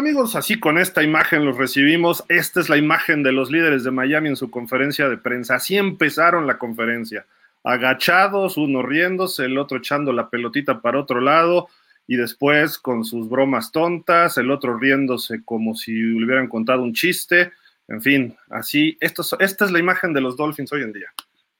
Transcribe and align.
¿Qué 0.00 0.04
tal 0.04 0.12
amigos? 0.12 0.34
Así 0.34 0.58
con 0.58 0.78
esta 0.78 1.02
imagen 1.02 1.44
los 1.44 1.58
recibimos. 1.58 2.24
Esta 2.30 2.60
es 2.60 2.70
la 2.70 2.78
imagen 2.78 3.22
de 3.22 3.32
los 3.32 3.50
líderes 3.50 3.84
de 3.84 3.90
Miami 3.90 4.30
en 4.30 4.36
su 4.36 4.50
conferencia 4.50 5.10
de 5.10 5.18
prensa. 5.18 5.56
Así 5.56 5.76
empezaron 5.76 6.46
la 6.46 6.56
conferencia. 6.56 7.26
Agachados, 7.64 8.56
uno 8.56 8.80
riéndose, 8.80 9.44
el 9.44 9.58
otro 9.58 9.76
echando 9.76 10.14
la 10.14 10.30
pelotita 10.30 10.80
para 10.80 10.98
otro 10.98 11.20
lado 11.20 11.68
y 12.06 12.16
después 12.16 12.78
con 12.78 13.04
sus 13.04 13.28
bromas 13.28 13.72
tontas, 13.72 14.38
el 14.38 14.50
otro 14.50 14.78
riéndose 14.78 15.44
como 15.44 15.74
si 15.74 15.92
le 15.92 16.24
hubieran 16.24 16.48
contado 16.48 16.82
un 16.82 16.94
chiste. 16.94 17.52
En 17.86 18.00
fin, 18.00 18.34
así, 18.48 18.96
esta 19.00 19.22
es 19.38 19.70
la 19.70 19.78
imagen 19.78 20.14
de 20.14 20.22
los 20.22 20.34
Dolphins 20.34 20.72
hoy 20.72 20.80
en 20.80 20.94
día. 20.94 21.12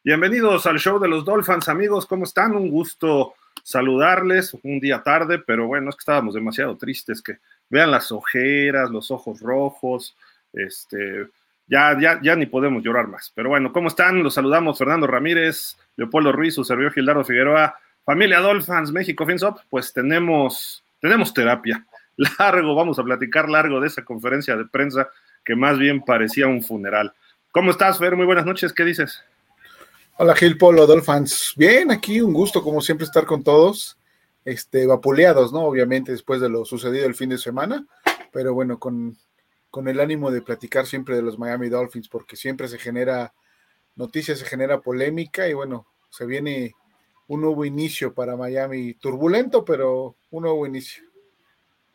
Bienvenidos 0.03 0.65
al 0.65 0.79
show 0.79 0.99
de 0.99 1.09
los 1.09 1.27
Dolphins, 1.27 1.69
amigos. 1.69 2.07
¿Cómo 2.07 2.25
están? 2.25 2.57
Un 2.57 2.71
gusto 2.71 3.35
saludarles 3.63 4.57
un 4.63 4.81
día 4.81 5.03
tarde, 5.03 5.39
pero 5.39 5.67
bueno, 5.67 5.91
es 5.91 5.97
que 5.97 6.01
estábamos 6.01 6.33
demasiado 6.33 6.79
tristes 6.79 7.21
que 7.21 7.37
vean 7.71 7.91
las 7.91 8.13
ojeras, 8.13 8.91
los 8.91 9.11
ojos 9.11 9.41
rojos, 9.41 10.17
este, 10.53 11.28
ya, 11.67 11.97
ya, 11.99 12.21
ya 12.22 12.37
ni 12.37 12.47
podemos 12.47 12.83
llorar 12.83 13.06
más. 13.06 13.33
Pero 13.34 13.49
bueno, 13.49 13.72
¿cómo 13.72 13.89
están? 13.89 14.22
Los 14.22 14.34
saludamos 14.34 14.77
Fernando 14.77 15.06
Ramírez, 15.06 15.78
Leopoldo 15.97 16.33
Ruiz, 16.33 16.55
su 16.55 16.65
servidor 16.65 16.93
Gildardo 16.93 17.25
Figueroa, 17.25 17.78
familia 18.05 18.41
Dolphins, 18.41 18.93
México 18.93 19.25
FinSop, 19.25 19.59
pues 19.71 19.93
tenemos, 19.93 20.83
tenemos 21.00 21.33
terapia. 21.33 21.87
Largo, 22.39 22.75
vamos 22.75 22.99
a 22.99 23.05
platicar 23.05 23.49
largo 23.49 23.81
de 23.81 23.87
esa 23.87 24.05
conferencia 24.05 24.55
de 24.55 24.67
prensa 24.67 25.09
que 25.43 25.56
más 25.56 25.78
bien 25.78 26.03
parecía 26.03 26.49
un 26.49 26.62
funeral. 26.62 27.15
¿Cómo 27.50 27.71
estás, 27.71 27.99
Fer? 27.99 28.15
Muy 28.15 28.27
buenas 28.27 28.44
noches, 28.44 28.75
¿qué 28.75 28.84
dices? 28.84 29.25
Hola 30.19 30.34
Gil 30.34 30.59
Polo, 30.59 30.87
Dolphins. 30.87 31.55
Bien, 31.56 31.91
aquí 31.91 32.21
un 32.21 32.34
gusto 32.34 32.62
como 32.62 32.83
siempre 32.83 33.06
estar 33.06 33.25
con 33.25 33.43
todos 33.43 33.97
este, 34.45 34.87
vapuleados, 34.87 35.53
¿no? 35.53 35.61
Obviamente 35.65 36.12
después 36.12 36.41
de 36.41 36.49
lo 36.49 36.65
sucedido 36.65 37.06
el 37.06 37.15
fin 37.15 37.31
de 37.31 37.39
semana, 37.39 37.87
pero 38.33 38.55
bueno, 38.55 38.78
con, 38.78 39.17
con 39.71 39.89
el 39.89 40.01
ánimo 40.01 40.31
de 40.31 40.43
platicar 40.43 40.87
siempre 40.87 41.17
de 41.17 41.23
los 41.23 41.39
Miami 41.39 41.69
Dolphins, 41.69 42.09
porque 42.09 42.37
siempre 42.37 42.69
se 42.69 42.79
genera 42.79 43.33
noticias, 43.97 44.39
se 44.39 44.47
genera 44.47 44.81
polémica 44.81 45.49
y 45.49 45.55
bueno, 45.55 45.87
se 46.11 46.27
viene 46.27 46.75
un 47.29 47.43
nuevo 47.43 47.65
inicio 47.65 48.12
para 48.12 48.37
Miami, 48.37 48.95
turbulento, 48.95 49.65
pero 49.65 50.17
un 50.31 50.43
nuevo 50.43 50.67
inicio. 50.67 51.05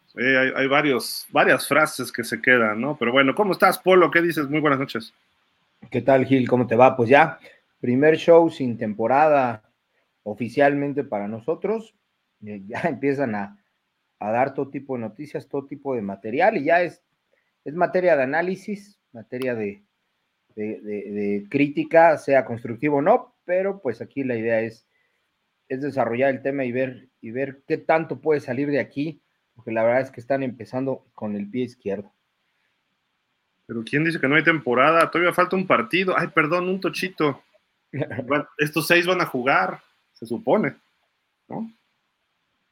Sí, 0.07 0.22
hay, 0.22 0.51
hay 0.55 0.67
varios, 0.67 1.25
varias 1.29 1.67
frases 1.67 2.09
que 2.11 2.23
se 2.23 2.41
quedan, 2.41 2.79
¿no? 2.79 2.95
Pero 2.97 3.11
bueno, 3.11 3.35
¿cómo 3.35 3.51
estás, 3.51 3.78
Polo? 3.79 4.09
¿Qué 4.11 4.22
dices? 4.22 4.50
Muy 4.50 4.61
buenas 4.61 4.79
noches. 4.79 5.13
¿Qué 5.91 6.01
tal, 6.01 6.25
Gil? 6.25 6.47
¿Cómo 6.47 6.67
te 6.67 6.75
va? 6.75 6.95
Pues 6.95 7.09
ya, 7.09 7.38
primer 7.81 8.17
show 8.17 8.50
sin 8.50 8.78
temporada 8.78 9.63
oficialmente 10.23 11.03
para 11.03 11.28
nosotros. 11.28 11.94
Eh, 12.46 12.63
ya 12.68 12.81
empiezan 12.90 13.35
a, 13.35 13.62
dar 14.19 14.53
todo 14.53 14.69
tipo 14.69 14.96
de 14.96 15.01
noticias, 15.01 15.47
todo 15.47 15.68
tipo 15.68 15.94
de 15.94 16.01
material, 16.01 16.57
y 16.57 16.63
ya 16.63 16.81
es, 16.81 17.03
es 17.63 17.75
materia 17.75 18.16
de 18.16 18.23
análisis, 18.23 19.00
materia 19.12 19.53
de, 19.53 19.84
de, 20.56 21.46
crítica, 21.50 22.18
sea 22.18 22.46
constructivo 22.46 22.97
o 22.97 23.01
no, 23.01 23.35
pero 23.46 23.81
pues 23.81 24.01
aquí 24.01 24.23
la 24.23 24.35
idea 24.35 24.62
es, 24.62 24.88
es 25.68 25.81
desarrollar 25.81 26.31
el 26.31 26.41
tema 26.41 26.66
y 26.66 26.72
ver, 26.72 27.09
y 27.22 27.31
ver 27.31 27.62
qué 27.68 27.78
tanto 27.78 28.19
puede 28.19 28.40
salir 28.40 28.69
de 28.69 28.79
aquí, 28.79 29.22
porque 29.53 29.72
la 29.72 29.84
verdad 29.84 30.02
es 30.02 30.12
que 30.12 30.22
están 30.22 30.41
empezando 30.41 31.06
con 31.13 31.35
el 31.35 31.50
pie 31.50 31.66
izquierdo. 31.66 32.12
Pero 33.67 33.84
¿quién 33.84 34.03
dice 34.03 34.19
que 34.19 34.28
no 34.28 34.35
hay 34.35 34.44
temporada? 34.44 35.09
Todavía 35.09 35.34
falta 35.34 35.56
un 35.56 35.66
partido. 35.66 36.13
Ay, 36.17 36.28
perdón, 36.28 36.69
un 36.69 36.79
tochito. 36.79 37.41
Estos 38.57 38.88
seis 38.88 39.07
van 39.07 39.22
a 39.22 39.25
jugar, 39.25 39.81
se 40.13 40.25
supone, 40.25 40.75
¿no? 41.47 41.72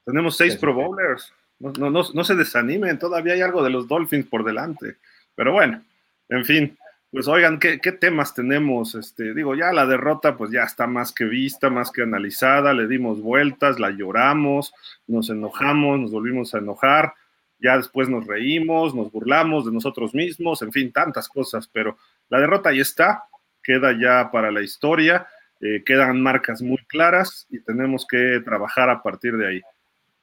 Tenemos 0.05 0.37
seis 0.37 0.55
Pro 0.55 0.73
Bowlers. 0.73 1.33
No, 1.59 1.71
no, 1.71 2.03
no, 2.13 2.23
se 2.23 2.35
desanimen, 2.35 2.99
todavía 2.99 3.33
hay 3.33 3.41
algo 3.41 3.63
de 3.63 3.69
los 3.69 3.87
Dolphins 3.87 4.25
por 4.27 4.43
delante. 4.43 4.97
Pero 5.35 5.53
bueno, 5.53 5.81
en 6.27 6.43
fin, 6.43 6.77
pues 7.09 7.27
oigan, 7.27 7.59
¿qué, 7.59 7.77
temas 7.77 8.33
tenemos? 8.33 8.95
Este, 8.95 9.33
digo, 9.33 9.55
ya 9.55 9.71
la 9.71 9.85
derrota 9.85 10.35
pues 10.35 10.51
ya 10.51 10.63
está 10.63 10.87
más 10.87 11.13
que 11.13 11.25
vista, 11.25 11.69
más 11.69 11.91
que 11.91 12.01
analizada, 12.01 12.73
le 12.73 12.87
dimos 12.87 13.21
vueltas, 13.21 13.79
la 13.79 13.91
lloramos, 13.91 14.73
nos 15.07 15.29
enojamos, 15.29 15.99
nos 15.99 16.11
volvimos 16.11 16.53
a 16.53 16.57
enojar, 16.57 17.13
ya 17.59 17.77
después 17.77 18.09
nos 18.09 18.27
reímos, 18.27 18.93
nos 18.93 19.11
burlamos 19.11 19.65
de 19.65 19.71
nosotros 19.71 20.13
mismos, 20.13 20.61
en 20.63 20.71
fin, 20.71 20.91
tantas 20.91 21.29
cosas, 21.29 21.69
pero 21.71 21.97
la 22.29 22.39
derrota 22.39 22.69
ahí 22.69 22.81
está, 22.81 23.23
queda 23.61 23.97
ya 23.97 24.31
para 24.31 24.51
la 24.51 24.61
historia, 24.61 25.27
eh, 25.61 25.81
quedan 25.85 26.21
marcas 26.21 26.61
muy 26.61 26.79
claras 26.87 27.47
y 27.49 27.59
tenemos 27.59 28.05
que 28.05 28.41
trabajar 28.43 28.89
a 28.89 29.01
partir 29.01 29.37
de 29.37 29.47
ahí. 29.47 29.61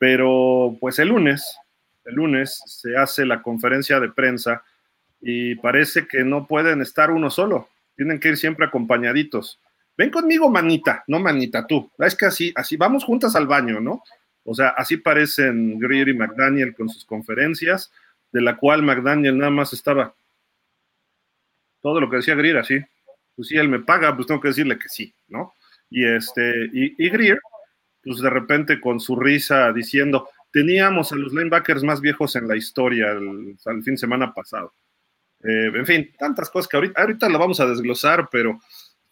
Pero 0.01 0.79
pues 0.81 0.99
el 0.99 1.09
lunes, 1.09 1.59
el 2.07 2.15
lunes 2.15 2.63
se 2.65 2.97
hace 2.97 3.27
la 3.27 3.43
conferencia 3.43 4.01
de 4.01 4.09
prensa 4.09 4.65
y 5.21 5.57
parece 5.57 6.09
que 6.09 6.25
no 6.25 6.47
pueden 6.47 6.81
estar 6.81 7.11
uno 7.11 7.29
solo, 7.29 7.69
tienen 7.97 8.19
que 8.19 8.31
ir 8.31 8.39
siempre 8.39 8.65
acompañaditos. 8.65 9.61
Ven 9.99 10.09
conmigo, 10.09 10.49
manita, 10.49 11.05
no 11.07 11.21
manita, 11.21 11.67
tú. 11.67 11.91
Es 11.99 12.17
que 12.17 12.25
así, 12.25 12.51
así 12.57 12.79
vamos 12.79 13.05
juntas 13.05 13.37
al 13.37 13.47
baño, 13.47 13.79
¿no? 13.79 14.03
O 14.45 14.55
sea, 14.55 14.69
así 14.71 14.97
parecen 14.97 15.79
Greer 15.79 16.09
y 16.09 16.15
McDaniel 16.15 16.75
con 16.75 16.89
sus 16.89 17.05
conferencias, 17.05 17.93
de 18.33 18.41
la 18.41 18.57
cual 18.57 18.83
McDaniel 18.83 19.37
nada 19.37 19.51
más 19.51 19.75
estaba 19.75 20.15
todo 21.83 22.01
lo 22.01 22.09
que 22.09 22.17
decía 22.17 22.35
Greer 22.35 22.57
así. 22.57 22.79
Pues 23.37 23.49
si 23.49 23.59
él 23.59 23.69
me 23.69 23.81
paga, 23.81 24.17
pues 24.17 24.27
tengo 24.27 24.41
que 24.41 24.49
decirle 24.49 24.79
que 24.79 24.89
sí, 24.89 25.13
¿no? 25.29 25.53
Y 25.91 26.07
este, 26.07 26.71
y, 26.73 27.05
y 27.05 27.11
Greer 27.11 27.39
pues 28.03 28.21
de 28.21 28.31
repente 28.31 28.81
con 28.81 29.01
su 29.01 29.17
risa 29.17 29.73
diciendo, 29.73 30.29
teníamos 30.53 31.13
a 31.13 31.17
los 31.17 31.33
linebackers 31.33 31.83
más 31.83 32.01
viejos 32.01 32.37
en 32.37 32.49
la 32.49 32.57
historia 32.57 33.13
el, 33.13 33.57
fin 33.83 33.95
de 33.95 33.99
semana 33.99 34.33
pasado. 34.33 34.75
Eh, 35.43 35.73
en 35.75 35.87
fin, 35.87 36.11
tantas 36.19 36.51
cosas 36.51 36.69
que 36.69 36.77
ahorita, 36.77 37.01
ahorita 37.01 37.29
la 37.29 37.39
vamos 37.39 37.61
a 37.61 37.67
desglosar, 37.67 38.29
pero 38.31 38.61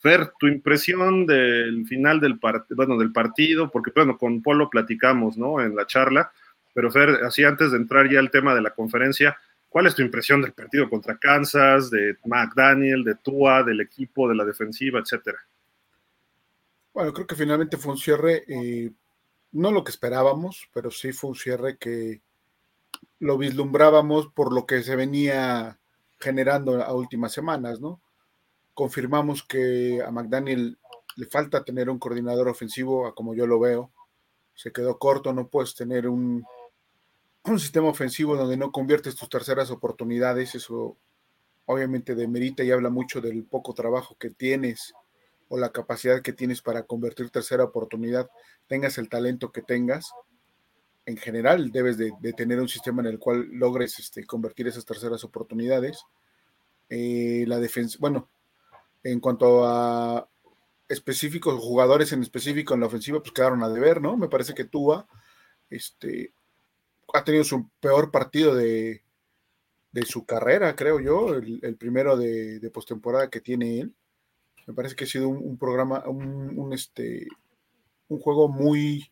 Fer, 0.00 0.31
tu 0.38 0.46
impresión 0.46 1.26
del 1.26 1.87
final 1.87 2.20
del, 2.20 2.38
bueno, 2.70 2.99
del 2.99 3.12
partido, 3.12 3.70
porque 3.70 3.90
bueno, 3.94 4.17
con 4.17 4.43
Polo 4.43 4.70
platicamos, 4.70 5.37
¿no? 5.37 5.61
En 5.61 5.75
la 5.75 5.87
charla, 5.87 6.31
pero 6.73 6.90
Fer, 6.90 7.25
así 7.25 7.43
antes 7.44 7.73
de 7.73 7.79
entrar 7.79 8.08
ya 8.08 8.20
al 8.20 8.31
tema 8.31 8.55
de 8.55 8.62
la 8.62 8.70
conferencia, 8.70 9.37
¿cuál 9.69 9.87
es 9.87 9.94
tu 9.94 10.02
impresión 10.02 10.40
del 10.40 10.52
partido 10.52 10.88
contra 10.88 11.19
Kansas, 11.19 11.90
de 11.90 12.17
McDaniel, 12.25 13.02
de 13.02 13.17
Tua, 13.17 13.64
del 13.64 13.81
equipo, 13.81 14.29
de 14.29 14.37
la 14.37 14.44
defensiva, 14.44 15.00
etcétera? 15.00 15.38
Bueno, 16.99 17.12
creo 17.12 17.29
que 17.29 17.37
finalmente 17.37 17.77
fue 17.77 17.93
un 17.93 17.99
cierre, 17.99 18.43
eh, 18.49 18.91
no 19.53 19.71
lo 19.71 19.85
que 19.85 19.93
esperábamos, 19.93 20.69
pero 20.75 20.91
sí 20.91 21.12
fue 21.12 21.31
un 21.31 21.37
cierre 21.37 21.79
que 21.79 22.23
lo 23.21 23.39
vislumbrábamos 23.39 24.33
por 24.33 24.53
lo 24.53 24.67
que 24.67 24.83
se 24.83 24.97
venía 24.97 25.79
generando 26.19 26.83
a 26.83 26.93
últimas 26.93 27.31
semanas, 27.31 27.79
¿no? 27.79 28.00
Confirmamos 28.75 29.45
que 29.45 30.03
a 30.05 30.11
McDaniel 30.11 30.77
le 31.15 31.27
falta 31.27 31.62
tener 31.62 31.89
un 31.89 32.00
coordinador 32.00 32.49
ofensivo, 32.49 33.06
a 33.06 33.15
como 33.15 33.33
yo 33.33 33.47
lo 33.47 33.61
veo. 33.61 33.93
Se 34.56 34.73
quedó 34.73 34.99
corto, 34.99 35.33
no 35.33 35.47
puedes 35.47 35.77
tener 35.77 36.09
un, 36.09 36.45
un 37.45 37.61
sistema 37.61 37.87
ofensivo 37.87 38.37
donde 38.37 38.56
no 38.56 38.73
conviertes 38.73 39.15
tus 39.15 39.29
terceras 39.29 39.71
oportunidades. 39.71 40.56
Eso 40.56 40.97
obviamente 41.67 42.17
demerita 42.17 42.65
y 42.65 42.73
habla 42.73 42.91
mucho 42.91 43.21
del 43.21 43.45
poco 43.45 43.73
trabajo 43.73 44.17
que 44.19 44.31
tienes 44.31 44.93
o 45.49 45.59
la 45.59 45.73
capacidad 45.73 46.23
que 46.23 46.33
tienes 46.33 46.62
para 46.62 46.85
convertir 46.85 47.31
tercera 47.31 47.65
oportunidad, 47.65 48.29
tengas 48.67 48.99
el 48.99 49.09
talento 49.09 49.50
que 49.50 49.62
tengas, 49.62 50.12
en 51.09 51.17
general 51.17 51.71
debes 51.73 51.97
de, 51.97 52.12
tener 52.37 52.61
un 52.61 52.69
sistema 52.69 53.00
en 53.00 53.09
el 53.09 53.19
cual 53.19 53.49
logres 53.50 53.99
este, 53.99 54.27
convertir 54.27 54.69
esas 54.69 54.85
terceras 54.85 55.25
oportunidades. 55.25 56.05
Eh, 56.91 57.45
la 57.49 57.59
defensa, 57.59 57.97
bueno, 57.99 58.29
en 59.03 59.19
cuanto 59.19 59.67
a 59.67 60.29
específicos, 60.87 61.59
jugadores 61.59 62.12
en 62.12 62.21
específico 62.21 62.75
en 62.75 62.81
la 62.81 62.87
ofensiva, 62.87 63.21
pues 63.21 63.33
quedaron 63.33 63.62
a 63.62 63.71
deber, 63.71 64.03
¿no? 64.03 64.19
Me 64.19 64.29
parece 64.29 64.53
que 64.53 64.65
Tua 64.65 65.06
este, 65.71 66.35
ha 67.15 67.25
tenido 67.25 67.45
su 67.45 67.71
peor 67.81 68.11
partido 68.11 68.55
de, 68.55 69.03
de 69.93 70.03
su 70.03 70.27
carrera, 70.27 70.77
creo 70.77 71.00
yo, 71.00 71.35
el, 71.35 71.77
primero 71.77 72.19
de, 72.19 72.59
de 72.59 72.71
postemporada 72.71 73.31
que 73.31 73.41
tiene 73.41 73.81
él. 73.81 73.95
Me 74.69 74.75
parece 74.75 74.94
que 74.94 75.05
ha 75.05 75.06
sido 75.06 75.31
un, 75.31 75.56
programa, 75.56 76.06
un, 76.06 76.75
este, 76.75 77.26
un 78.09 78.19
juego 78.19 78.49
muy, 78.49 79.11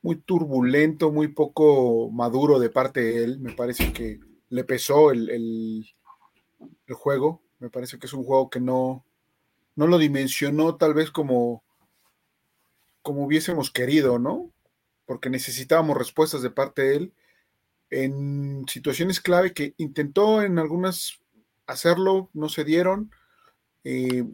muy 0.00 0.14
turbulento, 0.14 1.10
muy 1.10 1.26
poco 1.26 2.08
maduro 2.12 2.60
de 2.60 2.70
parte 2.70 3.00
de 3.00 3.24
él. 3.24 3.40
Me 3.40 3.52
parece 3.54 3.92
que 3.92 4.20
le 4.48 4.62
pesó 4.62 5.10
el, 5.10 5.28
el, 5.28 6.94
juego. 6.94 7.42
Me 7.58 7.68
parece 7.68 7.98
que 7.98 8.06
es 8.06 8.12
un 8.12 8.22
juego 8.22 8.48
que 8.48 8.60
no, 8.60 9.04
no 9.74 9.88
lo 9.88 9.98
dimensionó 9.98 10.76
tal 10.76 10.94
vez 10.94 11.10
como, 11.10 11.64
como 13.02 13.24
hubiésemos 13.24 13.72
querido, 13.72 14.20
¿no? 14.20 14.52
Porque 15.04 15.30
necesitábamos 15.30 15.98
respuestas 15.98 16.42
de 16.42 16.50
parte 16.50 16.82
de 16.82 16.96
él 16.96 17.14
en 17.90 18.66
situaciones 18.68 19.20
clave 19.20 19.52
que 19.52 19.74
intentó 19.78 20.42
en 20.42 20.60
algunas 20.60 21.18
hacerlo, 21.66 22.30
no 22.34 22.48
se 22.48 22.62
dieron 22.62 23.10
eh, 23.88 24.24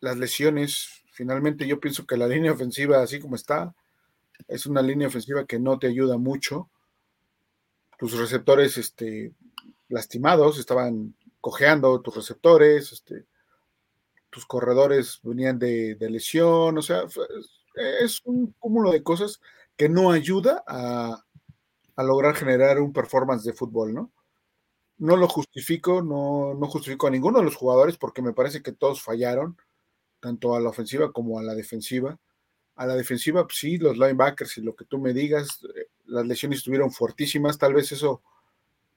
las 0.00 0.16
lesiones, 0.16 1.04
finalmente 1.12 1.68
yo 1.68 1.78
pienso 1.78 2.04
que 2.04 2.16
la 2.16 2.26
línea 2.34 2.50
ofensiva, 2.50 3.00
así 3.00 3.20
como 3.20 3.36
está, 3.36 3.76
es 4.48 4.66
una 4.66 4.82
línea 4.82 5.06
ofensiva 5.06 5.46
que 5.46 5.60
no 5.60 5.78
te 5.78 5.86
ayuda 5.86 6.18
mucho. 6.18 6.68
tus 7.96 8.18
receptores 8.18 8.76
este, 8.78 9.32
lastimados, 9.88 10.58
estaban 10.58 11.14
cojeando 11.40 12.00
tus 12.00 12.16
receptores, 12.16 12.90
este, 12.90 13.24
tus 14.30 14.46
corredores 14.46 15.20
venían 15.22 15.60
de, 15.60 15.96
lesión, 16.00 16.76
o 16.76 16.82
sea, 16.82 17.04
es 18.00 18.20
un 18.24 18.52
cúmulo 18.58 18.90
de 18.90 19.04
cosas 19.04 19.40
que 19.76 19.88
no 19.88 20.10
ayuda 20.10 20.64
a, 20.66 21.24
a, 21.94 22.02
lograr 22.02 22.34
generar 22.34 22.80
un 22.80 22.92
performance 22.92 23.44
de 23.44 23.52
fútbol, 23.52 23.94
¿no? 23.94 24.10
No 24.98 25.16
lo 25.16 25.28
justifico, 25.28 26.02
no, 26.02 26.54
no 26.54 26.66
justifico 26.66 27.06
a 27.06 27.10
ninguno 27.10 27.38
de 27.38 27.44
los 27.44 27.56
jugadores 27.56 27.96
porque 27.96 28.22
me 28.22 28.32
parece 28.32 28.62
que 28.62 28.72
todos 28.72 29.02
fallaron, 29.02 29.56
tanto 30.20 30.54
a 30.54 30.60
la 30.60 30.68
ofensiva 30.68 31.12
como 31.12 31.38
a 31.38 31.42
la 31.42 31.54
defensiva. 31.54 32.18
A 32.76 32.86
la 32.86 32.94
defensiva, 32.94 33.44
pues 33.44 33.58
sí, 33.58 33.78
los 33.78 33.98
linebackers 33.98 34.58
y 34.58 34.62
lo 34.62 34.74
que 34.74 34.84
tú 34.84 34.98
me 34.98 35.12
digas, 35.12 35.60
eh, 35.76 35.88
las 36.06 36.26
lesiones 36.26 36.58
estuvieron 36.58 36.90
fuertísimas, 36.90 37.58
tal 37.58 37.74
vez 37.74 37.92
eso 37.92 38.22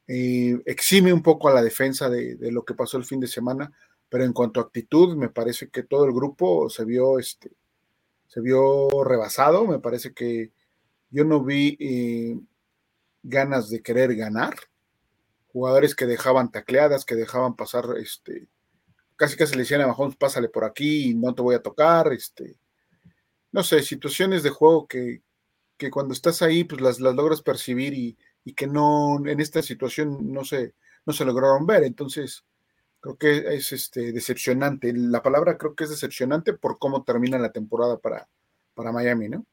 eh, 0.08 0.62
exime 0.66 1.12
un 1.12 1.24
poco 1.24 1.50
a 1.50 1.54
la 1.54 1.64
defensa 1.64 2.10
de, 2.10 2.38
lo 2.52 2.64
que 2.64 2.76
pasó 2.76 2.98
el 2.98 3.06
fin 3.06 3.20
de 3.20 3.28
semana, 3.28 3.72
pero 4.10 4.24
en 4.24 4.34
cuanto 4.34 4.60
a 4.60 4.64
actitud, 4.64 5.16
me 5.16 5.30
parece 5.30 5.70
que 5.70 5.84
todo 5.84 6.06
el 6.06 6.14
grupo 6.14 6.70
se 6.70 6.86
vio, 6.86 7.18
este, 7.18 7.52
se 8.28 8.40
vio 8.42 9.04
rebasado, 9.04 9.66
me 9.66 9.80
parece 9.80 10.14
que 10.14 10.52
yo 11.10 11.26
no 11.26 11.44
vi 11.44 11.78
eh, 11.80 12.40
ganas 13.24 13.70
de 13.70 13.82
querer 13.82 14.16
ganar, 14.16 14.56
jugadores 15.56 15.96
que 15.96 16.06
dejaban 16.06 16.52
tacleadas, 16.52 17.06
que 17.06 17.16
dejaban 17.16 17.56
pasar, 17.56 17.86
este, 17.98 18.50
casi 19.16 19.38
casi 19.38 19.54
le 19.54 19.62
decían 19.62 19.80
a 19.80 19.88
Mahomes, 19.88 20.18
pásale 20.18 20.50
por 20.50 20.66
aquí 20.66 21.12
y 21.12 21.16
no 21.16 21.34
te 21.34 21.42
voy 21.42 21.56
a 21.56 21.62
tocar, 21.62 22.12
este, 22.12 22.58
no 23.54 23.64
sé, 23.64 23.82
situaciones 23.82 24.44
de 24.44 24.50
juego 24.50 24.86
que, 24.86 25.22
que 25.78 25.90
cuando 25.90 26.14
estás 26.14 26.42
ahí, 26.42 26.66
pues 26.66 26.82
las, 26.82 27.00
las 27.00 27.16
logras 27.16 27.42
percibir 27.42 27.94
y, 27.94 28.18
que 28.54 28.68
no, 28.68 29.26
en 29.26 29.40
esta 29.40 29.62
situación 29.62 30.34
no 30.34 30.44
se, 30.44 30.74
no 31.06 31.14
se 31.14 31.24
lograron 31.24 31.66
ver. 31.66 31.84
Entonces, 31.84 32.44
creo 33.00 33.16
que 33.16 33.56
es 33.56 33.72
este, 33.72 34.12
decepcionante. 34.12 34.92
La 34.94 35.24
palabra 35.24 35.58
creo 35.58 35.74
que 35.74 35.86
es 35.86 35.90
decepcionante 35.90 36.52
por 36.52 36.78
cómo 36.80 37.06
termina 37.06 37.40
la 37.40 37.54
temporada 37.54 37.98
para, 37.98 38.28
para 38.74 38.92
Miami, 38.92 39.30
¿no? 39.30 39.46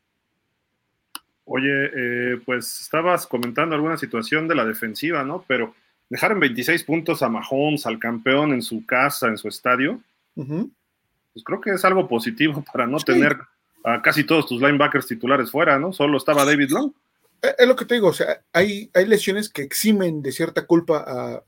Oye, 1.44 1.70
eh, 1.94 2.43
pues 2.44 2.81
estabas 2.81 3.28
comentando 3.28 3.76
alguna 3.76 3.96
situación 3.96 4.48
de 4.48 4.56
la 4.56 4.64
defensiva, 4.64 5.22
¿no? 5.22 5.44
Pero 5.46 5.76
dejar 6.12 6.32
en 6.32 6.41
26 6.41 6.85
puntos 6.85 7.23
a 7.23 7.31
Mahomes, 7.31 7.87
al 7.87 7.99
campeón 7.99 8.53
en 8.53 8.61
su 8.61 8.85
casa, 8.85 9.29
en 9.29 9.38
su 9.38 9.49
estadio, 9.49 9.99
pues 10.35 11.43
creo 11.43 11.59
que 11.59 11.70
es 11.70 11.82
algo 11.87 12.06
positivo 12.06 12.62
para 12.70 12.87
no 12.87 12.99
tener 12.99 13.38
a 13.82 14.03
casi 14.03 14.23
todos 14.23 14.47
tus 14.47 14.61
linebackers 14.61 15.06
titulares 15.06 15.50
fuera, 15.50 15.79
¿no? 15.79 15.94
Solo 15.94 16.19
estaba 16.19 16.44
David 16.44 16.69
Long. 16.69 16.93
Eh, 17.41 17.55
es 17.59 17.67
lo 17.67 17.75
que 17.75 17.87
te 17.87 17.94
digo, 17.94 18.09
o 18.09 18.12
sea, 18.12 18.43
hay, 18.53 18.91
hay 18.93 19.06
lesiones 19.06 19.49
que 19.49 19.62
eximen 19.62 20.20
de 20.20 20.32
cierta 20.32 20.67
culpa 20.67 21.03
a, 21.06 21.43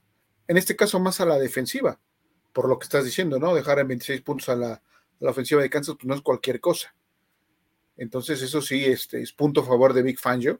en 0.48 0.56
este 0.56 0.74
caso 0.76 0.98
más 0.98 1.20
a 1.20 1.26
la 1.26 1.38
defensiva, 1.38 2.00
por 2.54 2.66
lo 2.66 2.78
que 2.78 2.84
estás 2.84 3.04
diciendo, 3.04 3.38
¿no? 3.38 3.54
Dejar 3.54 3.80
en 3.80 3.88
26 3.88 4.22
puntos 4.22 4.48
a 4.48 4.56
la, 4.56 4.80
ofensiva 5.20 5.60
de 5.60 5.68
Kansas, 5.68 5.94
pues 5.96 6.06
no 6.06 6.14
es 6.14 6.22
cualquier 6.22 6.58
cosa. 6.58 6.94
Entonces, 7.98 8.40
eso 8.40 8.62
sí, 8.62 8.82
este, 8.86 9.20
es 9.20 9.32
punto 9.32 9.60
a 9.60 9.66
favor 9.66 9.92
de 9.92 10.02
Big 10.02 10.18
Fangio. 10.18 10.58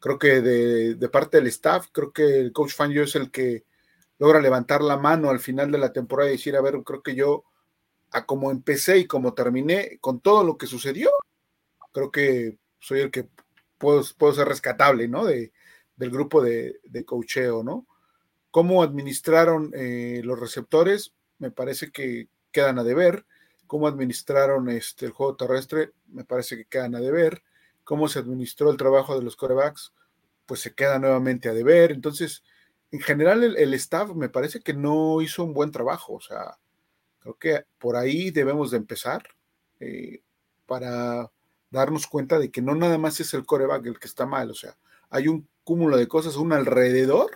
Creo 0.00 0.18
que 0.18 0.40
de, 0.40 1.08
parte 1.08 1.38
del 1.38 1.48
staff, 1.48 1.88
creo 1.92 2.12
que 2.12 2.40
el 2.40 2.52
coach 2.52 2.74
Fangio 2.74 3.02
es 3.02 3.14
el 3.16 3.30
que 3.30 3.64
logra 4.18 4.40
levantar 4.40 4.82
la 4.82 4.96
mano 4.96 5.30
al 5.30 5.40
final 5.40 5.70
de 5.70 5.78
la 5.78 5.92
temporada 5.92 6.28
y 6.28 6.32
decir, 6.32 6.56
a 6.56 6.60
ver, 6.60 6.82
creo 6.84 7.02
que 7.02 7.14
yo 7.14 7.44
a 8.10 8.24
como 8.24 8.50
empecé 8.50 8.98
y 8.98 9.06
como 9.06 9.34
terminé, 9.34 9.98
con 10.00 10.20
todo 10.20 10.44
lo 10.44 10.56
que 10.56 10.66
sucedió, 10.66 11.10
creo 11.92 12.10
que 12.10 12.58
soy 12.78 13.00
el 13.00 13.10
que 13.10 13.28
puedo, 13.76 14.02
puedo 14.16 14.32
ser 14.34 14.48
rescatable, 14.48 15.08
¿no? 15.08 15.24
De, 15.24 15.52
del 15.96 16.10
grupo 16.10 16.42
de, 16.42 16.80
de 16.84 17.04
cocheo, 17.04 17.62
¿no? 17.62 17.86
Cómo 18.50 18.82
administraron 18.82 19.72
eh, 19.74 20.22
los 20.24 20.38
receptores, 20.40 21.12
me 21.38 21.50
parece 21.50 21.90
que 21.90 22.28
quedan 22.52 22.78
a 22.78 22.84
deber. 22.84 23.26
Cómo 23.66 23.86
administraron 23.86 24.68
este, 24.70 25.06
el 25.06 25.12
juego 25.12 25.36
terrestre, 25.36 25.92
me 26.06 26.24
parece 26.24 26.56
que 26.56 26.64
quedan 26.64 26.94
a 26.94 27.00
deber. 27.00 27.42
Cómo 27.84 28.08
se 28.08 28.18
administró 28.18 28.70
el 28.70 28.76
trabajo 28.76 29.16
de 29.16 29.22
los 29.22 29.36
corebacks, 29.36 29.92
pues 30.48 30.60
se 30.60 30.74
queda 30.74 30.98
nuevamente 30.98 31.48
a 31.48 31.54
deber. 31.54 31.92
Entonces, 31.92 32.42
en 32.90 33.00
general, 33.00 33.44
el, 33.44 33.56
el 33.56 33.74
staff 33.74 34.10
me 34.16 34.28
parece 34.28 34.60
que 34.60 34.74
no 34.74 35.22
hizo 35.22 35.44
un 35.44 35.54
buen 35.54 35.70
trabajo. 35.70 36.14
O 36.14 36.20
sea, 36.20 36.58
Creo 37.20 37.36
que 37.38 37.64
por 37.78 37.96
ahí 37.96 38.30
debemos 38.30 38.70
de 38.70 38.76
empezar 38.76 39.22
eh, 39.80 40.22
para 40.66 41.30
darnos 41.70 42.06
cuenta 42.06 42.38
de 42.38 42.50
que 42.50 42.62
no 42.62 42.74
nada 42.74 42.98
más 42.98 43.20
es 43.20 43.34
el 43.34 43.44
coreback 43.44 43.86
el 43.86 43.98
que 43.98 44.06
está 44.06 44.24
mal, 44.24 44.50
o 44.50 44.54
sea, 44.54 44.76
hay 45.10 45.28
un 45.28 45.46
cúmulo 45.64 45.96
de 45.96 46.08
cosas, 46.08 46.36
un 46.36 46.52
alrededor 46.52 47.30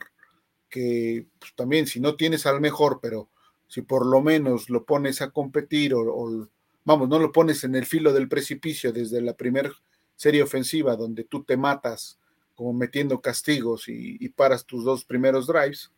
que 0.69 1.27
pues, 1.39 1.55
también 1.55 1.87
si 1.87 2.01
no 2.01 2.17
tienes 2.17 2.47
al 2.47 2.61
mejor, 2.61 3.01
pero 3.03 3.29
si 3.69 3.83
por 3.83 4.07
lo 4.07 4.23
menos 4.23 4.71
lo 4.71 4.85
pones 4.85 5.21
a 5.21 5.31
competir 5.31 5.95
o, 5.95 6.49
vamos, 6.85 7.09
no 7.09 7.19
lo 7.19 7.33
pones 7.33 7.65
en 7.65 7.75
el 7.75 7.85
filo 7.85 8.13
del 8.13 8.29
precipicio 8.29 8.93
desde 8.93 9.21
la 9.21 9.35
primera 9.35 9.71
serie 10.17 10.43
ofensiva 10.43 10.97
donde 10.97 11.25
tú 11.25 11.45
te 11.45 11.57
matas 11.57 12.19
como 12.63 12.73
metiendo 12.73 13.21
castigos 13.21 13.89
y 13.89 14.29
paras 14.29 14.65
tus 14.65 14.85
dos 14.85 15.05
primeros 15.05 15.49
drives, 15.49 15.91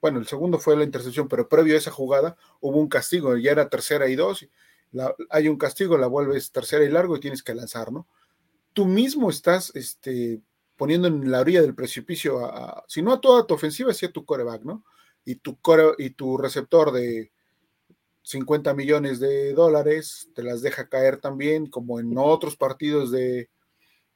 bueno, 0.00 0.18
el 0.18 0.26
segundo 0.26 0.58
fue 0.58 0.76
la 0.76 0.84
intercepción, 0.84 1.28
pero 1.28 1.48
previo 1.48 1.74
a 1.74 1.78
esa 1.78 1.90
jugada 1.90 2.36
hubo 2.60 2.78
un 2.78 2.88
castigo, 2.88 3.36
ya 3.38 3.52
era 3.52 3.70
tercera 3.70 4.06
y 4.08 4.16
dos, 4.16 4.46
hay 5.30 5.48
un 5.48 5.56
castigo, 5.56 5.96
la 5.96 6.06
vuelves 6.06 6.52
tercera 6.52 6.84
y 6.84 6.90
largo 6.90 7.16
y 7.16 7.20
tienes 7.20 7.42
que 7.42 7.54
lanzar, 7.54 7.90
¿no? 7.90 8.06
Tú 8.74 8.84
mismo 8.84 9.30
estás 9.30 9.72
este, 9.74 10.42
poniendo 10.76 11.08
en 11.08 11.30
la 11.30 11.40
orilla 11.40 11.62
del 11.62 11.74
precipicio, 11.74 12.44
a, 12.44 12.84
si 12.86 13.00
no 13.00 13.14
a 13.14 13.20
toda 13.20 13.46
tu 13.46 13.54
ofensiva, 13.54 13.94
sí 13.94 14.04
a 14.04 14.12
tu 14.12 14.26
coreback, 14.26 14.62
¿no? 14.62 14.84
Y 15.24 15.36
tu, 15.36 15.56
core, 15.56 15.94
y 15.96 16.10
tu 16.10 16.36
receptor 16.36 16.92
de 16.92 17.32
50 18.22 18.74
millones 18.74 19.20
de 19.20 19.54
dólares 19.54 20.28
te 20.34 20.42
las 20.42 20.60
deja 20.60 20.90
caer 20.90 21.16
también, 21.16 21.66
como 21.66 21.98
en 21.98 22.16
otros 22.18 22.56
partidos 22.56 23.10
de, 23.10 23.48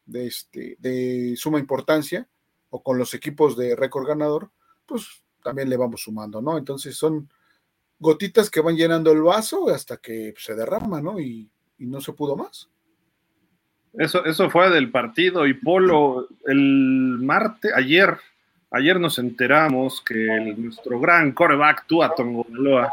de, 0.07 0.27
este, 0.27 0.77
de 0.79 1.35
suma 1.37 1.59
importancia, 1.59 2.29
o 2.71 2.83
con 2.83 2.99
los 2.99 3.13
equipos 3.15 3.57
de 3.57 3.77
récord 3.77 4.07
ganador, 4.07 4.51
pues 4.87 5.23
también 5.43 5.69
le 5.69 5.77
vamos 5.77 6.03
sumando, 6.03 6.41
¿no? 6.41 6.57
Entonces 6.57 6.97
son 6.97 7.29
gotitas 7.99 8.51
que 8.51 8.61
van 8.61 8.77
llenando 8.77 9.13
el 9.13 9.23
vaso 9.23 9.69
hasta 9.69 9.99
que 9.99 10.35
se 10.39 10.55
derrama, 10.55 11.01
¿no? 11.01 11.21
Y, 11.21 11.49
no 11.79 12.01
se 12.01 12.13
pudo 12.13 12.37
más. 12.37 12.69
Eso, 13.95 14.25
eso 14.25 14.49
fue 14.51 14.71
del 14.71 14.93
partido 14.93 15.49
y 15.49 15.55
Polo, 15.55 16.29
el 16.47 17.19
martes, 17.21 17.73
ayer, 17.75 18.19
ayer 18.71 19.01
nos 19.01 19.19
enteramos 19.19 20.01
que 20.01 20.55
nuestro 20.57 21.01
gran 21.01 21.33
coreback 21.33 21.85
Tua 21.89 22.15
Tongoloa, 22.15 22.89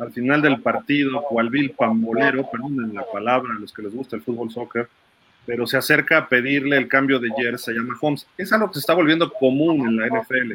al 0.00 0.12
final 0.12 0.42
del 0.42 0.60
partido, 0.60 1.22
Bill 1.48 1.70
Pambolero, 1.78 2.50
perdón 2.50 2.92
la 2.92 3.06
palabra 3.10 3.54
a 3.56 3.60
los 3.60 3.72
que 3.72 3.82
les 3.82 3.94
gusta 3.94 4.16
el 4.16 4.22
fútbol 4.22 4.50
soccer, 4.50 4.88
pero 5.46 5.66
se 5.66 5.76
acerca 5.76 6.18
a 6.18 6.28
pedirle 6.28 6.76
el 6.76 6.88
cambio 6.88 7.18
de 7.18 7.30
jersey 7.36 7.76
a 7.76 7.82
Mahomes. 7.82 8.26
Es 8.36 8.52
algo 8.52 8.68
que 8.68 8.74
se 8.74 8.80
está 8.80 8.94
volviendo 8.94 9.32
común 9.32 9.86
en 9.86 9.96
la 9.96 10.06
NFL 10.06 10.52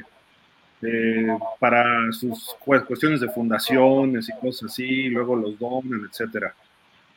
eh, 0.82 1.28
para 1.60 2.12
sus 2.12 2.56
cuestiones 2.60 3.20
de 3.20 3.30
fundaciones 3.30 4.30
y 4.30 4.40
cosas 4.40 4.72
así, 4.72 5.10
luego 5.10 5.36
los 5.36 5.60
donan, 5.60 6.08
etcétera. 6.10 6.54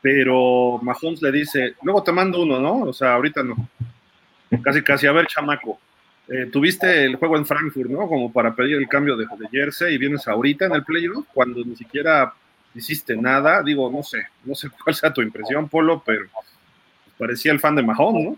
Pero 0.01 0.81
Mahomes 0.83 1.23
le 1.23 1.33
dice, 1.33 1.77
luego 1.83 2.03
te 2.03 2.13
mando 2.13 2.43
uno, 2.43 2.59
¿no? 2.59 2.81
O 2.81 2.93
sea, 2.93 3.15
ahorita 3.15 3.43
no. 3.43 3.57
Casi, 4.63 4.83
casi, 4.83 5.07
a 5.07 5.13
ver, 5.13 5.27
chamaco, 5.29 5.79
eh, 6.29 6.47
tuviste 6.53 7.05
el 7.05 7.17
juego 7.17 7.37
en 7.37 7.47
Frankfurt, 7.47 7.89
¿no? 7.89 8.07
Como 8.07 8.33
para 8.33 8.55
pedir 8.55 8.77
el 8.77 8.89
cambio 8.89 9.17
de, 9.17 9.25
de 9.25 9.49
jersey 9.51 9.95
y 9.95 9.99
vienes 9.99 10.29
ahorita 10.29 10.67
en 10.67 10.75
el 10.75 10.85
playoff 10.85 11.27
cuando 11.33 11.65
ni 11.65 11.77
siquiera 11.77 12.35
hiciste 12.75 13.17
nada. 13.17 13.63
Digo, 13.63 13.91
no 13.91 14.03
sé, 14.03 14.27
no 14.45 14.55
sé 14.55 14.69
cuál 14.71 14.95
sea 14.95 15.13
tu 15.13 15.23
impresión, 15.23 15.69
Polo, 15.69 16.03
pero 16.05 16.27
parecía 17.23 17.53
el 17.53 17.61
fan 17.61 17.77
de 17.77 17.85
Mahomes, 17.85 18.25
¿no? 18.25 18.37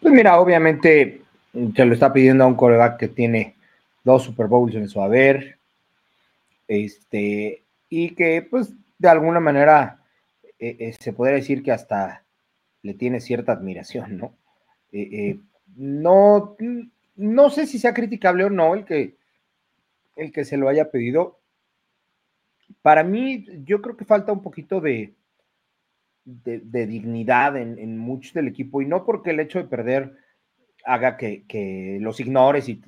Pues 0.00 0.12
mira, 0.12 0.40
obviamente 0.40 1.22
se 1.52 1.84
lo 1.84 1.94
está 1.94 2.12
pidiendo 2.12 2.42
a 2.42 2.48
un 2.48 2.56
coreback 2.56 2.98
que 2.98 3.06
tiene 3.06 3.54
dos 4.02 4.24
Super 4.24 4.48
Bowls 4.48 4.74
en 4.74 4.88
su 4.88 5.00
haber, 5.00 5.58
este, 6.66 7.62
y 7.88 8.16
que 8.16 8.42
pues 8.42 8.72
de 8.98 9.08
alguna 9.08 9.38
manera 9.38 10.00
eh, 10.58 10.76
eh, 10.80 10.96
se 10.98 11.12
podría 11.12 11.36
decir 11.36 11.62
que 11.62 11.70
hasta 11.70 12.24
le 12.82 12.94
tiene 12.94 13.20
cierta 13.20 13.52
admiración, 13.52 14.18
¿no? 14.18 14.34
Eh, 14.90 15.38
no, 15.76 16.56
no 17.14 17.50
sé 17.50 17.68
si 17.68 17.78
sea 17.78 17.94
criticable 17.94 18.42
o 18.42 18.50
no 18.50 18.74
el 18.74 18.84
que, 18.84 19.14
el 20.16 20.32
que 20.32 20.44
se 20.44 20.56
lo 20.56 20.68
haya 20.68 20.90
pedido. 20.90 21.38
Para 22.82 23.04
mí, 23.04 23.46
yo 23.64 23.80
creo 23.80 23.96
que 23.96 24.04
falta 24.04 24.32
un 24.32 24.42
poquito 24.42 24.80
de, 24.80 25.14
de, 26.24 26.86
dignidad 26.86 27.56
en, 27.56 27.78
en 27.78 27.98
muchos 27.98 28.34
del 28.34 28.48
equipo, 28.48 28.82
y 28.82 28.86
no 28.86 29.04
porque 29.04 29.30
el 29.30 29.40
hecho 29.40 29.58
de 29.58 29.68
perder 29.68 30.16
haga 30.84 31.16
que, 31.16 31.46
que 31.46 31.98
los 32.00 32.20
ignores 32.20 32.68
y 32.68 32.82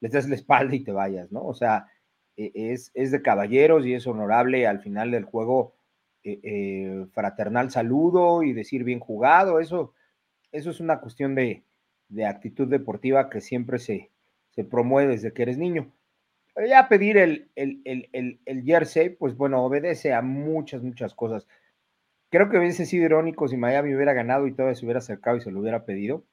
les 0.00 0.12
des 0.12 0.28
la 0.28 0.34
espalda 0.34 0.74
y 0.74 0.84
te 0.84 0.92
vayas, 0.92 1.32
¿no? 1.32 1.44
O 1.44 1.54
sea, 1.54 1.88
e, 2.36 2.50
es, 2.54 2.90
es 2.94 3.10
de 3.10 3.22
caballeros 3.22 3.86
y 3.86 3.94
es 3.94 4.06
honorable 4.06 4.66
al 4.66 4.80
final 4.80 5.10
del 5.10 5.24
juego 5.24 5.74
eh, 6.24 6.40
eh, 6.42 7.06
fraternal 7.12 7.70
saludo 7.70 8.42
y 8.42 8.52
decir 8.52 8.84
bien 8.84 9.00
jugado, 9.00 9.60
eso, 9.60 9.94
eso 10.52 10.70
es 10.70 10.80
una 10.80 11.00
cuestión 11.00 11.34
de, 11.34 11.64
de 12.08 12.26
actitud 12.26 12.68
deportiva 12.68 13.30
que 13.30 13.40
siempre 13.40 13.78
se, 13.78 14.10
se 14.50 14.64
promueve 14.64 15.12
desde 15.12 15.32
que 15.32 15.42
eres 15.42 15.58
niño. 15.58 15.92
Ya 16.68 16.88
pedir 16.88 17.16
el, 17.18 17.50
el, 17.54 17.80
el, 17.84 18.40
el, 18.44 18.64
jersey, 18.64 19.10
pues 19.10 19.36
bueno, 19.36 19.62
obedece 19.62 20.12
a 20.12 20.22
muchas, 20.22 20.82
muchas 20.82 21.14
cosas. 21.14 21.46
Creo 22.30 22.50
que 22.50 22.58
hubiese 22.58 22.84
sido 22.84 23.04
irónico 23.04 23.48
si 23.48 23.56
Miami 23.56 23.94
hubiera 23.94 24.12
ganado 24.12 24.46
y 24.46 24.52
todavía 24.52 24.74
se 24.74 24.84
hubiera 24.84 24.98
acercado 24.98 25.36
y 25.36 25.40
se 25.40 25.50
lo 25.50 25.60
hubiera 25.60 25.84
pedido. 25.84 26.24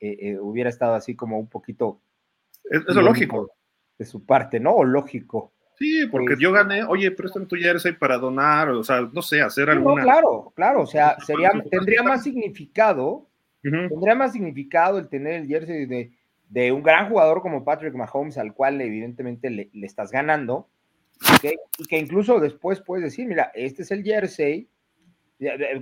Eh, 0.00 0.16
eh, 0.20 0.38
hubiera 0.38 0.68
estado 0.68 0.94
así 0.94 1.14
como 1.14 1.38
un 1.38 1.48
poquito. 1.48 2.00
Es, 2.64 2.82
lógico. 2.94 3.50
De 3.98 4.04
su 4.04 4.26
parte, 4.26 4.60
¿no? 4.60 4.72
O 4.74 4.84
lógico. 4.84 5.52
Sí, 5.78 6.06
porque 6.10 6.34
pues 6.34 6.38
yo 6.38 6.52
gané, 6.52 6.84
oye, 6.84 7.10
préstame 7.10 7.46
tu 7.46 7.56
jersey 7.56 7.92
para 7.92 8.18
donar, 8.18 8.68
o 8.70 8.84
sea, 8.84 9.08
no 9.12 9.22
sé, 9.22 9.40
hacer 9.40 9.70
alguna. 9.70 10.02
No, 10.02 10.02
claro, 10.02 10.52
claro, 10.54 10.82
o 10.82 10.86
sea, 10.86 11.16
sería, 11.26 11.50
tendría 11.70 12.02
más 12.02 12.22
significado, 12.22 13.28
tendría 13.62 14.14
más 14.14 14.32
significado 14.32 14.98
el 14.98 15.08
tener 15.08 15.34
el 15.34 15.48
jersey 15.48 15.86
de, 15.86 16.12
de, 16.48 16.72
un 16.72 16.82
gran 16.82 17.08
jugador 17.08 17.42
como 17.42 17.64
Patrick 17.64 17.94
Mahomes, 17.94 18.38
al 18.38 18.54
cual 18.54 18.80
evidentemente 18.80 19.50
le, 19.50 19.70
estás 19.82 20.12
ganando, 20.12 20.68
y 21.78 21.84
que 21.86 21.98
incluso 21.98 22.38
después 22.38 22.80
puedes 22.80 23.04
decir, 23.04 23.26
mira, 23.26 23.50
este 23.54 23.82
es 23.82 23.90
el 23.90 24.04
jersey, 24.04 24.68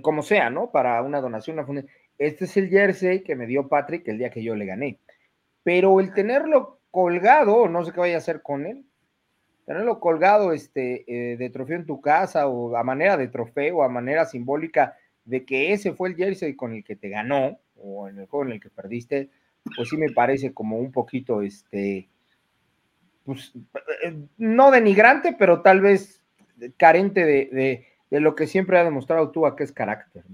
como 0.03 0.23
sea, 0.23 0.51
¿no? 0.51 0.71
Para 0.71 1.03
una 1.03 1.21
donación, 1.21 1.59
una 1.59 1.85
este 2.19 2.45
es 2.45 2.57
el 2.57 2.69
jersey 2.69 3.23
que 3.23 3.35
me 3.35 3.47
dio 3.47 3.69
Patrick 3.69 4.07
el 4.09 4.19
día 4.19 4.31
que 4.31 4.43
yo 4.43 4.55
le 4.55 4.67
gané. 4.67 4.99
Pero 5.63 6.01
el 6.01 6.13
tenerlo 6.13 6.81
colgado, 6.91 7.69
no 7.69 7.85
sé 7.85 7.93
qué 7.93 8.01
vaya 8.01 8.17
a 8.17 8.19
hacer 8.19 8.43
con 8.43 8.67
él, 8.67 8.85
tenerlo 9.67 10.01
colgado 10.01 10.53
este, 10.53 11.05
eh, 11.07 11.37
de 11.37 11.51
trofeo 11.51 11.77
en 11.77 11.87
tu 11.87 12.01
casa 12.01 12.47
o 12.47 12.77
a 12.77 12.85
manera 12.85 13.17
de 13.17 13.29
trofeo, 13.29 13.83
a 13.83 13.89
manera 13.89 14.27
simbólica 14.27 14.97
de 15.25 15.45
que 15.45 15.73
ese 15.73 15.93
fue 15.93 16.11
el 16.11 16.17
jersey 16.17 16.57
con 16.57 16.75
el 16.75 16.85
que 16.85 16.97
te 16.97 17.09
ganó 17.09 17.59
o 17.77 18.09
en 18.09 18.19
el 18.19 18.27
juego 18.27 18.47
en 18.47 18.53
el 18.53 18.61
que 18.61 18.69
perdiste, 18.69 19.31
pues 19.77 19.89
sí 19.89 19.97
me 19.97 20.11
parece 20.11 20.53
como 20.53 20.79
un 20.79 20.93
poquito, 20.93 21.41
este, 21.41 22.09
pues, 23.25 23.53
eh, 24.05 24.17
no 24.39 24.71
denigrante, 24.71 25.35
pero 25.39 25.63
tal 25.63 25.81
vez 25.81 26.23
carente 26.77 27.25
de, 27.25 27.87
lo 28.19 28.35
que 28.35 28.49
siempre 28.49 28.79
ha 28.79 28.85
demostrado 28.85 29.31
tú 29.31 29.47
a 29.47 29.55
que 29.55 29.63
es 29.63 29.71
carácter. 29.71 30.25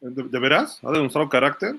¿De, 0.00 0.38
veras? 0.38 0.80
¿Ha 0.82 0.92
demostrado 0.92 1.28
carácter? 1.28 1.76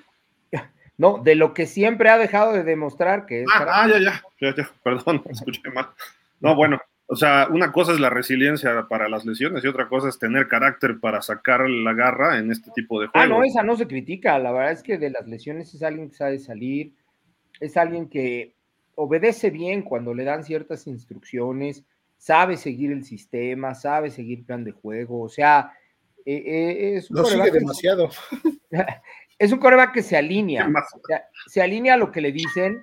No, 0.99 1.19
de 1.19 1.35
lo 1.35 1.53
que 1.53 1.67
siempre 1.67 2.09
ha 2.09 2.17
dejado 2.17 2.53
de 2.53 2.63
demostrar 2.63 3.27
que 3.27 3.43
es. 3.43 3.47
Ah, 3.53 3.67
ah 3.69 3.87
ya, 3.87 3.99
ya, 3.99 4.23
ya, 4.41 4.55
ya, 4.55 4.71
perdón, 4.83 5.21
escuché 5.29 5.69
mal. 5.69 5.89
No, 6.39 6.55
bueno, 6.55 6.79
o 7.09 7.15
sea, 7.15 7.47
una 7.49 7.71
cosa 7.71 7.93
es 7.93 8.01
la 8.01 8.09
resiliencia 8.09 8.85
para 8.89 9.07
las 9.07 9.25
lesiones 9.25 9.63
y 9.63 9.67
otra 9.67 9.87
cosa 9.87 10.09
es 10.09 10.19
tener 10.19 10.49
carácter 10.49 10.99
para 10.99 11.21
sacar 11.21 11.69
la 11.69 11.93
garra 11.93 12.37
en 12.37 12.51
este 12.51 12.69
tipo 12.71 12.99
de 12.99 13.07
juegos. 13.07 13.29
Ah, 13.31 13.33
no, 13.33 13.43
esa 13.45 13.63
no 13.63 13.77
se 13.77 13.87
critica. 13.87 14.37
La 14.39 14.51
verdad 14.51 14.73
es 14.73 14.83
que 14.83 14.97
de 14.97 15.11
las 15.11 15.25
lesiones 15.25 15.73
es 15.73 15.83
alguien 15.83 16.09
que 16.09 16.15
sabe 16.15 16.39
salir, 16.39 16.93
es 17.61 17.77
alguien 17.77 18.09
que 18.09 18.55
obedece 18.95 19.51
bien 19.51 19.83
cuando 19.83 20.13
le 20.13 20.25
dan 20.25 20.43
ciertas 20.43 20.85
instrucciones, 20.85 21.85
sabe 22.17 22.57
seguir 22.57 22.91
el 22.91 23.03
sistema, 23.03 23.74
sabe 23.75 24.09
seguir 24.09 24.45
plan 24.45 24.63
de 24.63 24.71
juego. 24.71 25.21
O 25.21 25.29
sea, 25.29 25.71
eh, 26.25 26.43
eh, 26.45 26.95
es 26.97 27.09
no 27.12 27.24
sigue 27.24 27.51
demasiado. 27.51 28.09
es 29.39 29.51
un 29.51 29.59
coreback 29.59 29.93
que 29.93 30.03
se 30.03 30.17
alinea, 30.17 30.69
se 31.47 31.62
alinea 31.62 31.93
a 31.93 31.97
lo 31.97 32.12
que 32.12 32.21
le 32.21 32.31
dicen, 32.31 32.81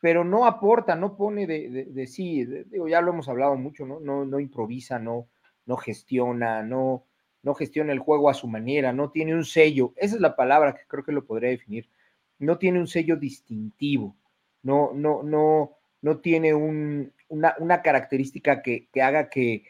pero 0.00 0.24
no 0.24 0.46
aporta, 0.46 0.94
no 0.94 1.16
pone 1.16 1.46
de, 1.46 2.06
sí, 2.06 2.44
digo, 2.44 2.86
ya 2.86 3.00
lo 3.00 3.12
hemos 3.12 3.28
hablado 3.28 3.56
mucho, 3.56 3.86
¿no? 3.86 3.98
No, 3.98 4.24
no 4.24 4.38
improvisa, 4.38 4.98
no, 4.98 5.28
no 5.64 5.76
gestiona, 5.76 6.62
no, 6.62 7.04
no 7.42 7.54
gestiona 7.54 7.92
el 7.92 7.98
juego 7.98 8.28
a 8.30 8.34
su 8.34 8.46
manera, 8.46 8.92
no 8.92 9.10
tiene 9.10 9.34
un 9.34 9.44
sello, 9.44 9.92
esa 9.96 10.16
es 10.16 10.20
la 10.20 10.36
palabra 10.36 10.74
que 10.74 10.86
creo 10.86 11.02
que 11.02 11.12
lo 11.12 11.24
podría 11.24 11.50
definir, 11.50 11.88
no 12.38 12.58
tiene 12.58 12.78
un 12.78 12.86
sello 12.86 13.16
distintivo, 13.16 14.16
no, 14.62 14.92
no, 14.94 15.22
no, 15.22 15.72
no 16.02 16.18
tiene 16.18 16.54
una, 17.28 17.82
característica 17.82 18.62
que, 18.62 18.88
haga 19.00 19.28
que, 19.28 19.64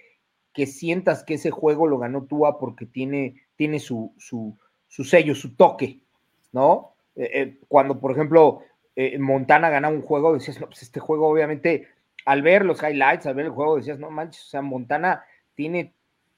que, 0.53 0.67
sientas 0.67 1.25
que 1.25 1.35
ese 1.35 1.51
juego 1.51 1.87
lo 1.87 1.99
ganó 1.99 2.25
Tua 2.25 2.59
porque 2.59 2.87
tiene, 2.87 3.43
tiene 3.57 3.79
su, 3.79 4.15
su, 4.19 4.57
su 4.89 5.05
sello, 5.05 5.35
su 5.35 5.55
toque, 5.57 6.01
¿no? 6.53 6.95
Eh, 7.17 7.31
eh, 7.33 7.59
cuando, 7.69 7.99
por 7.99 8.13
ejemplo, 8.13 8.61
eh, 8.95 9.19
Montana 9.19 9.71
gana 9.71 9.89
un 9.89 10.03
juego, 10.03 10.35
decías, 10.35 10.61
no, 10.61 10.67
pues 10.67 10.83
este 10.83 11.01
juego 11.01 11.29
obviamente, 11.29 11.89
al 12.25 12.43
ver 12.43 12.65
los 12.65 12.83
highlights, 12.83 13.27
al 13.27 13.35
ver 13.35 13.47
el 13.47 13.53
juego, 13.53 13.77
decías, 13.77 13.99
no 13.99 14.11
manches, 14.11 14.45
o 14.45 14.49
sea, 14.49 14.63
Montana 14.63 15.25
tiene 15.55 15.95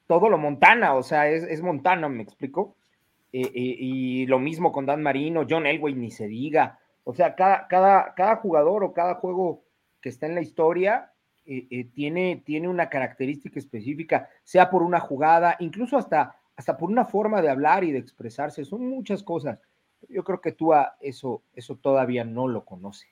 todo 0.07 0.29
lo 0.31 0.39
Montana, 0.39 0.95
o 0.95 1.03
sea, 1.03 1.29
es, 1.29 1.61
Montana, 1.63 2.09
me 2.09 2.23
explico. 2.23 2.77
y 3.31 4.25
lo 4.27 4.39
mismo 4.39 4.73
con 4.73 4.87
Dan 4.87 5.03
Marino, 5.03 5.47
John 5.49 5.67
Elway, 5.67 5.95
ni 5.95 6.11
se 6.11 6.27
diga. 6.27 6.79
O 7.05 7.15
sea, 7.15 7.35
cada, 7.35 7.67
cada, 7.69 8.15
cada 8.15 8.37
jugador 8.37 8.85
o 8.85 8.93
cada 8.93 9.17
juego 9.17 9.63
que 10.01 10.09
está 10.09 10.27
en 10.27 10.35
la 10.35 10.41
historia 10.41 11.13
tiene, 11.95 12.43
tiene 12.45 12.69
una 12.69 12.91
característica 12.91 13.59
específica, 13.59 14.29
sea 14.45 14.69
por 14.69 14.83
una 14.83 15.01
jugada, 15.01 15.57
incluso 15.61 15.97
hasta, 15.97 16.37
hasta 16.57 16.77
por 16.77 16.91
una 16.91 17.07
forma 17.07 17.41
de 17.41 17.49
hablar 17.49 17.85
y 17.85 17.93
de 17.93 17.99
expresarse, 17.99 18.65
son 18.65 18.87
muchas 18.87 19.23
cosas. 19.23 19.59
Yo 20.09 20.25
creo 20.25 20.41
que 20.41 20.53
tú 20.53 20.75
a 20.75 20.97
eso, 21.01 21.43
eso 21.55 21.77
todavía 21.77 22.25
no 22.25 22.49
lo 22.49 22.65
conoce. 22.65 23.07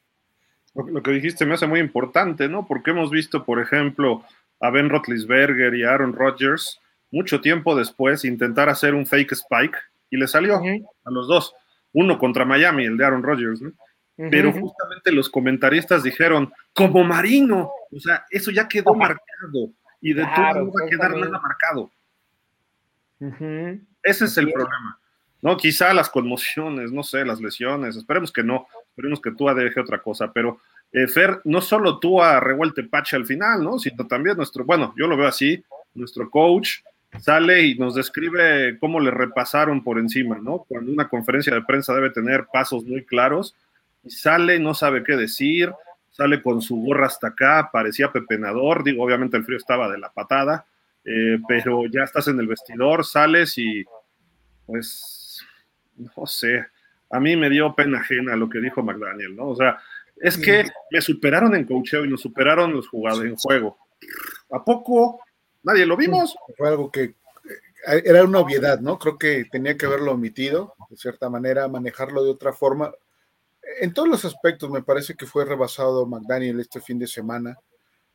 Lo 0.74 1.02
que 1.02 1.12
dijiste 1.12 1.46
me 1.46 1.54
hace 1.54 1.66
muy 1.66 1.80
importante, 1.80 2.48
¿no? 2.48 2.66
Porque 2.66 2.90
hemos 2.90 3.10
visto, 3.10 3.44
por 3.44 3.60
ejemplo, 3.60 4.22
a 4.60 4.68
Ben 4.68 4.90
Roethlisberger 4.90 5.74
y 5.74 5.84
a 5.84 5.92
Aaron 5.92 6.12
Rodgers 6.12 6.80
mucho 7.10 7.40
tiempo 7.40 7.74
después 7.74 8.24
intentar 8.24 8.68
hacer 8.68 8.94
un 8.94 9.06
fake 9.06 9.32
spike 9.32 9.78
y 10.10 10.18
le 10.18 10.28
salió 10.28 10.56
a 10.58 11.10
los 11.10 11.28
dos. 11.28 11.54
Uno 11.94 12.18
contra 12.18 12.44
Miami, 12.44 12.84
el 12.84 12.98
de 12.98 13.04
Aaron 13.06 13.22
Rodgers, 13.22 13.62
¿no? 13.62 13.72
Pero 14.16 14.50
justamente 14.50 15.12
los 15.12 15.28
comentaristas 15.28 16.02
dijeron, 16.02 16.50
como 16.72 17.04
Marino, 17.04 17.70
o 17.92 18.00
sea, 18.00 18.24
eso 18.30 18.50
ya 18.50 18.66
quedó 18.66 18.94
marcado 18.94 19.70
y 20.00 20.14
de 20.14 20.24
todo 20.34 20.64
no 20.64 20.72
va 20.72 20.86
a 20.86 20.88
quedar 20.88 21.16
nada 21.16 21.38
marcado. 21.38 21.90
Ese 24.02 24.24
es 24.24 24.36
el 24.38 24.50
problema. 24.50 24.98
¿no? 25.42 25.56
Quizá 25.56 25.92
las 25.94 26.08
conmociones, 26.08 26.92
no 26.92 27.02
sé, 27.02 27.24
las 27.24 27.40
lesiones, 27.40 27.96
esperemos 27.96 28.32
que 28.32 28.42
no, 28.42 28.66
esperemos 28.88 29.20
que 29.20 29.32
Tua 29.32 29.54
deje 29.54 29.80
otra 29.80 30.02
cosa, 30.02 30.32
pero 30.32 30.60
eh, 30.92 31.06
Fer, 31.06 31.40
no 31.44 31.60
solo 31.60 31.98
Tua 31.98 32.40
revuelte 32.40 32.82
pache 32.84 33.16
al 33.16 33.26
final, 33.26 33.62
¿no? 33.62 33.78
Sino 33.78 34.06
también 34.06 34.36
nuestro, 34.36 34.64
bueno, 34.64 34.94
yo 34.96 35.06
lo 35.06 35.16
veo 35.16 35.28
así, 35.28 35.62
nuestro 35.94 36.30
coach 36.30 36.80
sale 37.20 37.62
y 37.62 37.78
nos 37.78 37.94
describe 37.94 38.78
cómo 38.78 39.00
le 39.00 39.10
repasaron 39.10 39.82
por 39.82 39.98
encima, 39.98 40.38
¿no? 40.38 40.64
Cuando 40.68 40.90
una 40.92 41.08
conferencia 41.08 41.54
de 41.54 41.62
prensa 41.62 41.94
debe 41.94 42.10
tener 42.10 42.46
pasos 42.52 42.84
muy 42.84 43.04
claros, 43.04 43.54
y 44.06 44.10
sale, 44.10 44.58
no 44.58 44.74
sabe 44.74 45.02
qué 45.02 45.16
decir, 45.16 45.72
sale 46.10 46.42
con 46.42 46.62
su 46.62 46.76
gorra 46.76 47.06
hasta 47.06 47.28
acá, 47.28 47.70
parecía 47.72 48.12
pepenador, 48.12 48.84
digo, 48.84 49.04
obviamente 49.04 49.36
el 49.36 49.44
frío 49.44 49.58
estaba 49.58 49.90
de 49.90 49.98
la 49.98 50.12
patada, 50.12 50.66
eh, 51.04 51.38
pero 51.46 51.82
ya 51.86 52.04
estás 52.04 52.28
en 52.28 52.40
el 52.40 52.48
vestidor, 52.48 53.04
sales 53.04 53.58
y 53.58 53.84
pues 54.64 55.44
no 55.96 56.26
sé, 56.26 56.66
a 57.10 57.20
mí 57.20 57.36
me 57.36 57.50
dio 57.50 57.74
pena 57.74 58.00
ajena 58.00 58.36
lo 58.36 58.48
que 58.48 58.60
dijo 58.60 58.82
McDaniel, 58.82 59.36
¿no? 59.36 59.48
O 59.48 59.56
sea, 59.56 59.78
es 60.16 60.38
que 60.38 60.66
me 60.90 61.00
superaron 61.00 61.54
en 61.54 61.64
coacheo 61.64 62.04
y 62.04 62.08
nos 62.08 62.22
superaron 62.22 62.72
los 62.72 62.88
jugadores 62.88 63.32
en 63.32 63.36
juego. 63.36 63.76
¿A 64.50 64.64
poco? 64.64 65.20
¿Nadie 65.62 65.86
lo 65.86 65.96
vimos? 65.96 66.36
Fue 66.56 66.68
algo 66.68 66.90
que 66.90 67.02
eh, 67.02 68.02
era 68.04 68.24
una 68.24 68.40
obviedad, 68.40 68.80
¿no? 68.80 68.98
Creo 68.98 69.18
que 69.18 69.44
tenía 69.50 69.76
que 69.76 69.86
haberlo 69.86 70.12
omitido, 70.12 70.74
de 70.88 70.96
cierta 70.96 71.28
manera, 71.28 71.68
manejarlo 71.68 72.24
de 72.24 72.30
otra 72.30 72.52
forma. 72.52 72.92
En 73.80 73.92
todos 73.92 74.08
los 74.08 74.24
aspectos 74.24 74.70
me 74.70 74.82
parece 74.82 75.14
que 75.14 75.26
fue 75.26 75.44
rebasado 75.44 76.06
McDaniel 76.06 76.60
este 76.60 76.80
fin 76.80 76.98
de 76.98 77.06
semana. 77.06 77.58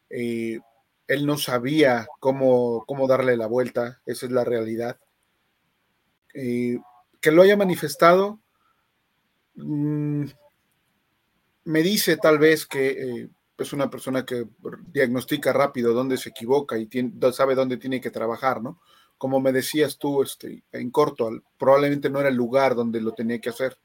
Eh, 0.10 0.60
él 1.08 1.26
no 1.26 1.38
sabía 1.38 2.08
cómo, 2.20 2.86
cómo 2.88 3.08
darle 3.08 3.36
la 3.36 3.48
vuelta, 3.48 4.02
esa 4.06 4.26
es 4.26 4.32
la 4.32 4.44
realidad. 4.44 4.98
Eh, 6.34 6.80
que 7.20 7.32
lo 7.32 7.42
haya 7.42 7.58
manifestado, 7.58 8.40
mm, 9.56 10.24
me 11.66 11.84
dice 11.84 12.18
tal 12.18 12.40
vez 12.40 12.66
que 12.66 12.90
eh, 12.90 13.30
es 13.58 13.74
una 13.74 13.90
persona 13.90 14.26
que 14.26 14.48
diagnostica 14.88 15.54
rápido 15.54 15.94
dónde 15.94 16.18
se 16.18 16.30
equivoca 16.30 16.78
y 16.78 16.90
sabe 17.34 17.56
dónde 17.56 17.78
tiene 17.78 18.02
que 18.02 18.10
trabajar, 18.10 18.62
¿no? 18.62 18.80
Como 19.18 19.40
me 19.40 19.52
decías 19.52 19.98
tú, 20.00 20.24
este, 20.24 20.64
en 20.72 20.90
corto, 20.90 21.30
probablemente 21.58 22.10
no 22.10 22.20
era 22.20 22.30
el 22.30 22.36
lugar 22.36 22.74
donde 22.74 23.02
lo 23.02 23.12
tenía 23.12 23.40
que 23.40 23.50
hacer. 23.50 23.78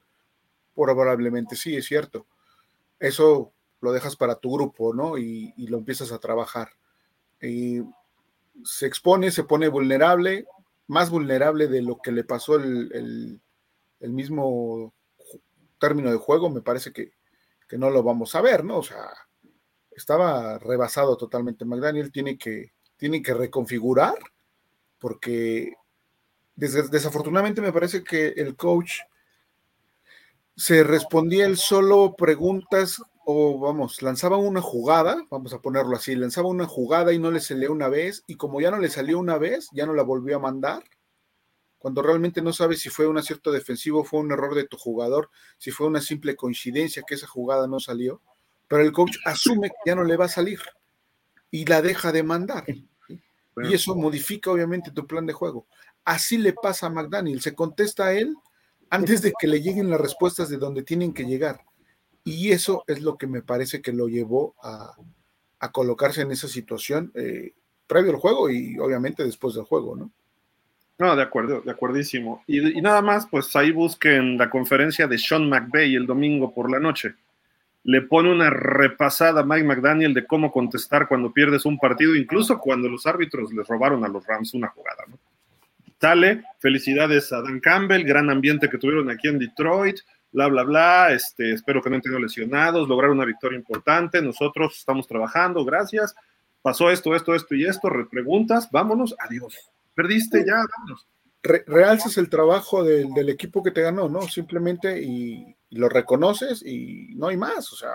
Probablemente 0.76 1.56
sí, 1.56 1.74
es 1.76 1.86
cierto. 1.86 2.26
Eso 3.00 3.52
lo 3.80 3.92
dejas 3.92 4.16
para 4.16 4.36
tu 4.36 4.52
grupo, 4.52 4.94
¿no? 4.94 5.18
Y, 5.18 5.52
lo 5.66 5.78
empiezas 5.78 6.12
a 6.12 6.18
trabajar. 6.18 6.68
Y 7.40 7.80
se 8.64 8.86
expone, 8.86 9.30
se 9.30 9.44
pone 9.44 9.68
vulnerable, 9.68 10.46
más 10.86 11.10
vulnerable 11.10 11.66
de 11.66 11.82
lo 11.82 11.98
que 11.98 12.12
le 12.12 12.24
pasó 12.24 12.56
el, 12.56 13.40
mismo 14.00 14.94
término 15.78 16.10
de 16.10 16.18
juego, 16.18 16.50
me 16.50 16.62
parece 16.62 16.92
que, 16.92 17.12
no 17.76 17.90
lo 17.90 18.02
vamos 18.02 18.34
a 18.34 18.40
ver, 18.40 18.64
¿no? 18.64 18.78
O 18.78 18.82
sea, 18.82 19.08
estaba 19.90 20.58
rebasado 20.58 21.16
totalmente. 21.16 21.64
McDaniel 21.64 22.12
tiene 22.12 22.38
que, 22.38 22.72
tiene 22.96 23.22
que 23.22 23.34
reconfigurar 23.34 24.14
porque 24.98 25.72
desafortunadamente 26.54 27.60
me 27.60 27.72
parece 27.72 28.02
que 28.02 28.28
el 28.28 28.56
coach 28.56 29.00
se 30.56 30.82
respondía 30.82 31.46
él 31.46 31.58
solo 31.58 32.16
preguntas 32.16 33.02
o 33.28 33.58
vamos, 33.58 34.02
lanzaba 34.02 34.36
una 34.36 34.62
jugada, 34.62 35.26
vamos 35.30 35.52
a 35.52 35.60
ponerlo 35.60 35.96
así, 35.96 36.14
lanzaba 36.14 36.48
una 36.48 36.66
jugada 36.66 37.12
y 37.12 37.18
no 37.18 37.30
le 37.30 37.40
salió 37.40 37.72
una 37.72 37.88
vez, 37.88 38.22
y 38.26 38.36
como 38.36 38.60
ya 38.60 38.70
no 38.70 38.78
le 38.78 38.88
salió 38.88 39.18
una 39.18 39.36
vez, 39.36 39.68
ya 39.72 39.84
no 39.84 39.94
la 39.94 40.04
volvió 40.04 40.36
a 40.36 40.40
mandar, 40.40 40.84
cuando 41.78 42.02
realmente 42.02 42.40
no 42.40 42.52
sabes 42.52 42.80
si 42.80 42.88
fue 42.88 43.06
un 43.08 43.18
acierto 43.18 43.50
defensivo, 43.50 44.04
fue 44.04 44.20
un 44.20 44.30
error 44.30 44.54
de 44.54 44.66
tu 44.66 44.76
jugador, 44.76 45.28
si 45.58 45.72
fue 45.72 45.88
una 45.88 46.00
simple 46.00 46.36
coincidencia 46.36 47.02
que 47.06 47.16
esa 47.16 47.26
jugada 47.26 47.66
no 47.66 47.80
salió, 47.80 48.22
pero 48.68 48.82
el 48.82 48.92
coach 48.92 49.16
asume 49.24 49.70
que 49.70 49.90
ya 49.90 49.94
no 49.94 50.04
le 50.04 50.16
va 50.16 50.26
a 50.26 50.28
salir 50.28 50.60
y 51.50 51.64
la 51.64 51.82
deja 51.82 52.12
de 52.12 52.22
mandar. 52.22 52.64
Y 52.68 53.74
eso 53.74 53.94
modifica 53.94 54.50
obviamente 54.50 54.90
tu 54.90 55.06
plan 55.06 55.26
de 55.26 55.32
juego. 55.32 55.66
Así 56.04 56.38
le 56.38 56.52
pasa 56.52 56.86
a 56.86 56.90
McDaniel, 56.90 57.40
se 57.40 57.54
contesta 57.54 58.06
a 58.06 58.12
él 58.12 58.36
antes 58.90 59.22
de 59.22 59.32
que 59.38 59.46
le 59.46 59.60
lleguen 59.60 59.90
las 59.90 60.00
respuestas 60.00 60.48
de 60.48 60.58
donde 60.58 60.82
tienen 60.82 61.12
que 61.12 61.24
llegar. 61.24 61.60
Y 62.24 62.50
eso 62.50 62.84
es 62.86 63.02
lo 63.02 63.16
que 63.16 63.26
me 63.26 63.42
parece 63.42 63.80
que 63.80 63.92
lo 63.92 64.08
llevó 64.08 64.54
a, 64.62 64.96
colocarse 65.72 66.22
en 66.22 66.30
esa 66.30 66.46
situación 66.46 67.10
eh, 67.16 67.52
previo 67.88 68.12
al 68.12 68.18
juego 68.18 68.48
y 68.48 68.78
obviamente 68.78 69.24
después 69.24 69.54
del 69.54 69.64
juego, 69.64 69.96
¿no? 69.96 70.12
No, 70.98 71.14
de 71.16 71.22
acuerdo, 71.22 71.60
de 71.60 71.70
acuerdísimo. 71.70 72.42
Y, 72.46 72.78
y, 72.78 72.80
nada 72.80 73.02
más, 73.02 73.26
pues 73.26 73.54
ahí 73.56 73.70
busquen 73.70 74.38
la 74.38 74.48
conferencia 74.48 75.06
de 75.06 75.18
Sean 75.18 75.48
McVay 75.48 75.94
el 75.94 76.06
domingo 76.06 76.54
por 76.54 76.70
la 76.70 76.78
noche. 76.78 77.14
Le 77.82 78.02
pone 78.02 78.30
una 78.32 78.48
repasada 78.48 79.40
a 79.42 79.44
Mike 79.44 79.64
McDaniel 79.64 80.14
de 80.14 80.26
cómo 80.26 80.50
contestar 80.50 81.08
cuando 81.08 81.32
pierdes 81.32 81.66
un 81.66 81.78
partido, 81.78 82.14
incluso 82.14 82.58
cuando 82.58 82.88
los 82.88 83.06
árbitros 83.06 83.52
les 83.52 83.66
robaron 83.66 84.04
a 84.04 84.08
los 84.08 84.24
Rams 84.24 84.54
una 84.54 84.68
jugada, 84.68 85.04
¿no? 85.08 85.18
Sale, 86.06 86.44
felicidades 86.60 87.32
a 87.32 87.42
Dan 87.42 87.58
Campbell, 87.58 88.04
gran 88.04 88.30
ambiente 88.30 88.70
que 88.70 88.78
tuvieron 88.78 89.10
aquí 89.10 89.26
en 89.26 89.40
Detroit, 89.40 89.98
bla, 90.30 90.46
bla, 90.46 90.62
bla, 90.62 91.12
este, 91.12 91.50
espero 91.50 91.82
que 91.82 91.90
no 91.90 91.96
hayan 91.96 92.02
tenido 92.02 92.20
lesionados, 92.20 92.88
lograr 92.88 93.10
una 93.10 93.24
victoria 93.24 93.58
importante, 93.58 94.22
nosotros 94.22 94.76
estamos 94.78 95.08
trabajando, 95.08 95.64
gracias, 95.64 96.14
pasó 96.62 96.92
esto, 96.92 97.16
esto, 97.16 97.34
esto 97.34 97.56
y 97.56 97.64
esto, 97.64 97.90
repreguntas, 97.90 98.70
vámonos, 98.70 99.16
adiós, 99.18 99.72
perdiste, 99.96 100.44
ya, 100.46 100.62
vámonos. 100.76 101.08
realzas 101.42 102.16
el 102.18 102.30
trabajo 102.30 102.84
del, 102.84 103.28
equipo 103.28 103.60
que 103.64 103.72
te 103.72 103.82
ganó, 103.82 104.08
¿no? 104.08 104.22
Simplemente 104.28 105.02
y, 105.02 105.56
lo 105.70 105.88
reconoces 105.88 106.64
y 106.64 107.16
no 107.16 107.26
hay 107.26 107.36
más, 107.36 107.72
o 107.72 107.76
sea, 107.76 107.90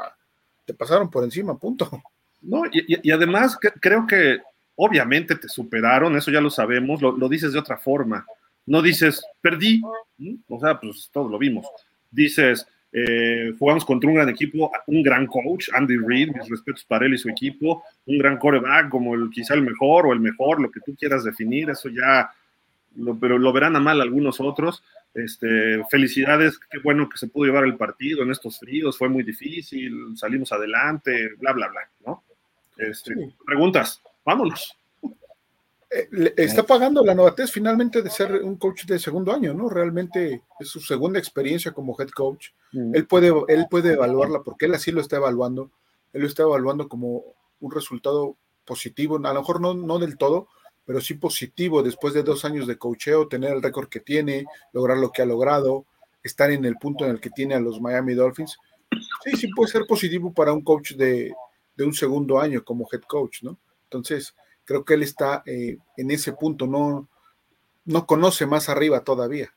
te 0.66 0.74
pasaron 0.74 1.10
por 1.10 1.24
encima, 1.24 1.58
punto. 1.58 1.90
No, 2.42 2.64
y, 2.70 3.10
además 3.10 3.58
creo 3.80 4.06
que 4.06 4.40
obviamente 4.76 5.36
te 5.36 5.48
superaron, 5.48 6.16
eso 6.16 6.32
ya 6.32 6.42
lo 6.42 6.50
sabemos, 6.50 7.02
lo, 7.02 7.16
lo 7.16 7.30
dices 7.30 7.54
de 7.54 7.60
otra 7.60 7.78
forma. 7.78 8.26
No 8.66 8.82
dices, 8.82 9.24
perdí, 9.42 9.82
o 10.48 10.60
sea, 10.60 10.80
pues 10.80 11.10
todos 11.12 11.32
lo 11.32 11.38
vimos 11.38 11.66
dices, 12.12 12.68
eh, 12.92 13.54
jugamos 13.58 13.86
contra 13.86 14.10
un 14.10 14.16
gran 14.16 14.30
equipo, 14.30 14.72
un 14.88 15.02
gran 15.02 15.26
coach, 15.26 15.70
Andy 15.74 15.98
Reid, 15.98 16.36
mis 16.36 16.50
respetos 16.50 16.84
para 16.84 17.06
él 17.06 17.14
y 17.14 17.18
su 17.18 17.30
equipo, 17.30 17.84
un 18.06 18.18
gran 18.18 18.38
coreback 18.38 18.90
como 18.90 19.16
el 19.16 19.30
quizá 19.30 19.54
el 19.54 19.62
mejor 19.62 20.06
o 20.06 20.14
el 20.14 20.20
mejor, 20.20 20.62
lo 20.62 20.70
que 20.70 20.82
tú 20.82 20.94
quieras 20.96 21.24
definir, 21.24 21.70
eso 21.70 21.90
ya, 21.90 22.30
lo, 22.98 23.18
pero 23.18 23.40
lo 23.40 23.54
verán 23.54 23.78
a 23.78 23.80
mal 23.80 24.02
algunos 24.02 24.40
otros. 24.40 24.84
Este, 25.14 25.84
felicidades, 25.90 26.58
qué 26.58 26.80
bueno 26.80 27.10
que 27.10 27.18
se 27.18 27.28
pudo 27.28 27.46
llevar 27.46 27.66
el 27.66 27.76
partido 27.76 28.24
en 28.24 28.32
estos 28.32 28.60
fríos, 28.60 28.98
fue 28.98 29.10
muy 29.10 29.24
difícil, 29.24 30.16
salimos 30.16 30.54
adelante, 30.54 31.32
bla, 31.38 31.52
bla, 31.52 31.68
bla, 31.68 31.82
¿no? 32.06 32.24
Este, 32.78 33.14
preguntas, 33.46 34.02
vámonos. 34.26 34.78
Eh, 35.94 36.34
está 36.38 36.64
pagando 36.64 37.04
la 37.04 37.14
novatez 37.14 37.52
finalmente 37.52 38.02
de 38.02 38.10
ser 38.10 38.34
un 38.44 38.56
coach 38.56 38.86
de 38.86 38.98
segundo 38.98 39.34
año, 39.34 39.54
¿no? 39.54 39.68
Realmente 39.68 40.44
es 40.58 40.70
su 40.70 40.80
segunda 40.80 41.20
experiencia 41.20 41.74
como 41.74 41.96
head 42.00 42.10
coach. 42.10 42.50
Él, 42.72 43.06
puede, 43.06 43.34
él 43.50 43.68
puede 43.70 43.94
evaluarla 43.94 44.42
porque 44.42 44.68
él 44.68 44.74
así 44.74 44.92
lo 44.92 45.02
está 45.02 45.18
evaluando. 45.18 45.70
Él 46.14 46.22
lo 46.22 46.28
está 46.28 46.44
evaluando 46.44 46.88
como 46.88 47.24
un 47.60 47.72
resultado 47.72 48.38
positivo, 48.64 49.18
a 49.18 49.34
lo 49.34 49.40
mejor 49.42 49.60
no, 49.60 49.74
no 49.74 50.00
del 50.00 50.18
todo, 50.18 50.48
pero 50.86 51.02
sí 51.02 51.16
positivo 51.16 51.84
después 51.84 52.14
de 52.14 52.24
dos 52.24 52.46
años 52.46 52.68
de 52.68 52.78
coacheo, 52.78 53.28
tener 53.28 53.54
el 53.54 53.62
récord 53.62 53.90
que 53.90 54.00
tiene, 54.00 54.46
lograr 54.72 54.98
lo 54.98 55.12
que 55.12 55.22
ha 55.22 55.26
logrado, 55.26 55.86
estar 56.24 56.52
en 56.52 56.64
el 56.64 56.78
punto 56.78 57.04
en 57.04 57.12
el 57.12 57.20
que 57.20 57.30
tiene 57.32 57.56
a 57.56 57.60
los 57.60 57.82
Miami 57.82 58.14
Dolphins. 58.14 58.58
Sí, 59.26 59.36
sí 59.36 59.48
puede 59.54 59.72
ser 59.72 59.86
positivo 59.86 60.34
para 60.34 60.54
un 60.54 60.64
coach 60.64 60.94
de, 60.94 61.34
de 61.76 61.84
un 61.84 61.94
segundo 61.94 62.40
año 62.40 62.64
como 62.64 62.88
head 62.92 63.02
coach, 63.02 63.44
¿no? 63.44 63.58
Entonces, 63.92 64.38
creo 64.64 64.86
que 64.86 64.94
él 64.94 65.04
está 65.04 65.44
eh, 65.46 65.78
en 65.98 66.12
ese 66.12 66.32
punto, 66.32 66.66
no, 66.66 67.10
no 67.84 68.06
conoce 68.06 68.46
más 68.46 68.70
arriba 68.70 69.04
todavía. 69.04 69.50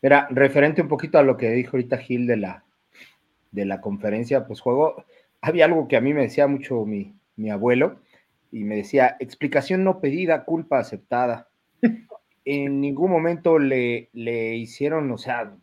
Mira, 0.00 0.26
referente 0.30 0.80
un 0.80 0.88
poquito 0.88 1.18
a 1.18 1.22
lo 1.22 1.36
que 1.36 1.50
dijo 1.50 1.76
ahorita 1.76 1.98
Gil 1.98 2.26
de 2.26 2.38
la, 2.38 2.64
de 3.52 3.66
la 3.66 3.82
conferencia, 3.82 4.46
pues 4.46 4.60
juego, 4.60 5.04
había 5.42 5.66
algo 5.66 5.86
que 5.86 5.98
a 5.98 6.00
mí 6.00 6.14
me 6.14 6.22
decía 6.22 6.46
mucho 6.46 6.86
mi, 6.86 7.14
mi 7.36 7.50
abuelo, 7.50 8.00
y 8.50 8.64
me 8.64 8.76
decía, 8.76 9.16
explicación 9.20 9.84
no 9.84 10.00
pedida, 10.00 10.44
culpa 10.44 10.78
aceptada. 10.78 11.48
en 12.46 12.80
ningún 12.80 13.10
momento 13.10 13.58
le, 13.58 14.08
le 14.14 14.56
hicieron, 14.56 15.10
o 15.10 15.18
sea, 15.18 15.54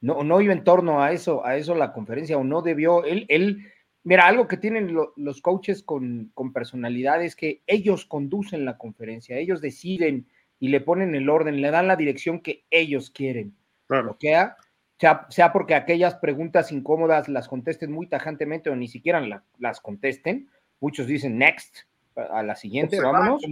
no, 0.00 0.24
no 0.24 0.40
iba 0.40 0.52
en 0.52 0.64
torno 0.64 1.00
a 1.00 1.12
eso, 1.12 1.46
a 1.46 1.56
eso 1.56 1.76
la 1.76 1.92
conferencia, 1.92 2.36
o 2.36 2.42
no 2.42 2.62
debió, 2.62 3.04
él, 3.04 3.26
él 3.28 3.71
Mira, 4.04 4.26
algo 4.26 4.48
que 4.48 4.56
tienen 4.56 4.96
los 5.16 5.40
coaches 5.40 5.82
con, 5.82 6.32
personalidad 6.52 7.22
es 7.22 7.36
que 7.36 7.62
ellos 7.66 8.04
conducen 8.04 8.64
la 8.64 8.76
conferencia, 8.76 9.36
ellos 9.36 9.60
deciden 9.60 10.26
y 10.58 10.68
le 10.68 10.80
ponen 10.80 11.14
el 11.14 11.28
orden, 11.28 11.60
le 11.60 11.70
dan 11.70 11.86
la 11.86 11.96
dirección 11.96 12.40
que 12.40 12.64
ellos 12.70 13.10
quieren. 13.10 13.54
Claro. 13.86 14.16
Sea, 14.20 15.26
sea, 15.30 15.52
porque 15.52 15.74
aquellas 15.74 16.16
preguntas 16.16 16.72
incómodas 16.72 17.28
las 17.28 17.48
contesten 17.48 17.92
muy 17.92 18.06
tajantemente 18.06 18.70
o 18.70 18.76
ni 18.76 18.88
siquiera 18.88 19.42
las 19.58 19.80
contesten. 19.80 20.48
Muchos 20.80 21.06
dicen 21.06 21.38
next, 21.38 21.78
a 22.16 22.42
la 22.42 22.56
siguiente, 22.56 23.00
vámonos. 23.00 23.42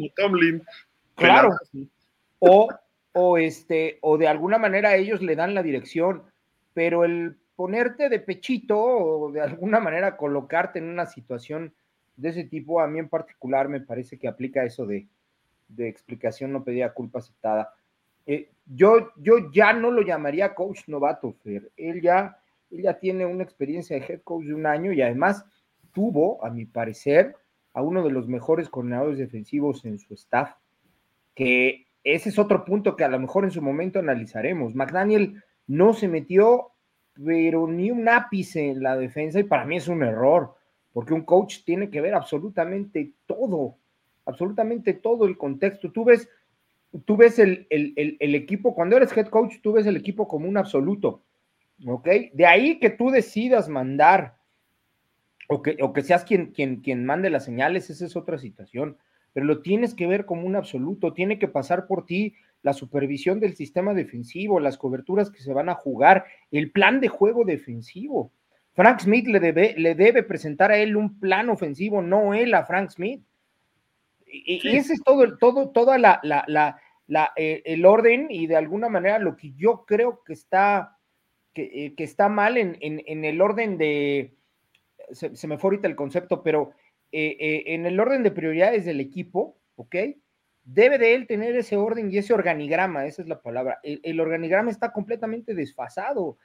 Claro. 1.15 1.51
O, 2.39 2.69
o, 3.13 3.39
este, 3.39 3.99
o 4.01 4.19
de 4.19 4.29
alguna 4.29 4.59
manera 4.59 4.97
ellos 4.97 5.23
le 5.23 5.37
dan 5.37 5.55
la 5.55 5.63
dirección, 5.63 6.23
pero 6.75 7.05
el 7.05 7.40
ponerte 7.61 8.09
de 8.09 8.21
pechito 8.21 8.81
o 8.81 9.31
de 9.31 9.43
alguna 9.43 9.81
manera 9.81 10.17
colocarte 10.17 10.79
en 10.79 10.89
una 10.89 11.05
situación 11.05 11.75
de 12.17 12.31
ese 12.31 12.45
tipo, 12.45 12.81
a 12.81 12.87
mí 12.87 12.99
en 12.99 13.11
particular 13.11 13.69
me 13.69 13.83
parece 13.83 14.19
que 14.19 14.29
aplica 14.29 14.65
eso 14.65 14.87
de, 14.87 15.07
explicación 15.77 16.53
no 16.53 16.65
pedía 16.65 16.95
culpa 16.95 17.19
aceptada. 17.19 17.75
Eh, 18.25 18.49
yo, 18.65 19.11
yo 19.19 19.51
ya 19.53 19.75
no 19.75 19.91
lo 19.91 20.01
llamaría 20.01 20.55
coach 20.55 20.89
novato, 20.89 21.35
Fer. 21.45 21.71
Él 21.77 22.01
ya, 22.01 22.39
él 22.71 22.81
ya 22.81 22.99
tiene 22.99 23.27
una 23.27 23.45
experiencia 23.45 23.95
de 24.01 24.07
head 24.07 24.23
coach 24.23 24.47
de 24.47 24.55
un 24.55 24.65
año 24.65 24.95
y 24.95 25.03
además 25.03 25.45
tuvo, 25.93 26.43
a 26.43 26.49
mi 26.49 26.65
parecer, 26.65 27.37
a 27.75 27.83
uno 27.83 28.03
de 28.03 28.11
los 28.11 28.27
mejores 28.27 28.71
coordinadores 28.71 29.19
defensivos 29.19 29.85
en 29.85 29.99
su 29.99 30.15
staff, 30.15 30.55
que 31.35 31.89
ese 32.05 32.31
es 32.31 32.39
otro 32.39 32.65
punto 32.65 32.97
que 32.97 33.05
a 33.05 33.09
lo 33.09 33.21
mejor 33.21 33.45
en 33.45 33.51
su 33.51 33.61
momento 33.61 33.99
analizaremos. 33.99 34.75
McDaniel 34.75 35.45
no 35.67 35.93
se 35.93 36.09
metió 36.09 36.73
pero 37.15 37.67
ni 37.67 37.91
un 37.91 38.09
ápice 38.09 38.71
en 38.71 38.83
la 38.83 38.97
defensa 38.97 39.41
y 39.41 39.45
para 39.45 39.65
mí 39.65 39.77
es 39.77 39.89
un 39.89 40.03
error, 40.03 40.55
porque 40.93 41.15
un 41.15 41.23
coach 41.23 41.65
tiene 41.65 41.91
que 41.91 42.01
ver 42.01 42.15
absolutamente 42.15 43.13
todo, 43.27 43.77
absolutamente 44.25 44.95
todo 44.95 45.27
el 45.27 45.37
contexto. 45.37 45.91
Tú 45.93 46.05
ves, 46.05 46.29
tú 47.05 47.17
ves 47.17 47.39
el, 47.39 47.67
equipo, 47.69 48.75
cuando 48.75 48.97
eres 48.97 49.17
head 49.17 49.29
coach, 49.29 49.57
tú 49.63 49.73
ves 49.73 49.87
el 49.87 49.97
equipo 49.97 50.27
como 50.27 50.49
un 50.49 50.57
absoluto, 50.57 51.23
¿ok? 51.87 52.09
De 52.33 52.47
ahí 52.47 52.79
que 52.79 52.91
tú 52.91 53.11
decidas 53.11 53.69
mandar 53.69 54.37
o 55.49 55.63
que, 55.63 55.77
o 55.81 55.93
que 55.93 56.03
seas 56.03 56.25
quien, 56.25 56.53
quien, 56.53 56.81
quien 56.81 57.05
mande 57.05 57.31
las 57.31 57.45
señales, 57.45 57.91
esa 57.91 58.07
es 58.07 58.17
otra 58.17 58.39
situación, 58.39 58.97
pero 59.33 59.47
lo 59.47 59.63
tienes 59.63 59.95
que 59.95 60.07
ver 60.07 60.25
como 60.25 60.47
un 60.47 60.57
absoluto, 60.57 61.13
tiene 61.13 61.39
que 61.39 61.49
pasar 61.49 61.87
por 61.87 62.07
ti 62.07 62.35
la 62.63 62.73
supervisión 62.73 63.41
del 63.41 63.55
sistema 63.55 63.95
defensivo, 63.95 64.61
las 64.61 64.77
coberturas 64.77 65.31
que 65.31 65.43
se 65.43 65.53
van 65.53 65.69
a 65.69 65.75
jugar, 65.75 66.25
el 66.51 66.71
plan 66.71 67.01
de 67.01 67.09
juego 67.09 67.45
defensivo. 67.45 68.33
Frank 68.73 69.01
Smith 69.01 69.27
le 69.27 69.41
debe, 69.41 69.75
le 69.77 69.95
debe 69.95 70.23
presentar 70.23 70.71
a 70.71 70.79
él 70.79 70.97
un 70.97 71.19
plan 71.19 71.49
ofensivo, 71.49 72.03
no 72.03 72.35
él 72.35 72.55
a 72.55 72.65
Frank 72.65 72.91
Smith. 72.91 73.23
Y, 74.27 74.77
ese 74.77 74.95
es 74.95 75.03
todo, 75.03 75.39
todo, 75.39 75.71
toda 75.71 75.99
la, 75.99 76.21
la, 76.23 77.33
eh, 77.37 77.63
el 77.65 77.85
orden 77.85 78.29
y 78.31 78.47
de 78.47 78.57
alguna 78.57 78.89
manera 78.89 79.19
lo 79.19 79.37
que 79.37 79.53
yo 79.55 79.85
creo 79.87 80.23
que 80.25 80.35
está, 80.35 80.99
que, 81.53 81.63
eh, 81.87 81.95
está 81.99 82.29
mal 82.29 82.57
en, 82.57 82.77
en, 82.81 83.25
el 83.25 83.41
orden 83.41 83.77
de, 83.77 84.37
se, 85.11 85.49
me 85.49 85.59
fue 85.59 85.71
ahorita 85.71 85.89
el 85.89 85.97
concepto, 85.97 86.45
pero 86.45 86.71
eh, 87.11 87.65
en 87.67 87.87
el 87.87 87.99
orden 87.99 88.23
de 88.23 88.31
prioridades 88.31 88.85
del 88.85 89.01
equipo, 89.01 89.59
¿ok? 89.75 89.97
Debe 90.65 90.99
de 90.99 91.15
él 91.15 91.27
tener 91.27 91.57
ese 91.57 91.77
orden 91.77 92.11
y 92.11 92.19
ese 92.19 92.33
organigrama, 92.33 93.07
esa 93.07 93.23
es 93.23 93.29
la 93.29 93.41
palabra. 93.41 93.81
El, 93.83 94.21
organigrama 94.21 94.71
está 94.71 94.93
completamente 94.93 95.55
desfasado. 95.55 96.39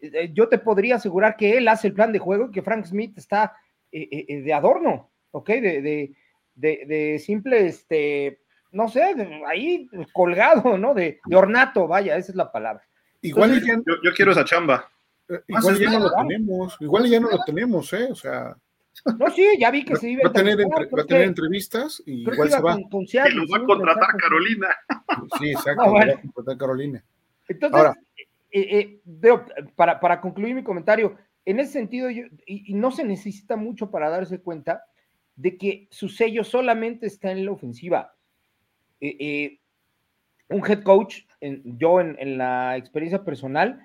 Eh, 0.00 0.10
eh, 0.12 0.30
yo 0.32 0.48
te 0.48 0.58
podría 0.58 0.96
asegurar 0.96 1.36
que 1.36 1.56
él 1.56 1.68
hace 1.68 1.88
el 1.88 1.94
plan 1.94 2.12
de 2.12 2.18
juego 2.18 2.46
y 2.46 2.52
que 2.52 2.62
Frank 2.62 2.84
Smith 2.86 3.16
está 3.16 3.56
eh, 3.90 4.42
de 4.42 4.52
adorno, 4.52 5.10
¿ok? 5.30 5.48
De, 5.48 6.14
de, 6.54 7.18
simple, 7.18 7.66
este, 7.66 8.40
no 8.72 8.88
sé, 8.88 9.14
ahí 9.46 9.88
colgado, 10.12 10.76
¿no? 10.78 10.94
De, 10.94 11.20
ornato, 11.32 11.86
vaya, 11.88 12.16
esa 12.16 12.32
es 12.32 12.36
la 12.36 12.52
palabra. 12.52 12.82
Igual 13.20 13.60
yo, 13.62 14.12
quiero 14.14 14.32
esa 14.32 14.44
chamba. 14.44 14.90
igual 15.46 15.78
ya 15.78 15.90
no 15.90 15.98
lo 16.00 16.10
tenemos, 16.10 16.76
igual 16.80 17.06
ya 17.08 17.20
no 17.20 17.30
lo 17.30 17.38
tenemos, 17.44 17.92
¿eh? 17.92 18.08
O 18.10 18.14
sea. 18.14 18.56
No, 19.18 19.30
sí, 19.30 19.44
ya 19.58 19.70
vi 19.70 19.84
que 19.84 19.96
se 19.96 20.10
iba 20.10 20.28
a, 20.28 20.32
tener, 20.32 20.58
va 20.58 21.02
a 21.02 21.06
tener 21.06 21.22
entrevistas 21.22 22.02
y 22.06 22.22
igual 22.22 22.50
se 22.50 22.60
va. 22.60 22.78
Con, 22.90 23.02
y 23.02 23.12
lo 23.34 23.48
va 23.48 23.58
a 23.58 23.64
contratar 23.64 24.08
Carolina. 24.16 24.68
Sí, 25.38 25.50
exacto, 25.50 25.92
va 25.92 26.02
a 26.02 26.20
contratar 26.20 26.58
Carolina. 26.58 27.04
Entonces, 27.48 27.78
Ahora, 27.78 27.94
eh, 28.50 29.00
eh, 29.20 29.70
para, 29.74 29.98
para, 29.98 30.20
concluir 30.20 30.54
mi 30.54 30.62
comentario, 30.62 31.16
en 31.44 31.58
ese 31.58 31.72
sentido, 31.72 32.10
yo, 32.10 32.24
y, 32.46 32.74
no 32.74 32.92
se 32.92 33.04
necesita 33.04 33.56
mucho 33.56 33.90
para 33.90 34.10
darse 34.10 34.40
cuenta 34.40 34.84
de 35.34 35.56
que 35.56 35.88
su 35.90 36.08
sello 36.08 36.44
solamente 36.44 37.06
está 37.06 37.32
en 37.32 37.44
la 37.44 37.52
ofensiva. 37.52 38.14
Eh, 39.00 39.58
un 40.48 40.64
head 40.64 40.82
coach, 40.82 41.22
yo 41.40 42.00
en, 42.00 42.38
la 42.38 42.76
experiencia 42.76 43.24
personal, 43.24 43.80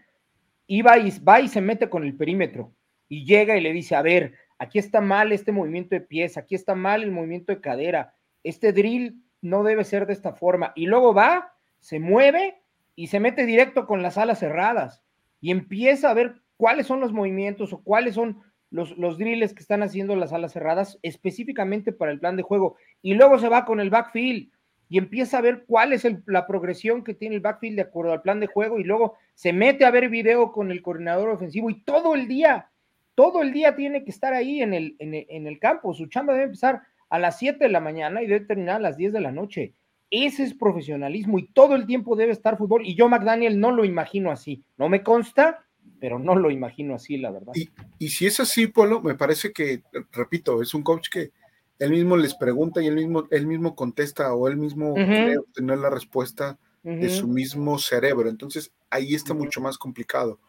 iba 0.68 0.98
y, 0.98 1.18
va 1.20 1.40
y 1.40 1.48
se 1.48 1.62
mete 1.62 1.90
con 1.90 2.04
el 2.04 2.16
perímetro 2.16 2.74
y 3.10 3.26
llega 3.26 3.58
y 3.58 3.62
le 3.62 3.72
dice, 3.72 3.96
a 3.96 4.02
ver, 4.02 4.34
aquí 4.60 4.80
está 4.80 5.02
mal 5.02 5.32
este 5.32 5.52
movimiento 5.52 5.96
de 5.96 6.02
pies, 6.02 6.38
aquí 6.38 6.56
está 6.56 6.76
mal 6.76 7.04
el 7.04 7.12
movimiento 7.12 7.52
de 7.52 7.62
cadera, 7.62 8.14
este 8.44 8.74
drill 8.74 9.22
no 9.42 9.64
debe 9.64 9.84
ser 9.84 10.08
de 10.08 10.14
esta 10.14 10.34
forma. 10.34 10.74
Y 10.76 10.88
luego 10.88 11.14
va, 11.14 11.54
se 11.80 12.00
mueve 12.00 12.62
y 12.96 13.08
se 13.08 13.20
mete 13.20 13.46
directo 13.46 13.86
con 13.86 14.02
las 14.02 14.18
alas 14.18 14.40
cerradas 14.40 15.04
y 15.40 15.52
empieza 15.52 16.10
a 16.10 16.14
ver 16.14 16.42
cuáles 16.58 16.88
son 16.88 17.00
los 17.00 17.14
movimientos 17.14 17.72
o 17.74 17.84
cuáles 17.84 18.16
son 18.16 18.42
los, 18.70 19.18
drills 19.18 19.54
que 19.54 19.62
están 19.62 19.84
haciendo 19.84 20.16
las 20.16 20.34
alas 20.34 20.54
cerradas 20.54 21.00
específicamente 21.02 21.92
para 21.94 22.12
el 22.12 22.20
plan 22.20 22.36
de 22.36 22.44
juego. 22.44 22.76
Y 23.02 23.14
luego 23.14 23.40
se 23.40 23.50
va 23.50 23.66
con 23.66 23.80
el 23.80 23.90
backfield 23.90 24.52
y 24.90 24.98
empieza 24.98 25.38
a 25.38 25.42
ver 25.42 25.66
cuál 25.68 25.94
es 25.94 26.08
la 26.26 26.48
progresión 26.48 27.04
que 27.04 27.14
tiene 27.14 27.36
el 27.36 27.42
backfield 27.42 27.76
de 27.76 27.82
acuerdo 27.84 28.14
al 28.14 28.22
plan 28.22 28.40
de 28.40 28.48
juego 28.48 28.80
y 28.80 28.84
luego 28.84 29.16
se 29.36 29.54
mete 29.54 29.86
a 29.86 29.92
ver 29.92 30.10
video 30.10 30.52
con 30.52 30.72
el 30.72 30.82
coordinador 30.82 31.30
ofensivo 31.30 31.70
y 31.70 31.84
todo 31.84 32.16
el 32.16 32.28
día, 32.28 32.70
todo 33.18 33.42
el 33.42 33.52
día 33.52 33.76
tiene 33.76 34.04
que 34.04 34.12
estar 34.12 34.36
ahí 34.36 34.62
en 34.62 34.76
el, 34.76 34.96
en 35.00 35.48
el, 35.48 35.58
campo. 35.58 35.92
Su 35.96 36.06
chamba 36.06 36.34
debe 36.34 36.46
empezar 36.46 36.84
a 37.10 37.18
las 37.18 37.40
7 37.40 37.58
de 37.58 37.72
la 37.72 37.80
mañana 37.80 38.22
y 38.22 38.28
debe 38.28 38.46
terminar 38.46 38.76
a 38.76 38.80
las 38.80 38.96
10 38.96 39.12
de 39.12 39.22
la 39.22 39.32
noche. 39.32 39.74
Ese 40.12 40.44
es 40.44 40.54
profesionalismo 40.54 41.40
y 41.40 41.48
todo 41.52 41.74
el 41.74 41.88
tiempo 41.88 42.16
debe 42.16 42.32
estar 42.32 42.60
fútbol. 42.60 42.86
Y 42.86 42.94
yo, 42.94 43.10
McDaniel, 43.10 43.60
no 43.60 43.72
lo 43.72 43.86
imagino 43.86 44.30
así. 44.30 44.64
No 44.78 44.88
me 44.88 45.02
consta, 45.02 45.66
pero 46.00 46.20
no 46.20 46.36
lo 46.36 46.52
imagino 46.52 46.94
así, 46.94 47.18
la 47.18 47.32
verdad. 47.32 47.54
Y, 47.56 47.72
y 47.98 48.10
si 48.10 48.28
es 48.28 48.40
así, 48.40 48.68
Polo, 48.68 49.02
me 49.02 49.16
parece 49.16 49.52
que, 49.52 49.82
repito, 50.12 50.62
es 50.62 50.76
un 50.76 50.84
coach 50.84 51.08
que 51.10 51.32
él 51.80 51.90
mismo 51.90 52.18
les 52.18 52.36
pregunta 52.36 52.84
y 52.84 52.86
él 52.86 52.96
mismo, 52.96 53.28
él 53.32 53.48
mismo 53.48 53.74
contesta 53.74 54.32
o 54.36 54.48
él 54.48 54.58
mismo 54.58 54.94
quiere 54.94 55.40
obtener 55.40 55.80
la 55.80 55.90
respuesta 55.90 56.60
de 56.84 57.10
su 57.10 57.28
mismo 57.28 57.80
cerebro. 57.80 58.30
Entonces 58.30 58.72
ahí 58.92 59.16
está 59.16 59.34
mucho 59.34 59.60
más 59.60 59.80
complicado. 59.80 60.40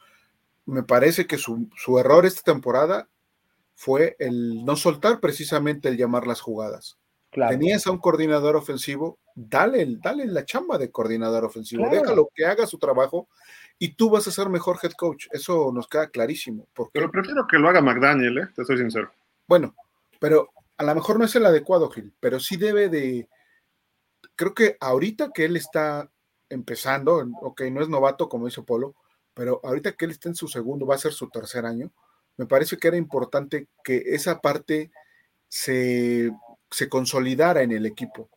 Me 0.68 0.82
parece 0.82 1.26
que 1.26 1.38
su, 1.38 1.66
error 1.98 2.26
esta 2.26 2.42
temporada 2.42 3.08
fue 3.74 4.16
el 4.18 4.66
no 4.66 4.76
soltar 4.76 5.18
precisamente 5.18 5.88
el 5.88 5.96
llamar 5.96 6.26
las 6.26 6.42
jugadas. 6.42 6.98
Tenías 7.30 7.86
a 7.86 7.90
un 7.90 7.98
coordinador 7.98 8.54
ofensivo, 8.54 9.18
dale, 9.34 9.86
dale 10.02 10.26
la 10.26 10.44
chamba 10.44 10.76
de 10.76 10.90
coordinador 10.90 11.46
ofensivo, 11.46 11.88
déjalo 11.90 12.28
que 12.34 12.44
haga 12.44 12.66
su 12.66 12.78
trabajo 12.78 13.28
y 13.78 13.94
tú 13.94 14.10
vas 14.10 14.28
a 14.28 14.30
ser 14.30 14.50
mejor 14.50 14.78
head 14.82 14.92
coach. 14.92 15.28
Eso 15.32 15.72
nos 15.72 15.88
queda 15.88 16.10
clarísimo. 16.10 16.68
Pero 16.92 17.10
prefiero 17.10 17.46
que 17.46 17.58
lo 17.58 17.70
haga 17.70 17.80
McDaniel, 17.80 18.38
¿eh? 18.38 18.48
te 18.54 18.62
soy 18.66 18.76
sincero. 18.76 19.10
Bueno, 19.46 19.74
pero 20.20 20.50
a 20.76 20.84
lo 20.84 20.94
mejor 20.94 21.18
no 21.18 21.24
es 21.24 21.34
el 21.34 21.46
adecuado, 21.46 21.88
Gil, 21.88 22.12
pero 22.20 22.40
sí 22.40 22.58
debe 22.58 22.90
de, 22.90 23.26
creo 24.36 24.52
que 24.52 24.76
ahorita 24.80 25.30
que 25.32 25.46
él 25.46 25.56
está 25.56 26.10
empezando, 26.50 27.26
ok, 27.40 27.62
no 27.72 27.80
es 27.80 27.88
novato 27.88 28.28
como 28.28 28.48
hizo 28.48 28.66
Polo, 28.66 28.94
pero 29.38 29.60
ahorita 29.62 29.92
que 29.92 30.04
él 30.04 30.10
está 30.10 30.28
en 30.28 30.34
su 30.34 30.48
segundo, 30.48 30.84
va 30.84 30.96
a 30.96 30.98
ser 30.98 31.12
su 31.12 31.30
tercer 31.30 31.64
año, 31.64 31.92
me 32.36 32.46
parece 32.46 32.76
que 32.76 32.88
era 32.88 32.96
importante 32.96 33.68
que 33.84 34.02
esa 34.04 34.40
parte 34.40 34.90
se, 35.46 36.32
consolidara 36.88 37.62
en 37.62 37.70
el 37.70 37.86
equipo, 37.86 38.28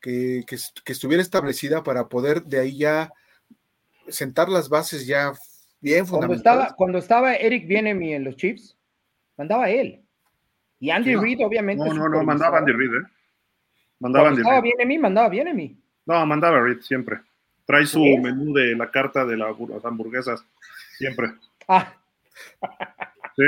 que, 0.00 0.44
estuviera 0.86 1.22
establecida 1.22 1.84
para 1.84 2.08
poder 2.08 2.42
de 2.42 2.58
ahí 2.58 2.76
ya 2.76 3.12
sentar 4.08 4.48
las 4.48 4.68
bases 4.68 5.06
ya 5.06 5.32
bien 5.80 6.04
fundamentales. 6.04 6.42
Cuando 6.42 6.62
estaba, 6.62 6.76
cuando 6.76 6.98
estaba 6.98 7.34
Eric 7.36 7.68
Bienemi 7.68 8.14
en 8.14 8.24
los 8.24 8.34
Chiefs, 8.34 8.76
mandaba 9.36 9.70
él. 9.70 10.02
Y 10.80 10.90
Andy 10.90 11.14
Reid, 11.14 11.46
obviamente. 11.46 11.84
No, 11.84 11.94
no, 11.94 12.08
no, 12.08 12.24
mandaba 12.24 12.58
Andy 12.58 12.72
Reid, 12.72 12.90
¿eh? 12.92 13.06
Mandaba 14.00 14.30
Andy 14.30 14.42
Reid. 14.42 14.62
bien 14.62 14.80
en 14.80 14.88
mí, 14.88 14.98
mandaba 14.98 15.28
bien 15.28 15.46
en 15.46 15.56
mí. 15.56 15.78
No, 16.06 16.26
mandaba 16.26 16.60
Reid 16.60 16.80
siempre. 16.80 17.20
Trae 17.66 17.86
su 17.86 18.02
menú 18.18 18.52
de 18.52 18.76
la 18.76 18.90
carta 18.90 19.24
de 19.24 19.36
las 19.36 19.54
hamburguesas, 19.84 20.44
siempre. 20.98 21.32
Ah. 21.68 21.94
Sí. 23.36 23.44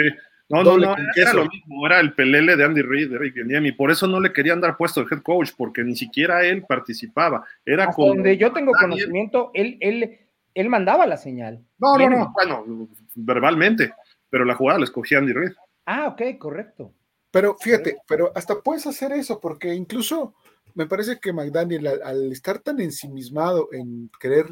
No, 0.49 0.63
no, 0.63 0.79
no, 0.79 0.95
era 1.17 1.33
lo 1.33 1.47
mismo, 1.47 1.87
era 1.87 1.99
el 1.99 2.13
pelele 2.13 2.55
de 2.57 2.65
Andy 2.65 2.83
Reid, 2.83 3.13
Eric 3.13 3.37
Niemi. 3.45 3.73
Por 3.73 3.91
eso 3.91 4.07
no 4.07 4.21
le 4.21 4.33
querían 4.33 4.61
dar 4.61 4.77
puesto 4.77 5.03
de 5.03 5.09
head 5.11 5.23
coach, 5.23 5.51
porque 5.57 5.83
ni 5.83 5.97
siquiera 5.97 6.45
él 6.45 6.65
participaba. 6.69 7.45
Era 7.65 7.87
como 7.89 8.09
donde 8.09 8.37
yo 8.37 8.53
tengo 8.53 8.73
conocimiento, 8.73 9.51
él, 9.55 9.77
él, 9.81 10.21
él 10.55 10.69
mandaba 10.69 11.05
la 11.07 11.17
señal. 11.17 11.65
No, 11.79 11.99
no, 11.99 12.09
no, 12.09 12.33
bueno, 12.33 12.89
verbalmente, 13.17 13.93
pero 14.31 14.45
la 14.45 14.55
jugada 14.55 14.79
la 14.79 14.85
escogía 14.85 15.19
Andy 15.19 15.33
Reid. 15.33 15.53
Ah, 15.85 16.07
ok, 16.09 16.39
correcto. 16.39 16.93
Pero 17.33 17.57
fíjate, 17.57 17.99
pero 18.07 18.31
hasta 18.35 18.61
puedes 18.61 18.87
hacer 18.87 19.13
eso, 19.13 19.41
porque 19.41 19.75
incluso 19.75 20.35
me 20.77 20.87
parece 20.87 21.19
que 21.19 21.33
McDaniel, 21.33 21.87
al, 21.87 22.31
estar 22.31 22.61
tan 22.61 22.81
ensimismado 22.81 23.69
en 23.73 24.09
querer 24.21 24.47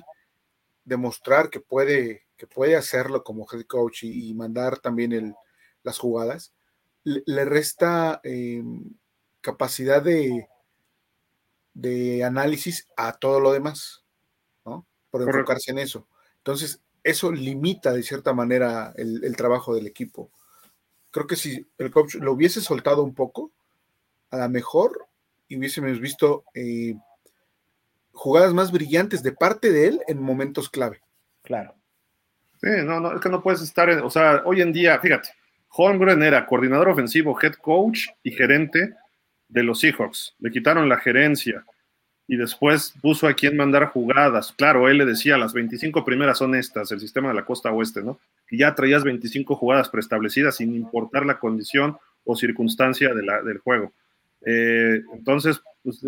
demostrar 0.85 1.51
que 1.51 1.61
puede, 1.61 2.27
que 2.37 2.47
puede 2.47 2.75
hacerlo 2.77 3.23
como 3.23 3.47
head 3.51 3.63
coach 3.67 4.03
y, 4.03 4.35
mandar 4.35 4.81
también 4.81 5.35
las 5.83 5.99
jugadas, 5.99 6.53
le, 7.05 7.45
resta 7.45 8.21
em, 8.25 8.83
capacidad 9.41 10.03
de, 10.03 10.49
de 11.75 12.25
análisis 12.25 12.89
a 12.97 13.13
todo 13.13 13.39
lo 13.39 13.53
demás, 13.53 14.05
¿no? 14.65 14.87
Por 15.11 15.23
enfocarse 15.23 15.71
en 15.71 15.79
eso. 15.79 16.09
Entonces, 16.39 16.81
eso 17.05 17.31
limita 17.31 17.93
de 17.93 18.03
cierta 18.03 18.33
manera 18.33 18.93
el 18.97 19.37
trabajo 19.37 19.75
del 19.75 19.87
equipo 19.87 20.31
creo 21.15 21.29
que 21.29 21.37
si 21.37 21.65
el 21.79 21.93
coach 21.93 22.17
lo 22.17 22.33
hubiese 22.33 22.61
soltado 22.61 23.05
un 23.05 23.15
poco, 23.15 23.53
a 24.31 24.37
lo 24.37 24.49
mejor 24.49 25.07
hubiésemos 25.57 26.01
visto 26.01 26.45
eh, 26.55 26.95
jugadas 28.13 28.53
más 28.55 28.73
brillantes 28.73 29.23
de 29.23 29.33
parte 29.33 29.71
de 29.71 29.89
él 29.89 30.01
en 30.07 30.23
momentos 30.23 30.69
clave. 30.69 31.01
Claro. 31.43 31.75
Sí, 32.61 32.71
no, 32.85 33.01
no, 33.01 33.15
es 33.15 33.21
que 33.21 33.29
no 33.29 33.43
puedes 33.43 33.61
estar, 33.61 33.91
en, 33.91 34.01
o 34.01 34.11
sea, 34.11 34.43
hoy 34.45 34.63
en 34.63 34.73
día, 34.73 34.99
fíjate, 34.99 35.31
Holmgren 35.69 36.23
era 36.23 36.47
coordinador 36.47 36.89
ofensivo, 36.89 37.37
head 37.41 37.55
coach 37.55 38.09
y 38.23 38.31
gerente 38.31 38.95
de 39.49 39.63
los 39.63 39.81
Seahawks. 39.81 40.35
Le 40.39 40.51
quitaron 40.51 40.89
la 40.89 40.99
gerencia 40.99 41.65
y 42.27 42.37
después 42.37 42.95
puso 43.03 43.27
a 43.27 43.35
quien 43.35 43.57
mandar 43.57 43.87
jugadas. 43.87 44.53
Claro, 44.57 44.89
él 44.89 44.99
le 44.99 45.05
decía, 45.05 45.37
las 45.37 45.53
25 45.53 46.05
primeras 46.05 46.39
son 46.39 46.55
estas, 46.55 46.91
el 46.93 47.01
sistema 47.01 47.29
de 47.29 47.35
la 47.35 47.45
costa 47.45 47.71
oeste, 47.71 48.03
¿no? 48.03 48.19
Y 48.51 48.59
ya 48.59 48.75
traías 48.75 49.05
25 49.05 49.57
jugadas 49.57 49.89
preestablecidas 49.89 50.57
sin 50.57 50.75
importar 50.75 51.27
la 51.27 51.39
condición 51.39 51.99
o 52.25 52.37
circunstancia 52.37 53.13
de 53.13 53.23
la, 53.23 53.43
del 53.43 53.59
juego. 53.59 53.93
Eh, 54.47 55.01
entonces, 55.13 55.61
pues, 55.83 56.01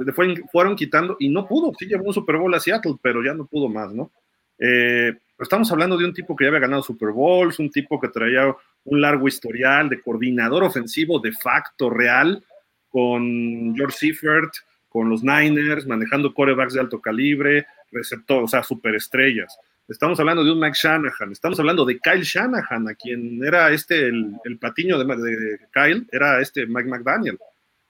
fueron 0.53 0.77
quitando 0.77 1.16
y 1.18 1.29
no 1.29 1.46
pudo. 1.46 1.72
Sí 1.79 1.87
llevó 1.87 2.05
un 2.05 2.14
Super 2.14 2.37
Bowl 2.37 2.55
a 2.55 2.61
Seattle, 2.61 2.96
pero 3.03 3.22
ya 3.22 3.35
no 3.35 3.46
pudo 3.46 3.68
más, 3.68 3.92
¿no? 3.92 4.11
Eh, 4.59 5.12
estamos 5.38 5.70
hablando 5.70 5.96
de 5.96 6.05
un 6.05 6.14
tipo 6.14 6.35
que 6.35 6.44
ya 6.44 6.49
había 6.49 6.61
ganado 6.61 6.83
Super 6.83 7.11
Bowls, 7.11 7.59
un 7.59 7.70
tipo 7.70 8.01
que 8.01 8.09
traía 8.09 8.55
un 8.85 9.01
largo 9.01 9.29
historial 9.29 9.88
de 9.88 10.01
coordinador 10.01 10.64
ofensivo 10.64 11.18
de 11.18 11.33
facto 11.33 11.90
real 11.90 12.42
con 12.88 13.75
George 13.75 13.96
Seifert, 13.99 14.55
con 14.88 15.11
los 15.11 15.22
Niners, 15.22 15.87
manejando 15.87 16.33
corebacks 16.33 16.75
de 16.75 16.81
alto 16.81 17.01
calibre, 17.01 17.66
receptor, 17.90 18.44
o 18.44 18.49
sea, 18.49 18.62
superestrellas. 18.62 19.59
Estamos 19.88 20.18
hablando 20.18 20.42
de 20.42 20.51
un 20.51 20.59
Mike 20.59 20.77
Shanahan, 20.81 21.31
estamos 21.31 21.61
hablando 21.61 21.85
de 21.85 21.99
Kyle 22.01 22.22
Shanahan, 22.22 22.88
a 22.88 22.94
quien 22.94 23.44
era 23.44 23.70
este, 23.70 24.07
el, 24.07 24.59
patiño 24.59 24.99
de, 24.99 25.61
Kyle, 25.72 26.07
era 26.11 26.40
este 26.40 26.66
Mike 26.66 26.88
McDaniel. 26.88 27.38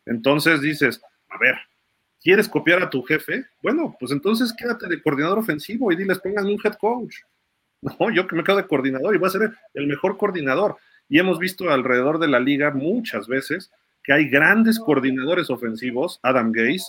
Entonces 0.07 0.61
dices, 0.61 1.01
a 1.29 1.39
ver, 1.39 1.57
¿quieres 2.23 2.49
copiar 2.49 2.83
a 2.83 2.89
tu 2.89 3.03
jefe? 3.03 3.45
Bueno, 3.63 3.97
pues 3.99 4.13
entonces 4.13 4.55
quédate 4.57 4.87
de 4.87 5.03
coordinador 5.03 5.39
ofensivo 5.39 5.93
y 5.93 5.97
diles, 5.97 6.19
pónganme 6.21 6.55
un 6.55 6.61
head 6.65 6.75
coach. 6.75 7.17
No, 8.01 8.11
yo 8.11 8.27
que 8.27 8.35
me 8.35 8.43
quedo 8.43 8.57
de 8.57 8.67
coordinador 8.67 9.15
y 9.15 9.19
voy 9.19 9.29
a 9.29 9.31
ser 9.31 9.53
el 9.75 9.87
mejor 9.87 10.17
coordinador. 10.17 10.77
Y 11.09 11.19
hemos 11.19 11.39
visto 11.39 11.71
alrededor 11.71 12.19
de 12.19 12.27
la 12.27 12.41
liga 12.41 12.71
muchas 12.71 13.29
veces 13.29 13.71
que 14.03 14.13
hay 14.13 14.29
grandes 14.29 14.79
coordinadores 14.79 15.51
ofensivos, 15.51 16.19
Adam 16.23 16.53
Gase, 16.53 16.87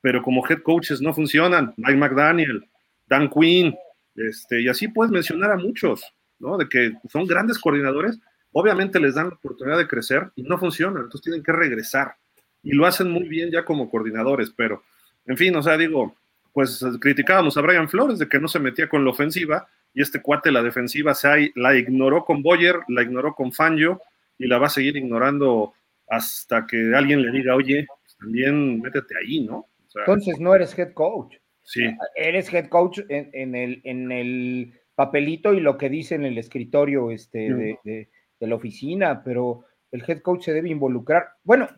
pero 0.00 0.22
como 0.22 0.44
head 0.48 0.62
coaches 0.62 1.00
no 1.00 1.12
funcionan. 1.12 1.74
Mike 1.76 1.96
McDaniel, 1.96 2.68
Dan 3.06 3.28
Quinn, 3.28 3.76
este, 4.16 4.62
y 4.62 4.68
así 4.68 4.88
puedes 4.88 5.12
mencionar 5.12 5.52
a 5.52 5.56
muchos, 5.56 6.02
¿no? 6.38 6.56
De 6.56 6.68
que 6.68 6.92
son 7.10 7.26
grandes 7.26 7.58
coordinadores, 7.58 8.18
obviamente 8.52 9.00
les 9.00 9.14
dan 9.14 9.28
la 9.28 9.34
oportunidad 9.34 9.78
de 9.78 9.88
crecer 9.88 10.30
y 10.36 10.42
no 10.42 10.58
funcionan, 10.58 11.02
entonces 11.02 11.22
tienen 11.22 11.42
que 11.42 11.52
regresar. 11.52 12.16
Y 12.64 12.72
lo 12.72 12.86
hacen 12.86 13.10
muy 13.10 13.28
bien 13.28 13.50
ya 13.50 13.64
como 13.64 13.90
coordinadores, 13.90 14.50
pero, 14.50 14.82
en 15.26 15.36
fin, 15.36 15.54
o 15.54 15.62
sea, 15.62 15.76
digo, 15.76 16.14
pues 16.52 16.84
criticábamos 17.00 17.56
a 17.56 17.60
Brian 17.60 17.88
Flores 17.88 18.18
de 18.18 18.28
que 18.28 18.40
no 18.40 18.48
se 18.48 18.58
metía 18.58 18.88
con 18.88 19.04
la 19.04 19.10
ofensiva, 19.10 19.68
y 19.92 20.02
este 20.02 20.20
cuate 20.20 20.50
la 20.50 20.62
defensiva 20.62 21.14
se 21.14 21.52
la 21.54 21.76
ignoró 21.76 22.24
con 22.24 22.42
Boyer, 22.42 22.76
la 22.88 23.02
ignoró 23.02 23.34
con 23.34 23.52
Fangio 23.52 24.00
y 24.38 24.48
la 24.48 24.58
va 24.58 24.66
a 24.66 24.70
seguir 24.70 24.96
ignorando 24.96 25.72
hasta 26.08 26.66
que 26.66 26.92
alguien 26.94 27.22
le 27.22 27.30
diga, 27.30 27.54
oye, 27.54 27.86
pues 28.02 28.16
también 28.16 28.80
métete 28.80 29.14
ahí, 29.16 29.40
¿no? 29.40 29.66
Entonces 29.94 30.40
no 30.40 30.54
eres 30.54 30.76
head 30.76 30.92
coach. 30.92 31.36
Sí. 31.62 31.82
Eres 32.16 32.52
head 32.52 32.68
coach 32.68 32.98
en, 33.08 33.54
el, 33.54 33.80
en 33.84 34.10
el 34.10 34.80
papelito 34.96 35.54
y 35.54 35.60
lo 35.60 35.78
que 35.78 35.88
dice 35.88 36.16
en 36.16 36.24
el 36.24 36.38
escritorio 36.38 37.12
este, 37.12 37.54
de, 37.54 37.78
de 37.84 38.46
la 38.46 38.56
oficina, 38.56 39.22
pero 39.22 39.64
el 39.92 40.02
head 40.06 40.20
coach 40.22 40.42
se 40.42 40.52
debe 40.52 40.70
involucrar. 40.70 41.28
Bueno, 41.44 41.68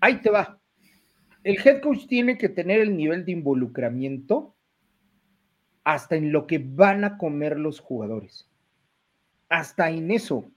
ahí 0.00 0.20
te 0.20 0.30
va. 0.30 0.58
El 1.42 1.58
head 1.64 1.80
coach 1.80 2.06
tiene 2.06 2.36
que 2.36 2.48
tener 2.48 2.80
el 2.80 2.96
nivel 2.96 3.24
de 3.24 3.32
involucramiento 3.32 4.54
hasta 5.84 6.16
en 6.16 6.32
lo 6.32 6.46
que 6.46 6.58
van 6.58 7.04
a 7.04 7.16
comer 7.16 7.58
los 7.58 7.80
jugadores. 7.80 8.48
Hasta 9.48 9.90
en 9.90 10.10
eso. 10.10 10.50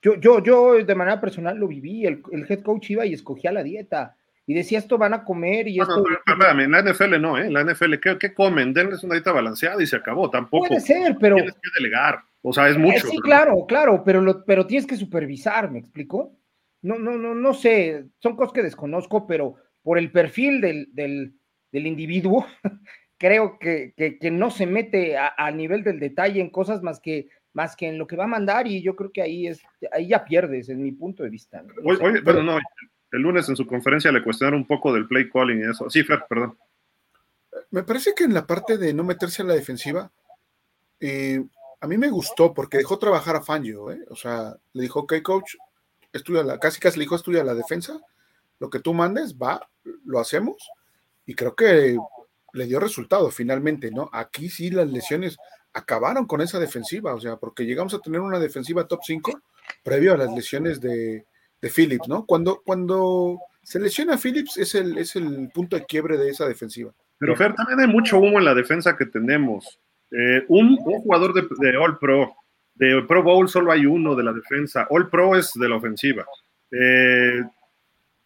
Yo, 0.00 0.14
yo, 0.14 0.42
yo 0.42 0.84
de 0.84 0.94
manera 0.94 1.20
personal 1.20 1.58
lo 1.58 1.68
viví. 1.68 2.06
El, 2.06 2.22
head 2.48 2.62
coach 2.62 2.90
iba 2.90 3.04
y 3.04 3.12
escogía 3.12 3.52
la 3.52 3.62
dieta 3.62 4.16
y 4.46 4.54
decía 4.54 4.78
esto 4.78 4.96
van 4.96 5.12
a 5.12 5.24
comer 5.24 5.68
y 5.68 5.78
esto. 5.78 6.02
en 6.26 6.70
la 6.70 6.82
NFL 6.82 7.20
no, 7.20 7.36
¿eh? 7.36 7.50
La 7.50 7.62
NFL, 7.62 7.94
¿qué, 8.18 8.32
comen? 8.32 8.72
Denles 8.72 9.04
una 9.04 9.14
dieta 9.14 9.32
balanceada 9.32 9.82
y 9.82 9.86
se 9.86 9.96
acabó. 9.96 10.30
Tampoco. 10.30 10.68
Puede 10.68 10.80
ser, 10.80 11.16
pero. 11.20 11.36
Tienes 11.36 11.54
que 11.54 11.70
delegar. 11.78 12.20
O 12.40 12.52
sea, 12.52 12.68
es 12.68 12.76
eh, 12.76 12.78
mucho. 12.78 13.06
sí, 13.06 13.18
claro, 13.18 13.66
claro, 13.66 14.02
pero, 14.02 14.22
lo, 14.22 14.44
pero 14.44 14.66
tienes 14.66 14.86
que 14.86 14.96
supervisar, 14.96 15.70
¿me 15.70 15.80
explico? 15.80 16.37
No, 16.82 16.98
no, 16.98 17.16
no, 17.16 17.34
no 17.34 17.54
sé. 17.54 18.06
Son 18.18 18.36
cosas 18.36 18.52
que 18.52 18.62
desconozco, 18.62 19.26
pero 19.26 19.56
por 19.82 19.98
el 19.98 20.12
perfil 20.12 20.60
del, 20.60 20.88
del, 20.92 21.34
del 21.72 21.86
individuo, 21.86 22.46
creo 23.18 23.58
que, 23.58 23.94
que, 23.96 24.30
no 24.30 24.50
se 24.50 24.66
mete 24.66 25.16
a, 25.16 25.50
nivel 25.50 25.82
del 25.82 25.98
detalle 25.98 26.40
en 26.40 26.50
cosas 26.50 26.82
más 26.82 27.00
que, 27.00 27.28
más 27.52 27.74
que 27.74 27.88
en 27.88 27.98
lo 27.98 28.06
que 28.06 28.16
va 28.16 28.24
a 28.24 28.28
mandar 28.28 28.66
y 28.66 28.82
yo 28.82 28.94
creo 28.94 29.10
que 29.12 29.22
ahí, 29.22 29.46
es, 29.48 29.60
ahí 29.92 30.08
ya 30.08 30.24
pierdes, 30.24 30.68
en 30.68 30.82
mi 30.82 30.92
punto 30.92 31.22
de 31.22 31.30
vista. 31.30 31.64
Oye, 31.84 32.20
bueno, 32.20 32.42
no, 32.42 32.58
el 33.10 33.20
lunes 33.20 33.48
en 33.48 33.56
su 33.56 33.66
conferencia 33.66 34.12
le 34.12 34.22
cuestionaron 34.22 34.60
un 34.60 34.66
poco 34.66 34.92
del 34.92 35.06
play 35.06 35.28
calling 35.28 35.60
y 35.60 35.70
eso. 35.70 35.90
Sí, 35.90 36.02
Fer, 36.04 36.24
perdón. 36.28 36.56
Me 37.70 37.82
parece 37.82 38.14
que 38.14 38.24
en 38.24 38.34
la 38.34 38.46
parte 38.46 38.78
de 38.78 38.94
no 38.94 39.04
meterse 39.04 39.42
a 39.42 39.46
la 39.46 39.54
defensiva, 39.54 40.10
eh, 41.00 41.42
a 41.80 41.86
mí 41.86 41.98
me 41.98 42.10
gustó 42.10 42.54
porque 42.54 42.78
dejó 42.78 42.98
trabajar 42.98 43.36
a 43.36 43.42
Fangio, 43.42 43.90
¿eh? 43.90 44.04
o 44.08 44.16
sea, 44.16 44.56
le 44.72 44.82
dijo, 44.82 45.00
ok, 45.00 45.14
coach, 45.22 45.54
estudia 46.12 46.42
la, 46.42 46.58
casi 46.58 46.80
casi 46.80 46.98
le 46.98 47.04
dijo, 47.04 47.16
estudia 47.16 47.44
la 47.44 47.54
defensa, 47.54 48.00
lo 48.58 48.70
que 48.70 48.80
tú 48.80 48.94
mandes, 48.94 49.36
va, 49.36 49.68
lo 50.04 50.18
hacemos, 50.18 50.56
y 51.26 51.34
creo 51.34 51.54
que 51.54 51.96
le 52.52 52.66
dio 52.66 52.80
resultado 52.80 53.30
finalmente, 53.30 53.90
¿no? 53.90 54.08
Aquí 54.12 54.48
sí 54.48 54.70
las 54.70 54.88
lesiones 54.90 55.36
acabaron 55.72 56.26
con 56.26 56.40
esa 56.40 56.58
defensiva, 56.58 57.14
o 57.14 57.20
sea, 57.20 57.36
porque 57.36 57.64
llegamos 57.64 57.94
a 57.94 58.00
tener 58.00 58.20
una 58.20 58.38
defensiva 58.38 58.88
top 58.88 59.00
5 59.04 59.40
previo 59.82 60.14
a 60.14 60.16
las 60.16 60.32
lesiones 60.32 60.80
de, 60.80 61.26
de 61.60 61.70
Phillips, 61.70 62.08
¿no? 62.08 62.24
Cuando, 62.24 62.62
cuando 62.64 63.38
se 63.62 63.78
lesiona 63.78 64.16
Phillips 64.16 64.56
es 64.56 64.74
el, 64.74 64.96
es 64.96 65.14
el 65.16 65.50
punto 65.52 65.76
de 65.76 65.84
quiebre 65.84 66.16
de 66.16 66.30
esa 66.30 66.48
defensiva. 66.48 66.92
Pero 67.18 67.36
Fer, 67.36 67.54
también 67.54 67.80
hay 67.80 67.86
mucho 67.86 68.18
humo 68.18 68.38
en 68.38 68.44
la 68.44 68.54
defensa 68.54 68.96
que 68.96 69.06
tenemos. 69.06 69.80
Eh, 70.10 70.44
un, 70.48 70.76
jugador 70.76 71.34
de, 71.34 71.76
All 71.76 71.98
Pro, 71.98 72.34
de 72.78 73.02
Pro 73.02 73.22
Bowl 73.22 73.48
solo 73.48 73.72
hay 73.72 73.86
uno 73.86 74.14
de 74.14 74.24
la 74.24 74.32
defensa. 74.32 74.86
All 74.90 75.08
Pro 75.08 75.36
es 75.36 75.52
de 75.54 75.68
la 75.68 75.76
ofensiva. 75.76 76.24
Eh, 76.70 77.42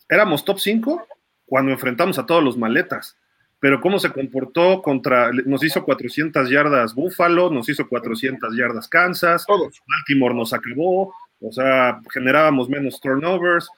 éramos 0.09 0.45
top 0.45 0.59
5 0.59 1.07
cuando 1.47 1.73
enfrentamos 1.73 2.19
a 2.19 2.27
todos 2.27 2.43
los 2.43 2.57
maletas 2.57 3.17
pero 3.63 3.81
cómo 3.81 4.01
se 4.01 4.11
comportó 4.11 4.83
contra, 4.83 5.31
nos 5.31 5.63
hizo 5.63 5.85
400 5.85 6.51
yardas 6.51 6.97
Buffalo, 6.97 7.49
nos 7.49 7.69
hizo 7.69 7.87
400 7.89 8.57
yardas 8.57 8.89
Kansas, 8.89 9.47
Todos. 9.47 9.81
Baltimore 9.87 10.35
nos 10.35 10.53
acabó, 10.53 11.15
o 11.41 11.53
sea, 11.53 12.01
generábamos 12.13 12.69
menos 12.69 13.01
turnovers. 13.01 13.69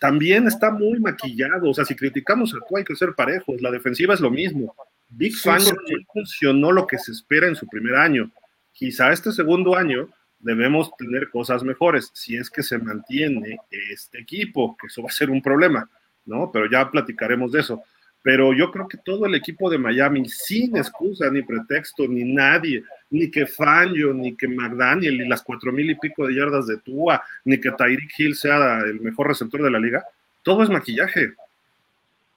También 0.00 0.48
está 0.48 0.72
muy 0.72 0.98
maquillado, 0.98 1.70
o 1.70 1.72
sea, 1.72 1.84
si 1.84 1.94
criticamos 1.94 2.52
a 2.52 2.66
tú 2.68 2.78
hay 2.78 2.82
que 2.82 2.96
ser 2.96 3.14
parejos, 3.14 3.62
la 3.62 3.70
defensiva 3.70 4.12
es 4.12 4.18
lo 4.18 4.28
mismo. 4.28 4.74
Big 5.08 5.36
Fan 5.36 5.62
no 5.62 5.76
funcionó 6.12 6.72
lo 6.72 6.84
que 6.84 6.98
se 6.98 7.12
espera 7.12 7.46
en 7.46 7.54
su 7.54 7.68
primer 7.68 7.94
año. 7.94 8.32
Quizá 8.72 9.12
este 9.12 9.30
segundo 9.30 9.76
año 9.76 10.08
debemos 10.40 10.90
tener 10.96 11.30
cosas 11.30 11.62
mejores, 11.62 12.10
si 12.14 12.36
es 12.36 12.50
que 12.50 12.62
se 12.62 12.78
mantiene 12.78 13.58
este 13.70 14.20
equipo, 14.20 14.76
que 14.76 14.86
eso 14.86 15.02
va 15.02 15.08
a 15.08 15.12
ser 15.12 15.30
un 15.30 15.42
problema, 15.42 15.88
¿no? 16.26 16.50
Pero 16.52 16.70
ya 16.70 16.90
platicaremos 16.90 17.52
de 17.52 17.60
eso 17.60 17.82
pero 18.22 18.52
yo 18.52 18.70
creo 18.70 18.88
que 18.88 18.98
todo 18.98 19.26
el 19.26 19.34
equipo 19.34 19.70
de 19.70 19.78
Miami, 19.78 20.28
sin 20.28 20.76
excusa 20.76 21.30
ni 21.30 21.42
pretexto, 21.42 22.06
ni 22.06 22.24
nadie, 22.24 22.82
ni 23.10 23.30
que 23.30 23.46
Fangio, 23.46 24.12
ni 24.12 24.36
que 24.36 24.48
McDaniel, 24.48 25.18
ni 25.18 25.26
las 25.26 25.42
cuatro 25.42 25.72
mil 25.72 25.90
y 25.90 25.94
pico 25.94 26.26
de 26.26 26.34
yardas 26.34 26.66
de 26.66 26.78
Tua, 26.78 27.22
ni 27.44 27.58
que 27.58 27.70
Tyreek 27.70 28.18
Hill 28.18 28.34
sea 28.34 28.80
el 28.80 29.00
mejor 29.00 29.28
receptor 29.28 29.62
de 29.62 29.70
la 29.70 29.78
liga, 29.78 30.04
todo 30.42 30.62
es 30.62 30.68
maquillaje. 30.68 31.34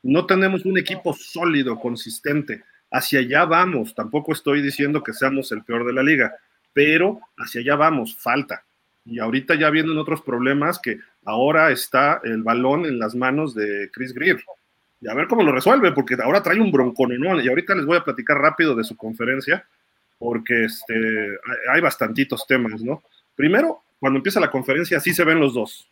No 0.04 0.26
tenemos 0.26 0.66
un 0.66 0.78
equipo 0.78 1.14
sólido, 1.14 1.80
consistente. 1.80 2.64
Hacia 2.92 3.20
allá 3.20 3.46
vamos. 3.46 3.94
Tampoco 3.96 4.34
estoy 4.34 4.62
diciendo 4.62 5.04
que 5.04 5.14
seamos 5.14 5.52
el 5.52 5.64
peor 5.64 5.86
de 5.86 5.94
la 5.94 6.04
liga, 6.04 6.34
pero 6.74 7.20
hacia 7.38 7.62
allá 7.62 7.76
vamos, 7.76 8.16
falta. 8.16 8.64
Y 9.06 9.20
ahorita 9.20 9.56
ya 9.56 9.70
vienen 9.70 9.98
otros 9.98 10.22
problemas 10.22 10.80
que 10.80 11.00
ahora 11.26 11.72
está 11.72 12.22
el 12.24 12.44
balón 12.44 12.86
en 12.86 13.00
las 13.00 13.16
manos 13.16 13.56
de 13.56 13.90
Chris 13.92 14.14
Greer 14.14 14.44
y 15.02 15.10
a 15.10 15.16
ver 15.16 15.28
cómo 15.28 15.44
lo 15.44 15.52
resuelve, 15.52 15.92
porque 15.92 16.16
ahora 16.24 16.44
trae 16.44 16.60
un 16.60 16.72
broncononón 16.72 17.42
y 17.42 17.50
ahorita 17.50 17.74
les 17.74 17.86
voy 17.86 17.98
a 17.98 18.04
platicar 18.04 18.38
rápido 18.38 18.76
de 18.76 18.84
su 18.84 18.96
conferencia, 18.96 19.66
porque 20.20 20.66
este, 20.66 21.40
hay 21.72 21.82
bastantitos 21.82 22.46
temas, 22.46 22.84
¿no? 22.84 23.02
Primero, 23.36 23.82
cuando 24.00 24.18
empieza 24.18 24.40
la 24.40 24.52
conferencia, 24.52 24.98
así 24.98 25.12
se 25.14 25.24
ven 25.24 25.40
los 25.40 25.56
dos. 25.56 25.90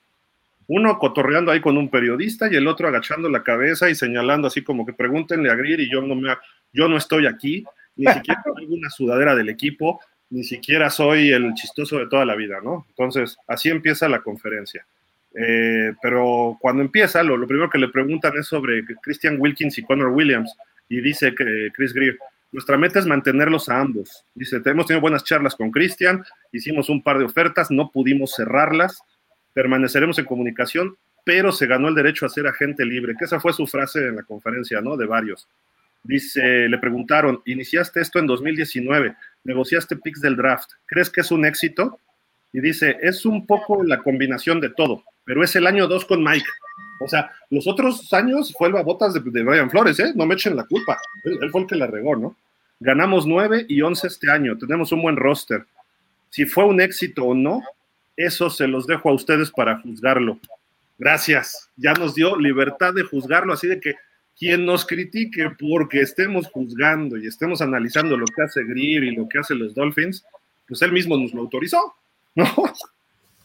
Uno 0.68 1.00
cotorreando 1.00 1.52
ahí 1.52 1.60
con 1.60 1.76
un 1.78 1.90
periodista 1.90 2.48
y 2.52 2.56
el 2.56 2.68
otro 2.68 2.88
agachando 2.88 3.28
la 3.28 3.42
cabeza 3.42 3.90
y 3.90 3.96
señalando 3.96 4.48
así 4.48 4.64
como 4.64 4.86
que 4.86 4.94
pregúntenle 4.94 5.50
a 5.50 5.56
Grier 5.56 5.80
y 5.80 5.92
yo 5.92 6.04
no, 6.04 6.14
me, 6.14 6.30
yo 6.72 6.88
no 6.88 6.96
estoy 6.96 7.26
aquí, 7.26 7.66
ni 7.96 8.06
siquiera 8.14 8.44
tengo 8.56 8.76
una 8.76 8.92
sudadera 8.92 9.36
del 9.36 9.50
equipo, 9.50 10.00
ni 10.30 10.44
siquiera 10.44 10.90
soy 10.90 11.32
el 11.32 11.54
chistoso 11.54 11.98
de 11.98 12.08
toda 12.08 12.26
la 12.26 12.36
vida, 12.36 12.60
¿no? 12.64 12.86
Entonces, 12.90 13.38
así 13.48 13.70
empieza 13.70 14.08
la 14.08 14.22
conferencia. 14.22 14.86
Eh, 15.34 15.94
pero 16.02 16.58
cuando 16.60 16.82
empieza, 16.82 17.24
lo, 17.24 17.46
primero 17.48 17.70
que 17.70 17.78
le 17.78 17.90
preguntan 17.90 18.34
es 18.38 18.48
sobre 18.48 18.84
Christian 19.02 19.38
Wilkins 19.40 19.78
y 19.78 19.84
Connor 19.84 20.10
Williams, 20.10 20.56
y 20.88 21.02
dice 21.02 21.34
que 21.36 21.70
Chris 21.74 21.94
Greer, 21.94 22.18
nuestra 22.52 22.78
meta 22.78 23.00
es 23.00 23.06
mantenerlos 23.06 23.70
a 23.70 23.80
ambos. 23.80 24.26
Dice, 24.34 24.62
hemos 24.66 24.88
tenido 24.88 25.02
buenas 25.02 25.24
charlas 25.24 25.56
con 25.56 25.72
Christian, 25.72 26.24
hicimos 26.52 26.90
un 26.90 27.02
par 27.02 27.20
de 27.20 27.26
ofertas, 27.26 27.70
no 27.70 27.92
pudimos 27.92 28.34
cerrarlas, 28.36 29.02
permaneceremos 29.54 30.18
en 30.18 30.26
comunicación, 30.26 30.96
pero 31.24 31.52
se 31.52 31.68
ganó 31.68 31.90
el 31.90 31.96
derecho 31.96 32.26
a 32.26 32.30
ser 32.30 32.48
agente 32.48 32.86
libre, 32.86 33.16
que 33.18 33.26
esa 33.26 33.40
fue 33.40 33.54
su 33.54 33.68
frase 33.68 34.00
en 34.00 34.16
la 34.16 34.24
conferencia, 34.24 34.82
¿no? 34.82 34.98
De 34.98 35.06
varios. 35.06 35.48
Dice, 36.02 36.68
le 36.70 36.78
preguntaron, 36.78 37.42
iniciaste 37.46 38.02
esto 38.02 38.20
en 38.20 38.26
2019, 38.26 39.16
negociaste 39.44 39.96
picks 39.98 40.22
del 40.22 40.36
draft, 40.36 40.70
¿crees 40.86 41.10
que 41.10 41.22
es 41.22 41.32
un 41.32 41.46
éxito? 41.46 42.00
Y 42.52 42.62
dice, 42.62 42.98
es 43.02 43.26
un 43.26 43.46
poco 43.46 43.84
la 43.84 44.00
combinación 44.00 44.60
de 44.60 44.70
todo 44.70 45.04
pero 45.30 45.44
es 45.44 45.56
el 45.56 45.68
año 45.68 45.88
2 45.88 46.06
con 46.06 46.24
Mike. 46.24 46.50
O 47.02 47.08
sea, 47.08 47.32
los 47.52 47.68
otros 47.68 48.12
años 48.14 48.52
fue 48.58 48.70
el 48.70 48.74
babotas 48.74 49.14
de, 49.14 49.20
de 49.20 49.44
Brian 49.44 49.70
Flores, 49.70 50.00
¿eh? 50.00 50.12
No 50.16 50.26
me 50.26 50.34
echen 50.34 50.56
la 50.56 50.64
culpa. 50.64 51.00
Él, 51.24 51.52
fue 51.52 51.62
el 51.62 51.68
que 51.68 51.76
la 51.76 51.86
regó, 51.86 52.16
¿no? 52.16 52.36
Ganamos 52.80 53.28
9 53.28 53.68
y 53.70 53.80
11 53.80 54.08
este 54.08 54.32
año. 54.32 54.58
Tenemos 54.58 54.92
un 54.92 55.04
buen 55.04 55.18
roster. 55.18 55.68
Si 56.32 56.48
fue 56.48 56.66
un 56.66 56.82
éxito 56.82 57.26
o 57.26 57.36
no, 57.36 57.62
eso 58.18 58.50
se 58.50 58.68
los 58.68 58.88
dejo 58.88 59.08
a 59.08 59.14
ustedes 59.14 59.52
para 59.52 59.80
juzgarlo. 59.82 60.40
Gracias. 60.98 61.70
Ya 61.78 61.94
nos 61.94 62.16
dio 62.16 62.36
libertad 62.36 62.96
de 62.96 63.04
juzgarlo, 63.04 63.54
así 63.54 63.68
de 63.68 63.80
que 63.80 63.98
quien 64.40 64.66
nos 64.66 64.86
critique 64.86 65.52
porque 65.60 66.00
estemos 66.00 66.48
juzgando 66.48 67.18
y 67.18 67.28
estemos 67.28 67.62
analizando 67.62 68.16
lo 68.16 68.26
que 68.26 68.42
hace 68.42 68.64
Greer 68.64 69.04
y 69.04 69.16
lo 69.16 69.28
que 69.28 69.40
hace 69.40 69.54
los 69.54 69.76
Dolphins, 69.76 70.26
pues 70.66 70.82
él 70.82 70.94
mismo 70.94 71.18
nos 71.18 71.34
lo 71.34 71.42
autorizó, 71.42 71.96
¿no? 72.36 72.46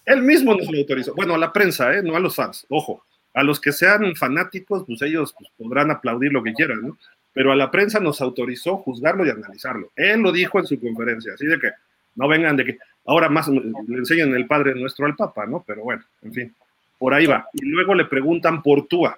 Él 0.07 0.21
mismo 0.21 0.55
nos 0.55 0.71
lo 0.71 0.81
autorizó. 0.81 1.15
Bueno, 1.15 1.35
a 1.35 1.39
la 1.39 1.51
prensa, 1.51 1.95
¿eh? 1.95 2.03
no 2.03 2.15
a 2.15 2.21
los 2.21 2.37
fans. 2.37 2.67
Ojo, 2.69 3.03
a 3.33 3.43
los 3.43 3.59
que 3.59 3.73
sean 3.73 4.15
fanáticos, 4.15 4.85
pues 4.87 5.01
ellos 5.01 5.35
pues, 5.39 5.51
podrán 5.57 5.91
aplaudir 5.91 6.31
lo 6.31 6.43
que 6.43 6.53
quieran, 6.53 6.83
¿no? 6.83 6.99
Pero 7.33 7.51
a 7.53 7.57
la 7.57 7.71
prensa 7.71 8.01
nos 8.01 8.21
autorizó 8.21 8.77
juzgarlo 8.77 9.25
y 9.25 9.31
analizarlo. 9.31 9.93
Él 9.97 10.21
lo 10.21 10.31
dijo 10.31 10.59
en 10.59 10.67
su 10.67 10.79
conferencia, 10.79 11.33
así 11.33 11.47
de 11.47 11.59
que 11.59 11.71
no 12.17 12.29
vengan 12.29 12.55
de 12.55 12.67
que 12.67 12.79
ahora 13.07 13.31
más 13.31 13.49
le 13.49 13.63
enseñan 13.97 14.35
el 14.35 14.47
Padre 14.47 14.75
Nuestro 14.75 15.07
al 15.07 15.17
Papa, 15.17 15.47
¿no? 15.47 15.65
Pero 15.67 15.85
bueno, 15.85 16.05
en 16.21 16.35
fin, 16.35 16.55
por 16.99 17.15
ahí 17.15 17.25
va. 17.25 17.49
Y 17.55 17.65
luego 17.65 17.95
le 17.95 18.05
preguntan 18.05 18.63
por 18.63 18.87
Túa. 18.87 19.17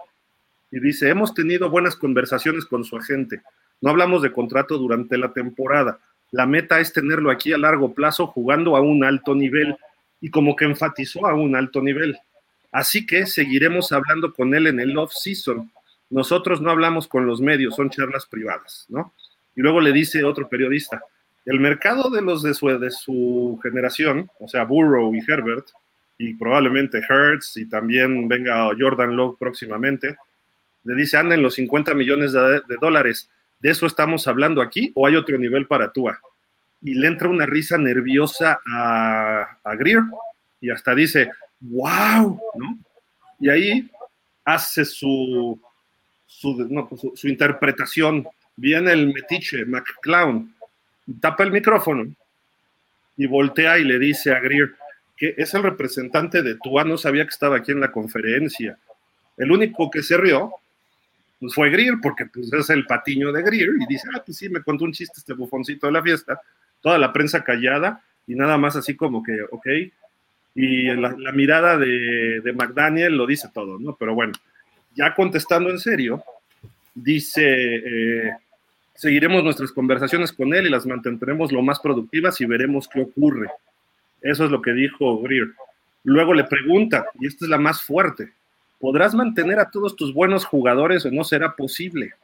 Y 0.76 0.80
dice, 0.80 1.08
hemos 1.08 1.32
tenido 1.32 1.70
buenas 1.70 1.96
conversaciones 1.96 2.66
con 2.66 2.84
su 2.84 2.98
agente. 2.98 3.40
No 3.80 3.88
hablamos 3.88 4.20
de 4.20 4.30
contrato 4.30 4.76
durante 4.76 5.16
la 5.16 5.32
temporada. 5.32 6.00
La 6.32 6.44
meta 6.44 6.80
es 6.80 6.92
tenerlo 6.92 7.30
aquí 7.30 7.54
a 7.54 7.56
largo 7.56 7.94
plazo 7.94 8.26
jugando 8.26 8.76
a 8.76 8.82
un 8.82 9.02
alto 9.02 9.34
nivel 9.34 9.74
y 10.20 10.28
como 10.28 10.54
que 10.54 10.66
enfatizó 10.66 11.26
a 11.26 11.34
un 11.34 11.56
alto 11.56 11.80
nivel. 11.80 12.18
Así 12.72 13.06
que 13.06 13.24
seguiremos 13.24 13.90
hablando 13.90 14.34
con 14.34 14.54
él 14.54 14.66
en 14.66 14.78
el 14.78 14.98
off-season. 14.98 15.72
Nosotros 16.10 16.60
no 16.60 16.70
hablamos 16.70 17.08
con 17.08 17.26
los 17.26 17.40
medios, 17.40 17.74
son 17.74 17.88
charlas 17.88 18.26
privadas, 18.26 18.84
¿no? 18.90 19.14
Y 19.54 19.62
luego 19.62 19.80
le 19.80 19.92
dice 19.92 20.24
otro 20.24 20.46
periodista, 20.46 21.00
el 21.46 21.58
mercado 21.58 22.10
de 22.10 22.20
los 22.20 22.42
de 22.42 22.52
su, 22.52 22.66
de 22.78 22.90
su 22.90 23.58
generación, 23.62 24.30
o 24.40 24.46
sea, 24.46 24.64
Burrow 24.64 25.14
y 25.14 25.20
Herbert, 25.26 25.68
y 26.18 26.34
probablemente 26.34 27.00
Hertz, 27.08 27.56
y 27.56 27.66
también 27.66 28.28
venga 28.28 28.68
Jordan 28.78 29.16
Love 29.16 29.38
próximamente, 29.38 30.18
le 30.86 30.94
dice, 30.94 31.16
anda 31.16 31.34
en 31.34 31.42
los 31.42 31.54
50 31.54 31.94
millones 31.94 32.32
de, 32.32 32.62
dólares. 32.80 33.28
¿De 33.58 33.70
eso 33.70 33.86
estamos 33.86 34.28
hablando 34.28 34.62
aquí 34.62 34.92
o 34.94 35.06
hay 35.06 35.16
otro 35.16 35.36
nivel 35.36 35.66
para 35.66 35.92
Tua? 35.92 36.20
Y 36.80 36.94
le 36.94 37.08
entra 37.08 37.28
una 37.28 37.44
risa 37.44 37.76
nerviosa 37.76 38.60
a, 38.72 39.58
a 39.64 39.74
Greer 39.74 40.02
y 40.60 40.70
hasta 40.70 40.94
dice, 40.94 41.30
wow, 41.60 42.40
¿no? 42.54 42.78
Y 43.40 43.48
ahí 43.48 43.90
hace 44.44 44.84
su, 44.84 45.60
su, 46.26 46.86
pues, 46.88 47.00
su, 47.14 47.28
interpretación. 47.28 48.26
Viene 48.54 48.92
el 48.92 49.12
metiche, 49.12 49.64
McClown, 49.64 50.54
tapa 51.20 51.42
el 51.42 51.50
micrófono 51.50 52.06
y 53.16 53.26
voltea 53.26 53.78
y 53.78 53.84
le 53.84 53.98
dice 53.98 54.32
a 54.32 54.40
Greer 54.40 54.74
que 55.16 55.34
es 55.36 55.52
el 55.54 55.62
representante 55.62 56.42
de 56.42 56.56
Tua, 56.56 56.84
no 56.84 56.98
sabía 56.98 57.24
que 57.24 57.30
estaba 57.30 57.56
aquí 57.56 57.72
en 57.72 57.80
la 57.80 57.90
conferencia. 57.90 58.78
El 59.36 59.50
único 59.50 59.90
que 59.90 60.02
se 60.02 60.16
rió 60.16 60.52
pues 61.38 61.54
fue 61.54 61.70
Greer, 61.70 61.94
porque 62.02 62.26
pues 62.26 62.52
es 62.52 62.70
el 62.70 62.86
patiño 62.86 63.32
de 63.32 63.42
Greer, 63.42 63.70
y 63.80 63.86
dice, 63.86 64.08
ah, 64.14 64.22
pues 64.24 64.38
sí, 64.38 64.48
me 64.48 64.62
contó 64.62 64.84
un 64.84 64.92
chiste 64.92 65.14
este 65.18 65.34
bufoncito 65.34 65.86
de 65.86 65.92
la 65.92 66.02
fiesta, 66.02 66.40
toda 66.80 66.98
la 66.98 67.12
prensa 67.12 67.44
callada, 67.44 68.02
y 68.26 68.34
nada 68.34 68.56
más 68.56 68.76
así 68.76 68.96
como 68.96 69.22
que, 69.22 69.42
ok, 69.50 69.66
y 70.54 70.84
la, 70.94 71.32
mirada 71.32 71.76
de, 71.76 72.40
de, 72.40 72.52
McDaniel 72.54 73.14
lo 73.14 73.26
dice 73.26 73.48
todo, 73.52 73.78
¿no? 73.78 73.94
Pero 73.94 74.14
bueno, 74.14 74.32
ya 74.94 75.14
contestando 75.14 75.68
en 75.68 75.78
serio, 75.78 76.24
dice, 76.94 77.44
eh, 77.44 78.32
seguiremos 78.94 79.44
nuestras 79.44 79.70
conversaciones 79.70 80.32
con 80.32 80.54
él 80.54 80.66
y 80.66 80.70
las 80.70 80.86
mantendremos 80.86 81.52
lo 81.52 81.62
más 81.62 81.78
productivas 81.78 82.40
y 82.40 82.46
veremos 82.46 82.88
qué 82.88 83.02
ocurre. 83.02 83.50
Eso 84.22 84.46
es 84.46 84.50
lo 84.50 84.62
que 84.62 84.72
dijo 84.72 85.20
Greer. 85.20 85.48
Luego 86.04 86.32
le 86.32 86.44
pregunta, 86.44 87.06
y 87.20 87.26
esta 87.26 87.44
es 87.44 87.50
la 87.50 87.58
más 87.58 87.82
fuerte, 87.82 88.32
¿podrás 88.80 89.14
mantener 89.14 89.58
a 89.58 89.70
todos 89.70 89.96
tus 89.96 90.12
buenos 90.12 90.44
jugadores 90.44 91.04
o 91.06 91.10
no 91.10 91.24
será 91.24 91.54
posible? 91.54 92.14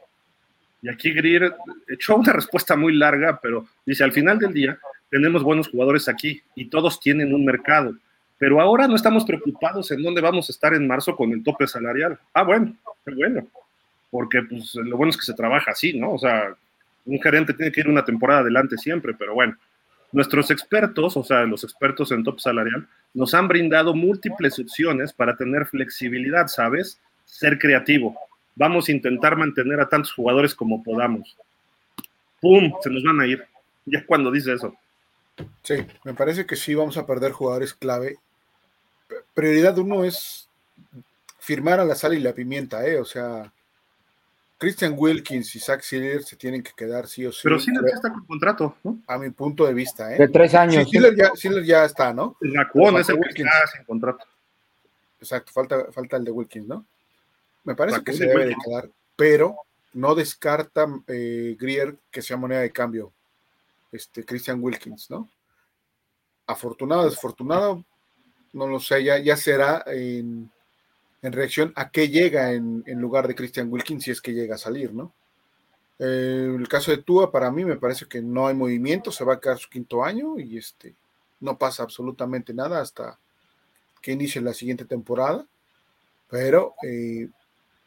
Y 0.81 0.89
aquí 0.89 1.13
Greer 1.13 1.55
echó 1.87 2.15
una 2.15 2.33
respuesta 2.33 2.75
muy 2.75 2.95
larga, 2.95 3.39
pero 3.41 3.65
dice, 3.85 4.03
al 4.03 4.11
final 4.11 4.37
del 4.37 4.53
día 4.53 4.77
tenemos 5.09 5.43
buenos 5.43 5.69
jugadores 5.69 6.09
aquí 6.09 6.41
y 6.55 6.65
todos 6.65 6.99
tienen 6.99 7.33
un 7.33 7.45
mercado, 7.45 7.95
pero 8.37 8.59
ahora 8.59 8.87
no 8.87 8.95
estamos 8.95 9.23
preocupados 9.23 9.91
en 9.91 10.03
dónde 10.03 10.21
vamos 10.21 10.49
a 10.49 10.51
estar 10.51 10.73
en 10.73 10.87
marzo 10.87 11.15
con 11.15 11.31
el 11.31 11.43
tope 11.43 11.67
salarial. 11.67 12.19
Ah, 12.33 12.43
bueno, 12.43 12.75
qué 13.05 13.13
bueno, 13.13 13.47
porque 14.11 14.41
pues 14.41 14.75
lo 14.75 14.97
bueno 14.97 15.11
es 15.11 15.17
que 15.17 15.25
se 15.25 15.33
trabaja 15.33 15.71
así, 15.71 15.93
¿no? 15.93 16.13
O 16.13 16.19
sea, 16.19 16.53
un 17.05 17.21
gerente 17.21 17.53
tiene 17.53 17.71
que 17.71 17.81
ir 17.81 17.87
una 17.87 18.03
temporada 18.03 18.41
adelante 18.41 18.77
siempre, 18.77 19.13
pero 19.17 19.33
bueno. 19.33 19.55
Nuestros 20.13 20.51
expertos, 20.51 21.17
o 21.17 21.23
sea, 21.23 21.43
los 21.43 21.63
expertos 21.63 22.11
en 22.11 22.23
top 22.23 22.39
salarial, 22.39 22.87
nos 23.13 23.33
han 23.33 23.47
brindado 23.47 23.93
múltiples 23.93 24.57
opciones 24.59 25.11
para 25.11 25.35
tener 25.35 25.65
flexibilidad, 25.65 26.47
¿sabes? 26.47 27.01
Ser 27.25 27.59
creativo. 27.59 28.15
Vamos 28.55 28.87
a 28.87 28.91
intentar 28.91 29.35
mantener 29.35 29.79
a 29.79 29.89
tantos 29.89 30.13
jugadores 30.13 30.53
como 30.53 30.83
podamos. 30.83 31.35
¡Pum! 32.39 32.71
Se 32.81 32.89
nos 32.89 33.03
van 33.03 33.19
a 33.19 33.27
ir. 33.27 33.43
Ya 33.85 34.05
cuando 34.05 34.31
dice 34.31 34.53
eso. 34.53 34.75
Sí, 35.63 35.75
me 36.03 36.13
parece 36.13 36.45
que 36.45 36.55
sí 36.55 36.75
vamos 36.75 36.97
a 36.97 37.07
perder 37.07 37.31
jugadores 37.31 37.73
clave. 37.73 38.17
Prioridad 39.33 39.77
uno 39.79 40.03
es 40.03 40.47
firmar 41.39 41.79
a 41.79 41.85
la 41.85 41.95
sal 41.95 42.13
y 42.13 42.19
la 42.19 42.33
pimienta, 42.33 42.87
¿eh? 42.87 42.99
O 42.99 43.05
sea, 43.05 43.51
Christian 44.57 44.95
Wilkins 44.97 45.55
y 45.55 45.59
Zach 45.59 45.81
Siller 45.81 46.23
se 46.23 46.35
tienen 46.35 46.63
que 46.63 46.71
quedar 46.75 47.07
sí 47.07 47.25
o 47.25 47.31
sí. 47.31 47.41
Pero 47.43 47.59
Siller 47.59 47.83
ya 47.85 47.95
está 47.95 48.11
con 48.11 48.25
contrato, 48.25 48.77
¿no? 48.83 48.99
A 49.07 49.17
mi 49.17 49.29
punto 49.29 49.65
de 49.65 49.73
vista, 49.73 50.13
¿eh? 50.13 50.17
De 50.17 50.27
tres 50.27 50.53
años. 50.55 50.87
Sí, 50.89 50.97
Siller, 51.35 51.63
ya, 51.63 51.83
está, 51.85 52.13
¿no? 52.13 52.37
La 52.41 52.69
Cuón 52.69 52.97
es 52.97 53.09
el 53.09 53.15
Wilkins. 53.15 53.49
está 53.53 53.67
sin 53.75 53.85
contrato. 53.85 54.25
Exacto, 55.19 55.51
falta, 55.51 55.91
falta 55.91 56.17
el 56.17 56.25
de 56.25 56.31
Wilkins, 56.31 56.67
¿no? 56.67 56.85
Me 57.63 57.75
parece 57.75 58.03
que 58.03 58.13
se 58.13 58.25
debe 58.25 58.45
de 58.47 58.55
quedar, 58.63 58.89
pero 59.15 59.55
no 59.93 60.15
descarta 60.15 60.87
eh, 61.07 61.55
Grier 61.59 61.97
que 62.11 62.21
sea 62.21 62.35
moneda 62.35 62.59
de 62.59 62.71
cambio, 62.71 63.13
este 63.91 64.25
Christian 64.25 64.61
Wilkins, 64.61 65.09
¿no? 65.09 65.29
Afortunado, 66.45 67.05
desfortunado, 67.05 67.85
no 68.51 68.67
lo 68.67 68.79
sé, 68.79 69.03
ya, 69.03 69.17
ya 69.17 69.37
será 69.37 69.83
en 69.87 70.51
en 71.23 71.31
reacción 71.31 71.71
a 71.75 71.89
qué 71.89 72.09
llega 72.09 72.51
en, 72.51 72.83
lugar 72.85 73.27
de 73.27 73.33
Christian 73.33 73.71
Wilkins 73.71 74.03
si 74.03 74.11
es 74.11 74.21
que 74.21 74.33
llega 74.33 74.55
a 74.55 74.59
salir, 74.59 74.93
¿no? 74.93 75.13
Eh, 75.97 76.53
el 76.55 76.67
caso 76.67 76.91
de 76.91 76.97
Tua, 76.97 77.31
para 77.31 77.49
mí 77.49 77.63
me 77.63 77.77
parece 77.77 78.05
que 78.07 78.21
no 78.21 78.47
hay 78.47 78.53
movimiento, 78.53 79.11
se 79.11 79.23
va 79.23 79.35
a 79.35 79.39
quedar 79.39 79.57
su 79.57 79.69
quinto 79.69 80.03
año 80.03 80.37
y 80.37 80.57
este, 80.57 80.93
no 81.39 81.57
pasa 81.57 81.81
absolutamente 81.81 82.53
nada 82.53 82.81
hasta 82.81 83.17
que 84.01 84.11
inicie 84.11 84.41
la 84.41 84.53
siguiente 84.53 84.83
temporada, 84.83 85.47
pero 86.29 86.75
eh, 86.83 87.29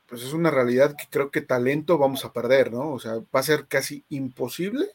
pues 0.09 0.23
es 0.23 0.33
una 0.33 0.51
realidad 0.51 0.97
que 0.97 1.05
creo 1.11 1.31
que 1.31 1.43
talento 1.43 1.99
vamos 1.99 2.25
a 2.25 2.33
perder, 2.33 2.73
¿no? 2.73 2.93
O 2.93 2.99
sea, 2.99 3.17
va 3.17 3.41
a 3.41 3.43
ser 3.43 3.67
casi 3.67 4.03
imposible 4.09 4.89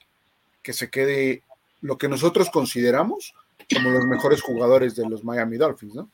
que 0.64 0.74
se 0.74 0.90
quede 0.90 1.44
lo 1.82 2.00
que 2.00 2.10
nosotros 2.10 2.50
consideramos 2.50 3.36
como 3.72 3.92
los 3.92 4.06
mejores 4.06 4.42
jugadores 4.42 4.96
de 4.96 5.08
los 5.08 5.24
Miami 5.24 5.58
Dolphins, 5.58 5.94
¿no? 5.94 6.10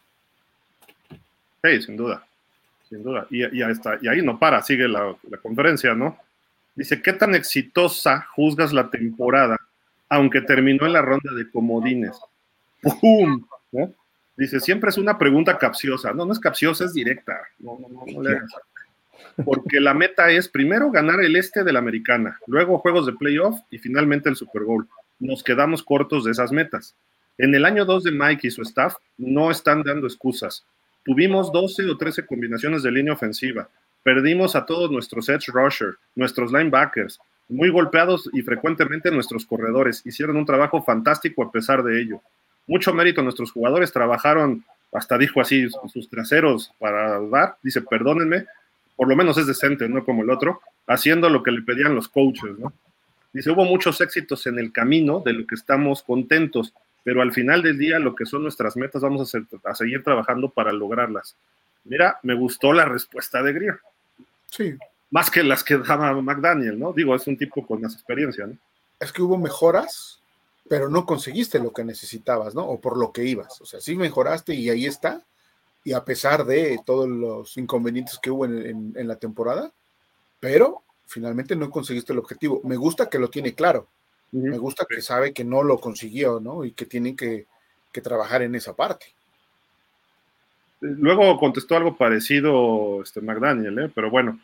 Sí, 1.64 1.82
sin 1.82 1.98
duda, 1.98 2.26
sin 2.90 3.04
duda. 3.04 3.28
Y, 3.30 3.44
y, 3.44 3.64
y 4.02 4.08
ahí 4.08 4.22
no 4.22 4.38
para, 4.40 4.62
sigue 4.62 4.88
la, 4.88 5.16
conferencia, 5.42 5.94
¿no? 5.94 6.18
Dice, 6.76 7.02
¿qué 7.02 7.14
tan 7.14 7.34
exitosa 7.34 8.28
juzgas 8.36 8.72
la 8.72 8.90
temporada, 8.90 9.58
aunque 10.10 10.42
terminó 10.42 10.86
en 10.86 10.94
la 10.94 11.02
ronda 11.02 11.34
de 11.34 11.50
comodines? 11.50 12.20
¡Pum! 12.82 13.46
Dice, 14.36 14.60
siempre 14.60 14.92
es 14.92 14.98
una 15.00 15.18
pregunta 15.18 15.58
capciosa. 15.58 16.14
No, 16.14 16.24
no 16.24 16.32
es 16.32 16.40
capciosa, 16.40 16.86
es 16.86 16.94
directa. 16.94 17.40
No, 17.58 17.80
no, 17.80 17.90
no, 17.90 18.30
hagas. 18.30 18.52
Porque 19.46 19.80
la 19.80 19.94
meta 19.94 20.30
es 20.30 20.48
primero 20.48 20.92
ganar 20.92 21.20
el 21.22 21.36
este 21.36 21.64
de 21.64 21.74
la 21.74 21.80
americana, 21.80 22.40
luego 22.48 22.80
juegos 22.80 23.06
de 23.06 23.14
playoff 23.14 23.60
y 23.70 23.80
finalmente 23.80 24.30
el 24.30 24.36
Super 24.36 24.64
Bowl. 24.64 24.88
Nos 25.20 25.44
quedamos 25.44 25.84
cortos 25.84 26.24
de 26.24 26.32
esas 26.32 26.52
metas. 26.52 26.96
En 27.38 27.54
el 27.54 27.66
año 27.66 27.86
2 27.86 28.04
de 28.04 28.12
Mike 28.12 28.48
y 28.48 28.52
su 28.52 28.62
staff 28.64 28.96
no 29.18 29.52
están 29.52 29.84
dando 29.84 30.08
excusas. 30.08 30.66
Tuvimos 31.08 31.54
12 31.54 31.90
o 31.90 31.96
13 31.96 32.26
combinaciones 32.26 32.84
de 32.84 32.92
línea 32.92 33.14
ofensiva. 33.14 33.70
Perdimos 34.04 34.58
a 34.58 34.66
todos 34.66 34.92
nuestros 34.92 35.30
edge 35.30 35.48
rusher, 35.54 35.96
nuestros 36.16 36.52
linebackers, 36.52 37.18
muy 37.48 37.70
golpeados 37.70 38.30
y 38.34 38.42
frecuentemente 38.42 39.10
nuestros 39.10 39.46
corredores. 39.46 40.06
Hicieron 40.06 40.36
un 40.36 40.46
trabajo 40.46 40.84
fantástico 40.84 41.44
a 41.44 41.50
pesar 41.50 41.82
de 41.82 42.02
ello. 42.02 42.22
Mucho 42.68 42.94
mérito 42.94 43.22
nuestros 43.22 43.54
jugadores 43.54 43.94
trabajaron, 43.94 44.66
hasta 44.92 45.18
dijo 45.18 45.40
así, 45.40 45.70
sus 45.70 46.10
traseros 46.10 46.74
para 46.78 47.22
dar. 47.22 47.56
Dice, 47.64 47.82
perdónenme, 47.84 48.46
por 48.98 49.08
lo 49.08 49.16
menos 49.16 49.38
es 49.38 49.48
decente, 49.48 49.88
no 49.88 50.04
como 50.04 50.24
el 50.24 50.30
otro, 50.30 50.60
haciendo 50.88 51.30
lo 51.30 51.42
que 51.42 51.52
le 51.52 51.62
pedían 51.62 51.96
los 51.96 52.10
coaches, 52.10 52.60
¿no? 52.60 52.74
Dice, 53.32 53.50
hubo 53.50 53.64
muchos 53.64 54.02
éxitos 54.02 54.46
en 54.46 54.60
el 54.60 54.74
camino 54.74 55.22
de 55.26 55.32
lo 55.32 55.48
que 55.48 55.56
estamos 55.56 56.04
contentos 56.04 56.74
pero 57.08 57.22
al 57.22 57.32
final 57.32 57.64
del 57.64 57.78
día 57.78 58.00
lo 58.00 58.14
que 58.14 58.26
son 58.26 58.44
nuestras 58.44 58.76
metas 58.76 59.02
vamos 59.02 59.34
a, 59.64 59.76
seguir 59.76 60.04
trabajando 60.04 60.50
para 60.50 60.74
lograrlas. 60.74 61.38
Mira, 61.86 62.20
me 62.22 62.34
gustó 62.34 62.74
la 62.74 62.84
respuesta 62.84 63.42
de 63.42 63.54
Grier. 63.54 63.80
Sí. 64.48 64.76
Más 65.10 65.32
que 65.32 65.42
las 65.42 65.64
que 65.64 65.78
daba 65.78 66.22
McDaniel, 66.22 66.78
¿no? 66.78 66.92
Digo, 66.92 67.16
es 67.16 67.26
un 67.26 67.38
tipo 67.38 67.66
con 67.66 67.80
más 67.80 67.94
experiencia, 67.94 68.46
¿no? 68.46 68.58
Es 69.00 69.14
que 69.14 69.22
hubo 69.22 69.38
mejoras, 69.38 70.22
pero 70.68 70.90
no 70.90 71.06
conseguiste 71.06 71.60
lo 71.60 71.72
que 71.72 71.86
necesitabas, 71.86 72.54
¿no? 72.54 72.66
O 72.66 72.82
por 72.82 72.98
lo 72.98 73.14
que 73.14 73.24
ibas. 73.24 73.62
O 73.62 73.66
sea, 73.66 73.80
sí 73.80 73.96
mejoraste 73.96 74.54
y 74.54 74.70
ahí 74.70 74.86
está. 74.86 75.24
Y 75.86 75.94
a 75.94 76.04
pesar 76.04 76.44
de 76.44 76.78
todos 76.86 77.08
los 77.08 77.56
inconvenientes 77.56 78.20
que 78.22 78.32
hubo 78.32 78.44
en 78.44 79.08
la 79.08 79.16
temporada, 79.16 79.72
pero 80.42 80.84
finalmente 81.06 81.56
no 81.56 81.72
conseguiste 81.72 82.12
el 82.12 82.20
objetivo. 82.20 82.60
Me 82.66 82.76
gusta 82.76 83.10
que 83.10 83.18
lo 83.18 83.30
tiene 83.30 83.56
claro 83.56 83.88
me 84.32 84.58
gusta 84.58 84.86
que 84.90 85.02
sabe 85.02 85.34
que 85.34 85.44
no 85.44 85.64
lo 85.64 85.80
consiguió, 85.80 86.40
¿no? 86.40 86.66
Y 86.66 86.72
que 86.72 86.86
tienen 86.86 87.16
que, 87.16 87.46
trabajar 88.04 88.44
en 88.44 88.54
esa 88.54 88.76
parte. 88.76 89.08
Luego 90.82 91.40
contestó 91.40 91.76
algo 91.76 91.98
parecido 91.98 93.02
este 93.02 93.22
McDaniel, 93.22 93.80
¿eh? 93.80 93.92
pero 93.92 94.12
bueno, 94.12 94.40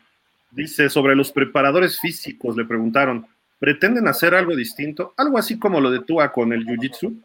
dice 0.50 0.90
sobre 0.90 1.14
los 1.14 1.30
preparadores 1.30 2.00
físicos, 2.00 2.56
le 2.56 2.64
preguntaron, 2.64 3.28
¿pretenden 3.60 4.08
hacer 4.08 4.34
algo 4.34 4.56
distinto? 4.56 5.14
Algo 5.16 5.38
así 5.38 5.56
como 5.56 5.80
lo 5.80 5.92
de 5.92 6.00
Tua 6.00 6.32
con 6.32 6.52
el 6.52 6.66
Jiu-Jitsu. 6.66 7.16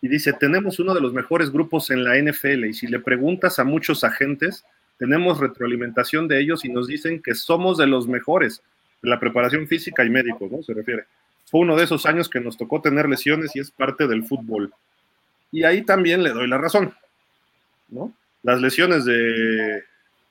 Y 0.00 0.08
dice, 0.08 0.32
tenemos 0.32 0.78
uno 0.78 0.94
de 0.94 1.02
los 1.02 1.12
mejores 1.12 1.50
grupos 1.50 1.90
en 1.90 2.04
la 2.04 2.16
NFL 2.16 2.64
y 2.64 2.72
si 2.72 2.86
le 2.86 3.00
preguntas 3.00 3.58
a 3.58 3.64
muchos 3.64 4.02
agentes, 4.02 4.64
tenemos 4.96 5.40
retroalimentación 5.40 6.26
de 6.26 6.40
ellos 6.40 6.64
y 6.64 6.70
nos 6.70 6.86
dicen 6.86 7.20
que 7.20 7.34
somos 7.34 7.76
de 7.76 7.86
los 7.86 8.08
mejores 8.08 8.62
en 9.02 9.10
la 9.10 9.20
preparación 9.20 9.66
física 9.66 10.06
y 10.06 10.08
médico, 10.08 10.48
¿no? 10.50 10.62
Se 10.62 10.72
refiere 10.72 11.04
fue 11.50 11.60
uno 11.60 11.76
de 11.76 11.84
esos 11.84 12.06
años 12.06 12.28
que 12.28 12.40
nos 12.40 12.56
tocó 12.56 12.80
tener 12.80 13.08
lesiones 13.08 13.54
y 13.56 13.60
es 13.60 13.70
parte 13.70 14.06
del 14.06 14.24
fútbol. 14.24 14.72
Y 15.50 15.64
ahí 15.64 15.82
también 15.82 16.22
le 16.22 16.30
doy 16.30 16.46
la 16.46 16.58
razón, 16.58 16.94
¿no? 17.88 18.12
Las 18.44 18.60
lesiones 18.60 19.04
de 19.04 19.82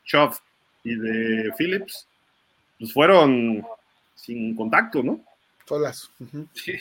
Chubb 0.05 0.35
y 0.83 0.95
de 0.95 1.51
Phillips, 1.57 2.07
pues 2.79 2.93
fueron 2.93 3.65
sin 4.15 4.55
contacto, 4.55 5.03
¿no? 5.03 5.19
Todas. 5.65 6.09
Sí, 6.53 6.75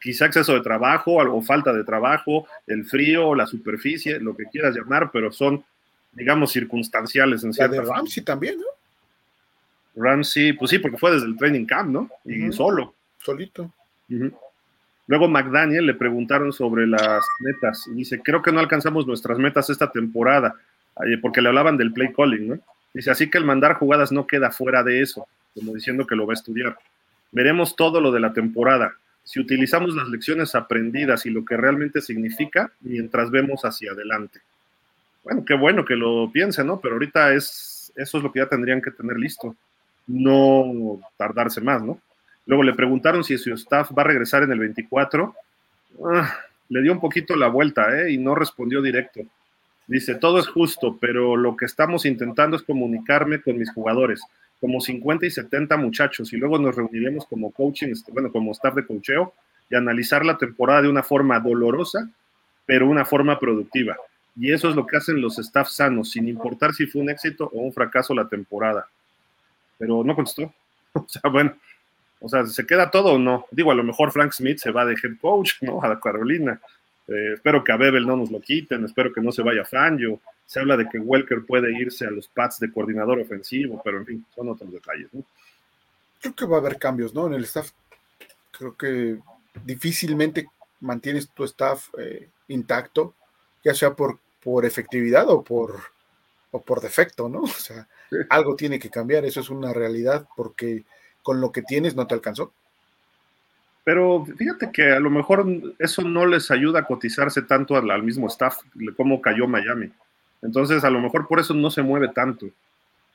quizá 0.00 0.26
exceso 0.26 0.54
de 0.54 0.60
trabajo, 0.60 1.20
algo 1.20 1.40
falta 1.40 1.72
de 1.72 1.84
trabajo, 1.84 2.48
el 2.66 2.84
frío, 2.84 3.34
la 3.34 3.46
superficie, 3.46 4.18
lo 4.18 4.36
que 4.36 4.46
quieras 4.46 4.74
llamar, 4.74 5.10
pero 5.12 5.30
son, 5.30 5.64
digamos, 6.12 6.50
circunstanciales 6.50 7.44
en 7.44 7.54
cierta 7.54 7.76
La 7.76 7.82
de 7.82 7.88
Ramsey 7.88 8.24
también, 8.24 8.58
¿no? 8.58 8.66
Ramsey, 10.02 10.52
pues 10.54 10.72
sí, 10.72 10.80
porque 10.80 10.98
fue 10.98 11.12
desde 11.12 11.26
el 11.26 11.36
training 11.36 11.64
camp, 11.64 11.90
¿no? 11.90 12.10
Y 12.24 12.50
solo. 12.52 12.92
Solito. 13.20 13.72
Luego 15.06 15.28
McDaniel 15.28 15.86
le 15.86 15.94
preguntaron 15.94 16.52
sobre 16.52 16.86
las 16.86 17.24
metas 17.40 17.86
y 17.88 17.94
dice, 17.94 18.20
creo 18.20 18.42
que 18.42 18.52
no 18.52 18.60
alcanzamos 18.60 19.06
nuestras 19.06 19.38
metas 19.38 19.68
esta 19.70 19.90
temporada, 19.92 20.54
porque 21.20 21.42
le 21.42 21.48
hablaban 21.48 21.76
del 21.76 21.92
play 21.92 22.12
calling, 22.12 22.48
¿no? 22.48 22.58
Dice, 22.92 23.10
así 23.10 23.28
que 23.28 23.38
el 23.38 23.44
mandar 23.44 23.74
jugadas 23.74 24.12
no 24.12 24.26
queda 24.26 24.50
fuera 24.50 24.82
de 24.82 25.02
eso, 25.02 25.26
como 25.54 25.74
diciendo 25.74 26.06
que 26.06 26.16
lo 26.16 26.26
va 26.26 26.32
a 26.32 26.34
estudiar. 26.34 26.78
Veremos 27.32 27.74
todo 27.74 28.00
lo 28.00 28.12
de 28.12 28.20
la 28.20 28.32
temporada, 28.32 28.94
si 29.24 29.40
utilizamos 29.40 29.94
las 29.94 30.08
lecciones 30.08 30.54
aprendidas 30.54 31.26
y 31.26 31.30
lo 31.30 31.44
que 31.44 31.56
realmente 31.56 32.00
significa 32.00 32.70
mientras 32.80 33.30
vemos 33.30 33.64
hacia 33.64 33.92
adelante. 33.92 34.40
Bueno, 35.24 35.44
qué 35.44 35.54
bueno 35.54 35.84
que 35.84 35.96
lo 35.96 36.30
piensen, 36.30 36.66
¿no? 36.66 36.78
Pero 36.80 36.94
ahorita 36.94 37.32
es, 37.32 37.92
eso 37.96 38.18
es 38.18 38.24
lo 38.24 38.30
que 38.30 38.40
ya 38.40 38.46
tendrían 38.46 38.80
que 38.80 38.90
tener 38.90 39.16
listo, 39.16 39.56
no 40.06 41.00
tardarse 41.16 41.60
más, 41.60 41.82
¿no? 41.82 41.98
Luego 42.46 42.62
le 42.62 42.74
preguntaron 42.74 43.24
si 43.24 43.38
su 43.38 43.52
staff 43.54 43.90
va 43.96 44.02
a 44.02 44.06
regresar 44.06 44.42
en 44.42 44.52
el 44.52 44.58
24. 44.58 45.34
Ah, 46.04 46.34
le 46.68 46.82
dio 46.82 46.92
un 46.92 47.00
poquito 47.00 47.36
la 47.36 47.48
vuelta 47.48 47.98
¿eh? 47.98 48.12
y 48.12 48.18
no 48.18 48.34
respondió 48.34 48.82
directo. 48.82 49.20
Dice, 49.86 50.14
todo 50.14 50.38
es 50.38 50.48
justo, 50.48 50.96
pero 50.98 51.36
lo 51.36 51.56
que 51.56 51.66
estamos 51.66 52.06
intentando 52.06 52.56
es 52.56 52.62
comunicarme 52.62 53.42
con 53.42 53.58
mis 53.58 53.70
jugadores, 53.72 54.22
como 54.60 54.80
50 54.80 55.26
y 55.26 55.30
70 55.30 55.76
muchachos, 55.76 56.32
y 56.32 56.38
luego 56.38 56.58
nos 56.58 56.74
reuniremos 56.74 57.26
como 57.26 57.50
coaching, 57.50 57.88
este, 57.88 58.10
bueno, 58.10 58.32
como 58.32 58.52
staff 58.52 58.74
de 58.74 58.86
coacheo, 58.86 59.34
y 59.68 59.74
analizar 59.74 60.24
la 60.24 60.38
temporada 60.38 60.82
de 60.82 60.88
una 60.88 61.02
forma 61.02 61.38
dolorosa, 61.38 62.08
pero 62.64 62.88
una 62.88 63.04
forma 63.04 63.38
productiva. 63.38 63.96
Y 64.36 64.52
eso 64.52 64.70
es 64.70 64.74
lo 64.74 64.86
que 64.86 64.96
hacen 64.96 65.20
los 65.20 65.38
staff 65.38 65.68
sanos, 65.68 66.10
sin 66.10 66.28
importar 66.28 66.72
si 66.72 66.86
fue 66.86 67.02
un 67.02 67.10
éxito 67.10 67.50
o 67.52 67.60
un 67.60 67.72
fracaso 67.72 68.14
la 68.14 68.28
temporada. 68.28 68.86
Pero 69.78 70.02
no 70.04 70.14
contestó. 70.14 70.52
O 70.96 71.06
sea, 71.08 71.28
bueno, 71.28 71.52
o 72.24 72.28
sea, 72.28 72.46
¿se 72.46 72.64
queda 72.64 72.90
todo 72.90 73.12
o 73.12 73.18
no? 73.18 73.46
Digo, 73.50 73.70
a 73.70 73.74
lo 73.74 73.84
mejor 73.84 74.10
Frank 74.10 74.32
Smith 74.32 74.58
se 74.58 74.70
va 74.70 74.86
de 74.86 74.94
head 74.94 75.18
coach, 75.20 75.56
¿no? 75.60 75.84
A 75.84 76.00
Carolina. 76.00 76.58
Eh, 77.06 77.32
espero 77.34 77.62
que 77.62 77.70
a 77.70 77.76
Bebel 77.76 78.06
no 78.06 78.16
nos 78.16 78.30
lo 78.30 78.40
quiten, 78.40 78.82
espero 78.82 79.12
que 79.12 79.20
no 79.20 79.30
se 79.30 79.42
vaya 79.42 79.64
Fangio. 79.64 80.20
Se 80.46 80.58
habla 80.58 80.78
de 80.78 80.88
que 80.88 80.98
Welker 80.98 81.44
puede 81.44 81.70
irse 81.78 82.06
a 82.06 82.10
los 82.10 82.28
Pats 82.28 82.60
de 82.60 82.72
coordinador 82.72 83.18
ofensivo, 83.18 83.80
pero 83.84 83.98
en 83.98 84.06
fin, 84.06 84.26
son 84.34 84.48
otros 84.48 84.72
detalles, 84.72 85.08
¿no? 85.12 85.22
Creo 86.20 86.34
que 86.34 86.46
va 86.46 86.56
a 86.56 86.60
haber 86.60 86.78
cambios, 86.78 87.12
¿no? 87.12 87.26
En 87.26 87.34
el 87.34 87.44
staff, 87.44 87.72
creo 88.50 88.74
que 88.74 89.18
difícilmente 89.62 90.46
mantienes 90.80 91.28
tu 91.28 91.44
staff 91.44 91.88
eh, 91.98 92.28
intacto, 92.48 93.14
ya 93.62 93.74
sea 93.74 93.94
por, 93.94 94.18
por 94.42 94.64
efectividad 94.64 95.28
o 95.28 95.42
por, 95.42 95.78
o 96.52 96.62
por 96.62 96.80
defecto, 96.80 97.28
¿no? 97.28 97.40
O 97.42 97.48
sea, 97.48 97.86
algo 98.30 98.56
tiene 98.56 98.78
que 98.78 98.88
cambiar, 98.88 99.26
eso 99.26 99.40
es 99.40 99.50
una 99.50 99.74
realidad, 99.74 100.26
porque 100.34 100.84
con 101.24 101.40
lo 101.40 101.50
que 101.50 101.62
tienes 101.62 101.96
no 101.96 102.06
te 102.06 102.14
alcanzó. 102.14 102.52
Pero 103.82 104.24
fíjate 104.24 104.70
que 104.72 104.92
a 104.92 105.00
lo 105.00 105.10
mejor 105.10 105.44
eso 105.78 106.02
no 106.02 106.26
les 106.26 106.50
ayuda 106.50 106.80
a 106.80 106.86
cotizarse 106.86 107.42
tanto 107.42 107.76
al, 107.76 108.02
mismo 108.02 108.28
staff, 108.28 108.58
como 108.96 109.20
cayó 109.20 109.48
Miami. 109.48 109.90
Entonces, 110.42 110.84
a 110.84 110.90
lo 110.90 111.00
mejor 111.00 111.26
por 111.26 111.40
eso 111.40 111.54
no 111.54 111.70
se 111.70 111.82
mueve 111.82 112.08
tanto. 112.08 112.46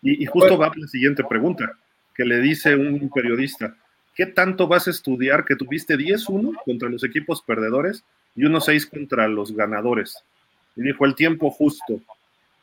Y, 0.01 0.25
justo 0.25 0.57
va 0.57 0.71
la 0.75 0.87
siguiente 0.87 1.23
pregunta, 1.23 1.71
que 2.15 2.25
le 2.25 2.39
dice 2.39 2.75
un 2.75 3.09
periodista, 3.13 3.75
¿qué 4.15 4.25
tanto 4.25 4.67
vas 4.67 4.87
a 4.87 4.91
estudiar 4.91 5.45
que 5.45 5.55
tuviste 5.55 5.95
10-1 5.97 6.63
contra 6.63 6.89
los 6.89 7.03
equipos 7.03 7.41
perdedores 7.41 8.03
y 8.35 8.43
1-6 8.43 8.89
contra 8.89 9.27
los 9.27 9.55
ganadores? 9.55 10.23
Y 10.75 10.81
dijo, 10.81 11.05
el 11.05 11.15
tiempo 11.15 11.51
justo. 11.51 11.99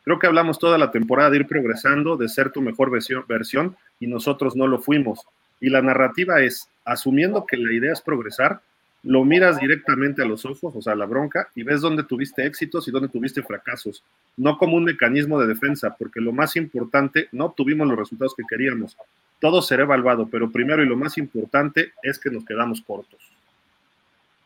Creo 0.07 0.21
que 0.21 0.29
hablamos 0.29 0.61
toda 0.61 0.79
la 0.79 0.93
temporada 0.93 1.31
de 1.31 1.39
ir 1.39 1.49
progresando, 1.49 2.17
de 2.17 2.29
ser 2.29 2.53
tu 2.53 2.63
mejor 2.63 2.93
versión, 2.93 3.77
y 3.99 4.07
nosotros 4.07 4.55
no 4.55 4.69
lo 4.69 4.79
fuimos. 4.79 5.27
Y 5.61 5.69
la 5.69 5.83
narrativa 5.83 6.41
es, 6.43 6.69
asumiendo 6.85 7.45
que 7.45 7.57
la 7.57 7.73
idea 7.73 7.93
es 7.93 8.01
progresar, 8.03 8.61
lo 9.03 9.25
miras 9.25 9.59
directamente 9.59 10.23
a 10.23 10.25
los 10.25 10.45
ojos, 10.45 10.77
o 10.77 10.81
sea, 10.81 10.93
a 10.93 10.97
la 10.97 11.07
bronca, 11.07 11.49
y 11.57 11.65
ves 11.65 11.81
dónde 11.81 12.05
tuviste 12.05 12.47
éxitos 12.47 12.87
y 12.87 12.93
dónde 12.93 13.09
tuviste 13.09 13.43
fracasos, 13.43 14.05
no 14.37 14.59
como 14.59 14.77
un 14.77 14.85
mecanismo 14.85 15.41
de 15.41 15.49
defensa, 15.49 15.97
porque 15.99 16.21
lo 16.21 16.31
más 16.31 16.55
importante, 16.55 17.29
no 17.33 17.47
obtuvimos 17.47 17.89
los 17.89 17.99
resultados 17.99 18.37
que 18.37 18.45
queríamos. 18.49 18.97
Todo 19.41 19.61
será 19.61 19.83
evaluado, 19.83 20.29
pero 20.31 20.53
primero 20.53 20.85
y 20.85 20.87
lo 20.87 20.97
más 20.97 21.19
importante 21.19 21.95
es 22.05 22.21
que 22.21 22.31
nos 22.31 22.45
quedamos 22.45 22.81
cortos. 22.81 23.19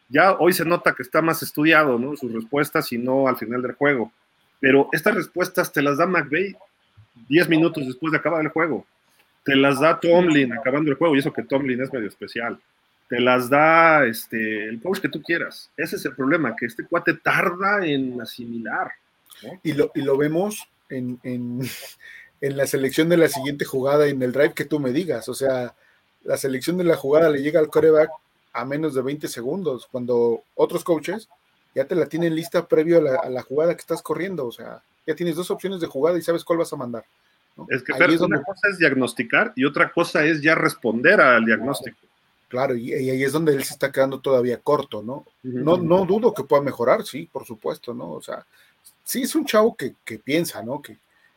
Ya 0.09 0.33
hoy 0.33 0.55
se 0.55 0.65
nota 0.65 0.95
que 0.95 1.03
está 1.03 1.21
más 1.21 1.43
estudiado, 1.43 1.99
¿no? 1.99 2.17
Sus 2.17 2.33
respuestas 2.33 2.91
y 2.93 2.97
no 2.97 3.29
al 3.29 3.37
final 3.37 3.61
del 3.61 3.73
juego. 3.73 4.11
Pero 4.61 4.89
estas 4.93 5.15
respuestas 5.15 5.73
te 5.73 5.83
las 5.83 5.99
da 5.99 6.07
McVeigh 6.07 6.57
10 7.29 7.49
minutos 7.49 7.87
después 7.87 8.13
de 8.13 8.19
acabar 8.19 8.43
el 8.43 8.49
juego. 8.49 8.87
Te 9.45 9.57
las 9.57 9.81
da 9.81 9.99
Tomlin 9.99 10.53
acabando 10.53 10.91
el 10.91 10.97
juego, 10.97 11.17
y 11.17 11.21
eso 11.21 11.33
que 11.33 11.43
Tomlin 11.43 11.81
es 11.81 11.93
medio 11.93 12.09
especial. 12.09 12.59
Te 13.09 13.21
las 13.21 13.49
da 13.49 14.07
este, 14.07 14.69
el 14.69 14.81
coach 14.81 15.01
que 15.01 15.09
tú 15.09 15.23
quieras. 15.23 15.71
Ese 15.77 15.97
es 15.97 16.05
el 16.05 16.15
problema, 16.15 16.55
que 16.55 16.67
este 16.67 16.85
cuate 16.85 17.15
tarda 17.15 17.85
en 17.85 18.21
asimilar. 18.21 18.93
Y, 19.63 19.73
lo, 19.73 19.91
y 19.95 20.03
lo 20.03 20.17
vemos 20.17 20.69
en, 20.91 21.19
en, 21.23 21.61
en 22.41 22.57
la 22.57 22.67
selección 22.67 23.09
de 23.09 23.17
la 23.17 23.29
siguiente 23.29 23.65
jugada 23.65 24.07
en 24.07 24.23
el 24.23 24.33
drive 24.33 24.55
que 24.55 24.67
tú 24.67 24.79
me 24.79 24.93
digas. 24.93 25.29
O 25.29 25.35
sea, 25.35 25.75
la 26.23 26.37
selección 26.37 26.77
de 26.77 26.85
la 26.85 26.97
jugada 26.97 27.31
le 27.31 27.43
llega 27.43 27.61
al 27.61 27.71
coreback 27.71 28.11
a 28.53 28.65
menos 28.65 28.95
de 28.95 29.03
20 29.03 29.29
segundos, 29.29 29.89
cuando 29.91 30.43
otros 30.55 30.85
coaches 30.85 31.29
ya 31.75 31.85
te 31.85 31.95
la 31.95 32.07
tienen 32.07 32.35
lista 32.35 32.67
previo 32.67 32.99
a 32.99 33.29
la, 33.29 33.43
jugada 33.43 33.75
que 33.75 33.81
estás 33.81 34.03
corriendo, 34.03 34.47
o 34.47 34.53
sea, 34.53 34.83
ya 35.07 35.15
tienes 35.15 35.37
dos 35.37 35.51
opciones 35.51 35.81
de 35.81 35.87
jugada 35.87 36.19
y 36.19 36.23
sabes 36.23 36.45
cuál 36.45 36.59
vas 36.59 36.73
a 36.73 36.77
mandar. 36.77 37.05
Es 37.69 37.83
que 37.83 37.93
una 37.93 38.43
cosa 38.43 38.69
es 38.71 38.79
diagnosticar 38.79 39.53
y 39.55 39.65
otra 39.65 39.93
cosa 39.93 40.25
es 40.25 40.41
ya 40.41 40.55
responder 40.55 41.21
al 41.21 41.45
diagnóstico. 41.45 41.99
Claro, 42.49 42.75
y, 42.75 42.93
ahí 42.93 43.23
es 43.23 43.33
donde 43.33 43.55
él 43.55 43.63
se 43.63 43.75
está 43.75 43.93
quedando 43.93 44.19
todavía 44.19 44.59
corto, 44.59 45.03
¿no? 45.03 45.25
No, 45.43 45.77
no 45.77 46.05
dudo 46.05 46.35
que 46.35 46.43
pueda 46.43 46.63
mejorar, 46.63 47.05
sí, 47.05 47.29
por 47.31 47.47
supuesto, 47.47 47.95
¿no? 47.95 48.11
O 48.11 48.23
sea, 48.23 48.45
sí 49.05 49.23
es 49.23 49.35
un 49.35 49.45
chavo 49.45 49.77
que, 49.77 49.95
piensa, 50.19 50.63
¿no? 50.63 50.83
Que, 50.83 50.97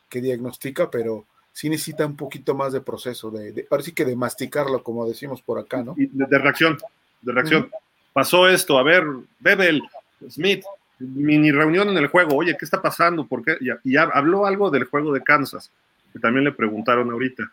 que, 0.09 0.21
diagnostica, 0.21 0.89
pero 0.89 1.25
sí 1.51 1.69
necesita 1.69 2.05
un 2.05 2.15
poquito 2.15 2.55
más 2.55 2.73
de 2.73 2.81
proceso, 2.81 3.29
de, 3.29 3.67
ahora 3.69 3.83
sí 3.83 3.91
que 3.91 4.05
de 4.05 4.15
masticarlo, 4.15 4.81
como 4.81 5.07
decimos 5.07 5.41
por 5.43 5.59
acá, 5.59 5.83
¿no? 5.83 5.93
de, 5.95 6.37
reacción, 6.39 6.79
de 7.21 7.31
reacción. 7.31 7.69
Pasó 8.11 8.47
esto, 8.47 8.79
a 8.79 8.83
ver, 8.83 9.03
Bebel, 9.39 9.83
Smith, 10.29 10.63
mini 10.99 11.51
reunión 11.51 11.89
en 11.89 11.97
el 11.97 12.07
juego, 12.07 12.35
oye, 12.35 12.55
¿qué 12.57 12.65
está 12.65 12.81
pasando? 12.81 13.25
¿Por 13.25 13.43
qué? 13.43 13.57
Y, 13.83 13.97
habló 13.97 14.45
algo 14.45 14.69
del 14.69 14.85
juego 14.85 15.13
de 15.13 15.21
Kansas, 15.21 15.71
que 16.11 16.19
también 16.19 16.45
le 16.45 16.51
preguntaron 16.51 17.11
ahorita. 17.11 17.43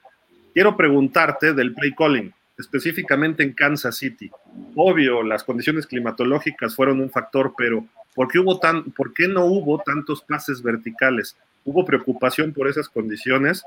Quiero 0.53 0.77
preguntarte 0.77 1.53
del 1.53 1.75
play 1.75 1.95
calling, 1.95 2.33
específicamente 2.59 3.43
en 3.43 3.53
Kansas 3.53 3.97
City. 3.97 4.31
Obvio, 4.75 5.23
las 5.23 5.45
condiciones 5.45 5.87
climatológicas 5.87 6.75
fueron 6.75 7.01
un 7.01 7.11
factor, 7.11 7.55
pero 7.57 7.85
¿por 8.14 8.29
qué, 8.29 8.39
hubo 8.39 8.59
tan, 8.59 8.85
¿por 8.91 9.12
qué 9.12 9.29
no 9.29 9.45
hubo 9.47 9.79
tantos 9.85 10.23
pases 10.23 10.62
verticales? 10.62 11.37
¿Hubo 11.64 11.85
preocupación 11.85 12.53
por 12.53 12.68
esas 12.68 12.89
condiciones? 12.89 13.64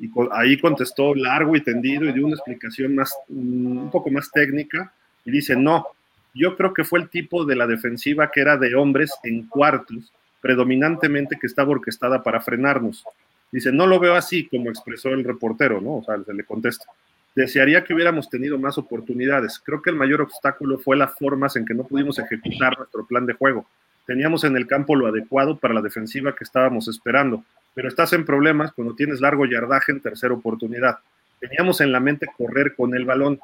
Y 0.00 0.10
ahí 0.32 0.58
contestó 0.58 1.14
largo 1.14 1.56
y 1.56 1.62
tendido 1.62 2.04
y 2.04 2.12
dio 2.12 2.26
una 2.26 2.36
explicación 2.36 2.94
más, 2.94 3.12
un 3.28 3.90
poco 3.90 4.10
más 4.10 4.30
técnica. 4.30 4.92
Y 5.24 5.32
dice, 5.32 5.56
no, 5.56 5.86
yo 6.34 6.56
creo 6.56 6.72
que 6.72 6.84
fue 6.84 7.00
el 7.00 7.08
tipo 7.08 7.44
de 7.44 7.56
la 7.56 7.66
defensiva 7.66 8.30
que 8.30 8.40
era 8.40 8.56
de 8.56 8.74
hombres 8.74 9.12
en 9.22 9.46
cuartos, 9.46 10.12
predominantemente 10.40 11.38
que 11.40 11.46
estaba 11.46 11.70
orquestada 11.70 12.22
para 12.22 12.40
frenarnos. 12.40 13.04
Dice, 13.52 13.72
no 13.72 13.86
lo 13.86 13.98
veo 13.98 14.14
así, 14.14 14.46
como 14.46 14.70
expresó 14.70 15.10
el 15.10 15.24
reportero, 15.24 15.80
¿no? 15.80 15.96
O 15.96 16.04
sea, 16.04 16.22
se 16.24 16.32
le 16.32 16.44
contesta. 16.44 16.86
Desearía 17.34 17.84
que 17.84 17.94
hubiéramos 17.94 18.28
tenido 18.28 18.58
más 18.58 18.78
oportunidades. 18.78 19.60
Creo 19.64 19.82
que 19.82 19.90
el 19.90 19.96
mayor 19.96 20.20
obstáculo 20.20 20.78
fue 20.78 20.96
las 20.96 21.14
formas 21.16 21.56
en 21.56 21.64
que 21.64 21.74
no 21.74 21.84
pudimos 21.84 22.18
ejecutar 22.18 22.76
nuestro 22.78 23.06
plan 23.06 23.26
de 23.26 23.34
juego. 23.34 23.66
Teníamos 24.06 24.44
en 24.44 24.56
el 24.56 24.66
campo 24.66 24.96
lo 24.96 25.06
adecuado 25.06 25.56
para 25.56 25.74
la 25.74 25.82
defensiva 25.82 26.34
que 26.34 26.44
estábamos 26.44 26.88
esperando, 26.88 27.44
pero 27.74 27.88
estás 27.88 28.12
en 28.12 28.24
problemas 28.24 28.72
cuando 28.72 28.94
tienes 28.94 29.20
largo 29.20 29.46
yardaje 29.46 29.92
en 29.92 30.00
tercera 30.00 30.34
oportunidad. 30.34 30.98
Teníamos 31.38 31.80
en 31.80 31.92
la 31.92 32.00
mente 32.00 32.26
correr 32.36 32.74
con 32.74 32.94
el 32.94 33.04
balón, 33.04 33.38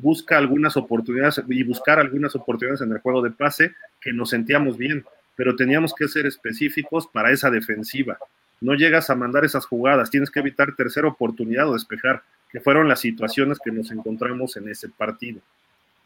busca 0.00 0.38
algunas 0.38 0.76
oportunidades 0.76 1.42
y 1.48 1.62
buscar 1.64 1.98
algunas 1.98 2.34
oportunidades 2.36 2.80
en 2.80 2.92
el 2.92 2.98
juego 2.98 3.20
de 3.20 3.30
pase 3.30 3.74
que 4.00 4.12
nos 4.12 4.30
sentíamos 4.30 4.78
bien, 4.78 5.04
pero 5.36 5.56
teníamos 5.56 5.92
que 5.92 6.08
ser 6.08 6.26
específicos 6.26 7.06
para 7.08 7.32
esa 7.32 7.50
defensiva. 7.50 8.16
No 8.60 8.74
llegas 8.74 9.10
a 9.10 9.14
mandar 9.14 9.44
esas 9.44 9.66
jugadas, 9.66 10.10
tienes 10.10 10.30
que 10.30 10.40
evitar 10.40 10.74
tercera 10.74 11.08
oportunidad 11.08 11.68
o 11.68 11.74
despejar, 11.74 12.22
que 12.50 12.60
fueron 12.60 12.88
las 12.88 13.00
situaciones 13.00 13.58
que 13.62 13.72
nos 13.72 13.90
encontramos 13.90 14.56
en 14.56 14.68
ese 14.68 14.88
partido. 14.88 15.40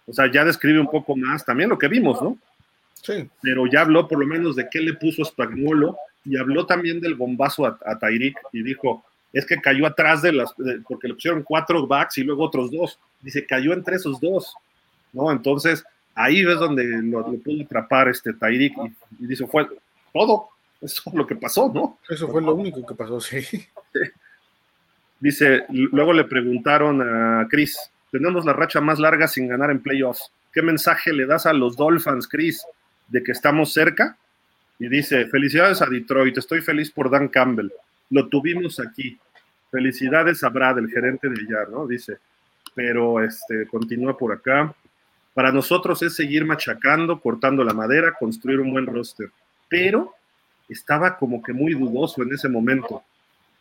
O 0.07 0.12
sea, 0.12 0.30
ya 0.30 0.45
describe 0.45 0.80
un 0.80 0.90
poco 0.90 1.14
más 1.14 1.45
también 1.45 1.70
lo 1.70 1.78
que 1.78 1.88
vimos, 1.88 2.20
¿no? 2.20 2.36
Sí. 2.95 3.28
Pero 3.40 3.66
ya 3.66 3.82
habló 3.82 4.09
por 4.09 4.18
lo 4.18 4.26
menos 4.26 4.57
de 4.57 4.68
qué 4.70 4.80
le 4.80 4.95
puso 4.95 5.24
Spagnuolo 5.24 5.97
y 6.24 6.36
habló 6.36 6.66
también 6.66 7.01
del 7.01 7.14
bombazo 7.14 7.66
a, 7.66 7.78
a 7.84 8.11
y 8.11 8.62
dijo, 8.62 9.05
es 9.32 9.46
que 9.46 9.60
cayó 9.60 9.86
atrás 9.86 10.22
de 10.22 10.32
las, 10.32 10.54
porque 10.86 11.08
le 11.08 11.14
pusieron 11.14 11.42
cuatro 11.42 11.86
backs 11.86 12.18
y 12.18 12.24
luego 12.24 12.44
otros 12.44 12.70
dos. 12.70 12.98
Dice, 13.20 13.46
cayó 13.46 13.72
entre 13.72 13.96
esos 13.96 14.20
dos, 14.20 14.54
¿no? 15.12 15.30
Entonces, 15.30 15.84
Ahí 16.14 16.44
ves 16.44 16.58
donde 16.58 16.84
lo, 17.02 17.24
pudo 17.38 17.64
atrapar 17.64 18.08
este 18.08 18.34
Tyreek 18.34 18.74
y, 19.18 19.26
dice, 19.26 19.46
fue 19.46 19.66
todo, 20.12 20.48
eso 20.80 21.02
fue 21.02 21.18
lo 21.18 21.26
que 21.26 21.36
pasó, 21.36 21.70
¿no? 21.72 21.98
Eso 22.08 22.28
fue 22.28 22.42
lo 22.42 22.54
único 22.54 22.84
que 22.84 22.94
pasó, 22.94 23.20
sí. 23.20 23.40
Dice, 25.20 25.64
luego 25.68 26.12
le 26.12 26.24
preguntaron 26.24 27.00
a 27.00 27.46
Chris, 27.48 27.78
tenemos 28.10 28.44
la 28.44 28.52
racha 28.52 28.80
más 28.80 28.98
larga 28.98 29.26
sin 29.26 29.48
ganar 29.48 29.70
en 29.70 29.80
playoffs. 29.80 30.30
¿Qué 30.52 30.60
mensaje 30.60 31.12
le 31.12 31.26
das 31.26 31.46
a 31.46 31.52
los 31.52 31.76
Dolphins, 31.76 32.28
Chris, 32.28 32.66
de 33.08 33.22
que 33.22 33.32
estamos 33.32 33.72
cerca? 33.72 34.18
Y 34.78 34.88
dice, 34.88 35.26
felicidades 35.26 35.80
a 35.80 35.86
Detroit, 35.86 36.36
estoy 36.36 36.60
feliz 36.60 36.90
por 36.90 37.08
Dan 37.08 37.28
Campbell. 37.28 37.70
Lo 38.12 38.28
tuvimos 38.28 38.78
aquí. 38.78 39.18
Felicidades 39.70 40.44
a 40.44 40.50
Brad, 40.50 40.78
el 40.78 40.90
gerente 40.90 41.30
de 41.30 41.40
allá, 41.40 41.70
¿no? 41.70 41.86
Dice, 41.86 42.18
pero 42.74 43.24
este, 43.24 43.66
continúa 43.66 44.18
por 44.18 44.32
acá. 44.32 44.74
Para 45.32 45.50
nosotros 45.50 46.02
es 46.02 46.14
seguir 46.14 46.44
machacando, 46.44 47.18
cortando 47.18 47.64
la 47.64 47.72
madera, 47.72 48.12
construir 48.12 48.60
un 48.60 48.70
buen 48.70 48.84
roster. 48.84 49.30
Pero 49.66 50.14
estaba 50.68 51.16
como 51.16 51.42
que 51.42 51.54
muy 51.54 51.72
dudoso 51.72 52.22
en 52.22 52.34
ese 52.34 52.50
momento. 52.50 53.02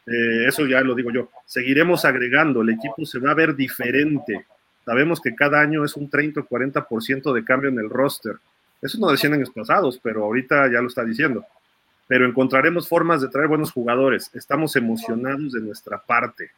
Eh, 0.06 0.46
eso 0.48 0.66
ya 0.66 0.82
lo 0.82 0.96
digo 0.96 1.12
yo. 1.12 1.30
Seguiremos 1.46 2.04
agregando, 2.04 2.62
el 2.62 2.72
equipo 2.72 3.06
se 3.06 3.20
va 3.20 3.32
a 3.32 3.36
ver 3.36 3.56
diferente. 3.56 4.46
Sabemos 4.84 5.22
que 5.22 5.34
cada 5.34 5.62
año 5.62 5.86
es 5.86 5.96
un 5.96 6.10
30 6.10 6.42
o 6.42 6.46
40% 6.46 7.34
de 7.34 7.46
cambio 7.46 7.70
en 7.70 7.80
el 7.80 7.90
roster. 7.90 8.36
Eso 8.82 8.98
no 9.00 9.12
decían 9.12 9.34
años 9.34 9.52
pasados, 9.52 9.98
pero 10.04 10.26
ahorita 10.26 10.70
ya 10.70 10.82
lo 10.82 10.90
está 10.90 11.06
diciendo. 11.06 11.46
Pero 12.12 12.26
encontraremos 12.26 12.90
formas 12.90 13.22
de 13.22 13.30
traer 13.30 13.48
buenos 13.48 13.72
jugadores. 13.72 14.30
Estamos 14.34 14.76
emocionados 14.76 15.54
de 15.54 15.62
nuestra 15.62 15.98
parte. 15.98 16.52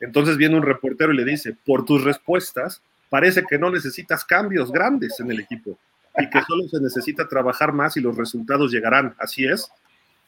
Entonces 0.00 0.36
viene 0.36 0.56
un 0.56 0.64
reportero 0.64 1.12
y 1.12 1.16
le 1.16 1.24
dice, 1.24 1.54
por 1.64 1.84
tus 1.84 2.02
respuestas, 2.02 2.82
parece 3.08 3.44
que 3.48 3.58
no 3.58 3.70
necesitas 3.70 4.24
cambios 4.24 4.72
grandes 4.72 5.20
en 5.20 5.30
el 5.30 5.38
equipo 5.38 5.78
y 6.18 6.28
que 6.28 6.42
solo 6.48 6.66
se 6.68 6.80
necesita 6.80 7.28
trabajar 7.28 7.72
más 7.72 7.96
y 7.96 8.00
los 8.00 8.16
resultados 8.16 8.72
llegarán. 8.72 9.14
Así 9.18 9.46
es. 9.46 9.70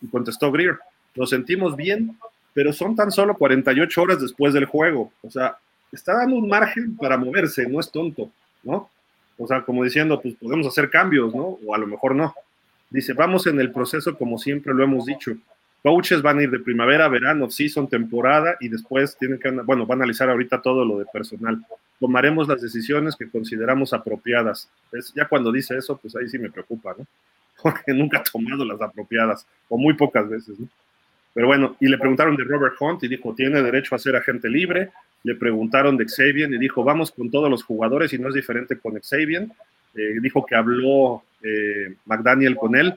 Y 0.00 0.06
contestó 0.06 0.52
Greer, 0.52 0.78
nos 1.16 1.30
sentimos 1.30 1.74
bien, 1.74 2.16
pero 2.52 2.72
son 2.72 2.94
tan 2.94 3.10
solo 3.10 3.34
48 3.34 4.02
horas 4.02 4.20
después 4.20 4.54
del 4.54 4.66
juego. 4.66 5.12
O 5.22 5.32
sea, 5.32 5.58
está 5.90 6.14
dando 6.14 6.36
un 6.36 6.48
margen 6.48 6.96
para 6.96 7.16
moverse, 7.16 7.66
no 7.66 7.80
es 7.80 7.90
tonto, 7.90 8.30
¿no? 8.62 8.88
O 9.36 9.48
sea, 9.48 9.62
como 9.62 9.82
diciendo, 9.82 10.22
pues 10.22 10.36
podemos 10.36 10.64
hacer 10.68 10.90
cambios, 10.90 11.34
¿no? 11.34 11.58
O 11.66 11.74
a 11.74 11.78
lo 11.78 11.88
mejor 11.88 12.14
no. 12.14 12.32
Dice, 12.90 13.12
vamos 13.12 13.46
en 13.46 13.60
el 13.60 13.72
proceso 13.72 14.16
como 14.16 14.38
siempre 14.38 14.74
lo 14.74 14.84
hemos 14.84 15.06
dicho. 15.06 15.36
Coaches 15.82 16.22
van 16.22 16.38
a 16.38 16.44
ir 16.44 16.50
de 16.50 16.60
primavera, 16.60 17.08
verano, 17.08 17.50
season, 17.50 17.88
temporada 17.88 18.56
y 18.60 18.68
después 18.68 19.16
tienen 19.18 19.38
que, 19.38 19.50
bueno, 19.50 19.84
van 19.84 20.00
a 20.00 20.04
analizar 20.04 20.30
ahorita 20.30 20.62
todo 20.62 20.84
lo 20.84 20.98
de 20.98 21.04
personal. 21.12 21.62
Tomaremos 22.00 22.48
las 22.48 22.62
decisiones 22.62 23.16
que 23.16 23.28
consideramos 23.28 23.92
apropiadas. 23.92 24.68
Es, 24.92 25.12
ya 25.14 25.26
cuando 25.26 25.52
dice 25.52 25.76
eso, 25.76 25.98
pues 25.98 26.16
ahí 26.16 26.28
sí 26.28 26.38
me 26.38 26.50
preocupa, 26.50 26.94
¿no? 26.96 27.06
Porque 27.62 27.92
nunca 27.92 28.18
ha 28.18 28.22
tomado 28.22 28.64
las 28.64 28.80
apropiadas, 28.80 29.46
o 29.68 29.76
muy 29.76 29.94
pocas 29.94 30.28
veces, 30.28 30.58
¿no? 30.58 30.68
Pero 31.34 31.48
bueno, 31.48 31.76
y 31.80 31.88
le 31.88 31.98
preguntaron 31.98 32.36
de 32.36 32.44
Robert 32.44 32.76
Hunt 32.80 33.02
y 33.02 33.08
dijo, 33.08 33.34
tiene 33.34 33.60
derecho 33.60 33.94
a 33.94 33.98
ser 33.98 34.14
agente 34.14 34.48
libre. 34.48 34.90
Le 35.24 35.34
preguntaron 35.34 35.96
de 35.96 36.06
Xavier 36.06 36.50
y 36.52 36.58
dijo, 36.58 36.84
vamos 36.84 37.10
con 37.10 37.30
todos 37.30 37.50
los 37.50 37.64
jugadores 37.64 38.12
y 38.12 38.18
no 38.18 38.28
es 38.28 38.34
diferente 38.34 38.78
con 38.78 38.94
Xavier. 39.00 39.48
Eh, 39.94 40.18
dijo 40.20 40.44
que 40.44 40.54
habló 40.54 41.22
eh, 41.42 41.94
McDaniel 42.06 42.56
con 42.56 42.74
él 42.76 42.94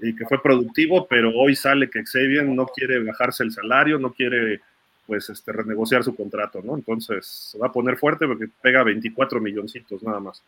y 0.00 0.14
que 0.14 0.26
fue 0.26 0.42
productivo, 0.42 1.06
pero 1.06 1.30
hoy 1.34 1.54
sale 1.56 1.88
que 1.88 2.04
Xavier 2.04 2.44
no 2.44 2.66
quiere 2.66 3.02
bajarse 3.02 3.44
el 3.44 3.52
salario, 3.52 3.98
no 3.98 4.12
quiere 4.12 4.60
pues 5.06 5.28
este, 5.30 5.52
renegociar 5.52 6.04
su 6.04 6.14
contrato, 6.14 6.60
¿no? 6.62 6.76
Entonces 6.76 7.26
se 7.26 7.58
va 7.58 7.68
a 7.68 7.72
poner 7.72 7.96
fuerte 7.96 8.26
porque 8.26 8.48
pega 8.60 8.82
24 8.82 9.40
milloncitos 9.40 10.02
nada 10.02 10.20
más. 10.20 10.42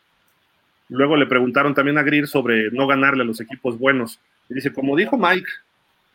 Luego 0.89 1.17
le 1.17 1.25
preguntaron 1.25 1.73
también 1.73 1.97
a 1.97 2.03
Greer 2.03 2.27
sobre 2.27 2.71
no 2.71 2.87
ganarle 2.87 3.23
a 3.23 3.25
los 3.25 3.41
equipos 3.41 3.77
buenos. 3.77 4.19
Y 4.49 4.53
dice, 4.53 4.71
como 4.71 4.95
dijo 4.95 5.17
Mike, 5.17 5.47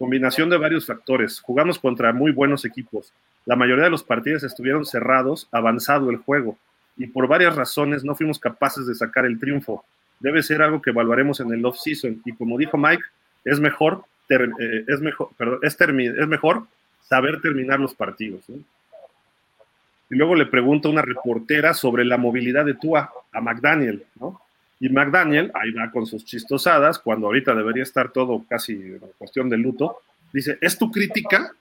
Combinación 0.00 0.48
de 0.48 0.56
varios 0.56 0.86
factores. 0.86 1.40
Jugamos 1.40 1.78
contra 1.78 2.10
muy 2.14 2.32
buenos 2.32 2.64
equipos. 2.64 3.12
La 3.44 3.54
mayoría 3.54 3.84
de 3.84 3.90
los 3.90 4.02
partidos 4.02 4.42
estuvieron 4.42 4.86
cerrados, 4.86 5.46
avanzado 5.52 6.08
el 6.08 6.16
juego, 6.16 6.56
y 6.96 7.06
por 7.06 7.26
varias 7.26 7.56
razones 7.56 8.04
no 8.04 8.14
fuimos 8.14 8.38
capaces 8.38 8.86
de 8.86 8.94
sacar 8.94 9.24
el 9.24 9.38
triunfo. 9.38 9.84
Debe 10.18 10.42
ser 10.42 10.62
algo 10.62 10.82
que 10.82 10.90
evaluaremos 10.90 11.40
en 11.40 11.52
el 11.52 11.64
off-season. 11.64 12.20
Y 12.24 12.32
como 12.32 12.58
dijo 12.58 12.76
Mike, 12.76 13.02
es 13.44 13.58
mejor, 13.58 14.04
eh, 14.28 14.84
es, 14.86 15.00
mejor, 15.00 15.30
perdón, 15.36 15.60
es, 15.62 15.76
es, 15.80 16.28
mejor 16.28 16.66
saber 17.02 17.40
terminar 17.40 17.80
los 17.80 17.94
partidos. 17.94 18.42
Y 18.48 20.14
luego 20.14 20.34
le 20.34 20.46
pregunta 20.46 20.88
una 20.88 21.02
reportera 21.02 21.72
sobre 21.72 22.04
la 22.04 22.18
movilidad 22.18 22.64
de 22.64 22.74
Tua 22.74 23.10
a 23.32 23.40
McDaniel, 23.40 24.04
¿no? 24.18 24.40
Y 24.80 24.88
McDaniel, 24.88 25.52
ahí 25.54 25.72
va 25.72 25.90
con 25.90 26.06
sus 26.06 26.24
chistosadas, 26.24 26.98
cuando 26.98 27.26
ahorita 27.26 27.54
debería 27.54 27.82
estar 27.82 28.12
todo 28.12 28.44
casi 28.48 28.72
en 28.72 29.00
cuestión 29.18 29.50
de 29.50 29.58
luto, 29.58 29.98
dice, 30.32 30.56
¿es 30.60 30.78
tu 30.78 30.90
crítica? 30.90 31.52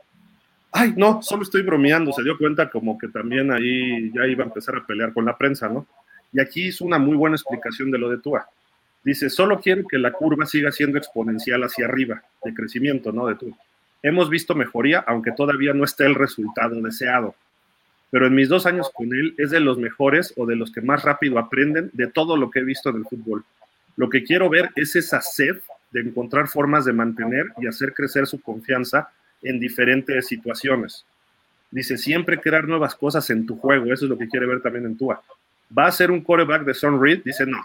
Ay, 0.72 0.94
no, 0.96 1.22
solo 1.22 1.44
estoy 1.44 1.64
bromeando, 1.64 2.12
se 2.12 2.24
dio 2.24 2.38
cuenta 2.38 2.70
como 2.70 2.98
que 2.98 3.08
también 3.08 3.52
ahí 3.52 4.12
ya 4.14 4.28
iba 4.28 4.44
a 4.44 4.48
empezar 4.48 4.76
a 4.76 4.86
pelear 4.86 5.14
con 5.14 5.26
la 5.26 5.38
prensa, 5.38 5.68
¿no? 5.68 5.88
Y 6.32 6.40
aquí 6.40 6.68
hizo 6.68 6.86
una 6.86 7.00
muy 7.00 7.16
buena 7.16 7.36
explicación 7.36 7.90
de 7.90 7.98
lo 7.98 8.10
de 8.10 8.20
Tua. 8.20 8.48
Dice, 9.04 9.30
solo 9.30 9.60
quiero 9.60 9.88
que 9.88 9.98
la 9.98 10.12
curva 10.12 10.46
siga 10.46 10.72
siendo 10.72 10.98
exponencial 10.98 11.64
hacia 11.64 11.86
arriba, 11.86 12.22
de 12.44 12.54
crecimiento, 12.54 13.12
¿no? 13.12 13.26
De 13.26 13.36
Tua. 13.36 13.58
Hemos 14.04 14.30
visto 14.30 14.54
mejoría, 14.54 15.00
aunque 15.08 15.32
todavía 15.32 15.74
no 15.74 15.84
esté 15.84 16.06
el 16.06 16.16
resultado 16.16 16.80
deseado 16.82 17.36
pero 18.12 18.28
en 18.28 18.36
mis 18.36 18.50
dos 18.50 18.66
años 18.66 18.90
con 18.94 19.14
él 19.14 19.36
es 19.38 19.52
de 19.52 19.60
los 19.60 19.78
mejores 19.78 20.34
o 20.38 20.46
de 20.46 20.56
los 20.56 20.72
que 20.72 20.82
más 20.82 21.04
rápido 21.04 21.38
aprenden 21.38 21.92
de 21.94 22.08
todo 22.08 22.38
lo 22.38 22.50
que 22.50 22.60
he 22.60 22.64
visto 22.64 22.90
en 22.90 22.98
el 22.98 23.06
fútbol. 23.06 23.44
Lo 23.96 24.10
que 24.10 24.24
quiero 24.24 24.50
ver 24.50 24.72
es 24.76 24.96
esa 24.96 25.22
sed 25.22 25.58
de 25.92 26.02
encontrar 26.02 26.48
formas 26.48 26.86
de 26.86 26.94
mantener 26.94 27.46
y 27.58 27.68
hacer 27.68 27.94
crecer 27.94 28.26
su 28.26 28.42
confianza 28.42 29.10
en 29.42 29.60
diferentes 29.60 30.28
situaciones. 30.28 31.06
Dice, 31.72 31.98
siempre 31.98 32.40
crear 32.40 32.68
nuevas 32.68 32.96
cosas 32.96 33.30
en 33.30 33.46
tu 33.46 33.58
juego, 33.58 33.86
eso 33.94 34.06
es 34.06 34.10
lo 34.10 34.18
que 34.18 34.28
quiere 34.28 34.46
ver 34.46 34.62
también 34.62 34.86
en 34.86 34.98
Tua. 34.98 35.22
¿Va 35.78 35.86
a 35.86 35.92
ser 35.92 36.10
un 36.12 36.22
quarterback 36.22 36.64
de 36.64 36.74
Son 36.74 37.02
Reed? 37.02 37.22
Dice, 37.24 37.46
no, 37.46 37.60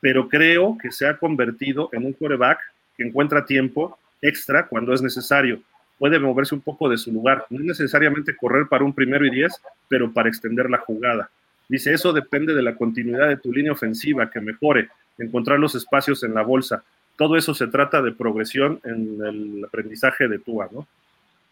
pero 0.00 0.28
creo 0.28 0.78
que 0.80 0.92
se 0.92 1.06
ha 1.06 1.16
convertido 1.16 1.88
en 1.92 2.06
un 2.06 2.12
quarterback 2.12 2.60
que 2.96 3.02
encuentra 3.02 3.44
tiempo 3.44 3.98
extra 4.20 4.66
cuando 4.66 4.92
es 4.92 5.02
necesario 5.02 5.60
puede 6.02 6.18
moverse 6.18 6.52
un 6.52 6.62
poco 6.62 6.88
de 6.88 6.98
su 6.98 7.12
lugar, 7.12 7.46
no 7.48 7.60
necesariamente 7.60 8.34
correr 8.34 8.66
para 8.66 8.82
un 8.82 8.92
primero 8.92 9.24
y 9.24 9.30
diez, 9.30 9.52
pero 9.86 10.12
para 10.12 10.28
extender 10.28 10.68
la 10.68 10.78
jugada. 10.78 11.30
Dice, 11.68 11.94
eso 11.94 12.12
depende 12.12 12.54
de 12.54 12.62
la 12.62 12.74
continuidad 12.74 13.28
de 13.28 13.36
tu 13.36 13.52
línea 13.52 13.70
ofensiva, 13.70 14.28
que 14.28 14.40
mejore, 14.40 14.88
encontrar 15.16 15.60
los 15.60 15.76
espacios 15.76 16.24
en 16.24 16.34
la 16.34 16.42
bolsa. 16.42 16.82
Todo 17.14 17.36
eso 17.36 17.54
se 17.54 17.68
trata 17.68 18.02
de 18.02 18.10
progresión 18.10 18.80
en 18.82 19.24
el 19.24 19.64
aprendizaje 19.64 20.26
de 20.26 20.40
Tua, 20.40 20.68
¿no? 20.72 20.88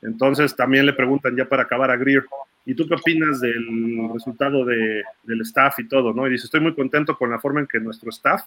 Entonces 0.03 0.57
también 0.57 0.87
le 0.87 0.93
preguntan 0.93 1.37
ya 1.37 1.45
para 1.45 1.65
acabar 1.65 1.91
a 1.91 1.97
Greer, 1.97 2.25
¿y 2.65 2.75
tú 2.75 2.87
qué 2.89 2.95
opinas 2.95 3.41
del 3.41 4.11
resultado 4.13 4.65
de, 4.65 5.03
del 5.23 5.41
staff 5.43 5.79
y 5.79 5.89
todo, 5.89 6.13
no? 6.13 6.27
Y 6.27 6.31
dice, 6.31 6.45
estoy 6.45 6.61
muy 6.61 6.75
contento 6.75 7.17
con 7.17 7.31
la 7.31 7.39
forma 7.39 7.61
en 7.61 7.67
que 7.67 7.81
nuestro 7.81 8.11
staff 8.11 8.43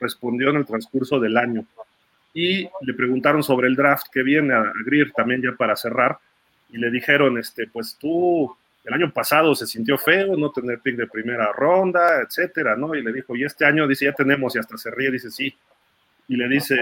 respondió 0.00 0.50
en 0.50 0.56
el 0.56 0.66
transcurso 0.66 1.18
del 1.18 1.36
año 1.36 1.64
y 2.34 2.68
le 2.82 2.94
preguntaron 2.94 3.42
sobre 3.42 3.68
el 3.68 3.74
draft 3.74 4.06
que 4.12 4.22
viene 4.22 4.54
a, 4.54 4.72
Greer 4.84 5.12
también 5.12 5.42
ya 5.42 5.52
para 5.56 5.76
cerrar 5.76 6.18
y 6.70 6.78
le 6.78 6.90
dijeron, 6.90 7.38
este, 7.38 7.66
pues 7.66 7.96
tú 7.98 8.54
el 8.84 8.94
año 8.94 9.12
pasado 9.12 9.54
se 9.54 9.66
sintió 9.66 9.98
feo 9.98 10.36
no 10.36 10.50
tener 10.50 10.80
pick 10.80 10.96
de 10.96 11.06
primera 11.06 11.52
ronda, 11.52 12.20
etcétera, 12.22 12.76
¿no? 12.76 12.94
Y 12.94 13.02
le 13.02 13.12
dijo, 13.12 13.34
y 13.34 13.44
este 13.44 13.64
año 13.64 13.86
dice, 13.86 14.04
ya 14.04 14.12
tenemos, 14.12 14.54
y 14.54 14.58
hasta 14.58 14.76
se 14.76 14.90
ríe, 14.90 15.10
dice, 15.10 15.30
sí. 15.30 15.54
Y 16.28 16.36
le 16.36 16.48
dice, 16.48 16.76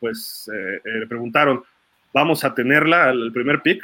pues, 0.00 0.50
eh, 0.52 0.80
eh, 0.84 0.98
le 1.00 1.06
preguntaron, 1.06 1.62
¿vamos 2.12 2.44
a 2.44 2.54
tenerla 2.54 3.10
el 3.10 3.32
primer 3.32 3.60
pick? 3.62 3.82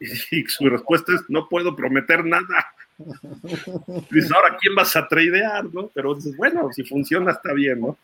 Y, 0.30 0.44
su 0.44 0.66
respuesta 0.70 1.12
es, 1.14 1.20
no 1.28 1.46
puedo 1.46 1.76
prometer 1.76 2.24
nada. 2.24 2.72
Dice, 4.10 4.34
ahora, 4.34 4.56
¿quién 4.58 4.74
vas 4.74 4.96
a 4.96 5.06
tradear, 5.06 5.66
no? 5.66 5.90
Pero 5.94 6.14
dices, 6.14 6.34
bueno, 6.36 6.72
si 6.72 6.84
funciona 6.84 7.32
está 7.32 7.52
bien, 7.52 7.80
¿no? 7.80 7.98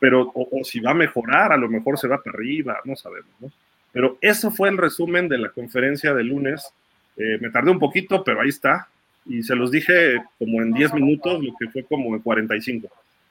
pero 0.00 0.32
o, 0.34 0.64
si 0.64 0.80
va 0.80 0.92
a 0.92 0.94
mejorar, 0.94 1.52
a 1.52 1.58
lo 1.58 1.68
mejor 1.68 1.98
se 1.98 2.08
va 2.08 2.20
para 2.20 2.36
arriba, 2.36 2.80
no 2.84 2.96
sabemos, 2.96 3.30
¿no? 3.38 3.52
Pero 3.92 4.16
eso 4.20 4.50
fue 4.50 4.70
el 4.70 4.78
resumen 4.78 5.28
de 5.28 5.36
la 5.36 5.50
conferencia 5.50 6.14
de 6.14 6.24
lunes. 6.24 6.72
Eh, 7.16 7.38
me 7.40 7.50
tardé 7.50 7.70
un 7.70 7.78
poquito, 7.78 8.24
pero 8.24 8.40
ahí 8.40 8.48
está. 8.48 8.88
Y 9.26 9.42
se 9.42 9.54
los 9.54 9.70
dije 9.70 10.22
como 10.38 10.62
en 10.62 10.72
10 10.72 10.94
minutos, 10.94 11.44
lo 11.44 11.52
que 11.58 11.68
fue 11.68 11.84
como 11.84 12.14
en 12.14 12.22
45. 12.22 12.88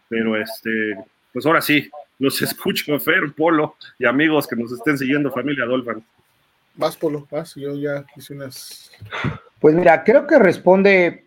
Pero 0.10 0.38
este, 0.38 0.98
pues 1.34 1.46
ahora 1.46 1.62
sí, 1.62 1.90
los 2.18 2.42
escucho, 2.42 3.00
Fer, 3.00 3.34
Polo 3.36 3.76
y 3.98 4.06
amigos 4.06 4.48
que 4.48 4.56
nos 4.56 4.72
estén 4.72 4.98
siguiendo, 4.98 5.32
familia 5.32 5.66
Dolphin. 5.66 6.04
Vas, 6.76 6.96
Polo, 6.96 7.28
vas, 7.30 7.56
yo 7.56 7.76
ya 7.76 8.06
hice 8.16 8.34
unas. 8.34 8.92
Pues 9.60 9.76
mira, 9.76 10.04
creo 10.04 10.26
que 10.28 10.40
responde 10.40 11.26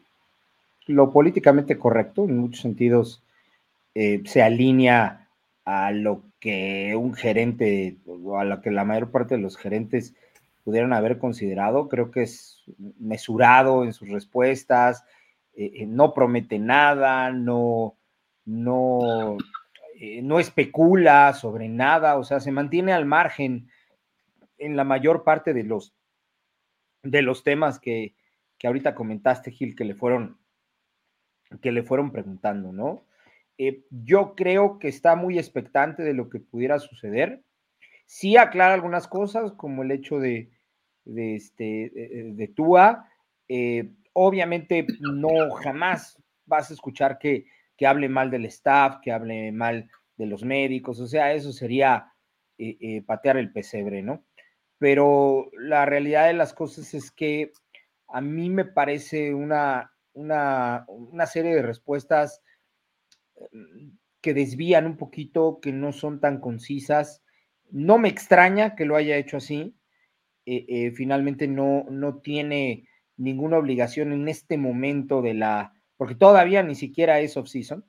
lo 0.86 1.12
políticamente 1.12 1.78
correcto, 1.78 2.24
en 2.24 2.38
muchos 2.38 2.62
sentidos 2.62 3.22
eh, 3.94 4.22
se 4.24 4.42
alinea 4.42 5.28
a 5.64 5.92
lo 5.92 6.22
que 6.40 6.94
un 6.96 7.14
gerente 7.14 7.96
o 8.06 8.38
a 8.38 8.44
lo 8.44 8.60
que 8.62 8.70
la 8.70 8.84
mayor 8.84 9.10
parte 9.10 9.36
de 9.36 9.42
los 9.42 9.56
gerentes 9.56 10.14
pudieron 10.64 10.92
haber 10.92 11.18
considerado. 11.18 11.88
Creo 11.88 12.10
que 12.10 12.22
es 12.22 12.62
mesurado 12.98 13.84
en 13.84 13.92
sus 13.92 14.08
respuestas, 14.08 15.04
eh, 15.54 15.70
eh, 15.74 15.86
no 15.86 16.14
promete 16.14 16.58
nada, 16.58 17.30
no, 17.30 17.94
no, 18.44 19.36
eh, 20.04 20.20
no 20.20 20.40
especula 20.40 21.32
sobre 21.32 21.68
nada, 21.68 22.18
o 22.18 22.24
sea, 22.24 22.40
se 22.40 22.50
mantiene 22.50 22.92
al 22.92 23.06
margen 23.06 23.68
en 24.58 24.74
la 24.74 24.82
mayor 24.82 25.22
parte 25.22 25.54
de 25.54 25.62
los, 25.62 25.94
de 27.04 27.22
los 27.22 27.44
temas 27.44 27.78
que, 27.78 28.16
que 28.58 28.66
ahorita 28.66 28.96
comentaste, 28.96 29.52
Gil, 29.52 29.76
que 29.76 29.84
le 29.84 29.94
fueron, 29.94 30.40
que 31.60 31.70
le 31.70 31.84
fueron 31.84 32.10
preguntando, 32.10 32.72
¿no? 32.72 33.06
Eh, 33.58 33.84
yo 33.90 34.34
creo 34.34 34.80
que 34.80 34.88
está 34.88 35.14
muy 35.14 35.38
expectante 35.38 36.02
de 36.02 36.14
lo 36.14 36.28
que 36.30 36.40
pudiera 36.40 36.80
suceder. 36.80 37.44
Sí 38.04 38.36
aclara 38.36 38.74
algunas 38.74 39.06
cosas, 39.06 39.52
como 39.52 39.84
el 39.84 39.92
hecho 39.92 40.18
de, 40.18 40.50
de, 41.04 41.36
este, 41.36 41.92
de, 42.34 42.48
Tua. 42.48 43.08
Eh, 43.46 43.92
obviamente 44.14 44.84
no 44.98 45.52
jamás 45.52 46.20
vas 46.44 46.72
a 46.72 46.74
escuchar 46.74 47.20
que, 47.20 47.46
que, 47.76 47.86
hable 47.86 48.08
mal 48.08 48.30
del 48.30 48.46
staff, 48.46 48.98
que 49.02 49.12
hable 49.12 49.52
mal 49.52 49.88
de 50.16 50.26
los 50.26 50.44
médicos, 50.44 51.00
o 51.00 51.06
sea, 51.06 51.32
eso 51.32 51.52
sería 51.52 52.12
eh, 52.58 53.02
patear 53.06 53.38
el 53.38 53.52
pesebre, 53.52 54.02
¿no? 54.02 54.24
Pero 54.78 55.50
la 55.52 55.86
realidad 55.86 56.26
de 56.26 56.34
las 56.34 56.54
cosas 56.54 56.94
es 56.94 57.10
que 57.10 57.52
a 58.08 58.20
mí 58.20 58.50
me 58.50 58.64
parece 58.64 59.34
una, 59.34 59.92
una, 60.12 60.84
una 60.88 61.26
serie 61.26 61.54
de 61.54 61.62
respuestas 61.62 62.42
que 64.20 64.34
desvían 64.34 64.86
un 64.86 64.96
poquito, 64.96 65.60
que 65.60 65.72
no 65.72 65.92
son 65.92 66.20
tan 66.20 66.40
concisas. 66.40 67.22
No 67.70 67.98
me 67.98 68.08
extraña 68.08 68.76
que 68.76 68.84
lo 68.84 68.96
haya 68.96 69.16
hecho 69.16 69.38
así. 69.38 69.76
Eh, 70.46 70.64
eh, 70.68 70.92
finalmente 70.92 71.48
no, 71.48 71.84
no 71.90 72.20
tiene 72.20 72.88
ninguna 73.16 73.58
obligación 73.58 74.12
en 74.12 74.28
este 74.28 74.58
momento 74.58 75.22
de 75.22 75.34
la, 75.34 75.74
porque 76.02 76.16
todavía 76.16 76.64
ni 76.64 76.74
siquiera 76.74 77.20
es 77.20 77.36
off-season, 77.36 77.84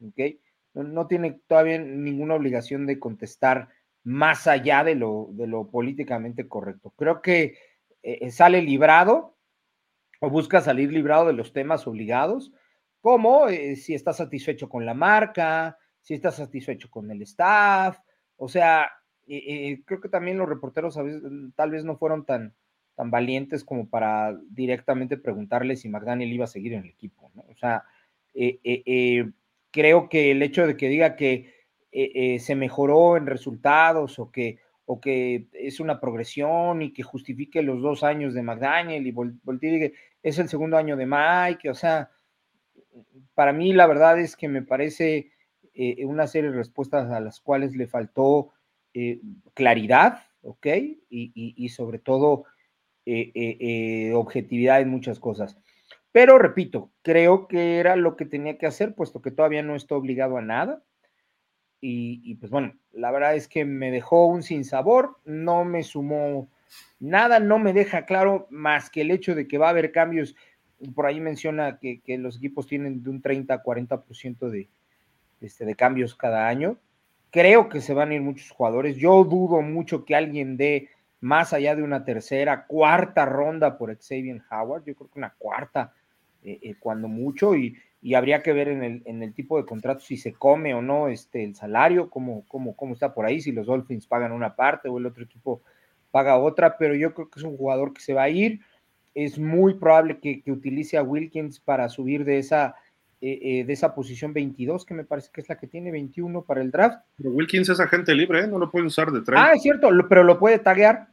¿ok? 0.00 0.36
No, 0.74 1.08
tiene 1.08 1.40
todavía 1.48 1.76
ninguna 1.80 2.36
obligación 2.36 2.86
de 2.86 3.00
contestar 3.00 3.68
más 4.04 4.46
allá 4.46 4.84
de 4.84 4.94
lo, 4.94 5.30
de 5.32 5.48
lo 5.48 5.68
políticamente 5.68 6.46
correcto. 6.46 6.92
Creo 6.96 7.20
que 7.20 7.58
eh, 8.04 8.30
sale 8.30 8.62
librado 8.62 9.36
o 10.20 10.30
busca 10.30 10.60
salir 10.60 10.92
librado 10.92 11.26
de 11.26 11.32
los 11.32 11.52
temas 11.52 11.88
obligados, 11.88 12.52
como 13.00 13.48
eh, 13.48 13.74
si 13.74 13.92
está 13.92 14.12
satisfecho 14.12 14.68
con 14.68 14.86
la 14.86 14.94
marca, 14.94 15.76
si 16.00 16.14
está 16.14 16.30
satisfecho 16.30 16.88
con 16.88 17.10
el 17.10 17.22
staff, 17.22 17.98
o 18.36 18.48
sea, 18.48 18.88
eh, 19.26 19.42
eh, 19.46 19.82
creo 19.84 20.00
que 20.00 20.08
también 20.08 20.38
los 20.38 20.48
reporteros 20.48 20.96
mm, 20.96 21.54
tal 21.56 21.72
vez 21.72 21.84
no 21.84 21.96
fueron 21.96 22.24
tan, 22.24 22.54
tan 22.98 23.12
valientes 23.12 23.62
como 23.62 23.88
para 23.88 24.36
directamente 24.50 25.16
preguntarle 25.16 25.76
si 25.76 25.88
McDaniel 25.88 26.32
iba 26.32 26.46
a 26.46 26.48
seguir 26.48 26.72
en 26.72 26.82
el 26.82 26.90
equipo, 26.90 27.30
¿no? 27.36 27.44
O 27.48 27.54
sea, 27.54 27.84
creo 29.70 30.08
que 30.08 30.32
el 30.32 30.42
hecho 30.42 30.66
de 30.66 30.76
que 30.76 30.88
diga 30.88 31.14
que 31.14 31.54
se 32.40 32.54
mejoró 32.56 33.16
en 33.16 33.26
resultados 33.26 34.18
o 34.18 34.32
que, 34.32 34.58
o 34.84 35.00
que 35.00 35.46
es 35.52 35.78
una 35.78 36.00
progresión 36.00 36.82
y 36.82 36.92
que 36.92 37.04
justifique 37.04 37.62
los 37.62 37.80
dos 37.80 38.02
años 38.02 38.34
de 38.34 38.42
McDaniel 38.42 39.06
y 39.06 39.12
voltee 39.12 39.94
es 40.24 40.38
el 40.40 40.48
segundo 40.48 40.76
año 40.76 40.96
de 40.96 41.06
Mike, 41.06 41.70
o 41.70 41.74
sea, 41.74 42.10
para 43.34 43.52
mí 43.52 43.72
la 43.72 43.86
verdad 43.86 44.18
es 44.18 44.36
que 44.36 44.48
me 44.48 44.62
parece 44.62 45.30
eh, 45.80 46.04
una 46.04 46.26
serie 46.26 46.50
de 46.50 46.56
respuestas 46.56 47.08
a 47.08 47.20
las 47.20 47.40
cuales 47.40 47.76
le 47.76 47.86
faltó 47.86 48.50
eh, 48.94 49.20
claridad, 49.54 50.24
¿ok? 50.42 50.66
Y, 51.08 51.68
sobre 51.68 52.00
todo 52.00 52.46
eh, 53.10 54.12
objetividad 54.14 54.80
en 54.80 54.90
muchas 54.90 55.18
cosas. 55.18 55.56
Pero 56.12 56.38
repito, 56.38 56.90
creo 57.02 57.48
que 57.48 57.78
era 57.78 57.96
lo 57.96 58.16
que 58.16 58.24
tenía 58.24 58.58
que 58.58 58.66
hacer, 58.66 58.94
puesto 58.94 59.22
que 59.22 59.30
todavía 59.30 59.62
no 59.62 59.76
está 59.76 59.94
obligado 59.94 60.36
a 60.36 60.42
nada. 60.42 60.82
Y, 61.80 62.20
y, 62.24 62.34
pues 62.34 62.50
bueno, 62.50 62.74
la 62.92 63.12
verdad 63.12 63.36
es 63.36 63.46
que 63.46 63.64
me 63.64 63.90
dejó 63.90 64.26
un 64.26 64.42
sinsabor, 64.42 65.18
no 65.24 65.64
me 65.64 65.84
sumó 65.84 66.50
nada, 66.98 67.38
no 67.38 67.58
me 67.58 67.72
deja 67.72 68.04
claro 68.04 68.48
más 68.50 68.90
que 68.90 69.02
el 69.02 69.12
hecho 69.12 69.34
de 69.34 69.46
que 69.46 69.58
va 69.58 69.68
a 69.68 69.70
haber 69.70 69.92
cambios 69.92 70.34
por 70.94 71.06
ahí 71.06 71.20
menciona 71.20 71.78
que, 71.78 72.00
los 72.18 72.36
equipos 72.36 72.66
tienen 72.66 73.02
de 73.02 73.10
un 73.10 73.20
30 73.20 73.54
a 73.54 73.62
40% 73.62 74.48
de, 74.48 74.68
este, 75.40 75.64
de 75.64 75.74
cambios 75.74 76.14
cada 76.14 76.48
año. 76.48 76.78
Creo 77.30 77.68
que 77.68 77.80
se 77.80 77.94
van 77.94 78.10
a 78.10 78.14
ir 78.14 78.22
muchos 78.22 78.50
jugadores. 78.50 78.96
Yo 78.96 79.24
dudo 79.24 79.60
mucho 79.60 80.04
que 80.04 80.14
alguien 80.14 80.56
dé 80.56 80.88
más 81.20 81.52
allá 81.52 81.74
de 81.74 81.82
una 81.82 82.04
tercera, 82.04 82.66
cuarta 82.66 83.24
ronda 83.26 83.76
por 83.78 83.96
Xavier 83.96 84.42
Howard. 84.50 84.84
Yo 84.84 84.94
creo 84.94 85.10
que 85.10 85.18
una 85.18 85.34
cuarta, 85.36 85.92
eh, 86.42 86.58
eh, 86.62 86.74
cuando 86.78 87.08
mucho, 87.08 87.54
y, 87.54 87.76
habría 88.14 88.42
que 88.42 88.52
ver 88.52 88.68
en 88.68 88.84
el, 88.84 89.02
en 89.06 89.22
el, 89.22 89.34
tipo 89.34 89.58
de 89.58 89.66
contrato 89.66 90.00
si 90.00 90.16
se 90.16 90.32
come 90.32 90.72
o 90.72 90.80
no 90.80 91.08
este, 91.08 91.42
el 91.42 91.56
salario, 91.56 92.08
cómo, 92.08 92.44
cómo, 92.46 92.76
cómo 92.76 92.94
está 92.94 93.12
por 93.12 93.26
ahí, 93.26 93.40
si 93.40 93.50
los 93.50 93.66
Dolphins 93.66 94.06
pagan 94.06 94.32
una 94.32 94.54
parte 94.54 94.88
o 94.88 94.98
el 94.98 95.06
otro 95.06 95.24
equipo 95.24 95.62
paga 96.12 96.38
otra, 96.38 96.78
pero 96.78 96.94
yo 96.94 97.12
creo 97.12 97.28
que 97.28 97.40
es 97.40 97.44
un 97.44 97.56
jugador 97.56 97.92
que 97.92 98.00
se 98.00 98.14
va 98.14 98.22
a 98.22 98.28
ir 98.30 98.60
es 99.24 99.38
muy 99.38 99.74
probable 99.74 100.20
que, 100.20 100.42
utilice 100.46 100.96
a 100.96 101.02
Wilkins 101.02 101.58
para 101.58 101.88
subir 101.88 102.24
de 102.24 102.38
esa, 102.38 102.76
eh, 103.20 103.38
eh, 103.42 103.64
de 103.64 103.72
esa 103.72 103.94
posición 103.94 104.32
22, 104.32 104.84
que 104.84 104.94
me 104.94 105.04
parece 105.04 105.30
que 105.32 105.40
es 105.40 105.48
la 105.48 105.58
que 105.58 105.66
tiene 105.66 105.90
21 105.90 106.44
para 106.44 106.60
el 106.60 106.70
draft. 106.70 107.00
Pero 107.16 107.30
Wilkins 107.30 107.68
es 107.68 107.80
agente 107.80 108.14
libre, 108.14 108.44
¿eh? 108.44 108.46
no 108.46 108.58
lo 108.58 108.70
puede 108.70 108.86
usar 108.86 109.10
de 109.10 109.22
30. 109.22 109.44
Ah, 109.44 109.52
es 109.54 109.62
cierto, 109.62 109.88
pero 110.08 110.22
lo 110.22 110.38
puede 110.38 110.58
taguear. 110.58 111.08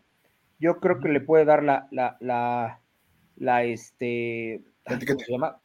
Yo 0.59 0.79
creo 0.79 0.99
que 0.99 1.09
le 1.09 1.21
puede 1.21 1.45
dar 1.45 1.63
la, 1.63 1.87
la, 1.91 2.15
la, 2.19 2.79
la 3.37 3.63
este, 3.63 4.61
llama? 5.27 5.57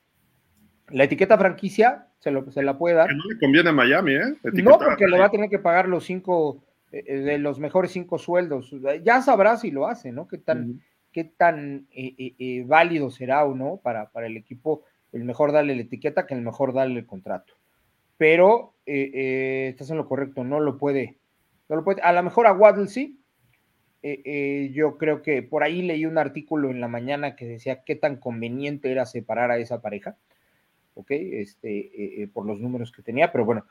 La 0.88 1.04
etiqueta 1.04 1.38
franquicia 1.38 2.08
se, 2.18 2.30
lo, 2.30 2.50
se 2.50 2.62
la 2.62 2.78
puede 2.78 2.96
dar. 2.96 3.08
Que 3.08 3.14
no 3.14 3.24
le 3.30 3.38
conviene 3.38 3.68
a 3.68 3.72
Miami, 3.72 4.14
¿eh? 4.14 4.34
no, 4.62 4.78
porque 4.78 5.06
le 5.06 5.18
va 5.18 5.26
a 5.26 5.30
tener 5.30 5.50
que 5.50 5.58
pagar 5.58 5.88
los 5.88 6.04
cinco, 6.04 6.64
de 6.90 7.38
los 7.38 7.60
mejores 7.60 7.92
cinco 7.92 8.18
sueldos. 8.18 8.74
Ya 9.04 9.22
sabrá 9.22 9.56
si 9.56 9.70
lo 9.70 9.86
hace, 9.86 10.10
¿no? 10.10 10.26
Qué 10.26 10.38
tan, 10.38 10.80
qué 11.12 11.24
tan 11.24 11.86
eh, 11.92 12.14
eh, 12.18 12.34
eh, 12.38 12.64
válido 12.66 13.10
será 13.10 13.44
o 13.44 13.54
no 13.54 13.80
para, 13.82 14.10
para, 14.10 14.26
el 14.26 14.36
equipo 14.36 14.84
el 15.12 15.24
mejor 15.24 15.52
darle 15.52 15.74
la 15.74 15.82
etiqueta 15.82 16.26
que 16.26 16.34
el 16.34 16.42
mejor 16.42 16.72
darle 16.72 17.00
el 17.00 17.06
contrato. 17.06 17.54
Pero 18.16 18.74
estás 18.84 19.90
en 19.90 19.96
lo 19.96 20.06
correcto, 20.06 20.44
no 20.44 20.60
lo 20.60 20.76
puede, 20.76 21.18
no 21.68 21.76
lo 21.76 21.84
puede. 21.84 22.02
A 22.02 22.12
lo 22.12 22.22
mejor 22.22 22.46
a 22.46 22.52
Waddle 22.52 22.88
sí. 22.88 23.18
yo 24.72 24.98
creo 24.98 25.22
que 25.22 25.42
por 25.42 25.62
ahí 25.62 25.82
leí 25.82 26.04
un 26.04 26.18
artículo 26.18 26.70
en 26.70 26.80
la 26.80 26.88
mañana 26.88 27.36
que 27.36 27.46
decía 27.46 27.82
qué 27.84 27.96
tan 27.96 28.16
conveniente 28.16 28.90
era 28.90 29.06
separar 29.06 29.50
a 29.50 29.58
esa 29.58 29.80
pareja, 29.80 30.16
¿ok? 30.94 31.10
Este, 31.10 32.28
por 32.34 32.46
los 32.46 32.60
números 32.60 32.92
que 32.92 33.02
tenía, 33.02 33.32
pero 33.32 33.44
bueno, 33.44 33.64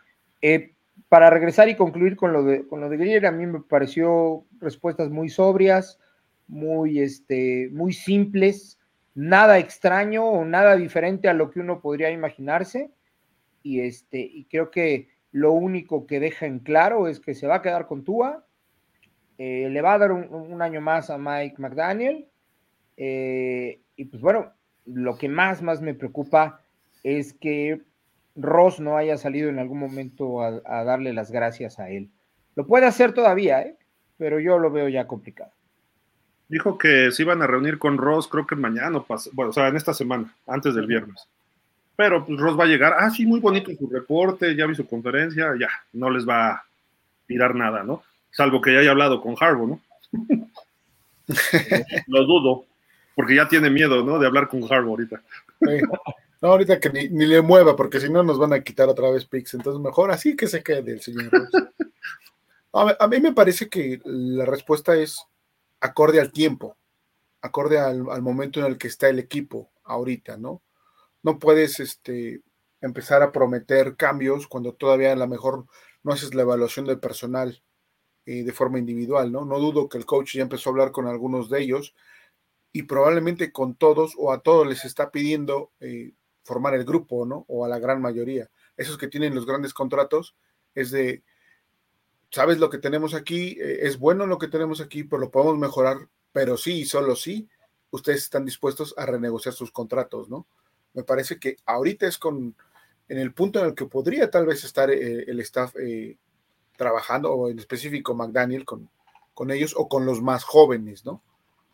para 1.07 1.29
regresar 1.29 1.69
y 1.69 1.75
concluir 1.75 2.15
con 2.15 2.33
lo 2.33 2.43
de, 2.43 2.67
con 2.67 2.81
lo 2.81 2.89
de 2.89 2.97
Greer, 2.97 3.25
a 3.25 3.31
mí 3.31 3.45
me 3.45 3.61
pareció 3.61 4.45
respuestas 4.59 5.09
muy 5.09 5.29
sobrias, 5.29 5.99
muy, 6.47 6.99
este, 6.99 7.69
muy 7.71 7.93
simples, 7.93 8.78
nada 9.15 9.59
extraño 9.59 10.25
o 10.25 10.45
nada 10.45 10.75
diferente 10.75 11.27
a 11.27 11.33
lo 11.33 11.51
que 11.51 11.59
uno 11.59 11.81
podría 11.81 12.11
imaginarse. 12.11 12.91
Y, 13.63 13.81
este, 13.81 14.19
y 14.19 14.45
creo 14.45 14.71
que 14.71 15.09
lo 15.31 15.51
único 15.51 16.07
que 16.07 16.19
deja 16.19 16.45
en 16.45 16.59
claro 16.59 17.07
es 17.07 17.19
que 17.19 17.35
se 17.35 17.47
va 17.47 17.55
a 17.55 17.61
quedar 17.61 17.87
con 17.87 18.03
Tua, 18.03 18.45
eh, 19.37 19.69
le 19.69 19.81
va 19.81 19.93
a 19.93 19.97
dar 19.97 20.11
un, 20.11 20.61
año 20.61 20.81
más 20.81 21.09
a 21.09 21.17
Mike 21.17 21.55
McDaniel. 21.57 22.27
Eh, 22.97 23.81
y 23.95 24.05
pues 24.05 24.21
bueno, 24.21 24.51
lo 24.85 25.17
que 25.17 25.29
más, 25.29 25.61
más 25.61 25.81
me 25.81 25.93
preocupa 25.93 26.61
es 27.03 27.33
que 27.33 27.81
Ross 28.35 28.79
no 28.79 28.97
haya 28.97 29.17
salido 29.17 29.49
en 29.49 29.59
algún 29.59 29.79
momento 29.79 30.41
a, 30.41 30.61
a 30.65 30.83
darle 30.83 31.13
las 31.13 31.31
gracias 31.31 31.79
a 31.79 31.89
él. 31.89 32.09
Lo 32.55 32.67
puede 32.67 32.85
hacer 32.85 33.13
todavía, 33.13 33.61
¿eh? 33.61 33.77
pero 34.17 34.39
yo 34.39 34.59
lo 34.59 34.71
veo 34.71 34.89
ya 34.89 35.07
complicado. 35.07 35.51
Dijo 36.49 36.79
que 36.79 37.11
se 37.11 37.21
iban 37.21 37.43
a 37.43 37.47
reunir 37.47 37.77
con 37.77 37.99
Ross, 37.99 38.27
creo 38.27 38.47
que 38.47 38.55
mañana, 38.55 39.03
bueno, 39.33 39.51
o 39.51 39.53
sea, 39.53 39.67
en 39.67 39.75
esta 39.75 39.93
semana, 39.93 40.33
antes 40.47 40.73
del 40.73 40.87
viernes. 40.87 41.27
Pero 41.95 42.25
pues 42.25 42.39
Ross 42.39 42.59
va 42.59 42.63
a 42.63 42.67
llegar, 42.67 42.95
ah, 42.97 43.11
sí, 43.11 43.23
muy 43.25 43.39
bonito 43.39 43.71
su 43.77 43.87
reporte, 43.87 44.55
ya 44.55 44.65
vi 44.65 44.73
su 44.73 44.87
conferencia, 44.87 45.53
ya, 45.59 45.69
no 45.93 46.09
les 46.09 46.27
va 46.27 46.49
a 46.49 46.63
tirar 47.27 47.53
nada, 47.53 47.83
¿no? 47.83 48.01
Salvo 48.31 48.61
que 48.61 48.73
ya 48.73 48.79
haya 48.79 48.89
hablado 48.89 49.21
con 49.21 49.35
Harbo, 49.39 49.67
¿no? 49.67 49.81
Lo 52.07 52.23
dudo, 52.25 52.65
porque 53.13 53.35
ya 53.35 53.47
tiene 53.47 53.69
miedo, 53.69 54.03
¿no? 54.03 54.17
De 54.17 54.25
hablar 54.25 54.47
con 54.47 54.63
Harbo 54.63 54.89
ahorita. 54.89 55.21
No, 56.41 56.47
ahorita 56.49 56.79
que 56.79 56.89
ni, 56.89 57.27
le 57.27 57.43
mueva, 57.43 57.75
porque 57.75 57.99
si 57.99 58.09
no 58.09 58.23
nos 58.23 58.39
van 58.39 58.53
a 58.53 58.61
quitar 58.61 58.89
otra 58.89 59.11
vez 59.11 59.25
Pix, 59.25 59.53
entonces 59.53 59.79
mejor 59.79 60.09
así 60.09 60.35
que 60.35 60.47
se 60.47 60.63
quede 60.63 60.93
el 60.93 61.01
señor 61.01 61.29
Ross. 61.29 61.49
a 62.99 63.07
mí 63.07 63.19
me 63.19 63.33
parece 63.33 63.69
que 63.69 64.01
la 64.03 64.45
respuesta 64.45 64.95
es 64.95 65.23
acorde 65.79 66.19
al 66.19 66.31
tiempo, 66.31 66.77
acorde 67.41 67.79
al, 67.79 68.21
momento 68.21 68.59
en 68.59 68.65
el 68.65 68.77
que 68.77 68.87
está 68.87 69.09
el 69.09 69.19
equipo 69.19 69.71
ahorita, 69.83 70.37
¿no? 70.37 70.61
No 71.23 71.39
puedes 71.39 71.79
este, 71.79 72.41
empezar 72.81 73.23
a 73.23 73.31
prometer 73.31 73.95
cambios 73.95 74.47
cuando 74.47 74.73
todavía 74.73 75.11
a 75.11 75.15
lo 75.15 75.27
mejor 75.27 75.65
no 76.03 76.13
haces 76.13 76.33
la 76.33 76.43
evaluación 76.43 76.85
del 76.85 76.99
personal 76.99 77.61
eh, 78.25 78.43
de 78.43 78.53
forma 78.53 78.79
individual, 78.79 79.31
¿no? 79.31 79.45
No 79.45 79.59
dudo 79.59 79.89
que 79.89 79.97
el 79.97 80.05
coach 80.05 80.35
ya 80.35 80.41
empezó 80.41 80.69
a 80.69 80.71
hablar 80.71 80.91
con 80.91 81.07
algunos 81.07 81.49
de 81.49 81.61
ellos 81.61 81.95
y 82.71 82.83
probablemente 82.83 83.51
con 83.51 83.75
todos 83.75 84.13
o 84.17 84.31
a 84.31 84.41
todos 84.41 84.67
les 84.67 84.85
está 84.85 85.11
pidiendo 85.11 85.71
eh, 85.79 86.13
formar 86.43 86.75
el 86.75 86.85
grupo, 86.85 87.25
¿no? 87.25 87.45
O 87.47 87.65
a 87.65 87.69
la 87.69 87.79
gran 87.79 88.01
mayoría. 88.01 88.49
esos 88.77 88.97
que 88.97 89.07
tienen 89.07 89.35
los 89.35 89.45
grandes 89.45 89.73
contratos, 89.73 90.35
es 90.75 90.91
de, 90.91 91.23
sabes 92.31 92.59
lo 92.59 92.69
que 92.69 92.77
tenemos 92.77 93.13
aquí, 93.13 93.57
eh, 93.59 93.79
es 93.81 93.97
bueno 93.97 94.25
lo 94.25 94.37
que 94.37 94.47
tenemos 94.47 94.81
aquí, 94.81 95.03
pero 95.03 95.21
lo 95.21 95.31
podemos 95.31 95.57
mejorar, 95.57 95.97
pero 96.31 96.57
sí 96.57 96.81
y 96.81 96.85
solo 96.85 97.15
sí, 97.15 97.47
ustedes 97.91 98.23
están 98.23 98.45
dispuestos 98.45 98.93
a 98.97 99.05
renegociar 99.05 99.53
sus 99.53 99.71
contratos, 99.71 100.29
¿no? 100.29 100.45
Me 100.93 101.03
parece 101.03 101.39
que 101.39 101.57
ahorita 101.65 102.07
es 102.07 102.17
con, 102.17 102.55
en 103.07 103.17
el 103.17 103.33
punto 103.33 103.59
en 103.59 103.67
el 103.67 103.75
que 103.75 103.85
podría 103.85 104.29
tal 104.29 104.45
vez 104.45 104.63
estar 104.63 104.89
eh, 104.89 105.25
el 105.27 105.39
staff 105.41 105.75
eh, 105.77 106.17
trabajando, 106.77 107.31
o 107.31 107.49
en 107.49 107.59
específico 107.59 108.15
McDaniel 108.15 108.65
con, 108.65 108.89
con 109.33 109.51
ellos, 109.51 109.73
o 109.75 109.87
con 109.87 110.05
los 110.05 110.21
más 110.21 110.43
jóvenes, 110.43 111.05
¿no? 111.05 111.21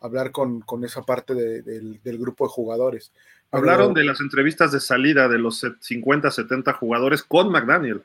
Hablar 0.00 0.30
con, 0.30 0.60
con 0.60 0.84
esa 0.84 1.02
parte 1.02 1.34
del, 1.34 2.00
del 2.02 2.18
grupo 2.18 2.44
de 2.44 2.50
jugadores. 2.50 3.12
Hablaron 3.50 3.94
de 3.94 4.04
las 4.04 4.20
entrevistas 4.20 4.72
de 4.72 4.80
salida 4.80 5.28
de 5.28 5.38
los 5.38 5.64
50, 5.80 6.30
70 6.30 6.72
jugadores 6.74 7.22
con 7.22 7.50
McDaniel. 7.50 8.02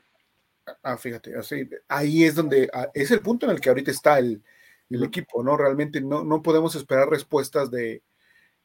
Ah, 0.82 0.96
fíjate, 0.96 1.36
así, 1.36 1.68
ahí 1.88 2.24
es 2.24 2.34
donde, 2.34 2.70
es 2.94 3.10
el 3.10 3.20
punto 3.20 3.46
en 3.46 3.52
el 3.52 3.60
que 3.60 3.68
ahorita 3.68 3.90
está 3.90 4.18
el, 4.18 4.42
equipo, 4.90 5.42
¿no? 5.42 5.56
Realmente 5.56 6.02
no, 6.02 6.22
no 6.22 6.42
podemos 6.42 6.74
esperar 6.74 7.08
respuestas 7.08 7.70
de, 7.70 8.02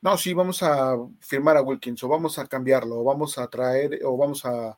no, 0.02 0.18
sí, 0.18 0.34
vamos 0.34 0.62
a 0.62 0.98
firmar 1.22 1.56
a 1.56 1.62
Wilkins, 1.62 2.04
o 2.04 2.10
vamos 2.10 2.38
a 2.38 2.48
cambiarlo, 2.48 3.00
o 3.00 3.04
vamos 3.04 3.38
a 3.38 3.48
traer, 3.48 4.02
o 4.04 4.18
vamos 4.18 4.46
a, 4.46 4.78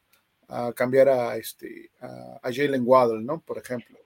cambiar 0.75 1.09
a, 1.09 1.37
este, 1.37 1.91
a, 1.99 2.51
Jalen 2.51 2.83
Waddle, 2.85 3.23
¿no? 3.23 3.41
Por 3.41 3.57
ejemplo. 3.57 3.97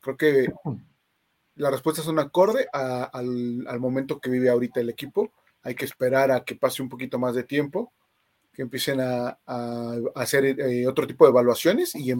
Creo 0.00 0.16
que 0.16 0.52
las 1.54 1.72
respuestas 1.72 2.04
son 2.04 2.18
acorde 2.18 2.66
al, 2.72 3.64
al 3.66 3.80
momento 3.80 4.20
que 4.20 4.30
vive 4.30 4.48
ahorita 4.48 4.80
el 4.80 4.90
equipo 4.90 5.32
hay 5.62 5.74
que 5.74 5.84
esperar 5.84 6.30
a 6.30 6.44
que 6.44 6.54
pase 6.54 6.82
un 6.82 6.88
poquito 6.88 7.18
más 7.18 7.34
de 7.34 7.44
tiempo, 7.44 7.92
que 8.58 8.62
empiecen 8.62 9.00
a, 9.00 9.38
hacer 10.16 10.44
eh, 10.44 10.84
otro 10.88 11.06
tipo 11.06 11.24
de 11.24 11.30
evaluaciones 11.30 11.94
y 11.94 12.12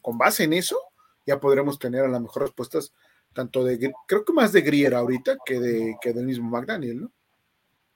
con 0.00 0.16
base 0.16 0.44
en 0.44 0.54
eso 0.54 0.78
ya 1.26 1.38
podremos 1.38 1.78
tener 1.78 2.06
a 2.06 2.08
lo 2.08 2.20
mejor 2.20 2.44
respuestas 2.44 2.90
tanto 3.34 3.62
de, 3.62 3.92
creo 4.08 4.24
que 4.24 4.32
más 4.32 4.50
de 4.54 4.62
Grier 4.62 4.94
ahorita 4.94 5.36
que, 5.44 5.60
de, 5.60 5.94
que 6.00 6.14
del 6.14 6.24
mismo 6.24 6.48
McDaniel, 6.48 7.02
¿no? 7.02 7.12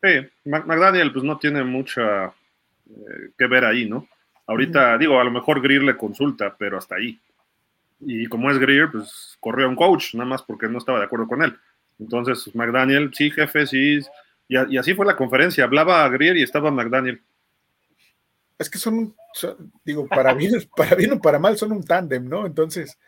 Sí, 0.03 0.28
McDaniel 0.45 1.14
pues 1.14 1.24
no 1.24 1.39
tiene 1.39 1.64
mucha 1.64 2.26
eh, 2.26 3.30
que 3.39 3.47
ver 3.47 3.64
ahí, 3.64 3.89
¿no? 3.89 4.07
Ahorita, 4.47 4.99
digo, 4.99 5.18
a 5.18 5.24
lo 5.24 5.30
mejor 5.30 5.62
Grier 5.62 5.82
le 5.82 5.97
consulta, 5.97 6.55
pero 6.59 6.76
hasta 6.76 6.97
ahí. 6.97 7.18
Y 8.01 8.26
como 8.26 8.51
es 8.51 8.59
Grier, 8.59 8.91
pues 8.93 9.39
corrió 9.41 9.64
a 9.64 9.70
un 9.70 9.76
coach, 9.76 10.12
nada 10.12 10.28
más 10.28 10.43
porque 10.43 10.68
no 10.68 10.76
estaba 10.76 10.99
de 10.99 11.07
acuerdo 11.07 11.26
con 11.26 11.43
él. 11.43 11.57
Entonces, 11.99 12.55
McDaniel, 12.55 13.14
sí, 13.14 13.30
jefe, 13.30 13.66
sí, 13.66 14.01
y, 14.47 14.76
así 14.76 14.93
fue 14.93 15.07
la 15.07 15.16
conferencia. 15.16 15.64
Hablaba 15.64 16.05
a 16.05 16.09
Grier 16.11 16.36
y 16.36 16.43
estaba 16.43 16.70
McDaniel. 16.70 17.22
Es 18.59 18.69
que 18.69 18.79
son, 18.79 19.15
digo, 19.85 20.07
para 20.09 20.35
bien, 20.35 20.53
para 20.77 20.95
bien 20.97 21.13
o 21.13 21.21
para 21.21 21.39
mal, 21.39 21.57
son 21.57 21.73
un 21.73 21.85
tándem, 21.85 22.29
¿no? 22.29 22.47
Entonces, 22.47 22.99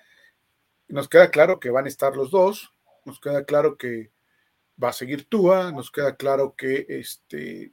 nos 0.88 1.08
queda 1.08 1.30
claro 1.30 1.58
que 1.60 1.70
van 1.70 1.86
a 1.86 1.88
estar 1.88 2.16
los 2.16 2.30
dos, 2.30 2.72
nos 3.04 3.20
queda 3.20 3.44
claro 3.44 3.76
que 3.76 4.10
va 4.82 4.90
a 4.90 4.92
seguir 4.92 5.24
Tua, 5.24 5.72
nos 5.72 5.90
queda 5.90 6.16
claro 6.16 6.54
que 6.56 6.86
este 6.88 7.72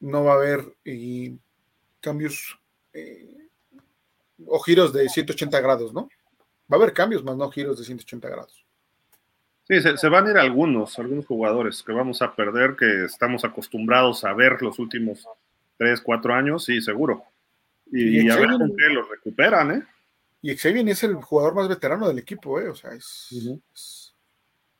no 0.00 0.24
va 0.24 0.32
a 0.32 0.36
haber 0.36 0.76
cambios 2.00 2.58
eh, 2.92 3.48
o 4.46 4.58
giros 4.60 4.92
de 4.92 5.08
180 5.08 5.60
grados, 5.60 5.92
¿no? 5.92 6.08
Va 6.70 6.76
a 6.76 6.80
haber 6.80 6.92
cambios, 6.92 7.24
más 7.24 7.36
no 7.36 7.50
giros 7.50 7.78
de 7.78 7.84
180 7.84 8.28
grados. 8.28 8.66
Sí, 9.68 9.80
se, 9.80 10.08
van 10.08 10.26
a 10.26 10.30
ir 10.30 10.36
algunos, 10.36 10.96
algunos 10.98 11.26
jugadores 11.26 11.82
que 11.82 11.92
vamos 11.92 12.22
a 12.22 12.34
perder, 12.36 12.76
que 12.76 13.04
estamos 13.04 13.44
acostumbrados 13.44 14.22
a 14.24 14.32
ver 14.32 14.62
los 14.62 14.78
últimos 14.78 15.26
tres, 15.76 16.00
cuatro 16.00 16.34
años, 16.34 16.64
sí, 16.64 16.80
seguro. 16.80 17.24
Y, 17.90 18.28
a 18.28 18.36
ver 18.36 18.50
con 18.50 18.76
qué 18.76 18.88
los 18.88 19.08
recuperan, 19.08 19.70
¿eh? 19.70 19.82
Y 20.42 20.56
Xavier 20.56 20.88
es 20.88 21.02
el 21.04 21.14
jugador 21.16 21.54
más 21.54 21.68
veterano 21.68 22.08
del 22.08 22.18
equipo, 22.18 22.60
¿eh? 22.60 22.68
O 22.68 22.74
sea, 22.74 22.92
es. 22.92 24.14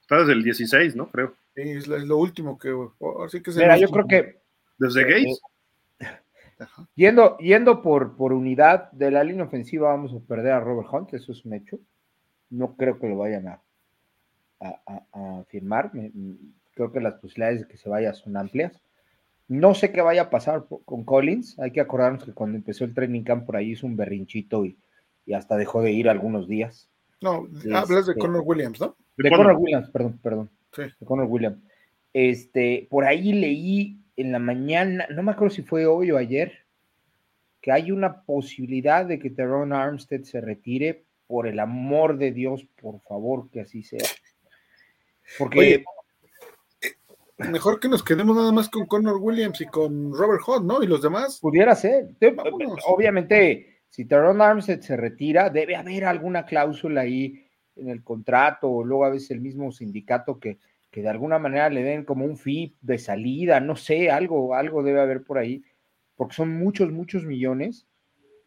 Está 0.01 0.20
desde 0.20 0.32
el 0.32 0.42
16, 0.42 0.97
¿no? 0.97 1.11
Creo. 1.11 1.34
Sí, 1.55 1.62
es, 1.62 1.88
lo, 1.88 2.18
último 2.18 2.59
que. 2.59 2.74
Así 3.24 3.42
que 3.42 3.51
Mira, 3.53 3.76
yo 3.76 3.88
creo 3.88 4.07
que. 4.07 4.40
Desde 4.78 5.03
Gates. 5.03 5.40
Yendo, 6.94 7.36
yendo 7.38 7.82
por, 7.82 8.16
por 8.16 8.32
unidad 8.32 8.90
de 8.92 9.11
la 9.11 9.22
línea 9.22 9.44
ofensiva, 9.44 9.90
vamos 9.90 10.14
a 10.14 10.26
perder 10.26 10.53
a 10.53 10.61
Robert 10.61 10.88
Hunt, 10.90 11.12
eso 11.12 11.32
es 11.32 11.44
un 11.44 11.53
hecho. 11.53 11.78
No 12.49 12.76
creo 12.76 12.99
que 12.99 13.09
lo 13.09 13.18
vayan 13.18 13.49
a, 13.49 13.61
a, 14.61 15.44
firmar. 15.49 15.90
creo 16.74 16.92
que 16.92 17.01
las 17.01 17.14
posibilidades 17.14 17.61
de 17.61 17.68
que 17.68 17.76
se 17.76 17.90
vaya 17.90 18.14
son 18.14 18.38
amplias. 18.38 18.80
No 19.49 19.74
sé 19.74 19.92
qué 19.92 20.01
vaya 20.01 20.22
a 20.22 20.30
pasar 20.30 20.66
con 20.84 21.05
Collins. 21.05 21.59
Hay 21.59 21.70
que 21.70 21.80
acordarnos 21.80 22.24
que 22.24 22.32
cuando 22.32 22.57
empezó 22.57 22.84
el 22.84 22.94
training 22.94 23.22
camp 23.22 23.47
por 23.47 23.57
ahí 23.57 23.72
hizo 23.72 23.86
un 23.86 23.97
berrinchito 23.97 24.64
y, 24.64 24.76
hasta 25.32 25.57
dejó 25.57 25.82
de 25.82 25.92
ir 25.92 26.09
algunos 26.09 26.49
días. 26.49 26.90
No, 27.20 27.49
hablas 27.74 28.07
de 28.07 28.12
este, 28.12 28.18
Connor 28.18 28.42
Williams, 28.44 28.80
¿no? 28.80 28.97
De, 29.16 29.30
Connor 29.30 29.57
Williams, 29.57 29.90
perdón, 29.90 30.18
perdón. 30.22 30.51
Sí. 30.72 30.82
De 30.82 31.07
Connor 31.07 31.26
Williams. 31.26 31.59
Este, 32.12 32.86
por 32.90 33.05
ahí 33.05 33.32
leí 33.32 34.01
en 34.16 34.32
la 34.32 34.38
mañana, 34.38 35.07
no 35.11 35.22
me 35.22 35.32
acuerdo 35.32 35.55
si 35.55 35.62
fue 35.62 35.86
hoy 35.86 36.11
o 36.11 36.16
ayer, 36.16 36.66
que 37.61 37.72
hay 37.72 37.90
una 37.90 38.22
posibilidad 38.22 39.05
de 39.05 39.18
que 39.18 39.30
Teron 39.30 39.72
Armstead 39.72 40.22
se 40.22 40.40
retire. 40.40 41.05
Por 41.26 41.49
el 41.49 41.59
amor 41.59 42.18
de 42.18 42.30
Dios, 42.30 42.64
por 42.80 43.01
favor, 43.01 43.51
que 43.51 43.61
así 43.61 43.82
sea. 43.82 44.07
Porque. 45.38 45.84
Mejor 47.39 47.80
que 47.80 47.89
nos 47.89 48.03
quedemos 48.03 48.37
nada 48.37 48.53
más 48.53 48.68
con 48.68 48.87
Connor 48.87 49.18
Williams 49.20 49.61
y 49.61 49.66
con 49.66 50.12
Robert 50.12 50.43
Hunt, 50.47 50.66
¿no? 50.66 50.82
Y 50.82 50.87
los 50.87 51.03
demás. 51.03 51.39
Pudiera 51.41 51.74
ser. 51.74 52.09
Obviamente, 52.87 53.80
si 53.91 54.05
Teron 54.05 54.41
Armstead 54.41 54.80
se 54.80 54.97
retira, 54.97 55.51
debe 55.51 55.76
haber 55.76 56.05
alguna 56.05 56.47
cláusula 56.47 57.03
ahí 57.03 57.47
en 57.76 57.89
el 57.91 58.03
contrato, 58.03 58.70
o 58.70 58.84
luego 58.84 59.05
a 59.05 59.11
veces 59.11 59.30
el 59.32 59.41
mismo 59.41 59.70
sindicato 59.70 60.39
que, 60.39 60.59
que 60.91 61.03
de 61.03 61.09
alguna 61.09 61.39
manera 61.39 61.68
le 61.68 61.82
den 61.82 62.05
como 62.05 62.24
un 62.24 62.39
fee 62.39 62.74
de 62.80 62.99
salida, 62.99 63.61
no 63.61 63.76
sé, 63.76 64.11
algo, 64.11 64.55
algo 64.55 64.82
debe 64.82 65.01
haber 65.01 65.22
por 65.22 65.37
ahí, 65.37 65.62
porque 66.14 66.34
son 66.34 66.57
muchos, 66.57 66.91
muchos 66.91 67.24
millones 67.24 67.87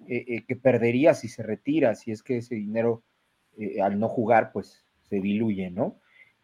eh, 0.08 0.26
eh, 0.28 0.46
que 0.48 0.56
perdería 0.56 1.14
si 1.14 1.28
se 1.28 1.44
retira, 1.44 1.94
si 1.94 2.12
es 2.12 2.24
que 2.24 2.38
ese 2.38 2.56
dinero 2.56 3.04
al 3.82 4.00
no 4.00 4.08
jugar, 4.08 4.52
pues 4.52 4.86
se 5.10 5.20
diluye, 5.20 5.70
¿no? 5.70 6.00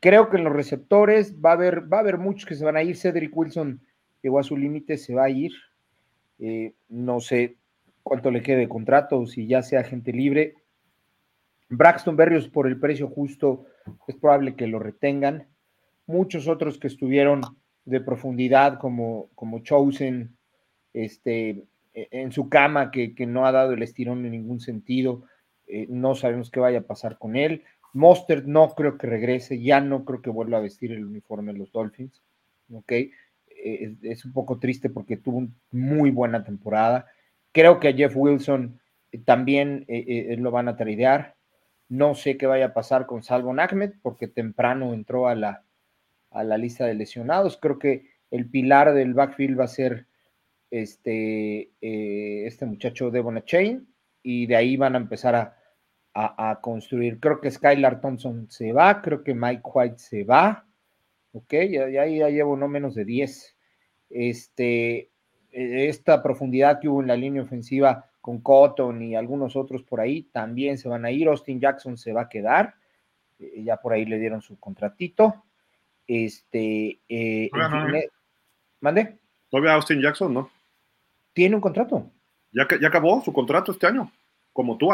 Creo 0.05 0.29
que 0.29 0.37
en 0.37 0.43
los 0.43 0.53
receptores 0.53 1.35
va 1.43 1.49
a 1.49 1.53
haber, 1.53 1.91
va 1.91 1.97
a 1.97 2.01
haber 2.01 2.19
muchos 2.19 2.45
que 2.45 2.53
se 2.53 2.63
van 2.63 2.77
a 2.77 2.83
ir. 2.83 2.95
Cedric 2.95 3.35
Wilson 3.35 3.81
llegó 4.21 4.37
a 4.37 4.43
su 4.43 4.55
límite, 4.55 4.99
se 4.99 5.15
va 5.15 5.23
a 5.23 5.29
ir. 5.31 5.51
Eh, 6.37 6.75
no 6.89 7.19
sé 7.19 7.57
cuánto 8.03 8.29
le 8.29 8.43
quede 8.43 8.57
de 8.57 8.69
contrato, 8.69 9.25
si 9.25 9.47
ya 9.47 9.63
sea 9.63 9.83
gente 9.83 10.13
libre. 10.13 10.57
Braxton 11.69 12.15
Berrios 12.15 12.47
por 12.47 12.67
el 12.67 12.79
precio 12.79 13.07
justo, 13.07 13.65
es 14.07 14.15
probable 14.15 14.55
que 14.55 14.67
lo 14.67 14.77
retengan. 14.77 15.47
Muchos 16.05 16.47
otros 16.47 16.77
que 16.77 16.85
estuvieron 16.85 17.41
de 17.85 17.99
profundidad, 17.99 18.77
como, 18.77 19.31
como 19.33 19.63
Chosen, 19.63 20.37
este, 20.93 21.65
en 21.95 22.31
su 22.31 22.47
cama, 22.47 22.91
que, 22.91 23.15
no 23.25 23.47
ha 23.47 23.51
dado 23.51 23.73
el 23.73 23.81
estirón 23.81 24.23
en 24.23 24.33
ningún 24.33 24.59
sentido. 24.59 25.23
Eh, 25.65 25.87
no 25.89 26.13
sabemos 26.13 26.51
qué 26.51 26.59
vaya 26.59 26.81
a 26.81 26.83
pasar 26.83 27.17
con 27.17 27.35
él. 27.35 27.63
Mostert 27.95 28.45
no 28.45 28.69
creo 28.75 28.97
que 28.97 29.07
regrese, 29.07 29.61
ya 29.61 29.79
no 29.79 30.03
creo 30.03 30.21
que 30.21 30.29
vuelva 30.29 30.57
a 30.57 30.61
vestir 30.61 30.91
el 30.91 31.05
uniforme 31.05 31.53
de 31.53 31.59
los 31.59 31.71
Dolphins. 31.71 32.21
¿ok? 32.73 32.91
Eh, 32.91 33.95
es, 34.01 34.25
un 34.25 34.33
poco 34.33 34.59
triste 34.59 34.89
porque 34.89 35.15
tuvo 35.15 35.47
muy 35.71 36.11
buena 36.11 36.43
temporada. 36.43 37.07
Creo 37.53 37.79
que 37.79 37.87
a 37.87 37.93
Jeff 37.93 38.13
Wilson 38.15 38.81
eh, 39.11 39.19
también 39.19 39.85
eh, 39.87 40.35
lo 40.37 40.51
van 40.51 40.67
a 40.67 40.75
tradear. 40.75 41.35
No 41.87 42.15
sé 42.15 42.37
qué 42.37 42.47
vaya 42.47 42.65
a 42.65 42.73
pasar 42.73 43.05
con 43.05 43.23
Salvo 43.23 43.53
Ahmed 43.57 43.93
porque 44.01 44.27
temprano 44.27 44.93
entró 44.93 45.29
a 45.29 45.35
la, 45.35 45.63
a 46.31 46.43
la 46.43 46.57
lista 46.57 46.85
de 46.85 46.95
lesionados. 46.95 47.57
Creo 47.57 47.79
que 47.79 48.09
el 48.29 48.49
pilar 48.49 48.93
del 48.93 49.13
backfield 49.13 49.57
va 49.57 49.65
a 49.65 49.69
ser 49.69 50.07
este, 50.69 51.71
este 51.79 52.65
muchacho 52.65 53.09
Devon 53.09 53.41
Chain 53.45 53.87
y 54.21 54.47
de 54.47 54.55
ahí 54.57 54.75
van 54.75 54.95
a 54.95 54.97
empezar 54.97 55.35
a, 55.35 55.57
a, 56.15 56.59
construir. 56.61 57.19
Creo 57.19 57.41
que 57.41 57.51
Skylar 57.51 57.99
Thompson 57.99 58.49
se 58.49 58.71
va, 58.71 59.01
creo 59.01 59.23
que 59.23 59.33
Mike 59.33 59.61
White 59.63 59.99
se 59.99 60.23
va, 60.23 60.65
ok, 61.33 61.53
ya, 61.69 61.89
ya, 61.89 62.05
ya 62.05 62.29
llevo 62.29 62.55
no 62.55 62.69
menos 62.69 62.95
de 62.95 63.03
10. 63.03 63.57
Este, 64.09 65.11
e, 65.51 65.89
esta 65.89 66.23
profundidad 66.23 66.79
que 66.79 66.87
hubo 66.87 67.01
en 67.01 67.07
la 67.07 67.17
línea 67.17 67.41
ofensiva 67.41 68.09
con 68.21 68.39
Cotton 68.39 69.01
y 69.01 69.15
algunos 69.15 69.57
otros 69.57 69.83
por 69.83 69.99
ahí 69.99 70.23
también 70.31 70.77
se 70.77 70.87
van 70.87 71.03
a 71.03 71.11
ir. 71.11 71.27
Austin 71.27 71.59
Jackson 71.59 71.97
se 71.97 72.13
va 72.13 72.21
a 72.21 72.29
quedar, 72.29 72.75
eh, 73.37 73.63
ya 73.63 73.77
por 73.77 73.91
ahí 73.91 74.05
le 74.05 74.17
dieron 74.17 74.41
su 74.41 74.57
contratito. 74.57 75.43
Este, 76.07 77.01
eh, 77.09 77.49
¿eh? 77.53 78.09
¿Mande? 78.79 79.19
Todavía 79.49 79.73
Austin 79.73 80.01
Jackson, 80.01 80.33
¿no? 80.33 80.49
Tiene 81.33 81.55
un 81.55 81.61
contrato. 81.61 82.09
Ya, 82.53 82.65
ya 82.79 82.87
acabó 82.87 83.21
su 83.21 83.33
contrato 83.33 83.73
este 83.73 83.87
año, 83.87 84.09
como 84.53 84.77
tú 84.77 84.93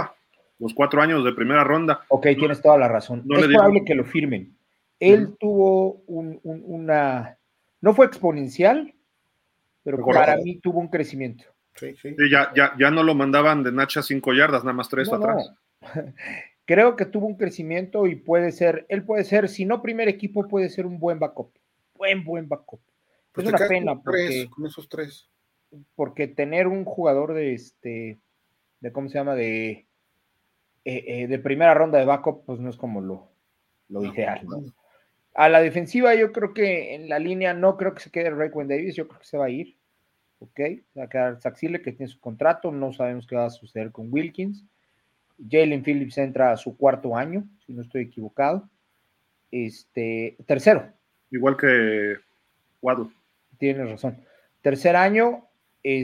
los 0.62 0.74
cuatro 0.76 1.02
años 1.02 1.26
de 1.26 1.34
primera 1.34 1.64
ronda. 1.64 2.02
Ok, 2.08 2.28
tienes 2.38 2.62
toda 2.62 2.78
la 2.78 2.88
razón. 2.88 3.26
es 3.28 3.48
probable 3.48 3.84
que 3.84 3.96
lo 3.96 4.06
firmen. 4.06 4.56
Él 5.00 5.36
tuvo 5.40 6.04
una, 6.06 7.38
no 7.82 7.94
fue 7.96 8.06
exponencial, 8.06 8.94
pero 9.84 10.06
para 10.06 10.38
mí 10.38 10.60
tuvo 10.60 10.80
un 10.80 10.90
crecimiento. 10.90 11.46
Sí, 11.74 11.96
sí. 11.96 12.16
ya, 12.30 12.52
ya, 12.56 12.74
ya 12.78 12.92
no 12.92 13.02
lo 13.02 13.16
mandaban 13.16 13.64
de 13.64 13.72
Nacha 13.72 14.04
cinco 14.04 14.34
yardas, 14.34 14.64
nada 14.64 14.74
más 14.74 14.90
tres 14.90 15.10
No, 15.10 15.16
atrás. 15.16 15.52
no. 15.82 16.14
Creo 16.66 16.96
que 16.96 17.06
tuvo 17.06 17.26
un 17.26 17.38
crecimiento 17.38 18.06
y 18.06 18.16
puede 18.16 18.52
ser, 18.52 18.86
él 18.90 19.04
puede 19.04 19.24
ser, 19.24 19.50
si 19.50 19.66
no 19.66 19.82
primer 19.82 20.08
equipo, 20.08 20.48
puede 20.48 20.70
ser 20.70 20.86
un 20.86 21.00
buen 21.00 21.18
backup. 21.18 21.52
Buen, 21.96 22.24
buen 22.24 22.48
backup. 22.48 22.82
Pues 23.32 23.48
es 23.48 23.54
una 23.54 23.68
pena 23.68 23.94
con 23.94 24.04
tres, 24.04 24.26
porque, 24.26 24.50
con 24.52 24.66
esos 24.68 24.90
tres. 24.90 25.30
porque 25.96 26.28
tener 26.28 26.68
un 26.68 26.86
jugador 26.86 27.34
de 27.34 27.54
este, 27.54 28.20
de 28.80 28.92
cómo 28.92 29.10
se 29.10 29.18
llama, 29.18 29.34
de, 29.34 29.88
eh, 30.86 31.04
eh, 31.08 31.28
de 31.28 31.40
primera 31.40 31.74
ronda 31.74 32.00
de 32.00 32.06
backup, 32.06 32.46
pues 32.46 32.60
no 32.60 32.70
es 32.70 32.78
como 32.78 33.02
lo, 33.02 33.30
lo 33.90 34.04
ideal, 34.06 34.42
¿no? 34.46 34.64
A 35.34 35.48
la 35.48 35.62
defensiva, 35.62 36.14
yo 36.16 36.32
creo 36.34 36.54
que 36.54 36.94
en 36.96 37.08
la 37.08 37.20
línea 37.20 37.54
no 37.54 37.78
creo 37.78 37.94
que 37.94 38.02
se 38.02 38.12
quede 38.12 38.30
Raekwon 38.32 38.68
Davis, 38.68 38.96
yo 38.96 39.08
creo 39.08 39.20
que 39.20 39.26
se 39.26 39.38
va 39.38 39.46
a 39.46 39.50
ir. 39.50 39.78
Ok, 40.40 40.60
va 40.98 41.04
a 41.04 41.10
quedar 41.10 41.40
Saxile, 41.40 41.82
que 41.82 41.92
tiene 41.92 42.12
su 42.12 42.20
contrato, 42.20 42.72
no 42.72 42.92
sabemos 42.92 43.28
qué 43.28 43.36
va 43.36 43.46
a 43.46 43.50
suceder 43.52 43.92
con 43.92 44.12
Wilkins. 44.12 44.66
Jalen 45.50 45.84
Phillips 45.84 46.18
entra 46.18 46.52
a 46.52 46.58
su 46.58 46.76
cuarto 46.76 47.16
año, 47.16 47.46
si 47.66 47.74
no 47.74 47.82
estoy 47.82 48.04
equivocado. 48.04 48.68
Este, 49.52 50.36
tercero, 50.46 50.92
Igual 51.32 51.58
que 51.58 52.16
Waddle. 52.82 53.10
tienes 53.58 53.90
razón. 53.90 54.18
Tercer 54.62 54.96
año. 54.96 55.48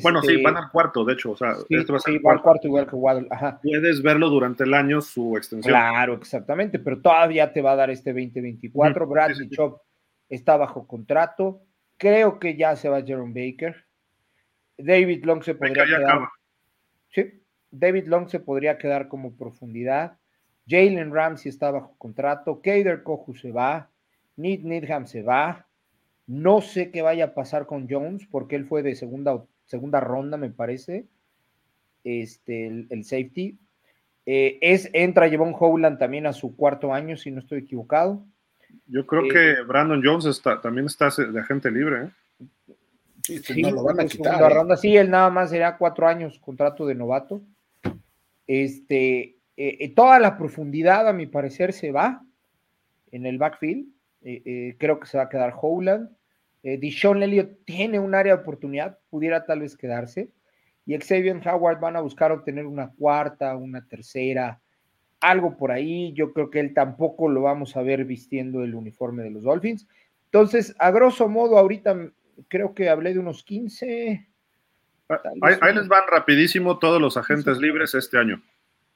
Bueno, 0.01 0.21
sí, 0.21 0.31
este, 0.31 0.43
van 0.43 0.57
al 0.57 0.71
cuarto, 0.71 1.05
de 1.05 1.13
hecho. 1.13 1.31
O 1.31 1.37
sea, 1.37 1.55
sí, 1.55 1.75
este 1.75 1.93
va 1.93 1.99
sí, 1.99 2.19
al 2.25 2.41
cuarto. 2.41 2.67
igual 2.67 2.87
que 2.87 2.95
Waddle. 2.95 3.27
Ajá. 3.29 3.59
Puedes 3.61 4.01
verlo 4.01 4.29
durante 4.29 4.63
el 4.63 4.73
año 4.73 5.01
su 5.01 5.37
extensión. 5.37 5.71
Claro, 5.71 6.13
exactamente, 6.15 6.79
pero 6.79 6.99
todavía 7.01 7.53
te 7.53 7.61
va 7.61 7.73
a 7.73 7.75
dar 7.75 7.89
este 7.89 8.11
2024. 8.11 9.05
Ujú, 9.05 9.13
Bradley 9.13 9.49
sí. 9.49 9.49
Chop 9.49 9.81
está 10.29 10.57
bajo 10.57 10.87
contrato. 10.87 11.61
Creo 11.97 12.39
que 12.39 12.55
ya 12.55 12.75
se 12.75 12.89
va 12.89 13.03
Jerome 13.03 13.33
Baker. 13.33 13.75
David 14.77 15.25
Long 15.25 15.43
se 15.43 15.55
podría 15.55 15.83
Baker 15.83 15.97
quedar. 15.97 16.09
acaba. 16.09 16.31
Sí, 17.09 17.41
David 17.71 18.07
Long 18.07 18.29
se 18.29 18.39
podría 18.39 18.77
quedar 18.77 19.07
como 19.07 19.35
profundidad. 19.35 20.17
Jalen 20.67 21.13
Ramsey 21.13 21.49
está 21.49 21.71
bajo 21.71 21.95
contrato. 21.97 22.61
Kader 22.61 23.03
Kohu 23.03 23.35
se 23.35 23.51
va. 23.51 23.89
Need 24.35 24.61
Needham 24.63 25.07
se 25.07 25.23
va. 25.23 25.67
No 26.27 26.61
sé 26.61 26.91
qué 26.91 27.01
vaya 27.01 27.25
a 27.25 27.33
pasar 27.33 27.65
con 27.65 27.87
Jones, 27.89 28.27
porque 28.29 28.57
él 28.57 28.65
fue 28.65 28.83
de 28.83 28.95
segunda, 28.95 29.43
segunda 29.67 29.99
ronda, 29.99 30.35
me 30.37 30.49
parece. 30.49 31.05
Este, 32.03 32.67
el, 32.67 32.87
el 32.89 33.03
safety. 33.03 33.57
Eh, 34.25 34.57
es, 34.61 34.89
entra 34.93 35.29
Javon 35.29 35.53
Howland 35.57 35.99
también 35.99 36.25
a 36.25 36.33
su 36.33 36.55
cuarto 36.55 36.93
año, 36.93 37.15
si 37.15 37.31
no 37.31 37.39
estoy 37.39 37.59
equivocado. 37.59 38.25
Yo 38.87 39.05
creo 39.05 39.23
Eh, 39.25 39.29
que 39.29 39.61
Brandon 39.63 40.01
Jones 40.03 40.25
está, 40.25 40.59
también 40.59 40.87
está 40.87 41.09
de 41.15 41.39
agente 41.39 41.69
libre. 41.71 42.05
¿eh? 42.05 42.09
Sí, 43.23 43.39
sí, 43.39 43.53
Sí, 43.55 43.61
no 43.61 43.71
lo 43.71 43.83
van 43.83 43.99
a 43.99 44.03
en 44.03 44.09
quitar. 44.09 44.33
segunda 44.33 44.49
¿eh? 44.51 44.53
ronda. 44.53 44.77
Sí, 44.77 44.95
él 44.97 45.09
nada 45.09 45.29
más 45.29 45.49
será 45.49 45.77
cuatro 45.77 46.07
años 46.07 46.39
contrato 46.39 46.85
de 46.85 46.95
novato. 46.95 47.41
Este, 48.45 49.19
eh, 49.57 49.77
eh, 49.79 49.89
toda 49.93 50.19
la 50.19 50.37
profundidad, 50.37 51.07
a 51.07 51.13
mi 51.13 51.25
parecer, 51.25 51.73
se 51.73 51.91
va 51.91 52.23
en 53.11 53.25
el 53.25 53.37
backfield. 53.37 53.87
Eh, 54.23 54.41
eh, 54.45 54.75
creo 54.77 54.99
que 54.99 55.07
se 55.07 55.17
va 55.17 55.23
a 55.25 55.29
quedar 55.29 55.53
Howland. 55.59 56.09
Eh, 56.63 56.77
Dishon 56.77 57.23
Elliott 57.23 57.63
tiene 57.65 57.99
un 57.99 58.15
área 58.15 58.35
de 58.35 58.41
oportunidad, 58.41 58.97
pudiera 59.09 59.45
tal 59.45 59.61
vez 59.61 59.75
quedarse. 59.77 60.31
Y 60.85 60.97
Xavier 60.97 61.41
Howard 61.45 61.79
van 61.79 61.95
a 61.97 62.01
buscar 62.01 62.31
obtener 62.31 62.65
una 62.65 62.91
cuarta, 62.91 63.55
una 63.57 63.85
tercera, 63.85 64.61
algo 65.19 65.57
por 65.57 65.71
ahí. 65.71 66.13
Yo 66.13 66.33
creo 66.33 66.49
que 66.49 66.59
él 66.59 66.73
tampoco 66.73 67.29
lo 67.29 67.41
vamos 67.41 67.75
a 67.75 67.81
ver 67.81 68.05
vistiendo 68.05 68.63
el 68.63 68.73
uniforme 68.73 69.23
de 69.23 69.31
los 69.31 69.43
Dolphins. 69.43 69.87
Entonces, 70.25 70.75
a 70.79 70.91
grosso 70.91 71.27
modo, 71.27 71.57
ahorita 71.57 71.95
creo 72.47 72.73
que 72.73 72.89
hablé 72.89 73.13
de 73.13 73.19
unos 73.19 73.43
15. 73.43 74.27
tal 75.07 75.19
Ahí, 75.41 75.75
les 75.75 75.87
van 75.87 76.03
rapidísimo 76.09 76.79
todos 76.79 77.01
los 77.01 77.17
agentes 77.17 77.57
libres 77.59 77.93
este 77.93 78.17
año. 78.17 78.41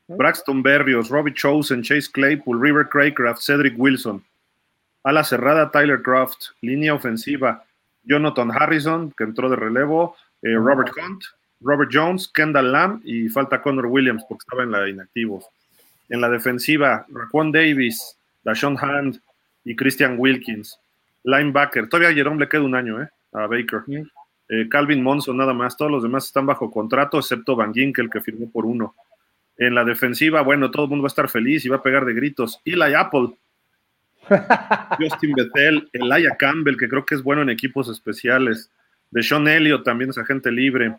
¿Mm? 0.08 0.18
Braxton 0.18 0.64
Berrios, 0.64 1.10
Robbie 1.10 1.34
Chosen, 1.34 1.84
Chase 1.84 2.10
Claypool, 2.12 2.62
River 2.62 2.88
Craycraft, 2.90 3.42
Cedric 3.42 3.78
Wilson. 3.78 4.24
Ala 5.04 5.24
cerrada, 5.24 5.72
Tyler 5.72 6.02
Croft. 6.02 6.50
Línea 6.62 6.94
ofensiva, 6.94 7.64
Jonathan 8.04 8.52
Harrison, 8.52 9.12
que 9.12 9.24
entró 9.24 9.50
de 9.50 9.56
relevo, 9.56 10.16
eh, 10.42 10.56
Robert 10.56 10.92
Hunt, 10.98 11.24
Robert 11.62 11.92
Jones, 11.94 12.28
Kendall 12.34 12.72
Lamb 12.72 13.02
y 13.04 13.30
falta 13.30 13.62
Connor 13.62 13.86
Williams 13.86 14.24
porque 14.28 14.44
estaba 14.44 14.64
en 14.64 14.72
la 14.72 14.90
inactivos. 14.90 15.46
En 16.10 16.22
la 16.22 16.30
defensiva, 16.30 17.06
Raquan 17.10 17.52
Davis, 17.52 18.18
Dashon 18.44 18.78
Hand 18.80 19.22
y 19.64 19.76
Christian 19.76 20.16
Wilkins. 20.18 20.80
Linebacker, 21.24 21.88
todavía 21.88 22.10
a 22.10 22.14
Jerome 22.14 22.40
le 22.40 22.50
queda 22.50 22.64
un 22.64 22.76
año, 22.76 23.02
¿eh? 23.02 23.10
A 23.34 23.48
Baker. 23.48 23.84
Eh, 24.50 24.68
Calvin 24.70 25.04
Monson 25.04 25.38
nada 25.38 25.54
más, 25.54 25.78
todos 25.78 25.92
los 25.92 26.04
demás 26.04 26.26
están 26.26 26.46
bajo 26.46 26.72
contrato, 26.72 27.20
excepto 27.20 27.56
Van 27.56 27.74
Ginkel, 27.74 28.10
que 28.10 28.20
firmó 28.20 28.50
por 28.50 28.66
uno. 28.66 28.96
En 29.58 29.76
la 29.76 29.86
defensiva, 29.86 30.42
bueno, 30.42 30.72
todo 30.72 30.86
el 30.86 30.90
mundo 30.90 31.04
va 31.04 31.08
a 31.08 31.14
estar 31.14 31.30
feliz 31.30 31.64
y 31.64 31.70
va 31.70 31.78
a 31.78 31.84
pegar 31.84 32.04
de 32.06 32.14
gritos. 32.14 32.60
Eli 32.66 32.96
Apple, 32.96 33.30
Justin 35.00 35.34
Bethel, 35.34 35.90
Elijah 35.94 36.36
Campbell, 36.38 36.78
que 36.78 36.88
creo 36.88 37.06
que 37.06 37.16
es 37.16 37.24
bueno 37.24 37.42
en 37.42 37.50
equipos 37.50 37.90
especiales. 37.90 38.72
De 39.10 39.22
Sean 39.24 39.48
Elliott 39.48 39.84
también 39.84 40.10
es 40.12 40.18
agente 40.18 40.52
libre. 40.52 40.96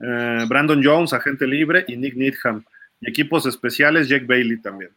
Eh, 0.00 0.44
Brandon 0.48 0.80
Jones, 0.84 1.12
agente 1.12 1.46
libre, 1.46 1.84
y 1.88 1.96
Nick 1.96 2.14
Needham. 2.14 2.64
Y 3.00 3.10
equipos 3.10 3.46
especiales, 3.46 4.08
Jake 4.08 4.26
Bailey 4.26 4.60
también. 4.60 4.90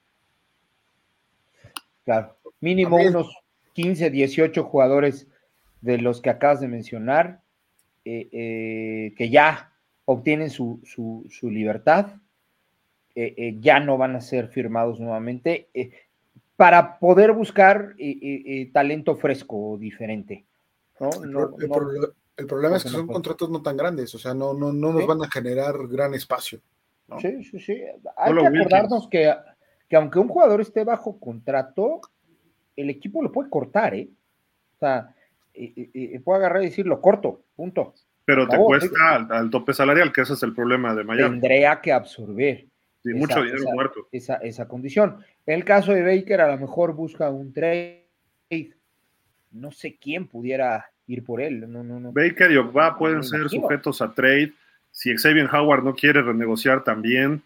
Claro, 2.05 2.37
mínimo 2.59 2.97
También. 2.97 3.15
unos 3.15 3.35
15, 3.73 4.09
18 4.09 4.63
jugadores 4.63 5.27
de 5.81 5.97
los 5.99 6.21
que 6.21 6.29
acabas 6.29 6.59
de 6.59 6.67
mencionar, 6.67 7.41
eh, 8.05 8.27
eh, 8.31 9.13
que 9.17 9.29
ya 9.29 9.71
obtienen 10.05 10.49
su, 10.49 10.81
su- 10.85 11.25
su 11.29 11.49
libertad, 11.49 12.15
eh, 13.15 13.33
eh, 13.37 13.55
ya 13.59 13.79
no 13.79 13.97
van 13.97 14.15
a 14.15 14.21
ser 14.21 14.47
firmados 14.49 14.99
nuevamente, 14.99 15.67
eh, 15.73 15.91
para 16.59 16.99
poder 16.99 17.31
buscar 17.31 17.95
eh, 17.97 18.17
eh, 18.21 18.43
eh, 18.45 18.69
talento 18.73 19.15
fresco 19.15 19.55
o 19.71 19.77
diferente. 19.77 20.43
¿no? 20.99 21.09
El, 21.23 21.31
No- 21.31 21.39
pro- 21.51 21.55
el 21.57 21.69
no- 21.69 21.73
pro- 21.75 22.13
el 22.35 22.45
problema 22.47 22.75
es 22.75 22.83
que 22.83 22.89
son 22.89 23.07
contratos 23.07 23.49
no 23.49 23.61
tan 23.61 23.77
grandes, 23.77 24.13
o 24.13 24.17
sea, 24.19 24.33
no, 24.33 24.53
no, 24.53 24.73
no 24.73 24.91
nos 24.91 25.01
Sí. 25.03 25.07
van 25.07 25.21
a 25.23 25.29
generar 25.31 25.73
gran 25.87 26.13
espacio. 26.13 26.59
¿no? 27.07 27.17
Sí, 27.21 27.45
sí, 27.45 27.59
sí. 27.61 27.81
Hay 28.17 28.33
que 28.33 28.47
acordarnos 28.47 29.07
que, 29.07 29.33
que 29.87 29.95
aunque 29.95 30.19
un 30.19 30.27
jugador 30.27 30.59
esté 30.59 30.83
bajo 30.83 31.17
contrato, 31.17 32.01
el 32.75 32.89
equipo 32.89 33.23
lo 33.23 33.31
puede 33.31 33.49
cortar, 33.49 33.93
¿eh? 33.95 34.09
O 34.75 34.79
sea, 34.79 35.15
eh, 35.53 36.19
puede 36.25 36.39
agarrar 36.39 36.61
y 36.63 36.65
decir, 36.65 36.85
lo 36.85 36.99
corto, 36.99 37.41
punto. 37.55 37.93
Pero 38.25 38.49
te 38.49 38.57
cuesta 38.57 39.15
al, 39.15 39.31
al 39.31 39.49
tope 39.49 39.73
salarial, 39.73 40.11
que 40.11 40.21
ese 40.21 40.33
es 40.33 40.43
el 40.43 40.53
problema 40.53 40.93
de 40.93 41.05
Miami. 41.05 41.39
Tendría 41.39 41.79
que 41.79 41.93
absorber 41.93 42.65
Sí, 43.03 43.09
esa- 43.11 43.17
mucho 43.19 43.41
dinero 43.43 43.63
esa- 43.63 43.73
muerto. 43.73 44.07
esa, 44.11 44.35
esa 44.35 44.67
condición. 44.67 45.17
En 45.45 45.55
el 45.55 45.63
caso 45.65 45.93
de 45.93 46.03
Baker, 46.03 46.41
a 46.41 46.51
lo 46.51 46.57
mejor 46.59 46.93
busca 46.93 47.29
un 47.29 47.53
trade. 47.53 48.05
No 49.51 49.71
sé 49.71 49.97
quién 49.99 50.27
pudiera 50.27 50.91
ir 51.07 51.23
por 51.23 51.41
él. 51.41 51.61
No, 51.71 51.83
no, 51.83 51.99
no. 51.99 52.11
Baker 52.11 52.51
y 52.51 52.57
Ogba 52.57 52.97
pueden 52.97 53.23
ser 53.23 53.49
sujetos 53.49 54.01
a 54.01 54.13
trade. 54.13 54.53
Si 54.91 55.15
Xavier 55.15 55.47
Howard 55.53 55.83
no 55.83 55.95
quiere 55.95 56.21
renegociar 56.21 56.83
también, 56.83 57.41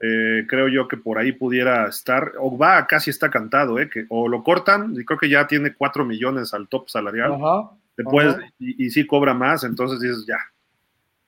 eh, 0.00 0.44
creo 0.48 0.68
yo 0.68 0.88
que 0.88 0.96
por 0.96 1.18
ahí 1.18 1.32
pudiera 1.32 1.86
estar. 1.88 2.32
Ogba 2.38 2.86
casi 2.86 3.10
está 3.10 3.30
cantado, 3.30 3.78
¿eh? 3.78 3.88
Que, 3.88 4.06
o 4.08 4.28
lo 4.28 4.42
cortan, 4.42 4.94
y 4.98 5.04
creo 5.04 5.18
que 5.18 5.28
ya 5.28 5.46
tiene 5.46 5.74
4 5.74 6.04
millones 6.04 6.54
al 6.54 6.66
top 6.68 6.88
salarial. 6.88 7.34
Ajá. 7.34 7.70
Después, 7.96 8.26
Ajá. 8.34 8.46
y, 8.58 8.86
y 8.86 8.90
sí 8.90 9.06
cobra 9.06 9.34
más, 9.34 9.62
entonces 9.64 10.00
dices 10.00 10.24
ya. 10.26 10.38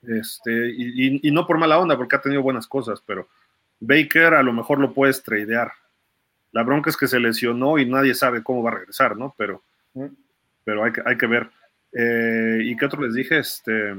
Este, 0.01 0.69
y, 0.71 1.07
y- 1.15 1.19
y 1.23 1.31
no 1.31 1.45
por 1.47 1.57
mala 1.57 1.79
onda, 1.79 1.95
porque 1.97 2.15
ha 2.17 2.21
tenido 2.21 2.41
buenas 2.41 2.67
cosas, 2.67 3.01
pero 3.05 3.27
Baker 3.79 4.33
a 4.33 4.43
lo 4.43 4.53
mejor 4.53 4.79
lo 4.79 4.93
puedes 4.93 5.21
tradear. 5.23 5.71
La 6.51 6.63
bronca 6.63 6.89
es 6.89 6.97
que 6.97 7.07
se 7.07 7.19
lesionó 7.19 7.77
y 7.77 7.85
nadie 7.85 8.15
sabe 8.15 8.43
cómo 8.43 8.63
va 8.63 8.71
a 8.71 8.75
regresar, 8.75 9.15
¿no? 9.17 9.35
Pero, 9.37 9.61
pero 10.63 10.83
hay 10.83 10.91
que, 10.91 11.01
hay 11.05 11.17
que 11.17 11.27
ver. 11.27 11.49
Eh, 11.93 12.59
¿Y 12.63 12.75
qué 12.75 12.85
otro 12.85 13.01
les 13.01 13.13
dije? 13.13 13.39
Este. 13.39 13.95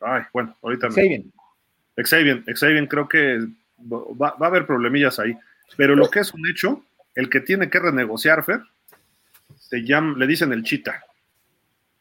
Ay, 0.00 0.22
bueno, 0.32 0.56
ahorita 0.62 0.88
me. 0.88 0.94
Xavier. 0.94 1.22
Xavier, 1.96 2.44
Xavier 2.54 2.88
creo 2.88 3.08
que 3.08 3.46
va, 3.80 4.34
va 4.36 4.46
a 4.46 4.48
haber 4.48 4.66
problemillas 4.66 5.18
ahí. 5.18 5.36
Pero 5.76 5.94
lo 5.94 6.10
que 6.10 6.20
es 6.20 6.32
un 6.32 6.48
hecho, 6.48 6.82
el 7.14 7.28
que 7.28 7.40
tiene 7.40 7.68
que 7.68 7.78
renegociar, 7.78 8.44
Fer, 8.44 8.62
se 9.58 9.84
llama, 9.84 10.16
le 10.16 10.26
dicen 10.26 10.52
el 10.52 10.62
chita. 10.62 11.04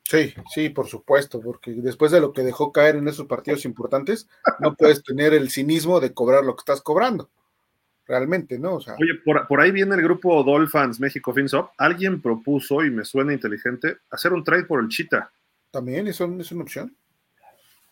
Sí, 0.10 0.34
sí, 0.53 0.70
por 0.70 0.88
supuesto, 0.88 1.41
porque 1.41 1.72
después 1.74 2.12
de 2.14 2.22
lo 2.22 2.32
que 2.32 2.41
dejó 2.41 2.72
caer 2.72 2.95
en 2.95 3.10
esos 3.10 3.28
partidos 3.28 3.66
importantes, 3.66 4.30
no 4.60 4.74
puedes 4.74 5.03
tener 5.03 5.34
el 5.34 5.49
cinismo 5.49 5.99
de 5.99 6.14
cobrar 6.14 6.45
lo 6.45 6.55
que 6.55 6.62
estás 6.62 6.82
cobrando. 6.82 7.30
Realmente, 8.05 8.58
¿no? 8.58 8.76
O 8.76 8.80
sea, 8.82 8.93
Oye, 8.93 9.16
por, 9.26 9.45
por 9.47 9.60
ahí 9.60 9.70
viene 9.72 9.93
el 9.95 10.01
grupo 10.01 10.41
Dolphins 10.43 11.01
México 11.01 11.34
FinSop. 11.34 11.72
Alguien 11.78 12.22
propuso, 12.22 12.86
y 12.86 12.89
me 12.89 13.03
suena 13.03 13.34
inteligente, 13.34 13.97
hacer 14.10 14.32
un 14.32 14.45
trade 14.45 14.64
por 14.64 14.80
el 14.80 14.88
Chita. 14.88 15.30
también 15.72 16.08
es, 16.08 16.22
un- 16.22 16.39
es 16.39 16.49
una 16.53 16.64
opción. 16.64 16.95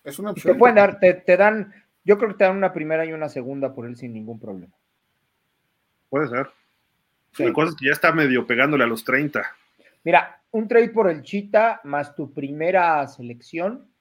Es 0.05 0.17
una 0.17 0.29
Te 0.33 0.39
opción. 0.39 0.57
pueden 0.57 0.75
dar, 0.77 0.97
te, 0.99 1.15
te 1.15 1.35
dan, 1.35 1.73
yo 2.05 2.17
creo 2.17 2.29
que 2.29 2.35
te 2.37 2.45
dan 2.45 2.55
una 2.55 2.71
primera 2.71 3.05
y 3.05 3.11
una 3.11 3.27
segunda 3.27 3.73
por 3.75 3.85
él 3.87 3.97
sin 3.97 4.13
ningún 4.13 4.39
problema. 4.39 4.73
Puede 6.09 6.29
ser. 6.29 6.49
Sí. 7.33 7.43
La 7.43 7.51
cosa 7.51 7.69
es 7.71 7.75
que 7.75 7.87
ya 7.87 7.91
está 7.91 8.13
medio 8.13 8.47
pegándole 8.47 8.85
a 8.85 8.87
los 8.87 9.03
30. 9.03 9.43
Mira, 10.05 10.39
un 10.55 10.69
trade 10.69 10.89
por 10.89 11.09
el 11.09 11.21
Chita 11.21 11.81
más 11.83 12.15
tu 12.15 12.33
primera 12.33 13.05
selección 13.09 13.91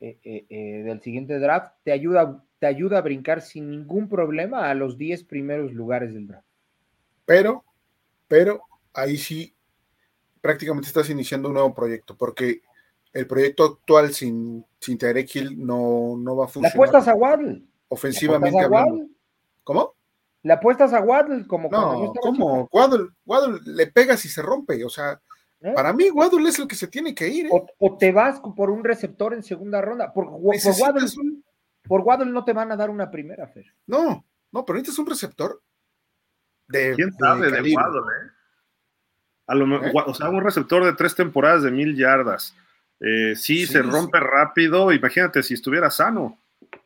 eh, 0.00 0.18
eh, 0.24 0.46
eh, 0.48 0.82
del 0.82 1.00
siguiente 1.00 1.38
draft, 1.38 1.74
te 1.84 1.92
ayuda, 1.92 2.44
te 2.58 2.66
ayuda 2.66 2.98
a 2.98 3.02
brincar 3.02 3.40
sin 3.40 3.70
ningún 3.70 4.08
problema 4.08 4.68
a 4.68 4.74
los 4.74 4.98
10 4.98 5.22
primeros 5.22 5.72
lugares 5.72 6.12
del 6.12 6.26
draft. 6.26 6.48
Pero, 7.24 7.64
pero 8.26 8.62
ahí 8.92 9.16
sí 9.16 9.54
prácticamente 10.40 10.88
estás 10.88 11.08
iniciando 11.08 11.46
un 11.48 11.54
nuevo 11.54 11.72
proyecto, 11.72 12.16
porque 12.16 12.62
el 13.12 13.28
proyecto 13.28 13.64
actual 13.64 14.12
sin, 14.12 14.66
sin 14.80 14.98
Tarek 14.98 15.36
Hill 15.36 15.64
no, 15.64 16.16
no 16.18 16.34
va 16.34 16.46
a 16.46 16.48
funcionar. 16.48 16.72
¿Le 16.72 16.76
apuestas 16.76 17.06
a 17.06 17.14
Waddle? 17.14 17.62
Ofensivamente 17.86 18.58
a 18.58 18.64
hablando. 18.64 18.94
Waddle? 18.94 19.10
¿Cómo? 19.62 19.94
¿Le 20.42 20.52
apuestas 20.52 20.92
a 20.92 21.00
Waddle 21.00 21.46
como 21.46 21.68
cuando 21.68 22.06
yo 22.06 22.06
No, 22.06 22.12
¿cómo? 22.20 22.68
Waddle, 22.72 23.10
Waddle 23.24 23.60
le 23.64 23.86
pegas 23.86 24.24
y 24.24 24.28
se 24.28 24.42
rompe. 24.42 24.84
O 24.84 24.90
sea, 24.90 25.20
¿Eh? 25.64 25.72
para 25.74 25.94
mí 25.94 26.10
Waddle 26.10 26.46
es 26.50 26.58
el 26.58 26.68
que 26.68 26.76
se 26.76 26.88
tiene 26.88 27.14
que 27.14 27.26
ir. 27.26 27.46
¿eh? 27.46 27.50
O, 27.50 27.66
o 27.78 27.96
te 27.96 28.12
vas 28.12 28.38
por 28.54 28.68
un 28.70 28.84
receptor 28.84 29.32
en 29.32 29.42
segunda 29.42 29.80
ronda. 29.80 30.12
Por, 30.12 30.26
Waddle, 30.28 31.06
un- 31.18 31.42
por 31.82 32.02
Waddle 32.02 32.30
no 32.30 32.44
te 32.44 32.52
van 32.52 32.70
a 32.70 32.76
dar 32.76 32.90
una 32.90 33.10
primera, 33.10 33.46
Fer. 33.48 33.64
No, 33.86 34.24
no, 34.52 34.64
pero 34.64 34.78
necesitas 34.78 34.98
un 34.98 35.06
receptor 35.06 35.62
de, 36.68 36.92
¿Quién 36.94 37.10
de 37.10 37.16
sabe 37.18 37.50
de. 37.50 37.74
Waddle, 37.74 38.00
eh? 38.00 38.30
A 39.46 39.54
lo 39.54 39.66
me- 39.66 39.88
¿Eh? 39.88 39.92
O 40.06 40.12
sea, 40.14 40.28
un 40.28 40.42
receptor 40.44 40.84
de 40.84 40.92
tres 40.92 41.14
temporadas 41.14 41.62
de 41.62 41.70
mil 41.70 41.96
yardas. 41.96 42.54
Eh, 43.00 43.34
sí, 43.34 43.66
Sí, 43.66 43.66
se 43.66 43.82
sí. 43.82 43.88
rompe 43.90 44.20
rápido. 44.20 44.92
Imagínate 44.92 45.42
si 45.42 45.54
estuviera 45.54 45.90
sano. 45.90 46.38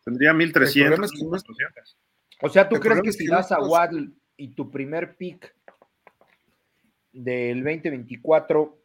Tendría 0.04 0.32
1300. 0.34 0.86
problema 0.96 1.04
es 1.06 1.12
que 1.12 1.18
no 1.28 1.36
es- 1.36 1.42
1400. 1.48 1.96
O 2.42 2.48
sea, 2.48 2.68
¿tú 2.68 2.76
El 2.76 2.80
crees 2.80 3.02
que 3.02 3.12
si 3.12 3.26
das 3.26 3.50
a 3.52 3.60
Waddle 3.60 4.10
y 4.36 4.48
tu 4.54 4.70
primer 4.70 5.16
pick 5.16 5.52
del 7.18 7.64
2024 7.64 8.78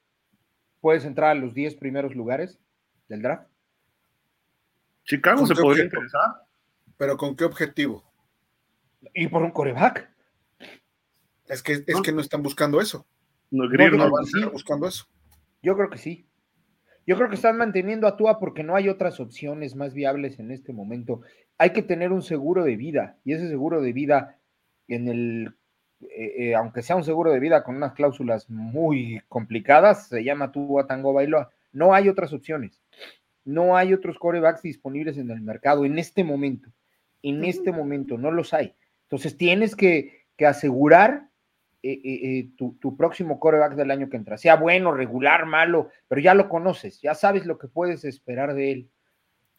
puedes 0.82 1.06
entrar 1.06 1.30
a 1.32 1.36
los 1.36 1.54
10 1.54 1.76
primeros 1.76 2.16
lugares 2.16 2.60
del 3.08 3.22
draft? 3.22 3.48
Chicago 5.04 5.40
¿Con 5.40 5.48
se 5.48 5.56
podría 5.56 5.84
interesar. 5.86 6.32
Pero 6.98 7.16
¿con 7.18 7.36
qué 7.36 7.44
objetivo? 7.44 8.04
Y 9.14 9.28
por 9.28 9.44
un 9.44 9.52
coreback. 9.52 10.10
Es 11.48 11.62
que, 11.62 11.74
es 11.74 11.86
No. 11.88 12.02
que 12.02 12.12
no 12.12 12.22
están 12.22 12.42
buscando 12.42 12.82
eso. 12.82 13.06
No, 13.52 13.66
no 13.66 13.90
No 13.92 13.98
va 14.06 14.10
van 14.10 14.24
a 14.24 14.28
estar 14.28 14.52
buscando 14.52 14.88
eso. 14.88 15.06
Yo 15.62 15.76
creo 15.76 15.90
que 15.90 15.98
sí. 15.98 16.28
Yo 17.06 17.18
creo 17.18 17.30
que 17.30 17.36
están 17.36 17.58
manteniendo 17.58 18.08
a 18.08 18.16
Tua 18.18 18.40
porque 18.40 18.64
no 18.64 18.76
hay 18.76 18.90
otras 18.90 19.20
opciones 19.20 19.76
más 19.76 19.94
viables 19.94 20.40
en 20.40 20.52
este 20.52 20.74
momento. 20.74 21.22
Hay 21.58 21.72
que 21.72 21.84
tener 21.84 22.12
un 22.12 22.22
seguro 22.24 22.64
de 22.64 22.78
vida 22.78 23.18
y 23.26 23.34
ese 23.34 23.50
seguro 23.50 23.82
de 23.82 23.94
vida, 23.94 24.40
en 24.88 25.08
el, 25.10 25.56
eh, 26.12 26.34
eh, 26.38 26.56
aunque 26.56 26.82
sea 26.82 26.96
un 26.96 27.04
seguro 27.04 27.32
de 27.32 27.40
vida 27.40 27.64
con 27.64 27.76
unas 27.76 27.94
cláusulas 27.94 28.50
muy 28.50 29.22
complicadas, 29.30 30.08
se 30.08 30.24
llama 30.24 30.52
Tua 30.52 30.88
Tango 30.88 31.14
Bailoa. 31.14 31.50
No 31.72 31.94
hay 31.94 32.10
otras 32.10 32.34
opciones. 32.34 32.82
No 33.46 33.76
hay 33.76 33.94
otros 33.94 34.18
corebacks 34.18 34.62
disponibles 34.62 35.18
en 35.18 35.30
el 35.32 35.42
mercado 35.42 35.86
en 35.86 36.00
este 36.00 36.24
momento. 36.24 36.70
En 37.22 37.44
este 37.46 37.72
momento 37.72 38.18
no 38.18 38.32
los 38.32 38.54
hay. 38.54 38.74
Entonces 39.04 39.38
tienes 39.38 39.76
que, 39.76 40.26
que 40.38 40.46
asegurar 40.46 41.28
eh, 41.82 42.50
tu, 42.58 42.76
tu 42.80 42.96
próximo 42.96 43.40
coreback 43.40 43.76
del 43.76 43.92
año 43.92 44.10
que 44.10 44.16
entra, 44.16 44.38
sea 44.38 44.56
bueno, 44.56 44.94
regular, 44.94 45.46
malo, 45.46 45.90
pero 46.08 46.22
ya 46.22 46.34
lo 46.34 46.48
conoces, 46.48 47.02
ya 47.02 47.14
sabes 47.14 47.46
lo 47.46 47.58
que 47.58 47.68
puedes 47.68 48.06
esperar 48.06 48.54
de 48.54 48.72
él. 48.72 48.90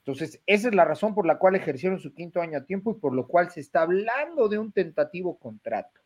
Entonces, 0.07 0.43
esa 0.45 0.69
es 0.69 0.75
la 0.75 0.85
razón 0.85 1.15
por 1.15 1.25
la 1.25 1.39
cual 1.39 1.57
ejercieron 1.57 1.99
su 1.99 2.13
quinto 2.13 2.43
año 2.43 2.59
a 2.59 2.65
tiempo 2.67 2.91
y 2.91 3.01
por 3.01 3.15
lo 3.15 3.27
cual 3.27 3.51
se 3.51 3.61
está 3.61 3.83
hablando 3.83 4.51
de 4.51 4.59
un 4.59 4.71
tentativo 4.71 5.39
contrato. 5.39 6.04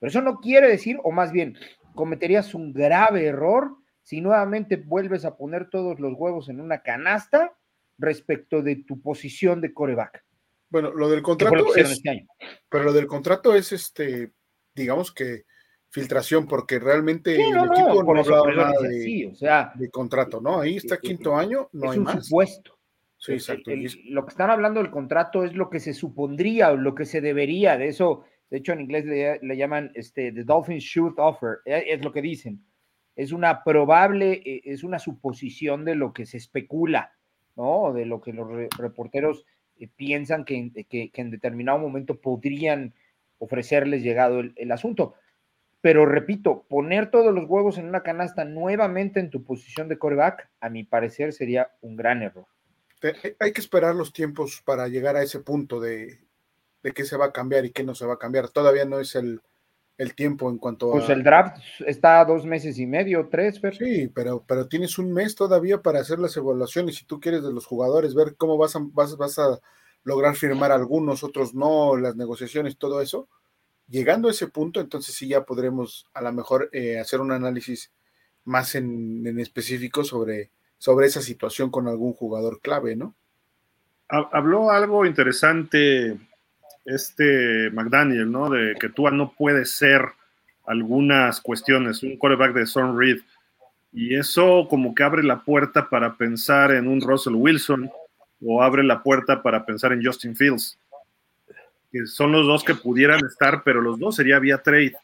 Pero 0.00 0.10
eso 0.10 0.20
no 0.20 0.40
quiere 0.40 0.68
decir, 0.68 0.98
o 1.02 1.10
más 1.12 1.32
bien, 1.32 1.56
cometerías 1.94 2.54
un 2.54 2.72
grave 2.72 3.26
error 3.26 3.76
si 4.02 4.20
nuevamente 4.20 4.76
vuelves 4.76 5.24
a 5.24 5.36
poner 5.36 5.70
todos 5.70 5.98
los 6.00 6.12
huevos 6.16 6.48
en 6.48 6.60
una 6.60 6.82
canasta 6.82 7.56
respecto 7.98 8.60
de 8.62 8.76
tu 8.76 9.00
posición 9.00 9.60
de 9.60 9.72
coreback. 9.72 10.24
Bueno, 10.68 10.92
lo 10.92 11.08
del 11.08 11.22
contrato 11.22 11.74
es, 11.76 11.90
este 11.92 12.10
año. 12.10 12.26
pero 12.68 12.84
lo 12.84 12.92
del 12.92 13.06
contrato 13.06 13.54
es 13.54 13.72
este, 13.72 14.32
digamos 14.74 15.12
que 15.12 15.44
filtración, 15.90 16.48
porque 16.48 16.80
realmente 16.80 17.36
Sí, 17.36 17.42
el 17.42 17.54
no, 17.54 17.66
equipo 17.66 17.94
no 18.00 18.04
por 18.04 18.18
eso 18.18 18.46
nada 18.50 18.72
de, 18.82 19.28
o 19.30 19.34
sea, 19.36 19.72
de 19.76 19.88
contrato, 19.90 20.40
¿no? 20.40 20.60
Ahí 20.60 20.76
está 20.78 20.96
eh, 20.96 21.00
quinto 21.00 21.36
año, 21.36 21.68
no 21.72 21.86
es 21.86 21.92
hay 21.92 21.98
un 21.98 22.04
más. 22.04 22.26
supuesto. 22.26 22.76
Sí, 23.16 23.34
exacto. 23.34 23.70
el- 23.70 23.88
lo 24.10 24.24
que 24.26 24.30
están 24.30 24.50
hablando 24.50 24.82
del 24.82 24.90
contrato 24.90 25.44
es 25.44 25.54
lo 25.54 25.70
que 25.70 25.78
se 25.78 25.94
supondría 25.94 26.72
o 26.72 26.76
lo 26.76 26.94
que 26.96 27.04
se 27.04 27.20
debería. 27.20 27.78
De 27.78 27.86
eso, 27.86 28.24
de 28.54 28.58
hecho, 28.58 28.72
en 28.72 28.82
inglés 28.82 29.04
le, 29.04 29.56
llaman 29.56 29.90
este, 29.96 30.30
the 30.30 30.44
Dolphins 30.44 30.84
should 30.84 31.14
offer. 31.18 31.58
eh, 31.64 31.86
Es 31.88 32.04
lo 32.04 32.12
que 32.12 32.22
dicen. 32.22 32.64
Es 33.16 33.32
una 33.32 33.64
probable, 33.64 34.40
eh, 34.44 34.60
es 34.62 34.84
una 34.84 35.00
suposición 35.00 35.84
de 35.84 35.96
lo 35.96 36.12
que 36.12 36.24
se 36.24 36.36
especula, 36.36 37.16
¿no? 37.56 37.92
De 37.92 38.06
lo 38.06 38.20
que 38.20 38.32
los 38.32 38.48
re- 38.48 38.68
reporteros 38.78 39.44
eh, 39.80 39.88
piensan 39.88 40.44
que, 40.44 40.70
que- 40.88 41.10
en 41.12 41.32
determinado 41.32 41.80
momento 41.80 42.20
podrían 42.20 42.94
ofrecerles 43.38 44.04
llegado 44.04 44.38
el, 44.38 44.52
el 44.54 44.70
asunto. 44.70 45.14
Pero 45.80 46.06
repito, 46.06 46.64
poner 46.68 47.10
todos 47.10 47.34
los 47.34 47.46
huevos 47.48 47.76
en 47.78 47.88
una 47.88 48.04
canasta 48.04 48.44
nuevamente 48.44 49.18
en 49.18 49.30
tu 49.30 49.42
posición 49.42 49.88
de 49.88 49.98
coreback, 49.98 50.48
a 50.60 50.70
mi 50.70 50.84
parecer, 50.84 51.32
sería 51.32 51.72
un 51.80 51.96
gran 51.96 52.22
error. 52.22 52.46
hay 53.40 53.52
que 53.52 53.60
esperar 53.60 53.96
los 53.96 54.12
tiempos 54.12 54.62
para 54.64 54.86
llegar 54.86 55.16
a 55.16 55.24
ese 55.24 55.40
punto 55.40 55.80
de, 55.80 56.20
de 56.84 56.92
qué 56.92 57.04
se 57.04 57.16
va 57.16 57.24
a 57.26 57.32
cambiar 57.32 57.64
y 57.64 57.72
qué 57.72 57.82
no 57.82 57.96
se 57.96 58.06
va 58.06 58.14
a 58.14 58.18
cambiar. 58.18 58.50
Todavía 58.50 58.84
no 58.84 59.00
es 59.00 59.16
el, 59.16 59.40
el 59.98 60.14
tiempo 60.14 60.48
en 60.50 60.58
cuanto 60.58 60.90
Pues 60.92 61.08
a... 61.08 61.14
el 61.14 61.24
draft 61.24 61.56
está 61.86 62.20
a 62.20 62.24
dos 62.24 62.44
meses 62.46 62.78
y 62.78 62.86
medio, 62.86 63.28
tres, 63.28 63.58
Fer. 63.58 63.74
Sí, 63.74 64.08
pero, 64.14 64.44
pero 64.46 64.68
tienes 64.68 64.98
un 64.98 65.12
mes 65.12 65.34
todavía 65.34 65.82
para 65.82 65.98
hacer 66.00 66.18
las 66.20 66.36
evaluaciones. 66.36 66.96
Si 66.96 67.06
tú 67.06 67.18
quieres 67.18 67.42
de 67.42 67.52
los 67.52 67.66
jugadores, 67.66 68.14
ver 68.14 68.36
cómo 68.36 68.56
vas 68.58 68.76
a, 68.76 68.80
vas, 68.82 69.16
vas 69.16 69.38
a 69.38 69.58
lograr 70.04 70.36
firmar 70.36 70.70
algunos, 70.70 71.24
otros 71.24 71.54
no, 71.54 71.96
las 71.96 72.14
negociaciones, 72.14 72.76
todo 72.76 73.00
eso. 73.00 73.28
Llegando 73.88 74.28
a 74.28 74.30
ese 74.30 74.48
punto, 74.48 74.80
entonces 74.80 75.14
sí 75.14 75.28
ya 75.28 75.44
podremos 75.44 76.06
a 76.14 76.20
lo 76.22 76.32
mejor 76.32 76.68
eh, 76.72 76.98
hacer 76.98 77.20
un 77.20 77.32
análisis 77.32 77.90
más 78.44 78.74
en, 78.74 79.26
en 79.26 79.40
específico 79.40 80.04
sobre, 80.04 80.50
sobre 80.76 81.06
esa 81.06 81.22
situación 81.22 81.70
con 81.70 81.88
algún 81.88 82.12
jugador 82.12 82.60
clave, 82.60 82.94
¿no? 82.96 83.14
Ha- 84.10 84.28
Habló 84.32 84.70
algo 84.70 85.06
interesante 85.06 86.18
este 86.84 87.70
McDaniel, 87.70 88.30
¿no? 88.30 88.50
De 88.50 88.74
que 88.78 88.88
Tua 88.88 89.10
no 89.10 89.32
puede 89.36 89.64
ser 89.64 90.02
algunas 90.66 91.40
cuestiones, 91.40 92.02
un 92.02 92.16
quarterback 92.16 92.54
de 92.54 92.66
Son 92.66 92.98
Reed. 92.98 93.20
Y 93.92 94.16
eso 94.16 94.66
como 94.68 94.94
que 94.94 95.02
abre 95.02 95.22
la 95.22 95.42
puerta 95.42 95.88
para 95.88 96.16
pensar 96.16 96.72
en 96.72 96.88
un 96.88 97.00
Russell 97.00 97.34
Wilson 97.34 97.90
o 98.44 98.62
abre 98.62 98.82
la 98.82 99.02
puerta 99.02 99.42
para 99.42 99.64
pensar 99.64 99.92
en 99.92 100.04
Justin 100.04 100.34
Fields. 100.34 100.78
Que 101.92 102.06
son 102.06 102.32
los 102.32 102.46
dos 102.46 102.64
que 102.64 102.74
pudieran 102.74 103.24
estar, 103.24 103.62
pero 103.62 103.80
los 103.80 103.98
dos 103.98 104.16
sería 104.16 104.38
vía 104.38 104.58
trade. 104.58 104.96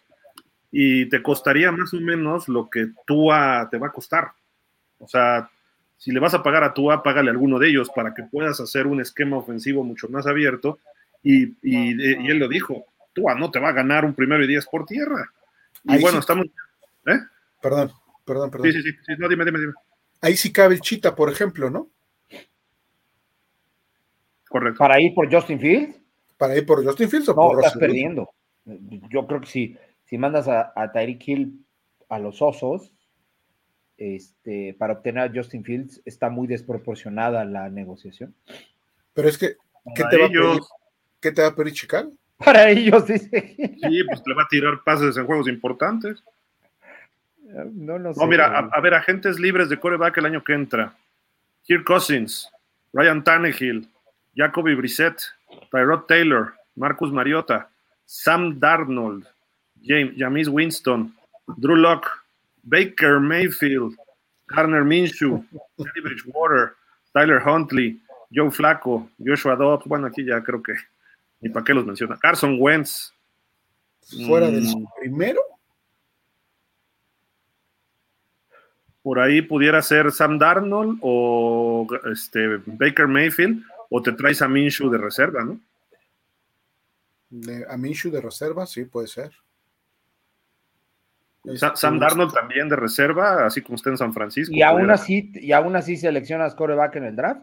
Y 0.72 1.06
te 1.06 1.22
costaría 1.22 1.70
más 1.72 1.94
o 1.94 2.00
menos 2.00 2.48
lo 2.48 2.68
que 2.68 2.88
Tua 3.06 3.68
te 3.70 3.78
va 3.78 3.88
a 3.88 3.92
costar. 3.92 4.32
O 4.98 5.06
sea, 5.06 5.48
si 5.96 6.12
le 6.12 6.20
vas 6.20 6.34
a 6.34 6.42
pagar 6.42 6.64
a 6.64 6.74
Tua, 6.74 7.02
págale 7.02 7.30
alguno 7.30 7.58
de 7.58 7.68
ellos 7.68 7.90
para 7.94 8.14
que 8.14 8.24
puedas 8.24 8.60
hacer 8.60 8.86
un 8.86 9.00
esquema 9.00 9.36
ofensivo 9.36 9.84
mucho 9.84 10.08
más 10.08 10.26
abierto. 10.26 10.78
Y, 11.22 11.44
y- 11.62 12.24
y 12.26 12.30
él 12.30 12.38
lo 12.38 12.48
dijo, 12.48 12.86
Tua 13.12 13.34
no 13.34 13.50
te 13.50 13.58
va 13.58 13.68
a 13.70 13.72
ganar 13.72 14.04
un 14.04 14.14
primero 14.14 14.42
y 14.44 14.46
diez 14.48 14.66
por 14.66 14.86
tierra. 14.86 15.30
Y 15.84 15.92
Ahí 15.92 16.00
bueno, 16.00 16.18
sí. 16.18 16.20
estamos... 16.20 16.46
¿Eh? 17.06 17.18
Perdón, 17.60 17.92
perdón, 18.24 18.50
perdón. 18.50 18.72
Sí, 18.72 18.82
sí, 18.82 18.90
sí, 18.90 18.98
sí, 19.06 19.12
no, 19.18 19.28
dime, 19.28 19.44
dime, 19.44 19.58
dime. 19.58 19.72
Ahí 20.22 20.36
sí 20.36 20.52
cabe 20.52 20.74
el 20.74 20.80
Chita, 20.80 21.14
por 21.14 21.30
ejemplo, 21.30 21.70
¿no? 21.70 21.88
Correcto. 24.48 24.78
Para 24.78 25.00
ir 25.00 25.14
por 25.14 25.32
Justin 25.32 25.60
Fields, 25.60 26.00
Para 26.36 26.56
ir 26.56 26.66
por 26.66 26.84
Justin 26.84 27.08
Fields 27.08 27.28
o 27.28 27.34
no, 27.34 27.42
por 27.42 27.58
estás 27.58 27.74
Russell 27.74 27.86
perdiendo. 27.88 28.30
Yo 29.10 29.26
creo 29.26 29.40
que 29.40 29.46
si, 29.46 29.76
si 30.04 30.18
mandas 30.18 30.48
a, 30.48 30.72
a 30.74 30.90
Tyreek 30.92 31.26
Hill 31.28 31.64
a 32.08 32.18
los 32.18 32.42
osos, 32.42 32.92
este, 33.96 34.74
para 34.78 34.94
obtener 34.94 35.24
a 35.30 35.32
Justin 35.34 35.64
Fields, 35.64 36.00
está 36.04 36.30
muy 36.30 36.46
desproporcionada 36.46 37.44
la 37.44 37.68
negociación. 37.68 38.34
Pero 39.14 39.28
es 39.28 39.38
que, 39.38 39.56
¿qué 39.94 40.02
Para 40.02 40.10
te 40.10 40.18
va 40.18 40.26
a 40.26 40.28
pedir? 40.28 40.60
¿Qué 41.20 41.32
te 41.32 41.42
va 41.42 41.48
a 41.48 41.54
pedir 41.54 41.72
Chicago? 41.72 42.12
Para 42.38 42.70
ellos, 42.70 43.06
dice. 43.06 43.54
sí, 43.56 44.04
pues 44.04 44.22
le 44.26 44.34
va 44.34 44.44
a 44.44 44.48
tirar 44.48 44.82
pases 44.82 45.16
en 45.16 45.26
juegos 45.26 45.48
importantes. 45.48 46.22
No, 47.42 47.98
no 47.98 48.14
sé. 48.14 48.20
No, 48.20 48.26
mira, 48.26 48.46
a, 48.46 48.70
a 48.72 48.80
ver, 48.80 48.94
agentes 48.94 49.38
libres 49.38 49.68
de 49.68 49.78
coreback 49.78 50.16
el 50.18 50.26
año 50.26 50.42
que 50.42 50.54
entra. 50.54 50.94
Kirk 51.64 51.84
Cousins, 51.84 52.48
Ryan 52.92 53.22
Tannehill, 53.22 53.88
Jacoby 54.34 54.74
Brissett, 54.74 55.20
Tyrod 55.70 56.06
Taylor, 56.06 56.54
Marcus 56.76 57.12
Mariota, 57.12 57.68
Sam 58.06 58.58
Darnold, 58.58 59.26
James, 59.82 60.14
James 60.16 60.48
Winston, 60.48 61.12
Drew 61.58 61.76
Locke, 61.76 62.08
Baker 62.64 63.20
Mayfield, 63.20 63.96
Garner 64.46 64.84
Minshew, 64.84 65.44
Teddy 65.76 66.00
Bridgewater, 66.02 66.74
Tyler 67.12 67.40
Huntley, 67.40 68.00
Joe 68.32 68.50
Flacco, 68.50 69.08
Joshua 69.18 69.56
Dobbs, 69.56 69.84
bueno, 69.86 70.06
aquí 70.06 70.24
ya 70.24 70.42
creo 70.42 70.62
que 70.62 70.74
ni 71.40 71.48
para 71.50 71.64
qué 71.64 71.74
los 71.74 71.86
menciona. 71.86 72.18
Carson 72.18 72.56
Wentz, 72.58 73.12
Fuera 74.26 74.50
del 74.50 74.64
Mm. 74.64 74.86
primero. 74.98 75.40
por 79.02 79.18
ahí 79.18 79.40
pudiera 79.40 79.80
ser 79.82 80.12
Sam 80.12 80.38
Darnold 80.38 80.98
o 81.02 81.86
este, 82.12 82.58
Baker 82.66 83.06
Mayfield, 83.08 83.64
o 83.88 84.02
te 84.02 84.12
traes 84.12 84.42
a 84.42 84.48
Minshew 84.48 84.90
de 84.90 84.98
reserva, 84.98 85.42
¿no? 85.42 85.58
De, 87.30 87.64
a 87.68 87.76
Minshew 87.78 88.10
de 88.12 88.20
reserva, 88.20 88.66
sí, 88.66 88.84
puede 88.84 89.06
ser. 89.06 89.32
Sa- 91.56 91.74
Sam 91.74 91.98
Darnold 91.98 92.34
también 92.34 92.68
de 92.68 92.76
reserva, 92.76 93.46
así 93.46 93.62
como 93.62 93.76
está 93.76 93.88
en 93.88 93.96
San 93.96 94.12
Francisco. 94.12 94.54
Y 94.54 94.60
aún 94.62 94.90
así, 94.90 95.30
y 95.34 95.52
aún 95.52 95.74
así 95.76 95.96
seleccionas 95.96 96.54
coreback 96.54 96.96
en 96.96 97.04
el 97.04 97.16
draft. 97.16 97.42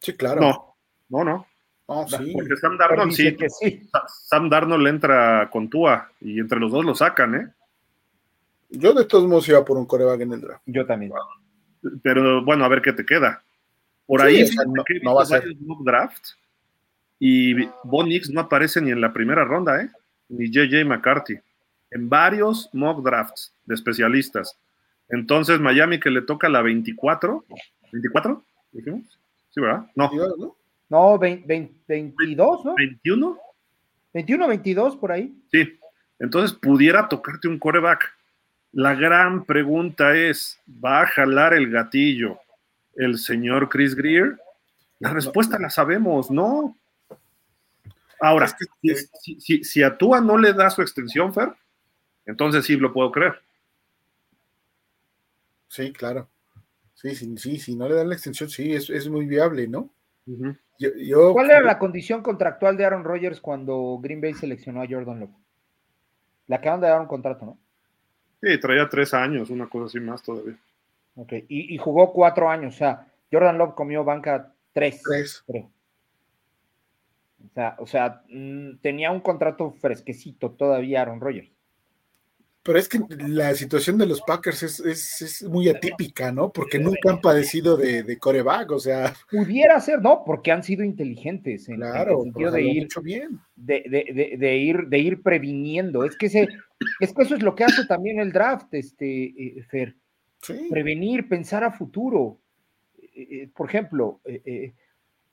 Sí, 0.00 0.14
claro. 0.14 0.40
No, 0.42 0.76
no, 1.08 1.24
no. 1.24 1.46
Sí. 2.08 2.32
Porque 2.34 2.56
Sam 2.56 2.76
Darnold 2.76 3.12
sí, 3.12 3.34
que 3.34 3.48
sí. 3.48 3.88
Sam 4.26 4.50
Darnold 4.50 4.86
entra 4.88 5.48
con 5.50 5.70
Tua 5.70 6.10
y 6.20 6.38
entre 6.38 6.60
los 6.60 6.70
dos 6.70 6.84
lo 6.84 6.94
sacan, 6.94 7.34
¿eh? 7.34 7.48
Yo 8.70 8.92
de 8.92 9.06
todos 9.06 9.26
modos 9.26 9.48
iba 9.48 9.64
por 9.64 9.78
un 9.78 9.86
coreback 9.86 10.20
en 10.20 10.32
el 10.34 10.40
draft. 10.42 10.62
Yo 10.66 10.84
también. 10.84 11.12
Pero 12.02 12.44
bueno, 12.44 12.64
a 12.64 12.68
ver 12.68 12.82
qué 12.82 12.92
te 12.92 13.06
queda. 13.06 13.42
Por 14.06 14.20
Sí, 14.20 14.26
ahí 14.26 14.42
o 14.42 14.46
sea, 14.46 14.64
no- 14.66 14.84
no 15.02 15.14
va 15.14 15.22
a 15.22 15.26
ser. 15.26 15.40
varios 15.40 15.60
mock 15.62 15.82
draft 15.84 16.26
y 17.18 17.64
Bo 17.84 18.04
Nix 18.04 18.28
no 18.30 18.42
aparece 18.42 18.80
ni 18.82 18.90
en 18.90 19.00
la 19.00 19.12
primera 19.12 19.44
ronda, 19.44 19.82
¿eh? 19.82 19.88
Ni 20.28 20.50
JJ 20.50 20.84
McCarthy. 20.84 21.38
En 21.90 22.08
varios 22.10 22.68
mock 22.74 23.02
drafts 23.02 23.54
de 23.64 23.74
especialistas. 23.74 24.58
Entonces, 25.08 25.58
Miami 25.58 25.98
que 25.98 26.10
le 26.10 26.20
toca 26.20 26.50
la 26.50 26.60
24. 26.60 27.46
¿24? 27.92 28.42
¿Dijimos? 28.72 29.18
Sí, 29.50 29.60
¿verdad? 29.62 29.86
No, 29.94 30.10
¿no? 30.36 30.54
No, 30.88 31.18
20, 31.18 31.46
20, 31.46 31.80
22, 31.86 32.64
¿no? 32.64 32.74
21. 32.74 33.38
21, 34.14 34.48
22 34.48 34.96
por 34.96 35.12
ahí. 35.12 35.34
Sí. 35.52 35.78
Entonces, 36.18 36.56
pudiera 36.56 37.08
tocarte 37.08 37.46
un 37.48 37.58
coreback. 37.58 38.14
La 38.72 38.94
gran 38.94 39.44
pregunta 39.44 40.14
es, 40.16 40.60
¿va 40.84 41.02
a 41.02 41.06
jalar 41.06 41.54
el 41.54 41.70
gatillo 41.70 42.38
el 42.96 43.18
señor 43.18 43.68
Chris 43.68 43.94
Greer? 43.94 44.38
La 44.98 45.12
respuesta 45.12 45.58
la 45.58 45.70
sabemos, 45.70 46.30
¿no? 46.30 46.76
Ahora, 48.20 48.46
Es 48.46 48.54
que- 48.54 48.96
si, 49.20 49.40
si- 49.40 49.64
si- 49.64 49.82
a 49.82 49.96
Tua 49.96 50.20
no 50.20 50.36
le 50.36 50.52
da 50.52 50.68
su 50.70 50.82
extensión, 50.82 51.32
Fer, 51.32 51.50
entonces 52.26 52.64
sí 52.64 52.76
lo 52.76 52.92
puedo 52.92 53.12
creer. 53.12 53.40
Sí, 55.68 55.92
claro. 55.92 56.28
Sí, 56.94 57.14
sí, 57.14 57.36
sí, 57.36 57.58
si 57.58 57.76
no 57.76 57.88
le 57.88 57.94
dan 57.94 58.08
la 58.08 58.14
extensión, 58.16 58.50
sí, 58.50 58.72
es, 58.72 58.90
es 58.90 59.08
muy 59.08 59.26
viable, 59.26 59.68
¿no? 59.68 59.88
Yo, 60.78 60.90
yo- 60.96 61.32
¿Cuál 61.32 61.50
era 61.50 61.60
la 61.60 61.78
condición 61.78 62.22
contractual 62.22 62.76
de 62.76 62.84
Aaron 62.84 63.04
Rodgers 63.04 63.40
cuando 63.40 63.98
Green 64.00 64.20
Bay 64.20 64.34
seleccionó 64.34 64.80
a 64.82 64.86
Jordan 64.88 65.20
Love? 65.20 65.30
Le 66.46 66.54
acaban 66.54 66.80
de 66.80 66.88
dar 66.88 67.00
un 67.00 67.06
contrato, 67.06 67.44
¿no? 67.44 67.58
Sí, 68.40 68.58
traía 68.60 68.88
tres 68.88 69.12
años, 69.12 69.50
una 69.50 69.68
cosa 69.68 69.86
así 69.86 69.98
más 70.00 70.22
todavía. 70.22 70.56
Ok, 71.16 71.32
y, 71.48 71.74
y 71.74 71.78
jugó 71.78 72.12
cuatro 72.12 72.48
años, 72.48 72.76
o 72.76 72.78
sea, 72.78 73.08
Jordan 73.32 73.58
Love 73.58 73.74
comió 73.74 74.04
banca 74.04 74.54
tres, 74.72 75.02
Tres. 75.02 75.42
creo. 75.46 75.70
O 77.44 77.50
sea, 77.54 77.76
o 77.78 77.86
sea, 77.86 78.22
mm, 78.28 78.76
tenía 78.80 79.10
un 79.10 79.20
contrato 79.20 79.72
fresquecito 79.72 80.52
todavía 80.52 81.02
Aaron 81.02 81.20
Rodgers. 81.20 81.50
Pero 82.68 82.78
es 82.78 82.86
que 82.86 83.00
la 83.26 83.54
situación 83.54 83.96
de 83.96 84.04
los 84.04 84.20
Packers 84.20 84.62
es, 84.62 84.80
es- 84.80 85.22
es 85.22 85.42
muy 85.42 85.70
atípica, 85.70 86.30
¿no? 86.30 86.52
Porque 86.52 86.78
nunca 86.78 87.10
han 87.10 87.20
padecido 87.22 87.78
de, 87.78 88.02
de 88.02 88.18
coreback, 88.18 88.70
o 88.72 88.78
sea, 88.78 89.14
Pudiera 89.30 89.80
ser, 89.80 90.02
¿no? 90.02 90.22
Porque 90.22 90.52
han 90.52 90.62
sido 90.62 90.84
inteligentes 90.84 91.66
en, 91.70 91.82
el 91.82 92.16
sentido 92.24 92.50
de 92.50 92.62
ir, 92.62 92.88
bien. 93.02 93.40
de, 93.56 93.84
de- 93.88 94.36
de- 94.36 94.56
ir, 94.58 94.86
de 94.86 94.98
ir 94.98 95.22
previniendo. 95.22 96.04
Es 96.04 96.14
que, 96.14 96.26
ese, 96.26 96.46
es 97.00 97.14
que 97.14 97.22
eso 97.22 97.34
es 97.36 97.42
lo 97.42 97.54
que 97.54 97.64
hace 97.64 97.86
también 97.86 98.20
el 98.20 98.32
draft, 98.32 98.74
este, 98.74 99.24
eh, 99.24 99.62
Fer. 99.70 99.96
Sí, 100.42 100.66
prevenir, 100.70 101.26
pensar 101.26 101.64
a 101.64 101.72
futuro. 101.72 102.38
Eh, 103.02 103.28
eh, 103.30 103.48
por 103.56 103.66
ejemplo, 103.70 104.20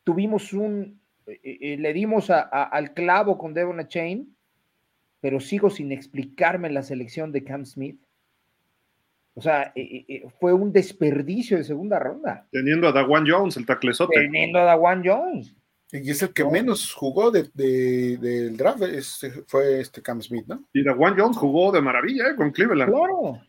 tuvimos 0.06 0.54
un, 0.54 1.02
le 1.44 1.94
dimos 1.94 2.30
a- 2.30 2.48
a- 2.52 2.64
al 2.64 2.94
clavo 2.94 3.38
con 3.38 3.54
Devon 3.54 3.86
Chain, 3.90 4.35
pero 5.26 5.40
sigo 5.40 5.72
sin 5.72 5.92
explicarme 5.92 6.70
la 6.70 6.84
selección 6.84 7.32
de 7.32 7.44
Cam 7.44 7.66
Smith. 7.66 8.00
O 9.34 9.42
sea, 9.42 9.72
eh, 9.76 10.06
eh, 10.08 10.24
fue 10.40 10.54
un 10.54 10.72
desperdicio 10.72 11.58
de 11.58 11.64
segunda 11.64 11.98
ronda, 11.98 12.48
Teniendo 12.52 12.88
a 12.88 12.92
Dawan 12.92 13.26
Jones, 13.28 13.58
el 13.58 13.66
taclezote. 13.66 14.20
teniendo 14.20 14.60
a 14.60 14.66
Dawan 14.66 15.02
Jones. 15.04 15.56
y 15.92 16.12
es 16.12 16.22
el 16.22 16.32
que 16.32 16.44
No. 16.44 16.52
menos 16.52 16.94
jugó 16.94 17.32
de, 17.32 17.50
de- 17.56 18.18
del 18.18 18.56
draft, 18.56 18.84
este, 18.84 19.32
fue 19.48 19.80
este 19.82 20.00
Cam 20.04 20.22
Smith, 20.22 20.46
¿no? 20.46 20.64
Y 20.74 20.84
Dawan 20.84 21.18
Jones 21.18 21.38
jugó 21.38 21.72
de 21.72 21.82
maravilla 21.82 22.30
¿eh? 22.30 22.36
con 22.36 22.52
Cleveland. 22.52 22.92
Claro. 22.92 23.42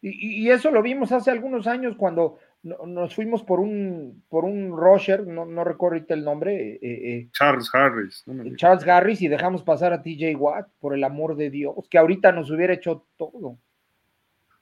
Y, 0.00 0.08
y- 0.08 0.46
y 0.46 0.50
eso 0.50 0.72
lo 0.72 0.82
vimos 0.82 1.12
hace 1.12 1.30
algunos 1.30 1.68
años 1.68 1.94
cuando 1.96 2.38
no- 2.62 2.86
nos 2.86 3.14
fuimos 3.14 3.42
por 3.44 3.60
un, 3.60 4.22
por 4.28 4.44
un 4.44 4.76
rusher, 4.76 5.26
no, 5.26 5.44
no 5.46 5.64
recuerdo 5.64 5.94
ahorita 5.96 6.14
el 6.14 6.24
nombre, 6.24 6.74
eh, 6.74 6.78
eh, 6.82 7.28
Charles 7.32 7.70
Harris. 7.72 8.24
Charles 8.56 8.86
Harris 8.86 9.22
y 9.22 9.28
dejamos 9.28 9.62
pasar 9.62 9.92
a 9.92 10.02
TJ 10.02 10.34
Watt, 10.36 10.68
por 10.80 10.94
el 10.94 11.04
amor 11.04 11.36
de 11.36 11.50
Dios, 11.50 11.88
que 11.88 11.98
ahorita 11.98 12.32
nos 12.32 12.50
hubiera 12.50 12.74
hecho 12.74 13.06
todo. 13.16 13.58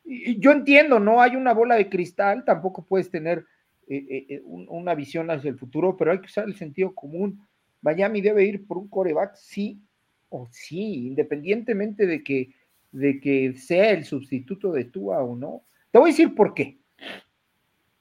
Y, 0.04 0.32
y 0.32 0.38
yo 0.38 0.52
entiendo, 0.52 1.00
no 1.00 1.20
hay 1.20 1.36
una 1.36 1.52
bola 1.52 1.74
de 1.76 1.88
cristal, 1.88 2.44
tampoco 2.44 2.84
puedes 2.84 3.10
tener 3.10 3.44
eh, 3.88 4.04
eh, 4.10 4.26
eh, 4.30 4.42
un- 4.44 4.66
una 4.68 4.94
visión 4.94 5.30
hacia 5.30 5.48
el 5.50 5.58
futuro, 5.58 5.96
pero 5.96 6.10
hay 6.12 6.18
que 6.20 6.26
usar 6.26 6.44
el 6.46 6.56
sentido 6.56 6.92
común. 6.94 7.40
Miami 7.82 8.20
debe 8.20 8.44
ir 8.44 8.66
por 8.66 8.78
un 8.78 8.88
coreback, 8.88 9.36
sí 9.36 9.80
o 10.28 10.46
sí, 10.50 11.06
independientemente 11.06 12.04
de 12.06 12.24
que, 12.24 12.50
de 12.90 13.20
que 13.20 13.54
sea 13.54 13.90
el 13.92 14.04
sustituto 14.04 14.72
de 14.72 14.86
Tua 14.86 15.22
o 15.22 15.36
no. 15.36 15.62
Te 15.92 15.98
voy 16.00 16.10
a 16.10 16.12
decir 16.12 16.34
por 16.34 16.52
qué. 16.52 16.78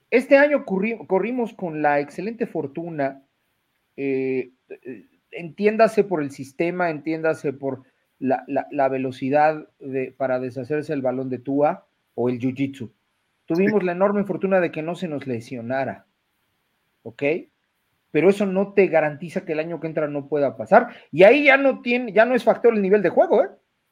Este 0.09 0.37
año 0.37 0.65
corri- 0.65 1.05
corrimos 1.07 1.53
con 1.53 1.81
la 1.81 1.99
excelente 1.99 2.45
fortuna 2.47 3.21
eh, 3.97 4.51
eh, 4.69 5.05
entiéndase 5.31 6.03
por 6.03 6.21
el 6.21 6.31
sistema, 6.31 6.89
entiéndase 6.89 7.53
por 7.53 7.83
la, 8.19 8.43
la- 8.47 8.67
la 8.71 8.87
velocidad 8.89 9.67
de- 9.79 10.11
para 10.15 10.39
deshacerse 10.39 10.93
el 10.93 11.01
balón 11.01 11.29
de 11.29 11.39
Tua 11.39 11.87
o 12.13 12.29
el 12.29 12.39
Jiu-Jitsu. 12.39 12.91
Tuvimos 13.45 13.83
la 13.83 13.91
enorme 13.91 14.23
fortuna 14.23 14.59
de 14.59 14.71
que 14.71 14.81
no 14.81 14.95
se 14.95 15.07
nos 15.07 15.27
lesionara, 15.27 16.05
¿ok? 17.03 17.23
Pero 18.11 18.29
eso 18.29 18.45
no 18.45 18.73
te 18.73 18.87
garantiza 18.87 19.45
que 19.45 19.51
el 19.53 19.59
año 19.59 19.79
que 19.79 19.87
entra 19.87 20.07
no 20.07 20.27
pueda 20.27 20.55
pasar. 20.57 20.87
Y 21.11 21.23
ahí 21.23 21.45
ya 21.45 21.57
no 21.57 21.81
tiene, 21.81 22.11
ya 22.13 22.25
no 22.25 22.33
es 22.33 22.43
factor 22.43 22.73
el 22.73 22.81
nivel 22.81 23.01
de 23.01 23.09
juego, 23.09 23.43
¿eh? 23.43 23.49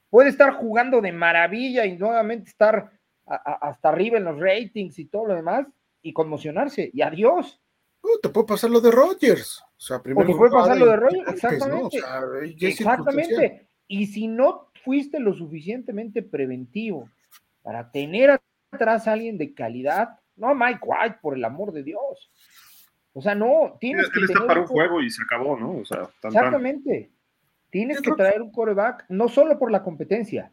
Puede 0.10 0.30
estar 0.30 0.54
jugando 0.54 1.02
de 1.02 1.12
maravilla 1.12 1.86
y 1.86 1.98
nuevamente 1.98 2.50
estar 2.50 2.92
a- 3.26 3.36
a- 3.36 3.70
hasta 3.70 3.90
arriba 3.90 4.18
en 4.18 4.24
los 4.26 4.40
ratings 4.40 4.98
y 5.00 5.06
todo 5.06 5.26
lo 5.28 5.36
demás 5.36 5.66
y 6.04 6.14
conmocionarse. 6.14 6.92
Y 6.94 7.02
adiós. 7.02 7.60
Uh, 8.02 8.20
te 8.22 8.30
puede 8.30 8.46
pasar 8.46 8.70
lo 8.70 8.82
de 8.82 8.92
Rodgers. 8.92 9.62
O 9.62 9.80
sea, 9.80 9.98
O 9.98 10.04
primero 10.04 10.28
te 10.28 10.36
puede 10.36 10.52
pasar 10.52 10.78
lo 10.78 10.86
de 10.86 10.98
¿no? 10.98 11.08
O 11.08 11.32
exactamente. 11.32 12.00
sea. 12.00 12.22
Exactamente. 12.70 13.68
Y 13.88 14.06
si 14.08 14.28
no 14.28 14.70
fuiste 14.84 15.20
lo 15.20 15.34
suficientemente 15.34 16.22
preventivo 16.22 17.10
para 17.64 17.90
tener 17.92 18.40
atrás 18.72 19.08
a 19.08 19.14
alguien 19.14 19.38
de 19.38 19.54
calidad, 19.54 20.20
no 20.36 20.50
a 20.50 20.54
Mike 20.54 20.82
White, 20.84 21.18
por 21.22 21.36
el 21.36 21.46
amor 21.46 21.72
de 21.72 21.84
Dios. 21.84 22.32
O 23.14 23.22
sea, 23.22 23.36
no, 23.36 23.78
tienes 23.80 24.10
que 24.10 24.20
Él 24.20 24.26
está 24.26 24.34
tener 24.34 24.48
para 24.48 24.62
un 24.62 24.68
juego 24.68 25.02
y 25.02 25.10
se 25.10 25.22
acabó, 25.24 25.58
¿no? 25.58 25.78
O 25.78 25.86
sea, 25.86 26.00
tan, 26.22 26.32
tan. 26.32 26.32
Exactamente. 26.32 27.12
Tienes 27.70 28.02
que- 28.02 28.12
traer 28.12 28.42
un 28.42 28.52
coreback, 28.52 29.06
no 29.10 29.30
solo 29.30 29.58
por 29.58 29.72
la 29.72 29.84
competencia, 29.84 30.52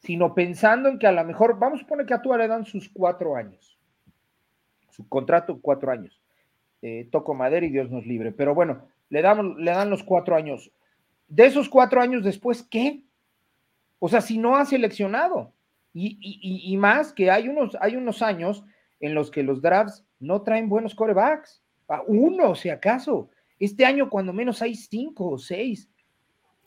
sino 0.00 0.34
pensando 0.34 0.88
en 0.88 0.98
que 0.98 1.06
a 1.06 1.12
lo 1.12 1.24
mejor, 1.24 1.58
vamos 1.58 1.82
a 1.82 1.86
poner 1.86 2.06
que 2.06 2.14
a 2.14 2.20
Tua 2.22 2.36
le 2.36 2.48
dan 2.48 2.64
sus 2.64 2.88
cuatro 2.90 3.36
años. 3.36 3.73
Su 4.94 5.08
contrato, 5.08 5.58
cuatro 5.60 5.90
años. 5.90 6.20
Eh, 6.82 7.08
toco 7.10 7.34
madera 7.34 7.66
y 7.66 7.70
Dios 7.70 7.90
nos 7.90 8.06
libre. 8.06 8.30
Pero 8.30 8.54
bueno, 8.54 8.86
le, 9.08 9.22
damos, 9.22 9.56
le 9.58 9.70
dan 9.70 9.90
los 9.90 10.02
cuatro 10.04 10.36
años. 10.36 10.70
De 11.28 11.46
esos 11.46 11.68
cuatro 11.68 12.00
años 12.00 12.22
después, 12.22 12.62
¿qué? 12.62 13.02
O 13.98 14.08
sea, 14.08 14.20
si 14.20 14.38
no 14.38 14.56
ha 14.56 14.64
seleccionado. 14.66 15.52
Y, 15.92 16.18
y- 16.20 16.72
y- 16.72 16.76
más 16.76 17.12
que 17.12 17.30
hay 17.30 17.48
unos, 17.48 17.76
hay 17.80 17.96
unos 17.96 18.20
años 18.22 18.64
en 19.00 19.14
los 19.14 19.30
que 19.30 19.42
los 19.42 19.62
drafts 19.62 20.04
no 20.20 20.42
traen 20.42 20.68
buenos 20.68 20.94
corebacks. 20.94 21.62
A 21.88 22.02
uno, 22.06 22.54
si 22.54 22.68
acaso. 22.68 23.30
Este 23.58 23.84
año, 23.84 24.10
cuando 24.10 24.32
menos 24.32 24.60
hay 24.62 24.74
cinco 24.74 25.30
o 25.30 25.38
seis. 25.38 25.88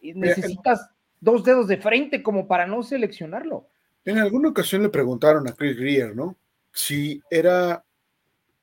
Necesitas 0.01 0.89
dos 1.19 1.43
dedos 1.43 1.67
de 1.67 1.77
frente 1.77 2.21
como 2.23 2.47
para 2.47 2.65
no 2.67 2.83
seleccionarlo. 2.83 3.67
En 4.05 4.17
alguna 4.17 4.49
ocasión 4.49 4.83
le 4.83 4.89
preguntaron 4.89 5.47
a 5.47 5.53
Chris 5.53 5.77
Greer, 5.77 6.15
¿no? 6.15 6.35
Si 6.71 7.21
era 7.29 7.83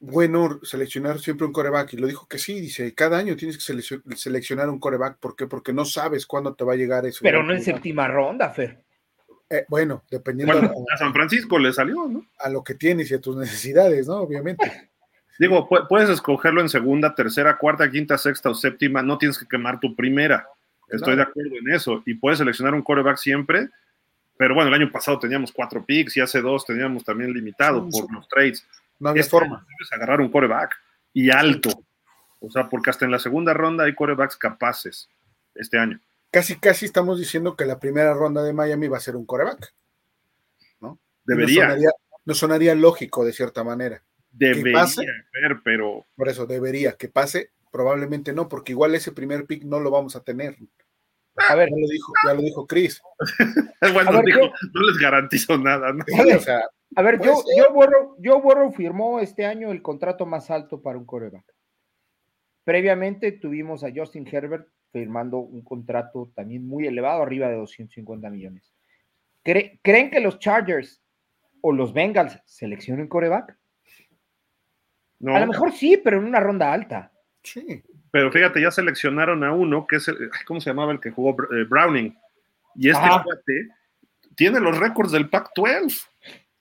bueno 0.07 0.61
seleccionar 0.63 1.19
siempre 1.21 1.47
un 1.47 1.53
coreback 1.53 1.95
y 1.95 1.97
lo 1.97 2.07
dijo 2.07 2.27
que 2.29 2.39
sí, 2.39 2.61
dice, 2.61 2.95
cada 2.95 3.19
año 3.19 3.37
tienes 3.37 3.57
que 3.59 3.73
selec- 3.73 4.15
seleccionar 4.17 4.69
un 4.69 4.79
coreback, 4.79 5.19
¿por 5.19 5.37
qué? 5.37 5.47
Porque 5.47 5.73
no 5.73 5.85
sabes 5.85 6.27
cuándo 6.27 6.55
te 6.55 6.65
va 6.65 6.73
a 6.75 6.77
llegar 6.77 7.07
eso. 7.07 7.21
Pero 7.23 7.43
no 7.43 7.53
en 7.53 7.63
séptima 7.63 8.07
ronda, 8.09 8.51
Fer. 8.51 8.81
Eh, 9.51 9.65
bueno, 9.69 10.03
dependiendo 10.11 10.55
Bueno, 10.55 10.73
a, 10.91 10.95
a 10.95 10.99
San 10.99 11.13
Francisco 11.13 11.59
le 11.59 11.73
salió, 11.73 12.07
¿no? 12.09 12.25
a 12.39 12.49
lo 12.49 12.65
que 12.65 12.75
tienes 12.75 13.11
y 13.11 13.15
a 13.15 13.21
tus 13.21 13.37
necesidades, 13.45 14.07
¿no? 14.07 14.17
Obviamente. 14.19 14.91
Digo, 15.39 15.69
pu- 15.69 15.87
puedes 15.89 16.09
escogerlo 16.11 16.61
en 16.61 16.69
segunda, 16.69 17.15
tercera, 17.15 17.59
cuarta, 17.59 17.91
quinta, 17.91 18.17
sexta 18.19 18.51
o 18.51 18.55
séptima, 18.55 19.03
no 19.03 19.19
tienes 19.19 19.37
que 19.39 19.47
quemar 19.47 19.81
tu 19.81 19.95
primera. 19.97 20.47
Estoy 20.89 21.15
Claro. 21.15 21.17
de 21.17 21.23
acuerdo 21.23 21.57
en 21.57 21.73
eso. 21.75 22.03
Y 22.07 22.15
puedes 22.15 22.39
seleccionar 22.39 22.73
un 22.75 22.83
coreback 22.83 23.17
siempre, 23.17 23.69
Pero 24.37 24.55
bueno, 24.55 24.69
el 24.69 24.75
año 24.83 24.91
pasado 24.93 25.19
teníamos 25.19 25.53
cuatro 25.53 25.85
picks 25.85 26.17
y 26.17 26.21
hace 26.21 26.41
dos 26.41 26.67
teníamos 26.67 27.05
también 27.05 27.33
limitado 27.33 27.89
por 27.89 28.13
los 28.13 28.29
trades. 28.29 28.67
No 29.05 29.11
había 29.11 29.23
forma. 29.25 29.67
debes 29.69 29.93
agarrar 29.93 30.23
un 30.23 30.31
coreback 30.31 30.75
y 31.13 31.31
alto. 31.31 31.69
O 32.41 32.51
sea, 32.51 32.69
porque 32.71 32.89
hasta 32.89 33.05
en 33.05 33.11
la 33.11 33.19
segunda 33.19 33.53
ronda 33.53 33.85
hay 33.85 33.95
corebacks 33.95 34.37
capaces 34.37 35.11
este 35.55 35.79
año. 35.79 36.01
Casi, 36.31 36.59
casi 36.59 36.87
estamos 36.87 37.19
diciendo 37.19 37.55
que 37.55 37.67
la 37.67 37.79
primera 37.79 38.15
ronda 38.15 38.43
de 38.43 38.55
Miami 38.55 38.89
va 38.89 38.97
a 38.97 39.01
ser 39.01 39.15
un 39.15 39.27
coreback. 39.27 39.75
¿no? 40.81 40.99
Debería, 41.25 41.65
No 41.67 41.69
sonaría, 41.71 41.91
no 42.25 42.35
sonaría 42.35 42.75
lógico 42.75 43.25
de 43.27 43.33
cierta 43.35 43.63
manera. 43.63 44.03
debería 44.31 44.73
pase. 44.81 45.05
ver, 45.05 45.61
pero 45.63 46.07
Por 46.17 46.29
eso 46.29 46.47
debería 46.47 46.93
que 46.93 47.09
pase. 47.09 47.51
Probablemente 47.71 48.33
no, 48.33 48.49
porque 48.49 48.73
igual 48.73 48.95
ese 48.95 49.13
primer 49.13 49.45
pick 49.47 49.65
no 49.65 49.81
lo 49.81 49.91
vamos 49.91 50.17
a 50.17 50.25
tener. 50.25 50.57
A 51.49 51.55
ver, 51.57 51.69
Ya 51.69 51.77
lo 51.77 51.89
dijo, 51.89 52.13
ya 52.27 52.35
lo 52.35 52.41
dijo 52.43 52.67
Chris. 52.67 53.03
bueno, 53.93 54.13
no 54.13 54.23
les 54.23 54.99
garantizo 54.99 55.59
nada. 55.59 55.93
¿no? 55.93 56.05
O 56.37 56.41
sea, 56.41 56.63
a 56.97 57.03
ver, 57.03 57.21
yo, 57.21 57.37
ser. 57.37 57.45
yo 57.57 57.73
Borro, 57.73 58.17
yo 58.19 58.41
Borro 58.41 58.71
firmó 58.73 59.21
este 59.21 59.45
año 59.47 59.71
el 59.73 59.83
contrato 59.83 60.27
más 60.27 60.51
alto 60.51 60.81
para 60.83 60.99
un 60.99 61.05
coreback. 61.07 61.45
Previamente 62.65 63.33
tuvimos 63.33 63.85
a 63.85 63.89
Justin 63.95 64.27
Herbert 64.31 64.69
firmando 64.93 65.39
un 65.39 65.63
contrato 65.63 66.31
también 66.35 66.67
muy 66.67 66.87
elevado, 66.87 67.23
arriba 67.23 67.49
de 67.49 67.57
250 67.57 68.31
millones. 68.31 68.73
¿Cre- 69.45 69.79
¿Creen 69.83 70.11
que 70.11 70.21
los 70.21 70.39
Chargers 70.39 71.03
o 71.61 71.73
los 71.73 71.93
Bengals 71.93 72.39
seleccionen 72.45 73.09
coreback? 73.09 73.57
No, 75.19 75.35
A 75.37 75.41
lo 75.41 75.47
mejor 75.49 75.73
sí, 75.73 75.97
pero 76.03 76.19
en 76.19 76.25
una 76.25 76.41
ronda 76.41 76.73
alta. 76.73 77.11
sí. 77.43 77.83
pero 78.11 78.31
fíjate, 78.31 78.61
ya 78.63 78.71
seleccionaron 78.71 79.43
a 79.43 79.53
uno 79.53 79.87
que 79.87 79.97
es, 79.97 80.07
el- 80.09 80.31
¿cómo 80.47 80.61
se 80.61 80.71
llamaba 80.71 80.93
el 80.93 81.01
que 81.01 81.11
jugó 81.11 81.31
Eh, 81.53 81.65
Browning? 81.69 82.17
Y 82.77 82.89
este 82.89 83.03
cuate 83.07 83.69
tiene 84.37 84.61
los 84.61 84.79
récords 84.79 85.11
del 85.13 85.29
Pac-12 85.29 86.07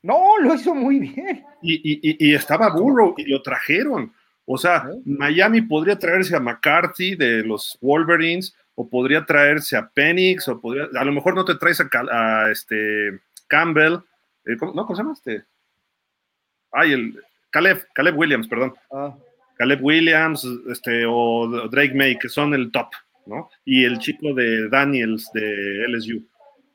No, 0.04 0.38
lo 0.40 0.54
hizo 0.54 0.76
muy 0.76 1.00
bien. 1.00 1.44
y, 1.62 2.28
y- 2.30 2.34
estaba 2.36 2.70
Burrow 2.70 3.16
y 3.18 3.26
lo 3.26 3.42
trajeron. 3.42 4.14
O 4.46 4.58
sea, 4.58 4.86
¿Eh? 4.92 5.02
Miami 5.06 5.62
podría 5.62 5.98
traerse 5.98 6.36
a 6.36 6.40
McCarthy 6.42 7.16
de 7.16 7.44
los 7.44 7.78
Wolverines 7.82 8.54
o 8.76 8.90
podría 8.90 9.26
traerse 9.26 9.78
a 9.78 9.88
Penix 9.90 10.48
o 10.50 10.60
podría, 10.60 10.88
a 11.00 11.06
lo 11.06 11.14
mejor 11.14 11.34
no 11.36 11.46
te 11.46 11.56
traes 11.56 11.80
a 11.80 12.50
este 12.52 13.20
Campbell, 13.48 13.96
eh, 14.46 14.58
¿cómo, 14.60 14.74
no, 14.74 14.86
¿cómo 14.86 14.96
se 14.96 15.02
llama 15.04 15.14
este? 15.14 15.46
Ay, 16.72 16.92
el 16.94 17.20
Caleb, 17.52 17.86
Caleb 17.94 18.18
Williams, 18.18 18.48
perdón. 18.48 18.74
Ah, 18.92 19.16
Caleb 19.58 19.84
Williams 19.84 20.46
este, 20.70 21.06
o 21.08 21.48
Drake 21.70 21.94
May, 21.94 22.18
que 22.18 22.28
son 22.28 22.54
el 22.54 22.72
top, 22.72 22.88
¿no? 23.28 23.50
Y 23.64 23.86
el 23.86 24.00
chico 24.00 24.34
de 24.34 24.68
Daniels 24.70 25.30
de 25.34 25.86
LSU. 25.88 26.28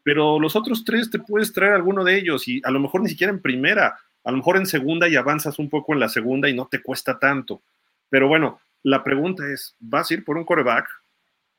Pero 0.08 0.40
los 0.40 0.56
otros 0.56 0.84
tres 0.86 1.10
te 1.10 1.18
puedes 1.18 1.52
traer 1.52 1.74
alguno 1.74 2.02
de 2.02 2.16
ellos 2.16 2.48
y 2.48 2.62
a 2.64 2.70
lo 2.70 2.80
mejor 2.80 3.02
ni 3.02 3.10
siquiera 3.10 3.30
en 3.30 3.42
primera, 3.42 3.98
a 4.24 4.30
lo 4.30 4.38
mejor 4.38 4.56
en 4.56 4.64
segunda 4.64 5.06
y 5.06 5.16
avanzas 5.16 5.58
un 5.58 5.68
poco 5.68 5.92
en 5.92 6.00
la 6.00 6.08
segunda 6.08 6.48
y 6.48 6.54
no 6.54 6.66
te 6.66 6.80
cuesta 6.80 7.18
tanto. 7.18 7.60
Pero 8.08 8.26
bueno, 8.26 8.58
la 8.84 9.04
pregunta 9.04 9.46
es, 9.52 9.74
¿vas 9.78 10.10
a 10.10 10.14
ir 10.14 10.24
por 10.24 10.38
un 10.38 10.46
coreback? 10.46 10.88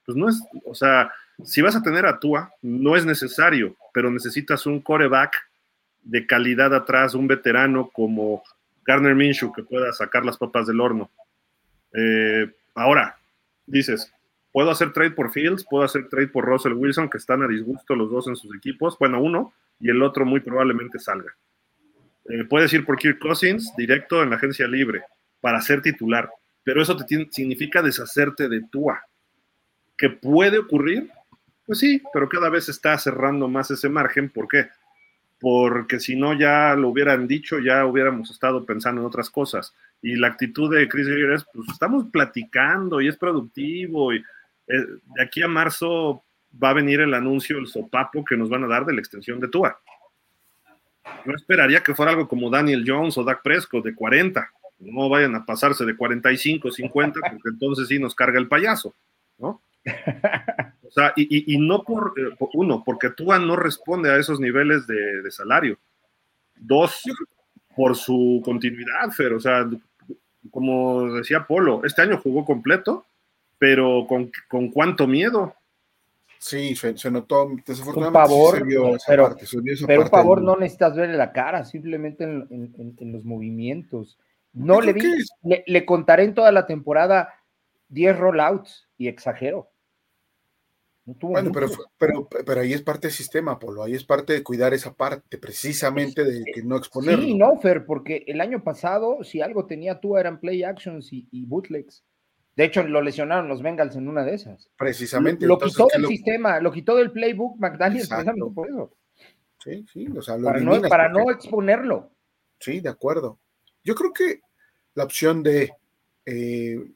Pues 0.03 0.17
no 0.17 0.27
es, 0.27 0.41
o 0.65 0.73
sea, 0.73 1.11
si 1.45 1.61
vas 1.61 1.75
a 1.75 1.83
tener 1.83 2.07
a 2.07 2.17
Tua, 2.19 2.51
no 2.63 2.95
es 2.95 3.05
necesario, 3.05 3.75
pero 3.93 4.09
necesitas 4.09 4.65
un 4.65 4.81
coreback 4.81 5.47
de 6.01 6.25
calidad 6.25 6.73
atrás, 6.73 7.13
un 7.13 7.27
veterano 7.27 7.91
como 7.93 8.41
Garner 8.83 9.13
Minshew 9.13 9.53
que 9.53 9.61
pueda 9.61 9.93
sacar 9.93 10.25
las 10.25 10.37
papas 10.37 10.65
del 10.65 10.81
horno. 10.81 11.11
Eh, 11.93 12.49
ahora, 12.73 13.15
dices, 13.67 14.11
puedo 14.51 14.71
hacer 14.71 14.93
trade 14.93 15.11
por 15.11 15.31
Fields, 15.31 15.65
puedo 15.69 15.83
hacer 15.83 16.09
trade 16.09 16.27
por 16.27 16.45
Russell 16.45 16.73
Wilson, 16.73 17.09
que 17.09 17.17
están 17.17 17.43
a 17.43 17.47
disgusto 17.47 17.95
los 17.95 18.09
dos 18.09 18.27
en 18.27 18.35
sus 18.35 18.55
equipos. 18.55 18.97
Bueno, 18.99 19.21
uno 19.21 19.53
y 19.79 19.89
el 19.89 20.01
otro 20.01 20.25
muy 20.25 20.39
probablemente 20.39 20.99
salga. 20.99 21.35
Eh, 22.29 22.45
puedes 22.45 22.71
ir 22.73 22.85
por 22.85 22.97
Kirk 22.97 23.19
Cousins 23.19 23.73
directo 23.75 24.21
en 24.21 24.29
la 24.29 24.35
agencia 24.35 24.67
libre 24.67 25.03
para 25.41 25.61
ser 25.61 25.81
titular, 25.81 26.29
pero 26.63 26.81
eso 26.81 26.95
te 26.95 27.05
significa 27.31 27.81
deshacerte 27.81 28.47
de 28.47 28.61
Tua. 28.69 29.01
¿Que 29.97 30.09
puede 30.09 30.59
ocurrir? 30.59 31.09
Pues 31.65 31.79
sí, 31.79 32.01
pero 32.13 32.29
cada 32.29 32.49
vez 32.49 32.69
está 32.69 32.97
cerrando 32.97 33.47
más 33.47 33.69
ese 33.71 33.89
margen. 33.89 34.29
¿Por 34.29 34.47
qué? 34.47 34.69
Porque 35.39 35.99
si 35.99 36.15
no 36.15 36.37
ya 36.37 36.75
lo 36.75 36.89
hubieran 36.89 37.27
dicho, 37.27 37.59
ya 37.59 37.85
hubiéramos 37.85 38.31
estado 38.31 38.65
pensando 38.65 39.01
en 39.01 39.07
otras 39.07 39.29
cosas. 39.29 39.73
Y 40.01 40.15
la 40.15 40.27
actitud 40.27 40.73
de 40.73 40.87
Chris 40.87 41.07
Greer 41.07 41.31
es, 41.31 41.45
pues 41.53 41.67
estamos 41.69 42.05
platicando 42.11 43.01
y 43.01 43.07
es 43.07 43.17
productivo. 43.17 44.13
Y 44.13 44.23
eh, 44.69 44.85
de 45.15 45.23
aquí 45.23 45.41
a 45.41 45.47
marzo 45.47 46.23
va 46.63 46.69
a 46.71 46.73
venir 46.73 47.01
el 47.01 47.13
anuncio, 47.13 47.57
el 47.57 47.67
sopapo 47.67 48.23
que 48.23 48.37
nos 48.37 48.49
van 48.49 48.63
a 48.63 48.67
dar 48.67 48.85
de 48.85 48.93
la 48.93 48.99
extensión 48.99 49.39
de 49.39 49.47
Tua. 49.49 49.79
No 51.25 51.35
esperaría 51.35 51.81
que 51.81 51.95
fuera 51.95 52.11
algo 52.11 52.27
como 52.27 52.49
Daniel 52.49 52.83
Jones 52.85 53.17
o 53.17 53.23
Dak 53.23 53.41
Prescott 53.41 53.83
de 53.83 53.95
40. 53.95 54.49
No 54.79 55.09
vayan 55.09 55.35
a 55.35 55.45
pasarse 55.45 55.85
de 55.85 55.95
45, 55.95 56.71
50, 56.71 57.19
porque 57.19 57.49
entonces 57.49 57.87
sí 57.87 57.99
nos 57.99 58.15
carga 58.15 58.39
el 58.39 58.47
payaso, 58.47 58.93
¿no? 59.37 59.61
O 60.89 60.91
sea, 60.91 61.13
y, 61.15 61.21
y- 61.51 61.53
y 61.53 61.57
no 61.59 61.83
por, 61.83 62.13
eh, 62.17 62.35
por- 62.39 62.49
uno, 62.53 62.83
porque 62.83 63.11
Tua 63.11 63.37
no 63.37 63.55
responde 63.55 64.09
a 64.09 64.17
esos 64.17 64.39
niveles 64.39 64.87
de, 64.87 65.21
de 65.21 65.29
salario. 65.29 65.77
Dos, 66.55 67.03
por 67.75 67.95
su 67.95 68.41
continuidad, 68.43 69.11
Fer. 69.11 69.33
O 69.33 69.39
sea, 69.39 69.69
como 70.49 71.13
decía 71.13 71.45
Polo, 71.45 71.81
este 71.85 72.01
año 72.01 72.17
jugó 72.17 72.43
completo, 72.43 73.05
pero 73.59 74.05
con, 74.07 74.31
con 74.47 74.69
cuánto 74.69 75.05
miedo. 75.05 75.53
Sí, 76.39 76.73
se, 76.75 76.97
se 76.97 77.11
notó, 77.11 77.49
desafortunadamente 77.67 78.19
Un 78.33 78.39
pavor, 78.39 78.53
sí 78.55 78.59
se 78.61 78.65
vio 78.65 78.95
esa 78.95 79.05
pero- 79.07 79.23
parte, 79.27 79.45
se 79.45 79.59
vio 79.61 79.73
esa 79.73 79.85
Pero 79.87 80.01
por 80.03 80.11
parte 80.11 80.29
del- 80.35 80.45
no 80.45 80.55
necesitas 80.55 80.95
verle 80.95 81.17
la 81.17 81.33
cara, 81.33 81.65
simplemente 81.65 82.23
en, 82.23 82.47
en- 82.49 82.73
en- 82.77 82.95
en 82.97 83.11
los 83.11 83.25
movimientos. 83.25 84.17
No 84.53 84.79
le 84.81 84.93
vi, 84.93 85.03
le, 85.43 85.63
le 85.67 85.85
contaré 85.85 86.23
en 86.23 86.33
toda 86.33 86.51
la 86.53 86.65
temporada 86.65 87.33
10 87.89 88.17
rollouts 88.17 88.87
y 88.97 89.07
exagero. 89.09 89.69
No 91.05 91.15
tuvo 91.15 91.31
Bueno, 91.31 91.51
pero, 91.53 91.67
pero, 91.97 92.27
pero 92.45 92.61
ahí 92.61 92.71
es 92.71 92.81
parte 92.83 93.07
del 93.07 93.15
sistema, 93.15 93.59
Polo, 93.59 93.83
ahí 93.83 93.93
es 93.93 94.03
parte 94.05 94.31
de 94.33 94.43
cuidar 94.43 94.73
esa 94.73 94.93
parte, 94.93 95.37
precisamente 95.39 96.23
de 96.23 96.43
que 96.53 96.63
no 96.63 96.77
exponerlo. 96.77 97.23
Sí, 97.23 97.35
no, 97.35 97.59
Fer, 97.59 97.85
porque 97.85 98.23
el 98.27 98.39
año 98.41 98.63
pasado, 98.63 99.23
si 99.23 99.41
algo 99.41 99.65
tenía 99.65 99.99
tú, 99.99 100.17
eran 100.17 100.39
play 100.39 100.63
actions 100.63 101.11
y, 101.11 101.27
y 101.31 101.45
bootlegs. 101.45 102.03
De 102.59 102.65
hecho, 102.65 102.83
lo 102.83 103.01
lesionaron 103.01 103.47
los 103.47 103.61
Bengals 103.61 103.95
en 103.95 104.09
una 104.09 104.21
de 104.25 104.33
esas. 104.33 104.69
Precisamente. 104.75 105.45
Lo 105.47 105.53
entonces, 105.53 105.77
quitó 105.77 105.87
¿qué 105.87 105.93
del 105.93 106.01
lo- 106.01 106.07
sistema, 106.09 106.59
lo 106.59 106.71
quitó 106.73 106.95
del 106.97 107.09
playbook 107.13 107.57
McDaniel 107.57 108.05
precisamente 108.05 108.53
por 108.53 108.67
eso. 108.67 108.91
Sí, 109.63 109.85
sí, 109.93 110.07
o 110.17 110.21
sea, 110.21 110.35
lo 110.35 110.43
Para, 110.47 110.59
no, 110.59 110.81
para 110.81 111.09
porque- 111.09 111.23
no 111.25 111.31
exponerlo. 111.31 112.11
Sí, 112.59 112.81
de 112.81 112.89
acuerdo. 112.89 113.39
Yo 113.81 113.95
creo 113.95 114.11
que 114.11 114.41
la 114.93 115.05
opción 115.05 115.41
de 115.41 115.71
eh, 116.25 116.91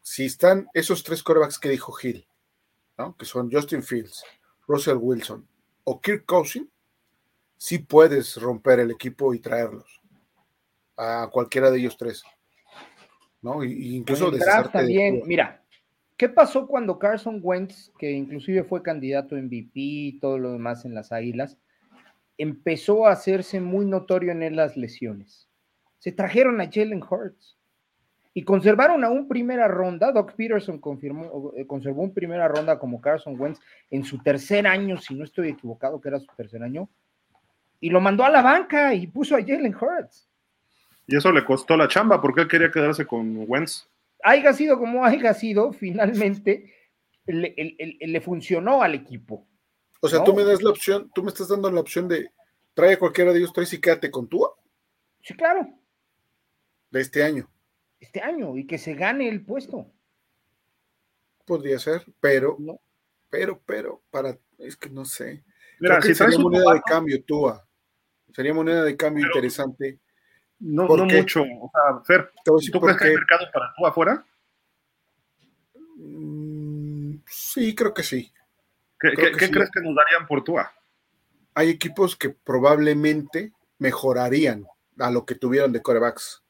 si 0.00 0.24
están 0.24 0.68
esos 0.72 1.02
tres 1.04 1.22
corebacks 1.22 1.58
que 1.58 1.68
dijo 1.68 1.94
Hill, 2.02 2.26
¿no? 2.96 3.14
que 3.14 3.26
son 3.26 3.50
Justin 3.52 3.82
Fields, 3.82 4.24
Russell 4.66 4.96
Wilson 4.98 5.46
o 5.84 6.00
Kirk 6.00 6.24
Cousins, 6.24 6.66
sí 7.58 7.78
puedes 7.80 8.40
romper 8.40 8.80
el 8.80 8.90
equipo 8.90 9.34
y 9.34 9.38
traerlos 9.40 10.00
a 10.96 11.28
cualquiera 11.30 11.70
de 11.70 11.78
ellos 11.78 11.96
tres. 11.98 12.22
¿No? 13.42 13.64
Y, 13.64 13.96
incluso 13.96 14.32
En 14.32 14.38
de 14.38 14.68
también, 14.72 15.22
mira, 15.26 15.62
¿qué 16.16 16.28
pasó 16.28 16.66
cuando 16.66 16.98
Carson 16.98 17.40
Wentz, 17.42 17.92
que 17.98 18.10
inclusive 18.10 18.64
fue 18.64 18.82
candidato 18.82 19.36
a 19.36 19.38
MVP 19.38 19.70
y 19.74 20.18
todo 20.20 20.38
lo 20.38 20.52
demás 20.52 20.84
en 20.84 20.94
las 20.94 21.12
Águilas, 21.12 21.58
empezó 22.36 23.06
a 23.06 23.12
hacerse 23.12 23.60
muy 23.60 23.86
notorio 23.86 24.32
en 24.32 24.42
él 24.42 24.56
las 24.56 24.76
lesiones? 24.76 25.48
Se 25.98 26.12
trajeron 26.12 26.60
a 26.60 26.70
Jalen 26.70 27.02
Hurts 27.02 27.58
y 28.34 28.42
conservaron 28.44 29.02
a 29.02 29.10
un 29.10 29.26
primera 29.26 29.66
ronda. 29.66 30.12
Doc 30.12 30.34
Peterson 30.34 30.78
confirmó, 30.78 31.52
eh, 31.56 31.66
conservó 31.66 32.02
un 32.02 32.14
primera 32.14 32.46
ronda 32.46 32.78
como 32.78 33.00
Carson 33.00 33.38
Wentz 33.38 33.58
en 33.90 34.04
su 34.04 34.18
tercer 34.18 34.66
año, 34.66 34.96
si 34.96 35.14
no 35.14 35.24
estoy 35.24 35.48
equivocado, 35.48 36.00
que 36.00 36.08
era 36.08 36.20
su 36.20 36.28
tercer 36.36 36.62
año, 36.62 36.88
y 37.80 37.90
lo 37.90 38.00
mandó 38.00 38.24
a 38.24 38.30
la 38.30 38.42
banca 38.42 38.94
y 38.94 39.06
puso 39.06 39.34
a 39.34 39.40
Jalen 39.40 39.74
Hurts. 39.74 40.27
Y 41.08 41.16
eso 41.16 41.32
le 41.32 41.44
costó 41.44 41.76
la 41.76 41.88
chamba 41.88 42.20
porque 42.20 42.42
él 42.42 42.48
quería 42.48 42.70
quedarse 42.70 43.06
con 43.06 43.44
Wentz. 43.48 43.88
haya 44.22 44.52
sido 44.52 44.78
como 44.78 45.04
haya 45.04 45.32
sido, 45.34 45.72
finalmente 45.72 46.74
le, 47.26 48.20
funcionó 48.20 48.82
al 48.82 48.94
equipo. 48.94 49.48
O 50.00 50.08
sea, 50.08 50.18
no. 50.20 50.24
tú 50.26 50.34
me 50.34 50.44
das 50.44 50.62
la 50.62 50.70
opción, 50.70 51.10
tú 51.14 51.22
me 51.22 51.28
estás 51.30 51.48
dando 51.48 51.70
la 51.70 51.80
opción 51.80 52.06
de 52.08 52.30
trae 52.74 52.92
a 52.92 52.98
cualquiera 52.98 53.32
de 53.32 53.38
ellos 53.38 53.52
tres 53.52 53.72
y 53.72 53.80
quédate 53.80 54.10
con 54.10 54.28
Tua 54.28 54.54
Sí, 55.22 55.34
claro, 55.34 55.66
de 56.90 57.00
este 57.00 57.24
año. 57.24 57.50
este 57.98 58.20
año 58.20 58.56
y 58.56 58.66
que 58.66 58.78
se 58.78 58.94
gane 58.94 59.28
el 59.28 59.44
puesto. 59.44 59.90
Podría 61.44 61.78
ser, 61.78 62.04
pero, 62.20 62.56
¿no? 62.58 62.80
pero, 63.30 63.60
pero, 63.64 64.02
para, 64.10 64.38
es 64.58 64.76
que 64.76 64.90
no 64.90 65.04
sé. 65.06 65.42
Mira, 65.80 65.98
Creo 65.98 66.02
que 66.02 66.14
si 66.14 66.18
traes 66.18 66.34
sería 66.34 66.38
moneda 66.38 66.72
de 66.74 66.82
cambio, 66.82 67.24
Tua. 67.24 67.66
Sería 68.34 68.52
moneda 68.54 68.84
de 68.84 68.96
cambio 68.96 69.22
Pero- 69.22 69.34
interesante. 69.36 69.98
No, 70.60 70.86
¿Por 70.86 70.98
no 71.00 71.06
qué? 71.08 71.18
mucho. 71.18 71.42
O 71.42 71.70
sea, 71.72 72.00
Fer, 72.04 72.32
¿tú 72.44 72.80
crees 72.80 72.96
que 72.98 73.04
hay 73.08 73.14
mercado 73.14 73.46
para 73.52 73.72
tú 73.76 73.86
afuera? 73.86 74.24
Mm, 75.96 77.16
sí, 77.26 77.74
creo 77.74 77.92
que 77.94 78.02
sí. 78.02 78.32
¿Qué, 79.00 79.10
Creo 79.12 79.16
qué- 79.26 79.32
que 79.32 79.38
qué 79.38 79.46
sí. 79.46 79.52
crees 79.52 79.70
que 79.70 79.80
nos 79.80 79.94
darían 79.94 80.26
por 80.26 80.42
Tua? 80.44 80.72
hay 81.54 81.70
equipos 81.70 82.14
que 82.14 82.28
probablemente 82.30 83.52
mejorarían 83.80 84.64
a 85.00 85.10
lo 85.10 85.26
que 85.26 85.34
tuvieron 85.34 85.72
de 85.72 85.82
corebacks. 85.82 86.40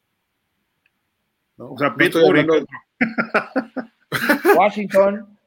¿no? 1.57 1.73
O 1.73 1.79
sea, 1.79 1.95
Pittsburgh 1.95 2.67
Washington. 4.55 5.39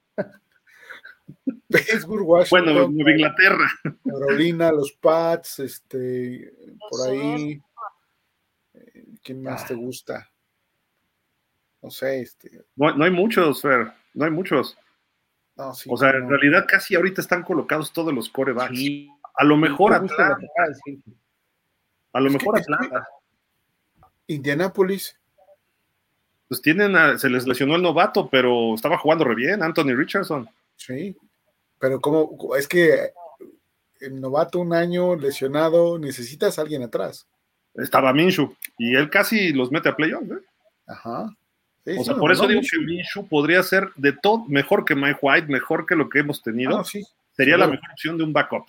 Pittsburgh, 1.67 2.27
Washington. 2.27 2.63
Bueno, 2.73 2.87
Nueva 2.89 3.11
Inglaterra. 3.11 3.67
Carolina, 4.03 4.71
los 4.71 4.91
Pats, 4.93 5.59
este, 5.59 6.51
por 6.89 7.09
ahí. 7.09 7.61
¿Quién 9.23 9.43
más 9.43 9.67
te 9.67 9.75
gusta? 9.75 10.29
No 11.81 11.89
sé, 11.89 12.21
este. 12.21 12.65
No, 12.75 12.95
no 12.95 13.03
hay 13.05 13.11
muchos, 13.11 13.61
Fer. 13.61 13.91
No 14.13 14.25
hay 14.25 14.31
muchos. 14.31 14.77
No, 15.55 15.73
sí, 15.73 15.89
o 15.91 15.97
sea, 15.97 16.11
no. 16.13 16.19
en 16.19 16.29
realidad 16.29 16.65
casi 16.67 16.95
ahorita 16.95 17.21
están 17.21 17.43
colocados 17.43 17.91
todos 17.91 18.13
los 18.13 18.29
corebacks. 18.29 18.79
A 19.35 19.43
lo 19.43 19.57
mejor 19.57 19.93
Atlanta. 19.93 20.37
A 22.13 22.19
lo 22.19 22.27
Es 22.27 22.33
mejor 22.33 22.59
Atlanta. 22.59 23.07
Indianapolis. 24.27 25.17
Pues 26.47 26.61
tienen, 26.61 26.95
a- 26.95 27.17
se 27.17 27.29
les 27.29 27.47
lesionó 27.47 27.75
el 27.75 27.81
novato, 27.81 28.29
pero 28.29 28.75
estaba 28.75 28.97
jugando 28.97 29.23
re 29.23 29.35
bien, 29.35 29.63
Anthony 29.63 29.95
Richardson. 29.95 30.49
Sí, 30.75 31.15
pero 31.79 31.99
como 32.01 32.55
es 32.55 32.67
que 32.67 33.13
el 34.01 34.19
novato 34.19 34.59
un 34.59 34.73
año 34.73 35.15
lesionado, 35.15 35.97
necesitas 35.97 36.57
a 36.57 36.63
alguien 36.63 36.83
atrás. 36.83 37.27
Estaba 37.75 38.13
Minshu 38.13 38.55
y 38.77 38.95
él 38.95 39.09
casi 39.09 39.53
los 39.53 39.71
mete 39.71 39.89
a 39.89 39.95
playoffs. 39.95 40.29
¿eh? 40.31 40.39
Ajá. 40.87 41.33
Sí, 41.85 41.95
O 41.97 42.03
sea, 42.03 42.15
por 42.15 42.31
eso 42.31 42.47
digo 42.47 42.61
que 42.61 42.77
Minshu 42.79 43.27
podría 43.27 43.63
ser 43.63 43.89
de 43.95 44.13
todo 44.13 44.45
mejor 44.47 44.85
que 44.85 44.93
Mike 44.95 45.19
White, 45.21 45.47
mejor 45.47 45.85
que 45.85 45.95
lo 45.95 46.09
que 46.09 46.19
hemos 46.19 46.41
tenido. 46.43 46.77
Ah, 46.79 46.83
sí, 46.83 47.03
Sería 47.31 47.57
la 47.57 47.67
mejor 47.67 47.89
opción 47.91 48.17
de 48.17 48.23
un 48.23 48.33
backup. 48.33 48.65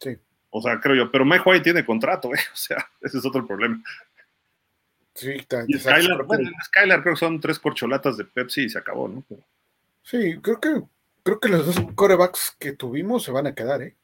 sí, 0.00 0.16
O 0.50 0.62
sea, 0.62 0.80
creo 0.80 0.94
yo. 0.94 1.10
Pero 1.10 1.24
Mike 1.24 1.42
White 1.44 1.64
tiene 1.64 1.84
contrato, 1.84 2.28
¿eh? 2.34 2.38
O 2.52 2.56
sea, 2.56 2.78
ese 3.02 3.18
es 3.18 3.24
otro 3.26 3.46
problema. 3.46 3.82
sí, 5.14 5.30
Y 5.68 5.78
sacas 5.78 6.04
Skylar, 6.04 6.24
bueno, 6.24 6.48
en 6.48 6.54
Skylar 6.64 7.02
creo 7.02 7.14
que 7.14 7.20
son 7.20 7.40
tres 7.40 7.58
corcholatas 7.58 8.16
de 8.16 8.24
Pepsi 8.24 8.62
y 8.62 8.68
se 8.70 8.78
acabó, 8.78 9.08
¿no? 9.08 9.22
Pero- 9.28 9.42
sí, 10.02 10.38
creo 10.40 10.60
que 10.60 10.82
creo 11.22 11.40
que 11.40 11.48
los 11.48 11.66
dos 11.66 11.84
corebacks 11.96 12.56
que 12.58 12.72
tuvimos 12.72 13.24
se 13.24 13.32
van 13.32 13.46
a 13.48 13.54
quedar, 13.54 13.82
¿eh? 13.82 13.94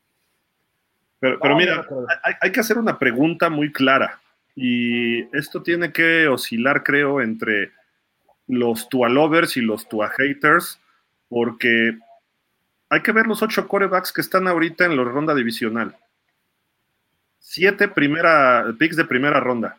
Pero, 1.23 1.39
pero 1.40 1.55
No, 1.55 1.57
mira, 1.57 1.86
hay, 2.24 2.35
hay 2.40 2.51
que 2.51 2.59
hacer 2.59 2.78
una 2.78 2.99
pregunta 2.99 3.49
muy 3.49 3.70
clara. 3.70 4.20
Y 4.57 5.23
esto 5.36 5.62
tiene 5.62 5.93
que 5.93 6.27
oscilar, 6.27 6.82
creo, 6.82 7.20
entre 7.20 7.70
los 8.49 8.89
Tua 8.89 9.09
lovers 9.09 9.57
y 9.57 9.61
los 9.61 9.89
Tua 9.89 10.11
haters, 10.11 10.81
porque 11.28 11.97
hay 12.89 13.01
que 13.03 13.12
ver 13.12 13.28
los 13.28 13.40
ocho 13.40 13.69
corebacks 13.69 14.12
que 14.12 14.20
están 14.20 14.49
ahorita 14.49 14.85
en 14.85 14.97
la 14.97 15.05
ronda 15.05 15.32
divisional. 15.32 15.97
Siete 17.39 17.86
primera, 17.86 18.74
picks 18.77 18.97
de 18.97 19.05
primera 19.05 19.39
ronda. 19.39 19.78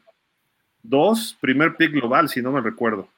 Dos, 0.81 1.37
primer 1.41 1.75
pick 1.75 1.91
global, 1.91 2.29
si 2.29 2.41
no 2.41 2.53
me 2.53 2.61
recuerdo. 2.61 3.09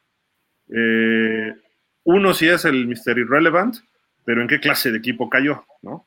Eh, 0.68 1.54
uno 2.02 2.34
sí 2.34 2.48
es 2.48 2.64
el 2.64 2.88
Mr. 2.88 3.18
Irrelevant, 3.18 3.76
pero 4.24 4.42
¿en 4.42 4.48
qué 4.48 4.58
clase 4.58 4.90
de 4.90 4.98
equipo 4.98 5.30
cayó? 5.30 5.64
¿no? 5.80 6.04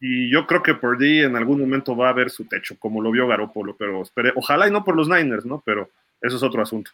Y 0.00 0.30
yo 0.30 0.46
creo 0.46 0.62
que 0.62 0.74
Purdy 0.74 1.22
en 1.22 1.36
algún 1.36 1.60
momento 1.60 1.96
va 1.96 2.10
a 2.10 2.14
ver 2.14 2.30
su 2.30 2.44
techo, 2.44 2.76
como 2.78 3.00
lo 3.00 3.10
vio 3.10 3.26
Garoppolo, 3.26 3.76
pero 3.76 4.02
espere, 4.02 4.32
ojalá 4.36 4.68
y 4.68 4.70
no 4.70 4.84
por 4.84 4.96
los 4.96 5.08
Niners, 5.08 5.46
¿no? 5.46 5.62
Pero 5.64 5.90
eso 6.20 6.36
es 6.36 6.42
otro 6.42 6.62
asunto. 6.62 6.90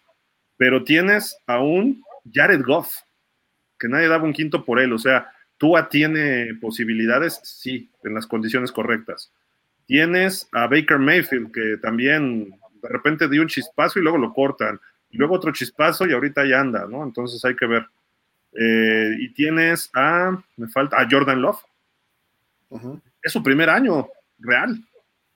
Pero 0.56 0.84
tienes 0.84 1.36
a 1.46 1.60
un 1.60 2.02
Jared 2.32 2.62
Goff, 2.62 2.94
que 3.78 3.88
nadie 3.88 4.08
daba 4.08 4.24
un 4.24 4.32
quinto 4.32 4.64
por 4.64 4.78
él, 4.78 4.92
o 4.92 4.98
sea, 4.98 5.32
Tua 5.58 5.88
tiene 5.88 6.54
posibilidades, 6.60 7.40
sí, 7.42 7.90
en 8.04 8.14
las 8.14 8.26
condiciones 8.26 8.72
correctas. 8.72 9.32
Tienes 9.86 10.48
a 10.52 10.66
Baker 10.66 10.98
Mayfield, 10.98 11.52
que 11.52 11.76
también 11.80 12.50
de 12.82 12.88
repente 12.88 13.28
dio 13.28 13.42
un 13.42 13.48
chispazo 13.48 13.98
y 13.98 14.02
luego 14.02 14.18
lo 14.18 14.32
cortan, 14.32 14.80
luego 15.10 15.34
otro 15.34 15.52
chispazo 15.52 16.06
y 16.06 16.12
ahorita 16.12 16.44
ya 16.46 16.60
anda, 16.60 16.86
¿no? 16.88 17.04
Entonces 17.04 17.44
hay 17.44 17.54
que 17.54 17.66
ver. 17.66 17.86
Eh, 18.54 19.16
y 19.20 19.28
tienes 19.30 19.90
a, 19.94 20.36
me 20.56 20.68
falta, 20.68 21.00
a 21.00 21.08
Jordan 21.10 21.40
Love, 21.40 21.62
Es 23.22 23.32
su 23.32 23.42
primer 23.42 23.70
año 23.70 24.08
real. 24.38 24.76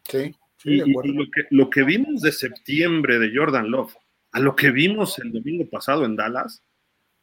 Sí, 0.08 0.34
sí, 0.58 0.70
Y, 0.70 0.80
de 0.80 0.86
y- 0.86 0.90
acuerdo. 0.90 1.10
y 1.12 1.16
lo, 1.16 1.24
que, 1.30 1.42
lo 1.50 1.70
que 1.70 1.82
vimos 1.84 2.22
de 2.22 2.32
septiembre 2.32 3.18
de 3.18 3.32
Jordan 3.36 3.70
Love 3.70 3.94
a 4.32 4.40
lo 4.40 4.54
que 4.54 4.70
vimos 4.70 5.18
el 5.18 5.32
domingo 5.32 5.68
pasado 5.70 6.04
en 6.04 6.14
Dallas, 6.16 6.62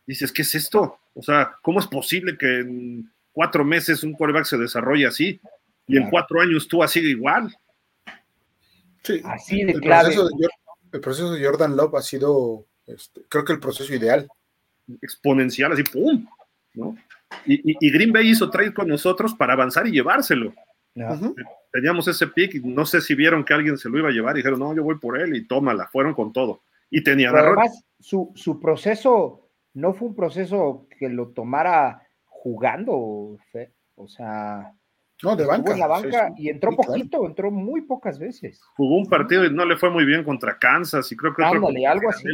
dices, 0.08 0.32
¿qué 0.32 0.42
es 0.42 0.56
esto? 0.56 1.00
O 1.14 1.22
sea, 1.22 1.56
¿cómo 1.62 1.80
es 1.80 1.88
posible 1.88 2.38
que 2.38 2.60
en 2.62 3.12
cuatro 3.32 3.64
meses 3.64 4.04
un 4.04 4.14
quarterback 4.14 4.46
se 4.46 4.58
desarrolle 4.58 5.06
así 5.06 5.40
y 5.88 5.98
en 5.98 6.10
cuatro 6.10 6.42
años 6.42 6.68
tú 6.68 6.80
sigue 6.88 7.10
igual? 7.10 7.56
Sí, 9.04 9.22
Así 9.26 9.64
de 9.64 9.74
el 9.74 9.82
clave. 9.82 10.16
proceso 10.16 10.28
de, 10.28 10.48
el 10.94 11.02
proceso 11.02 11.32
de 11.34 11.46
Jordan 11.46 11.76
Love 11.76 11.96
ha 11.96 12.02
sido, 12.02 12.66
este, 12.88 13.22
creo 13.30 13.44
que 13.44 13.54
el 13.54 13.60
proceso 13.60 13.94
ideal. 13.94 14.28
Exponencial, 15.02 15.72
así, 15.72 15.84
¡pum! 15.84 16.26
¿no? 16.74 16.98
Y, 17.46 17.72
y- 17.72 17.78
y 17.80 17.92
Green 17.92 18.12
Bay 18.14 18.30
hizo 18.30 18.50
trade 18.50 18.74
con 18.74 18.88
nosotros 18.88 19.34
para 19.36 19.54
avanzar 19.54 19.88
y 19.88 19.92
llevárselo. 19.92 20.54
No. 20.96 21.14
Ujú. 21.14 21.36
Teníamos 21.72 22.08
ese 22.08 22.28
pick 22.28 22.56
y 22.56 22.60
no 22.60 22.86
sé 22.86 23.02
si 23.02 23.16
vieron 23.16 23.44
que 23.44 23.54
alguien 23.54 23.78
se 23.78 23.90
lo 23.90 23.98
iba 23.98 24.10
a 24.10 24.12
llevar 24.12 24.36
y 24.36 24.40
dijeron, 24.40 24.60
no, 24.60 24.76
yo 24.76 24.84
voy 24.84 25.00
por 25.00 25.20
él 25.20 25.36
y 25.36 25.48
tómala, 25.48 25.88
fueron 25.88 26.14
con 26.14 26.32
todo. 26.32 26.62
Y 26.90 27.02
tenía 27.04 27.32
Pero 27.32 27.48
además, 27.48 27.84
su, 28.00 28.32
su 28.36 28.60
proceso 28.60 29.50
no 29.74 29.94
fue 29.94 30.10
un 30.10 30.16
proceso 30.16 30.88
que 31.00 31.10
lo 31.10 31.30
tomara 31.30 32.04
jugando, 32.26 33.38
Fe. 33.52 33.74
o 33.96 34.08
sea, 34.08 34.72
No, 35.24 35.36
de 35.36 35.46
banca. 35.46 35.74
en 35.74 35.80
la 35.80 35.88
banca 35.88 36.28
sí, 36.28 36.34
sí. 36.38 36.44
y 36.44 36.50
entró 36.50 36.70
Sí, 36.72 36.76
claro. 36.78 36.92
poquito, 36.92 37.26
entró 37.26 37.50
muy 37.50 37.82
pocas 37.82 38.20
veces. 38.20 38.62
jugó 38.76 38.98
un 38.98 39.08
partido 39.10 39.44
y 39.46 39.52
no 39.52 39.66
le 39.66 39.78
fue 39.78 39.90
muy 39.90 40.06
bien 40.06 40.24
contra 40.24 40.60
Kansas 40.60 41.12
y 41.12 41.16
creo 41.18 41.34
que 41.34 41.42
otro 41.42 41.56
Ándale, 41.58 41.74
contra 41.76 41.92
algo 41.92 42.10
así. 42.10 42.28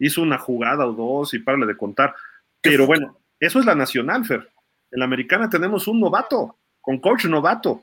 Hizo 0.00 0.22
una 0.22 0.38
jugada 0.38 0.86
o 0.86 0.92
dos 0.92 1.32
y 1.34 1.38
párale 1.38 1.66
de 1.66 1.76
contar. 1.76 2.12
Pero 2.60 2.86
bueno, 2.86 3.18
eso 3.42 3.58
es 3.58 3.66
la 3.66 3.74
nacional, 3.74 4.24
Fer. 4.24 4.48
En 4.92 5.00
la 5.00 5.04
americana 5.04 5.50
tenemos 5.50 5.88
un 5.88 6.00
novato, 6.00 6.56
con 6.80 6.98
coach 6.98 7.24
novato. 7.24 7.82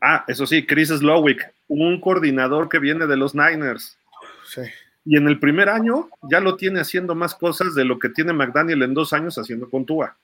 Ah, 0.00 0.24
eso 0.28 0.46
sí, 0.46 0.64
Chris 0.64 0.90
Slowick, 0.90 1.52
un 1.68 2.00
coordinador 2.00 2.68
que 2.68 2.78
viene 2.78 3.06
de 3.06 3.16
los 3.16 3.34
Niners. 3.34 3.98
Sí. 4.44 4.62
Y 5.04 5.16
en 5.16 5.26
el 5.26 5.40
primer 5.40 5.68
año 5.68 6.08
ya 6.30 6.38
lo 6.38 6.56
tiene 6.56 6.80
haciendo 6.80 7.14
más 7.14 7.34
cosas 7.34 7.74
de 7.74 7.84
lo 7.84 7.98
que 7.98 8.10
tiene 8.10 8.32
McDaniel 8.32 8.82
en 8.82 8.94
dos 8.94 9.12
años 9.12 9.38
haciendo 9.38 9.68
con 9.68 9.84
Tua. 9.84 10.16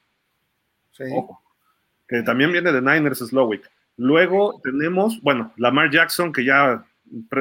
sí. 0.93 1.05
Ojo, 1.12 1.43
que 2.06 2.23
también 2.23 2.52
viene 2.52 2.70
de 2.70 2.81
Niners 2.81 3.18
Slowick. 3.18 3.68
Luego 3.97 4.60
tenemos, 4.62 5.20
bueno, 5.23 5.52
Lamar 5.56 5.90
Jackson, 5.90 6.32
que 6.32 6.44
ya 6.44 6.85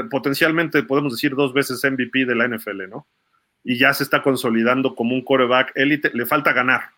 potencialmente 0.10 0.82
podemos 0.82 1.14
decir 1.14 1.36
dos 1.36 1.53
veces 1.53 1.84
MVP 1.84 2.26
de 2.26 2.34
la 2.34 2.48
NFL, 2.48 2.90
¿no? 2.90 3.06
Y 3.64 3.77
ya 3.77 3.94
se 3.94 4.03
está 4.03 4.23
consolidando 4.23 4.95
como 4.95 5.14
un 5.14 5.22
quarterback 5.22 5.72
élite. 5.76 6.11
Le 6.14 6.26
falta 6.26 6.53
ganar, 6.53 6.94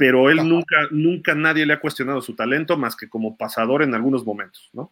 pero 0.00 0.30
él 0.30 0.48
nunca, 0.48 0.76
nunca 0.90 1.34
nadie 1.34 1.66
le 1.66 1.74
ha 1.74 1.78
cuestionado 1.80 2.22
su 2.22 2.34
talento 2.34 2.78
más 2.78 2.96
que 2.96 3.06
como 3.06 3.36
pasador 3.36 3.82
en 3.82 3.94
algunos 3.94 4.24
momentos, 4.24 4.70
¿no? 4.72 4.90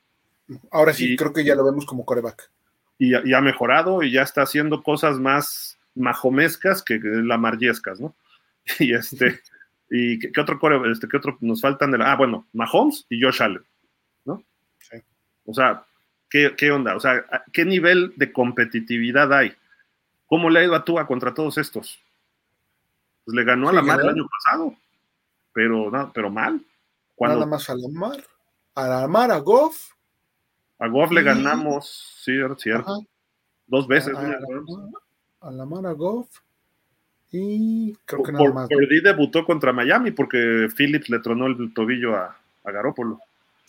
Ahora 0.71 0.93
sí, 0.93 1.15
Y- 1.15 1.17
creo 1.17 1.33
que 1.33 1.45
ya 1.45 1.55
lo 1.55 1.65
vemos 1.65 1.87
como 1.87 2.05
coreback. 2.05 2.51
Y, 2.99 3.15
y 3.27 3.33
ha 3.33 3.41
mejorado 3.41 4.03
y 4.03 4.11
ya 4.13 4.21
está 4.21 4.43
haciendo 4.43 4.83
cosas 4.83 5.19
más 5.19 5.79
majomescas 5.95 6.83
que 6.83 7.01
lamaryescas, 7.03 8.01
¿no? 8.01 8.15
Y 8.81 8.93
este, 8.93 9.41
y 9.91 10.19
¿qué, 10.19 10.31
qué 10.31 10.41
otro 10.43 10.59
core, 10.59 10.93
este, 10.93 11.09
qué 11.09 11.17
otro 11.17 11.39
nos 11.41 11.63
faltan 11.63 11.91
de 11.91 11.97
la, 11.97 12.13
ah, 12.13 12.17
bueno, 12.17 12.47
Mahomes 12.53 13.07
y 13.09 13.23
Josh 13.23 13.43
Allen, 13.43 13.65
¿no? 14.27 14.45
Sí. 14.79 14.99
O 15.47 15.55
sea, 15.55 15.87
¿qué, 16.29 16.53
qué 16.55 16.71
onda? 16.71 16.95
O 16.97 17.01
sea, 17.01 17.25
¿qué 17.51 17.65
nivel 17.65 18.13
de 18.17 18.31
competitividad 18.31 19.33
hay? 19.33 19.55
¿Cómo 20.27 20.51
le 20.51 20.61
ha 20.61 20.65
ido 20.65 20.75
a 20.75 20.85
Tua 20.85 21.07
contra 21.07 21.33
todos 21.33 21.57
estos? 21.57 21.99
Pues 23.25 23.35
le 23.35 23.45
ganó 23.45 23.71
a 23.71 23.81
Sí, 23.81 23.87
la 23.87 23.95
el 23.95 24.09
año 24.11 24.29
pasado, 24.29 24.77
pero, 25.59 25.91
no, 25.91 26.13
pero 26.13 26.31
mal. 26.31 26.65
Cuando 27.17 27.39
Nada 27.41 27.51
más 27.51 27.69
a 27.69 27.75
Lamar. 27.75 28.23
A 28.77 28.87
Lamar, 28.87 29.33
a 29.33 29.39
Goff. 29.39 29.91
a 30.79 30.87
Goff 30.87 31.11
le 31.11 31.21
ganamos, 31.25 32.15
cierto, 32.23 32.61
cierto, 32.61 32.93
Ajá, 32.93 33.01
dos 33.67 33.89
veces. 33.89 34.17
a, 34.17 34.23
¿no? 34.23 34.93
a- 35.43 35.49
a 35.49 35.51
Lamar, 35.51 35.85
a 35.87 35.93
Goff. 35.93 36.29
Y 37.33 37.93
creo 38.05 38.23
que 38.23 38.31
Por, 38.31 38.41
nada 38.41 38.55
más. 38.55 38.69
Purdy 38.69 39.01
debutó 39.01 39.45
contra 39.45 39.73
Miami 39.73 40.13
porque 40.13 40.69
Phillips 40.77 41.09
le 41.11 41.19
tronó 41.19 41.47
el 41.49 41.75
tobillo 41.75 42.15
a, 42.15 42.39
a 42.65 42.71
Garópolo. 42.71 43.19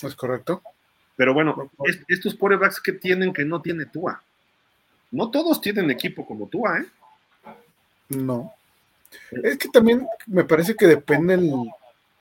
¿Es 0.03 0.13
correcto? 0.13 0.61
Pero 1.15 1.33
bueno, 1.33 1.55
Por- 1.75 1.89
es- 1.89 2.01
estos 2.07 2.35
quarterbacks 2.35 2.79
que 2.79 2.91
tienen 2.93 3.33
que 3.33 3.43
no 3.45 3.63
tiene 3.63 3.87
Tua. 3.87 4.21
No 5.09 5.31
todos 5.31 5.59
tienen 5.59 5.89
equipo 5.89 6.23
como 6.23 6.47
Tua, 6.47 6.77
¿eh? 6.81 6.85
No. 8.09 8.53
Es 9.43 9.57
que 9.57 9.69
también 9.69 10.07
me 10.27 10.43
parece 10.43 10.75
que 10.75 10.87
depende 10.87 11.35
el, 11.35 11.51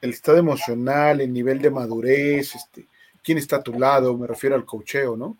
el 0.00 0.10
estado 0.10 0.38
emocional, 0.38 1.20
el 1.20 1.32
nivel 1.32 1.60
de 1.60 1.70
madurez, 1.70 2.54
este, 2.54 2.86
quién 3.22 3.38
está 3.38 3.56
a 3.56 3.62
tu 3.62 3.78
lado, 3.78 4.16
me 4.16 4.26
refiero 4.26 4.54
al 4.56 4.64
cocheo, 4.64 5.16
¿no? 5.16 5.36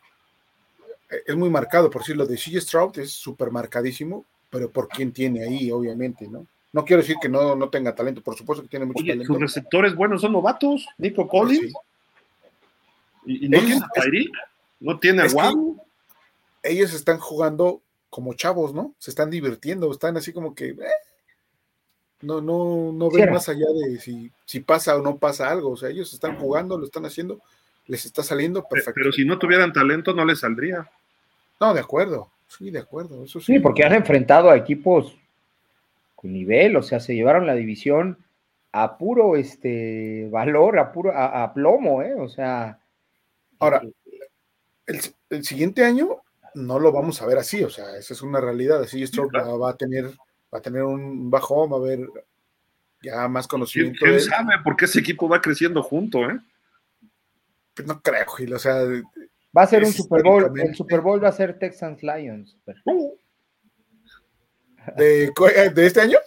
Eh, 1.11 1.23
Es 1.27 1.37
muy 1.37 1.51
marcado, 1.51 1.91
por 1.91 2.03
decirlo 2.03 2.27
de 2.27 2.37
CJ 2.37 2.61
Stroud 2.61 2.99
es 2.99 3.11
súper 3.13 3.51
marcadísimo, 3.51 4.25
pero 4.51 4.71
por 4.71 4.89
quién 4.89 5.13
tiene 5.13 5.45
ahí, 5.45 5.71
obviamente, 5.71 6.29
¿no? 6.29 6.47
No 6.73 6.85
quiero 6.85 7.03
decir 7.03 7.17
que 7.21 7.29
no, 7.29 7.57
no 7.57 7.71
tenga 7.71 7.95
talento, 7.95 8.21
por 8.23 8.37
supuesto 8.37 8.63
que 8.63 8.69
tiene 8.69 8.85
mucho 8.85 9.03
Oye, 9.03 9.13
talento. 9.13 9.33
sus 9.33 9.41
receptores 9.41 9.95
buenos 9.95 10.21
son 10.21 10.33
novatos. 10.33 10.87
Nico 10.99 11.27
Collins, 11.27 11.73
Sí. 11.73 11.73
¿Y, 13.45 13.49
no 13.49 13.59
tiene 13.59 13.77
a 13.77 13.89
Kyrie? 13.95 14.31
¿No 14.81 14.99
tiene 14.99 15.23
a 15.23 15.27
Ellos 16.63 16.95
están 16.95 17.19
jugando 17.19 17.83
como 18.11 18.35
chavos, 18.35 18.73
¿no? 18.73 18.95
Se 18.99 19.11
están 19.11 19.31
divirtiendo, 19.31 19.91
están 19.91 20.17
así 20.17 20.33
como 20.33 20.55
que... 20.55 20.69
Eh, 20.71 20.77
no, 22.21 22.41
no, 22.41 22.93
no 22.93 23.11
ven 23.11 23.33
más 23.33 23.49
allá 23.49 23.67
de 23.73 23.99
si, 24.01 24.31
si 24.45 24.61
pasa 24.61 24.97
o 24.97 25.03
no 25.03 25.17
pasa 25.17 25.51
algo. 25.51 25.71
O 25.71 25.77
sea, 25.77 25.89
ellos 25.89 26.13
están 26.13 26.37
jugando, 26.37 26.77
lo 26.77 26.85
están 26.85 27.07
haciendo, 27.07 27.41
les 27.87 28.05
está 28.05 28.23
saliendo 28.23 28.65
perfecto. 28.65 28.93
Pero 28.95 29.13
si 29.13 29.25
no 29.25 29.39
tuvieran 29.39 29.73
talento, 29.73 30.13
no 30.13 30.25
les 30.25 30.41
saldría. 30.41 30.91
No, 31.61 31.75
de 31.75 31.81
acuerdo. 31.81 32.31
Sí, 32.49 32.71
de 32.71 32.81
acuerdo. 32.81 33.25
Eso 33.25 33.41
sí. 33.41 33.61
porque 33.61 33.85
han 33.85 33.95
enfrentado 33.95 34.51
a 34.51 34.57
equipos 34.57 35.17
con 36.17 36.33
nivel, 36.33 36.77
o 36.77 36.83
sea, 36.83 36.99
se 36.99 37.15
llevaron 37.15 37.47
la 37.47 37.55
división 37.55 38.19
a 38.73 38.99
puro 38.99 39.37
este 39.37 40.29
valor, 40.31 40.79
a 40.79 40.91
puro 40.91 41.13
a, 41.15 41.53
plomo, 41.55 42.03
¿eh? 42.03 42.15
O 42.15 42.29
sea. 42.29 42.81
Ahora, 43.61 43.83
el, 44.87 45.01
el, 45.31 45.45
siguiente 45.45 45.85
año 45.85 46.23
no 46.55 46.79
lo 46.79 46.93
vamos 46.93 47.21
a 47.21 47.27
ver 47.27 47.39
así, 47.39 47.63
o 47.63 47.71
sea, 47.71 47.97
esa 47.97 48.15
es 48.15 48.23
una 48.23 48.41
realidad. 48.41 48.83
Así 48.83 49.05
Stroke 49.07 49.37
va 49.37 49.71
a 49.71 49.77
tener 49.77 50.11
va 50.53 50.59
a 50.59 50.63
tener 50.63 50.83
un 50.83 51.31
bajón, 51.31 51.73
va 51.73 51.77
a 51.77 51.81
haber 51.81 52.09
ya 53.03 53.29
más 53.29 53.47
conocimiento. 53.47 53.99
¿Quién, 54.05 54.21
sabe 54.21 54.55
por 54.65 54.77
qué 54.77 54.87
ese 54.87 55.01
equipo 55.01 55.29
va 55.29 55.41
creciendo 55.41 55.83
junto, 55.83 56.29
eh? 56.29 56.39
Pues 57.75 57.87
no 57.87 58.01
creo, 58.01 58.27
Gil, 58.27 58.53
o 58.55 58.59
sea. 58.59 58.83
Va 59.57 59.63
a 59.63 59.67
ser 59.67 59.85
un 59.85 59.93
Super 59.93 60.23
Bowl, 60.23 60.53
el 60.61 60.75
Super 60.75 61.01
Bowl 61.01 61.23
va 61.23 61.29
a 61.29 61.33
ser 61.33 61.59
Texans 61.59 62.03
Lions. 62.03 62.57
¿De, 64.97 65.33
este 65.77 66.01
año? 66.01 66.19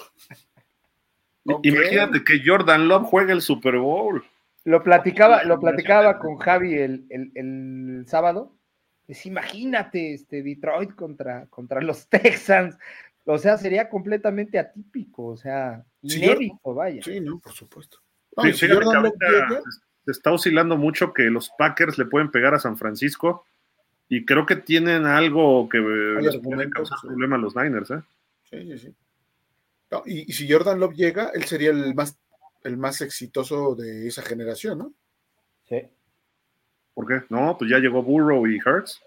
Imagínate 1.63 2.23
que 2.23 2.41
Jordan 2.45 2.87
Love 2.87 3.07
juegue 3.07 3.33
el 3.33 3.41
Super 3.41 3.77
Bowl. 3.77 4.23
Lo 4.63 4.83
platicaba, 4.83 5.43
lo 5.43 5.59
platicaba 5.59 6.19
con 6.19 6.37
Javi 6.37 6.75
el, 6.75 7.05
el, 7.09 8.05
sábado. 8.07 8.55
Pues 9.07 9.25
imagínate, 9.25 10.13
este 10.13 10.43
Detroit 10.43 10.93
contra, 10.93 11.47
contra 11.47 11.81
los 11.81 12.07
Texans. 12.09 12.77
O 13.25 13.37
sea, 13.37 13.57
sería 13.57 13.89
completamente 13.89 14.57
atípico, 14.57 15.27
o 15.27 15.37
sea, 15.37 15.85
inédito, 16.01 16.73
vaya. 16.73 17.01
Sí, 17.03 17.19
no, 17.19 17.39
por 17.39 17.53
supuesto. 17.53 17.99
sí, 18.43 18.53
se 18.53 20.11
está 20.11 20.31
oscilando 20.31 20.77
mucho 20.77 21.13
que 21.13 21.23
los 21.23 21.51
Packers 21.57 21.97
le 21.97 22.05
pueden 22.05 22.31
pegar 22.31 22.53
a 22.53 22.59
San 22.59 22.77
Francisco 22.77 23.45
y 24.09 24.25
creo 24.25 24.45
que 24.45 24.55
tienen 24.55 25.05
algo 25.05 25.69
que 25.69 25.77
les 25.79 26.37
puede 26.39 26.69
causar 26.69 26.97
problema 27.01 27.35
a 27.35 27.39
los 27.39 27.55
Niners, 27.55 27.91
¿eh? 27.91 28.01
Sí, 28.43 28.77
sí, 28.77 28.77
sí. 28.77 28.95
y, 30.05 30.33
si 30.33 30.51
Jordan 30.51 30.79
Love 30.79 30.95
llega, 30.95 31.31
él 31.33 31.45
sería 31.45 31.69
el 31.69 31.95
más, 31.95 32.19
el 32.63 32.77
más 32.77 32.99
exitoso 33.01 33.75
de 33.75 34.07
esa 34.07 34.21
generación, 34.21 34.79
¿no? 34.79 34.93
Sí. 35.69 35.81
¿Por 36.93 37.07
qué? 37.07 37.25
No, 37.29 37.55
pues 37.57 37.71
ya 37.71 37.77
llegó 37.77 38.03
Burrow 38.03 38.45
y 38.47 38.57
Hertz. 38.57 38.99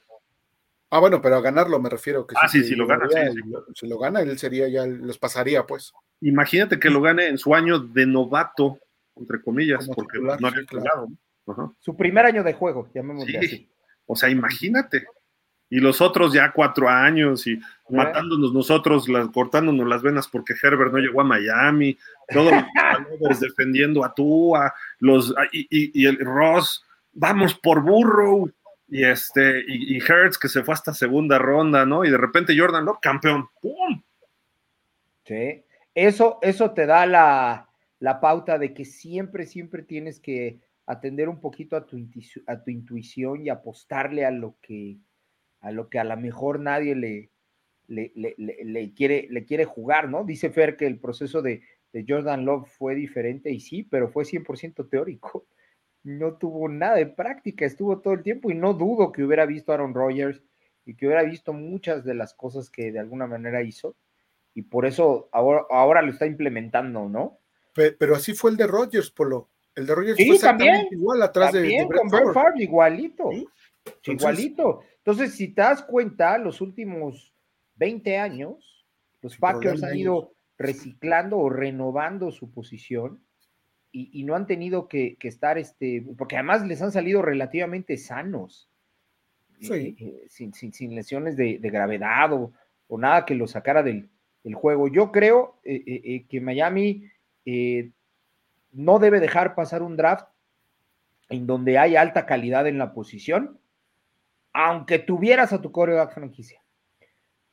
Ah, 0.94 1.00
bueno, 1.00 1.20
pero 1.20 1.34
a 1.34 1.40
ganarlo 1.40 1.80
me 1.80 1.90
refiero. 1.90 2.24
Que 2.24 2.36
ah, 2.40 2.46
sí, 2.46 2.62
si 2.62 2.76
lo 2.76 2.86
gana, 2.86 3.08
Si 3.74 3.88
lo 3.88 3.98
gana, 3.98 4.20
él 4.20 4.38
sería 4.38 4.68
ya, 4.68 4.86
los 4.86 5.18
pasaría, 5.18 5.66
pues. 5.66 5.92
Imagínate 6.20 6.78
que 6.78 6.88
lo 6.88 7.00
gane 7.00 7.26
en 7.26 7.36
su 7.36 7.52
año 7.52 7.80
de 7.80 8.06
novato, 8.06 8.78
entre 9.16 9.42
comillas, 9.42 9.88
porque 9.92 10.20
no 10.20 10.46
había 10.46 10.64
claro. 10.64 11.08
Su 11.80 11.96
primer 11.96 12.26
año 12.26 12.44
de 12.44 12.52
juego, 12.52 12.88
llamémosle 12.94 13.38
así. 13.38 13.68
O 14.06 14.14
sea, 14.14 14.30
imagínate. 14.30 15.04
Y 15.68 15.80
los 15.80 16.00
otros 16.00 16.32
ya 16.32 16.52
cuatro 16.52 16.88
años 16.88 17.44
y 17.48 17.58
matándonos 17.88 18.52
nosotros, 18.54 19.08
cortándonos 19.32 19.88
las 19.88 20.00
venas 20.00 20.28
porque 20.28 20.54
Herbert 20.62 20.92
no 20.92 20.98
llegó 20.98 21.22
a 21.22 21.24
Miami, 21.24 21.98
todos 22.28 22.52
los 23.20 23.40
defendiendo 23.40 24.04
a 24.04 24.14
Tua, 24.14 24.72
los, 25.00 25.34
y, 25.50 25.66
y 25.70 26.06
el 26.06 26.18
Ross, 26.20 26.84
vamos 27.12 27.52
por 27.54 27.82
Burrow 27.82 28.48
y 28.94 29.04
este, 29.04 29.64
y, 29.66 29.98
Hertz 29.98 30.38
que 30.38 30.48
se 30.48 30.62
fue 30.62 30.72
hasta 30.72 30.94
segunda 30.94 31.36
ronda, 31.36 31.84
¿no? 31.84 32.04
Y 32.04 32.12
de 32.12 32.16
repente 32.16 32.56
Jordan 32.56 32.84
Love, 32.84 33.00
campeón. 33.02 33.48
¡Pum! 33.60 34.00
Sí, 35.24 35.64
eso, 35.96 36.38
eso 36.42 36.70
te 36.70 36.86
da 36.86 37.04
la, 37.04 38.20
pauta 38.20 38.56
de 38.56 38.72
que 38.72 38.84
siempre, 38.84 39.46
siempre 39.46 39.82
tienes 39.82 40.20
que 40.20 40.60
atender 40.86 41.28
un 41.28 41.40
poquito 41.40 41.76
a 41.76 41.84
tu, 41.84 41.96
intuición 41.96 43.44
y 43.44 43.48
apostarle 43.48 44.24
a 44.24 44.30
lo 44.30 44.58
que 44.62 44.98
a 45.60 45.72
lo 45.72 45.88
que 45.88 45.98
a 45.98 46.04
lo 46.04 46.16
mejor 46.16 46.60
nadie 46.60 46.94
le, 46.94 47.30
le, 47.88 48.94
quiere, 48.94 49.26
le 49.28 49.44
quiere 49.44 49.64
jugar, 49.64 50.08
¿no? 50.08 50.22
Dice 50.22 50.50
Fer 50.50 50.76
que 50.76 50.86
el 50.86 51.00
proceso 51.00 51.42
de, 51.42 51.62
de 51.92 52.04
Jordan 52.06 52.44
Love 52.44 52.68
fue 52.68 52.94
diferente 52.94 53.50
y 53.50 53.58
sí, 53.58 53.82
pero 53.82 54.08
fue 54.08 54.22
100% 54.22 54.88
teórico 54.88 55.48
no 56.04 56.34
tuvo 56.34 56.68
nada 56.68 56.96
de 56.96 57.06
práctica, 57.06 57.64
estuvo 57.64 57.98
todo 57.98 58.14
el 58.14 58.22
tiempo 58.22 58.50
y 58.50 58.54
no 58.54 58.74
dudo 58.74 59.10
que 59.10 59.24
hubiera 59.24 59.46
visto 59.46 59.72
a 59.72 59.74
Aaron 59.74 59.94
Rodgers 59.94 60.42
y 60.86 60.94
que 60.94 61.06
hubiera 61.06 61.22
visto 61.22 61.52
muchas 61.52 62.04
de 62.04 62.14
las 62.14 62.34
cosas 62.34 62.70
que 62.70 62.92
de 62.92 63.00
alguna 63.00 63.26
manera 63.26 63.62
hizo 63.62 63.96
y 64.54 64.62
por 64.62 64.86
eso 64.86 65.28
ahora, 65.32 65.64
ahora 65.70 66.02
lo 66.02 66.12
está 66.12 66.26
implementando, 66.26 67.08
¿no? 67.08 67.38
Pero, 67.74 68.14
así 68.14 68.34
fue 68.34 68.52
el 68.52 68.56
de 68.56 68.68
Rodgers, 68.68 69.10
Polo. 69.10 69.50
El 69.74 69.86
de 69.86 69.94
Rodgers 69.96 70.16
fue 70.24 70.38
también, 70.38 70.86
igual 70.92 71.20
atrás 71.22 71.52
de, 71.52 71.62
de 71.62 71.88
con 71.88 72.60
igualito. 72.60 73.30
igualito. 74.04 74.82
Entonces, 74.98 75.34
si 75.34 75.48
te 75.48 75.62
das 75.62 75.82
cuenta, 75.82 76.38
los 76.38 76.60
últimos 76.60 77.34
20 77.74 78.16
años, 78.16 78.86
los 79.20 79.36
Packers 79.36 79.82
han 79.82 79.96
ido 79.96 80.34
reciclando 80.56 81.38
o 81.38 81.50
renovando 81.50 82.30
su 82.30 82.52
posición 82.52 83.20
y, 83.96 84.24
no 84.24 84.34
han 84.34 84.46
tenido 84.48 84.88
que, 84.88 85.16
estar, 85.22 85.56
este, 85.56 86.04
porque 86.18 86.34
además 86.34 86.66
les 86.66 86.82
han 86.82 86.90
salido 86.90 87.22
relativamente 87.22 87.96
sanos, 87.96 88.68
eh, 89.70 89.94
eh, 89.96 90.26
sin, 90.28 90.94
lesiones 90.96 91.36
de, 91.36 91.58
gravedad 91.58 92.32
o, 92.32 92.52
nada 92.98 93.24
que 93.24 93.36
lo 93.36 93.46
sacara 93.46 93.84
del, 93.84 94.10
juego. 94.54 94.88
Yo 94.88 95.12
creo 95.12 95.58
eh, 95.64 96.26
que 96.28 96.40
Miami 96.40 97.08
no 98.72 98.98
debe 98.98 99.20
dejar 99.20 99.54
pasar 99.54 99.82
un 99.82 99.96
draft 99.96 100.26
en 101.30 101.46
donde 101.46 101.78
hay 101.78 101.96
alta 101.96 102.26
calidad 102.26 102.66
en 102.66 102.78
la 102.78 102.92
posición, 102.92 103.58
aunque 104.52 104.98
tuvieras 104.98 105.52
a 105.52 105.62
tu 105.62 105.70
coreback 105.70 106.14
franquicia. 106.14 106.60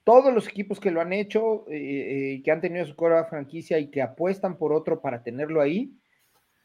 Todos 0.03 0.33
los 0.33 0.47
equipos 0.47 0.79
que 0.79 0.91
lo 0.91 1.01
han 1.01 1.13
hecho, 1.13 1.65
que 1.67 2.51
han 2.51 2.61
tenido 2.61 2.85
su 2.87 2.95
coreback 2.95 3.29
franquicia 3.29 3.77
y 3.77 3.91
que 3.91 4.01
apuestan 4.01 4.57
por 4.57 4.73
otro 4.73 5.01
para 5.01 5.23
tenerlo 5.23 5.61
ahí, 5.61 5.93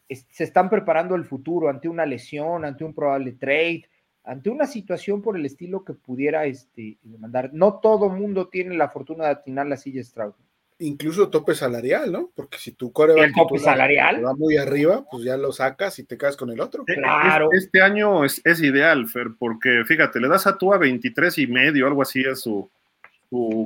se 0.08 0.44
están 0.44 0.70
preparando 0.70 1.14
el 1.14 1.24
futuro 1.24 1.68
ante 1.68 1.88
una 1.88 2.06
lesión, 2.06 2.64
ante 2.64 2.84
un 2.84 2.94
probable 2.94 3.32
trade, 3.32 3.84
ante 4.24 4.50
una 4.50 4.66
situación 4.66 5.22
por 5.22 5.36
el 5.36 5.46
estilo 5.46 5.84
que 5.84 5.94
pudiera 5.94 6.44
este, 6.46 6.98
demandar. 7.02 7.50
No 7.52 7.80
todo 7.80 8.08
mundo 8.08 8.48
tiene 8.48 8.76
la 8.76 8.88
fortuna 8.88 9.24
de 9.24 9.30
atinar 9.30 9.66
la 9.66 9.76
silla 9.76 10.02
Stroud. 10.02 10.34
Incluso 10.78 11.30
tope 11.30 11.54
salarial, 11.54 12.12
¿no? 12.12 12.30
Porque 12.34 12.58
si 12.58 12.72
tu 12.72 12.92
coreback 12.92 13.34
tope 13.34 13.58
salarial 13.58 14.22
va 14.22 14.34
muy 14.34 14.58
arriba, 14.58 15.06
pues 15.10 15.24
ya 15.24 15.38
lo 15.38 15.50
sacas 15.50 15.98
y 15.98 16.04
te 16.04 16.18
quedas 16.18 16.36
con 16.36 16.50
el 16.50 16.60
otro. 16.60 16.84
Claro. 16.84 17.48
Este 17.52 17.80
año 17.80 18.24
es, 18.26 18.42
ideal, 18.60 19.08
Fer, 19.08 19.28
porque 19.38 19.84
fíjate, 19.86 20.20
le 20.20 20.28
das 20.28 20.46
a 20.46 20.58
tú 20.58 20.74
a 20.74 20.78
23 20.78 21.38
y 21.38 21.46
medio, 21.46 21.86
algo 21.86 22.02
así 22.02 22.20
es 22.20 22.40
su 22.40 22.68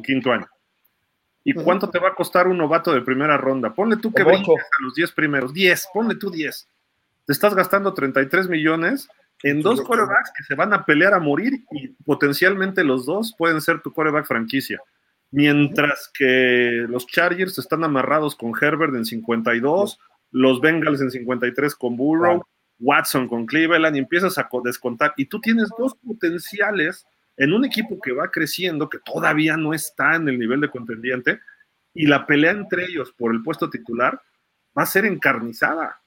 quinto 0.05 0.31
año. 0.31 0.49
¿Y 1.43 1.55
cuánto 1.55 1.89
te 1.89 1.99
va 1.99 2.09
a 2.09 2.15
costar 2.15 2.49
un 2.49 2.59
novato 2.59 2.93
de 2.93 3.01
primera 3.01 3.37
ronda? 3.37 3.73
Ponle 3.73 3.97
tú 3.97 4.13
que 4.13 4.25
vengas 4.25 4.49
a 4.49 4.83
los 4.85 4.95
10 4.95 5.13
primeros. 5.13 5.55
10, 5.55 5.89
ponle 5.93 6.15
tú 6.17 6.31
10. 6.31 6.69
Te 7.27 7.33
estás 7.33 7.55
gastando 7.55 7.95
33 7.95 8.49
millones 8.49 9.09
en 9.43 9.63
dos 9.63 9.81
corebacks 9.81 10.33
que 10.37 10.45
se 10.45 10.55
van 10.55 10.73
a 10.75 10.85
pelear 10.85 11.15
a 11.15 11.19
morir 11.19 11.65
y 11.73 11.89
potencialmente 12.05 12.85
los 12.85 13.07
dos 13.07 13.35
pueden 13.37 13.61
ser 13.61 13.81
tu 13.81 13.93
coreback 13.93 14.27
franquicia. 14.27 14.81
Mientras 15.31 16.11
que 16.13 16.85
los 16.89 17.07
Chargers 17.07 17.57
están 17.59 17.85
amarrados 17.85 18.37
con 18.37 18.53
Herbert 18.61 18.95
en 18.95 19.05
52, 19.05 19.99
los 20.33 20.61
Bengals 20.61 21.01
en 21.01 21.11
53 21.11 21.75
con 21.75 21.97
Burrow, 21.97 22.45
Watson 22.81 23.29
con 23.29 23.47
Cleveland 23.47 23.97
y 23.97 24.01
empiezas 24.01 24.37
a 24.39 24.49
descontar. 24.65 25.15
Y 25.17 25.27
tú 25.27 25.41
tienes 25.41 25.69
dos 25.79 25.95
potenciales 25.95 27.07
en 27.41 27.55
un 27.55 27.65
equipo 27.65 27.99
que 27.99 28.13
va 28.13 28.31
creciendo, 28.31 28.91
que 28.91 28.99
todavía 28.99 29.57
no 29.57 29.73
está 29.73 30.15
en 30.17 30.29
el 30.29 30.39
nivel 30.39 30.61
de 30.61 30.69
contendiente, 30.69 31.41
y 31.95 32.07
la 32.07 32.27
pelea 32.27 32.51
entre 32.51 32.85
ellos 32.85 33.15
por 33.17 33.33
el 33.33 33.43
puesto 33.43 33.71
titular 33.71 34.21
va 34.77 34.83
a 34.83 34.87
ser 34.87 35.07
encarnizada. 35.07 36.03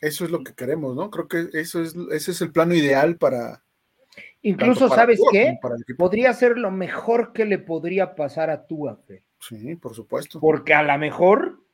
Eso 0.00 0.24
es 0.24 0.30
lo 0.30 0.44
que 0.44 0.54
queremos, 0.54 0.94
¿no? 0.94 1.10
Creo 1.10 1.26
que 1.26 1.48
eso 1.58 1.82
es, 1.82 1.96
ese 2.12 2.30
es 2.30 2.40
el 2.40 2.52
plano 2.52 2.72
ideal 2.72 3.16
para. 3.16 3.64
Incluso, 4.42 4.88
¿sabes 4.88 5.20
qué? 5.32 5.58
Podría 5.98 6.32
ser 6.32 6.56
lo 6.56 6.70
mejor 6.70 7.32
que 7.32 7.46
le 7.46 7.58
podría 7.58 8.14
pasar 8.14 8.48
a 8.48 8.64
tu 8.68 8.88
Sí, 9.40 9.74
por 9.74 9.92
supuesto. 9.92 10.38
Porque 10.38 10.72
a 10.72 10.84
lo 10.84 10.96
mejor, 10.98 11.64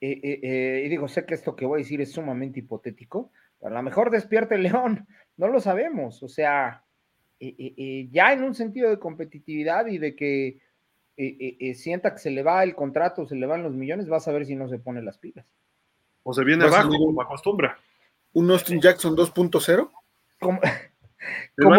eh, 0.00 0.18
eh, 0.22 0.40
eh, 0.42 0.82
y 0.86 0.88
digo, 0.88 1.08
sé 1.08 1.26
que 1.26 1.34
esto 1.34 1.54
que 1.54 1.66
voy 1.66 1.80
a 1.80 1.84
decir 1.84 2.00
es 2.00 2.12
sumamente 2.12 2.60
hipotético, 2.60 3.32
pero 3.60 3.74
a 3.74 3.78
lo 3.78 3.82
mejor 3.82 4.10
despierte 4.10 4.54
el 4.54 4.62
león, 4.62 5.06
no 5.36 5.48
lo 5.48 5.60
sabemos. 5.60 6.22
O 6.22 6.28
sea, 6.28 6.85
eh, 7.38 7.54
eh, 7.58 7.74
eh, 7.76 8.08
ya 8.10 8.32
en 8.32 8.42
un 8.42 8.54
sentido 8.54 8.88
de 8.88 8.98
competitividad 8.98 9.86
y 9.88 9.98
de 9.98 10.16
que 10.16 10.60
sienta 11.74 12.12
que 12.12 12.18
se 12.18 12.30
le 12.30 12.42
va 12.42 12.62
el 12.62 12.74
contrato, 12.74 13.26
se 13.26 13.36
le 13.36 13.46
van 13.46 13.62
los 13.62 13.74
millones, 13.74 14.08
vas 14.08 14.28
a 14.28 14.32
ver 14.32 14.46
si 14.46 14.54
no 14.54 14.68
se 14.68 14.78
pone 14.78 15.02
las 15.02 15.18
pilas. 15.18 15.46
O 16.22 16.34
se 16.34 16.44
viene 16.44 16.64
abajo, 16.64 16.90
como 16.90 17.22
acostumbra. 17.22 17.78
¿Un 18.32 18.50
Austin 18.50 18.80
Jackson 18.80 19.16
2.0? 19.16 19.90
Como 20.38 20.60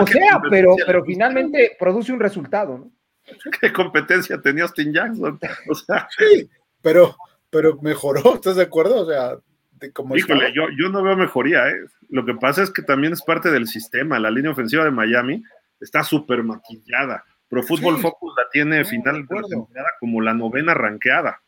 sea, 0.08 0.42
pero, 0.50 0.76
pero 0.86 1.06
finalmente 1.06 1.76
produce 1.80 2.12
un 2.12 2.20
resultado, 2.20 2.78
¿no? 2.78 2.92
¿Qué 3.62 3.72
competencia 3.72 4.42
tenía 4.42 4.64
Austin 4.64 4.94
Jackson? 4.94 5.40
O 5.70 5.76
sea, 5.76 6.08
sí, 6.18 6.50
pero, 6.82 7.16
pero 7.50 7.78
mejoró, 7.82 8.36
¿estás 8.36 8.56
de 8.56 8.64
acuerdo? 8.64 9.02
O 9.02 9.06
sea, 9.06 9.38
de 9.80 9.92
como 9.92 10.16
híjole, 10.16 10.52
yo, 10.54 10.68
yo 10.78 10.90
no 10.90 11.04
veo 11.04 11.16
mejoría, 11.16 11.70
¿eh? 11.70 11.86
Lo 12.10 12.26
que 12.26 12.34
pasa 12.34 12.64
es 12.64 12.72
que 12.72 12.82
también 12.82 13.14
es 13.14 13.22
parte 13.22 13.52
del 13.52 13.68
sistema. 13.68 14.20
La 14.20 14.32
línea 14.32 14.52
ofensiva 14.52 14.84
de 14.84 14.92
Miami 14.92 15.44
está 15.80 16.04
súper 16.04 16.44
maquillada. 16.44 17.24
Pro 17.50 17.64
Football 17.64 18.00
Focus 18.00 18.34
la 18.38 18.50
tiene 18.52 18.84
final 18.84 19.26
de 19.26 19.42
temporada 19.50 19.90
como 20.00 20.22
la 20.22 20.34
novena 20.34 20.74
ranqueada. 20.74 21.42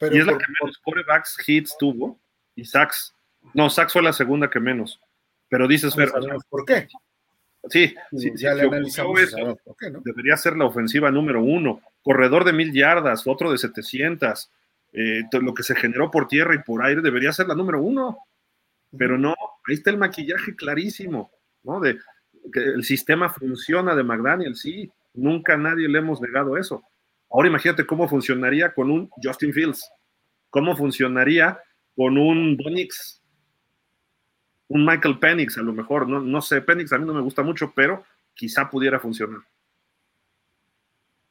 y 0.00 0.18
es 0.18 0.26
la 0.26 0.36
que 0.36 0.44
menos 0.60 0.78
corebacks 0.82 1.36
hits 1.46 1.76
tuvo 1.78 2.18
y 2.54 2.64
sacks. 2.64 3.14
No, 3.54 3.70
sacks 3.70 3.92
fue 3.92 4.02
la 4.02 4.12
segunda 4.12 4.50
que 4.50 4.60
menos. 4.60 5.00
Pero 5.48 5.66
dices, 5.66 5.94
Fer, 5.94 6.10
¿por 6.48 6.64
qué? 6.64 6.86
Sí, 7.68 7.94
sí, 8.16 8.32
ya 8.36 8.54
le 8.54 8.62
analizamos 8.62 9.20
eso, 9.20 9.58
por 9.64 9.76
qué, 9.76 9.90
¿no? 9.90 10.00
Debería 10.02 10.36
ser 10.36 10.56
la 10.56 10.64
ofensiva 10.64 11.10
número 11.10 11.42
uno. 11.42 11.80
Corredor 12.02 12.44
de 12.44 12.52
mil 12.52 12.72
yardas, 12.72 13.26
otro 13.26 13.50
de 13.50 13.58
700. 13.58 14.50
Eh, 14.92 15.22
lo 15.40 15.54
que 15.54 15.62
se 15.62 15.76
generó 15.76 16.10
por 16.10 16.26
tierra 16.26 16.54
y 16.54 16.62
por 16.62 16.82
aire 16.84 17.00
debería 17.00 17.32
ser 17.32 17.46
la 17.46 17.54
número 17.54 17.80
uno. 17.80 18.18
Pero 18.96 19.16
no, 19.18 19.34
ahí 19.68 19.74
está 19.74 19.90
el 19.90 19.98
maquillaje 19.98 20.56
clarísimo, 20.56 21.30
¿no? 21.62 21.80
De 21.80 21.98
que 22.52 22.60
el 22.60 22.84
sistema 22.84 23.28
funciona 23.28 23.94
de 23.94 24.02
McDaniel, 24.02 24.56
sí. 24.56 24.90
Nunca 25.14 25.54
a 25.54 25.58
nadie 25.58 25.88
le 25.88 25.98
hemos 25.98 26.20
negado 26.20 26.56
eso. 26.56 26.82
Ahora 27.30 27.48
imagínate 27.48 27.86
cómo 27.86 28.08
funcionaría 28.08 28.72
con 28.72 28.90
un 28.90 29.10
Justin 29.22 29.52
Fields. 29.52 29.90
¿Cómo 30.50 30.76
funcionaría 30.76 31.60
con 31.94 32.18
un 32.18 32.56
Bonix? 32.56 33.20
un 34.70 34.86
Michael 34.86 35.18
Penix 35.18 35.58
a 35.58 35.62
lo 35.62 35.72
mejor, 35.72 36.08
no, 36.08 36.20
no 36.20 36.40
sé, 36.40 36.62
Penix 36.62 36.92
a 36.92 36.98
mí 36.98 37.04
no 37.04 37.12
me 37.12 37.20
gusta 37.20 37.42
mucho, 37.42 37.72
pero 37.74 38.04
quizá 38.34 38.70
pudiera 38.70 39.00
funcionar. 39.00 39.40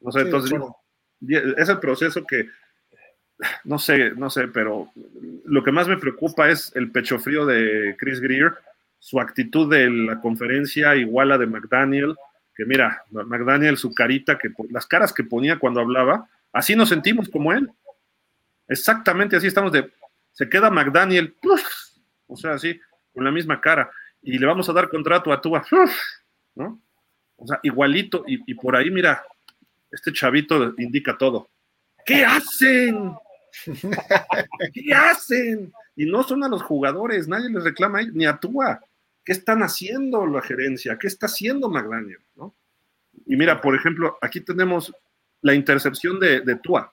No 0.00 0.12
sé, 0.12 0.20
entonces 0.20 0.52
es 1.56 1.68
el 1.68 1.80
proceso 1.80 2.22
que, 2.26 2.48
no 3.64 3.78
sé, 3.78 4.12
no 4.12 4.30
sé, 4.30 4.48
pero 4.48 4.90
lo 5.44 5.62
que 5.62 5.72
más 5.72 5.88
me 5.88 5.96
preocupa 5.96 6.48
es 6.48 6.72
el 6.74 6.90
pecho 6.90 7.18
frío 7.18 7.46
de 7.46 7.96
Chris 7.98 8.20
Greer, 8.20 8.54
su 8.98 9.20
actitud 9.20 9.70
de 9.70 9.88
la 9.88 10.20
conferencia 10.20 10.94
igual 10.96 11.32
a 11.32 11.38
de 11.38 11.46
McDaniel, 11.46 12.16
que 12.54 12.64
mira, 12.64 13.02
McDaniel, 13.10 13.78
su 13.78 13.94
carita, 13.94 14.38
que 14.38 14.50
las 14.70 14.86
caras 14.86 15.12
que 15.12 15.24
ponía 15.24 15.58
cuando 15.58 15.80
hablaba, 15.80 16.28
así 16.52 16.76
nos 16.76 16.90
sentimos 16.90 17.28
como 17.28 17.52
él. 17.52 17.70
Exactamente 18.68 19.36
así 19.36 19.46
estamos 19.46 19.72
de, 19.72 19.90
se 20.32 20.48
queda 20.48 20.70
McDaniel, 20.70 21.34
o 22.26 22.36
sea, 22.36 22.52
así, 22.52 22.78
con 23.12 23.24
la 23.24 23.30
misma 23.30 23.60
cara 23.60 23.90
y 24.22 24.38
le 24.38 24.46
vamos 24.46 24.68
a 24.68 24.72
dar 24.72 24.88
contrato 24.88 25.32
a 25.32 25.40
Tua, 25.40 25.64
¿no? 26.54 26.80
O 27.36 27.46
sea, 27.46 27.58
igualito 27.62 28.24
y, 28.26 28.54
por 28.54 28.76
ahí, 28.76 28.90
mira, 28.90 29.22
este 29.90 30.12
chavito 30.12 30.74
indica 30.76 31.16
todo. 31.16 31.48
¿Qué 32.04 32.24
hacen? 32.24 33.14
¿Qué 34.72 34.94
hacen? 34.94 35.72
Y 35.96 36.06
no 36.06 36.22
son 36.22 36.44
a 36.44 36.48
los 36.48 36.62
jugadores, 36.62 37.28
nadie 37.28 37.50
les 37.50 37.64
reclama 37.64 38.02
ni 38.02 38.26
a 38.26 38.36
Tua. 38.36 38.80
¿Qué 39.24 39.32
están 39.32 39.62
haciendo 39.62 40.26
la 40.26 40.42
gerencia? 40.42 40.98
¿Qué 40.98 41.06
está 41.06 41.26
haciendo 41.26 41.68
McDaniel? 41.68 42.20
Y 43.26 43.36
mira, 43.36 43.60
por 43.60 43.74
ejemplo, 43.74 44.18
aquí 44.20 44.40
tenemos 44.40 44.92
la 45.42 45.54
intercepción 45.54 46.18
de, 46.18 46.40
de 46.40 46.56
Tua 46.56 46.92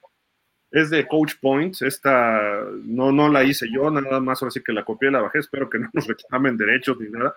es 0.71 0.89
de 0.89 1.07
Coach 1.07 1.35
Points, 1.41 1.81
esta 1.81 2.61
no, 2.83 3.11
no 3.11 3.29
la 3.29 3.43
hice 3.43 3.67
yo, 3.71 3.89
nada 3.89 4.19
más 4.19 4.41
ahora 4.41 4.51
sí 4.51 4.61
que 4.61 4.73
la 4.73 4.83
copié 4.83 5.09
y 5.09 5.11
la 5.11 5.21
bajé, 5.21 5.39
espero 5.39 5.69
que 5.69 5.79
no 5.79 5.89
nos 5.93 6.07
reclamen 6.07 6.57
derechos 6.57 6.99
ni 6.99 7.09
nada, 7.09 7.35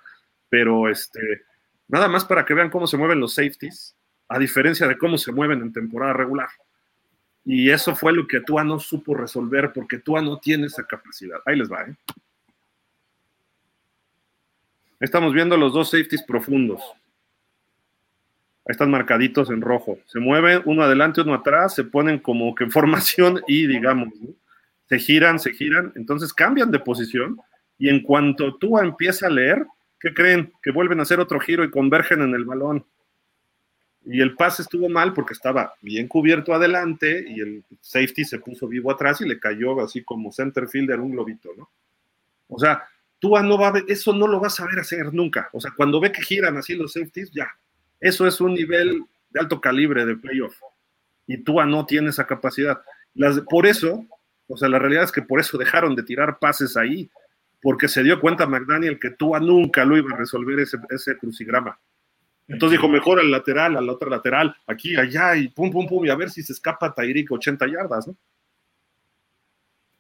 pero 0.49 0.89
este, 0.89 1.43
nada 1.89 2.09
más 2.09 2.25
para 2.25 2.45
que 2.45 2.55
vean 2.55 2.71
cómo 2.71 2.87
se 2.87 2.97
mueven 2.97 3.21
los 3.21 3.35
safeties, 3.35 3.95
a 4.29 4.39
diferencia 4.39 4.87
de 4.89 4.99
cómo 4.99 5.17
se 5.17 5.33
mueven 5.33 5.61
en 5.61 5.73
temporada 5.73 6.13
regular. 6.13 6.49
Y 7.45 7.71
eso 7.71 7.97
fue 7.97 8.13
lo 8.13 8.27
que 8.27 8.41
Tua 8.41 8.65
no 8.65 8.79
supo 8.79 9.15
resolver, 9.15 9.73
porque 9.73 9.99
Tua 9.99 10.21
no 10.23 10.39
tiene 10.39 10.67
esa 10.67 10.85
capacidad. 10.85 11.41
Ahí 11.47 11.57
les 11.57 11.71
va, 11.71 11.83
¿eh? 11.83 11.95
Estamos 15.01 15.33
viendo 15.33 15.57
los 15.57 15.73
dos 15.73 15.91
safeties 15.91 16.23
profundos 16.23 16.81
están 18.71 18.91
marcaditos 18.91 19.51
en 19.51 19.61
rojo. 19.61 19.99
Se 20.07 20.21
mueven 20.21 20.63
uno 20.65 20.83
adelante, 20.83 21.21
uno 21.21 21.35
atrás, 21.35 21.75
se 21.75 21.85
ponen 21.85 22.19
como 22.19 22.55
que 22.55 22.65
en 22.65 22.71
formación 22.71 23.41
y 23.47 23.67
digamos, 23.67 24.09
se 24.89 24.99
giran, 24.99 25.39
se 25.39 25.53
giran, 25.53 25.93
entonces 25.97 26.33
cambian 26.33 26.71
de 26.71 26.79
posición 26.79 27.39
y 27.79 27.89
en 27.89 28.03
cuanto 28.03 28.57
tú 28.57 28.79
empieza 28.79 29.27
a 29.27 29.31
leer, 29.31 29.67
¿qué 29.99 30.13
creen? 30.13 30.53
Que 30.63 30.71
vuelven 30.71 31.01
a 31.01 31.03
hacer 31.03 31.21
otro 31.21 31.41
giro 31.41 31.65
y 31.65 31.71
convergen 31.71 32.23
en 32.23 32.35
el 32.35 32.45
balón. 32.45 32.85
Y 34.05 34.21
el 34.21 34.35
pase 34.35 34.63
estuvo 34.63 34.89
mal 34.89 35.13
porque 35.13 35.35
estaba 35.35 35.75
bien 35.83 36.09
cubierto 36.09 36.55
adelante 36.55 37.25
y 37.29 37.41
el 37.41 37.65
safety 37.81 38.25
se 38.25 38.39
puso 38.39 38.67
vivo 38.67 38.91
atrás 38.91 39.21
y 39.21 39.29
le 39.29 39.39
cayó 39.39 39.81
así 39.81 40.03
como 40.03 40.33
center 40.33 40.69
fielder 40.69 41.01
un 41.01 41.13
globito, 41.13 41.51
¿no? 41.57 41.71
O 42.49 42.59
sea, 42.59 42.85
tú 43.19 43.37
no 43.39 43.59
va 43.59 43.69
a 43.69 43.73
ver, 43.73 43.85
eso 43.89 44.13
no 44.13 44.27
lo 44.27 44.41
vas 44.41 44.59
a 44.59 44.67
ver 44.67 44.79
hacer 44.81 45.13
nunca. 45.13 45.51
O 45.53 45.61
sea, 45.61 45.73
cuando 45.77 46.01
ve 46.01 46.11
que 46.11 46.23
giran 46.23 46.57
así 46.57 46.75
los 46.75 46.95
safeties, 46.95 47.31
ya, 47.31 47.49
eso 48.01 48.27
es 48.27 48.41
un 48.41 48.55
nivel 48.55 49.05
de 49.31 49.41
alto 49.41 49.61
calibre 49.61 50.07
de 50.07 50.17
playoff. 50.17 50.57
Y 51.27 51.39
Tua 51.39 51.67
no 51.67 51.87
tiene 51.87 52.09
esa 52.09 52.27
capacidad. 52.27 52.81
Por 53.49 53.67
eso, 53.67 54.07
o 54.49 54.57
sea, 54.57 54.69
la 54.69 54.79
realidad 54.79 55.05
es 55.05 55.13
que 55.13 55.23
por 55.23 55.39
eso 55.39 55.59
dejaron 55.59 55.95
de 55.95 56.03
tirar 56.03 56.39
pases 56.39 56.77
ahí, 56.77 57.11
porque 57.63 57.87
se 57.87 58.03
dio 58.03 58.19
cuenta 58.19 58.47
McDaniel 58.47 58.99
que 58.99 59.11
Tua 59.11 59.39
nunca 59.39 59.85
lo 59.85 59.97
iba 59.99 60.13
a 60.15 60.19
resolver 60.19 60.59
ese 60.59 61.17
crucigrama. 61.19 61.79
Entonces 62.53 62.79
dijo, 62.79 62.89
mejor 62.89 63.21
al 63.21 63.31
lateral, 63.31 63.77
al 63.77 63.89
otro 63.89 64.11
lateral, 64.11 64.55
aquí, 64.67 64.97
allá, 64.97 65.37
y 65.37 65.49
pum, 65.49 65.71
pum, 65.71 65.87
pum, 65.87 66.05
y 66.05 66.11
a 66.11 66.17
ver 66.17 66.31
si 66.31 66.43
se 66.43 66.53
escapa 66.53 66.93
Tairik 66.93 67.31
80 67.31 67.67
yardas, 67.69 68.09
¿no? 68.09 68.17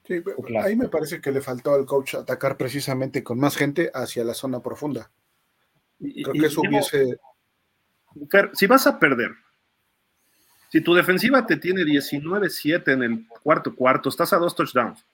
Sí, 0.04 0.20
ahí 0.60 0.74
me 0.74 0.88
parece 0.88 1.20
que 1.20 1.30
le 1.30 1.40
faltó 1.40 1.72
al 1.72 1.86
coach 1.86 2.16
atacar 2.16 2.56
precisamente 2.56 3.22
con 3.22 3.38
más 3.38 3.56
gente 3.56 3.92
hacia 3.94 4.24
la 4.24 4.34
zona 4.34 4.60
profunda. 4.60 5.10
Creo 6.00 6.32
que 6.32 6.46
eso 6.46 6.62
hubiese 6.62 7.20
si 8.52 8.66
vas 8.66 8.86
a 8.86 8.98
perder, 8.98 9.30
si 10.70 10.80
tu 10.80 10.94
defensiva 10.94 11.46
te 11.46 11.56
tiene 11.56 11.82
19-7 11.82 12.92
en 12.92 13.02
el 13.02 13.28
cuarto 13.42 13.74
cuarto, 13.74 14.08
estás 14.08 14.32
a 14.32 14.38
dos 14.38 14.54
touchdowns, 14.54 15.04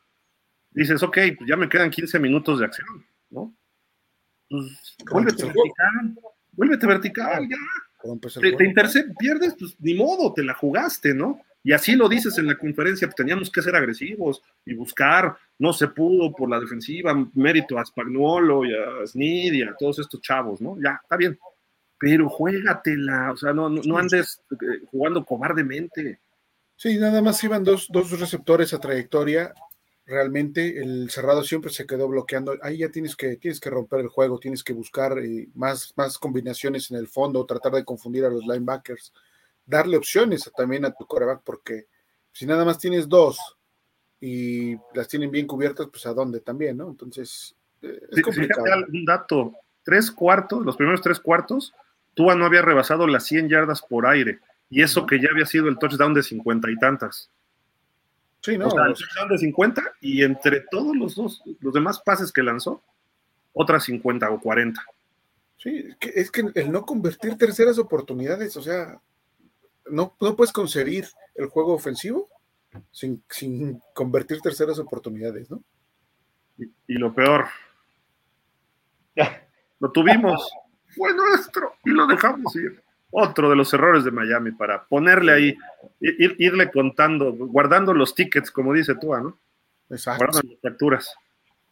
dices, 0.71 1.03
ok, 1.03 1.19
pues 1.37 1.49
ya 1.49 1.57
me 1.57 1.69
quedan 1.69 1.91
15 1.91 2.19
minutos 2.19 2.59
de 2.59 2.65
acción, 2.67 3.07
¿no? 3.31 3.55
Pues 4.49 4.79
vuélvete 6.57 6.87
vertical, 6.87 7.49
ya. 7.49 7.57
Te, 8.41 8.53
te 8.53 9.05
pierdes, 9.19 9.55
pues 9.59 9.77
ni 9.81 9.95
modo, 9.95 10.33
te 10.33 10.45
la 10.45 10.55
jugaste, 10.55 11.13
¿no? 11.13 11.41
Y 11.65 11.73
así 11.73 11.97
lo 11.97 12.09
dices 12.09 12.39
en 12.39 12.47
la 12.47 12.57
conferencia, 12.57 13.09
pues 13.09 13.17
teníamos 13.17 13.51
que 13.51 13.63
ser 13.63 13.75
agresivos 13.75 14.41
y 14.65 14.75
buscar, 14.75 15.37
no 15.59 15.73
se 15.73 15.89
pudo 15.89 16.33
por 16.33 16.49
la 16.49 16.61
defensiva, 16.61 17.29
mérito 17.35 17.77
a 17.79 17.85
Spagnuolo 17.85 18.65
y 18.65 18.73
a 18.73 19.05
Snid 19.07 19.53
y 19.53 19.63
a 19.63 19.75
todos 19.77 19.99
estos 19.99 20.21
chavos, 20.21 20.61
¿no? 20.61 20.77
Ya, 20.81 21.01
está 21.03 21.17
bien 21.17 21.37
pero 21.99 22.29
juégatela, 22.29 23.33
o 23.33 23.37
sea, 23.37 23.53
no, 23.53 23.69
no, 23.69 23.99
andes 23.99 24.43
eh, 24.51 24.85
jugando 24.91 25.25
cobardemente. 25.25 26.21
Sí, 26.77 26.99
nada 26.99 27.23
más 27.23 27.43
iban 27.43 27.65
dos, 27.65 27.89
dos 27.91 28.19
receptores 28.19 28.75
a 28.75 28.81
trayectoria. 28.81 29.55
Realmente 30.07 30.81
el 30.81 31.11
cerrado 31.11 31.43
siempre 31.43 31.73
se 31.73 31.85
quedó 31.85 32.07
bloqueando. 32.07 32.55
Ahí 32.63 32.79
ya 32.79 32.91
tienes 32.91 33.17
que, 33.17 33.37
tienes 33.37 33.59
que 33.59 33.71
romper 33.71 34.01
el 34.01 34.09
juego, 34.09 34.39
tienes 34.39 34.63
que 34.63 34.73
buscar 34.73 35.19
eh, 35.19 35.49
más, 35.55 35.93
más 35.97 36.17
combinaciones 36.17 36.91
en 36.93 36.97
el 36.97 37.09
fondo, 37.09 37.45
tratar 37.45 37.73
de 37.73 37.85
confundir 37.85 38.25
a 38.25 38.31
los 38.31 38.43
linebackers, 38.43 39.13
darle 39.67 39.97
opciones 39.97 40.49
también 40.57 40.85
a 40.85 40.93
tu 40.93 41.07
coreback, 41.07 41.43
porque 41.43 41.87
si 42.33 42.47
nada 42.47 42.65
más 42.65 42.79
tienes 42.79 43.09
dos 43.09 43.57
y 44.21 44.77
las 44.95 45.09
tienen 45.09 45.31
bien 45.31 45.47
cubiertas, 45.47 45.89
pues 45.91 46.07
a 46.07 46.15
dónde 46.15 46.41
también, 46.41 46.77
¿no? 46.77 46.89
Entonces, 46.89 47.57
eh, 47.83 48.01
es 48.11 48.23
complicado. 48.23 48.65
un 48.89 49.05
dato, 49.05 49.55
tres 49.83 50.11
cuartos, 50.11 50.65
los 50.65 50.77
primeros 50.77 51.03
tres 51.03 51.19
cuartos, 51.19 51.75
Tua 52.15 52.35
no 52.35 52.47
había 52.47 52.63
rebasado 52.63 53.07
las 53.07 53.25
100 53.25 53.49
yardas 53.49 53.83
por 53.83 54.07
aire, 54.07 54.39
y 54.71 54.83
eso 54.83 55.05
que 55.05 55.21
ya 55.21 55.29
había 55.31 55.47
sido 55.47 55.69
el 55.69 55.79
touchdown 55.79 56.15
de 56.15 56.23
50 56.23 56.71
y 56.71 56.77
tantas. 56.77 57.31
Sí, 58.47 58.57
no. 58.57 58.69
O 58.69 58.71
sea, 58.71 59.27
de 59.29 59.39
50 59.39 59.83
y 60.01 60.23
entre 60.23 60.61
todos 60.71 60.97
los 60.97 61.17
dos, 61.17 61.43
los 61.59 61.75
demás 61.75 61.99
pases 61.99 62.31
que 62.31 62.45
lanzó, 62.45 62.81
otras 63.53 63.83
50 63.83 64.31
o 64.31 64.41
40. 64.41 64.81
Sí, 65.57 65.85
es 66.01 66.31
que, 66.31 66.45
el 66.55 66.71
no 66.71 66.87
convertir 66.87 67.37
terceras 67.37 67.77
oportunidades, 67.81 68.57
o 68.57 68.63
sea, 68.63 69.01
no, 69.91 70.15
no 70.21 70.37
puedes 70.37 70.53
concebir 70.53 71.09
el 71.35 71.49
juego 71.49 71.75
ofensivo 71.75 72.29
sin, 72.93 73.21
convertir 73.93 74.41
terceras 74.41 74.79
oportunidades, 74.79 75.51
¿no? 75.51 75.61
Y, 76.57 76.67
y 76.87 76.99
lo 76.99 77.13
peor, 77.13 77.47
lo 79.81 79.91
tuvimos 79.91 80.49
fue 80.95 81.13
nuestro 81.15 81.75
y 81.85 81.91
lo 81.91 82.07
dejamos 82.07 82.55
ir. 82.55 82.81
Otro 83.11 83.49
de 83.49 83.57
los 83.57 83.73
errores 83.73 84.05
de 84.05 84.11
Miami 84.11 84.53
para 84.53 84.85
ponerle 84.85 85.33
ahí, 85.33 85.57
irle 86.01 86.71
contando, 86.71 87.33
guardando 87.33 87.95
los 87.95 88.15
tickets, 88.15 88.51
como 88.51 88.73
dice 88.73 88.95
tú, 89.01 89.15
¿no? 89.17 89.39
Exacto. 89.91 90.25
Guardando 90.25 90.53
las 90.53 90.61
facturas. 90.61 91.15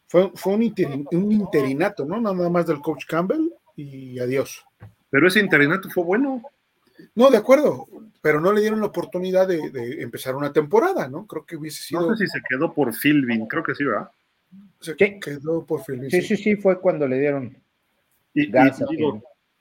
Fue, 0.07 0.31
fue 0.35 0.53
un, 0.53 1.07
un, 1.11 1.31
interinato, 1.31 2.05
¿no? 2.05 2.21
Nada 2.21 2.49
más 2.49 2.67
del 2.67 2.79
coach 2.79 3.05
Campbell 3.05 3.49
y 3.75 4.19
adiós. 4.19 4.63
Pero 5.09 5.27
ese 5.27 5.39
interinato 5.39 5.89
fue 5.89 6.03
bueno. 6.03 6.41
No, 7.15 7.29
de 7.29 7.37
acuerdo, 7.37 7.87
pero 8.21 8.39
no 8.39 8.51
le 8.53 8.61
dieron 8.61 8.79
la 8.79 8.87
oportunidad 8.87 9.47
de, 9.47 10.01
empezar 10.01 10.35
una 10.35 10.53
temporada, 10.53 11.07
¿no? 11.07 11.27
Creo 11.27 11.45
que 11.45 11.57
hubiese 11.57 11.83
sido. 11.83 12.09
No 12.09 12.15
sé 12.15 12.25
si 12.25 12.31
se 12.31 12.41
quedó 12.47 12.73
por 12.73 12.93
Philbin, 12.93 13.45
creo 13.47 13.63
que 13.63 13.75
sí, 13.75 13.83
¿verdad? 13.83 14.09
Se 14.79 14.95
quedó 14.95 15.65
por 15.65 15.83
Philbin. 15.83 16.09
Sí, 16.09 16.21
sí, 16.21 16.37
sí, 16.37 16.55
fue 16.55 16.79
cuando 16.79 17.07
le 17.07 17.19
dieron. 17.19 17.57
Y, 18.33 18.51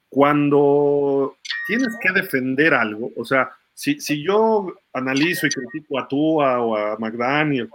cuando 0.09 1.36
tienes 1.66 1.96
que 2.00 2.12
defender 2.12 2.74
algo, 2.74 3.10
o 3.16 3.24
sea, 3.24 3.50
si, 3.72 4.00
si 4.00 4.22
yo 4.24 4.72
analizo 4.92 5.46
y 5.46 5.50
critico 5.50 5.98
a 5.98 6.06
Tua 6.06 6.60
o 6.60 6.76
a 6.76 6.96
McDaniel 6.98 7.68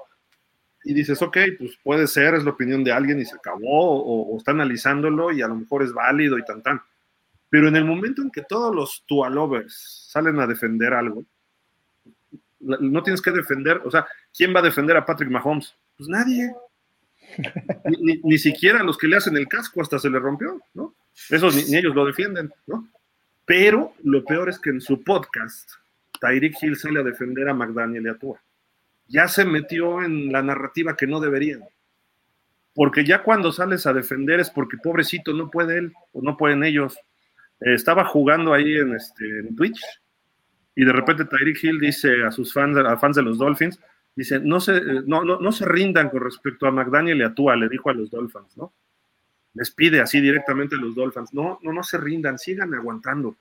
y 0.85 0.93
dices, 0.93 1.21
ok, 1.21 1.37
pues 1.57 1.77
puede 1.83 2.07
ser, 2.07 2.35
es 2.35 2.43
la 2.43 2.51
opinión 2.51 2.83
de 2.83 2.93
alguien 2.93 3.19
y 3.19 3.25
se 3.25 3.35
acabó, 3.35 4.01
o, 4.01 4.33
o 4.33 4.37
está 4.37 4.51
analizándolo 4.51 5.31
y 5.31 5.41
a 5.41 5.47
lo 5.47 5.55
mejor 5.55 5.83
es 5.83 5.91
válido 5.91 6.37
y 6.37 6.45
tan 6.45 6.63
tan 6.63 6.81
pero 7.49 7.67
en 7.67 7.75
el 7.75 7.85
momento 7.85 8.21
en 8.21 8.29
que 8.29 8.43
todos 8.43 8.73
los 8.73 9.03
Tualovers 9.07 10.07
salen 10.11 10.39
a 10.39 10.47
defender 10.47 10.93
algo, 10.93 11.25
no 12.59 13.03
tienes 13.03 13.21
que 13.21 13.31
defender, 13.31 13.81
o 13.85 13.91
sea, 13.91 14.05
¿quién 14.35 14.53
va 14.53 14.59
a 14.59 14.63
defender 14.63 14.95
a 14.97 15.05
Patrick 15.05 15.31
Mahomes? 15.31 15.75
Pues 15.97 16.09
nadie. 16.09 16.53
Ni, 18.23 18.37
siquiera 18.37 18.83
los 18.83 18.97
que 18.97 19.07
le 19.07 19.17
hacen 19.17 19.37
el 19.37 19.47
casco 19.47 19.81
hasta 19.81 19.99
se 19.99 20.09
le 20.09 20.19
rompió, 20.19 20.61
¿no? 20.73 20.93
Esos 21.29 21.55
ni, 21.55 21.75
ellos 21.75 21.95
lo 21.95 22.05
defienden, 22.05 22.51
¿no? 22.67 22.87
Pero 23.49 23.95
lo 24.03 24.23
peor 24.23 24.47
es 24.47 24.59
que 24.59 24.69
en 24.69 24.79
su 24.79 25.03
podcast, 25.03 25.71
Tyreek 26.21 26.61
Hill 26.61 26.75
sale 26.75 26.99
a 26.99 27.03
defender 27.03 27.49
a 27.49 27.53
McDaniel 27.55 28.05
y 28.05 28.09
a 28.09 28.13
Tua. 28.13 28.39
Ya 29.07 29.27
se 29.27 29.43
metió 29.43 30.03
en 30.03 30.31
la 30.31 30.43
narrativa 30.43 30.95
que 30.95 31.07
no 31.07 31.19
deberían. 31.19 31.63
Porque 32.75 33.03
ya 33.03 33.23
cuando 33.23 33.51
sales 33.51 33.87
a 33.87 33.93
defender 33.93 34.39
es 34.39 34.51
porque 34.51 34.77
pobrecito 34.77 35.33
no 35.33 35.49
puede 35.49 35.79
él 35.79 35.93
o 36.13 36.21
no 36.21 36.37
pueden 36.37 36.63
ellos 36.63 36.95
estaba 37.59 38.05
jugando 38.05 38.53
ahí 38.53 38.77
en, 38.77 38.95
este, 38.95 39.25
en 39.39 39.55
Twitch 39.55 39.81
y 40.75 40.85
de 40.85 40.93
repente 40.93 41.25
Tyreek 41.25 41.63
Hill 41.63 41.79
dice 41.79 42.23
a 42.23 42.29
sus 42.29 42.53
fans, 42.53 42.77
a 42.77 42.97
fans 42.97 43.15
de 43.15 43.23
los 43.23 43.39
Dolphins, 43.39 43.79
dice, 44.15 44.39
no 44.39 44.59
se, 44.59 44.79
no, 45.07 45.23
no, 45.23 45.39
no 45.39 45.51
se 45.51 45.65
rindan 45.65 46.11
con 46.11 46.21
respecto 46.21 46.67
a 46.67 46.71
McDaniel 46.71 47.17
y 47.17 47.23
a 47.23 47.33
Tua, 47.33 47.55
le 47.55 47.67
dijo 47.67 47.89
a 47.89 47.93
los 47.93 48.11
Dolphins, 48.11 48.55
¿no? 48.57 48.73
Les 49.59 49.71
pide 49.71 49.99
así 49.99 50.21
directamente 50.21 50.75
a 50.75 50.79
los 50.79 50.95
Dolphins, 50.95 51.33
no, 51.33 51.59
no, 51.61 51.73
no 51.73 51.83
se 51.83 51.97
rindan, 51.97 52.39
sigan 52.39 52.73
aguantando. 52.73 53.35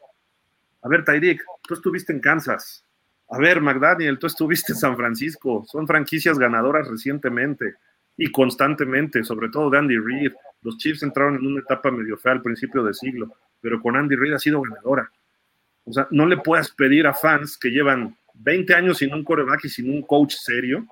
A 0.83 0.89
ver, 0.89 1.05
Tyreek, 1.05 1.41
tú 1.63 1.75
estuviste 1.75 2.13
en 2.13 2.19
Kansas. 2.19 2.85
A 3.31 3.39
ver, 3.39 3.61
McDaniel, 3.61 4.19
tú 4.19 4.27
estuviste 4.27 4.73
en 4.73 4.79
San 4.79 4.97
Francisco. 4.97 5.65
Son 5.71 5.87
franquicias 5.87 6.37
ganadoras 6.39 6.89
recientemente 6.89 7.77
y 8.17 8.33
constantemente, 8.33 9.23
sobre 9.23 9.49
todo 9.49 9.71
de 9.71 9.79
Andy 9.79 9.97
Reid. 9.97 10.33
Los 10.63 10.77
Chiefs 10.79 11.05
entraron 11.05 11.37
en 11.37 11.47
una 11.47 11.61
etapa 11.61 11.93
medio 11.93 12.17
fea 12.17 12.33
al 12.33 12.43
principio 12.43 12.83
del 12.83 12.95
siglo 12.95 13.33
pero 13.61 13.81
con 13.81 13.97
Andy 13.97 14.17
Reid 14.17 14.35
ha 14.35 14.39
sido 14.39 14.61
ganadora. 14.61 15.11
O 15.85 15.93
sea, 15.93 16.07
no 16.11 16.27
le 16.27 16.37
puedas 16.39 16.71
pedir 16.71 17.07
a 17.07 17.15
fans 17.15 17.57
que 17.57 17.71
llevan 17.71 18.17
20 18.35 18.75
años 18.75 18.99
sin 18.99 19.13
un 19.15 19.25
coreback 19.25 19.65
y 19.65 19.69
sin 19.69 19.91
un 19.91 20.03
coach 20.03 20.35
serio, 20.35 20.87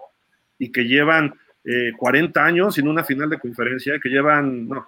y 0.59 0.73
que 0.73 0.85
llevan 0.85 1.35
40 1.98 2.40
eh, 2.40 2.43
años 2.43 2.74
sin 2.74 2.89
una 2.89 3.05
final 3.05 3.28
de 3.28 3.39
conferencia, 3.39 3.98
que 4.03 4.09
llevan, 4.09 4.69
no, 4.69 4.86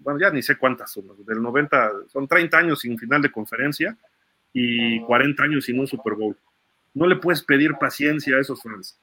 bueno, 0.00 0.20
ya 0.20 0.30
ni 0.30 0.42
sé 0.42 0.56
cuántas 0.56 0.90
son, 0.92 1.04
del 1.24 1.42
90, 1.42 1.92
son 2.08 2.28
30 2.28 2.58
años 2.58 2.80
sin 2.80 2.98
final 2.98 3.22
de 3.22 3.30
conferencia 3.30 3.96
y 4.52 5.00
40 5.02 5.42
años 5.42 5.64
sin 5.64 5.78
un 5.78 5.86
Super 5.86 6.14
Bowl. 6.14 6.36
No 6.94 7.06
le 7.06 7.16
puedes 7.16 7.42
pedir 7.42 7.74
paciencia 7.74 8.36
a 8.36 8.40
esos 8.40 8.62
fans. 8.62 8.98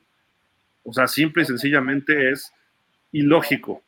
O 0.84 0.94
sea, 0.94 1.08
simple 1.08 1.44
y 1.44 1.46
sencillamente 1.46 2.32
es 2.32 2.52
ilógico. 3.12 3.82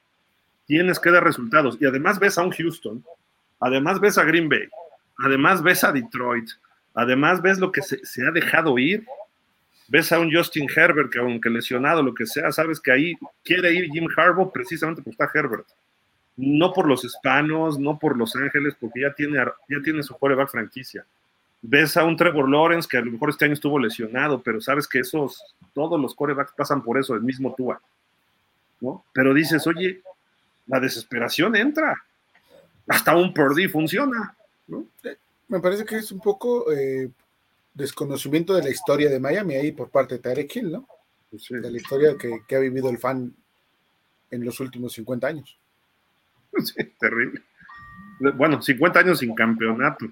Tienes 0.65 0.99
que 0.99 1.11
dar 1.11 1.23
resultados. 1.23 1.77
Y 1.79 1.85
además 1.85 2.19
ves 2.19 2.37
a 2.37 2.43
un 2.43 2.51
Houston 2.51 3.03
Además 3.59 3.99
ves 3.99 4.17
a 4.17 4.23
Green 4.23 4.49
Bay, 4.49 4.67
además 5.17 5.63
ves 5.63 5.83
a 5.83 5.91
Detroit, 5.91 6.49
además 6.93 7.41
ves 7.41 7.57
lo 7.57 7.71
que 7.71 7.81
se, 7.81 8.27
ha 8.27 8.31
dejado 8.31 8.77
ir. 8.77 9.05
Ves 9.87 10.11
a 10.11 10.19
un 10.19 10.33
Justin 10.33 10.67
Herbert 10.67 11.11
que 11.11 11.19
aunque 11.19 11.49
lesionado, 11.49 12.01
lo 12.01 12.13
que 12.13 12.25
sea, 12.25 12.51
sabes 12.51 12.79
que 12.79 12.91
ahí 12.91 13.15
quiere 13.43 13.71
ir 13.71 13.91
Jim 13.91 14.07
Harbaugh 14.17 14.51
precisamente 14.51 15.01
porque 15.01 15.23
está 15.23 15.29
Herbert. 15.37 15.67
No 16.37 16.73
por 16.73 16.87
los 16.87 17.03
hispanos, 17.05 17.79
no 17.79 17.97
por 17.97 18.17
Los 18.17 18.35
Ángeles, 18.35 18.75
porque 18.79 19.01
ya 19.01 19.13
tiene, 19.13 19.37
ya 19.37 19.77
tiene 19.83 20.03
su 20.03 20.15
quarterback 20.15 20.49
franquicia. 20.49 21.05
Ves 21.61 21.97
a 21.97 22.03
un 22.03 22.17
Trevor 22.17 22.49
Lawrence 22.49 22.87
que 22.89 22.97
a 22.97 23.01
lo 23.01 23.11
mejor 23.11 23.29
este 23.29 23.45
año 23.45 23.53
estuvo 23.53 23.79
lesionado, 23.79 24.41
pero 24.41 24.59
sabes 24.59 24.87
que 24.87 24.99
esos, 24.99 25.41
todos 25.73 25.99
los 25.99 26.13
quarterbacks 26.13 26.53
pasan 26.55 26.83
por 26.83 26.99
eso, 26.99 27.15
el 27.15 27.21
mismo 27.21 27.55
Tua. 27.55 27.81
¿no? 28.81 29.03
Pero 29.13 29.33
dices, 29.33 29.65
oye, 29.65 30.01
la 30.67 30.79
desesperación 30.79 31.55
entra 31.55 31.95
hasta 32.87 33.15
un 33.15 33.33
Purdy 33.33 33.67
funciona. 33.67 34.35
¿no? 34.67 34.85
Me 35.47 35.59
parece 35.59 35.85
que 35.85 35.97
es 35.97 36.11
un 36.11 36.19
poco 36.19 36.71
eh, 36.71 37.09
desconocimiento 37.73 38.53
de 38.53 38.63
la 38.63 38.69
historia 38.69 39.09
de 39.09 39.19
Miami 39.19 39.55
ahí 39.55 39.71
por 39.71 39.89
parte 39.89 40.15
de 40.15 40.21
Tarek 40.21 40.55
Hill, 40.55 40.71
¿no? 40.71 40.87
De 41.31 41.69
la 41.69 41.77
historia 41.77 42.15
que, 42.17 42.55
ha 42.55 42.59
vivido 42.59 42.89
el 42.89 42.97
fan 42.97 43.35
en 44.31 44.45
los 44.45 44.59
últimos 44.59 44.93
50 44.93 45.27
años. 45.27 45.57
Sí, 46.63 46.83
terrible. 46.99 47.41
Bueno, 48.35 48.61
50 48.61 48.99
años 48.99 49.19
sin 49.19 49.35
campeonato. 49.35 50.07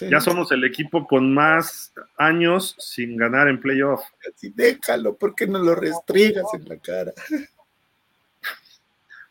ya 0.00 0.20
somos 0.20 0.52
el 0.52 0.64
equipo 0.64 1.06
con 1.06 1.32
más 1.32 1.92
años 2.16 2.76
sin 2.78 3.16
ganar 3.16 3.48
en 3.48 3.60
playoff. 3.60 4.02
Así 4.28 4.50
déjalo, 4.54 5.16
¿por 5.16 5.34
qué 5.34 5.46
no 5.46 5.58
lo 5.58 5.74
restrigas 5.74 6.44
en 6.54 6.68
la 6.68 6.76
cara? 6.76 7.12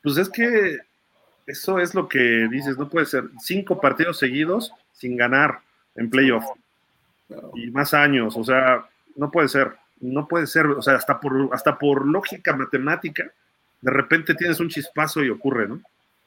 Pues 0.04 0.16
es 0.20 0.30
que 0.30 0.78
eso 1.48 1.80
es 1.80 1.94
lo 1.94 2.08
que 2.08 2.48
dices, 2.50 2.78
no 2.78 2.88
puede 2.88 3.08
ser 3.08 3.26
cinco 3.42 3.82
partidos 3.82 4.20
seguidos 4.20 4.72
sin 4.94 5.18
ganar 5.18 5.60
en 5.96 6.10
playoff. 6.10 6.46
Y 7.56 7.72
más 7.72 7.94
años, 7.94 8.38
o 8.38 8.44
sea, 8.44 8.88
no 9.18 9.32
puede 9.32 9.50
ser, 9.50 9.74
no 10.00 10.28
puede 10.28 10.48
ser, 10.48 10.68
o 10.68 10.82
sea, 10.82 10.96
hasta 10.96 11.20
por, 11.20 11.50
hasta 11.52 11.78
por 11.78 12.06
lógica 12.06 12.56
matemática, 12.56 13.30
de 13.82 13.92
repente 13.92 14.34
tienes 14.36 14.62
un 14.62 14.70
chispazo 14.70 15.24
y 15.24 15.30
ocurre, 15.30 15.68
¿no? 15.68 15.82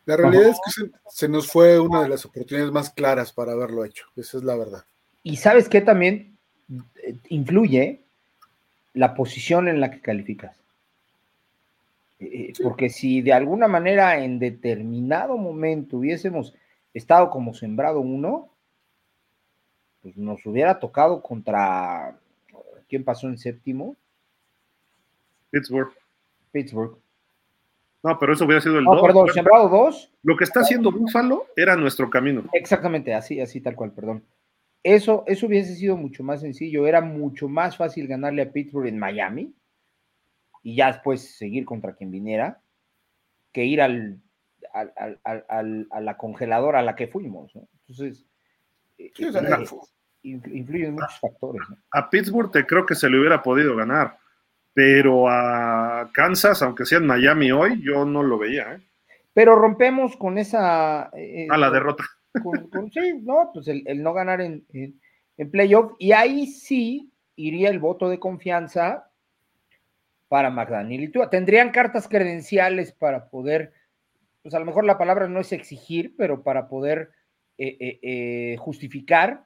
La 0.07 0.17
realidad 0.17 0.49
es 0.49 0.59
que 0.65 0.91
se, 1.09 1.29
nos 1.29 1.47
fue 1.47 1.79
una 1.79 2.03
de 2.03 2.09
las 2.09 2.25
oportunidades 2.25 2.73
más 2.73 2.91
claras 2.91 3.33
para 3.33 3.53
haberlo 3.53 3.85
hecho, 3.85 4.07
esa 4.17 4.39
es 4.39 4.45
la 4.45 4.57
verdad. 4.57 4.85
Y 5.23 5.37
sabes 5.37 5.69
qué 5.69 5.81
también 5.81 6.37
eh, 7.03 7.17
influye 7.29 8.01
la 8.95 9.15
posición 9.15 9.69
en 9.69 9.81
la 9.81 9.91
que 9.91 10.01
calificas. 10.01 10.57
Eh, 12.19 12.53
porque 12.63 12.89
si 12.89 13.23
de 13.23 13.33
alguna 13.33 13.69
manera 13.69 14.23
en 14.23 14.39
determinado 14.39 15.37
momento 15.37 15.99
hubiésemos 15.99 16.55
estado 16.93 17.31
como 17.31 17.55
sembrado 17.55 18.01
uno, 18.01 18.51
pues 20.03 20.17
nos 20.17 20.45
hubiera 20.47 20.79
tocado 20.79 21.23
contra. 21.23 22.19
¿Quién 22.89 23.05
pasó 23.05 23.29
en 23.29 23.39
séptimo? 23.39 23.97
Pittsburgh. 25.51 25.93
Pittsburgh. 26.53 26.99
No, 28.03 28.19
pero 28.19 28.33
eso 28.33 28.47
hubiera 28.47 28.63
sido 28.63 28.79
el 28.79 28.85
no, 28.85 29.03
perdón, 29.03 29.29
sembrado 29.29 29.69
dos. 29.69 30.11
Lo 30.23 30.37
que 30.37 30.45
está 30.45 30.61
haciendo 30.61 30.91
Búfalo 30.91 31.47
era 31.55 31.77
nuestro 31.77 32.09
camino. 32.09 32.45
Exactamente, 32.53 33.13
así, 33.13 33.41
así 33.41 33.61
tal 33.61 33.77
cual, 33.77 33.93
perdón. 33.93 34.25
Eso, 34.83 35.25
eso 35.27 35.47
hubiese 35.47 35.75
sido 35.75 35.97
mucho 35.97 36.25
más 36.25 36.41
sencillo. 36.41 36.87
Era 36.87 37.03
mucho 37.03 37.49
más 37.49 37.77
fácil 37.77 38.07
ganarle 38.07 38.43
a 38.43 38.53
Pittsburgh 38.53 38.87
en 38.87 38.99
Miami 38.99 39.55
y 40.63 40.77
ya 40.77 40.93
después 40.93 41.37
seguir 41.37 41.65
contra 41.67 41.95
quien 41.95 42.11
viniera, 42.11 42.63
que 43.53 43.65
ir 43.65 43.83
al, 43.83 44.21
a 44.73 46.01
la 46.01 46.17
congeladora 46.17 46.79
a 46.81 46.83
la 46.83 46.97
que 46.97 47.09
fuimos. 47.09 47.53
Entonces, 47.55 48.25
eh, 48.99 49.13
eh, 49.19 49.67
influyen 50.23 50.95
muchos 50.95 51.19
factores. 51.21 51.63
A 51.93 52.09
Pittsburgh 52.09 52.51
te 52.51 52.67
creo 52.67 52.87
que 52.87 52.95
se 52.95 53.09
le 53.09 53.19
hubiera 53.19 53.43
podido 53.43 53.77
ganar, 53.77 54.19
pero 54.73 55.29
a 55.29 56.11
Kansas, 56.13 56.63
aunque 56.63 56.85
sea 56.85 56.99
en 56.99 57.07
Miami 57.07 57.53
hoy, 57.53 57.83
yo 57.83 58.05
no 58.05 58.23
lo 58.23 58.39
veía. 58.39 58.75
¿eh? 58.75 58.81
Pero 59.33 59.57
rompemos 59.57 60.17
con 60.17 60.39
esa... 60.39 61.03
a 61.03 61.57
la 61.59 61.71
derrota. 61.71 62.05
sí, 62.93 63.21
no, 63.23 63.51
pues 63.53 63.69
el, 63.69 64.03
no 64.03 64.13
ganar 64.13 64.41
en, 64.41 64.65
en, 64.73 65.01
en 65.37 65.51
playoff, 65.51 65.93
y 65.99 66.13
ahí 66.13 66.47
sí 66.47 67.13
iría 67.37 67.71
el 67.71 67.79
voto 67.79 68.09
de 68.09 68.19
confianza 68.19 69.11
para 70.31 70.49
McDaniel 70.49 71.03
y 71.03 71.09
tú. 71.09 71.21
Tendrían 71.29 71.71
cartas 71.71 72.07
credenciales 72.07 72.93
para 72.93 73.29
poder, 73.31 73.73
pues 74.43 74.55
a 74.55 74.61
lo 74.61 74.65
mejor 74.65 74.85
la 74.85 74.97
palabra 74.97 75.27
no 75.27 75.41
es 75.41 75.53
exigir, 75.53 76.15
pero 76.17 76.45
para 76.45 76.69
poder 76.69 77.11
eh, 77.59 77.77
eh, 77.81 77.99
eh, 78.03 78.57
justificar 78.59 79.45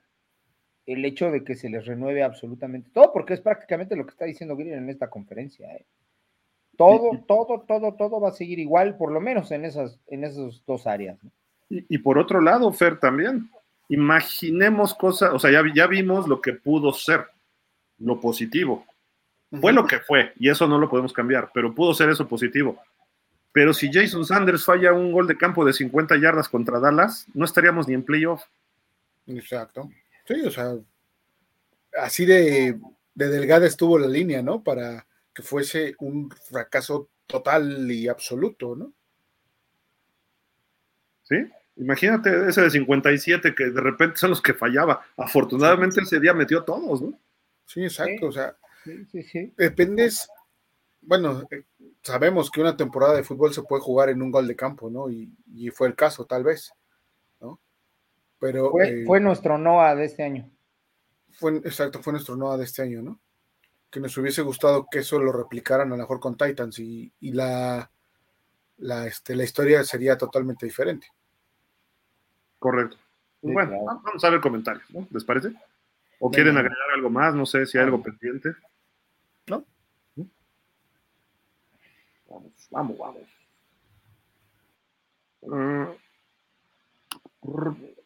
el 0.86 1.04
hecho 1.04 1.30
de 1.30 1.44
que 1.44 1.54
se 1.54 1.68
les 1.68 1.86
renueve 1.86 2.22
absolutamente 2.22 2.90
todo, 2.92 3.12
porque 3.12 3.34
es 3.34 3.40
prácticamente 3.40 3.96
lo 3.96 4.04
que 4.04 4.10
está 4.10 4.24
diciendo 4.24 4.56
Green 4.56 4.74
en 4.74 4.90
esta 4.90 5.08
conferencia. 5.08 5.68
Todo, 6.76 7.22
todo, 7.26 7.64
todo, 7.66 7.94
todo 7.94 8.20
va 8.20 8.30
a 8.30 8.32
seguir 8.32 8.58
igual, 8.58 8.96
por 8.96 9.12
lo 9.12 9.20
menos 9.20 9.50
en 9.50 9.64
esas, 9.64 10.00
en 10.08 10.24
esas 10.24 10.62
dos 10.66 10.86
áreas. 10.86 11.18
Y, 11.70 11.98
por 11.98 12.18
otro 12.18 12.40
lado, 12.40 12.70
Fer, 12.72 12.98
también, 12.98 13.48
imaginemos 13.88 14.94
cosas, 14.94 15.32
o 15.32 15.38
sea, 15.38 15.50
ya, 15.50 15.62
ya 15.74 15.86
vimos 15.86 16.28
lo 16.28 16.40
que 16.40 16.52
pudo 16.52 16.92
ser, 16.92 17.26
lo 17.98 18.20
positivo 18.20 18.84
fue 19.60 19.72
lo 19.72 19.86
que 19.86 20.00
fue, 20.00 20.32
y 20.38 20.48
eso 20.48 20.66
no 20.66 20.78
lo 20.78 20.88
podemos 20.88 21.12
cambiar, 21.12 21.50
pero 21.52 21.74
pudo 21.74 21.94
ser 21.94 22.08
eso 22.08 22.26
positivo. 22.26 22.80
Pero 23.52 23.72
si 23.72 23.90
Jason 23.92 24.24
Sanders 24.24 24.64
falla 24.64 24.92
un 24.92 25.12
gol 25.12 25.26
de 25.26 25.36
campo 25.36 25.64
de 25.64 25.72
50 25.72 26.16
yardas 26.16 26.48
contra 26.48 26.80
Dallas, 26.80 27.26
no 27.34 27.44
estaríamos 27.44 27.86
ni 27.86 27.94
en 27.94 28.02
playoff. 28.02 28.42
Exacto. 29.26 29.88
Sí, 30.26 30.40
o 30.44 30.50
sea, 30.50 30.76
así 32.00 32.24
de, 32.24 32.78
de 33.14 33.28
delgada 33.28 33.66
estuvo 33.66 33.98
la 33.98 34.08
línea, 34.08 34.42
¿no? 34.42 34.62
Para 34.62 35.06
que 35.34 35.42
fuese 35.42 35.94
un 35.98 36.30
fracaso 36.30 37.08
total 37.26 37.90
y 37.90 38.08
absoluto, 38.08 38.76
¿no? 38.76 38.92
Sí, 41.22 41.36
imagínate 41.76 42.48
ese 42.48 42.62
de 42.62 42.70
57 42.70 43.54
que 43.54 43.70
de 43.70 43.80
repente 43.80 44.18
son 44.18 44.30
los 44.30 44.42
que 44.42 44.54
fallaba. 44.54 45.02
Afortunadamente 45.16 46.00
ese 46.02 46.20
día 46.20 46.34
metió 46.34 46.60
a 46.60 46.64
todos, 46.64 47.02
¿no? 47.02 47.18
Sí, 47.66 47.82
exacto, 47.82 48.26
o 48.26 48.32
sea, 48.32 48.54
sí, 48.84 49.22
sí, 49.22 49.52
dependes, 49.56 50.28
bueno, 51.00 51.48
sabemos 52.02 52.50
que 52.50 52.60
una 52.60 52.76
temporada 52.76 53.14
de 53.14 53.24
fútbol 53.24 53.54
se 53.54 53.62
puede 53.62 53.82
jugar 53.82 54.10
en 54.10 54.20
un 54.20 54.30
gol 54.30 54.46
de 54.46 54.54
campo, 54.54 54.90
¿no? 54.90 55.10
Y, 55.10 55.32
fue 55.72 55.88
el 55.88 55.94
caso, 55.94 56.26
tal 56.26 56.44
vez. 56.44 56.72
Pero... 58.44 58.70
Fue, 58.72 59.04
fue 59.06 59.20
nuestro 59.20 59.56
NOA 59.56 59.94
de 59.94 60.04
este 60.04 60.22
año. 60.22 60.50
Fue, 61.30 61.56
exacto, 61.56 62.02
fue 62.02 62.12
nuestro 62.12 62.36
NOA 62.36 62.58
de 62.58 62.64
este 62.64 62.82
año, 62.82 63.00
¿no? 63.00 63.18
Que 63.90 64.00
nos 64.00 64.14
hubiese 64.18 64.42
gustado 64.42 64.86
que 64.90 64.98
eso 64.98 65.18
lo 65.18 65.32
replicaran 65.32 65.88
a 65.88 65.96
lo 65.96 66.02
mejor 66.02 66.20
con 66.20 66.36
Titans 66.36 66.78
y, 66.78 67.10
la, 67.22 67.90
la, 68.76 69.06
este, 69.06 69.34
la 69.34 69.44
historia 69.44 69.82
sería 69.82 70.18
totalmente 70.18 70.66
diferente. 70.66 71.06
Correcto. 72.58 72.98
bueno, 73.40 73.82
vamos 73.82 74.22
a 74.22 74.28
ver 74.28 74.42
comentarios, 74.42 74.90
¿no? 74.90 75.08
¿Les 75.10 75.24
parece? 75.24 75.54
¿O 76.18 76.30
quieren 76.30 76.58
agregar 76.58 76.90
algo 76.94 77.08
más? 77.08 77.34
No 77.34 77.46
sé 77.46 77.64
si 77.64 77.78
hay 77.78 77.84
algo 77.84 78.02
pendiente. 78.02 78.50
¿No? 79.46 79.64
Vamos, 82.28 82.68
vamos, 82.70 82.98
vamos. 82.98 83.22
Ah, 85.50 85.94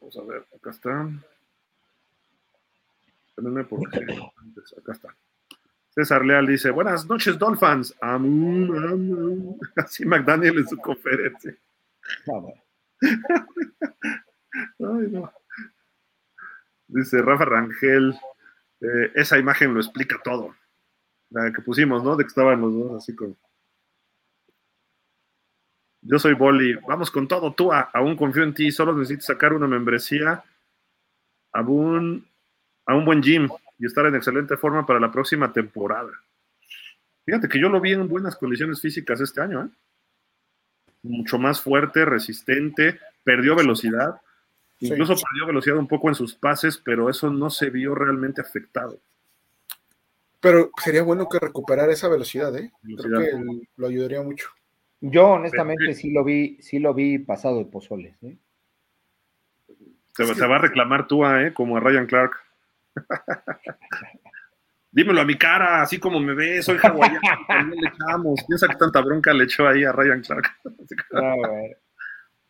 vamos 0.08 0.16
a 0.16 0.22
ver, 0.32 0.46
acá 0.56 0.70
está. 0.70 1.06
Espérenme 3.28 3.64
porque 3.64 4.06
antes, 4.40 4.74
acá 4.78 4.92
está. 4.92 5.14
César 5.90 6.24
Leal 6.24 6.46
dice, 6.46 6.70
buenas 6.70 7.04
noches, 7.06 7.38
Dolphins. 7.38 7.94
Así 9.76 10.06
McDaniel 10.06 10.58
en 10.58 10.68
su 10.68 10.78
conferencia. 10.78 11.54
Ay, 13.00 13.10
no. 14.78 15.30
Dice 16.86 17.20
Rafa 17.20 17.44
Rangel, 17.44 18.18
eh, 18.80 19.12
esa 19.14 19.38
imagen 19.38 19.74
lo 19.74 19.80
explica 19.80 20.18
todo. 20.24 20.54
La 21.30 21.52
que 21.52 21.60
pusimos, 21.60 22.02
¿no? 22.02 22.16
De 22.16 22.24
que 22.24 22.28
estaban 22.28 22.62
los 22.62 22.72
dos 22.72 23.02
así 23.02 23.14
con... 23.14 23.36
Yo 26.02 26.18
soy 26.18 26.34
Boli, 26.34 26.74
vamos 26.86 27.10
con 27.10 27.26
todo, 27.26 27.52
tú 27.52 27.72
aún 27.72 28.16
confío 28.16 28.44
en 28.44 28.54
ti, 28.54 28.70
solo 28.70 28.94
necesitas 28.94 29.26
sacar 29.26 29.52
una 29.52 29.66
membresía 29.66 30.44
a 31.52 31.60
un, 31.62 32.26
a 32.86 32.94
un 32.94 33.04
buen 33.04 33.22
gym 33.22 33.48
y 33.78 33.86
estar 33.86 34.06
en 34.06 34.14
excelente 34.14 34.56
forma 34.56 34.86
para 34.86 35.00
la 35.00 35.10
próxima 35.10 35.52
temporada. 35.52 36.10
Fíjate 37.24 37.48
que 37.48 37.60
yo 37.60 37.68
lo 37.68 37.80
vi 37.80 37.92
en 37.92 38.08
buenas 38.08 38.36
condiciones 38.36 38.80
físicas 38.80 39.20
este 39.20 39.40
año, 39.40 39.64
¿eh? 39.64 39.68
Mucho 41.02 41.38
más 41.38 41.60
fuerte, 41.60 42.04
resistente, 42.04 42.98
perdió 43.22 43.54
velocidad, 43.54 44.20
incluso 44.80 45.14
perdió 45.14 45.46
velocidad 45.46 45.76
un 45.76 45.86
poco 45.86 46.08
en 46.08 46.14
sus 46.14 46.34
pases, 46.34 46.78
pero 46.78 47.08
eso 47.08 47.30
no 47.30 47.50
se 47.50 47.70
vio 47.70 47.94
realmente 47.94 48.40
afectado. 48.40 48.98
Pero 50.40 50.70
sería 50.82 51.02
bueno 51.02 51.28
que 51.28 51.38
recuperara 51.38 51.92
esa 51.92 52.08
velocidad, 52.08 52.56
¿eh? 52.56 52.72
Creo 52.82 53.20
que 53.20 53.66
lo 53.76 53.86
ayudaría 53.86 54.22
mucho. 54.22 54.48
Yo 55.00 55.28
honestamente 55.28 55.94
sí 55.94 56.10
lo 56.10 56.24
vi, 56.24 56.58
sí 56.60 56.78
lo 56.78 56.92
vi 56.92 57.18
pasado 57.18 57.58
de 57.58 57.66
pozoles, 57.66 58.20
¿eh? 58.22 58.36
Se, 60.14 60.46
va 60.46 60.56
a 60.56 60.58
reclamar 60.58 61.06
tú, 61.06 61.24
¿eh? 61.24 61.52
Como 61.54 61.76
a 61.76 61.80
Ryan 61.80 62.06
Clark. 62.06 62.32
Dímelo 64.90 65.20
a 65.20 65.24
mi 65.24 65.36
cara, 65.36 65.82
así 65.82 66.00
como 66.00 66.18
me 66.18 66.34
ves, 66.34 66.64
soy 66.64 66.78
hawaiano, 66.82 67.20
le 67.74 67.88
echamos. 67.88 68.42
Piensa 68.48 68.66
que 68.66 68.74
tanta 68.74 69.00
bronca 69.00 69.32
le 69.32 69.44
echó 69.44 69.68
ahí 69.68 69.84
a 69.84 69.92
Ryan 69.92 70.22
Clark. 70.22 70.48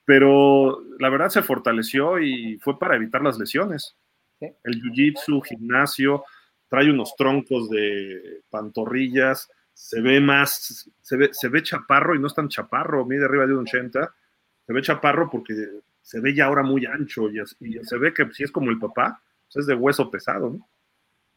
Pero 0.06 0.82
la 0.98 1.10
verdad 1.10 1.28
se 1.28 1.42
fortaleció 1.42 2.18
y 2.18 2.58
fue 2.58 2.78
para 2.78 2.96
evitar 2.96 3.20
las 3.20 3.38
lesiones. 3.38 3.98
El 4.40 4.80
jiu-jitsu, 4.80 5.44
gimnasio, 5.44 6.24
trae 6.68 6.90
unos 6.90 7.14
troncos 7.16 7.68
de 7.68 8.40
pantorrillas, 8.48 9.50
se 9.78 10.00
ve 10.00 10.20
más, 10.20 10.90
se 11.00 11.16
ve, 11.16 11.30
se 11.32 11.48
ve 11.48 11.62
chaparro 11.62 12.16
y 12.16 12.18
no 12.18 12.26
es 12.26 12.34
tan 12.34 12.48
chaparro, 12.48 13.06
mide 13.06 13.24
arriba 13.24 13.46
de 13.46 13.54
un 13.54 13.60
80, 13.60 14.12
se 14.66 14.72
ve 14.72 14.82
chaparro 14.82 15.30
porque 15.30 15.54
se 16.02 16.20
ve 16.20 16.34
ya 16.34 16.46
ahora 16.46 16.64
muy 16.64 16.84
ancho 16.84 17.30
y, 17.30 17.38
y 17.60 17.84
se 17.84 17.96
ve 17.96 18.12
que 18.12 18.28
si 18.32 18.42
es 18.42 18.50
como 18.50 18.70
el 18.70 18.78
papá, 18.80 19.22
pues, 19.46 19.62
es 19.62 19.66
de 19.68 19.74
hueso 19.74 20.10
pesado, 20.10 20.50
¿no? 20.50 20.68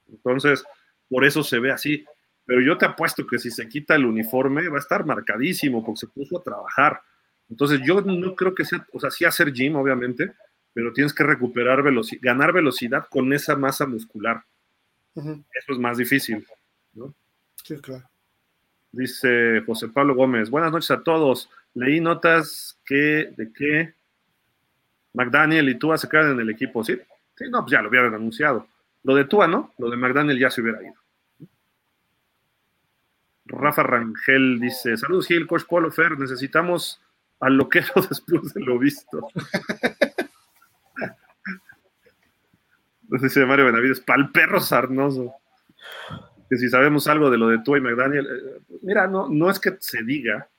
Entonces, 0.10 0.66
por 1.08 1.24
eso 1.24 1.44
se 1.44 1.60
ve 1.60 1.72
así. 1.72 2.04
Pero 2.44 2.62
yo 2.62 2.80
te 2.80 2.86
apuesto 2.86 3.28
que 3.28 3.38
si 3.38 3.52
se 3.52 3.70
quita 3.70 3.94
el 3.94 4.06
uniforme 4.06 4.68
va 4.70 4.78
a 4.78 4.82
estar 4.82 5.06
marcadísimo 5.06 5.86
porque 5.86 6.00
se 6.00 6.08
puso 6.08 6.40
a 6.40 6.44
trabajar. 6.44 7.00
Entonces, 7.48 7.80
yo 7.86 8.02
no 8.02 8.36
creo 8.36 8.56
que 8.56 8.66
sea, 8.66 8.86
o 8.92 9.00
sea, 9.00 9.12
sí 9.12 9.24
hacer 9.24 9.54
gym, 9.54 9.76
obviamente, 9.76 10.34
pero 10.74 10.92
tienes 10.94 11.14
que 11.14 11.24
recuperar 11.24 11.84
velocidad, 11.84 12.22
ganar 12.24 12.54
velocidad 12.54 13.06
con 13.08 13.32
esa 13.34 13.56
masa 13.56 13.86
muscular. 13.86 14.44
Eso 15.16 15.74
es 15.74 15.78
más 15.78 15.98
difícil, 15.98 16.44
¿no? 16.94 17.14
Sí, 17.64 17.78
claro. 17.78 18.11
Dice 18.92 19.64
José 19.66 19.88
Pablo 19.88 20.16
Gómez, 20.16 20.50
buenas 20.50 20.72
noches 20.72 20.92
a 20.92 21.02
todos. 21.02 21.50
Leí 21.74 22.02
notas 22.02 22.78
que 22.86 23.34
de 23.38 23.54
que 23.54 23.94
McDaniel 25.14 25.70
y 25.70 25.80
Tua 25.80 25.98
se 25.98 26.10
quedan 26.10 26.32
en 26.32 26.42
el 26.42 26.50
equipo, 26.50 26.84
¿sí? 26.84 27.00
Sí, 27.36 27.46
no, 27.50 27.62
pues 27.62 27.72
ya 27.72 27.82
lo 27.82 27.90
hubieran 27.90 28.14
anunciado. 28.14 28.68
Lo 29.04 29.16
de 29.16 29.26
Tua, 29.26 29.48
¿no? 29.48 29.74
Lo 29.78 29.90
de 29.90 29.98
McDaniel 29.98 30.38
ya 30.38 30.52
se 30.52 30.62
hubiera 30.62 30.84
ido. 30.84 30.96
Rafa 33.46 33.84
Rangel 33.84 34.60
dice: 34.60 34.98
Saludos, 34.98 35.28
Gil, 35.28 35.48
Coach 35.48 35.64
Polo 35.68 35.92
Fer. 35.92 36.20
Necesitamos 36.20 37.02
al 37.40 37.56
loquero 37.56 37.94
después 38.10 38.54
de 38.54 38.62
lo 38.62 38.78
visto. 38.78 39.28
dice 43.04 43.46
Mario 43.46 43.66
Benavides: 43.66 44.02
Pal 44.02 44.32
perro 44.32 44.60
sarnoso. 44.60 45.34
Que 46.52 46.58
si 46.58 46.70
sabemos 46.70 47.08
algo 47.08 47.32
de 47.32 47.38
lo 47.40 47.48
de 47.48 47.64
Tua 47.64 47.80
y 47.80 47.82
McDaniel, 47.82 48.28
eh, 48.28 48.78
mira, 48.84 49.08
no, 49.08 49.30
no 49.30 49.50
es 49.50 49.60
que 49.60 49.78
se 49.80 50.04
diga. 50.04 50.50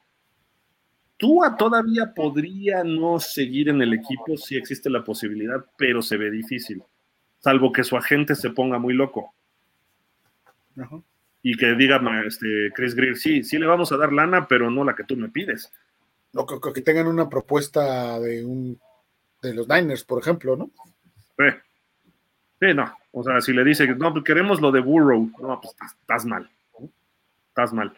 Tua 1.18 1.56
todavía 1.56 2.12
podría 2.12 2.82
no 2.82 3.20
seguir 3.20 3.68
en 3.68 3.80
el 3.82 3.92
equipo 3.92 4.36
si 4.36 4.56
existe 4.56 4.90
la 4.90 5.04
posibilidad, 5.04 5.64
pero 5.76 6.02
se 6.02 6.16
ve 6.16 6.30
difícil 6.30 6.82
salvo 7.42 7.72
que 7.72 7.84
su 7.84 7.96
agente 7.96 8.34
se 8.34 8.50
ponga 8.50 8.78
muy 8.78 8.94
loco. 8.94 9.34
Y 11.42 11.56
que 11.56 11.74
diga 11.74 12.00
este, 12.24 12.72
Chris 12.74 12.94
Greer, 12.94 13.16
sí, 13.16 13.42
sí 13.42 13.58
le 13.58 13.66
vamos 13.66 13.90
a 13.92 13.96
dar 13.96 14.12
lana, 14.12 14.46
pero 14.46 14.70
no 14.70 14.84
la 14.84 14.94
que 14.94 15.04
tú 15.04 15.16
me 15.16 15.28
pides. 15.28 15.72
O 16.34 16.46
que, 16.46 16.80
tengan 16.80 17.08
una 17.08 17.28
propuesta 17.28 18.18
de 18.20 18.44
un 18.44 18.80
de 19.42 19.54
los 19.54 19.68
Niners, 19.68 20.04
por 20.04 20.22
ejemplo, 20.22 20.56
¿no? 20.56 20.70
Sí, 22.60 22.72
no. 22.74 22.96
O 23.12 23.22
sea, 23.22 23.40
si 23.40 23.52
le 23.52 23.62
dice, 23.62 23.86
no, 23.94 24.12
pues 24.12 24.24
queremos 24.24 24.60
lo 24.60 24.72
de 24.72 24.80
Burrow, 24.80 25.30
no, 25.40 25.60
pues 25.60 25.74
estás 26.00 26.24
mal. 26.24 26.50
Estás 27.48 27.72
mal, 27.72 27.92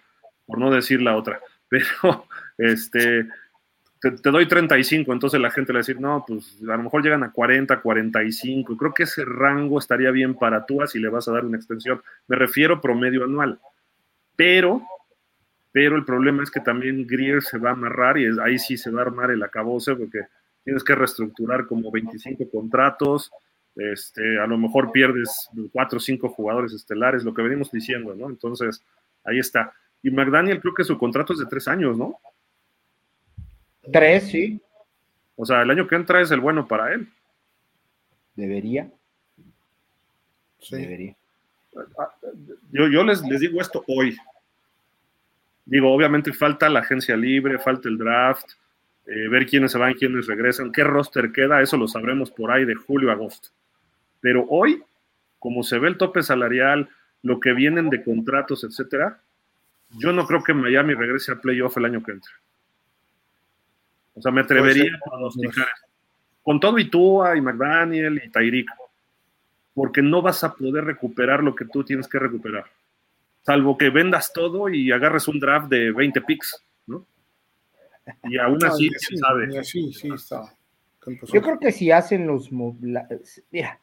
por 0.46 0.58
no 0.58 0.70
decir 0.70 1.00
la 1.00 1.16
otra. 1.16 1.40
Pero, 1.68 2.26
este, 2.58 3.26
te, 4.10 4.30
doy 4.30 4.46
35, 4.46 5.12
entonces 5.12 5.40
la 5.40 5.50
gente 5.50 5.72
le 5.72 5.78
va 5.78 5.80
a 5.80 5.86
decir, 5.86 6.00
no, 6.00 6.24
pues 6.26 6.58
a 6.62 6.76
lo 6.76 6.82
mejor 6.82 7.02
llegan 7.02 7.22
a 7.22 7.32
40, 7.32 7.80
45. 7.80 8.76
Creo 8.76 8.92
que 8.92 9.04
ese 9.04 9.24
rango 9.24 9.78
estaría 9.78 10.10
bien 10.10 10.34
para 10.34 10.66
tú 10.66 10.80
si 10.86 10.98
le 10.98 11.08
vas 11.08 11.28
a 11.28 11.32
dar 11.32 11.44
una 11.44 11.56
extensión. 11.56 12.02
Me 12.26 12.36
refiero 12.36 12.80
promedio 12.80 13.24
anual. 13.24 13.58
Pero, 14.36 14.82
pero 15.72 15.96
el 15.96 16.04
problema 16.04 16.42
es 16.42 16.50
que 16.50 16.60
también 16.60 17.06
Greer 17.06 17.42
se 17.42 17.58
va 17.58 17.70
a 17.70 17.72
amarrar 17.72 18.18
y 18.18 18.26
ahí 18.40 18.58
sí 18.58 18.76
se 18.76 18.90
va 18.90 19.00
a 19.00 19.04
armar 19.04 19.30
el 19.30 19.42
acabose 19.42 19.94
porque 19.94 20.22
tienes 20.64 20.84
que 20.84 20.94
reestructurar 20.94 21.66
como 21.66 21.90
25 21.90 22.50
contratos. 22.50 23.30
Este, 23.76 24.38
a 24.38 24.46
lo 24.46 24.56
mejor 24.56 24.92
pierdes 24.92 25.48
4 25.72 25.96
o 25.96 26.00
5 26.00 26.28
jugadores 26.28 26.72
estelares, 26.72 27.24
lo 27.24 27.34
que 27.34 27.42
venimos 27.42 27.70
diciendo, 27.72 28.14
¿no? 28.14 28.28
Entonces, 28.28 28.82
ahí 29.24 29.38
está. 29.38 29.72
Y 30.02 30.10
McDaniel 30.10 30.60
creo 30.60 30.74
que 30.74 30.84
su 30.84 30.96
contrato 30.96 31.32
es 31.32 31.40
de 31.40 31.46
3 31.46 31.68
años, 31.68 31.98
¿no? 31.98 32.18
Tres, 33.92 34.28
sí. 34.30 34.60
O 35.36 35.44
sea, 35.44 35.62
el 35.62 35.70
año 35.70 35.86
que 35.86 35.96
entra 35.96 36.20
es 36.20 36.30
el 36.30 36.40
bueno 36.40 36.66
para 36.66 36.94
él. 36.94 37.08
Debería. 38.34 38.90
Sí. 40.60 40.76
Debería. 40.76 41.16
Yo, 42.70 42.88
yo 42.88 43.04
les, 43.04 43.20
les 43.22 43.40
digo 43.40 43.60
esto 43.60 43.84
hoy. 43.88 44.16
Digo, 45.66 45.92
obviamente 45.92 46.32
falta 46.32 46.68
la 46.68 46.80
agencia 46.80 47.16
libre, 47.16 47.58
falta 47.58 47.88
el 47.88 47.98
draft, 47.98 48.52
eh, 49.06 49.28
ver 49.28 49.46
quiénes 49.46 49.72
se 49.72 49.78
van, 49.78 49.94
quiénes 49.94 50.26
regresan, 50.26 50.72
qué 50.72 50.84
roster 50.84 51.32
queda, 51.32 51.62
eso 51.62 51.76
lo 51.76 51.88
sabremos 51.88 52.30
por 52.30 52.50
ahí 52.50 52.64
de 52.64 52.74
julio 52.74 53.10
a 53.10 53.14
agosto. 53.14 53.48
Pero 54.24 54.46
hoy, 54.48 54.82
como 55.38 55.62
se 55.62 55.78
ve 55.78 55.86
el 55.88 55.98
tope 55.98 56.22
salarial, 56.22 56.88
lo 57.20 57.40
que 57.40 57.52
vienen 57.52 57.90
de 57.90 58.02
contratos, 58.02 58.64
etcétera, 58.64 59.20
yo 59.98 60.14
no 60.14 60.26
creo 60.26 60.42
que 60.42 60.54
Miami 60.54 60.94
regrese 60.94 61.32
a 61.32 61.36
playoff 61.38 61.76
el 61.76 61.84
año 61.84 62.02
que 62.02 62.12
entra. 62.12 62.32
O 64.14 64.22
sea, 64.22 64.32
me 64.32 64.40
atrevería 64.40 64.92
a 64.94 65.10
pronosticar 65.10 65.66
Con 66.42 66.58
todo 66.58 66.78
y 66.78 66.88
Tua 66.88 67.36
y 67.36 67.42
McDaniel 67.42 68.22
y 68.24 68.30
Tyreek. 68.30 68.70
Porque 69.74 70.00
no 70.00 70.22
vas 70.22 70.42
a 70.42 70.54
poder 70.54 70.86
recuperar 70.86 71.42
lo 71.42 71.54
que 71.54 71.66
tú 71.66 71.84
tienes 71.84 72.08
que 72.08 72.18
recuperar. 72.18 72.64
Salvo 73.42 73.76
que 73.76 73.90
vendas 73.90 74.32
todo 74.32 74.70
y 74.70 74.90
agarres 74.90 75.28
un 75.28 75.38
draft 75.38 75.68
de 75.68 75.92
20 75.92 76.22
picks, 76.22 76.64
¿no? 76.86 77.04
Y 78.22 78.38
aún 78.38 78.64
así, 78.64 78.88
quién 78.88 79.18
sabe. 79.18 79.64
Sí, 79.64 79.92
sí, 79.92 80.08
está. 80.14 80.50
Yo 81.30 81.42
creo 81.42 81.58
que 81.58 81.72
si 81.72 81.90
hacen 81.90 82.26
los. 82.26 82.50
Mira, 82.50 83.78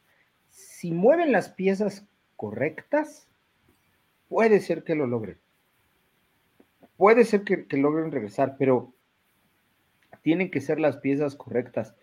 si 0.82 0.90
mueven 0.90 1.30
las 1.30 1.48
piezas 1.48 2.08
correctas, 2.34 3.28
puede 4.28 4.58
ser 4.58 4.82
que 4.82 4.96
lo 4.96 5.06
logren. 5.06 5.38
Puede 6.96 7.24
ser 7.24 7.44
que, 7.44 7.64
logren 7.76 8.10
regresar, 8.10 8.56
pero 8.58 8.92
tienen 10.22 10.50
que 10.50 10.60
ser 10.60 10.80
las 10.80 10.96
piezas 10.96 11.36
correctas. 11.36 11.94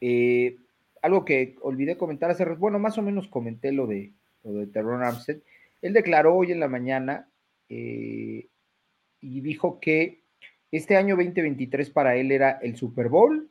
Eh, 0.00 0.56
algo 1.02 1.24
que 1.24 1.56
olvidé 1.62 1.96
comentar 1.96 2.30
hace 2.30 2.44
bueno, 2.44 2.78
más 2.78 2.96
o 2.96 3.02
menos 3.02 3.26
comenté 3.26 3.72
lo 3.72 3.88
de, 3.88 4.12
lo 4.44 4.52
de 4.52 4.68
Terron 4.68 5.02
Armstead. 5.02 5.38
Él 5.80 5.92
declaró 5.92 6.36
hoy 6.36 6.52
en 6.52 6.60
la 6.60 6.68
mañana 6.68 7.28
eh, 7.68 8.46
y 9.20 9.40
dijo 9.40 9.80
que 9.80 10.20
este 10.70 10.96
año 10.96 11.16
2023 11.16 11.90
para 11.90 12.14
él 12.14 12.30
era 12.30 12.52
el 12.62 12.76
Super 12.76 13.08
Bowl 13.08 13.50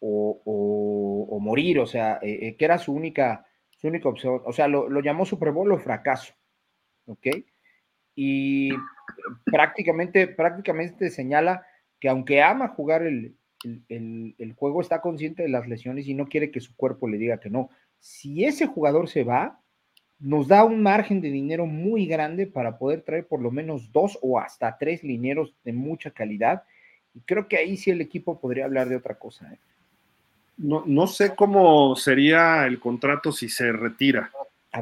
o, 0.00 1.38
morir, 1.40 1.78
o 1.78 1.86
sea, 1.86 2.18
eh, 2.22 2.56
que 2.56 2.64
era 2.64 2.78
su 2.78 2.92
única 2.92 3.46
su 3.82 3.88
única 3.88 4.08
opción, 4.08 4.40
o 4.44 4.52
sea, 4.52 4.68
lo, 4.68 5.00
llamó 5.00 5.26
Super 5.26 5.50
Bowl 5.50 5.72
o 5.72 5.78
fracaso, 5.78 6.32
¿ok? 7.06 7.26
Y 8.14 8.70
prácticamente, 9.44 10.28
prácticamente 10.28 11.10
señala 11.10 11.66
que 11.98 12.08
aunque 12.08 12.40
ama 12.40 12.68
jugar 12.68 13.02
el, 13.02 13.34
juego, 14.56 14.80
está 14.80 15.00
consciente 15.00 15.42
de 15.42 15.48
las 15.48 15.66
lesiones 15.66 16.06
y 16.06 16.14
no 16.14 16.28
quiere 16.28 16.52
que 16.52 16.60
su 16.60 16.76
cuerpo 16.76 17.08
le 17.08 17.18
diga 17.18 17.40
que 17.40 17.50
no. 17.50 17.70
Si 17.98 18.44
ese 18.44 18.66
jugador 18.66 19.08
se 19.08 19.24
va, 19.24 19.60
nos 20.20 20.46
da 20.46 20.62
un 20.62 20.80
margen 20.80 21.20
de 21.20 21.30
dinero 21.30 21.66
muy 21.66 22.06
grande 22.06 22.46
para 22.46 22.78
poder 22.78 23.02
traer 23.02 23.26
por 23.26 23.42
lo 23.42 23.50
menos 23.50 23.90
dos 23.90 24.16
o 24.22 24.38
hasta 24.38 24.78
tres 24.78 25.02
linieros 25.02 25.56
de 25.64 25.72
mucha 25.72 26.12
calidad. 26.12 26.62
Y 27.14 27.20
creo 27.22 27.48
que 27.48 27.56
ahí 27.56 27.76
sí 27.76 27.90
el 27.90 28.00
equipo 28.00 28.40
podría 28.40 28.64
hablar 28.64 28.88
de 28.88 28.96
otra 28.96 29.18
cosa. 29.18 29.52
¿eh? 29.52 29.58
No, 30.56 30.84
no 30.86 31.06
sé 31.06 31.34
cómo 31.34 31.96
sería 31.96 32.66
el 32.66 32.78
contrato 32.78 33.32
si 33.32 33.48
se 33.48 33.72
retira, 33.72 34.30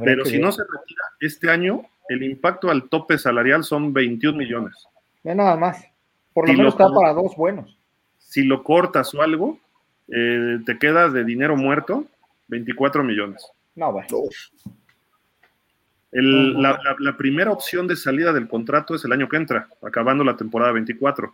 pero 0.03 0.25
si 0.25 0.39
no 0.39 0.53
se 0.53 0.63
retira 0.63 1.05
este 1.21 1.51
año, 1.51 1.83
el 2.09 2.23
impacto 2.23 2.71
al 2.71 2.89
tope 2.89 3.19
salarial 3.19 3.65
son 3.65 3.93
21 3.93 4.37
millones. 4.37 4.87
Ya 5.23 5.35
nada 5.35 5.57
más. 5.57 5.85
Por 6.33 6.49
lo 6.49 6.55
menos 6.55 6.75
está 6.75 6.89
para 6.89 7.13
dos 7.13 7.37
buenos. 7.37 7.77
Si 8.19 8.43
lo 8.45 8.63
cortas 8.63 9.15
o 9.15 9.23
algo, 9.23 9.59
eh, 10.09 10.59
te 10.65 10.79
queda 10.79 11.09
de 11.09 11.25
dinero 11.25 11.57
muerto 11.57 12.05
24 12.49 13.03
millones. 13.05 13.47
No, 13.75 13.93
bueno. 13.93 14.07
la, 16.13 16.81
la, 16.99 17.17
primera 17.17 17.53
opción 17.53 17.87
de 17.87 17.97
salida 17.97 18.33
del 18.33 18.49
contrato 18.49 18.95
es 18.95 19.05
el 19.05 19.13
año 19.13 19.29
que 19.29 19.37
entra, 19.37 19.69
acabando 19.83 20.25
la 20.25 20.37
temporada 20.37 20.73
24 20.73 21.33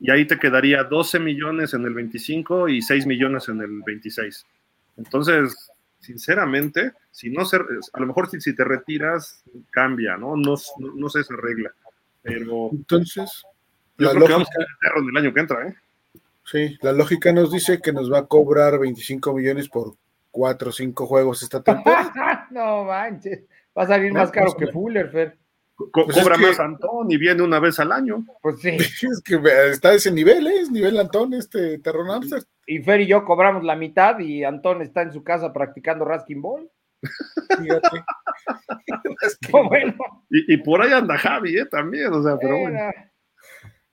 y 0.00 0.10
ahí 0.10 0.26
te 0.26 0.38
quedaría 0.38 0.84
12 0.84 1.18
millones 1.18 1.74
en 1.74 1.84
el 1.84 1.94
25 1.94 2.68
y 2.68 2.82
6 2.82 3.06
millones 3.06 3.48
en 3.48 3.60
el 3.60 3.82
26. 3.84 4.46
Entonces, 4.96 5.70
sinceramente, 5.98 6.92
si 7.10 7.30
no 7.30 7.44
se, 7.44 7.56
a 7.56 8.00
lo 8.00 8.06
mejor 8.06 8.28
si, 8.30 8.54
te 8.54 8.64
retiras, 8.64 9.42
cambia, 9.70 10.16
¿no? 10.16 10.36
No, 10.36 10.54
no, 10.78 11.08
sé 11.08 11.20
esa 11.20 11.34
regla. 11.36 11.72
Pero. 12.22 12.70
Entonces, 12.72 13.44
yo 13.98 14.10
creo 14.10 14.26
que 14.26 14.32
vamos 14.32 14.48
a 14.48 14.98
el 14.98 15.16
año 15.16 15.34
que 15.34 15.40
entra, 15.40 15.68
¿eh? 15.68 15.74
Sí, 16.44 16.78
la 16.80 16.92
lógica 16.92 17.32
nos 17.32 17.52
dice 17.52 17.80
que 17.82 17.92
nos 17.92 18.10
va 18.10 18.20
a 18.20 18.26
cobrar 18.26 18.78
25 18.78 19.34
millones 19.34 19.68
por 19.68 19.96
4 20.30 20.70
o 20.70 20.72
5 20.72 21.06
juegos 21.06 21.42
esta 21.42 21.62
temporada. 21.62 22.46
no 22.50 22.84
manches, 22.84 23.44
va 23.76 23.82
a 23.82 23.86
salir 23.86 24.12
más 24.12 24.30
caro 24.30 24.54
pues, 24.54 24.66
que 24.66 24.72
Fuller, 24.72 25.10
Fer. 25.10 25.36
Pues 25.78 25.90
cobra 25.92 26.36
más 26.36 26.58
Antón 26.58 27.08
y 27.08 27.16
viene 27.16 27.42
una 27.42 27.60
vez 27.60 27.78
al 27.78 27.92
año. 27.92 28.26
Pues 28.42 28.60
sí. 28.60 28.70
Es 28.78 29.22
que 29.24 29.40
está 29.70 29.90
a 29.90 29.94
ese 29.94 30.10
nivel, 30.10 30.46
¿eh? 30.48 30.60
Es 30.60 30.70
nivel 30.70 30.98
Antón, 30.98 31.34
este 31.34 31.78
Terron 31.78 32.10
Amster. 32.10 32.42
Y 32.66 32.80
Fer 32.80 33.00
y 33.00 33.06
yo 33.06 33.24
cobramos 33.24 33.62
la 33.62 33.76
mitad 33.76 34.18
y 34.18 34.44
Antón 34.44 34.82
está 34.82 35.02
en 35.02 35.12
su 35.12 35.22
casa 35.22 35.52
practicando 35.52 36.04
Raskin 36.04 36.42
Ball. 36.42 36.70
Fíjate. 37.60 38.04
bueno. 39.52 39.94
y, 40.30 40.56
por 40.58 40.82
ahí 40.82 40.92
anda 40.92 41.16
Javi, 41.16 41.56
¿eh? 41.56 41.66
También, 41.66 42.12
o 42.12 42.22
sea, 42.22 42.36
pero 42.36 42.58
bueno. 42.58 42.78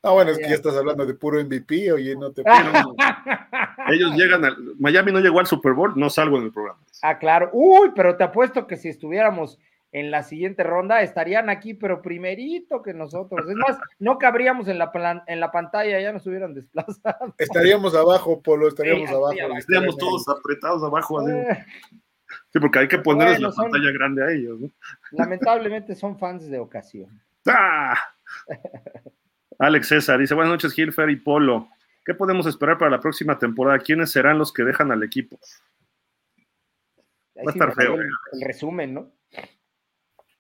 Ah, 0.02 0.12
bueno, 0.12 0.32
es 0.32 0.38
que 0.38 0.50
ya 0.50 0.56
estás 0.56 0.76
hablando 0.76 1.04
de 1.04 1.16
puro 1.16 1.44
MVP, 1.44 1.92
oye, 1.92 2.16
no 2.16 2.32
te 2.32 2.44
Ellos 3.90 4.16
llegan 4.16 4.46
al. 4.46 4.56
Miami 4.80 5.12
no 5.12 5.20
llegó 5.20 5.40
al 5.40 5.48
Super 5.48 5.74
Bowl, 5.74 5.94
no 5.96 6.12
salgo 6.12 6.38
en 6.38 6.46
el 6.46 6.52
programa. 6.52 6.80
Ah, 7.02 7.18
claro. 7.18 7.50
Uy, 7.54 7.92
pero 7.96 8.16
te 8.16 8.24
apuesto 8.24 8.68
que 8.68 8.78
si 8.78 8.90
estuviéramos 8.90 9.60
en 9.96 10.12
la 10.12 10.24
siguiente 10.24 10.62
ronda 10.62 11.02
estarían 11.04 11.50
aquí, 11.50 11.74
pero 11.74 12.02
primerito 12.02 12.82
que 12.82 12.94
nosotros. 12.94 13.50
Es 13.50 13.56
más, 13.56 13.80
no 13.98 14.18
cabríamos 14.18 14.68
en 14.68 14.78
la, 14.78 14.92
en 15.26 15.40
la 15.40 15.52
pantalla, 15.54 16.02
ya 16.02 16.12
nos 16.12 16.28
hubieran 16.28 16.54
desplazado. 16.54 17.34
Estaríamos 17.38 17.96
abajo, 17.96 18.42
Polo, 18.42 18.68
estaríamos 18.68 19.10
abajo. 19.10 19.34
Estaríamos 19.58 19.98
todos 19.98 20.28
apretados 20.28 20.84
abajo. 20.84 21.26
Eh. 21.30 21.66
Sí, 22.52 22.60
porque 22.60 22.80
hay 22.80 22.88
que 22.90 22.98
ponerles 22.98 23.40
la 23.40 23.52
pantalla 23.52 23.90
grande 23.94 24.22
a 24.26 24.32
ellos. 24.32 24.60
Lamentablemente 25.12 25.96
son 25.96 26.20
fans 26.20 26.50
de 26.50 26.60
ocasión. 26.60 27.22
¡Ah! 27.48 27.98
Alex 29.60 29.88
César 29.88 30.20
dice, 30.20 30.34
buenas 30.34 30.52
noches, 30.52 30.74
Gilfer 30.74 31.10
y 31.10 31.16
Polo. 31.16 31.70
¿Qué 32.04 32.14
podemos 32.14 32.48
esperar 32.48 32.78
para 32.78 32.92
la 32.92 33.00
próxima 33.00 33.40
temporada? 33.40 33.80
¿Quiénes 33.80 34.12
serán 34.12 34.40
los 34.40 34.52
que 34.52 34.64
dejan 34.64 34.92
al 34.92 35.04
equipo? 35.04 35.40
Va 37.38 37.44
a 37.48 37.52
estar 37.52 37.74
feo. 37.74 37.94
El, 37.96 38.10
el 38.34 38.42
resumen, 38.42 38.94
¿no? 38.94 39.16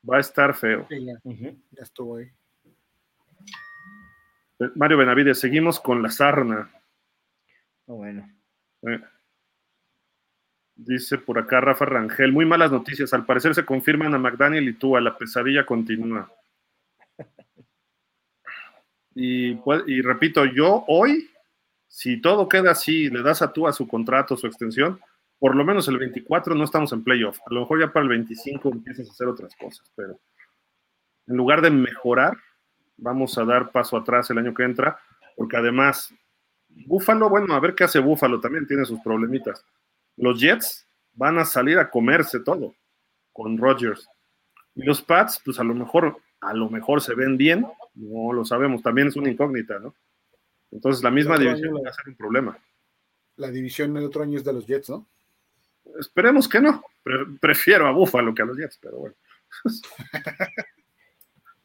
Va 0.10 0.18
a 0.18 0.19
estar 0.19 0.53
feo. 0.53 0.88
ya, 0.90 1.19
estuvo 1.82 2.18
ahí. 2.18 2.30
Mario 4.76 4.98
Benavides, 4.98 5.40
seguimos 5.40 5.80
con 5.80 6.02
la 6.02 6.10
sarna. 6.10 6.72
Oh, 7.88 7.95
bueno. 7.95 8.30
Eh, 8.84 9.02
dice 10.76 11.18
por 11.18 11.40
acá 11.40 11.61
Rafa 11.61 11.86
Rangel, 11.86 12.32
muy 12.32 12.45
malas 12.45 12.72
noticias. 12.72 13.14
Al 13.14 13.26
parecer 13.26 13.56
se 13.56 13.65
confirman 13.65 14.14
a 14.14 14.18
McDaniel 14.18 14.68
y 14.68 14.73
tú, 14.73 14.95
a 14.95 15.02
la 15.02 15.18
pesadilla 15.18 15.65
continúa. 15.65 16.32
Y, 19.18 19.56
pues, 19.56 19.84
y 19.88 20.02
repito, 20.02 20.44
yo 20.44 20.84
hoy, 20.90 21.30
si 21.88 22.19
todo 22.19 22.49
queda 22.49 22.72
así, 22.72 23.10
le 23.10 23.23
das 23.23 23.41
a 23.41 23.53
tú 23.53 23.65
a 23.65 23.72
su 23.72 23.88
contrato, 23.88 24.36
su 24.36 24.45
extensión, 24.45 24.99
por 25.39 25.55
lo 25.55 25.63
menos 25.63 25.87
el 25.87 25.97
24 25.97 26.55
no 26.55 26.63
estamos 26.63 26.91
en 26.93 27.03
playoff. 27.03 27.39
A 27.45 27.53
lo 27.53 27.61
mejor 27.61 27.79
ya 27.79 27.91
para 27.91 28.03
el 28.03 28.09
25 28.09 28.69
empiezas 28.69 29.07
a 29.09 29.11
hacer 29.11 29.27
otras 29.27 29.55
cosas, 29.55 29.91
pero 29.95 30.19
en 31.27 31.35
lugar 31.35 31.61
de 31.61 31.71
mejorar, 31.71 32.37
vamos 32.97 33.37
a 33.37 33.45
dar 33.45 33.71
paso 33.71 33.97
atrás 33.97 34.29
el 34.29 34.37
año 34.37 34.53
que 34.53 34.63
entra, 34.63 34.99
porque 35.35 35.57
además, 35.57 36.13
Búfalo, 36.69 37.29
bueno, 37.29 37.53
a 37.53 37.59
ver 37.59 37.75
qué 37.75 37.83
hace 37.83 37.99
Búfalo, 37.99 38.39
también 38.39 38.67
tiene 38.67 38.85
sus 38.85 38.99
problemitas. 38.99 39.65
Los 40.17 40.39
Jets 40.39 40.87
van 41.13 41.39
a 41.39 41.45
salir 41.45 41.77
a 41.79 41.89
comerse 41.89 42.39
todo 42.39 42.75
con 43.33 43.57
Rodgers. 43.57 44.07
Y 44.75 44.83
los 44.83 45.01
Pats, 45.01 45.41
pues 45.43 45.59
a 45.59 45.63
lo 45.63 45.73
mejor, 45.73 46.17
a 46.41 46.53
lo 46.53 46.69
mejor 46.69 47.01
se 47.01 47.15
ven 47.15 47.37
bien, 47.37 47.65
no 47.95 48.33
lo 48.33 48.45
sabemos, 48.45 48.81
también 48.81 49.07
es 49.07 49.15
una 49.15 49.29
incógnita, 49.29 49.79
¿no? 49.79 49.95
Entonces 50.71 51.03
la 51.03 51.11
misma 51.11 51.37
división 51.37 51.75
va 51.75 51.89
a 51.89 51.93
ser 51.93 52.09
un 52.09 52.15
problema. 52.15 52.57
La 53.37 53.49
división 53.49 53.93
del 53.93 54.05
otro 54.05 54.23
año 54.23 54.37
es 54.37 54.43
de 54.43 54.53
los 54.53 54.65
Jets, 54.65 54.89
¿no? 54.89 55.07
Esperemos 55.99 56.47
que 56.47 56.59
no. 56.59 56.83
prefiero 57.39 57.87
a 57.87 57.91
Búfalo 57.91 58.33
que 58.33 58.41
a 58.41 58.45
los 58.45 58.57
Jets, 58.57 58.79
pero 58.81 58.97
bueno. 58.97 59.15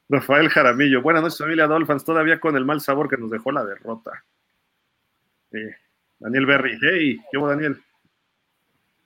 Rafael 0.08 0.48
Jaramillo. 0.48 1.02
Buenas 1.02 1.22
noches, 1.22 1.38
familia 1.38 1.66
Dolphins. 1.66 2.04
Todavía 2.04 2.40
con 2.40 2.56
el 2.56 2.64
mal 2.64 2.80
sabor 2.80 3.08
que 3.08 3.16
nos 3.16 3.30
dejó 3.30 3.52
la 3.52 3.64
derrota. 3.64 4.24
Daniel 6.18 6.46
Berry. 6.46 6.78
Hey, 6.80 7.20
¿qué 7.30 7.38
Daniel? 7.38 7.80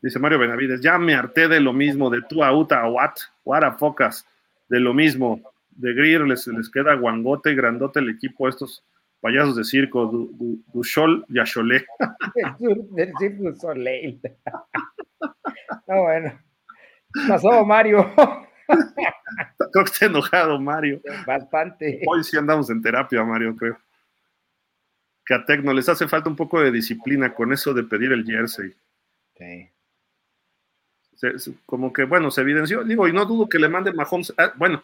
Dice 0.01 0.19
Mario 0.19 0.39
Benavides. 0.39 0.81
Ya 0.81 0.99
me 0.99 1.15
harté 1.15 1.49
de 1.49 1.61
lo 1.61 1.73
mismo, 1.73 2.11
de 2.11 2.23
tú 2.23 2.43
a 2.43 2.57
Uta 2.57 2.81
a 2.81 2.89
What, 2.89 3.15
What 3.45 3.65
a 3.65 3.73
focas, 3.73 4.27
de 4.69 4.81
lo 4.81 4.95
mismo. 4.95 5.53
De 5.71 5.93
Greer 5.93 6.23
les, 6.23 6.47
les 6.47 6.71
queda 6.71 6.95
guangote 6.95 7.51
y 7.51 7.55
grandote 7.55 8.01
el 8.01 8.11
equipo 8.11 8.49
estos 8.49 8.83
payasos 9.25 9.57
de 9.57 9.65
circo, 9.65 10.05
du, 10.05 10.63
du, 10.71 10.85
Sol 10.85 11.25
y 11.31 11.39
Acholé. 11.39 11.87
Del 12.91 13.11
circo 13.19 13.55
Soleil. 13.55 14.21
No, 15.87 16.03
bueno. 16.03 16.39
Pasó 17.27 17.65
Mario. 17.65 18.13
Creo 19.73 19.85
que 19.85 19.91
está 19.91 20.07
enojado 20.07 20.61
Mario. 20.61 21.01
Bastante. 21.27 22.03
Hoy 22.07 22.23
sí 22.23 22.37
andamos 22.37 22.69
en 22.69 22.83
terapia, 22.83 23.25
Mario, 23.25 23.57
creo. 23.57 23.79
Que 25.25 25.33
a 25.33 25.45
Tecno 25.47 25.73
les 25.73 25.89
hace 25.89 26.07
falta 26.07 26.29
un 26.29 26.37
poco 26.37 26.61
de 26.61 26.71
disciplina 26.71 27.33
con 27.35 27.51
eso 27.51 27.73
de 27.73 27.85
pedir 27.85 28.13
el 28.13 28.27
jersey. 28.27 28.75
Sí. 29.39 29.71
como 31.65 31.95
que, 31.95 32.05
bueno, 32.05 32.31
se 32.31 32.43
evidenció. 32.43 32.85
Digo, 32.85 33.09
y 33.09 33.13
no 33.15 33.25
dudo 33.25 33.49
que 33.49 33.59
le 33.59 33.71
mande 33.71 33.91
Mahomes. 33.95 34.35
Ah, 34.37 34.53
bueno, 34.57 34.83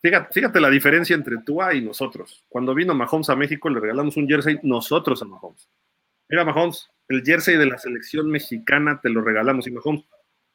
Fíjate, 0.00 0.32
fíjate 0.32 0.60
la 0.60 0.70
diferencia 0.70 1.14
entre 1.14 1.38
Tua 1.38 1.74
y 1.74 1.80
nosotros. 1.80 2.44
Cuando 2.48 2.74
vino 2.74 2.94
Mahomes 2.94 3.30
a 3.30 3.36
México, 3.36 3.68
le 3.68 3.80
regalamos 3.80 4.16
un 4.16 4.28
jersey 4.28 4.58
nosotros 4.62 5.22
a 5.22 5.24
Mahomes. 5.24 5.68
Mira, 6.28 6.44
Mahomes, 6.44 6.88
el 7.08 7.22
jersey 7.22 7.56
de 7.56 7.66
la 7.66 7.78
selección 7.78 8.30
mexicana 8.30 9.00
te 9.00 9.08
lo 9.08 9.22
regalamos. 9.22 9.66
Y 9.66 9.70
Mahomes, 9.70 10.04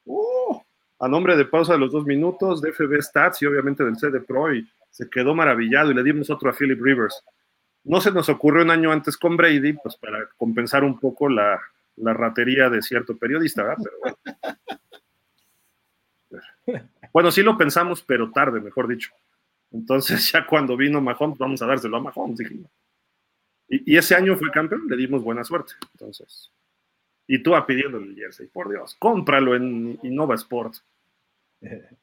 uh, 0.04 0.60
a 1.00 1.08
nombre 1.08 1.36
de 1.36 1.44
pausa 1.44 1.72
de 1.72 1.78
los 1.78 1.92
dos 1.92 2.04
minutos, 2.06 2.62
de 2.62 2.72
FB 2.72 3.02
Stats 3.02 3.42
y 3.42 3.46
obviamente 3.46 3.84
del 3.84 3.96
CD 3.96 4.20
Pro, 4.20 4.54
y 4.54 4.68
se 4.90 5.08
quedó 5.10 5.34
maravillado 5.34 5.90
y 5.90 5.94
le 5.94 6.02
dimos 6.02 6.30
otro 6.30 6.50
a 6.50 6.52
Philip 6.52 6.80
Rivers. 6.80 7.24
No 7.84 8.00
se 8.00 8.12
nos 8.12 8.28
ocurrió 8.28 8.62
un 8.62 8.70
año 8.70 8.92
antes 8.92 9.16
con 9.16 9.36
Brady, 9.36 9.72
pues 9.72 9.96
para 9.96 10.28
compensar 10.36 10.84
un 10.84 11.00
poco 11.00 11.28
la, 11.28 11.60
la 11.96 12.14
ratería 12.14 12.70
de 12.70 12.82
cierto 12.82 13.16
periodista, 13.16 13.64
¿verdad? 13.64 13.84
Pero 13.84 13.96
bueno. 14.00 14.16
bueno, 17.12 17.30
sí 17.30 17.42
lo 17.42 17.58
pensamos, 17.58 18.02
pero 18.02 18.30
tarde, 18.30 18.60
mejor 18.60 18.86
dicho. 18.88 19.10
Entonces, 19.72 20.30
ya 20.32 20.46
cuando 20.46 20.76
vino 20.76 21.00
Mahomes, 21.00 21.38
vamos 21.38 21.62
a 21.62 21.66
dárselo 21.66 21.96
a 21.96 22.00
Mahomes, 22.00 22.38
dijimos. 22.38 22.70
Y, 23.68 23.94
y, 23.94 23.96
ese 23.96 24.14
año 24.14 24.36
fue 24.36 24.50
campeón, 24.50 24.86
le 24.88 24.96
dimos 24.96 25.22
buena 25.22 25.44
suerte. 25.44 25.72
Entonces, 25.92 26.52
y 27.26 27.42
tú 27.42 27.54
a 27.54 27.66
pidiéndole 27.66 28.08
el 28.08 28.16
jersey, 28.16 28.48
por 28.48 28.68
Dios, 28.68 28.96
cómpralo 28.98 29.54
en 29.54 29.98
Innova 30.02 30.34
Sport. 30.34 30.74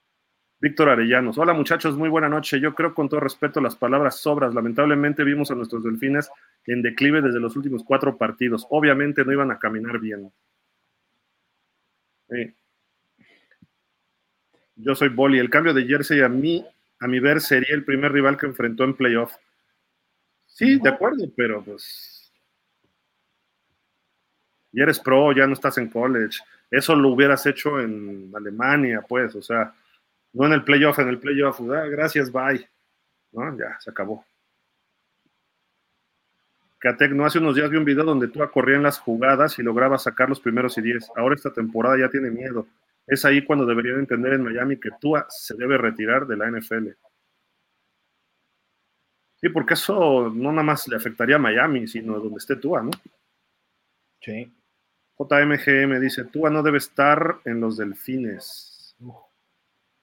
Víctor 0.62 0.90
Arellanos. 0.90 1.38
Hola 1.38 1.54
muchachos, 1.54 1.96
muy 1.96 2.10
buena 2.10 2.28
noche. 2.28 2.60
Yo 2.60 2.76
creo 2.76 2.94
con 2.94 3.08
todo 3.08 3.22
respeto 3.22 3.62
las 3.62 3.78
palabras 3.78 4.20
sobras. 4.20 4.54
Lamentablemente 4.54 5.24
vimos 5.24 5.50
a 5.52 5.56
nuestros 5.56 5.86
delfines 5.86 6.30
en 6.66 6.82
declive 6.82 7.22
desde 7.22 7.40
los 7.40 7.56
últimos 7.56 7.84
cuatro 7.84 8.18
partidos. 8.18 8.68
Obviamente 8.70 9.24
no 9.24 9.32
iban 9.32 9.52
a 9.52 9.60
caminar 9.60 10.00
bien. 10.00 10.34
Sí. 12.28 12.54
Yo 14.76 14.96
soy 14.96 15.08
Boli. 15.08 15.40
El 15.40 15.50
cambio 15.50 15.74
de 15.74 15.86
jersey 15.86 16.22
a 16.22 16.30
mí, 16.30 16.66
a 17.00 17.08
mi 17.08 17.20
ver, 17.20 17.42
sería 17.42 17.76
el 17.76 17.86
primer 17.86 18.12
rival 18.12 18.38
que 18.38 18.46
enfrentó 18.46 18.84
en 18.84 18.96
playoff. 18.96 19.34
Sí, 20.48 20.80
de 20.80 20.90
acuerdo, 20.90 21.26
pero 21.36 21.64
pues. 21.64 22.32
Ya 24.72 24.84
eres 24.84 25.00
pro, 25.00 25.32
ya 25.32 25.48
no 25.48 25.54
estás 25.54 25.78
en 25.78 25.90
college. 25.90 26.40
Eso 26.70 26.96
lo 26.96 27.10
hubieras 27.10 27.46
hecho 27.46 27.80
en 27.80 28.32
Alemania, 28.36 29.04
pues, 29.08 29.36
o 29.36 29.42
sea 29.42 29.74
no 30.34 30.46
en 30.46 30.54
el 30.54 30.64
playoff, 30.64 31.00
en 31.00 31.10
el 31.10 31.20
playoff. 31.20 31.60
Ah, 31.62 31.86
gracias, 31.88 32.32
bye. 32.32 32.68
¿No? 33.32 33.58
Ya, 33.58 33.80
se 33.80 33.90
acabó. 33.90 34.26
Catec, 36.80 37.12
no 37.12 37.26
hace 37.26 37.40
unos 37.40 37.56
días 37.56 37.70
vi 37.70 37.78
un 37.78 37.84
video 37.84 38.06
donde 38.06 38.30
tú 38.30 38.42
en 38.42 38.84
las 38.84 39.00
jugadas 39.00 39.60
y 39.60 39.64
lograba 39.64 39.98
sacar 39.98 40.30
los 40.30 40.40
primeros 40.40 40.78
y 40.78 40.82
diez. 40.82 41.12
Ahora 41.16 41.36
esta 41.36 41.52
temporada 41.52 41.98
ya 42.00 42.10
tiene 42.10 42.32
miedo. 42.32 42.68
Es 43.10 43.26
ahí 43.26 43.44
cuando 43.44 43.66
deberían 43.66 44.00
entender 44.00 44.34
en 44.34 44.44
Miami 44.44 44.80
que 44.80 44.92
Tua 45.02 45.26
se 45.30 45.56
debe 45.56 45.78
retirar 45.78 46.28
de 46.28 46.38
la 46.38 46.50
NFL. 46.52 46.90
Sí, 49.42 49.50
porque 49.50 49.74
eso 49.74 50.30
no 50.30 50.52
nada 50.52 50.64
más 50.64 50.88
le 50.88 50.96
afectaría 50.96 51.38
a 51.38 51.40
Miami, 51.40 51.88
sino 51.88 52.16
a 52.16 52.20
donde 52.20 52.38
esté 52.38 52.56
Tua, 52.56 52.84
¿no? 52.84 52.92
Sí. 54.22 54.54
JMGM 55.18 56.00
dice, 56.00 56.26
Tua 56.26 56.50
no 56.50 56.62
debe 56.62 56.78
estar 56.78 57.40
en 57.46 57.60
los 57.60 57.78
delfines. 57.78 58.96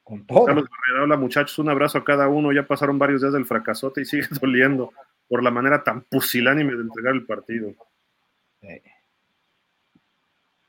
Con 0.03 0.27
todo. 0.27 0.45
Carlos 0.45 0.69
hola 1.01 1.17
muchachos, 1.17 1.59
un 1.59 1.69
abrazo 1.69 1.99
a 1.99 2.05
cada 2.05 2.29
uno. 2.29 2.53
Ya 2.53 2.67
pasaron 2.67 2.99
varios 2.99 3.21
días 3.21 3.33
del 3.33 3.47
fracasote 3.47 4.01
y 4.01 4.05
sigue 4.05 4.27
doliendo 4.41 4.93
por 5.29 5.43
la 5.43 5.51
manera 5.51 5.85
tan 5.85 6.03
pusilánime 6.03 6.75
de 6.75 6.83
entregar 6.83 7.15
el 7.15 7.25
partido. 7.25 7.73
Sí. 8.61 8.83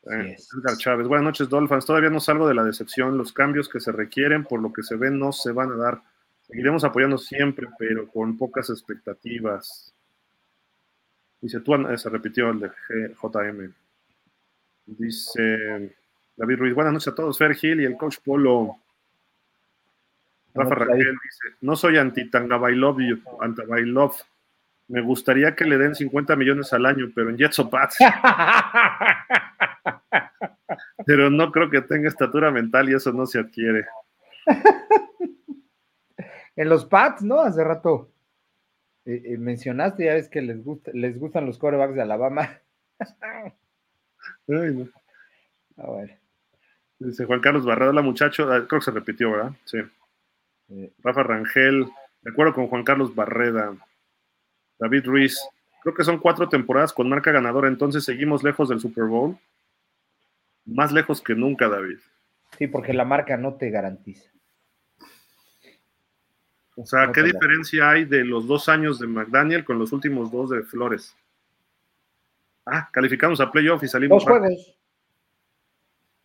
Eh, 0.09 0.37
Edgar 0.57 0.77
Chávez, 0.77 1.07
buenas 1.07 1.25
noches, 1.25 1.49
Dolphins. 1.49 1.85
Todavía 1.85 2.09
no 2.09 2.19
salgo 2.19 2.47
de 2.47 2.53
la 2.53 2.63
decepción. 2.63 3.17
Los 3.17 3.33
cambios 3.33 3.67
que 3.67 3.79
se 3.79 3.91
requieren, 3.91 4.45
por 4.45 4.61
lo 4.61 4.71
que 4.71 4.83
se 4.83 4.95
ven, 4.95 5.19
no 5.19 5.31
se 5.31 5.51
van 5.51 5.71
a 5.71 5.75
dar. 5.75 6.01
Seguiremos 6.41 6.83
apoyando 6.83 7.17
siempre, 7.17 7.67
pero 7.77 8.07
con 8.07 8.37
pocas 8.37 8.69
expectativas. 8.69 9.93
Dice, 11.41 11.59
tú 11.59 11.75
eh, 11.75 11.97
se 11.97 12.09
repitió 12.09 12.49
el 12.49 12.59
de 12.61 12.71
JM. 13.21 13.73
Dice 14.85 15.95
David 16.37 16.59
Ruiz, 16.59 16.73
buenas 16.73 16.93
noches 16.93 17.09
a 17.09 17.15
todos. 17.15 17.37
Fer 17.37 17.53
Gil 17.55 17.81
y 17.81 17.85
el 17.85 17.97
coach 17.97 18.17
Polo. 18.23 18.77
Rafa 20.53 20.75
Raquel 20.75 21.17
dice, 21.23 21.57
no 21.61 21.75
soy 21.75 21.97
anti-Tangabailov, 21.97 22.97
anti-Bailov. 23.41 24.13
Me 24.87 25.01
gustaría 25.01 25.55
que 25.55 25.65
le 25.65 25.77
den 25.77 25.95
50 25.95 26.35
millones 26.35 26.71
al 26.73 26.85
año, 26.85 27.11
pero 27.13 27.29
en 27.29 27.37
Jets 27.37 27.59
o 27.59 27.69
Pats. 27.69 27.97
pero 31.05 31.29
no 31.29 31.51
creo 31.51 31.69
que 31.69 31.81
tenga 31.81 32.07
estatura 32.07 32.51
mental 32.51 32.89
y 32.89 32.95
eso 32.95 33.11
no 33.11 33.25
se 33.25 33.39
adquiere. 33.39 33.85
en 36.55 36.69
los 36.69 36.85
Pats, 36.85 37.21
¿no? 37.21 37.41
Hace 37.41 37.63
rato 37.63 38.11
eh, 39.07 39.21
eh, 39.23 39.37
mencionaste, 39.37 40.03
ya 40.03 40.15
ves 40.15 40.27
que 40.27 40.41
les, 40.41 40.61
gusta, 40.61 40.91
les 40.93 41.17
gustan 41.17 41.45
los 41.45 41.57
corebacks 41.57 41.95
de 41.95 42.01
Alabama. 42.01 42.59
Ay, 44.49 44.57
no. 44.73 44.89
A 45.77 45.91
ver. 45.91 46.17
Dice 46.99 47.23
Juan 47.23 47.39
Carlos 47.39 47.65
Barrera, 47.65 47.93
la 47.93 48.01
muchacho, 48.01 48.51
ah, 48.51 48.65
creo 48.67 48.79
que 48.79 48.85
se 48.85 48.91
repitió, 48.91 49.31
¿verdad? 49.31 49.53
Sí. 49.63 49.77
Eh, 50.71 50.91
Rafa 51.01 51.23
Rangel, 51.23 51.85
de 52.21 52.31
acuerdo 52.31 52.53
con 52.53 52.67
Juan 52.67 52.83
Carlos 52.83 53.15
Barreda, 53.15 53.77
David 54.79 55.05
Ruiz, 55.05 55.39
creo 55.83 55.93
que 55.95 56.03
son 56.03 56.19
cuatro 56.19 56.47
temporadas 56.49 56.93
con 56.93 57.09
marca 57.09 57.31
ganadora, 57.31 57.67
entonces 57.67 58.03
seguimos 58.03 58.43
lejos 58.43 58.69
del 58.69 58.79
Super 58.79 59.05
Bowl. 59.05 59.37
Más 60.65 60.91
lejos 60.91 61.21
que 61.21 61.33
nunca, 61.33 61.67
David. 61.69 61.97
Sí, 62.57 62.67
porque 62.67 62.93
la 62.93 63.05
marca 63.05 63.37
no 63.37 63.55
te 63.55 63.69
garantiza. 63.69 64.29
O 66.75 66.85
sea, 66.85 67.07
No 67.07 67.11
¿qué 67.11 67.23
diferencia 67.23 67.89
hay 67.89 68.05
de 68.05 68.23
los 68.23 68.45
dos 68.47 68.69
años 68.69 68.99
de 68.99 69.07
McDaniel 69.07 69.65
con 69.65 69.79
los 69.79 69.91
últimos 69.91 70.31
dos 70.31 70.49
de 70.51 70.61
Flores? 70.63 71.15
Ah, 72.65 72.89
calificamos 72.91 73.39
a 73.41 73.51
playoff 73.51 73.81
y 73.83 73.87
salimos. 73.87 74.23
Dos 74.23 74.29
juegos. 74.37 74.77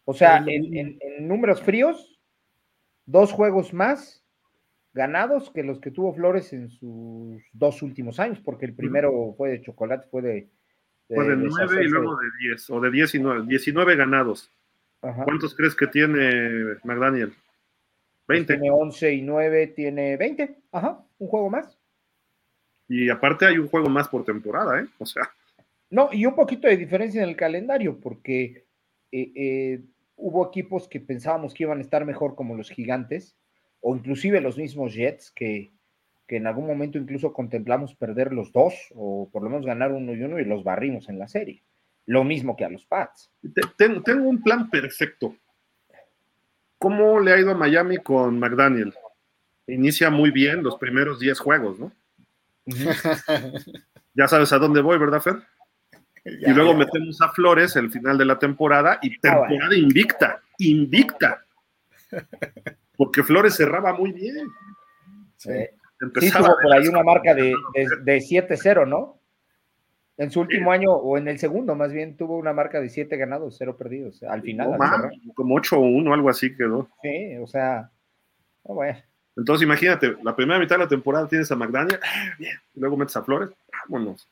O 0.04 0.12
sea, 0.12 0.38
en, 0.38 0.76
en- 0.76 0.98
en 1.00 1.28
números 1.28 1.62
fríos, 1.62 2.18
dos 3.06 3.32
juegos 3.32 3.72
más 3.72 4.21
ganados 4.92 5.50
que 5.50 5.62
los 5.62 5.80
que 5.80 5.90
tuvo 5.90 6.14
Flores 6.14 6.52
en 6.52 6.68
sus 6.70 7.42
dos 7.52 7.82
últimos 7.82 8.20
años, 8.20 8.40
porque 8.44 8.66
el 8.66 8.74
primero 8.74 9.34
fue 9.36 9.50
de 9.50 9.62
chocolate, 9.62 10.08
fue 10.10 10.22
de. 10.22 10.48
Fue 11.08 11.28
de 11.28 11.36
9 11.36 11.84
y 11.84 11.88
luego 11.88 12.16
de 12.16 12.26
10, 12.48 12.70
o 12.70 12.80
de 12.80 12.90
19, 12.90 13.46
19 13.46 13.96
ganados. 13.96 14.50
Ajá. 15.02 15.24
¿Cuántos 15.24 15.54
crees 15.54 15.74
que 15.74 15.86
tiene 15.86 16.76
McDaniel? 16.84 17.34
Pues 18.26 18.38
20. 18.38 18.54
Tiene 18.54 18.70
11 18.70 19.12
y 19.12 19.22
9, 19.22 19.66
tiene 19.68 20.16
20. 20.16 20.56
Ajá, 20.72 21.04
un 21.18 21.28
juego 21.28 21.50
más. 21.50 21.76
Y 22.88 23.10
aparte 23.10 23.46
hay 23.46 23.58
un 23.58 23.68
juego 23.68 23.88
más 23.88 24.08
por 24.08 24.24
temporada, 24.24 24.80
¿eh? 24.80 24.86
O 24.98 25.06
sea, 25.06 25.30
No, 25.90 26.08
y 26.12 26.24
un 26.24 26.34
poquito 26.34 26.68
de 26.68 26.76
diferencia 26.76 27.22
en 27.22 27.28
el 27.28 27.36
calendario, 27.36 27.98
porque 28.00 28.66
eh, 29.10 29.32
eh, 29.34 29.84
hubo 30.16 30.46
equipos 30.46 30.88
que 30.88 31.00
pensábamos 31.00 31.52
que 31.52 31.64
iban 31.64 31.78
a 31.78 31.82
estar 31.82 32.04
mejor 32.04 32.34
como 32.34 32.56
los 32.56 32.70
gigantes, 32.70 33.36
o 33.82 33.94
inclusive 33.94 34.40
los 34.40 34.56
mismos 34.56 34.94
Jets, 34.94 35.30
que, 35.30 35.70
que 36.26 36.36
en 36.36 36.46
algún 36.46 36.66
momento 36.66 36.96
incluso 36.96 37.32
contemplamos 37.34 37.94
perder 37.94 38.32
los 38.32 38.50
dos, 38.52 38.74
o 38.94 39.28
por 39.30 39.42
lo 39.42 39.50
menos 39.50 39.66
ganar 39.66 39.92
uno 39.92 40.14
y 40.14 40.22
uno, 40.22 40.38
y 40.40 40.44
los 40.46 40.64
barrimos 40.64 41.10
en 41.10 41.18
la 41.18 41.28
serie. 41.28 41.62
Lo 42.06 42.24
mismo 42.24 42.56
que 42.56 42.64
a 42.64 42.70
los 42.70 42.86
Pats. 42.86 43.30
te- 43.54 43.60
tengo, 43.76 44.02
tengo 44.02 44.28
un 44.28 44.42
plan 44.42 44.70
perfecto. 44.70 45.36
¿Cómo 46.78 47.20
le 47.20 47.32
ha 47.32 47.38
ido 47.38 47.50
a 47.52 47.54
Miami 47.56 47.98
con 47.98 48.38
McDaniel? 48.40 48.92
Inicia 49.68 50.10
muy 50.10 50.30
bien 50.32 50.62
los 50.64 50.76
primeros 50.78 51.20
10 51.20 51.38
juegos, 51.38 51.78
¿no? 51.78 51.92
Ya 54.14 54.28
sabes 54.28 54.52
a 54.52 54.58
dónde 54.58 54.82
voy, 54.82 54.98
¿verdad, 54.98 55.20
Fer? 55.22 55.36
Ya, 56.24 56.50
y 56.50 56.54
luego 56.54 56.72
ya. 56.72 56.78
metemos 56.78 57.20
a 57.22 57.30
Flores 57.30 57.74
el 57.76 57.90
final 57.90 58.18
de 58.18 58.24
la 58.26 58.38
temporada 58.38 58.98
y 59.00 59.18
temporada 59.18 59.74
invicta, 59.74 60.42
invicta. 60.58 61.44
Porque 62.96 63.22
Flores 63.22 63.56
cerraba 63.56 63.92
muy 63.94 64.12
bien. 64.12 64.46
Sí. 65.36 65.50
Eh, 65.50 65.70
sí, 65.72 65.78
Empezaba 66.00 66.46
tuvo 66.48 66.56
por 66.62 66.72
ahí 66.74 66.88
una 66.88 67.02
marca 67.02 67.34
de, 67.34 67.54
de, 67.74 67.86
de 68.02 68.18
7-0, 68.18 68.86
¿no? 68.88 69.18
En 70.18 70.30
su 70.30 70.40
último 70.40 70.70
año, 70.70 70.92
o 70.92 71.16
en 71.16 71.26
el 71.28 71.38
segundo, 71.38 71.74
más 71.74 71.92
bien, 71.92 72.16
tuvo 72.16 72.36
una 72.36 72.52
marca 72.52 72.80
de 72.80 72.88
7 72.90 73.16
ganados, 73.16 73.56
0 73.58 73.76
perdidos. 73.76 74.22
Al 74.24 74.42
final, 74.42 74.68
No 74.76 74.82
al 74.84 74.90
cerrar. 74.90 75.12
como 75.34 75.54
8 75.56 75.76
o 75.78 75.80
1, 75.80 76.12
algo 76.14 76.28
así 76.28 76.54
quedó. 76.54 76.88
Sí, 77.02 77.36
o 77.40 77.46
sea, 77.46 77.90
no, 78.68 78.74
bueno. 78.74 78.98
Entonces 79.36 79.64
imagínate, 79.64 80.14
la 80.22 80.36
primera 80.36 80.60
mitad 80.60 80.76
de 80.76 80.82
la 80.84 80.88
temporada 80.88 81.26
tienes 81.26 81.50
a 81.50 81.56
McDaniel, 81.56 81.98
ah, 82.02 82.34
bien, 82.38 82.54
y 82.74 82.80
luego 82.80 82.96
metes 82.98 83.16
a 83.16 83.22
Flores, 83.22 83.48
vámonos. 83.88 84.28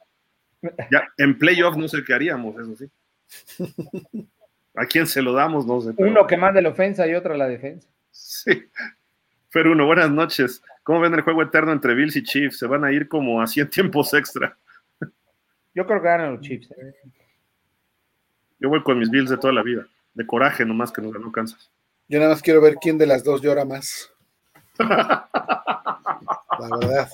Ya, 0.91 1.09
en 1.17 1.39
playoff 1.39 1.77
no 1.77 1.89
sé 1.89 2.05
qué 2.07 2.13
haríamos, 2.13 2.55
eso 2.61 2.77
sí. 2.77 2.91
¿A 4.75 4.85
quién 4.85 5.07
se 5.07 5.23
lo 5.23 5.33
damos? 5.33 5.67
No 5.67 5.81
sé. 5.81 5.93
pero- 5.97 6.11
Uno 6.11 6.27
que 6.27 6.37
mande 6.37 6.61
la 6.61 6.69
ofensa 6.69 7.07
y 7.09 7.15
otro 7.15 7.35
la 7.35 7.49
defensa. 7.49 7.89
Sí. 8.11 8.69
Fer 9.49 9.69
uno, 9.69 9.87
buenas 9.87 10.11
noches. 10.11 10.63
¿Cómo 10.83 11.01
ven 11.01 11.15
el 11.15 11.23
juego 11.23 11.43
eterno 11.43 11.73
entre 11.73 11.95
Bills 11.95 12.17
y 12.17 12.23
Chiefs? 12.23 12.59
Se 12.59 12.67
van 12.67 12.85
a 12.85 12.93
ir 12.93 13.09
como 13.09 13.41
a 13.41 13.47
100 13.47 13.71
tiempos 13.71 14.15
extra. 14.15 14.57
Yo 15.75 15.87
creo 15.87 16.01
que 16.01 16.09
ganan 16.09 16.33
los 16.33 16.41
Chiefs. 16.41 16.71
¿eh? 16.73 16.95
Yo 18.59 18.69
voy 18.69 18.83
con 18.83 18.99
mis 18.99 19.11
Bills 19.11 19.31
de 19.31 19.37
toda 19.37 19.53
la 19.53 19.63
vida. 19.63 19.87
De 20.15 20.27
coraje 20.27 20.65
nomás 20.65 20.93
que 20.93 21.03
nos 21.03 21.13
ganó 21.13 21.31
Kansas. 21.31 21.71
Yo 22.09 22.19
nada 22.19 22.33
más 22.33 22.43
quiero 22.43 22.61
ver 22.61 22.75
quién 22.81 22.99
de 22.99 23.07
las 23.07 23.23
dos 23.23 23.41
llora 23.41 23.65
más. 23.65 24.11
La 24.79 25.29
verdad. 26.81 27.09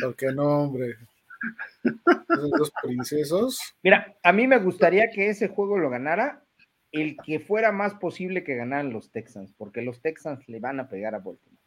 Porque 0.00 0.32
no, 0.32 0.62
hombre. 0.62 0.96
Esos 2.28 2.50
dos 2.50 2.72
princesos. 2.82 3.60
Mira, 3.82 4.16
a 4.22 4.32
mí 4.32 4.46
me 4.46 4.58
gustaría 4.58 5.10
que 5.10 5.28
ese 5.28 5.48
juego 5.48 5.78
lo 5.78 5.90
ganara 5.90 6.42
el 6.92 7.16
que 7.24 7.40
fuera 7.40 7.72
más 7.72 7.94
posible 7.94 8.44
que 8.44 8.56
ganaran 8.56 8.92
los 8.92 9.10
Texans, 9.10 9.52
porque 9.52 9.82
los 9.82 10.00
Texans 10.00 10.48
le 10.48 10.60
van 10.60 10.80
a 10.80 10.88
pegar 10.88 11.14
a 11.14 11.18
Baltimore. 11.18 11.58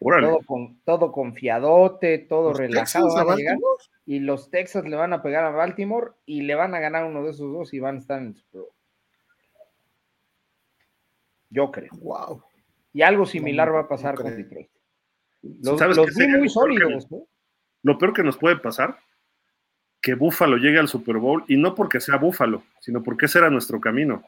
Todo, 0.00 0.38
con, 0.46 0.80
todo, 0.84 1.10
confiadote, 1.10 2.18
todo 2.18 2.52
relajado. 2.52 3.36
y 4.06 4.20
los 4.20 4.48
Texans 4.48 4.88
le 4.88 4.94
van 4.94 5.12
a 5.12 5.22
pegar 5.22 5.44
a 5.44 5.50
Baltimore 5.50 6.12
y 6.24 6.42
le 6.42 6.54
van 6.54 6.74
a 6.74 6.78
ganar 6.78 7.04
uno 7.04 7.24
de 7.24 7.30
esos 7.30 7.52
dos 7.52 7.74
y 7.74 7.80
van 7.80 7.96
a 7.96 7.98
estar 7.98 8.20
en 8.20 8.28
el 8.28 8.36
Super 8.36 8.60
Bowl. 8.60 8.72
Yo 11.50 11.72
creo. 11.72 11.90
Wow. 12.00 12.44
Y 12.92 13.02
algo 13.02 13.26
similar 13.26 13.74
va 13.74 13.80
a 13.80 13.88
pasar 13.88 14.14
con 14.14 14.36
Detroit. 14.36 14.70
Los, 15.42 15.80
los 15.96 16.14
vi 16.14 16.28
muy 16.28 16.48
sólidos. 16.48 17.08
Lo 17.82 17.98
peor 17.98 18.12
que 18.12 18.22
nos 18.22 18.36
puede 18.36 18.58
pasar, 18.58 18.98
que 20.00 20.14
Búfalo 20.14 20.56
llegue 20.56 20.78
al 20.78 20.88
Super 20.88 21.16
Bowl, 21.16 21.44
y 21.48 21.56
no 21.56 21.74
porque 21.74 22.00
sea 22.00 22.16
Búfalo, 22.16 22.62
sino 22.80 23.02
porque 23.02 23.26
ese 23.26 23.38
era 23.38 23.50
nuestro 23.50 23.80
camino. 23.80 24.22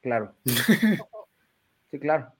Claro. 0.00 0.34
sí, 1.90 1.98
claro. 1.98 2.32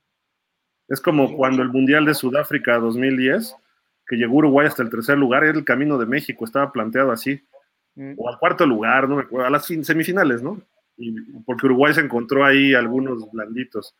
Es 0.88 1.00
como 1.00 1.36
cuando 1.36 1.62
el 1.62 1.68
Mundial 1.68 2.06
de 2.06 2.14
Sudáfrica 2.14 2.78
2010, 2.78 3.54
que 4.06 4.16
llegó 4.16 4.36
Uruguay 4.36 4.66
hasta 4.66 4.82
el 4.82 4.90
tercer 4.90 5.18
lugar, 5.18 5.44
era 5.44 5.58
el 5.58 5.64
camino 5.64 5.98
de 5.98 6.06
México, 6.06 6.44
estaba 6.44 6.72
planteado 6.72 7.12
así. 7.12 7.42
Mm. 7.94 8.14
O 8.16 8.28
al 8.28 8.38
cuarto 8.38 8.64
lugar, 8.64 9.08
no 9.08 9.16
me 9.16 9.22
acuerdo, 9.22 9.46
a 9.46 9.50
las 9.50 9.66
semifinales, 9.66 10.42
¿no? 10.42 10.60
Y 10.96 11.12
porque 11.44 11.66
Uruguay 11.66 11.92
se 11.92 12.00
encontró 12.00 12.44
ahí 12.44 12.74
algunos 12.74 13.30
blanditos. 13.30 13.94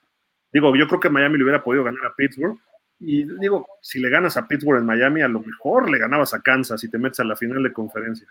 Digo, 0.52 0.74
yo 0.76 0.88
creo 0.88 1.00
que 1.00 1.10
Miami 1.10 1.36
le 1.36 1.44
hubiera 1.44 1.62
podido 1.62 1.84
ganar 1.84 2.06
a 2.06 2.14
Pittsburgh, 2.14 2.58
y 3.00 3.24
digo, 3.38 3.66
si 3.80 4.00
le 4.00 4.10
ganas 4.10 4.36
a 4.36 4.48
Pittsburgh 4.48 4.80
en 4.80 4.86
Miami, 4.86 5.22
a 5.22 5.28
lo 5.28 5.40
mejor 5.40 5.90
le 5.90 5.98
ganabas 5.98 6.34
a 6.34 6.40
Kansas 6.40 6.82
y 6.82 6.90
te 6.90 6.98
metes 6.98 7.20
a 7.20 7.24
la 7.24 7.36
final 7.36 7.62
de 7.62 7.72
conferencia. 7.72 8.26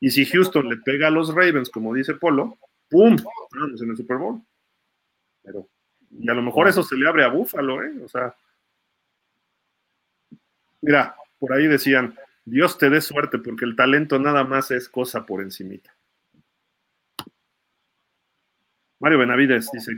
Y 0.00 0.10
si 0.10 0.24
Houston 0.26 0.68
le 0.68 0.76
pega 0.76 1.08
a 1.08 1.10
los 1.10 1.34
Ravens, 1.34 1.70
como 1.70 1.94
dice 1.94 2.14
Polo, 2.14 2.58
¡pum! 2.88 3.16
En 3.80 3.90
el 3.90 3.96
Super 3.96 4.16
Bowl. 4.16 4.40
Pero, 5.42 5.68
y 6.10 6.28
a 6.30 6.34
lo 6.34 6.42
mejor 6.42 6.68
eso 6.68 6.82
se 6.82 6.96
le 6.96 7.08
abre 7.08 7.24
a 7.24 7.28
Búfalo, 7.28 7.82
¿eh? 7.82 7.92
O 8.04 8.08
sea, 8.08 8.34
mira, 10.80 11.16
por 11.38 11.52
ahí 11.52 11.66
decían, 11.66 12.16
Dios 12.44 12.78
te 12.78 12.90
dé 12.90 13.00
suerte 13.00 13.38
porque 13.38 13.64
el 13.64 13.76
talento 13.76 14.18
nada 14.18 14.44
más 14.44 14.70
es 14.70 14.88
cosa 14.88 15.26
por 15.26 15.42
encimita. 15.42 15.94
Mario 19.00 19.18
Benavides 19.18 19.70
dice, 19.72 19.92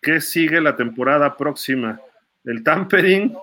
¿qué 0.00 0.20
sigue 0.20 0.60
la 0.60 0.76
temporada 0.76 1.36
próxima? 1.36 2.00
El 2.44 2.62
tampering 2.62 3.34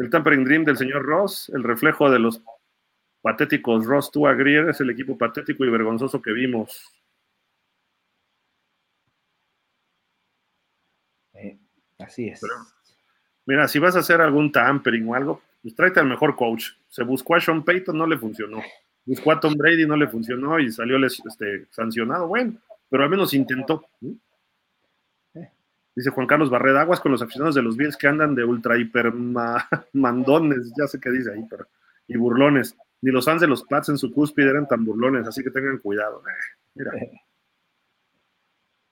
el 0.00 0.08
Tampering 0.08 0.44
Dream 0.44 0.64
del 0.64 0.78
señor 0.78 1.04
Ross, 1.04 1.50
el 1.54 1.62
reflejo 1.62 2.10
de 2.10 2.18
los 2.18 2.42
patéticos 3.22 3.86
Ross 3.86 4.10
Tua 4.10 4.34
Grier, 4.34 4.68
es 4.70 4.80
el 4.80 4.90
equipo 4.90 5.16
patético 5.16 5.64
y 5.64 5.70
vergonzoso 5.70 6.20
que 6.20 6.32
vimos. 6.32 6.92
así 11.98 12.28
es. 12.28 12.40
mira, 13.44 13.68
si 13.68 13.78
vas 13.78 13.94
a 13.94 13.98
hacer 14.00 14.20
algún 14.20 14.50
tampering 14.50 15.06
o 15.08 15.14
algo, 15.14 15.42
pues 15.62 15.74
tráete 15.74 16.00
al 16.00 16.06
mejor 16.06 16.34
coach. 16.34 16.70
Se 16.88 17.04
buscó 17.04 17.34
a 17.34 17.40
Sean 17.40 17.62
Payton, 17.62 17.96
no 17.96 18.06
le 18.06 18.16
funcionó. 18.16 18.62
Buscó 19.04 19.32
a 19.32 19.40
Tom 19.40 19.54
Brady, 19.54 19.86
no 19.86 19.96
le 19.96 20.08
funcionó 20.08 20.58
y 20.58 20.70
salió 20.70 20.96
este, 21.04 21.66
sancionado. 21.70 22.26
Bueno, 22.28 22.54
pero 22.88 23.04
al 23.04 23.10
menos 23.10 23.34
intentó. 23.34 23.84
Dice 25.94 26.10
Juan 26.10 26.26
Carlos 26.26 26.50
Barreda, 26.50 26.82
aguas 26.82 27.00
con 27.00 27.12
los 27.12 27.20
aficionados 27.20 27.54
de 27.54 27.62
los 27.62 27.76
Bills 27.76 27.96
que 27.96 28.06
andan 28.06 28.34
de 28.34 28.44
ultra 28.44 28.78
hiper 28.78 29.12
mandones, 29.92 30.72
ya 30.78 30.86
sé 30.86 31.00
qué 31.00 31.10
dice 31.10 31.32
ahí, 31.32 31.44
pero, 31.50 31.66
y 32.06 32.16
burlones. 32.16 32.76
Ni 33.02 33.10
los 33.10 33.24
fans 33.24 33.40
de 33.40 33.46
los 33.46 33.62
Pats 33.64 33.88
en 33.88 33.98
su 33.98 34.12
cúspide 34.12 34.50
eran 34.50 34.68
tan 34.68 34.84
burlones, 34.84 35.26
así 35.26 35.42
que 35.42 35.50
tengan 35.50 35.78
cuidado. 35.78 36.22
Eh, 36.26 36.56
mira. 36.74 36.92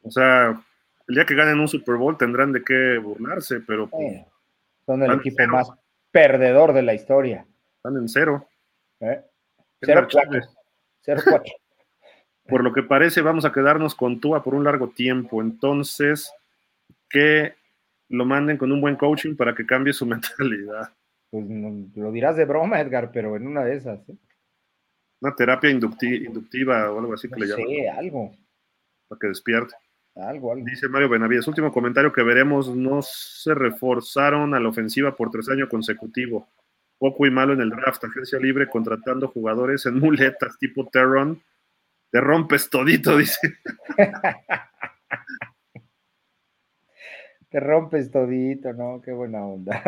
O 0.02 0.10
sea, 0.10 0.62
el 1.06 1.14
día 1.14 1.26
que 1.26 1.34
ganen 1.34 1.60
un 1.60 1.68
Super 1.68 1.96
Bowl 1.96 2.16
tendrán 2.16 2.52
de 2.52 2.62
qué 2.62 2.98
burlarse, 2.98 3.60
pero. 3.60 3.88
Pues, 3.88 4.24
son 4.86 5.02
el 5.02 5.12
equipo 5.12 5.46
más 5.48 5.70
perdedor 6.10 6.72
de 6.72 6.82
la 6.82 6.94
historia. 6.94 7.46
Están 7.76 7.96
en 7.96 8.08
cero. 8.08 8.48
¿Eh? 9.00 9.22
Cero, 9.80 10.08
cero 11.02 11.22
cuatro. 11.24 11.52
Por 12.48 12.64
lo 12.64 12.72
que 12.72 12.82
parece, 12.82 13.20
vamos 13.20 13.44
a 13.44 13.52
quedarnos 13.52 13.94
con 13.94 14.20
Tua 14.20 14.42
por 14.42 14.54
un 14.54 14.64
largo 14.64 14.88
tiempo. 14.88 15.42
Entonces, 15.42 16.32
que 17.10 17.54
lo 18.08 18.24
manden 18.24 18.56
con 18.56 18.72
un 18.72 18.80
buen 18.80 18.96
coaching 18.96 19.36
para 19.36 19.54
que 19.54 19.66
cambie 19.66 19.92
su 19.92 20.06
mentalidad. 20.06 20.90
Pues 21.30 21.44
lo 21.94 22.12
dirás 22.12 22.36
de 22.36 22.44
broma, 22.44 22.80
Edgar, 22.80 23.10
pero 23.12 23.36
en 23.36 23.46
una 23.46 23.64
de 23.64 23.76
esas. 23.76 24.08
¿eh? 24.08 24.16
Una 25.20 25.34
terapia 25.34 25.70
inductiva 25.70 26.90
o 26.92 26.98
algo 27.00 27.14
así 27.14 27.28
que 27.28 27.40
le 27.40 27.46
llaman. 27.46 27.66
Sí, 27.66 27.86
algo. 27.86 28.32
Para 29.08 29.18
que 29.18 29.26
despierte. 29.28 29.74
Algo, 30.14 30.52
algo. 30.52 30.64
Dice 30.64 30.88
Mario 30.88 31.08
Benavides, 31.08 31.46
último 31.48 31.72
comentario 31.72 32.12
que 32.12 32.22
veremos, 32.22 32.74
no 32.74 33.02
se 33.02 33.54
reforzaron 33.54 34.54
a 34.54 34.60
la 34.60 34.68
ofensiva 34.68 35.14
por 35.14 35.30
tres 35.30 35.48
años 35.48 35.68
consecutivos. 35.68 36.44
Poco 36.98 37.26
y 37.26 37.30
malo 37.30 37.52
en 37.52 37.60
el 37.60 37.70
draft, 37.70 38.04
agencia 38.04 38.40
libre 38.40 38.68
contratando 38.68 39.28
jugadores 39.28 39.86
en 39.86 39.98
muletas 40.00 40.58
tipo 40.58 40.88
Terron. 40.88 41.40
Te 42.10 42.20
rompes 42.20 42.68
todito, 42.68 43.16
dice. 43.18 43.54
Te 47.48 47.60
rompes 47.60 48.10
todito, 48.10 48.72
¿no? 48.72 49.00
Qué 49.00 49.12
buena 49.12 49.44
onda. 49.44 49.82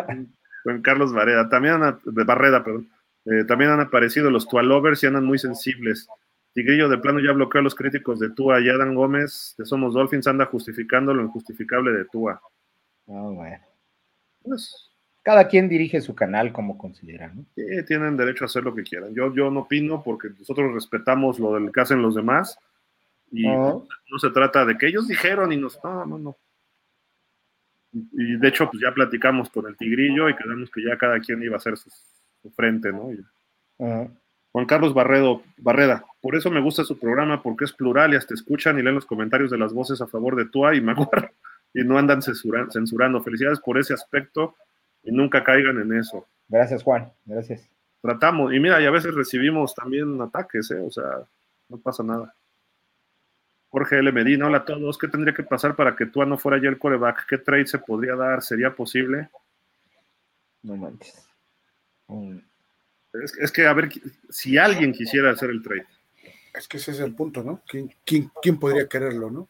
Juan 0.62 0.82
Carlos 0.82 1.12
Vareda, 1.12 1.48
también 1.48 1.82
han, 1.82 1.98
de 2.04 2.24
Barreda, 2.24 2.62
perdón. 2.62 2.90
Eh, 3.24 3.44
también 3.44 3.70
han 3.70 3.80
aparecido 3.80 4.30
los 4.30 4.48
Tualovers 4.48 5.02
y 5.02 5.06
andan 5.06 5.24
muy 5.24 5.38
sensibles. 5.38 6.08
Tigrillo 6.52 6.88
de 6.88 6.98
plano 6.98 7.20
ya 7.20 7.32
bloqueó 7.32 7.60
a 7.60 7.64
los 7.64 7.74
críticos 7.74 8.18
de 8.18 8.30
Tua 8.30 8.60
y 8.60 8.68
Adam 8.68 8.94
Gómez 8.94 9.54
de 9.56 9.64
Somos 9.64 9.94
Dolphins 9.94 10.26
anda 10.26 10.46
justificando 10.46 11.14
lo 11.14 11.22
injustificable 11.22 11.92
de 11.92 12.04
Tua. 12.06 12.40
Oh, 13.06 13.34
bueno. 13.34 13.58
Pues, 14.42 14.90
Cada 15.22 15.46
quien 15.46 15.68
dirige 15.68 16.00
su 16.00 16.14
canal 16.14 16.52
como 16.52 16.76
considera, 16.76 17.28
¿no? 17.32 17.44
Sí, 17.54 17.62
tienen 17.86 18.16
derecho 18.16 18.44
a 18.44 18.46
hacer 18.46 18.64
lo 18.64 18.74
que 18.74 18.82
quieran. 18.82 19.14
Yo, 19.14 19.32
yo 19.34 19.50
no 19.50 19.60
opino 19.60 20.02
porque 20.02 20.30
nosotros 20.36 20.72
respetamos 20.72 21.38
lo 21.38 21.54
del 21.54 21.70
que 21.70 21.80
hacen 21.80 22.02
los 22.02 22.14
demás 22.14 22.58
y 23.30 23.46
no 23.46 23.86
se 24.18 24.30
trata 24.30 24.64
de 24.64 24.76
que 24.76 24.88
ellos 24.88 25.06
dijeron 25.06 25.52
y 25.52 25.56
nos... 25.56 25.78
No, 25.84 26.04
no, 26.04 26.18
no 26.18 26.36
y 27.92 28.36
de 28.36 28.48
hecho, 28.48 28.70
pues 28.70 28.82
ya 28.82 28.92
platicamos 28.92 29.50
con 29.50 29.66
el 29.66 29.76
Tigrillo 29.76 30.28
y 30.28 30.36
quedamos 30.36 30.70
que 30.70 30.82
ya 30.82 30.96
cada 30.96 31.18
quien 31.20 31.42
iba 31.42 31.54
a 31.54 31.58
hacer 31.58 31.76
su, 31.76 31.90
frente, 32.54 32.92
¿no? 32.92 33.10
Juan 34.52 34.66
Carlos 34.66 34.94
Barredo, 34.94 35.42
Barreda, 35.58 36.04
por 36.20 36.34
eso 36.34 36.50
me 36.50 36.60
gusta 36.60 36.84
su 36.84 36.98
programa, 36.98 37.42
porque 37.42 37.64
es 37.64 37.72
plural 37.72 38.12
y 38.12 38.16
hasta 38.16 38.34
escuchan 38.34 38.78
y 38.78 38.82
leen 38.82 38.96
los 38.96 39.06
comentarios 39.06 39.50
de 39.50 39.58
las 39.58 39.72
voces 39.72 40.00
a 40.00 40.06
favor 40.06 40.36
de 40.36 40.46
Tua 40.46 40.74
y 40.74 40.80
Maguire 40.80 41.32
y 41.74 41.84
no 41.84 41.98
andan 41.98 42.22
censurando, 42.22 42.70
censurando. 42.72 43.22
Felicidades 43.22 43.60
por 43.60 43.78
ese 43.78 43.94
aspecto 43.94 44.56
y 45.02 45.12
nunca 45.12 45.44
caigan 45.44 45.78
en 45.78 45.98
eso. 45.98 46.26
Gracias, 46.48 46.82
Juan, 46.82 47.12
gracias. 47.24 47.68
Tratamos, 48.02 48.52
y 48.52 48.60
mira, 48.60 48.80
y 48.80 48.86
a 48.86 48.90
veces 48.90 49.14
recibimos 49.14 49.74
también 49.74 50.20
ataques, 50.20 50.70
¿eh? 50.70 50.80
O 50.80 50.90
sea, 50.90 51.04
no 51.68 51.78
pasa 51.78 52.02
nada. 52.02 52.34
Jorge 53.70 53.98
L. 53.98 54.10
Medina, 54.10 54.48
hola 54.48 54.58
a 54.58 54.64
todos. 54.64 54.98
¿Qué 54.98 55.06
tendría 55.06 55.32
que 55.32 55.44
pasar 55.44 55.76
para 55.76 55.94
que 55.94 56.06
Tua 56.06 56.26
no 56.26 56.36
fuera 56.36 56.60
ya 56.60 56.68
el 56.68 56.78
coreback? 56.78 57.26
¿Qué 57.26 57.38
trade 57.38 57.66
se 57.66 57.78
podría 57.78 58.16
dar? 58.16 58.42
¿Sería 58.42 58.74
posible? 58.74 59.28
No 60.62 60.76
manches. 60.76 61.24
Es, 63.40 63.52
que, 63.52 63.66
a 63.66 63.72
ver, 63.72 63.90
si 64.28 64.58
alguien 64.58 64.92
quisiera 64.92 65.30
hacer 65.30 65.50
el 65.50 65.62
trade. 65.62 65.86
Es 66.52 66.66
que 66.66 66.78
ese 66.78 66.90
es 66.90 67.00
el 67.00 67.14
punto, 67.14 67.44
¿no? 67.44 67.62
¿Quién, 67.66 67.92
quién, 68.04 68.58
podría 68.58 68.88
quererlo, 68.88 69.30
no? 69.30 69.48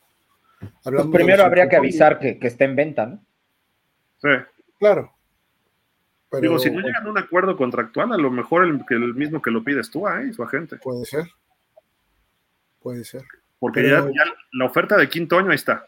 Pues 0.83 1.07
primero 1.11 1.43
habría 1.43 1.67
que 1.67 1.77
avisar 1.77 2.19
que, 2.19 2.39
que 2.39 2.49
está 2.49 2.67
en 2.67 2.77
venta, 2.77 3.07
¿no? 3.07 3.25
Sí. 4.21 4.29
Claro. 4.79 5.15
Digo, 6.41 6.59
si 6.59 6.71
no 6.71 6.81
llegan 6.81 7.07
a 7.07 7.11
un 7.11 7.19
acuerdo 7.19 7.57
contractual, 7.57 8.13
a 8.13 8.19
lo 8.19 8.31
mejor 8.31 8.65
el, 8.65 8.85
el 8.91 9.15
mismo 9.15 9.41
que 9.41 9.51
lo 9.51 9.65
pides 9.65 9.91
tú, 9.91 10.07
¿eh? 10.07 10.33
su 10.33 10.43
agente. 10.43 10.77
Puede 10.77 11.07
ser. 11.07 11.25
Puede 12.81 13.05
ser. 13.05 13.25
Porque 13.61 13.89
ya, 13.89 14.05
la 14.53 14.65
oferta 14.65 14.97
de 14.97 15.09
quinto 15.09 15.39
año 15.39 15.51
ahí 15.51 15.57
está. 15.57 15.87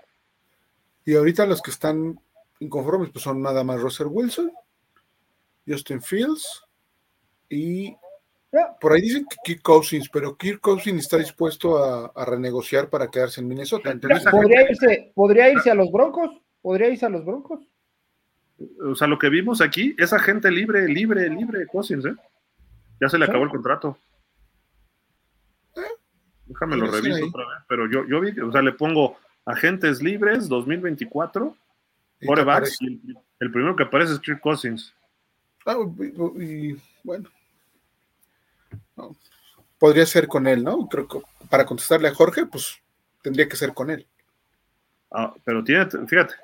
Y 1.05 1.16
ahorita 1.16 1.47
los 1.47 1.61
que 1.61 1.73
están 1.73 2.20
inconformes 2.61 3.11
pues 3.11 3.24
son 3.24 3.43
nada 3.43 3.65
más 3.65 3.81
Russell 3.81 4.07
Wilson, 4.09 4.53
Justin 5.66 6.01
Fields 6.01 6.62
y 7.49 7.97
por 8.81 8.93
ahí 8.93 9.01
dicen 9.01 9.27
que 9.28 9.36
Kirk 9.43 9.62
Cousins, 9.62 10.09
pero 10.11 10.36
Kirk 10.36 10.61
Cousins 10.61 11.01
está 11.01 11.16
dispuesto 11.16 11.82
a, 11.82 12.24
renegociar 12.27 12.90
para 12.90 13.11
quedarse 13.11 13.40
en 13.40 13.49
Minnesota. 13.49 13.99
¿Podría, 14.31 14.70
irse, 14.70 15.11
¿Podría 15.15 15.51
irse 15.51 15.70
a 15.70 15.74
los 15.74 15.90
Broncos? 15.90 16.31
¿Podría 16.61 16.90
irse 16.90 17.07
a 17.07 17.09
los 17.09 17.24
Broncos? 17.24 17.61
O 18.85 18.94
sea, 18.94 19.09
lo 19.09 19.19
que 19.19 19.31
vimos 19.31 19.62
aquí, 19.62 19.97
esa 19.99 20.19
gente 20.19 20.51
libre, 20.51 20.86
libre, 20.86 21.28
libre, 21.31 21.66
Cousins, 21.66 22.05
¿eh? 22.05 22.15
Ya 23.01 23.09
se 23.09 23.19
le 23.19 23.24
acabó 23.24 23.44
el 23.44 23.51
contrato. 23.51 23.97
Déjame 26.53 26.77
lo 26.77 26.91
reviso 26.91 27.27
otra 27.27 27.49
vez, 27.49 27.59
pero 27.69 27.91
yo, 27.91 28.07
yo 28.07 28.20
vi, 28.20 28.39
o 28.41 28.53
sea, 28.53 28.62
le 28.62 28.73
pongo 28.73 29.16
agentes 29.45 30.03
libres 30.03 30.49
2024, 30.49 31.57
corebacks, 32.27 32.81
y 32.83 33.01
el, 33.41 33.51
primero 33.51 33.74
que 33.74 33.85
aparece 33.85 34.12
es 34.12 34.20
Kirk 34.20 34.41
Cousins. 34.41 34.95
Ah, 35.65 35.77
y, 36.39 36.77
bueno, 37.03 37.31
podría 39.79 40.07
ser 40.07 40.29
con 40.29 40.47
él, 40.47 40.62
¿no? 40.62 40.89
Creo 40.89 41.09
que 41.09 41.20
para 41.49 41.65
contestarle 41.65 42.09
a 42.09 42.15
Jorge, 42.15 42.47
pues 42.47 42.79
tendría 43.23 43.49
que 43.49 43.57
ser 43.57 43.73
con 43.73 43.91
él. 43.91 44.07
Ah, 45.11 45.35
pero 45.45 45.65
tiene, 45.65 45.87
fíjate, 46.07 46.35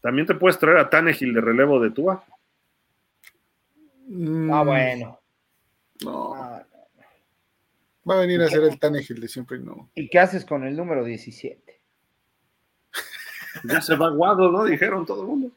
también 0.00 0.26
te 0.26 0.34
puedes 0.34 0.58
traer 0.58 0.78
a 0.78 0.90
Tanegil 0.90 1.32
de 1.32 1.40
relevo 1.40 1.80
de 1.80 1.90
Tua. 1.90 2.24
Mm. 4.08 4.52
Ah, 4.52 4.62
bueno. 4.62 5.20
No. 6.04 6.34
Ah, 6.34 6.64
Va 8.08 8.14
a 8.14 8.20
venir 8.20 8.40
a 8.40 8.48
ser 8.48 8.62
el 8.64 8.78
Tanegil 8.78 9.20
de 9.20 9.28
siempre 9.28 9.58
no. 9.58 9.90
¿Y 9.94 10.08
qué 10.08 10.18
haces 10.18 10.44
con 10.44 10.64
el 10.64 10.76
número 10.76 11.04
17? 11.04 11.80
ya 13.64 13.80
se 13.80 13.96
va 13.96 14.10
Guado, 14.10 14.50
¿no? 14.50 14.64
Dijeron 14.64 15.04
todo 15.04 15.22
el 15.22 15.28
mundo. 15.28 15.52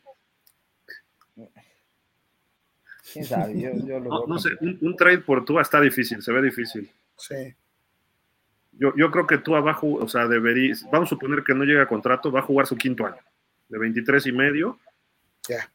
¿Quién 3.13 3.25
sabe? 3.25 3.59
Yo, 3.59 3.99
lo 3.99 4.25
no, 4.25 4.39
sé, 4.39 4.49
un, 4.61 4.95
trade 4.95 5.19
por 5.19 5.43
Tua 5.43 5.61
está 5.61 5.81
difícil, 5.81 6.21
se 6.21 6.31
ve 6.31 6.41
difícil. 6.41 6.89
Sí. 7.17 7.53
Yo, 8.71 8.93
yo 8.95 9.11
creo 9.11 9.27
que 9.27 9.37
Tua 9.37 9.59
va 9.59 9.71
a 9.71 9.75
jugar, 9.75 10.05
o 10.05 10.07
sea, 10.07 10.27
debería, 10.27 10.73
vamos 10.91 11.07
a 11.07 11.09
suponer 11.09 11.43
que 11.43 11.53
no 11.53 11.65
llega 11.65 11.83
a 11.83 11.87
contrato, 11.87 12.31
va 12.31 12.39
a 12.39 12.43
jugar 12.43 12.67
su 12.67 12.77
quinto 12.77 13.05
año, 13.05 13.19
de 13.67 13.77
23 13.77 14.25
y 14.27 14.31
medio. 14.31 14.79
Ya. 15.47 15.69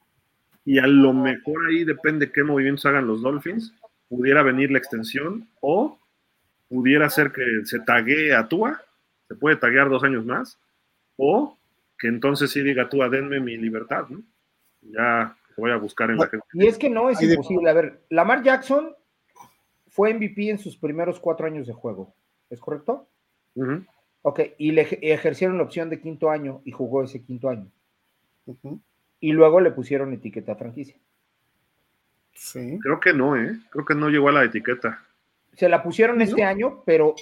Y 0.65 0.79
a 0.79 0.87
lo 0.87 1.13
mejor 1.13 1.69
ahí 1.69 1.85
depende 1.85 2.33
qué 2.33 2.43
movimientos 2.43 2.87
hagan 2.87 3.07
los 3.07 3.21
Dolphins, 3.21 3.75
pudiera 4.09 4.43
venir 4.43 4.71
la 4.71 4.79
extensión 4.79 5.47
o 5.61 5.99
pudiera 6.69 7.09
ser 7.11 7.33
que 7.33 7.45
se 7.65 7.81
taguee 7.81 8.35
a 8.35 8.49
Tua, 8.49 8.83
se 9.29 9.35
puede 9.35 9.57
taguear 9.57 9.89
dos 9.89 10.05
años 10.05 10.25
más, 10.25 10.59
o 11.17 11.57
que 11.99 12.09
entonces 12.09 12.51
sí 12.51 12.63
diga 12.63 12.89
Tua, 12.89 13.09
denme 13.09 13.41
mi 13.41 13.57
libertad, 13.57 14.07
¿no? 14.09 14.23
Ya 14.83 15.37
voy 15.57 15.71
a 15.71 15.77
buscar 15.77 16.11
en 16.11 16.19
la 16.19 16.29
gente. 16.29 16.47
Y 16.53 16.67
es 16.67 16.79
que 16.79 16.91
no 16.91 17.09
es 17.11 17.21
imposible. 17.23 17.71
A 17.71 17.73
ver, 17.73 18.03
Lamar 18.11 18.43
Jackson 18.43 18.95
fue 19.89 20.13
MVP 20.13 20.51
en 20.51 20.59
sus 20.59 20.77
primeros 20.77 21.19
cuatro 21.19 21.47
años 21.47 21.67
de 21.67 21.73
juego, 21.73 22.15
¿es 22.51 22.61
correcto? 22.61 23.09
Ok, 24.23 24.41
y 24.59 24.73
le 24.73 24.83
ejercieron 25.01 25.57
la 25.57 25.65
opción 25.65 25.89
de 25.89 26.01
quinto 26.01 26.31
año 26.31 26.61
y 26.65 26.73
jugó 26.73 27.03
ese 27.03 27.23
quinto 27.23 27.49
año. 27.49 27.71
Y 29.19 29.33
luego 29.33 29.61
le 29.61 29.71
pusieron 29.71 30.13
etiqueta 30.13 30.57
franquicia. 30.57 30.97
Sí. 32.35 32.79
Creo 32.83 33.01
que 33.01 33.15
no, 33.15 33.37
¿eh? 33.37 33.59
Creo 33.71 33.85
que 33.87 33.95
no 33.95 34.11
llegó 34.11 34.29
a 34.29 34.33
la 34.33 34.45
etiqueta. 34.45 35.03
Se 35.57 35.69
la 35.69 35.83
pusieron 35.83 36.21
este 36.23 36.45
año, 36.45 36.83
pero 36.85 37.15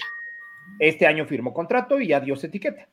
este 0.78 1.06
año 1.06 1.24
firmó 1.26 1.52
contrato 1.52 2.00
y 2.00 2.08
ya 2.08 2.20
dio 2.20 2.34
etiqueta. 2.34 2.88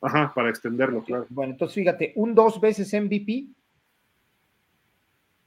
Ajá, 0.00 0.32
para 0.34 0.50
extenderlo, 0.50 1.02
claro. 1.02 1.26
Bueno, 1.30 1.52
entonces 1.52 1.74
fíjate, 1.74 2.12
un 2.16 2.34
dos 2.34 2.60
veces 2.60 2.92
MVP 2.92 3.46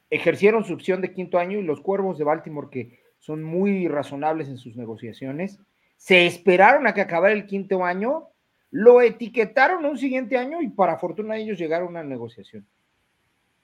ejercieron 0.10 0.64
su 0.64 0.73
opción 0.73 1.02
de 1.02 1.14
quinto 1.14 1.38
año 1.38 1.60
y 1.60 1.64
los 1.64 1.81
cuervos 1.81 2.18
de 2.18 2.23
Baltimore, 2.23 2.69
que 2.72 2.99
son 3.19 3.44
muy 3.44 3.88
razonables 3.88 4.48
en 4.48 4.57
sus 4.57 4.76
negociaciones, 4.76 5.60
se 5.98 6.26
esperaron 6.26 6.88
a 6.88 6.94
que 6.94 7.02
acabara 7.02 7.34
el 7.34 7.45
quinto 7.45 7.84
año, 7.84 8.30
lo 8.72 9.02
etiquetaron 9.02 9.85
un 9.85 9.98
siguiente 9.98 10.38
año 10.38 10.61
y 10.61 10.69
para 10.69 10.98
fortuna 10.98 11.35
de 11.35 11.41
ellos 11.41 11.57
llegaron 11.57 11.88
a 11.89 11.91
una 11.91 12.03
negociación. 12.03 12.65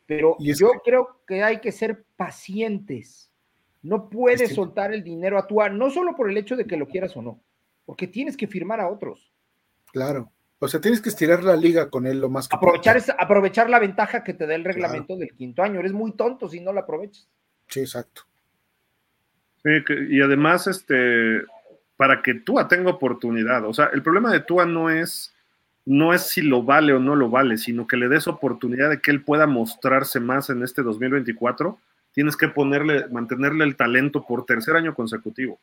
Pero 0.05 0.35
yo 0.39 0.71
creo 0.84 1.21
que 1.25 1.43
hay 1.43 1.59
que 1.59 1.71
ser 1.71 2.03
pacientes. 2.15 3.31
No 3.84 4.10
puedes 4.10 4.55
soltar 4.55 4.93
el 4.93 5.03
dinero 5.03 5.38
a 5.38 5.45
tu 5.45 5.60
no 5.72 5.89
solo 5.89 6.15
por 6.15 6.30
el 6.30 6.38
hecho 6.38 6.55
de 6.55 6.65
que 6.65 6.77
lo 6.77 6.88
quieras 6.88 7.15
o 7.15 7.22
no, 7.22 7.43
porque 7.85 8.07
tienes 8.07 8.35
que 8.35 8.47
firmar 8.47 8.80
a 8.80 8.89
otros. 8.89 9.31
Claro. 9.91 10.31
O 10.60 10.68
sea, 10.69 10.80
tienes 10.80 11.01
que 11.01 11.10
estirar 11.10 11.43
la 11.43 11.57
liga 11.57 11.89
con 11.89 12.07
él 12.07 12.22
lo 12.22 12.30
más 12.30 12.47
que 12.47 12.55
aprovechar 12.55 13.01
aprovechar 13.19 13.69
la 13.69 13.80
ventaja 13.80 14.23
que 14.23 14.34
te 14.34 14.47
da 14.47 14.55
el 14.55 14.64
reglamento 14.64 15.18
del 15.18 15.34
quinto 15.35 15.61
año. 15.61 15.81
Eres 15.81 15.91
muy 15.91 16.14
tonto 16.14 16.47
si 16.47 16.61
no 16.61 16.72
la 16.72 16.81
aprovechas. 16.81 17.27
Sí, 17.68 17.81
exacto. 17.81 18.22
Sí, 19.61 19.69
y 20.10 20.22
además, 20.22 20.68
este, 20.68 21.41
para 21.97 22.22
que 22.22 22.35
Tua 22.35 22.68
tenga 22.68 22.91
oportunidad. 22.91 23.65
O 23.65 23.73
sea, 23.73 23.88
el 23.93 24.01
problema 24.01 24.31
de 24.31 24.39
Tua 24.39 24.65
no 24.65 24.89
es, 24.89 25.34
no 25.85 26.14
es 26.14 26.23
si 26.23 26.41
lo 26.41 26.64
vale 26.64 26.93
o 26.93 26.99
no 26.99 27.15
lo 27.15 27.30
vale, 27.30 27.57
sino 27.57 27.88
que 27.88 27.97
le 27.97 28.10
des 28.10 28.27
oportunidad 28.27 28.89
de 28.89 29.01
que 29.01 29.11
él 29.11 29.23
pueda 29.23 29.47
mostrarse 29.47 30.19
más 30.19 30.49
en 30.49 30.64
este 30.64 30.81
2024. 30.81 31.77
Tienes 32.14 32.38
que 32.38 32.48
ponerle, 32.48 33.07
mantenerle 33.10 33.65
el 33.65 33.76
talento 33.76 34.23
por 34.26 34.45
tercer 34.45 34.76
año 34.76 34.94
consecutivo. 34.94 35.60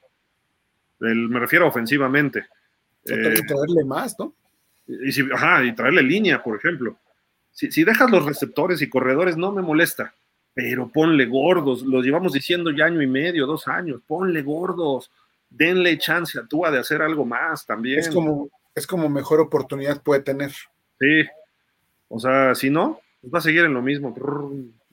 me 0.98 1.38
refiero 1.38 1.66
ofensivamente. 1.66 2.46
Eh, 3.04 3.42
traerle 3.46 3.84
más, 3.84 4.18
¿no? 4.18 4.34
Y, 4.86 5.12
si, 5.12 5.22
ajá, 5.32 5.64
y 5.64 5.72
traerle 5.74 6.02
línea, 6.02 6.42
por 6.42 6.56
ejemplo. 6.56 6.96
Si, 7.52 7.84
dejas 7.84 8.10
los 8.10 8.24
receptores 8.24 8.80
y 8.82 8.88
corredores, 8.88 9.36
no 9.36 9.52
me 9.52 9.62
molesta, 9.62 10.14
pero 10.54 10.88
ponle 10.88 11.26
gordos, 11.26 11.82
los 11.82 12.04
llevamos 12.04 12.32
diciendo 12.32 12.70
ya 12.70 12.86
año 12.86 13.02
y 13.02 13.06
medio, 13.06 13.46
dos 13.46 13.68
años, 13.68 14.00
ponle 14.06 14.42
gordos, 14.42 15.10
denle 15.48 15.98
chance 15.98 16.38
a 16.38 16.46
Tua 16.46 16.70
de 16.70 16.78
hacer 16.78 17.02
algo 17.02 17.24
más 17.24 17.66
también. 17.66 17.98
Es 17.98 18.08
como, 18.08 18.48
es 18.74 18.86
como 18.86 19.08
mejor 19.08 19.40
oportunidad 19.40 20.02
puede 20.02 20.22
tener. 20.22 20.52
Sí, 20.98 21.24
o 22.08 22.18
sea, 22.18 22.54
si 22.54 22.70
no, 22.70 23.00
pues 23.20 23.34
va 23.34 23.38
a 23.38 23.42
seguir 23.42 23.64
en 23.64 23.74
lo 23.74 23.82
mismo, 23.82 24.14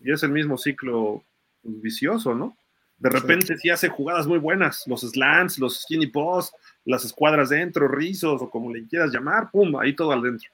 y 0.03 0.11
es 0.11 0.23
el 0.23 0.31
mismo 0.31 0.57
ciclo 0.57 1.23
pues, 1.71 1.81
vicioso, 1.81 2.33
¿no? 2.33 2.57
De 2.97 3.09
repente 3.09 3.57
sí. 3.57 3.69
hace 3.69 3.89
jugadas 3.89 4.25
muy 4.25 4.39
buenas, 4.39 4.85
los 4.87 5.01
slants, 5.01 5.59
los 5.59 5.81
skinny 5.81 6.07
posts, 6.07 6.55
las 6.83 7.05
escuadras 7.05 7.49
dentro, 7.49 7.87
rizos 7.87 8.41
o 8.41 8.49
como 8.49 8.73
le 8.73 8.87
quieras 8.87 9.11
llamar, 9.11 9.51
pum, 9.51 9.75
ahí 9.77 9.93
todo 9.93 10.11
al 10.11 10.23
dentro. 10.23 10.49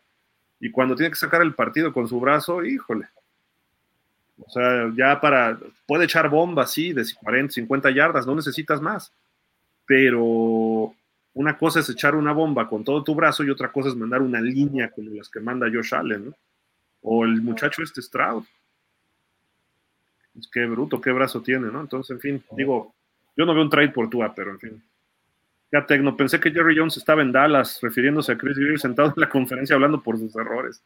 Y 0.59 0.69
cuando 0.69 0.95
tiene 0.95 1.11
que 1.11 1.15
sacar 1.15 1.41
el 1.41 1.53
partido 1.53 1.93
con 1.93 2.07
su 2.07 2.19
brazo, 2.19 2.63
híjole. 2.63 3.07
O 4.39 4.49
sea, 4.49 4.91
ya 4.95 5.21
para, 5.21 5.57
puede 5.85 6.05
echar 6.05 6.29
bombas, 6.29 6.71
sí, 6.71 6.91
de 6.91 7.05
40, 7.21 7.53
50 7.53 7.91
yardas, 7.91 8.27
no 8.27 8.35
necesitas 8.35 8.81
más. 8.81 9.13
Pero 9.85 10.93
una 11.33 11.57
cosa 11.57 11.79
es 11.79 11.89
echar 11.89 12.15
una 12.15 12.33
bomba 12.33 12.67
con 12.67 12.83
todo 12.83 13.03
tu 13.03 13.15
brazo 13.15 13.43
y 13.43 13.49
otra 13.49 13.71
cosa 13.71 13.89
es 13.89 13.95
mandar 13.95 14.21
una 14.21 14.41
línea 14.41 14.91
como 14.91 15.11
las 15.11 15.29
que 15.29 15.39
manda 15.39 15.69
Josh 15.71 15.95
Allen, 15.95 16.25
¿no? 16.25 16.35
O 17.01 17.25
el 17.25 17.41
muchacho 17.41 17.83
este 17.83 18.01
Stroud. 18.01 18.43
Es 20.37 20.47
que 20.47 20.65
bruto, 20.65 20.99
qué 20.99 21.11
brazo 21.11 21.41
tiene, 21.41 21.71
¿no? 21.71 21.81
Entonces, 21.81 22.11
en 22.11 22.19
fin, 22.19 22.43
digo, 22.51 22.93
yo 23.35 23.45
no 23.45 23.53
veo 23.53 23.63
un 23.63 23.69
trade 23.69 23.89
por 23.89 24.09
Tua, 24.09 24.33
pero 24.33 24.51
en 24.51 24.59
fin. 24.59 24.83
Ya 25.71 25.85
Tecno, 25.85 26.15
pensé 26.15 26.39
que 26.39 26.51
Jerry 26.51 26.77
Jones 26.77 26.97
estaba 26.97 27.23
en 27.23 27.31
Dallas, 27.31 27.79
refiriéndose 27.81 28.31
a 28.31 28.37
Chris 28.37 28.57
Greer 28.57 28.79
sentado 28.79 29.09
en 29.09 29.15
la 29.17 29.29
conferencia 29.29 29.75
hablando 29.75 30.01
por 30.01 30.19
sus 30.19 30.35
errores. 30.35 30.83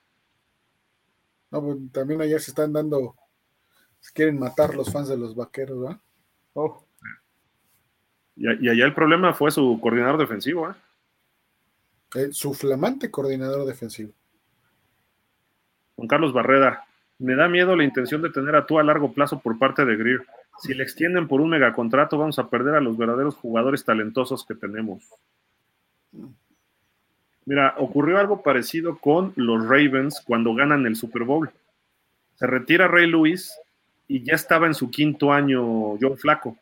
No, 1.51 1.61
pues 1.61 1.77
también 1.91 2.21
allá 2.21 2.39
se 2.39 2.51
están 2.51 2.71
dando, 2.71 3.15
se 3.99 4.13
quieren 4.13 4.39
matar 4.39 4.75
los 4.75 4.91
fans 4.91 5.09
de 5.09 5.17
los 5.17 5.35
vaqueros, 5.35 5.81
¿verdad? 5.81 5.99
Oh. 6.53 6.85
Y, 8.37 8.47
allá 8.47 8.85
el 8.85 8.93
problema 8.93 9.33
fue 9.33 9.51
su 9.51 9.77
coordinador 9.81 10.17
defensivo, 10.17 10.69
¿eh? 10.69 10.73
¿eh? 12.15 12.29
su 12.31 12.53
flamante 12.53 13.11
coordinador 13.11 13.65
defensivo. 13.65 14.13
Juan 15.95 16.07
Carlos 16.07 16.31
Barreda, 16.31 16.86
me 17.19 17.35
da 17.35 17.47
miedo 17.47 17.75
la 17.75 17.83
intención 17.83 18.21
de 18.21 18.29
tener 18.29 18.55
a 18.55 18.65
tú 18.65 18.79
a 18.79 18.83
largo 18.83 19.11
plazo 19.13 19.39
por 19.39 19.57
parte 19.57 19.85
de 19.85 19.95
Greer. 19.95 20.25
Si 20.59 20.73
le 20.73 20.83
extienden 20.83 21.27
por 21.27 21.41
un 21.41 21.49
megacontrato, 21.49 22.17
vamos 22.17 22.39
a 22.39 22.49
perder 22.49 22.75
a 22.75 22.81
los 22.81 22.97
verdaderos 22.97 23.35
jugadores 23.35 23.83
talentosos 23.83 24.45
que 24.45 24.55
tenemos. 24.55 25.03
Mira, 27.45 27.75
ocurrió 27.77 28.17
algo 28.17 28.41
parecido 28.41 28.97
con 28.97 29.33
los 29.35 29.63
Ravens 29.63 30.21
cuando 30.25 30.53
ganan 30.53 30.85
el 30.85 30.95
Super 30.95 31.23
Bowl. 31.23 31.49
Se 32.35 32.45
retira 32.45 32.87
Ray 32.87 33.07
Lewis 33.09 33.57
y 34.07 34.23
ya 34.23 34.35
estaba 34.35 34.67
en 34.67 34.73
su 34.73 34.91
quinto 34.91 35.31
año 35.31 35.97
Joe 35.99 36.17
Flaco. 36.17 36.57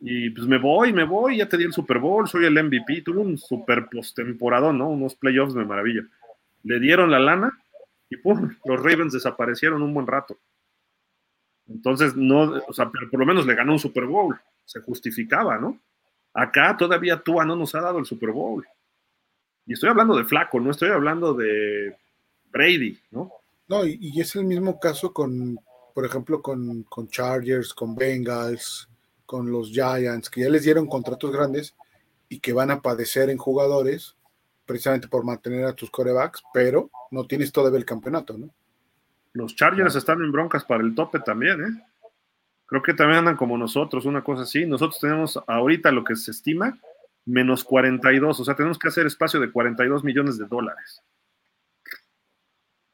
Y 0.00 0.30
pues 0.30 0.46
me 0.46 0.58
voy, 0.58 0.92
me 0.92 1.04
voy, 1.04 1.38
ya 1.38 1.48
te 1.48 1.56
di 1.56 1.64
el 1.64 1.72
Super 1.72 1.98
Bowl, 1.98 2.28
soy 2.28 2.46
el 2.46 2.62
MVP. 2.62 3.02
Tuve 3.02 3.18
un 3.18 3.38
super 3.38 3.86
postemporada, 3.88 4.72
¿no? 4.72 4.88
Unos 4.88 5.14
playoffs 5.14 5.54
de 5.54 5.64
maravilla. 5.64 6.02
Le 6.64 6.80
dieron 6.80 7.10
la 7.10 7.18
lana 7.18 7.58
y 8.08 8.16
¡pum! 8.16 8.54
Los 8.64 8.82
Ravens 8.82 9.12
desaparecieron 9.12 9.82
un 9.82 9.94
buen 9.94 10.06
rato. 10.06 10.38
Entonces, 11.68 12.14
no, 12.14 12.62
o 12.66 12.72
sea, 12.72 12.90
pero 12.90 13.10
por 13.10 13.20
lo 13.20 13.26
menos 13.26 13.46
le 13.46 13.54
ganó 13.54 13.72
un 13.72 13.78
Super 13.78 14.06
Bowl, 14.06 14.38
se 14.64 14.80
justificaba, 14.80 15.58
¿no? 15.58 15.80
Acá 16.32 16.76
todavía 16.76 17.22
Tua 17.22 17.44
no 17.44 17.56
nos 17.56 17.74
ha 17.74 17.80
dado 17.80 17.98
el 17.98 18.06
Super 18.06 18.30
Bowl. 18.30 18.64
Y 19.66 19.72
estoy 19.72 19.88
hablando 19.88 20.16
de 20.16 20.24
Flaco, 20.24 20.60
no 20.60 20.70
estoy 20.70 20.90
hablando 20.90 21.34
de 21.34 21.96
Brady, 22.50 23.00
¿no? 23.10 23.32
No, 23.68 23.84
y, 23.84 24.20
es 24.20 24.36
el 24.36 24.44
mismo 24.44 24.78
caso 24.78 25.12
con, 25.12 25.58
por 25.92 26.04
ejemplo, 26.04 26.40
con, 26.40 26.84
con, 26.84 27.08
Chargers, 27.08 27.74
con 27.74 27.96
Bengals, 27.96 28.88
con 29.24 29.50
los 29.50 29.70
Giants, 29.70 30.30
que 30.30 30.42
ya 30.42 30.48
les 30.48 30.62
dieron 30.62 30.86
contratos 30.86 31.32
grandes 31.32 31.74
y 32.28 32.38
que 32.38 32.52
van 32.52 32.70
a 32.70 32.80
padecer 32.80 33.28
en 33.28 33.38
jugadores 33.38 34.14
precisamente 34.66 35.08
por 35.08 35.24
mantener 35.24 35.64
a 35.64 35.72
tus 35.72 35.90
corebacks, 35.90 36.42
pero 36.52 36.90
no 37.10 37.26
tienes 37.26 37.52
todavía 37.52 37.78
el 37.78 37.84
campeonato, 37.84 38.36
¿no? 38.36 38.50
Los 39.32 39.54
Chargers 39.54 39.94
están 39.94 40.22
en 40.22 40.32
broncas 40.32 40.64
para 40.64 40.82
el 40.82 40.94
tope 40.94 41.20
también, 41.20 41.62
¿eh? 41.62 41.82
Creo 42.66 42.82
que 42.82 42.94
también 42.94 43.20
andan 43.20 43.36
como 43.36 43.56
nosotros, 43.56 44.04
una 44.06 44.24
cosa 44.24 44.42
así. 44.42 44.66
Nosotros 44.66 44.98
tenemos 44.98 45.38
ahorita 45.46 45.92
lo 45.92 46.02
que 46.02 46.16
se 46.16 46.32
estima, 46.32 46.76
menos 47.24 47.62
42, 47.62 48.40
o 48.40 48.44
sea, 48.44 48.56
tenemos 48.56 48.78
que 48.78 48.88
hacer 48.88 49.06
espacio 49.06 49.38
de 49.38 49.52
42 49.52 50.02
millones 50.02 50.36
de 50.36 50.46
dólares. 50.46 51.02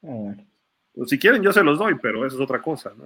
Ah, 0.03 0.35
pues, 0.93 1.09
si 1.09 1.17
quieren, 1.17 1.41
yo 1.41 1.51
se 1.51 1.63
los 1.63 1.79
doy, 1.79 1.95
pero 1.99 2.25
eso 2.25 2.35
es 2.35 2.41
otra 2.41 2.61
cosa, 2.61 2.91
¿no? 2.95 3.05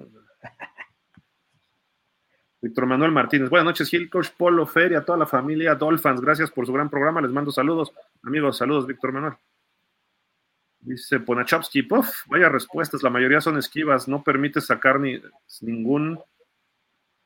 Víctor 2.61 2.85
Manuel 2.85 3.11
Martínez. 3.11 3.49
Buenas 3.49 3.65
noches, 3.65 3.89
Gil, 3.89 4.09
Coach 4.09 4.29
Polo, 4.35 4.65
Fer 4.65 4.91
y 4.91 4.95
a 4.95 5.05
toda 5.05 5.17
la 5.17 5.27
familia 5.27 5.75
Dolphins. 5.75 6.21
Gracias 6.21 6.49
por 6.51 6.65
su 6.65 6.73
gran 6.73 6.89
programa. 6.89 7.21
Les 7.21 7.31
mando 7.31 7.51
saludos. 7.51 7.93
Amigos, 8.23 8.57
saludos, 8.57 8.87
Víctor 8.87 9.11
Manuel. 9.11 9.33
Dice 10.79 11.19
Ponachowski, 11.19 11.83
puff, 11.83 12.25
vaya 12.27 12.49
respuestas, 12.49 13.03
la 13.03 13.09
mayoría 13.09 13.41
son 13.41 13.57
esquivas, 13.57 14.07
no 14.07 14.23
permite 14.23 14.61
sacar 14.61 14.99
ni 14.99 15.19
ningún, 15.61 16.19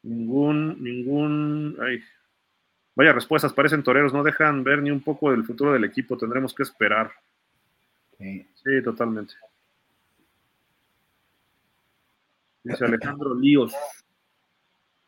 ningún, 0.02 0.82
ningún, 0.82 1.78
ay, 1.80 2.02
vaya 2.96 3.14
respuestas, 3.14 3.54
parecen 3.54 3.84
toreros, 3.84 4.14
no 4.14 4.24
dejan 4.24 4.64
ver 4.64 4.82
ni 4.82 4.90
un 4.90 5.02
poco 5.02 5.32
del 5.32 5.44
futuro 5.44 5.74
del 5.74 5.84
equipo, 5.84 6.18
tendremos 6.18 6.56
que 6.56 6.64
esperar. 6.64 7.12
Sí, 8.18 8.48
sí 8.64 8.84
totalmente. 8.84 9.36
Dice 12.64 12.86
Alejandro 12.86 13.36
Líos. 13.36 13.76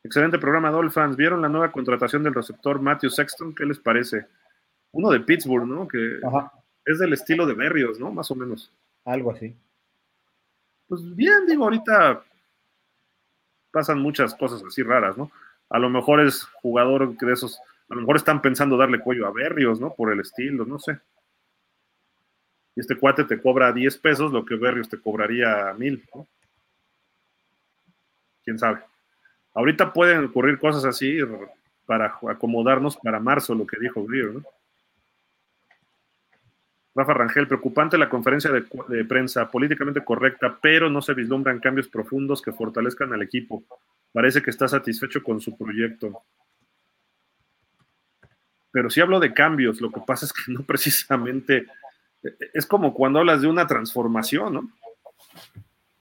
Excelente 0.04 0.38
programa, 0.38 0.70
Dolphins. 0.70 1.16
¿Vieron 1.16 1.42
la 1.42 1.50
nueva 1.50 1.72
contratación 1.72 2.24
del 2.24 2.34
receptor 2.34 2.82
Matthew 2.82 3.10
Sexton? 3.10 3.56
¿Qué 3.56 3.66
les 3.66 3.80
parece? 3.80 4.28
Uno 4.92 5.10
de 5.10 5.22
Pittsburgh, 5.22 5.66
¿no? 5.66 5.88
Que 5.88 6.20
es 6.86 7.00
del 7.00 7.14
estilo 7.14 7.46
de 7.46 7.54
Berrios, 7.54 8.00
¿no? 8.00 8.12
Más 8.12 8.30
o 8.30 8.36
menos. 8.36 8.72
Algo 9.06 9.32
así. 9.32 9.56
Pues 10.88 11.16
bien, 11.16 11.46
digo, 11.48 11.64
ahorita 11.64 12.22
pasan 13.72 14.00
muchas 14.00 14.36
cosas 14.36 14.62
así 14.64 14.84
raras, 14.84 15.18
¿no? 15.18 15.32
A 15.70 15.80
lo 15.80 15.90
mejor 15.90 16.20
es 16.20 16.44
jugador 16.62 17.18
de 17.18 17.34
esos, 17.34 17.60
a 17.90 17.96
lo 17.96 18.02
mejor 18.02 18.18
están 18.18 18.42
pensando 18.42 18.78
darle 18.78 19.00
cuello 19.00 19.26
a 19.26 19.32
Berrios, 19.32 19.80
¿no? 19.80 19.94
Por 19.96 20.12
el 20.12 20.20
estilo, 20.20 20.66
no 20.66 20.78
sé. 20.80 21.00
Y 22.76 22.82
este 22.82 22.98
cuate 22.98 23.24
te 23.24 23.42
cobra 23.42 23.72
10 23.72 23.98
pesos, 23.98 24.32
lo 24.32 24.46
que 24.46 24.56
Berrios 24.56 24.90
te 24.90 25.00
cobraría 25.00 25.74
mil, 25.78 26.04
¿no? 26.14 26.28
Quién 28.44 28.60
sabe. 28.60 28.82
Ahorita 29.54 29.94
pueden 29.94 30.26
ocurrir 30.26 30.60
cosas 30.60 30.86
así 30.86 31.20
para 31.86 32.18
acomodarnos 32.30 32.98
para 32.98 33.20
marzo, 33.20 33.54
lo 33.54 33.68
que 33.68 33.80
dijo 33.80 34.06
Greer, 34.06 34.34
¿no? 34.34 34.44
Rafa 36.96 37.14
Rangel, 37.14 37.48
preocupante 37.48 37.98
la 37.98 38.10
conferencia 38.10 38.52
de, 38.52 39.06
prensa, 39.06 39.50
políticamente 39.50 40.04
correcta, 40.04 40.60
pero 40.62 40.90
no 40.90 41.02
se 41.02 41.16
vislumbran 41.16 41.60
cambios 41.60 41.88
profundos 41.88 42.42
que 42.42 42.52
fortalezcan 42.52 43.12
al 43.14 43.24
equipo. 43.24 43.64
Parece 44.12 44.44
que 44.44 44.52
está 44.52 44.68
satisfecho 44.68 45.24
con 45.24 45.42
su 45.42 45.58
proyecto. 45.58 46.22
Pero 48.70 48.92
si 48.92 49.02
hablo 49.02 49.20
de 49.20 49.34
cambios, 49.34 49.82
lo 49.82 49.92
que 49.92 50.02
pasa 50.06 50.28
es 50.28 50.34
que 50.34 50.52
no 50.52 50.62
precisamente 50.64 51.66
es 52.54 52.66
como 52.66 52.94
cuando 52.94 53.20
hablas 53.20 53.42
de 53.42 53.48
una 53.48 53.66
transformación, 53.66 54.54
¿no? 54.54 54.70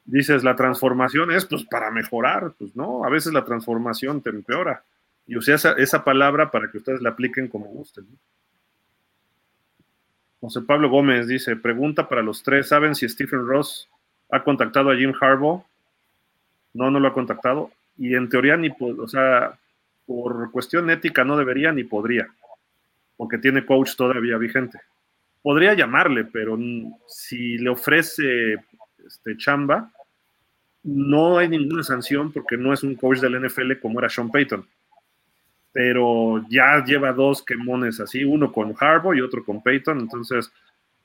Dices, 0.05 0.43
la 0.43 0.57
transformación 0.57 1.31
es 1.31 1.45
pues 1.47 1.65
para 1.65 1.91
mejorar, 1.91 2.53
pues 2.59 2.75
no, 2.75 3.05
a 3.05 3.09
veces 3.09 3.33
la 3.33 3.45
transformación 3.45 4.21
te 4.21 4.31
empeora. 4.31 4.83
Y 5.27 5.37
usé 5.37 5.55
esa, 5.55 5.73
esa 5.73 6.05
palabra 6.05 6.51
para 6.51 6.71
que 6.71 6.79
ustedes 6.79 7.01
la 7.01 7.11
apliquen 7.11 7.49
como 7.49 7.67
gusten. 7.67 8.07
José 10.41 10.61
Pablo 10.63 10.91
Gómez 10.91 11.29
dice, 11.29 11.55
pregunta 11.55 12.09
para 12.09 12.21
los 12.21 12.43
tres, 12.43 12.69
¿saben 12.69 12.97
si 12.97 13.09
Stephen 13.09 13.47
Ross 13.47 13.89
ha 14.29 14.43
contactado 14.43 14.91
a 14.91 14.97
Jim 14.97 15.13
Harbaugh? 15.21 15.65
No, 16.75 16.91
no 16.91 16.99
lo 16.99 17.07
ha 17.07 17.15
contactado. 17.15 17.71
Y 17.97 18.17
en 18.17 18.29
teoría 18.29 18.57
ni, 18.57 18.71
o 18.81 19.07
sea, 19.07 19.57
por 20.05 20.51
cuestión 20.51 20.91
ética 20.91 21.23
no 21.23 21.37
debería 21.37 21.71
ni 21.71 21.85
podría, 21.85 22.29
porque 23.17 23.39
tiene 23.39 23.65
coach 23.65 23.95
todavía 23.97 24.37
vigente. 24.37 24.81
Podría 25.43 25.75
llamarle, 25.75 26.25
pero 26.25 26.59
si 27.07 27.59
le 27.59 27.71
ofrece 27.71 28.57
este, 29.07 29.37
chamba, 29.37 29.91
no 30.83 31.39
hay 31.39 31.49
ninguna 31.49 31.83
sanción 31.83 32.33
porque 32.33 32.57
no 32.57 32.73
es 32.73 32.83
un 32.83 32.97
coach 32.97 33.19
del 33.19 33.41
NFL 33.47 33.79
como 33.81 34.01
era 34.01 34.09
Sean 34.09 34.31
Payton 34.31 34.67
pero 35.73 36.45
ya 36.49 36.85
lleva 36.85 37.13
dos 37.13 37.43
quemones 37.43 37.99
así, 37.99 38.25
uno 38.25 38.53
con 38.53 38.75
Harbaugh 38.79 39.15
y 39.15 39.23
otro 39.23 39.45
con 39.45 39.63
Peyton, 39.63 40.01
entonces, 40.01 40.53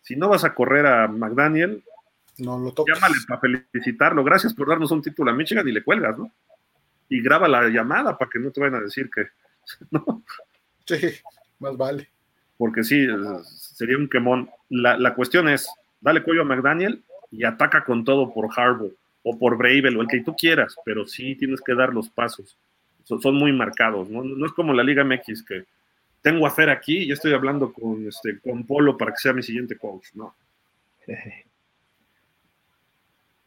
si 0.01 0.15
no 0.15 0.27
vas 0.27 0.43
a 0.43 0.53
correr 0.53 0.85
a 0.85 1.07
McDaniel, 1.07 1.83
no 2.39 2.59
lo 2.59 2.73
llámale 2.85 3.15
para 3.27 3.39
felicitarlo, 3.39 4.23
gracias 4.23 4.53
por 4.53 4.67
darnos 4.67 4.91
un 4.91 5.01
título 5.01 5.31
a 5.31 5.33
Michigan 5.33 5.67
y 5.67 5.71
le 5.71 5.83
cuelgas, 5.83 6.17
¿no? 6.19 6.31
Y 7.09 7.21
graba 7.21 7.47
la 7.47 7.69
llamada 7.69 8.17
para 8.17 8.29
que 8.29 8.39
no 8.39 8.51
te 8.51 8.59
vayan 8.59 8.75
a 8.75 8.83
decir 8.83 9.09
que, 9.09 9.27
¿no? 9.91 10.21
Sí, 10.85 10.99
más 11.59 11.77
vale. 11.77 12.09
Porque 12.57 12.83
sí, 12.83 13.07
sería 13.45 13.97
un 13.97 14.09
quemón. 14.09 14.49
La, 14.69 14.97
la 14.97 15.13
cuestión 15.13 15.47
es, 15.47 15.69
dale 16.01 16.23
cuello 16.23 16.41
a 16.41 16.45
McDaniel 16.45 17.03
y 17.31 17.43
ataca 17.43 17.83
con 17.83 18.03
todo 18.03 18.33
por 18.33 18.49
Harbaugh 18.55 18.93
o 19.23 19.37
por 19.37 19.57
Bravel 19.57 19.97
o 19.97 20.01
el 20.01 20.07
que 20.07 20.23
tú 20.23 20.35
quieras, 20.35 20.75
pero 20.85 21.05
sí 21.05 21.35
tienes 21.35 21.61
que 21.61 21.75
dar 21.75 21.93
los 21.93 22.09
pasos 22.09 22.57
son, 23.07 23.35
muy 23.35 23.53
marcados, 23.53 24.09
¿no? 24.09 24.23
No 24.23 24.45
es 24.45 24.51
como 24.51 24.73
la 24.73 24.83
Liga 24.83 25.03
MX 25.03 25.43
que 25.43 25.65
tengo 26.21 26.45
a 26.45 26.49
hacer 26.49 26.69
aquí 26.69 27.03
y 27.03 27.11
estoy 27.11 27.33
hablando 27.33 27.71
con, 27.71 28.05
este, 28.07 28.39
con 28.39 28.65
Polo 28.65 28.97
para 28.97 29.11
que 29.11 29.19
sea 29.19 29.33
mi 29.33 29.43
siguiente 29.43 29.77
coach, 29.77 30.07
¿no? 30.13 30.35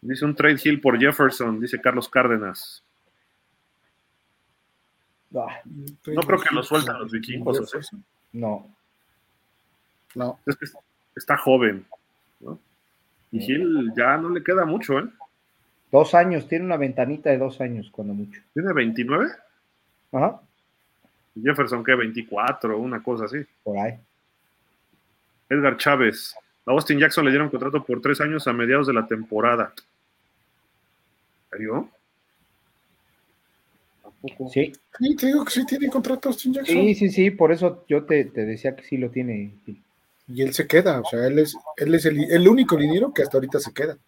Dice 0.03 0.25
un 0.25 0.35
trade 0.35 0.59
hill 0.65 0.81
por 0.81 0.99
Jefferson, 0.99 1.61
dice 1.61 1.79
Carlos 1.79 2.09
Cárdenas. 2.09 2.83
No, 5.31 5.47
creo 6.27 6.41
que 6.41 6.55
lo 6.55 6.63
sueltan 6.63 7.01
los 7.01 7.13
vikingos. 7.13 7.61
No. 8.33 8.75
No. 10.15 10.41
Es 10.47 10.57
que 10.57 10.65
está 11.15 11.37
joven. 11.37 11.85
Y 13.33 13.39
Hill 13.39 13.93
ya 13.97 14.17
no 14.17 14.31
le 14.31 14.43
queda 14.43 14.65
mucho, 14.65 14.99
¿eh? 14.99 15.05
Dos 15.91 16.15
años, 16.15 16.49
tiene 16.49 16.65
una 16.65 16.77
ventanita 16.77 17.31
de 17.31 17.39
dos 17.39 17.61
años, 17.61 17.91
cuando 17.91 18.15
mucho. 18.15 18.41
¿Tiene 18.55 18.73
29? 18.73 19.29
Ajá. 20.13 20.41
Jefferson, 21.43 21.85
¿qué? 21.85 21.95
24, 21.95 22.79
una 22.79 23.03
cosa 23.03 23.25
así. 23.25 23.39
Por 23.63 23.79
ahí. 23.79 23.95
Edgar 25.49 25.77
Chávez. 25.77 26.35
A 26.67 26.73
Austin 26.73 26.99
Jackson 26.99 27.25
le 27.25 27.31
dieron 27.31 27.49
contrato 27.49 27.83
por 27.85 28.01
tres 28.01 28.21
años 28.21 28.47
a 28.47 28.53
mediados 28.53 28.87
de 28.87 28.93
la 28.93 29.07
temporada. 29.07 29.73
¿Serio? 31.51 31.89
Sí. 34.53 34.73
Sí, 34.99 35.17
te 35.17 35.27
digo 35.27 35.45
que 35.45 35.51
sí 35.51 35.67
tiene 35.67 35.89
contrato 35.89 36.29
Austin 36.29 36.53
Jackson. 36.53 36.77
Sí, 36.77 36.95
sí, 36.95 37.09
sí, 37.09 37.31
por 37.31 37.53
eso 37.53 37.85
yo 37.89 38.05
te, 38.05 38.25
decía 38.25 38.77
que 38.77 38.85
sí 38.85 38.99
lo 38.99 39.11
tiene. 39.11 39.55
Y 40.33 40.43
él 40.43 40.55
se 40.55 40.67
queda, 40.67 41.01
o 41.01 41.05
sea, 41.05 41.27
él 41.27 41.41
es, 41.41 41.57
él 41.77 41.95
es 41.95 42.05
el, 42.07 42.31
el 42.31 42.47
único 42.47 42.77
dinero 42.77 43.13
que 43.13 43.23
hasta 43.23 43.37
ahorita 43.37 43.59
se 43.59 43.73
queda. 43.73 43.99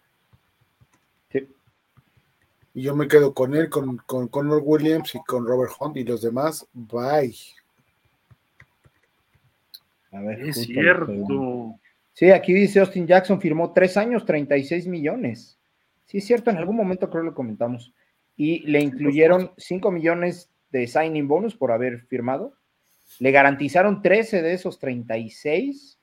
Y 2.75 2.81
yo 2.81 2.95
me 2.95 3.07
quedo 3.07 3.33
con 3.33 3.53
él, 3.53 3.69
con, 3.69 3.97
con 3.97 4.27
Connor 4.29 4.61
Williams 4.63 5.13
y 5.13 5.19
con 5.19 5.45
Robert 5.45 5.73
Hunt 5.79 5.97
y 5.97 6.03
los 6.03 6.21
demás, 6.23 6.67
bye. 6.73 7.35
A 10.11 10.21
ver, 10.21 10.41
es 10.41 10.63
cierto. 10.63 11.79
Sí, 12.13 12.31
aquí 12.31 12.53
dice 12.53 12.79
Austin 12.79 13.05
Jackson 13.05 13.39
firmó 13.39 13.73
tres 13.73 13.95
años, 13.97 14.25
36 14.25 14.87
millones. 14.87 15.59
Sí, 16.05 16.17
es 16.17 16.25
cierto, 16.25 16.49
en 16.49 16.57
algún 16.57 16.75
momento 16.75 17.09
creo 17.09 17.23
que 17.23 17.29
lo 17.29 17.35
comentamos. 17.35 17.93
Y 18.35 18.59
le 18.65 18.81
incluyeron 18.81 19.51
5 19.57 19.91
millones 19.91 20.49
de 20.71 20.87
signing 20.87 21.27
bonus 21.27 21.55
por 21.55 21.71
haber 21.71 22.01
firmado. 22.07 22.55
Le 23.19 23.31
garantizaron 23.31 24.01
13 24.01 24.41
de 24.41 24.53
esos 24.53 24.79
36 24.79 25.99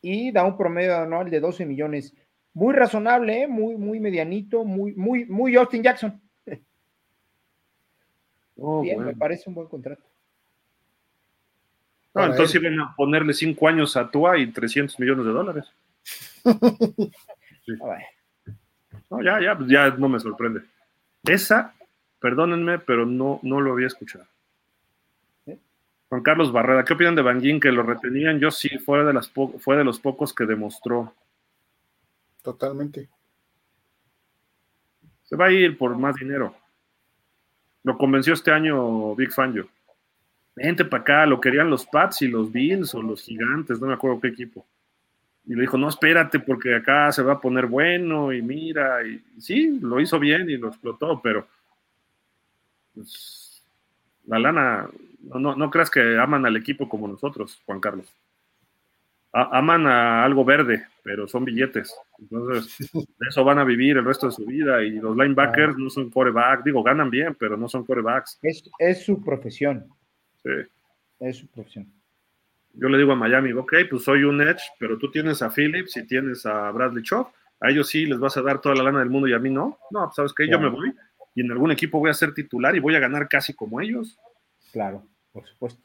y 0.00 0.32
da 0.32 0.44
un 0.44 0.56
promedio 0.56 0.96
anual 0.96 1.30
de 1.30 1.40
12 1.40 1.66
millones 1.66 2.14
muy 2.54 2.74
razonable, 2.74 3.42
¿eh? 3.42 3.46
muy, 3.48 3.76
muy 3.76 4.00
medianito, 4.00 4.64
muy, 4.64 4.92
muy, 4.94 5.24
muy 5.26 5.56
Austin 5.56 5.82
Jackson. 5.82 6.20
Oh, 8.60 8.82
Bien, 8.82 9.00
me 9.04 9.14
parece 9.14 9.48
un 9.48 9.54
buen 9.54 9.68
contrato. 9.68 10.02
No, 12.12 12.24
entonces 12.24 12.60
iban 12.60 12.80
a 12.80 12.92
ponerle 12.96 13.32
cinco 13.32 13.68
años 13.68 13.96
a 13.96 14.10
Tua 14.10 14.36
y 14.36 14.50
300 14.50 14.98
millones 14.98 15.24
de 15.26 15.32
dólares. 15.32 15.64
Ah, 17.82 17.98
no, 19.10 19.22
ya, 19.22 19.38
ya, 19.42 19.58
ya 19.66 19.90
no 19.90 20.08
me 20.08 20.18
sorprende. 20.18 20.62
Esa, 21.24 21.74
perdónenme, 22.18 22.78
pero 22.78 23.04
no, 23.04 23.40
no 23.42 23.60
lo 23.60 23.72
había 23.72 23.88
escuchado. 23.88 24.24
Juan 26.08 26.22
Carlos 26.22 26.52
Barrera, 26.52 26.84
¿qué 26.84 26.94
opinan 26.94 27.14
de 27.14 27.22
Banguín? 27.22 27.60
Que 27.60 27.70
lo 27.70 27.82
retenían, 27.82 28.40
yo 28.40 28.50
sí, 28.50 28.78
fue 28.78 29.04
de, 29.04 29.12
las 29.12 29.30
fue 29.30 29.76
de 29.76 29.84
los 29.84 30.00
pocos 30.00 30.32
que 30.32 30.46
demostró. 30.46 31.12
Totalmente. 32.42 33.08
Se 35.24 35.36
va 35.36 35.46
a 35.46 35.52
ir 35.52 35.76
por 35.76 35.96
más 35.98 36.16
dinero. 36.16 36.54
Lo 37.82 37.98
convenció 37.98 38.32
este 38.32 38.50
año 38.50 39.14
Big 39.14 39.32
Fangio. 39.32 39.68
Vente 40.56 40.84
para 40.84 41.02
acá, 41.02 41.26
lo 41.26 41.40
querían 41.40 41.70
los 41.70 41.86
Pats 41.86 42.22
y 42.22 42.28
los 42.28 42.50
Bills 42.50 42.94
o 42.94 43.02
los 43.02 43.22
Gigantes, 43.22 43.80
no 43.80 43.86
me 43.86 43.94
acuerdo 43.94 44.20
qué 44.20 44.28
equipo. 44.28 44.66
Y 45.46 45.54
le 45.54 45.62
dijo, 45.62 45.78
no, 45.78 45.88
espérate, 45.88 46.40
porque 46.40 46.74
acá 46.74 47.12
se 47.12 47.22
va 47.22 47.34
a 47.34 47.40
poner 47.40 47.66
bueno 47.66 48.32
y 48.32 48.42
mira, 48.42 49.06
y, 49.06 49.22
sí, 49.38 49.78
lo 49.80 50.00
hizo 50.00 50.18
bien 50.18 50.50
y 50.50 50.56
lo 50.56 50.68
explotó, 50.68 51.20
pero 51.22 51.46
pues, 52.94 53.62
la 54.26 54.38
lana, 54.38 54.88
no, 55.34 55.56
no 55.56 55.70
creas 55.70 55.90
que 55.90 56.18
aman 56.18 56.46
al 56.46 56.56
equipo 56.56 56.88
como 56.88 57.08
nosotros, 57.08 57.62
Juan 57.66 57.80
Carlos 57.80 58.12
aman 59.32 59.86
a 59.86 60.24
algo 60.24 60.44
verde, 60.44 60.86
pero 61.02 61.28
son 61.28 61.44
billetes. 61.44 61.94
Entonces, 62.18 62.90
de 62.92 63.28
eso 63.28 63.44
van 63.44 63.58
a 63.58 63.64
vivir 63.64 63.96
el 63.96 64.04
resto 64.04 64.26
de 64.26 64.32
su 64.32 64.44
vida. 64.46 64.82
Y 64.82 64.92
los 64.92 65.16
linebackers 65.16 65.76
no 65.76 65.90
son 65.90 66.10
coreback, 66.10 66.64
digo, 66.64 66.82
ganan 66.82 67.10
bien, 67.10 67.36
pero 67.38 67.56
no 67.56 67.68
son 67.68 67.84
corebacks. 67.84 68.38
Es, 68.42 68.62
es 68.78 69.04
su 69.04 69.22
profesión. 69.22 69.86
Sí. 70.42 70.50
Es 71.20 71.36
su 71.36 71.46
profesión. 71.48 71.92
Yo 72.74 72.88
le 72.88 72.98
digo 72.98 73.12
a 73.12 73.16
Miami, 73.16 73.52
ok, 73.52 73.74
pues 73.90 74.04
soy 74.04 74.24
un 74.24 74.40
edge, 74.40 74.62
pero 74.78 74.98
tú 74.98 75.10
tienes 75.10 75.42
a 75.42 75.50
Phillips 75.50 75.96
y 75.96 76.06
tienes 76.06 76.46
a 76.46 76.70
Bradley 76.70 77.02
Chop. 77.02 77.28
A 77.60 77.70
ellos 77.70 77.88
sí 77.88 78.06
les 78.06 78.20
vas 78.20 78.36
a 78.36 78.42
dar 78.42 78.60
toda 78.60 78.76
la 78.76 78.84
lana 78.84 79.00
del 79.00 79.10
mundo 79.10 79.26
y 79.26 79.32
a 79.32 79.38
mí 79.38 79.50
no. 79.50 79.78
No, 79.90 80.04
pues, 80.04 80.14
sabes 80.14 80.32
que 80.32 80.48
yo 80.48 80.60
me 80.60 80.68
voy 80.68 80.94
y 81.34 81.40
en 81.40 81.50
algún 81.50 81.72
equipo 81.72 81.98
voy 81.98 82.10
a 82.10 82.14
ser 82.14 82.34
titular 82.34 82.74
y 82.76 82.80
voy 82.80 82.94
a 82.94 83.00
ganar 83.00 83.28
casi 83.28 83.52
como 83.54 83.80
ellos. 83.80 84.16
Claro, 84.72 85.04
por 85.38 85.48
supuesto. 85.48 85.82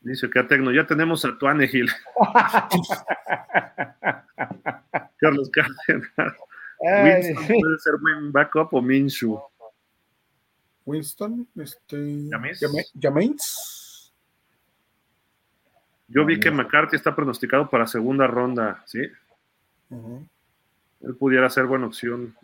Dice 0.00 0.30
que 0.30 0.38
a 0.38 0.46
Tecno, 0.46 0.72
ya 0.72 0.86
tenemos 0.86 1.24
a 1.24 1.36
Tuanegil. 1.38 1.90
Carlos 5.18 5.50
Cárdenas. 5.50 6.36
Winston 6.80 7.46
puede 7.46 7.78
ser 7.78 7.94
buen 8.00 8.32
backup 8.32 8.72
o 8.72 8.82
Minshu. 8.82 9.40
Winston, 10.86 11.46
este. 11.56 12.28
James. 13.00 14.12
Yo 16.08 16.24
vi 16.24 16.40
que 16.40 16.50
McCarthy 16.50 16.96
está 16.96 17.14
pronosticado 17.14 17.68
para 17.68 17.86
segunda 17.86 18.26
ronda, 18.26 18.82
¿sí? 18.86 19.00
Él 19.90 21.16
pudiera 21.18 21.50
ser 21.50 21.66
buena 21.66 21.86
opción. 21.86 22.34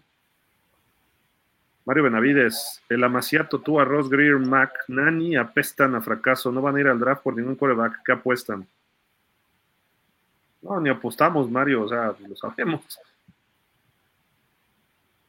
Mario 1.91 2.05
Benavides, 2.05 2.81
el 2.89 3.03
Amaciato, 3.03 3.59
tú, 3.59 3.81
Arroz, 3.81 4.09
Greer, 4.09 4.39
Mac, 4.39 4.73
Nani 4.87 5.35
apestan 5.35 5.97
a 5.97 6.01
fracaso. 6.01 6.53
No 6.53 6.62
van 6.62 6.77
a 6.77 6.81
ir 6.81 6.87
al 6.87 7.01
draft 7.01 7.25
por 7.25 7.37
ningún 7.37 7.57
coreback. 7.57 8.05
¿Qué 8.05 8.12
apuestan? 8.12 8.65
No, 10.62 10.81
ni 10.81 10.89
apostamos, 10.89 11.51
Mario, 11.51 11.83
o 11.83 11.89
sea, 11.89 12.15
lo 12.29 12.37
sabemos. 12.37 12.81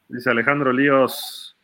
Dice 0.07 0.29
Alejandro 0.29 0.71
Líos, 0.71 1.57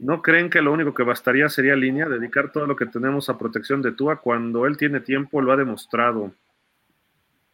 ¿no 0.00 0.20
creen 0.20 0.50
que 0.50 0.60
lo 0.60 0.70
único 0.70 0.92
que 0.92 1.02
bastaría 1.02 1.48
sería 1.48 1.74
línea? 1.74 2.06
Dedicar 2.06 2.52
todo 2.52 2.66
lo 2.66 2.76
que 2.76 2.84
tenemos 2.84 3.30
a 3.30 3.38
protección 3.38 3.80
de 3.80 3.92
Tua 3.92 4.16
cuando 4.16 4.66
él 4.66 4.76
tiene 4.76 5.00
tiempo, 5.00 5.40
lo 5.40 5.50
ha 5.50 5.56
demostrado. 5.56 6.30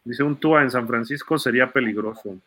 Dice, 0.03 0.21
un 0.21 0.35
Tua 0.35 0.63
en 0.63 0.71
San 0.71 0.85
Francisco 0.85 1.39
sería 1.39 1.71
peligroso. 1.71 2.37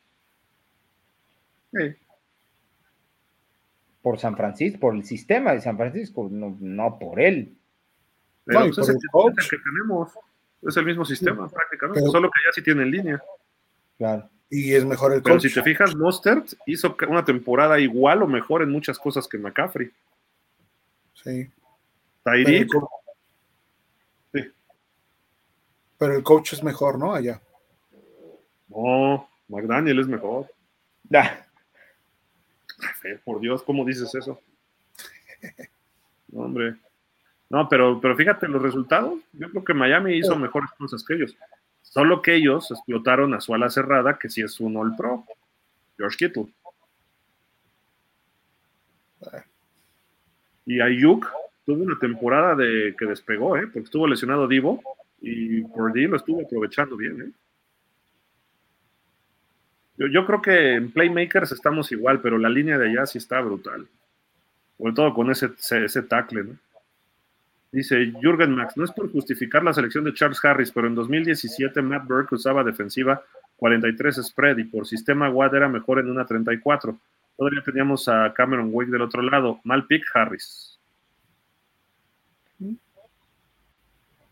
Por 4.06 4.20
San 4.20 4.36
Francisco, 4.36 4.78
por 4.78 4.94
el 4.94 5.04
sistema 5.04 5.50
de 5.52 5.60
San 5.60 5.76
Francisco, 5.76 6.28
no, 6.30 6.96
por 6.96 7.20
él. 7.20 7.56
Pero 8.44 8.60
pues, 8.60 8.78
es 8.78 8.88
el 8.88 8.98
que 9.00 9.56
tenemos. 9.56 10.12
Es 10.62 10.76
el 10.76 10.84
mismo 10.84 11.04
sistema 11.04 11.48
prácticamente, 11.48 12.08
solo 12.08 12.30
que 12.30 12.38
ya 12.46 12.52
sí 12.52 12.62
tiene 12.62 12.84
en 12.84 12.90
línea. 12.92 13.22
Claro. 13.98 14.30
Y 14.48 14.72
es 14.74 14.84
mejor 14.84 15.12
el 15.12 15.22
coach. 15.22 15.32
Pero 15.32 15.40
si 15.40 15.52
te 15.52 15.60
fijas, 15.60 15.96
Mostert 15.96 16.52
hizo 16.66 16.96
una 17.08 17.24
temporada 17.24 17.80
igual 17.80 18.22
o 18.22 18.28
mejor 18.28 18.62
en 18.62 18.70
muchas 18.70 18.96
cosas 18.96 19.26
que 19.26 19.38
McCaffrey. 19.38 19.90
Sí. 21.14 21.50
Tyreek. 22.22 22.68
Sí. 24.32 24.40
Pero 25.98 26.14
el 26.14 26.22
coach 26.22 26.52
es 26.52 26.62
mejor, 26.62 26.96
¿no? 26.96 27.12
Allá. 27.12 27.40
No, 28.68 29.28
McDaniel 29.48 29.98
es 29.98 30.06
mejor. 30.06 30.46
Por 33.24 33.40
Dios, 33.40 33.62
¿cómo 33.62 33.84
dices 33.84 34.14
eso? 34.14 34.40
No, 36.28 36.42
hombre. 36.42 36.76
No, 37.48 37.68
pero, 37.68 38.00
pero 38.00 38.16
fíjate 38.16 38.48
los 38.48 38.60
resultados. 38.60 39.20
Yo 39.32 39.50
creo 39.50 39.64
que 39.64 39.74
Miami 39.74 40.16
hizo 40.16 40.36
mejores 40.36 40.70
cosas 40.78 41.04
que 41.04 41.14
ellos. 41.14 41.36
Solo 41.82 42.20
que 42.20 42.34
ellos 42.34 42.70
explotaron 42.70 43.32
a 43.34 43.40
su 43.40 43.54
ala 43.54 43.70
cerrada, 43.70 44.18
que 44.18 44.28
sí 44.28 44.42
es 44.42 44.58
un 44.60 44.76
All 44.76 44.96
Pro, 44.96 45.24
George 45.96 46.16
Kittle. 46.16 46.52
Y 50.66 50.80
Ayuk 50.80 51.30
tuvo 51.64 51.84
una 51.84 51.98
temporada 51.98 52.56
de 52.56 52.94
que 52.98 53.06
despegó, 53.06 53.56
¿eh? 53.56 53.62
porque 53.62 53.80
estuvo 53.80 54.06
lesionado 54.06 54.48
Divo 54.48 54.82
y 55.20 55.62
por 55.62 55.96
lo 55.96 56.16
estuvo 56.16 56.42
aprovechando 56.42 56.96
bien. 56.96 57.22
¿eh? 57.22 57.30
Yo, 59.98 60.26
creo 60.26 60.42
que 60.42 60.74
en 60.74 60.90
Playmakers 60.90 61.52
estamos 61.52 61.90
igual, 61.90 62.20
pero 62.20 62.38
la 62.38 62.50
línea 62.50 62.76
de 62.76 62.90
allá 62.90 63.06
sí 63.06 63.18
está 63.18 63.40
brutal. 63.40 63.86
Sobre 64.76 64.92
todo 64.92 65.14
con 65.14 65.30
ese, 65.30 65.50
ese, 65.56 66.02
tackle, 66.02 66.44
¿no? 66.44 66.56
Dice 67.72 68.12
Jürgen 68.20 68.54
Max, 68.54 68.76
no 68.76 68.84
es 68.84 68.92
por 68.92 69.10
justificar 69.10 69.64
la 69.64 69.72
selección 69.72 70.04
de 70.04 70.14
Charles 70.14 70.42
Harris, 70.44 70.70
pero 70.70 70.86
en 70.86 70.94
2017 70.94 71.82
Matt 71.82 72.06
Burke 72.06 72.34
usaba 72.34 72.62
defensiva 72.62 73.22
43 73.56 74.16
spread 74.22 74.58
y 74.58 74.64
por 74.64 74.86
sistema 74.86 75.30
WAD 75.30 75.54
era 75.54 75.68
mejor 75.68 75.98
en 75.98 76.10
una 76.10 76.26
34. 76.26 76.96
Todavía 77.36 77.62
teníamos 77.64 78.08
a 78.08 78.32
Cameron 78.34 78.70
Wake 78.72 78.90
del 78.90 79.02
otro 79.02 79.22
lado. 79.22 79.60
Mal 79.64 79.86
pick 79.86 80.04
Harris. 80.14 80.78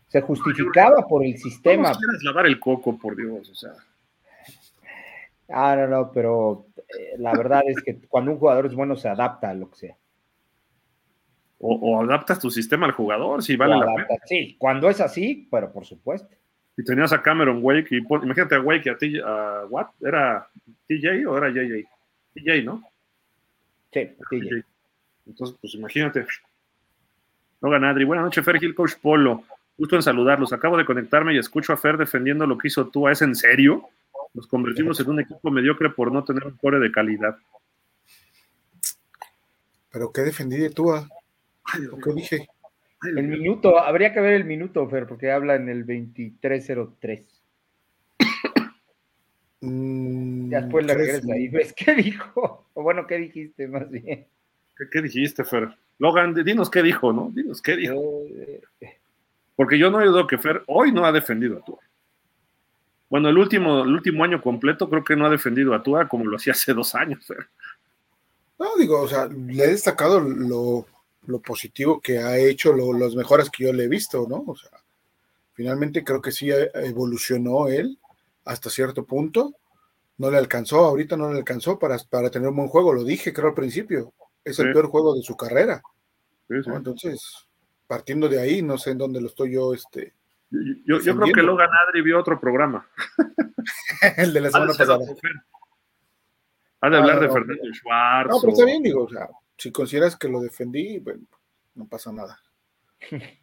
Se 0.07 0.21
justificaba 0.21 1.05
por 1.07 1.25
el 1.25 1.37
sistema. 1.37 1.89
¿Cómo 1.89 1.99
quieres 1.99 2.23
lavar 2.23 2.45
el 2.45 2.59
coco, 2.59 2.97
por 2.97 3.15
Dios? 3.15 3.49
O 3.49 3.55
sea. 3.55 3.73
Ah, 5.49 5.75
no, 5.75 5.87
no, 5.87 6.11
pero 6.11 6.67
eh, 6.77 7.15
la 7.17 7.33
verdad 7.33 7.61
es 7.65 7.81
que 7.83 7.95
cuando 8.07 8.31
un 8.31 8.39
jugador 8.39 8.65
es 8.65 8.75
bueno 8.75 8.95
se 8.95 9.09
adapta 9.09 9.49
a 9.49 9.53
lo 9.53 9.69
que 9.69 9.77
sea. 9.77 9.97
O, 11.59 12.01
adaptas 12.01 12.39
tu 12.39 12.51
sistema 12.51 12.85
al 12.85 12.91
jugador, 12.91 13.41
si 13.41 13.55
vale 13.55 13.77
la 13.77 13.85
pena. 13.85 14.07
Sí, 14.25 14.55
cuando 14.59 14.89
es 14.89 15.01
así, 15.01 15.47
pero 15.49 15.71
por 15.71 15.85
supuesto. 15.85 16.35
Y 16.77 16.83
tenías 16.83 17.13
a 17.13 17.21
Cameron 17.21 17.59
Wake, 17.61 17.87
y 17.91 17.97
imagínate 17.97 18.55
a 18.55 18.61
Wake 18.61 18.83
y 18.85 18.89
a 18.89 18.97
ti, 18.97 19.19
a 19.23 19.65
what? 19.69 19.87
¿Era 20.01 20.47
TJ 20.87 21.25
o 21.25 21.37
era 21.37 21.49
JJ? 21.49 21.87
TJ, 22.33 22.63
¿no? 22.65 22.83
Sí, 23.91 24.09
TJ. 24.29 24.65
Entonces, 25.25 25.57
pues 25.59 25.73
imagínate. 25.75 26.25
No 27.61 27.69
gana 27.69 27.89
Adri. 27.89 28.03
Buenas 28.03 28.25
noches, 28.25 28.43
Fer 28.43 28.59
Gil, 28.59 28.75
Coach 28.75 28.95
Polo. 29.01 29.43
Gusto 29.77 29.95
en 29.95 30.03
saludarlos. 30.03 30.53
Acabo 30.53 30.77
de 30.77 30.85
conectarme 30.85 31.33
y 31.33 31.37
escucho 31.37 31.73
a 31.73 31.77
Fer 31.77 31.97
defendiendo 31.97 32.45
lo 32.45 32.57
que 32.57 32.67
hizo 32.67 32.87
tú. 32.87 33.07
¿Es 33.07 33.21
en 33.21 33.35
serio? 33.35 33.89
Nos 34.35 34.47
convertimos 34.47 34.99
en 34.99 35.09
un 35.09 35.21
equipo 35.21 35.49
mediocre 35.49 35.89
por 35.91 36.11
no 36.11 36.23
tener 36.25 36.45
un 36.45 36.57
core 36.57 36.79
de 36.79 36.91
calidad. 36.91 37.37
¿Pero 39.89 40.11
qué 40.11 40.21
defendí 40.21 40.57
de 40.57 40.69
tú? 40.69 40.91
¿Qué 42.03 42.13
dije? 42.13 42.47
El 43.01 43.27
minuto, 43.27 43.79
habría 43.79 44.13
que 44.13 44.19
ver 44.19 44.33
el 44.33 44.43
minuto, 44.43 44.87
Fer, 44.89 45.07
porque 45.07 45.31
habla 45.31 45.55
en 45.55 45.69
el 45.69 45.85
2303. 45.85 47.23
Mm, 49.61 50.51
ya 50.51 50.61
después 50.61 50.85
le 50.85 50.93
regresa 50.93 51.37
y 51.37 51.47
ves 51.47 51.73
qué 51.73 51.95
dijo. 51.95 52.67
O 52.73 52.83
bueno, 52.83 53.07
¿qué 53.07 53.17
dijiste 53.17 53.67
más 53.67 53.89
bien? 53.89 54.27
¿Qué, 54.91 55.01
dijiste, 55.01 55.45
Fer? 55.45 55.69
Logan, 55.97 56.33
dinos 56.33 56.69
qué 56.69 56.83
dijo, 56.83 57.13
¿no? 57.13 57.31
Dinos 57.33 57.61
qué 57.61 57.77
dijo. 57.77 57.95
Eh, 58.29 58.61
porque 59.55 59.79
yo 59.79 59.89
no 59.89 60.01
he 60.01 60.07
oído 60.07 60.27
que 60.27 60.37
Fer 60.37 60.61
hoy 60.67 60.91
no 60.91 61.05
ha 61.05 61.11
defendido 61.11 61.57
a 61.57 61.65
tú. 61.65 61.79
Bueno, 63.09 63.29
el 63.29 63.37
último, 63.37 63.83
el 63.83 63.93
último 63.93 64.23
año 64.23 64.41
completo 64.41 64.89
creo 64.89 65.03
que 65.03 65.15
no 65.15 65.25
ha 65.25 65.29
defendido 65.29 65.73
a 65.73 65.83
Tua 65.83 66.07
como 66.07 66.25
lo 66.25 66.37
hacía 66.37 66.53
hace 66.53 66.73
dos 66.73 66.95
años. 66.95 67.25
No, 68.57 68.77
digo, 68.77 69.01
o 69.01 69.07
sea, 69.09 69.27
le 69.27 69.65
he 69.65 69.67
destacado 69.67 70.21
lo, 70.21 70.85
positivo 71.41 71.99
que 71.99 72.19
ha 72.19 72.37
hecho, 72.37 72.71
lo, 72.71 72.93
las 72.93 73.13
mejoras 73.13 73.49
que 73.49 73.65
yo 73.65 73.73
le 73.73 73.83
he 73.83 73.87
visto, 73.89 74.25
¿no? 74.29 74.45
O 74.47 74.55
sea, 74.55 74.69
finalmente 75.51 76.05
creo 76.05 76.21
que 76.21 76.31
sí 76.31 76.49
evolucionó 76.73 77.67
él 77.67 77.99
hasta 78.45 78.69
cierto 78.69 79.03
punto. 79.03 79.53
No 80.17 80.31
le 80.31 80.37
alcanzó, 80.37 80.85
ahorita 80.85 81.17
no 81.17 81.33
le 81.33 81.39
alcanzó 81.39 81.77
para, 81.77 81.97
para 82.09 82.29
tener 82.29 82.47
un 82.47 82.55
buen 82.55 82.69
juego, 82.69 82.93
lo 82.93 83.03
dije 83.03 83.33
creo 83.33 83.49
al 83.49 83.55
principio. 83.55 84.13
Es 84.45 84.57
el 84.59 84.71
peor 84.71 84.87
juego 84.87 85.13
de 85.13 85.21
su 85.21 85.35
carrera. 85.35 85.83
Entonces, 86.47 87.45
partiendo 87.87 88.29
de 88.29 88.39
ahí, 88.39 88.61
no 88.61 88.77
sé 88.77 88.91
en 88.91 88.99
dónde 88.99 89.19
lo 89.19 89.27
estoy 89.27 89.53
yo 89.53 89.73
este, 89.73 90.13
yo, 90.51 90.99
yo 90.99 91.15
creo 91.15 91.33
que 91.33 91.41
Logan 91.41 91.69
Adri 91.87 92.01
vio 92.01 92.19
otro 92.19 92.39
programa. 92.39 92.87
el 94.17 94.33
de 94.33 94.41
la 94.41 94.51
semana 94.51 94.73
pasada. 94.73 94.99
Ha 96.81 96.89
de 96.89 96.97
hablar 96.97 97.19
de 97.19 97.29
Fernando 97.29 97.73
Schwartz. 97.73 98.29
No, 98.29 98.41
pero 98.41 98.53
está 98.53 98.65
bien, 98.65 98.83
digo, 98.83 99.03
o 99.03 99.09
sea, 99.09 99.27
si 99.57 99.71
consideras 99.71 100.15
que 100.15 100.29
lo 100.29 100.39
defendí, 100.39 100.99
bueno, 100.99 101.23
no 101.73 101.87
pasa 101.87 102.11
nada. 102.11 102.39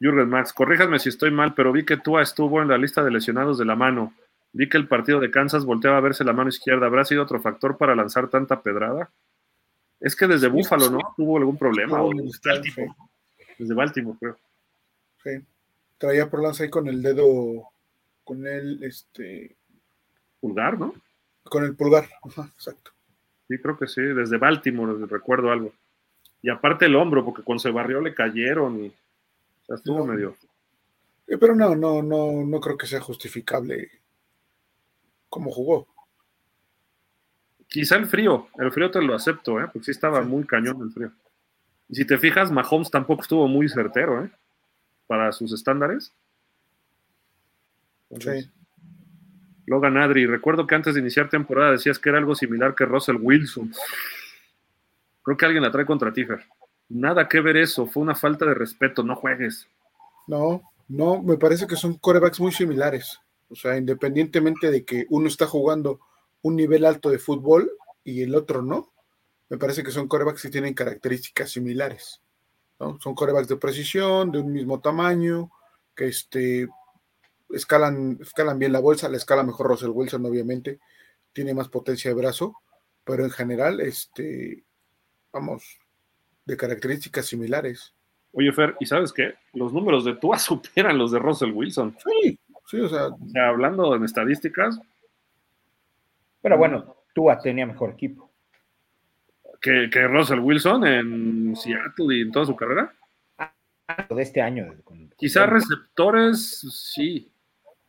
Jürgen 0.00 0.28
Max, 0.28 0.52
corríjame 0.52 0.98
si 0.98 1.08
estoy 1.08 1.30
mal, 1.30 1.54
pero 1.54 1.72
vi 1.72 1.84
que 1.84 1.96
Tua 1.96 2.22
estuvo 2.22 2.60
en 2.60 2.68
la 2.68 2.76
lista 2.76 3.02
de 3.04 3.10
lesionados 3.10 3.58
de 3.58 3.64
la 3.64 3.76
mano. 3.76 4.12
Vi 4.52 4.68
que 4.68 4.76
el 4.76 4.88
partido 4.88 5.20
de 5.20 5.30
Kansas 5.30 5.64
volteaba 5.64 5.98
a 5.98 6.00
verse 6.00 6.24
la 6.24 6.32
mano 6.32 6.48
izquierda. 6.48 6.86
¿Habrá 6.86 7.04
sido 7.04 7.22
otro 7.22 7.40
factor 7.40 7.76
para 7.78 7.94
lanzar 7.94 8.28
tanta 8.28 8.60
pedrada? 8.60 9.10
Es 10.00 10.14
que 10.14 10.26
desde 10.26 10.48
Búfalo, 10.48 10.90
¿no? 10.90 10.98
¿Tuvo 11.16 11.38
algún 11.38 11.56
problema? 11.56 12.02
Desde 13.58 13.74
Baltimore, 13.74 14.18
creo. 14.20 14.36
Sí 15.22 15.44
traía 15.98 16.28
lanza 16.32 16.64
ahí 16.64 16.70
con 16.70 16.88
el 16.88 17.02
dedo, 17.02 17.70
con 18.24 18.46
el 18.46 18.82
este 18.82 19.56
pulgar, 20.40 20.78
¿no? 20.78 20.94
Con 21.44 21.64
el 21.64 21.76
pulgar, 21.76 22.08
exacto. 22.54 22.92
Sí, 23.48 23.58
creo 23.58 23.78
que 23.78 23.86
sí, 23.86 24.00
desde 24.00 24.38
Baltimore 24.38 25.06
recuerdo 25.06 25.50
algo. 25.50 25.72
Y 26.42 26.50
aparte 26.50 26.86
el 26.86 26.96
hombro, 26.96 27.24
porque 27.24 27.42
cuando 27.42 27.62
se 27.62 27.70
barrió 27.70 28.00
le 28.00 28.14
cayeron 28.14 28.84
y 28.84 28.88
o 28.88 29.66
sea, 29.66 29.76
estuvo 29.76 30.04
medio. 30.06 30.36
Eh, 31.26 31.38
pero 31.38 31.54
no, 31.54 31.74
no, 31.74 32.02
no, 32.02 32.44
no 32.44 32.60
creo 32.60 32.76
que 32.76 32.86
sea 32.86 33.00
justificable 33.00 33.90
cómo 35.28 35.50
jugó. 35.50 35.86
Quizá 37.66 37.96
el 37.96 38.06
frío, 38.06 38.48
el 38.58 38.70
frío 38.72 38.90
te 38.90 39.02
lo 39.02 39.14
acepto, 39.14 39.60
¿eh? 39.60 39.64
porque 39.72 39.86
sí 39.86 39.90
estaba 39.90 40.22
muy 40.22 40.44
cañón 40.44 40.82
el 40.82 40.92
frío. 40.92 41.12
Y 41.88 41.96
si 41.96 42.06
te 42.06 42.18
fijas, 42.18 42.50
Mahomes 42.50 42.90
tampoco 42.90 43.22
estuvo 43.22 43.48
muy 43.48 43.68
certero, 43.68 44.24
¿eh? 44.24 44.30
Para 45.06 45.32
sus 45.32 45.52
estándares. 45.52 46.12
Sí. 48.18 48.50
Logan 49.66 49.96
Adri, 49.96 50.26
recuerdo 50.26 50.66
que 50.66 50.74
antes 50.74 50.94
de 50.94 51.00
iniciar 51.00 51.28
temporada 51.28 51.72
decías 51.72 51.98
que 51.98 52.10
era 52.10 52.18
algo 52.18 52.34
similar 52.34 52.74
que 52.74 52.84
Russell 52.84 53.16
Wilson. 53.20 53.72
Creo 55.22 55.36
que 55.36 55.46
alguien 55.46 55.62
la 55.62 55.72
trae 55.72 55.86
contra 55.86 56.12
ti, 56.12 56.24
Fer. 56.24 56.44
Nada 56.88 57.28
que 57.28 57.40
ver 57.40 57.56
eso, 57.56 57.86
fue 57.86 58.02
una 58.02 58.14
falta 58.14 58.44
de 58.44 58.54
respeto, 58.54 59.02
no 59.02 59.16
juegues. 59.16 59.66
No, 60.26 60.62
no, 60.88 61.22
me 61.22 61.38
parece 61.38 61.66
que 61.66 61.76
son 61.76 61.94
corebacks 61.94 62.40
muy 62.40 62.52
similares. 62.52 63.20
O 63.48 63.54
sea, 63.54 63.76
independientemente 63.76 64.70
de 64.70 64.84
que 64.84 65.06
uno 65.08 65.28
está 65.28 65.46
jugando 65.46 66.00
un 66.42 66.56
nivel 66.56 66.84
alto 66.84 67.10
de 67.10 67.18
fútbol 67.18 67.70
y 68.04 68.22
el 68.22 68.34
otro 68.34 68.60
no, 68.60 68.92
me 69.48 69.56
parece 69.56 69.82
que 69.82 69.90
son 69.90 70.08
corebacks 70.08 70.42
que 70.42 70.50
tienen 70.50 70.74
características 70.74 71.50
similares. 71.50 72.20
¿No? 72.80 72.98
Son 73.00 73.14
corebacks 73.14 73.48
de 73.48 73.56
precisión, 73.56 74.30
de 74.30 74.40
un 74.40 74.52
mismo 74.52 74.80
tamaño, 74.80 75.50
que 75.94 76.08
este, 76.08 76.68
escalan, 77.50 78.18
escalan 78.20 78.58
bien 78.58 78.72
la 78.72 78.80
bolsa, 78.80 79.08
la 79.08 79.16
escala 79.16 79.42
mejor 79.42 79.68
Russell 79.68 79.90
Wilson, 79.90 80.24
obviamente, 80.26 80.80
tiene 81.32 81.54
más 81.54 81.68
potencia 81.68 82.10
de 82.10 82.16
brazo, 82.16 82.56
pero 83.04 83.24
en 83.24 83.30
general, 83.30 83.80
este, 83.80 84.64
vamos, 85.32 85.78
de 86.44 86.56
características 86.56 87.26
similares. 87.26 87.94
Oye, 88.32 88.52
Fer, 88.52 88.76
¿y 88.80 88.86
sabes 88.86 89.12
qué? 89.12 89.34
Los 89.52 89.72
números 89.72 90.04
de 90.04 90.16
Tua 90.16 90.38
superan 90.38 90.98
los 90.98 91.12
de 91.12 91.18
Russell 91.18 91.52
Wilson. 91.52 91.96
Sí, 92.04 92.38
sí, 92.66 92.80
o 92.80 92.88
sea. 92.88 93.06
O 93.08 93.28
sea, 93.28 93.48
hablando 93.48 93.94
en 93.94 94.04
estadísticas. 94.04 94.80
Pero 96.42 96.58
bueno, 96.58 96.96
Tua 97.14 97.38
tenía 97.38 97.66
mejor 97.66 97.90
equipo. 97.90 98.23
Que, 99.64 99.88
que 99.90 100.06
Russell 100.06 100.40
Wilson 100.40 100.86
en 100.86 101.56
Seattle 101.56 102.14
y 102.18 102.20
en 102.20 102.30
toda 102.32 102.44
su 102.44 102.54
carrera. 102.54 102.94
De 104.10 104.22
este 104.22 104.42
año. 104.42 104.66
Quizás 105.16 105.48
receptores, 105.48 106.60
sí. 106.70 107.32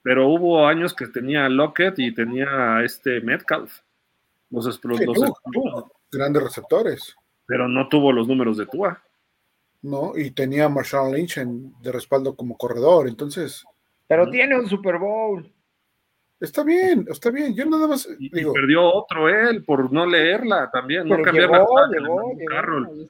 Pero 0.01 0.29
hubo 0.29 0.65
años 0.65 0.93
que 0.93 1.07
tenía 1.07 1.49
Lockett 1.49 1.99
y 1.99 2.13
tenía 2.13 2.81
este 2.81 3.19
Metcalf. 3.19 3.81
Los, 4.51 4.65
los, 4.85 4.97
Sí, 4.97 5.05
los- 5.05 5.15
tuvo, 5.15 5.37
tuvo 5.51 5.91
grandes 6.09 6.43
receptores. 6.43 7.13
pero 7.45 7.67
no 7.67 7.89
tuvo 7.89 8.13
los 8.13 8.25
números 8.25 8.55
de 8.57 8.67
Tua. 8.67 9.01
¿no? 9.81 10.13
Y 10.17 10.31
tenía 10.31 10.65
a 10.65 10.69
Marshawn 10.69 11.13
Lynch 11.13 11.37
en- 11.39 11.73
de 11.81 11.91
respaldo 11.91 12.37
como 12.37 12.57
corredor. 12.57 13.07
Entonces, 13.09 13.65
Pero 14.07 14.29
tiene 14.29 14.57
un 14.57 14.69
Super 14.69 14.97
Bowl. 14.97 15.51
Está 16.39 16.63
bien, 16.63 17.05
está 17.09 17.31
bien. 17.31 17.55
Yo 17.55 17.65
nada 17.65 17.87
más 17.87 18.07
Y, 18.19 18.29
perdió 18.29 18.83
otro 18.83 19.29
él 19.29 19.63
por 19.63 19.91
no 19.91 20.05
leerla 20.05 20.69
también, 20.71 21.07
no 21.07 21.21
cambiar 21.21 21.49
llegó, 21.49 21.79
la 21.79 21.99
llegó, 21.99 22.31
Carroll. 22.47 23.09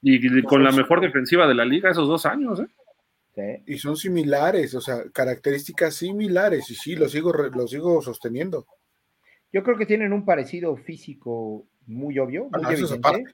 Y, 0.00 0.38
y 0.38 0.42
con 0.42 0.64
la 0.64 0.72
mejor 0.72 1.00
defensiva 1.00 1.46
de 1.46 1.54
la 1.54 1.64
liga 1.64 1.90
esos 1.90 2.08
dos 2.08 2.26
años, 2.26 2.60
¿eh? 2.60 2.66
Sí. 3.34 3.42
y 3.66 3.78
son 3.78 3.96
similares, 3.96 4.74
o 4.74 4.80
sea, 4.82 5.04
características 5.10 5.94
similares. 5.94 6.68
Y 6.70 6.74
sí, 6.74 6.96
lo 6.96 7.08
sigo, 7.08 7.32
lo 7.32 7.66
sigo 7.66 8.02
sosteniendo. 8.02 8.66
Yo 9.52 9.62
creo 9.62 9.76
que 9.76 9.86
tienen 9.86 10.12
un 10.12 10.24
parecido 10.24 10.76
físico 10.76 11.66
muy 11.86 12.18
obvio, 12.18 12.48
muy 12.50 12.72
evidente, 12.72 12.94
aparte. 12.94 13.24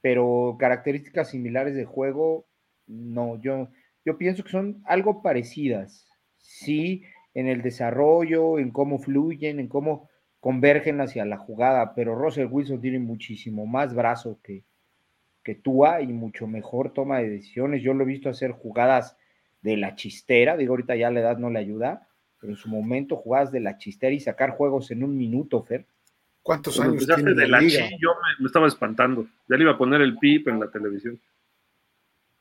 pero 0.00 0.56
características 0.58 1.30
similares 1.30 1.74
de 1.74 1.84
juego, 1.84 2.46
no, 2.86 3.40
yo, 3.40 3.68
yo 4.04 4.16
pienso 4.16 4.42
que 4.44 4.50
son 4.50 4.82
algo 4.86 5.22
parecidas. 5.22 6.06
Sí, 6.38 7.02
en 7.38 7.46
el 7.46 7.62
desarrollo, 7.62 8.58
en 8.58 8.72
cómo 8.72 8.98
fluyen, 8.98 9.60
en 9.60 9.68
cómo 9.68 10.08
convergen 10.40 11.00
hacia 11.00 11.24
la 11.24 11.38
jugada, 11.38 11.94
pero 11.94 12.16
Russell 12.16 12.48
Wilson 12.50 12.80
tiene 12.80 12.98
muchísimo 12.98 13.64
más 13.64 13.94
brazo 13.94 14.40
que, 14.42 14.64
que 15.44 15.54
Tua 15.54 16.02
y 16.02 16.08
mucho 16.08 16.48
mejor 16.48 16.92
toma 16.92 17.18
de 17.18 17.30
decisiones. 17.30 17.80
Yo 17.80 17.94
lo 17.94 18.02
he 18.02 18.08
visto 18.08 18.28
hacer 18.28 18.50
jugadas 18.50 19.16
de 19.62 19.76
la 19.76 19.94
chistera, 19.94 20.56
digo 20.56 20.72
ahorita 20.72 20.96
ya 20.96 21.12
la 21.12 21.20
edad 21.20 21.38
no 21.38 21.48
le 21.48 21.60
ayuda, 21.60 22.08
pero 22.40 22.52
en 22.52 22.56
su 22.56 22.68
momento 22.68 23.14
jugadas 23.14 23.52
de 23.52 23.60
la 23.60 23.78
chistera 23.78 24.12
y 24.12 24.18
sacar 24.18 24.50
juegos 24.50 24.90
en 24.90 25.04
un 25.04 25.16
minuto, 25.16 25.62
Fer. 25.62 25.86
¿Cuántos 26.42 26.74
Cuando 26.74 26.94
años 26.94 27.06
tiene 27.06 27.34
de 27.34 27.46
la 27.46 27.58
la 27.58 27.60
liga? 27.60 27.86
chi, 27.88 27.98
yo 28.00 28.10
me, 28.14 28.42
me 28.42 28.46
estaba 28.46 28.66
espantando. 28.66 29.28
Ya 29.48 29.56
le 29.56 29.62
iba 29.62 29.72
a 29.72 29.78
poner 29.78 30.00
el 30.00 30.18
pip 30.18 30.48
en 30.48 30.58
la 30.58 30.68
televisión. 30.68 31.20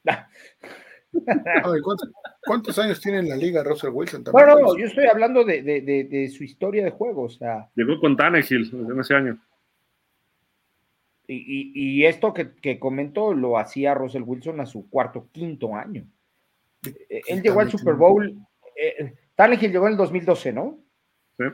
¿cuántos, 1.83 2.11
cuántos 2.45 2.77
años 2.79 2.99
tiene 3.01 3.19
en 3.19 3.29
la 3.29 3.35
liga 3.35 3.63
Russell 3.63 3.89
Wilson 3.91 4.23
también? 4.23 4.45
Bueno, 4.45 4.59
no, 4.61 4.77
yo 4.77 4.85
estoy 4.85 5.05
hablando 5.05 5.43
de, 5.43 5.61
de- 5.63 5.81
de- 5.81 6.03
de 6.03 6.29
su 6.29 6.43
historia 6.43 6.83
de 6.83 6.91
juego, 6.91 7.23
o 7.23 7.29
sea, 7.29 7.69
Llegó 7.75 7.99
con 7.99 8.15
Tannehill 8.17 8.69
en 8.91 8.99
ese 8.99 9.13
año. 9.15 9.39
y, 11.27 11.35
y- 11.35 11.71
y 12.01 12.05
esto 12.05 12.33
que, 12.33 12.51
que 12.55 12.79
comento 12.79 13.33
lo 13.33 13.57
hacía 13.57 13.93
Russell 13.93 14.23
Wilson 14.23 14.59
a 14.61 14.65
su 14.65 14.89
cuarto, 14.89 15.27
quinto 15.31 15.75
año. 15.75 16.05
Eh, 17.09 17.21
Él 17.27 17.41
llegó 17.41 17.59
al 17.59 17.69
Super 17.71 17.95
Bowl, 17.95 18.37
eh, 18.75 19.13
Tannehill 19.35 19.71
llegó 19.71 19.87
en 19.87 19.93
el 19.93 19.97
2012, 19.97 20.53
¿no? 20.53 20.77
Sí. 21.37 21.45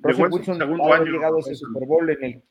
Russell 0.00 0.26
Wilson 0.30 0.58
segundo 0.58 0.92
ha 0.92 0.96
año, 0.96 1.04
llegado 1.12 1.36
a 1.36 1.40
ese. 1.40 1.54
Super 1.54 1.86
Bowl 1.86 2.10
en 2.10 2.24
el, 2.24 2.42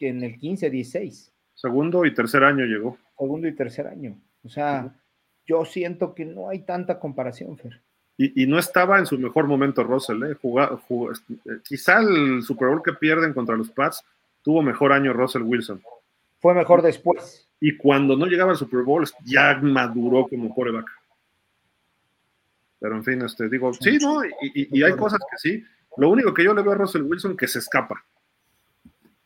en 0.00 0.22
el 0.24 0.38
15, 0.38 0.70
16, 0.70 1.30
Segundo 1.56 2.04
y 2.04 2.12
tercer 2.14 2.42
año 2.42 2.64
llegó. 2.64 2.96
segundo 3.18 3.46
y 3.46 3.54
tercer 3.54 3.86
año. 3.86 4.18
O 4.44 4.48
sea, 4.48 4.92
yo 5.46 5.64
siento 5.64 6.14
que 6.14 6.24
no 6.24 6.48
hay 6.48 6.60
tanta 6.60 6.98
comparación, 6.98 7.56
Fer. 7.58 7.80
Y, 8.16 8.42
y 8.44 8.46
no 8.46 8.58
estaba 8.58 8.98
en 8.98 9.06
su 9.06 9.18
mejor 9.18 9.46
momento 9.48 9.82
Russell, 9.82 10.22
¿eh? 10.22 10.34
Juga- 10.40 10.76
jugó- 10.88 11.12
eh, 11.12 11.58
quizá 11.64 11.98
el 12.00 12.42
Super 12.42 12.68
Bowl 12.68 12.82
que 12.82 12.92
pierden 12.92 13.32
contra 13.34 13.56
los 13.56 13.70
Pats 13.70 14.04
tuvo 14.42 14.62
mejor 14.62 14.92
año 14.92 15.12
Russell 15.12 15.42
Wilson. 15.42 15.82
Fue 16.38 16.54
mejor 16.54 16.82
después. 16.82 17.48
Y 17.60 17.76
cuando 17.76 18.16
no 18.16 18.26
llegaba 18.26 18.52
al 18.52 18.56
Super 18.58 18.82
Bowl 18.82 19.04
ya 19.24 19.58
maduró 19.62 20.28
como 20.28 20.54
coreback. 20.54 20.86
Pero 22.78 22.96
en 22.96 23.04
fin, 23.04 23.22
este, 23.22 23.48
digo, 23.48 23.72
sí, 23.72 23.98
¿no? 24.00 24.24
Y, 24.24 24.28
y- 24.54 24.78
y 24.78 24.82
hay 24.82 24.92
cosas 24.92 25.18
que 25.30 25.38
sí. 25.38 25.64
Lo 25.96 26.10
único 26.10 26.34
que 26.34 26.44
yo 26.44 26.52
le 26.54 26.62
veo 26.62 26.72
a 26.72 26.76
Russell 26.76 27.02
Wilson 27.02 27.36
que 27.36 27.48
se 27.48 27.58
escapa. 27.60 28.04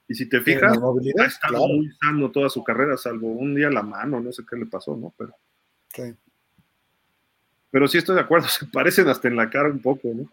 Y 0.07 0.15
si 0.15 0.27
te 0.29 0.41
fijas, 0.41 0.79
ha 0.79 1.25
estado 1.27 1.57
claro. 1.59 1.67
muy 1.75 1.91
sano 2.01 2.31
toda 2.31 2.49
su 2.49 2.63
carrera, 2.65 2.97
salvo 2.97 3.29
un 3.33 3.55
día 3.55 3.69
la 3.69 3.83
mano, 3.83 4.21
no 4.21 4.33
sé 4.33 4.43
qué 4.49 4.57
le 4.57 4.65
pasó, 4.67 4.97
¿no? 4.97 5.13
Pero, 5.19 5.35
Sí. 5.95 6.15
pero 7.71 7.89
sí 7.89 7.99
estoy 7.99 8.15
de 8.15 8.21
acuerdo, 8.21 8.47
se 8.49 8.67
parecen 8.67 9.09
hasta 9.09 9.29
en 9.29 9.37
la 9.37 9.51
cara 9.51 9.69
un 9.69 9.81
poco, 9.81 10.09
¿no? 10.15 10.31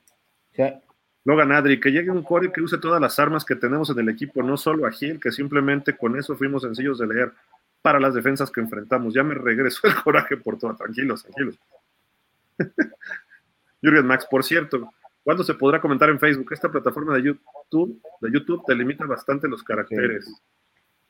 Sea, 0.53 0.81
Logan 1.25 1.51
Adri, 1.51 1.79
que 1.79 1.91
llegue 1.91 2.11
un 2.11 2.21
core 2.21 2.51
que 2.51 2.61
use 2.61 2.77
todas 2.77 3.01
las 3.01 3.17
armas 3.17 3.43
que 3.43 3.55
tenemos 3.55 3.89
en 3.89 3.99
el 3.99 4.09
equipo, 4.09 4.43
no 4.43 4.57
solo 4.57 4.85
a 4.85 4.91
Gil, 4.91 5.19
que 5.19 5.31
simplemente 5.31 5.97
con 5.97 6.17
eso 6.17 6.37
fuimos 6.37 6.61
sencillos 6.61 6.99
de 6.99 7.07
leer 7.07 7.33
para 7.81 7.99
las 7.99 8.13
defensas 8.13 8.51
que 8.51 8.61
enfrentamos. 8.61 9.13
Ya 9.13 9.23
me 9.23 9.33
regresó 9.33 9.87
el 9.87 9.95
coraje 10.03 10.37
por 10.37 10.59
todo. 10.59 10.75
Tranquilos, 10.75 11.23
tranquilos. 11.23 11.59
Jürgen 13.81 14.05
Max, 14.05 14.27
por 14.29 14.43
cierto, 14.43 14.91
¿cuándo 15.23 15.43
se 15.43 15.55
podrá 15.55 15.81
comentar 15.81 16.09
en 16.09 16.19
Facebook? 16.19 16.53
Esta 16.53 16.69
plataforma 16.69 17.15
de 17.15 17.23
YouTube, 17.23 17.99
de 18.21 18.31
YouTube 18.31 18.63
te 18.65 18.75
limita 18.75 19.05
bastante 19.05 19.47
los 19.47 19.63
caracteres. 19.63 20.31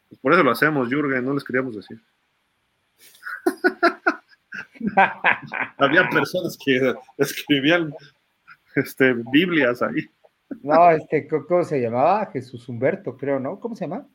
Pues 0.08 0.20
por 0.22 0.32
eso 0.32 0.44
lo 0.44 0.52
hacemos, 0.52 0.88
Jürgen, 0.88 1.26
no 1.26 1.34
les 1.34 1.44
queríamos 1.44 1.76
decir. 1.76 2.02
Había 5.78 6.10
personas 6.10 6.58
que 6.64 6.94
escribían 7.18 7.94
este, 8.76 9.14
Biblias 9.32 9.82
ahí. 9.82 10.10
no, 10.62 10.92
este, 10.92 11.28
¿cómo 11.28 11.64
se 11.64 11.82
llamaba? 11.82 12.26
Jesús 12.28 12.68
Humberto, 12.70 13.18
creo, 13.18 13.40
¿no? 13.40 13.60
¿Cómo 13.60 13.76
se 13.76 13.86
llama? 13.86 14.08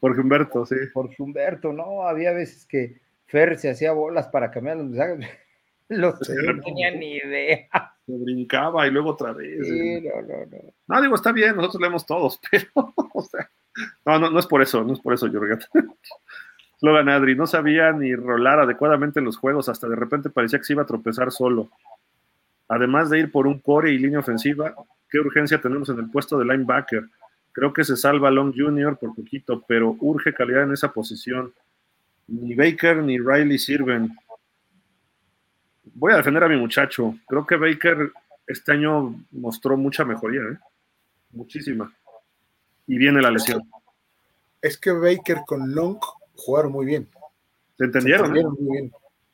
Jorge 0.00 0.20
Humberto, 0.20 0.66
sí. 0.66 0.76
Jorge 0.92 1.22
Humberto, 1.22 1.72
no, 1.72 2.02
había 2.06 2.32
veces 2.32 2.64
que 2.66 3.00
Fer 3.26 3.58
se 3.58 3.70
hacía 3.70 3.92
bolas 3.92 4.28
para 4.28 4.50
cambiar 4.50 4.78
los 4.78 4.86
mensajes. 4.86 5.28
Los 5.88 6.20
Sí. 6.20 6.32
no 6.44 6.60
tenía 6.62 6.92
ni 6.92 7.16
idea. 7.16 7.68
Se 8.06 8.12
brincaba 8.12 8.86
y 8.86 8.92
luego 8.92 9.10
otra 9.10 9.32
vez. 9.32 9.66
Sí, 9.66 10.00
no, 10.02 10.22
no, 10.22 10.46
no. 10.46 10.58
No, 10.86 11.02
digo, 11.02 11.16
está 11.16 11.32
bien, 11.32 11.56
nosotros 11.56 11.80
leemos 11.80 12.06
todos, 12.06 12.40
pero, 12.50 12.94
o 13.12 13.22
sea, 13.22 13.50
no, 14.06 14.20
no, 14.20 14.30
no 14.30 14.38
es 14.38 14.46
por 14.46 14.62
eso, 14.62 14.84
no 14.84 14.92
es 14.92 15.00
por 15.00 15.14
eso, 15.14 15.26
Jürgen. 15.26 15.58
Logan 16.80 17.08
Adri, 17.08 17.34
no 17.34 17.46
sabía 17.46 17.92
ni 17.92 18.14
rolar 18.14 18.60
adecuadamente 18.60 19.18
en 19.18 19.26
los 19.26 19.36
juegos, 19.36 19.68
hasta 19.68 19.88
de 19.88 19.96
repente 19.96 20.30
parecía 20.30 20.58
que 20.58 20.64
se 20.64 20.72
iba 20.72 20.82
a 20.82 20.86
tropezar 20.86 21.30
solo. 21.30 21.68
Además 22.68 23.10
de 23.10 23.18
ir 23.18 23.30
por 23.30 23.46
un 23.46 23.58
core 23.58 23.92
y 23.92 23.98
línea 23.98 24.20
ofensiva, 24.20 24.74
qué 25.08 25.18
urgencia 25.18 25.60
tenemos 25.60 25.88
en 25.90 25.98
el 25.98 26.10
puesto 26.10 26.38
de 26.38 26.44
linebacker. 26.44 27.04
Creo 27.52 27.72
que 27.72 27.84
se 27.84 27.96
salva 27.96 28.30
Long 28.30 28.54
Jr. 28.56 28.96
por 28.96 29.14
poquito, 29.14 29.64
pero 29.66 29.96
urge 30.00 30.32
calidad 30.32 30.62
en 30.62 30.72
esa 30.72 30.92
posición. 30.92 31.52
Ni 32.28 32.54
Baker 32.54 32.98
ni 32.98 33.18
Riley 33.18 33.58
sirven. 33.58 34.16
Voy 35.94 36.12
a 36.12 36.16
defender 36.16 36.44
a 36.44 36.48
mi 36.48 36.56
muchacho. 36.56 37.14
Creo 37.26 37.44
que 37.44 37.56
Baker 37.56 38.12
este 38.46 38.72
año 38.72 39.14
mostró 39.32 39.76
mucha 39.76 40.04
mejoría, 40.04 40.42
¿eh? 40.42 40.58
muchísima. 41.32 41.92
Y 42.86 42.98
viene 42.98 43.20
la 43.20 43.30
lesión. 43.30 43.62
Es 44.62 44.78
que 44.78 44.92
Baker 44.92 45.38
con 45.46 45.74
Long 45.74 45.98
jugaron 46.40 46.72
muy 46.72 46.86
bien. 46.86 47.08
¿Se 47.76 47.84
entendieron? 47.84 48.32
Se 48.32 48.38
eh? 48.38 48.40
entendieron 48.40 48.64
muy 48.64 48.78
bien. 48.78 48.92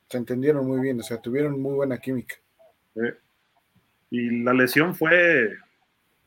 Se 0.09 0.17
entendieron 0.17 0.67
muy 0.67 0.81
bien, 0.81 0.99
o 0.99 1.03
sea, 1.03 1.21
tuvieron 1.21 1.59
muy 1.61 1.73
buena 1.73 1.97
química. 1.97 2.35
Y 4.09 4.41
la 4.41 4.53
lesión 4.53 4.95
fue 4.95 5.57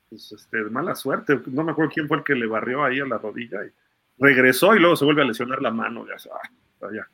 pues, 0.08 0.32
este, 0.32 0.58
mala 0.64 0.94
suerte. 0.94 1.40
No 1.46 1.64
me 1.64 1.72
acuerdo 1.72 1.92
quién 1.92 2.08
fue 2.08 2.18
el 2.18 2.24
que 2.24 2.34
le 2.34 2.46
barrió 2.46 2.84
ahí 2.84 3.00
a 3.00 3.06
la 3.06 3.18
rodilla. 3.18 3.64
Y 3.64 3.70
regresó 4.18 4.74
y 4.74 4.80
luego 4.80 4.96
se 4.96 5.04
vuelve 5.04 5.22
a 5.22 5.26
lesionar 5.26 5.62
la 5.62 5.70
mano. 5.70 6.06
Ya, 6.06 6.16
ah, 6.82 6.88
ya. 6.92 7.08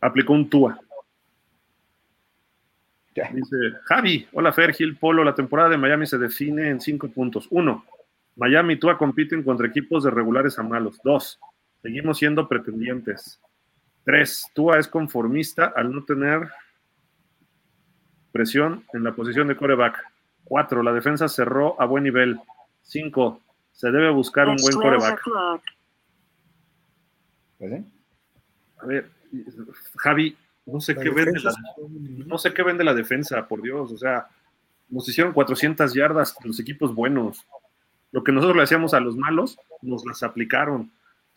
Aplicó 0.00 0.32
un 0.32 0.48
TUA. 0.48 0.78
Dice 3.32 3.56
Javi, 3.84 4.26
hola 4.32 4.52
Fergil, 4.52 4.96
Polo, 4.96 5.24
la 5.24 5.34
temporada 5.34 5.68
de 5.68 5.76
Miami 5.76 6.06
se 6.06 6.16
define 6.16 6.68
en 6.68 6.80
cinco 6.80 7.08
puntos. 7.08 7.48
Uno, 7.50 7.84
Miami 8.36 8.74
y 8.74 8.78
Tua 8.78 8.96
compiten 8.96 9.42
contra 9.42 9.66
equipos 9.66 10.04
de 10.04 10.10
regulares 10.10 10.58
a 10.58 10.62
malos. 10.62 11.00
Dos, 11.02 11.38
seguimos 11.82 12.18
siendo 12.18 12.48
pretendientes. 12.48 13.40
Tres, 14.04 14.46
Tua 14.54 14.78
es 14.78 14.88
conformista 14.88 15.72
al 15.74 15.92
no 15.92 16.04
tener 16.04 16.48
presión 18.32 18.84
en 18.92 19.04
la 19.04 19.12
posición 19.14 19.48
de 19.48 19.56
coreback. 19.56 20.02
Cuatro, 20.44 20.82
la 20.82 20.92
defensa 20.92 21.28
cerró 21.28 21.80
a 21.80 21.86
buen 21.86 22.04
nivel. 22.04 22.40
Cinco, 22.82 23.40
se 23.72 23.90
debe 23.90 24.10
buscar 24.10 24.48
un 24.48 24.56
buen 24.56 24.74
coreback. 24.74 25.20
¿Pues 27.58 27.84
a 28.78 28.86
ver, 28.86 29.10
Javi, 29.96 30.36
no 30.66 30.80
sé 30.80 30.94
qué 30.94 31.10
vende 31.10 31.40
la, 31.40 31.52
no 32.26 32.38
sé 32.38 32.54
qué 32.54 32.62
vende 32.62 32.84
la 32.84 32.94
defensa, 32.94 33.46
por 33.46 33.60
Dios. 33.60 33.92
O 33.92 33.98
sea, 33.98 34.28
nos 34.88 35.08
hicieron 35.08 35.32
400 35.32 35.92
yardas 35.94 36.34
los 36.44 36.58
equipos 36.58 36.94
buenos. 36.94 37.46
Lo 38.12 38.24
que 38.24 38.32
nosotros 38.32 38.56
le 38.56 38.62
hacíamos 38.62 38.94
a 38.94 39.00
los 39.00 39.16
malos, 39.16 39.58
nos 39.82 40.04
las 40.04 40.22
aplicaron. 40.22 40.90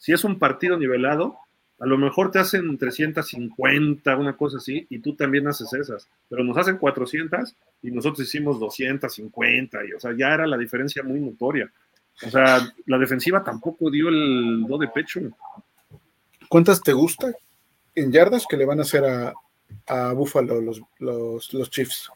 Si 0.03 0.11
es 0.11 0.25
un 0.25 0.37
partido 0.37 0.77
nivelado, 0.77 1.37
a 1.79 1.85
lo 1.85 1.97
mejor 1.97 2.29
te 2.29 2.37
hacen 2.37 2.77
350, 2.77 4.17
una 4.17 4.35
cosa 4.35 4.57
así, 4.57 4.85
y 4.89 4.99
tú 4.99 5.15
también 5.15 5.47
haces 5.47 5.71
esas. 5.71 6.09
Pero 6.27 6.43
nos 6.43 6.57
hacen 6.57 6.77
400 6.77 7.55
y 7.83 7.89
nosotros 7.89 8.27
hicimos 8.27 8.59
250. 8.59 9.85
Y, 9.85 9.93
o 9.93 9.99
sea, 10.01 10.11
ya 10.13 10.33
era 10.33 10.45
la 10.45 10.57
diferencia 10.57 11.03
muy 11.03 11.21
notoria. 11.21 11.71
O 12.21 12.29
sea, 12.29 12.59
la 12.85 12.97
defensiva 12.97 13.45
tampoco 13.45 13.89
dio 13.89 14.09
el 14.09 14.65
do 14.67 14.77
de 14.77 14.89
pecho. 14.89 15.21
¿Cuántas 16.49 16.81
te 16.81 16.91
gusta 16.91 17.31
en 17.95 18.11
yardas 18.11 18.45
que 18.45 18.57
le 18.57 18.65
van 18.65 18.79
a 18.79 18.81
hacer 18.81 19.05
a, 19.05 19.33
a 19.87 20.11
Buffalo 20.11 20.59
los, 20.59 20.81
los, 20.99 21.69
Chiefs? 21.69 22.11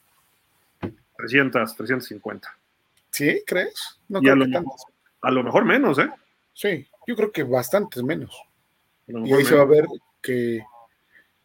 300, 1.16 1.74
350. 1.74 2.58
¿Sí? 3.12 3.44
¿Crees? 3.48 3.98
No 4.10 4.20
creo 4.20 4.34
a, 4.34 4.36
lo, 4.36 4.46
a 5.22 5.32
lo 5.32 5.44
mejor 5.44 5.64
menos, 5.64 5.98
¿eh? 6.00 6.10
Sí, 6.54 6.86
yo 7.08 7.16
creo 7.16 7.32
que 7.32 7.44
bastantes 7.44 8.04
menos. 8.04 8.40
Y 9.08 9.34
ahí 9.34 9.46
se 9.46 9.56
va 9.56 9.62
a 9.62 9.66
ver 9.66 9.86
que, 10.22 10.62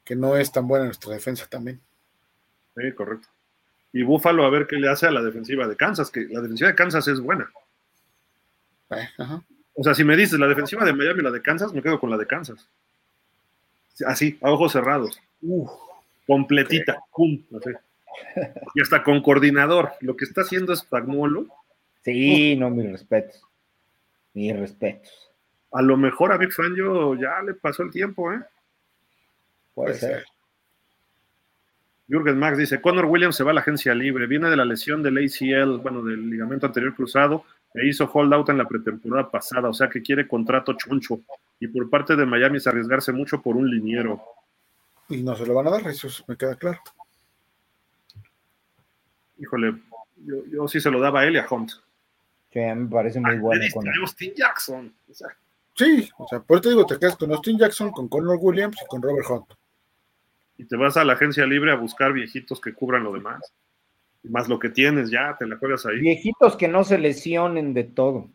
que, 0.04 0.16
no 0.16 0.36
es 0.36 0.50
tan 0.50 0.66
buena 0.66 0.86
nuestra 0.86 1.14
defensa 1.14 1.46
también. 1.48 1.80
Sí, 2.76 2.92
correcto. 2.92 3.28
Y 3.92 4.02
Buffalo 4.02 4.44
a 4.44 4.50
ver 4.50 4.66
qué 4.66 4.76
le 4.76 4.88
hace 4.88 5.06
a 5.06 5.12
la 5.12 5.22
defensiva 5.22 5.68
de 5.68 5.76
Kansas, 5.76 6.10
que 6.10 6.26
la 6.28 6.40
defensiva 6.40 6.70
de 6.70 6.74
Kansas 6.74 7.06
es 7.06 7.20
buena. 7.20 7.48
Eh, 8.90 9.08
ajá. 9.16 9.42
O 9.74 9.84
sea, 9.84 9.94
si 9.94 10.04
me 10.04 10.16
dices 10.16 10.38
la 10.38 10.48
defensiva 10.48 10.84
de 10.84 10.92
Miami 10.92 11.20
y 11.20 11.22
la 11.22 11.30
de 11.30 11.40
Kansas, 11.40 11.72
me 11.72 11.82
quedo 11.82 12.00
con 12.00 12.10
la 12.10 12.18
de 12.18 12.26
Kansas. 12.26 12.68
Así, 14.06 14.38
a 14.42 14.50
ojos 14.50 14.72
cerrados. 14.72 15.20
completita. 16.26 16.98
Pum, 17.14 17.42
Y 18.74 18.80
hasta 18.82 19.02
con 19.02 19.22
coordinador. 19.22 19.92
Lo 20.00 20.16
que 20.16 20.24
está 20.24 20.42
haciendo 20.42 20.72
es 20.72 20.82
Pagnuolo. 20.82 21.46
Sí, 22.02 22.56
no, 22.56 22.70
mis 22.70 22.90
respetos. 22.90 23.42
Mis 24.34 24.56
respetos. 24.56 25.31
A 25.72 25.82
lo 25.82 25.96
mejor 25.96 26.32
a 26.32 26.36
Big 26.36 26.52
Fangio 26.52 27.14
ya 27.14 27.40
le 27.42 27.54
pasó 27.54 27.82
el 27.82 27.90
tiempo, 27.90 28.32
¿eh? 28.32 28.40
Puede 29.74 29.94
ser. 29.94 30.24
Jürgen 32.08 32.38
Max 32.38 32.58
dice, 32.58 32.80
Connor 32.80 33.06
Williams 33.06 33.36
se 33.36 33.44
va 33.44 33.52
a 33.52 33.54
la 33.54 33.60
agencia 33.60 33.94
libre, 33.94 34.26
viene 34.26 34.50
de 34.50 34.56
la 34.56 34.66
lesión 34.66 35.02
del 35.02 35.16
ACL, 35.16 35.78
bueno, 35.78 36.02
del 36.02 36.28
ligamento 36.28 36.66
anterior 36.66 36.94
cruzado, 36.94 37.44
e 37.74 37.86
hizo 37.86 38.04
holdout 38.12 38.50
en 38.50 38.58
la 38.58 38.68
pretemporada 38.68 39.30
pasada, 39.30 39.70
o 39.70 39.72
sea 39.72 39.88
que 39.88 40.02
quiere 40.02 40.28
contrato 40.28 40.74
choncho. 40.74 41.20
Y 41.58 41.68
por 41.68 41.88
parte 41.88 42.14
de 42.14 42.26
Miami 42.26 42.58
es 42.58 42.66
arriesgarse 42.66 43.12
mucho 43.12 43.40
por 43.40 43.56
un 43.56 43.70
liniero. 43.70 44.22
Y 45.08 45.22
no 45.22 45.34
se 45.34 45.46
lo 45.46 45.54
van 45.54 45.68
a 45.68 45.70
dar, 45.70 45.86
eso 45.86 46.08
me 46.26 46.36
queda 46.36 46.54
claro. 46.56 46.80
Híjole, 49.38 49.74
yo, 50.50 50.68
sí 50.68 50.80
se 50.80 50.90
lo 50.90 51.00
daba 51.00 51.20
a 51.20 51.26
él 51.26 51.34
y 51.34 51.38
a 51.38 51.46
Hunt. 51.48 51.72
Que 52.50 52.74
me 52.74 52.90
parece 52.90 53.20
muy 53.20 53.38
bueno. 53.38 53.64
Con 53.72 53.88
Austin 53.88 54.34
Jackson. 54.36 54.92
Sí, 55.74 56.08
o 56.18 56.26
sea, 56.28 56.40
por 56.40 56.56
eso 56.56 56.62
te 56.62 56.68
digo, 56.70 56.86
te 56.86 56.98
quedas 56.98 57.16
con 57.16 57.32
Austin 57.32 57.58
Jackson, 57.58 57.90
con 57.90 58.08
Connor 58.08 58.38
Williams 58.40 58.76
y 58.82 58.86
con 58.86 59.02
Robert 59.02 59.26
Hunt. 59.28 59.52
Y 60.58 60.64
te 60.64 60.76
vas 60.76 60.96
a 60.96 61.04
la 61.04 61.14
agencia 61.14 61.46
libre 61.46 61.72
a 61.72 61.76
buscar 61.76 62.12
viejitos 62.12 62.60
que 62.60 62.74
cubran 62.74 63.04
lo 63.04 63.12
demás 63.12 63.40
más 64.28 64.48
lo 64.48 64.58
que 64.58 64.68
tienes, 64.68 65.10
ya 65.10 65.36
te 65.38 65.46
la 65.46 65.56
juegas 65.56 65.84
ahí. 65.86 65.98
Viejitos 65.98 66.56
que 66.56 66.68
no 66.68 66.84
se 66.84 66.98
lesionen 66.98 67.74
de 67.74 67.84
todo. 67.84 68.30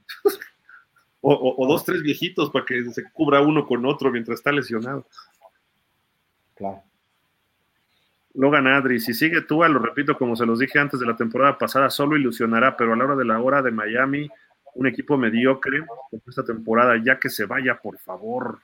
o, 1.21 1.67
dos, 1.67 1.85
tres 1.85 2.01
viejitos 2.01 2.49
para 2.49 2.65
que 2.65 2.83
se 2.91 3.09
cubra 3.11 3.41
uno 3.41 3.65
con 3.65 3.85
otro 3.85 4.11
mientras 4.11 4.39
está 4.39 4.51
lesionado. 4.51 5.05
Claro. 6.55 6.83
Logan 8.33 8.67
Adri, 8.67 8.99
si 8.99 9.13
sigue 9.13 9.41
tú, 9.41 9.63
lo 9.63 9.79
repito, 9.79 10.15
como 10.15 10.35
se 10.35 10.45
los 10.45 10.59
dije 10.59 10.77
antes 10.77 10.99
de 10.99 11.07
la 11.07 11.15
temporada 11.15 11.57
pasada, 11.57 11.89
solo 11.89 12.17
ilusionará, 12.17 12.77
pero 12.77 12.93
a 12.93 12.95
la 12.95 13.05
hora 13.05 13.15
de 13.15 13.25
la 13.25 13.41
hora 13.41 13.61
de 13.63 13.71
Miami, 13.71 14.29
un 14.77 14.87
equipo 14.87 15.17
mediocre 15.17 15.83
esta 16.27 16.43
temporada, 16.43 17.01
ya 17.03 17.19
que 17.19 17.29
se 17.29 17.45
vaya, 17.45 17.79
por 17.81 17.97
favor. 17.97 18.59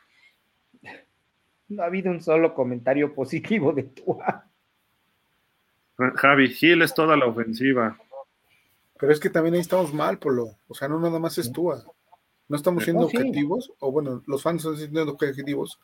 No 1.70 1.84
ha 1.84 1.88
habido 1.88 2.12
un 2.12 2.22
solo 2.22 2.54
comentario 2.54 3.14
positivo 3.14 3.74
de 3.74 3.84
Tua. 3.84 4.46
Javi, 6.16 6.50
Gil 6.50 6.82
es 6.82 6.94
toda 6.94 7.18
la 7.18 7.26
ofensiva. 7.26 7.98
Pero 9.00 9.12
es 9.12 9.20
que 9.20 9.30
también 9.30 9.56
ahí 9.56 9.62
estamos 9.62 9.94
mal, 9.94 10.20
Polo. 10.20 10.58
O 10.68 10.74
sea, 10.74 10.88
no 10.88 11.00
nada 11.00 11.20
más 11.20 11.38
es 11.38 11.52
Tua. 11.52 11.84
No 12.48 12.58
estamos 12.58 12.84
siendo 12.84 13.06
objetivos, 13.06 13.74
o 13.80 13.92
bueno, 13.92 14.22
los 14.28 14.44
fans 14.44 14.64
están 14.64 14.78
siendo 14.78 15.12
objetivos, 15.12 15.80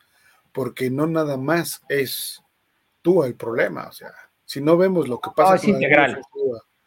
porque 0.52 0.90
no 0.90 1.06
nada 1.06 1.36
más 1.36 1.82
es 1.88 2.42
Tua 3.02 3.26
el 3.26 3.34
problema. 3.34 3.88
O 3.88 3.92
sea, 3.92 4.12
si 4.44 4.60
no 4.60 4.76
vemos 4.76 5.08
lo 5.08 5.20
que 5.20 5.30
pasa 5.34 5.58
con 5.58 5.70
integral. 5.70 6.22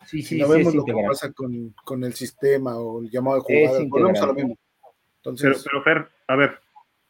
Si 0.06 0.38
no 0.38 0.48
vemos 0.48 0.76
lo 0.76 0.86
que 0.86 0.94
pasa 1.08 1.32
con, 1.32 2.04
el 2.04 2.14
sistema 2.14 2.78
o 2.78 3.02
el 3.02 3.10
llamado 3.10 3.38
de 3.38 3.42
jugada, 3.42 3.86
volvemos 3.88 4.22
a 4.22 4.26
lo 4.28 4.34
mismo. 4.34 4.58
Entonces, 5.18 5.64
pero, 5.64 5.84
pero 5.84 5.84
Fer, 5.84 6.12
a 6.28 6.36
ver, 6.36 6.60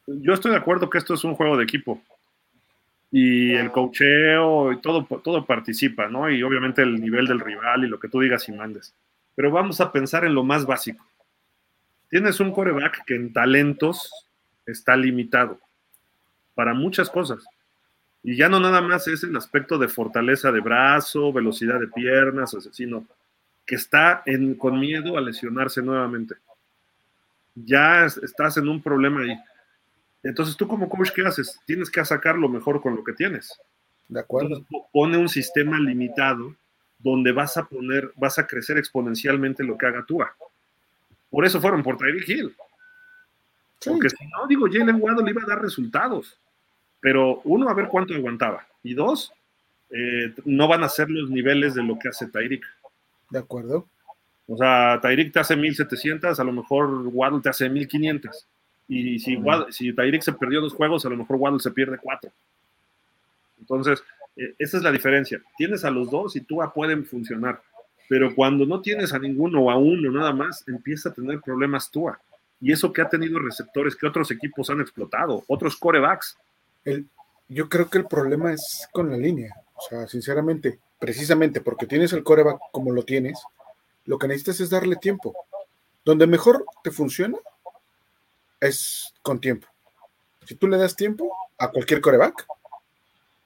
yo 0.06 0.34
estoy 0.34 0.52
de 0.52 0.58
acuerdo 0.58 0.88
que 0.90 0.98
esto 0.98 1.14
es 1.14 1.24
un 1.24 1.34
juego 1.34 1.56
de 1.56 1.64
equipo 1.64 2.00
y 3.10 3.54
el 3.54 3.70
cocheo 3.70 4.72
y 4.72 4.80
todo, 4.80 5.04
todo 5.22 5.46
participa, 5.46 6.08
¿no? 6.08 6.28
Y 6.28 6.42
obviamente 6.42 6.82
el 6.82 7.00
nivel 7.00 7.28
del 7.28 7.38
rival 7.38 7.84
y 7.84 7.88
lo 7.88 8.00
que 8.00 8.08
tú 8.08 8.20
digas 8.20 8.48
y 8.48 8.52
mandes. 8.52 8.92
Pero 9.36 9.52
vamos 9.52 9.80
a 9.80 9.92
pensar 9.92 10.24
en 10.24 10.34
lo 10.34 10.42
más 10.42 10.66
básico. 10.66 11.06
Tienes 12.08 12.40
un 12.40 12.50
coreback 12.50 13.04
que 13.04 13.14
en 13.14 13.32
talentos 13.32 14.10
está 14.66 14.96
limitado 14.96 15.60
para 16.54 16.74
muchas 16.74 17.08
cosas. 17.08 17.44
Y 18.26 18.36
ya 18.36 18.48
no 18.48 18.58
nada 18.58 18.80
más 18.80 19.06
es 19.06 19.22
el 19.22 19.36
aspecto 19.36 19.76
de 19.76 19.86
fortaleza 19.86 20.50
de 20.50 20.60
brazo, 20.60 21.30
velocidad 21.30 21.78
de 21.78 21.88
piernas, 21.88 22.56
sino 22.72 23.06
que 23.66 23.74
está 23.74 24.22
en, 24.24 24.54
con 24.54 24.80
miedo 24.80 25.18
a 25.18 25.20
lesionarse 25.20 25.82
nuevamente. 25.82 26.34
Ya 27.54 28.06
estás 28.06 28.56
en 28.56 28.68
un 28.68 28.82
problema 28.82 29.20
ahí. 29.20 29.38
Entonces, 30.22 30.56
tú 30.56 30.66
como 30.66 30.88
coach, 30.88 31.10
¿qué 31.10 31.20
haces? 31.20 31.60
Tienes 31.66 31.90
que 31.90 32.02
sacar 32.02 32.36
lo 32.36 32.48
mejor 32.48 32.80
con 32.80 32.96
lo 32.96 33.04
que 33.04 33.12
tienes. 33.12 33.60
De 34.08 34.20
acuerdo. 34.20 34.64
pone 34.90 35.18
un 35.18 35.28
sistema 35.28 35.78
limitado 35.78 36.54
donde 36.98 37.30
vas 37.30 37.58
a 37.58 37.66
poner, 37.66 38.10
vas 38.16 38.38
a 38.38 38.46
crecer 38.46 38.78
exponencialmente 38.78 39.62
lo 39.62 39.76
que 39.76 39.86
haga 39.86 40.06
Tua. 40.06 40.34
Por 41.28 41.44
eso 41.44 41.60
fueron 41.60 41.82
por 41.82 41.98
Tyreek 41.98 42.26
Hill. 42.26 42.56
Porque 43.84 44.08
si 44.08 44.26
no, 44.28 44.46
digo, 44.46 44.66
Jalen 44.70 44.96
Waddle 44.98 45.30
iba 45.30 45.42
a 45.42 45.46
dar 45.46 45.60
resultados. 45.60 46.38
Pero 47.04 47.42
uno, 47.44 47.68
a 47.68 47.74
ver 47.74 47.88
cuánto 47.88 48.14
aguantaba. 48.14 48.66
Y 48.82 48.94
dos, 48.94 49.30
eh, 49.90 50.32
no 50.46 50.66
van 50.66 50.84
a 50.84 50.88
ser 50.88 51.10
los 51.10 51.28
niveles 51.28 51.74
de 51.74 51.82
lo 51.82 51.98
que 51.98 52.08
hace 52.08 52.28
Tyreek. 52.28 52.64
De 53.28 53.40
acuerdo. 53.40 53.86
O 54.48 54.56
sea, 54.56 54.98
Tyreek 55.02 55.30
te 55.30 55.38
hace 55.38 55.54
1700, 55.54 56.40
a 56.40 56.44
lo 56.44 56.52
mejor 56.52 56.88
Waddle 57.08 57.42
te 57.42 57.50
hace 57.50 57.68
1500. 57.68 58.46
Y 58.88 59.18
si, 59.18 59.38
si 59.68 59.92
Tyreek 59.92 60.22
se 60.22 60.32
perdió 60.32 60.62
dos 60.62 60.72
juegos, 60.72 61.04
a 61.04 61.10
lo 61.10 61.18
mejor 61.18 61.36
Waddle 61.36 61.60
se 61.60 61.72
pierde 61.72 61.98
cuatro. 61.98 62.30
Entonces, 63.60 64.02
eh, 64.36 64.54
esa 64.58 64.78
es 64.78 64.82
la 64.82 64.90
diferencia. 64.90 65.42
Tienes 65.58 65.84
a 65.84 65.90
los 65.90 66.10
dos 66.10 66.36
y 66.36 66.40
tú 66.40 66.58
pueden 66.74 67.04
funcionar. 67.04 67.60
Pero 68.08 68.34
cuando 68.34 68.64
no 68.64 68.80
tienes 68.80 69.12
a 69.12 69.18
ninguno 69.18 69.60
o 69.60 69.70
a 69.70 69.76
uno 69.76 70.10
nada 70.10 70.32
más, 70.32 70.66
empieza 70.66 71.10
a 71.10 71.12
tener 71.12 71.38
problemas 71.42 71.90
Tua. 71.90 72.18
Y 72.62 72.72
eso 72.72 72.90
que 72.94 73.02
ha 73.02 73.10
tenido 73.10 73.38
receptores 73.40 73.94
que 73.94 74.06
otros 74.06 74.30
equipos 74.30 74.70
han 74.70 74.80
explotado, 74.80 75.44
otros 75.48 75.76
corebacks. 75.76 76.38
Yo 77.48 77.68
creo 77.68 77.90
que 77.90 77.98
el 77.98 78.06
problema 78.06 78.52
es 78.52 78.88
con 78.92 79.10
la 79.10 79.16
línea. 79.16 79.54
O 79.74 79.80
sea, 79.88 80.06
sinceramente, 80.06 80.78
precisamente 80.98 81.60
porque 81.60 81.86
tienes 81.86 82.12
el 82.12 82.22
coreback 82.24 82.58
como 82.72 82.92
lo 82.92 83.04
tienes, 83.04 83.42
lo 84.04 84.18
que 84.18 84.28
necesitas 84.28 84.60
es 84.60 84.70
darle 84.70 84.96
tiempo. 84.96 85.34
Donde 86.04 86.26
mejor 86.26 86.64
te 86.82 86.90
funciona 86.90 87.38
es 88.60 89.12
con 89.22 89.40
tiempo. 89.40 89.66
Si 90.46 90.54
tú 90.54 90.68
le 90.68 90.78
das 90.78 90.96
tiempo 90.96 91.34
a 91.58 91.70
cualquier 91.70 92.00
coreback, 92.00 92.46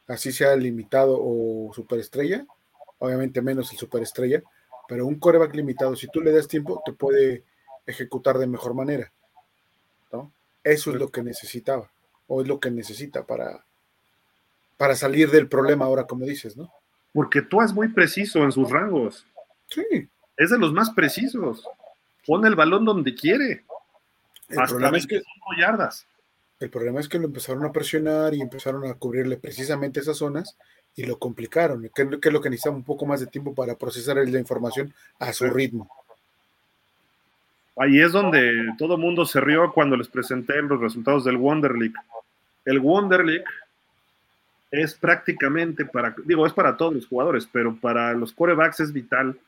así 0.09 0.33
sea 0.33 0.57
limitado 0.57 1.17
o 1.21 1.73
superestrella, 1.75 2.47
obviamente 2.99 3.43
menos 3.43 3.71
el 3.73 3.79
superestrella, 3.79 4.43
pero 4.89 5.07
un 5.07 5.19
coreback 5.19 5.55
limitado, 5.55 5.95
si 5.95 6.09
tú 6.09 6.21
le 6.21 6.33
das 6.33 6.49
tiempo, 6.49 6.83
te 6.85 6.93
puede 6.93 7.45
ejecutar 7.87 8.39
de 8.39 8.47
mejor 8.47 8.75
manera. 8.75 9.13
Eso 10.65 10.91
es 10.91 10.97
lo 10.97 11.09
que 11.09 11.23
necesitaba, 11.23 11.91
o 12.29 12.43
es 12.43 12.49
lo 12.49 12.61
que 12.61 12.71
necesita 12.71 13.25
para, 13.25 13.65
para 14.77 14.95
salir 14.95 15.31
del 15.31 15.49
problema 15.49 15.87
ahora, 15.87 16.07
como 16.07 16.25
dices, 16.25 16.57
¿no? 16.57 16.73
Porque 17.13 17.43
tú 17.43 17.63
es 17.63 17.73
muy 17.73 17.89
preciso 17.89 18.45
en 18.45 18.53
sus 18.53 18.71
rangos. 18.71 19.27
Sí. 19.67 20.09
Es 20.37 20.51
de 20.51 20.59
los 20.59 20.73
más 20.73 20.91
precisos. 20.91 21.67
Pone 22.25 22.47
el 22.47 22.55
balón 22.55 22.85
donde 22.85 23.15
quiere. 23.15 23.65
El 24.49 24.67
problema 24.69 24.97
es 24.97 25.07
que 25.07 25.23
yardas. 25.59 26.07
El 26.61 26.71
problema 26.71 27.01
es 27.01 27.09
que 27.09 27.19
lo 27.19 27.27
empezaron 27.27 27.65
a 27.65 27.73
presionar 27.73 28.35
y 28.35 28.41
empezaron 28.41 28.87
a 28.87 28.95
cubrirle 28.95 29.37
precisamente 29.37 30.01
esas 30.01 30.17
zonas 30.17 30.57
y 30.97 31.05
lo 31.05 31.19
complicaron, 31.19 31.89
que, 31.95 32.03
es 32.03 32.33
lo 32.33 32.41
que 32.41 32.51
necesitaba 32.51 32.77
un 32.77 32.83
poco 32.83 33.07
más 33.07 33.21
de 33.21 33.29
tiempo 33.29 33.55
para 33.55 33.77
procesar 33.77 34.17
la 34.17 34.39
información 34.39 34.93
a 35.21 35.33
su 35.33 35.49
ritmo. 35.49 35.89
Ahí 37.79 38.01
es 38.01 38.13
donde 38.13 38.75
todo 38.77 38.95
el 38.95 39.01
mundo 39.01 39.25
se 39.25 39.41
rió 39.41 39.73
cuando 39.73 39.97
les 39.97 40.09
presenté 40.09 40.61
los 40.63 40.81
resultados 40.81 41.25
del 41.25 41.37
Wonder 41.37 41.73
League. 41.73 41.95
El 42.65 42.81
Wonder 42.81 43.25
League 43.25 43.45
es 44.71 44.95
prácticamente 44.95 45.85
para, 45.85 46.15
digo, 46.25 46.47
es 46.47 46.53
para 46.53 46.77
todos 46.77 46.95
los 46.95 47.07
jugadores, 47.07 47.49
pero 47.51 47.77
para 47.77 48.13
los 48.15 48.33
corebacks 48.33 48.81
es 48.81 48.93
vital 48.93 49.39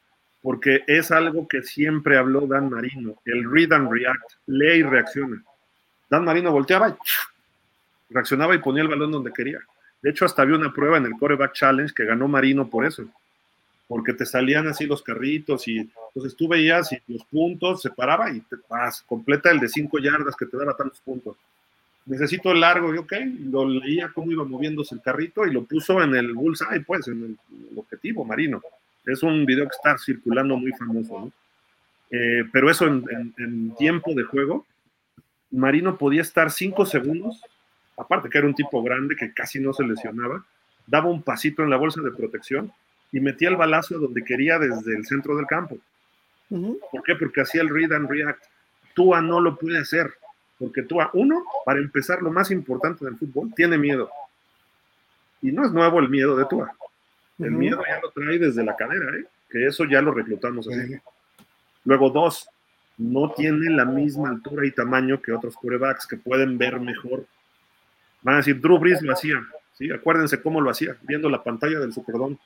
porque 0.42 0.84
es 0.86 1.10
algo 1.10 1.46
que 1.46 1.62
siempre 1.62 2.16
habló 2.16 2.46
Dan 2.46 2.70
Marino, 2.70 3.16
el 3.26 3.50
read 3.50 3.72
and 3.72 3.90
react, 3.92 4.32
lee 4.46 4.78
y 4.78 4.82
reacciona. 4.82 5.42
Dan 6.08 6.24
Marino 6.24 6.50
volteaba, 6.50 6.96
reaccionaba 8.08 8.54
y 8.54 8.58
ponía 8.58 8.82
el 8.82 8.88
balón 8.88 9.12
donde 9.12 9.32
quería. 9.32 9.58
De 10.00 10.10
hecho, 10.10 10.24
hasta 10.24 10.42
había 10.42 10.56
una 10.56 10.72
prueba 10.72 10.96
en 10.96 11.04
el 11.04 11.12
Coreback 11.18 11.52
Challenge 11.52 11.92
que 11.92 12.06
ganó 12.06 12.26
Marino 12.26 12.70
por 12.70 12.86
eso, 12.86 13.04
porque 13.90 14.12
te 14.12 14.24
salían 14.24 14.68
así 14.68 14.86
los 14.86 15.02
carritos 15.02 15.66
y 15.66 15.78
entonces 15.78 16.36
tú 16.36 16.46
veías 16.46 16.92
y 16.92 17.02
los 17.08 17.24
puntos 17.24 17.82
se 17.82 17.90
paraba 17.90 18.30
y 18.30 18.38
te 18.38 18.54
vas, 18.68 19.02
completa 19.02 19.50
el 19.50 19.58
de 19.58 19.68
cinco 19.68 19.98
yardas 19.98 20.36
que 20.36 20.46
te 20.46 20.56
daba 20.56 20.76
tantos 20.76 21.00
puntos. 21.00 21.36
Necesito 22.06 22.52
el 22.52 22.60
largo, 22.60 22.94
y 22.94 22.98
ok, 22.98 23.12
lo 23.50 23.68
leía 23.68 24.12
cómo 24.14 24.30
iba 24.30 24.44
moviéndose 24.44 24.94
el 24.94 25.02
carrito 25.02 25.44
y 25.44 25.52
lo 25.52 25.64
puso 25.64 26.00
en 26.00 26.14
el 26.14 26.34
bullseye, 26.34 26.84
pues, 26.86 27.08
en 27.08 27.36
el, 27.50 27.78
objetivo 27.78 28.24
Marino. 28.24 28.62
Es 29.04 29.24
un 29.24 29.44
video 29.44 29.64
que 29.64 29.74
está 29.74 29.98
circulando 29.98 30.56
muy 30.56 30.70
famoso, 30.70 31.20
¿no? 31.20 31.32
Eh, 32.12 32.44
pero 32.52 32.70
eso 32.70 32.86
en 32.86 33.74
tiempo 33.76 34.14
de 34.14 34.22
juego, 34.22 34.66
Marino 35.50 35.98
podía 35.98 36.22
estar 36.22 36.52
cinco 36.52 36.86
segundos 36.86 37.42
aparte 38.00 38.28
que 38.28 38.38
era 38.38 38.46
un 38.46 38.54
tipo 38.54 38.82
grande 38.82 39.14
que 39.14 39.32
casi 39.32 39.60
no 39.60 39.72
se 39.72 39.84
lesionaba, 39.84 40.44
daba 40.86 41.10
un 41.10 41.22
pasito 41.22 41.62
en 41.62 41.70
la 41.70 41.76
bolsa 41.76 42.00
de 42.00 42.10
protección 42.10 42.72
y 43.12 43.20
metía 43.20 43.48
el 43.48 43.56
balazo 43.56 43.98
donde 43.98 44.24
quería 44.24 44.58
desde 44.58 44.96
el 44.96 45.04
centro 45.06 45.36
del 45.36 45.46
campo. 45.46 45.78
¿Por 46.48 47.02
qué? 47.04 47.14
Porque 47.14 47.42
hacía 47.42 47.62
el 47.62 47.68
read 47.68 47.92
and 47.92 48.08
react. 48.08 48.42
Tua 48.94 49.20
no 49.20 49.40
lo 49.40 49.56
puede 49.56 49.78
hacer, 49.78 50.12
porque 50.58 50.82
Tua, 50.82 51.10
uno, 51.14 51.44
para 51.64 51.78
empezar, 51.78 52.22
lo 52.22 52.30
más 52.30 52.50
importante 52.50 53.04
del 53.04 53.16
fútbol, 53.16 53.52
tiene 53.54 53.78
miedo. 53.78 54.10
Y 55.42 55.52
no 55.52 55.64
es 55.64 55.72
nuevo 55.72 56.00
el 56.00 56.08
miedo 56.08 56.36
de 56.36 56.44
Tua. 56.46 56.72
El 57.38 57.52
miedo 57.52 57.82
ya 57.88 58.00
lo 58.00 58.10
trae 58.10 58.38
desde 58.38 58.64
la 58.64 58.76
cadera, 58.76 59.16
¿eh? 59.16 59.24
que 59.48 59.66
eso 59.66 59.84
ya 59.84 60.02
lo 60.02 60.12
reclutamos 60.12 60.68
así. 60.68 60.96
Luego, 61.84 62.10
dos, 62.10 62.48
no 62.98 63.32
tiene 63.32 63.70
la 63.70 63.84
misma 63.84 64.28
altura 64.28 64.66
y 64.66 64.72
tamaño 64.72 65.22
que 65.22 65.32
otros 65.32 65.56
corebacks 65.56 66.06
que 66.06 66.16
pueden 66.16 66.58
ver 66.58 66.78
mejor 66.78 67.24
Van 68.22 68.34
a 68.34 68.38
decir, 68.38 68.60
Drew 68.60 68.78
Brees 68.78 69.02
lo 69.02 69.12
hacía, 69.12 69.42
¿sí? 69.72 69.90
Acuérdense 69.90 70.42
cómo 70.42 70.60
lo 70.60 70.70
hacía, 70.70 70.96
viendo 71.02 71.28
la 71.30 71.42
pantalla 71.42 71.78
del 71.80 71.92
Superdome. 71.92 72.38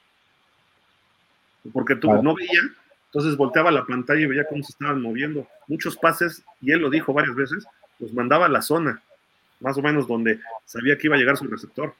Porque 1.72 1.96
tú 1.96 2.12
no 2.22 2.34
veía, 2.34 2.60
entonces 3.06 3.36
volteaba 3.36 3.70
la 3.70 3.86
pantalla 3.86 4.20
y 4.20 4.26
veía 4.26 4.46
cómo 4.46 4.62
se 4.62 4.72
estaban 4.72 5.00
moviendo. 5.00 5.46
Muchos 5.66 5.96
pases, 5.96 6.42
y 6.60 6.72
él 6.72 6.80
lo 6.80 6.90
dijo 6.90 7.12
varias 7.12 7.34
veces, 7.34 7.66
los 7.98 8.12
mandaba 8.12 8.46
a 8.46 8.50
la 8.50 8.60
zona, 8.60 9.02
más 9.60 9.78
o 9.78 9.82
menos 9.82 10.06
donde 10.06 10.40
sabía 10.64 10.98
que 10.98 11.06
iba 11.06 11.16
a 11.16 11.18
llegar 11.18 11.36
su 11.36 11.46
receptor. 11.46 11.94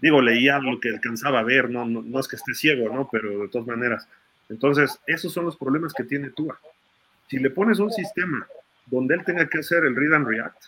Digo, 0.00 0.20
leía 0.20 0.58
lo 0.58 0.78
que 0.78 0.90
alcanzaba 0.90 1.40
a 1.40 1.44
ver, 1.44 1.70
no, 1.70 1.84
no, 1.84 2.02
no 2.02 2.20
es 2.20 2.28
que 2.28 2.36
esté 2.36 2.54
ciego, 2.54 2.94
¿no? 2.94 3.08
Pero 3.10 3.42
de 3.42 3.48
todas 3.48 3.66
maneras. 3.66 4.06
Entonces, 4.48 5.00
esos 5.06 5.32
son 5.32 5.46
los 5.46 5.56
problemas 5.56 5.92
que 5.94 6.04
tiene 6.04 6.30
Tua. 6.30 6.58
Si 7.28 7.38
le 7.38 7.50
pones 7.50 7.78
un 7.78 7.90
sistema 7.90 8.46
donde 8.86 9.14
él 9.14 9.24
tenga 9.24 9.48
que 9.48 9.58
hacer 9.58 9.84
el 9.84 9.96
read 9.96 10.12
and 10.12 10.28
react, 10.28 10.64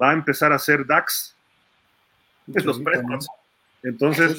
va 0.00 0.10
a 0.10 0.12
empezar 0.12 0.52
a 0.52 0.56
hacer 0.56 0.86
DAX. 0.86 1.34
los 2.46 2.80
Entonces, 3.82 4.36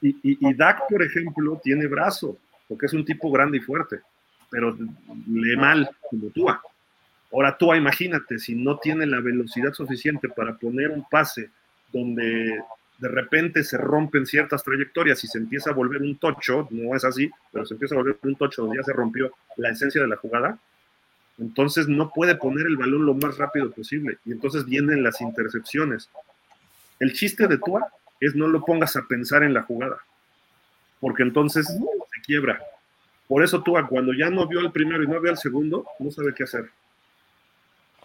y, 0.00 0.16
y, 0.22 0.54
DAC, 0.54 0.88
por 0.88 1.02
ejemplo, 1.02 1.60
tiene 1.62 1.86
brazo, 1.86 2.36
porque 2.68 2.86
es 2.86 2.92
un 2.92 3.04
tipo 3.04 3.30
grande 3.30 3.58
y 3.58 3.60
fuerte, 3.60 4.00
pero 4.50 4.76
lee 5.26 5.56
mal, 5.56 5.88
como 6.10 6.28
Tua. 6.30 6.60
Ahora 7.32 7.56
Tua, 7.56 7.76
imagínate, 7.76 8.38
si 8.38 8.54
no 8.54 8.78
tiene 8.78 9.06
la 9.06 9.20
velocidad 9.20 9.72
suficiente 9.72 10.28
para 10.28 10.56
poner 10.56 10.90
un 10.90 11.04
pase 11.08 11.50
donde 11.92 12.60
de 12.98 13.08
repente 13.08 13.62
se 13.62 13.76
rompen 13.76 14.26
ciertas 14.26 14.62
trayectorias 14.62 15.22
y 15.22 15.26
se 15.26 15.38
empieza 15.38 15.70
a 15.70 15.74
volver 15.74 16.00
un 16.02 16.16
tocho, 16.16 16.66
no 16.70 16.94
es 16.94 17.04
así, 17.04 17.30
pero 17.52 17.66
se 17.66 17.74
empieza 17.74 17.94
a 17.94 17.98
volver 17.98 18.18
un 18.22 18.36
tocho 18.36 18.62
donde 18.62 18.78
ya 18.78 18.84
se 18.84 18.92
rompió 18.92 19.32
la 19.56 19.70
esencia 19.70 20.00
de 20.00 20.08
la 20.08 20.16
jugada, 20.16 20.58
entonces 21.38 21.88
no 21.88 22.10
puede 22.10 22.36
poner 22.36 22.66
el 22.66 22.76
balón 22.76 23.04
lo 23.04 23.14
más 23.14 23.36
rápido 23.36 23.70
posible 23.70 24.18
y 24.24 24.32
entonces 24.32 24.64
vienen 24.64 25.02
las 25.02 25.20
intercepciones. 25.20 26.08
El 26.98 27.12
chiste 27.12 27.46
de 27.46 27.58
Tua 27.58 27.92
es 28.20 28.34
no 28.34 28.48
lo 28.48 28.64
pongas 28.64 28.96
a 28.96 29.06
pensar 29.08 29.42
en 29.42 29.54
la 29.54 29.62
jugada, 29.62 29.96
porque 31.00 31.22
entonces 31.22 31.66
se 31.66 32.20
quiebra. 32.22 32.60
Por 33.28 33.42
eso 33.42 33.62
Tua 33.62 33.86
cuando 33.86 34.12
ya 34.12 34.30
no 34.30 34.46
vio 34.46 34.60
el 34.60 34.72
primero 34.72 35.02
y 35.02 35.08
no 35.08 35.20
vio 35.20 35.32
el 35.32 35.38
segundo, 35.38 35.86
no 35.98 36.10
sabe 36.10 36.32
qué 36.34 36.44
hacer. 36.44 36.66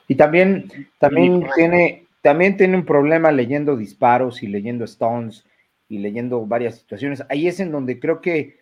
Y 0.07 0.15
también, 0.15 0.69
también 0.99 1.47
tiene, 1.55 2.07
también 2.21 2.57
tiene 2.57 2.75
un 2.75 2.85
problema 2.85 3.31
leyendo 3.31 3.77
disparos 3.77 4.43
y 4.43 4.47
leyendo 4.47 4.85
stones 4.85 5.45
y 5.87 5.99
leyendo 5.99 6.45
varias 6.45 6.79
situaciones. 6.79 7.23
Ahí 7.29 7.47
es 7.47 7.59
en 7.59 7.71
donde 7.71 7.99
creo 7.99 8.21
que 8.21 8.61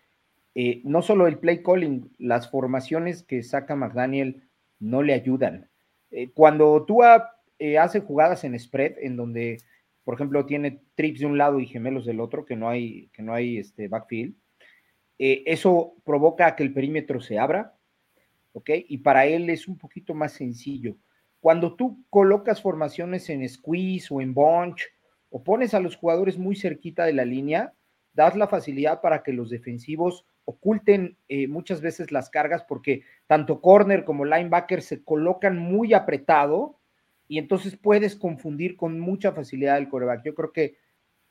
eh, 0.55 0.81
no 0.83 1.01
solo 1.01 1.27
el 1.27 1.37
play 1.37 1.63
calling, 1.63 2.11
las 2.17 2.49
formaciones 2.49 3.23
que 3.23 3.43
saca 3.43 3.75
McDaniel 3.75 4.43
no 4.79 5.03
le 5.03 5.13
ayudan. 5.13 5.69
Eh, 6.11 6.29
cuando 6.33 6.85
tú 6.85 6.99
eh, 7.59 7.77
hace 7.77 7.99
jugadas 8.01 8.43
en 8.43 8.59
spread, 8.59 8.93
en 8.99 9.15
donde, 9.15 9.57
por 10.09 10.15
ejemplo, 10.15 10.43
tiene 10.47 10.81
trips 10.95 11.19
de 11.19 11.27
un 11.27 11.38
lado 11.38 11.59
y 11.59 11.67
gemelos 11.67 12.03
del 12.03 12.19
otro, 12.19 12.43
que 12.43 12.55
no 12.55 12.67
hay, 12.67 13.09
que 13.13 13.21
no 13.21 13.31
hay 13.31 13.59
este 13.59 13.88
backfield, 13.88 14.33
eh, 15.19 15.43
eso 15.45 15.97
provoca 16.03 16.55
que 16.55 16.63
el 16.63 16.73
perímetro 16.73 17.21
se 17.21 17.38
abra, 17.38 17.75
¿ok? 18.53 18.71
Y 18.88 18.97
para 18.97 19.27
él 19.27 19.51
es 19.51 19.67
un 19.67 19.77
poquito 19.77 20.15
más 20.15 20.31
sencillo. 20.31 20.97
Cuando 21.39 21.75
tú 21.75 22.03
colocas 22.09 22.59
formaciones 22.59 23.29
en 23.29 23.47
squeeze 23.47 24.07
o 24.09 24.19
en 24.19 24.33
bunch, 24.33 24.81
o 25.29 25.43
pones 25.43 25.75
a 25.75 25.79
los 25.79 25.95
jugadores 25.95 26.39
muy 26.39 26.55
cerquita 26.55 27.05
de 27.05 27.13
la 27.13 27.23
línea, 27.23 27.75
das 28.11 28.35
la 28.35 28.47
facilidad 28.47 29.01
para 29.01 29.21
que 29.21 29.31
los 29.31 29.51
defensivos 29.51 30.25
oculten 30.43 31.19
eh, 31.27 31.47
muchas 31.47 31.81
veces 31.81 32.11
las 32.11 32.31
cargas 32.31 32.63
porque 32.67 33.03
tanto 33.27 33.61
corner 33.61 34.05
como 34.05 34.25
linebacker 34.25 34.81
se 34.81 35.03
colocan 35.03 35.59
muy 35.59 35.93
apretado 35.93 36.78
y 37.30 37.38
entonces 37.38 37.77
puedes 37.77 38.17
confundir 38.17 38.75
con 38.75 38.99
mucha 38.99 39.32
facilidad 39.32 39.77
el 39.77 39.88
coreback. 39.88 40.25
Yo 40.25 40.35
creo 40.35 40.51
que 40.51 40.75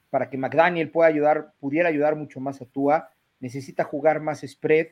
para 0.08 0.30
que 0.30 0.38
McDaniel 0.38 0.90
pueda 0.90 1.08
ayudar, 1.08 1.52
pudiera 1.58 1.90
ayudar 1.90 2.16
mucho 2.16 2.40
más 2.40 2.62
a 2.62 2.64
Tua, 2.64 3.10
necesita 3.40 3.84
jugar 3.84 4.20
más 4.20 4.40
spread 4.40 4.86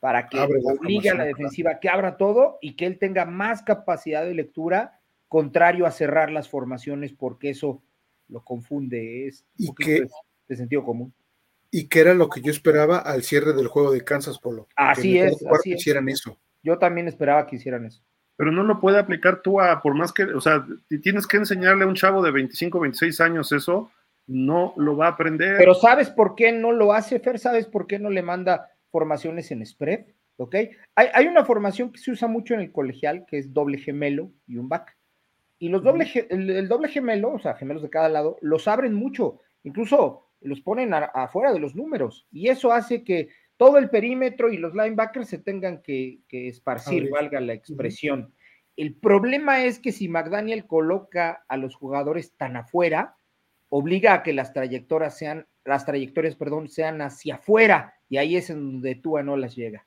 para 0.00 0.28
que 0.28 0.38
obligue 0.38 1.10
a 1.10 1.14
la 1.14 1.24
defensiva 1.24 1.80
que 1.80 1.88
abra 1.88 2.16
todo 2.16 2.58
y 2.62 2.76
que 2.76 2.86
él 2.86 2.98
tenga 2.98 3.26
más 3.26 3.62
capacidad 3.62 4.24
de 4.24 4.34
lectura, 4.34 5.00
contrario 5.28 5.86
a 5.86 5.90
cerrar 5.90 6.30
las 6.30 6.48
formaciones, 6.48 7.12
porque 7.12 7.50
eso 7.50 7.82
lo 8.28 8.42
confunde, 8.44 9.26
es 9.26 9.44
y 9.58 9.74
que, 9.74 10.06
de 10.48 10.56
sentido 10.56 10.84
común 10.84 11.12
y 11.76 11.88
que 11.88 11.98
era 11.98 12.14
lo 12.14 12.28
que 12.28 12.40
yo 12.40 12.52
esperaba 12.52 12.98
al 12.98 13.24
cierre 13.24 13.52
del 13.52 13.66
juego 13.66 13.90
de 13.90 14.04
Kansas 14.04 14.38
Polo. 14.38 14.68
Así 14.76 15.18
es. 15.18 15.44
Así 15.50 15.72
hicieran 15.72 16.08
eso. 16.08 16.38
Yo 16.62 16.78
también 16.78 17.08
esperaba 17.08 17.48
que 17.48 17.56
hicieran 17.56 17.84
eso. 17.84 18.00
Pero 18.36 18.50
no 18.50 18.62
lo 18.64 18.80
puede 18.80 18.98
aplicar 18.98 19.42
tú 19.42 19.60
a, 19.60 19.80
por 19.80 19.94
más 19.94 20.12
que, 20.12 20.24
o 20.24 20.40
sea, 20.40 20.66
tienes 21.02 21.26
que 21.26 21.36
enseñarle 21.36 21.84
a 21.84 21.86
un 21.86 21.94
chavo 21.94 22.22
de 22.22 22.32
25, 22.32 22.80
26 22.80 23.20
años 23.20 23.52
eso, 23.52 23.90
no 24.26 24.74
lo 24.76 24.96
va 24.96 25.06
a 25.06 25.10
aprender. 25.10 25.56
Pero 25.58 25.74
¿sabes 25.74 26.10
por 26.10 26.34
qué 26.34 26.50
no 26.50 26.72
lo 26.72 26.92
hace, 26.92 27.20
Fer? 27.20 27.38
¿Sabes 27.38 27.66
por 27.66 27.86
qué 27.86 27.98
no 27.98 28.10
le 28.10 28.22
manda 28.22 28.70
formaciones 28.90 29.50
en 29.50 29.64
spread? 29.64 30.06
¿Ok? 30.36 30.56
Hay, 30.96 31.26
una 31.26 31.44
formación 31.44 31.92
que 31.92 32.00
se 32.00 32.10
usa 32.10 32.26
mucho 32.26 32.54
en 32.54 32.60
el 32.60 32.72
colegial, 32.72 33.24
que 33.26 33.38
es 33.38 33.52
doble 33.52 33.78
gemelo 33.78 34.32
y 34.46 34.56
un 34.56 34.68
back. 34.68 34.96
Y 35.60 35.68
los 35.68 35.84
doble, 35.84 36.10
el 36.30 36.68
doble 36.68 36.88
gemelo, 36.88 37.32
o 37.32 37.38
sea, 37.38 37.54
gemelos 37.54 37.82
de 37.82 37.90
cada 37.90 38.08
lado, 38.08 38.36
los 38.40 38.66
abren 38.66 38.94
mucho. 38.94 39.40
Incluso 39.62 40.24
los 40.44 40.60
ponen 40.60 40.92
afuera 40.92 41.52
de 41.52 41.58
los 41.58 41.74
números 41.74 42.26
y 42.30 42.48
eso 42.48 42.72
hace 42.72 43.02
que 43.02 43.30
todo 43.56 43.78
el 43.78 43.90
perímetro 43.90 44.52
y 44.52 44.56
los 44.56 44.74
linebackers 44.74 45.28
se 45.28 45.38
tengan 45.38 45.82
que, 45.82 46.20
esparcir, 46.28 47.10
valga 47.10 47.40
la 47.40 47.52
expresión. 47.52 48.32
El 48.76 48.94
problema 48.94 49.64
es 49.64 49.78
que 49.78 49.92
si 49.92 50.08
McDaniel 50.08 50.66
coloca 50.66 51.44
a 51.48 51.56
los 51.56 51.76
jugadores 51.76 52.32
tan 52.36 52.56
afuera, 52.56 53.16
obliga 53.68 54.14
a 54.14 54.22
que 54.22 54.32
las 54.32 54.52
trayectorias 54.52 55.16
sean 55.16 55.46
las 55.64 55.86
trayectorias, 55.86 56.36
perdón, 56.36 56.68
sean 56.68 57.00
hacia 57.00 57.36
afuera 57.36 57.94
y 58.08 58.18
ahí 58.18 58.36
es 58.36 58.50
en 58.50 58.72
donde 58.72 58.96
Tua 58.96 59.22
no 59.22 59.36
las 59.36 59.56
llega. 59.56 59.86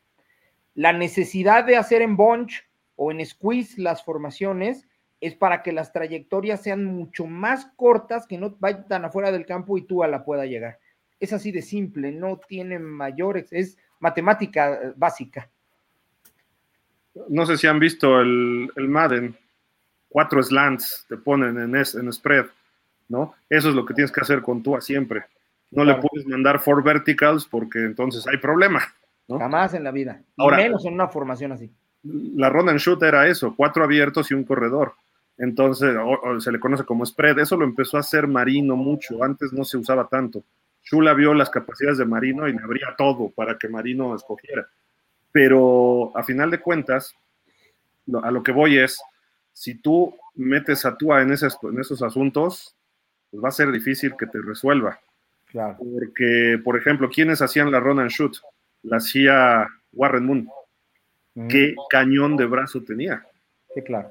La 0.74 0.94
necesidad 0.94 1.66
de 1.66 1.76
hacer 1.76 2.02
en 2.02 2.18
bunch 2.18 2.64
o 2.96 3.12
en 3.12 3.24
squeeze 3.26 3.80
las 3.82 4.04
formaciones 4.04 4.88
es 5.22 5.36
para 5.36 5.64
que 5.64 5.72
las 5.72 5.92
trayectorias 5.92 6.62
sean 6.62 6.86
mucho 6.86 7.26
más 7.26 7.66
cortas, 7.76 8.28
que 8.28 8.38
no 8.38 8.56
vayan 8.60 9.06
afuera 9.06 9.32
del 9.32 9.46
campo 9.46 9.78
y 9.78 9.84
Tua 9.84 10.08
la 10.08 10.24
pueda 10.24 10.46
llegar. 10.46 10.80
Es 11.20 11.34
así 11.34 11.52
de 11.52 11.62
simple, 11.62 12.12
no 12.12 12.40
tiene 12.48 12.80
mayores, 12.80 13.48
es 13.52 13.78
matemática 14.00 14.74
eh, 14.74 14.94
básica. 14.96 15.50
No 17.30 17.46
sé 17.46 17.58
si 17.58 17.66
han 17.66 17.80
visto 17.80 18.20
el, 18.22 18.70
el 18.76 18.88
Madden, 18.88 19.36
cuatro 20.10 20.42
slants 20.42 21.06
te 21.10 21.18
ponen 21.18 21.58
en, 21.60 21.76
en 21.76 22.14
spread, 22.14 22.46
¿no? 23.10 23.34
Eso 23.50 23.70
es 23.70 23.76
lo 23.76 23.86
que 23.86 23.94
tienes 23.94 24.12
que 24.12 24.22
hacer 24.22 24.42
con 24.42 24.62
Tua 24.62 24.82
siempre. 24.82 25.26
No 25.72 25.84
le 25.84 25.96
puedes 25.96 26.26
mandar 26.28 26.60
four 26.60 26.84
verticals 26.84 27.46
porque 27.46 27.80
entonces 27.80 28.26
hay 28.28 28.38
problema. 28.38 28.82
Jamás 29.28 29.74
en 29.74 29.84
la 29.84 29.92
vida. 29.92 30.22
Ahora, 30.38 30.58
menos 30.58 30.86
en 30.86 30.94
una 30.94 31.10
formación 31.10 31.52
así. 31.52 31.70
La 32.04 32.50
ronda 32.50 32.72
and 32.72 32.80
shoot 32.80 33.02
era 33.04 33.28
eso, 33.28 33.54
cuatro 33.56 33.84
abiertos 33.84 34.32
y 34.32 34.34
un 34.34 34.46
corredor. 34.46 34.94
Entonces, 35.38 35.94
se 36.40 36.52
le 36.52 36.60
conoce 36.60 36.86
como 36.86 37.06
spread. 37.06 37.40
Eso 37.40 37.58
lo 37.58 37.66
empezó 37.66 37.98
a 37.98 38.00
hacer 38.00 38.28
Marino 38.28 38.76
mucho. 38.76 39.24
Antes 39.24 39.52
no 39.52 39.64
se 39.66 39.78
usaba 39.78 40.08
tanto. 40.08 40.44
Chula 40.90 41.14
vio 41.14 41.34
las 41.34 41.50
capacidades 41.50 41.98
de 41.98 42.06
Marino 42.06 42.48
y 42.48 42.54
le 42.54 42.64
abría 42.64 42.96
todo 42.98 43.30
para 43.30 43.58
que 43.58 43.68
Marino 43.68 44.16
escogiera. 44.16 44.70
Pero 45.34 46.16
a 46.16 46.24
final 46.24 46.50
de 46.50 46.62
cuentas, 46.62 47.14
a 48.24 48.32
lo 48.32 48.42
que 48.42 48.54
voy 48.54 48.78
es, 48.78 49.02
si 49.52 49.76
tú 49.76 50.16
metes 50.36 50.86
a 50.86 50.96
Tua 50.96 51.22
en, 51.22 51.30
en 51.32 51.80
esos 51.80 52.02
asuntos, 52.02 52.74
pues 53.30 53.44
va 53.44 53.50
a 53.50 53.52
ser 53.52 53.70
difícil 53.72 54.16
que 54.18 54.28
te 54.28 54.40
resuelva. 54.42 54.98
Porque, 55.78 56.58
por 56.64 56.78
ejemplo, 56.78 57.10
¿quiénes 57.10 57.42
hacían 57.42 57.70
la 57.70 57.82
run 57.82 58.00
and 58.00 58.10
shoot? 58.10 58.38
La 58.84 58.98
hacía 58.98 59.68
Warren 59.92 60.26
Moon. 60.26 60.48
Mm. 61.36 61.48
¿Qué 61.50 61.76
cañón 61.90 62.38
de 62.38 62.46
brazo 62.46 62.82
tenía? 62.82 63.26
Sí, 63.74 63.82
claro. 63.82 64.10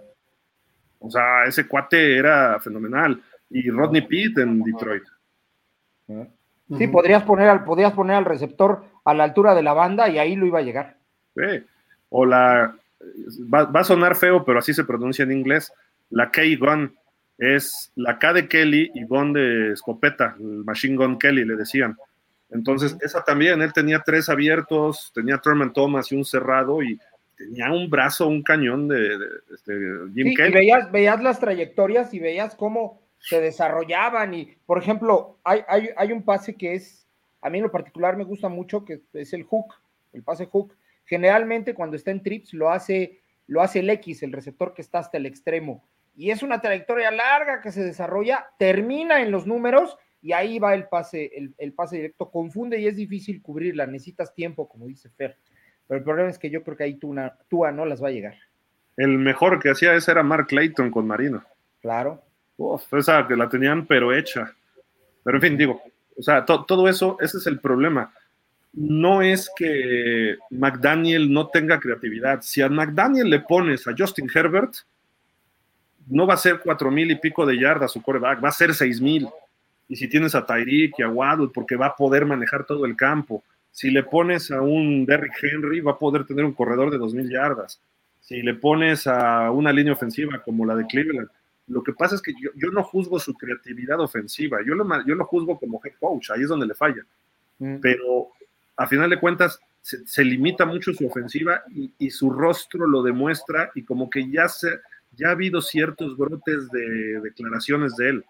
O 0.98 1.10
sea, 1.10 1.46
ese 1.46 1.66
cuate 1.66 2.18
era 2.18 2.60
fenomenal. 2.60 3.22
Y 3.48 3.70
Rodney 3.70 4.02
Pitt 4.02 4.36
en 4.38 4.62
Detroit. 4.62 5.04
Sí, 6.76 6.88
podrías 6.88 7.22
poner, 7.22 7.48
al, 7.48 7.64
podrías 7.64 7.92
poner 7.92 8.16
al 8.16 8.24
receptor 8.24 8.84
a 9.04 9.14
la 9.14 9.24
altura 9.24 9.54
de 9.54 9.62
la 9.62 9.72
banda 9.72 10.08
y 10.08 10.18
ahí 10.18 10.34
lo 10.34 10.46
iba 10.46 10.58
a 10.58 10.62
llegar. 10.62 10.96
Sí. 11.34 11.64
O 12.08 12.26
la. 12.26 12.74
Va, 13.52 13.64
va, 13.64 13.80
a 13.80 13.84
sonar 13.84 14.16
feo, 14.16 14.44
pero 14.44 14.58
así 14.58 14.74
se 14.74 14.84
pronuncia 14.84 15.22
en 15.22 15.32
inglés. 15.32 15.72
La 16.10 16.30
K-Gun 16.30 16.92
es 17.38 17.92
la 17.96 18.18
K 18.18 18.32
de 18.32 18.48
Kelly 18.48 18.90
y 18.94 19.04
Gun 19.04 19.32
de 19.32 19.72
escopeta, 19.72 20.36
el 20.38 20.64
Machine 20.64 20.96
Gun 20.96 21.18
Kelly 21.18 21.44
le 21.44 21.56
decían. 21.56 21.96
Entonces, 22.50 22.96
esa 23.00 23.24
también, 23.24 23.60
él 23.60 23.72
tenía 23.72 24.02
tres 24.04 24.28
abiertos, 24.28 25.10
tenía 25.14 25.38
Thurman 25.38 25.72
Thomas 25.72 26.10
y 26.12 26.16
un 26.16 26.24
cerrado 26.24 26.82
y 26.82 26.98
tenía 27.36 27.70
un 27.72 27.90
brazo, 27.90 28.28
un 28.28 28.42
cañón 28.42 28.88
de, 28.88 29.18
este, 29.52 29.72
Jim 30.14 30.34
Kelly. 30.34 30.50
Y 30.50 30.52
veías, 30.52 30.92
veías 30.92 31.22
las 31.22 31.40
trayectorias 31.40 32.14
y 32.14 32.20
veías 32.20 32.54
cómo 32.54 33.05
se 33.28 33.40
desarrollaban 33.40 34.34
y, 34.34 34.56
por 34.66 34.78
ejemplo, 34.78 35.38
hay, 35.44 35.62
hay, 35.68 35.90
hay 35.96 36.12
un 36.12 36.22
pase 36.22 36.54
que 36.54 36.74
es, 36.74 37.06
a 37.42 37.50
mí 37.50 37.58
en 37.58 37.64
lo 37.64 37.72
particular 37.72 38.16
me 38.16 38.24
gusta 38.24 38.48
mucho, 38.48 38.84
que 38.84 39.02
es 39.12 39.32
el 39.32 39.44
hook, 39.44 39.74
el 40.12 40.22
pase 40.22 40.46
hook. 40.46 40.76
Generalmente 41.04 41.74
cuando 41.74 41.96
está 41.96 42.10
en 42.10 42.22
trips 42.22 42.54
lo 42.54 42.70
hace, 42.70 43.20
lo 43.46 43.62
hace 43.62 43.80
el 43.80 43.90
X, 43.90 44.22
el 44.22 44.32
receptor 44.32 44.74
que 44.74 44.82
está 44.82 45.00
hasta 45.00 45.18
el 45.18 45.26
extremo 45.26 45.84
y 46.16 46.30
es 46.30 46.42
una 46.42 46.60
trayectoria 46.60 47.10
larga 47.10 47.60
que 47.60 47.70
se 47.70 47.84
desarrolla, 47.84 48.46
termina 48.58 49.20
en 49.20 49.30
los 49.30 49.46
números 49.46 49.98
y 50.22 50.32
ahí 50.32 50.58
va 50.58 50.74
el 50.74 50.88
pase, 50.88 51.30
el, 51.58 51.72
pase 51.74 51.96
directo. 51.96 52.30
Confunde 52.30 52.80
y 52.80 52.86
es 52.86 52.96
difícil 52.96 53.42
cubrirla, 53.42 53.86
necesitas 53.86 54.34
tiempo, 54.34 54.66
como 54.66 54.86
dice 54.86 55.10
Fer. 55.10 55.36
Pero 55.86 55.98
el 55.98 56.04
problema 56.04 56.30
es 56.30 56.38
que 56.38 56.50
yo 56.50 56.64
creo 56.64 56.76
que 56.76 56.84
ahí 56.84 56.94
Tua, 56.94 57.70
no 57.70 57.84
las 57.84 58.02
va 58.02 58.08
a 58.08 58.12
llegar. 58.12 58.34
El 58.96 59.18
mejor 59.18 59.60
que 59.60 59.70
hacía 59.70 59.94
ese 59.94 60.10
era 60.10 60.22
Mark 60.22 60.46
Clayton 60.46 60.90
con 60.90 61.06
Marino. 61.06 61.44
Claro. 61.80 62.22
Uf, 62.56 62.92
esa 62.94 63.26
que 63.26 63.36
la 63.36 63.48
tenían 63.48 63.86
pero 63.86 64.14
hecha. 64.14 64.52
Pero 65.22 65.38
en 65.38 65.42
fin, 65.42 65.56
digo, 65.56 65.82
o 66.16 66.22
sea, 66.22 66.44
todo 66.44 66.88
eso, 66.88 67.18
ese 67.20 67.38
es 67.38 67.46
el 67.46 67.60
problema. 67.60 68.12
No 68.72 69.22
es 69.22 69.50
que 69.56 70.36
McDaniel 70.50 71.32
no 71.32 71.48
tenga 71.48 71.80
creatividad. 71.80 72.42
Si 72.42 72.62
a 72.62 72.68
McDaniel 72.68 73.30
le 73.30 73.40
pones 73.40 73.86
a 73.86 73.94
Justin 73.96 74.30
Herbert, 74.32 74.74
no 76.08 76.26
va 76.26 76.34
a 76.34 76.38
ser 76.38 76.60
cuatro 76.60 76.90
mil 76.90 77.10
y 77.10 77.16
pico 77.16 77.44
de 77.44 77.58
yardas 77.58 77.92
su 77.92 78.02
coreback, 78.02 78.42
va 78.42 78.50
a 78.50 78.52
ser 78.52 78.74
seis 78.74 79.00
mil. 79.00 79.28
Y 79.88 79.96
si 79.96 80.08
tienes 80.08 80.34
a 80.34 80.44
Tyreek 80.44 80.98
y 80.98 81.02
a 81.02 81.08
Waddle, 81.08 81.50
porque 81.52 81.76
va 81.76 81.86
a 81.86 81.96
poder 81.96 82.26
manejar 82.26 82.64
todo 82.64 82.86
el 82.86 82.96
campo. 82.96 83.42
Si 83.70 83.90
le 83.90 84.02
pones 84.02 84.50
a 84.50 84.60
un 84.62 85.04
Derrick 85.04 85.34
Henry, 85.42 85.80
va 85.80 85.92
a 85.92 85.98
poder 85.98 86.24
tener 86.24 86.44
un 86.44 86.52
corredor 86.52 86.90
de 86.90 86.98
dos 86.98 87.14
mil 87.14 87.30
yardas. 87.30 87.80
Si 88.20 88.42
le 88.42 88.54
pones 88.54 89.06
a 89.06 89.50
una 89.50 89.72
línea 89.72 89.92
ofensiva 89.92 90.42
como 90.42 90.64
la 90.64 90.74
de 90.74 90.86
Cleveland, 90.86 91.28
lo 91.68 91.82
que 91.82 91.92
pasa 91.92 92.14
es 92.14 92.22
que 92.22 92.32
yo, 92.40 92.70
no 92.70 92.82
juzgo 92.84 93.18
su 93.18 93.34
creatividad 93.34 94.00
ofensiva, 94.00 94.58
yo 94.64 94.74
lo, 94.74 94.86
yo 95.04 95.14
lo 95.14 95.24
juzgo 95.24 95.58
como 95.58 95.80
head 95.84 95.94
coach, 95.98 96.30
ahí 96.30 96.42
es 96.42 96.48
donde 96.48 96.66
le 96.66 96.74
falla. 96.74 97.04
Mm. 97.58 97.78
Pero 97.80 98.28
a 98.76 98.86
final 98.86 99.10
de 99.10 99.18
cuentas, 99.18 99.58
se, 99.80 100.24
limita 100.24 100.64
mucho 100.64 100.92
su 100.92 101.06
ofensiva 101.06 101.62
y, 101.70 101.92
y, 101.98 102.10
su 102.10 102.30
rostro 102.30 102.88
lo 102.88 103.04
demuestra 103.04 103.70
y 103.74 103.84
como 103.84 104.10
que 104.10 104.28
ya 104.28 104.48
se, 104.48 104.80
ya 105.12 105.28
ha 105.28 105.32
habido 105.32 105.60
ciertos 105.60 106.16
brotes 106.16 106.70
de 106.70 107.20
declaraciones 107.20 107.96
de 107.96 108.08
él, 108.08 108.24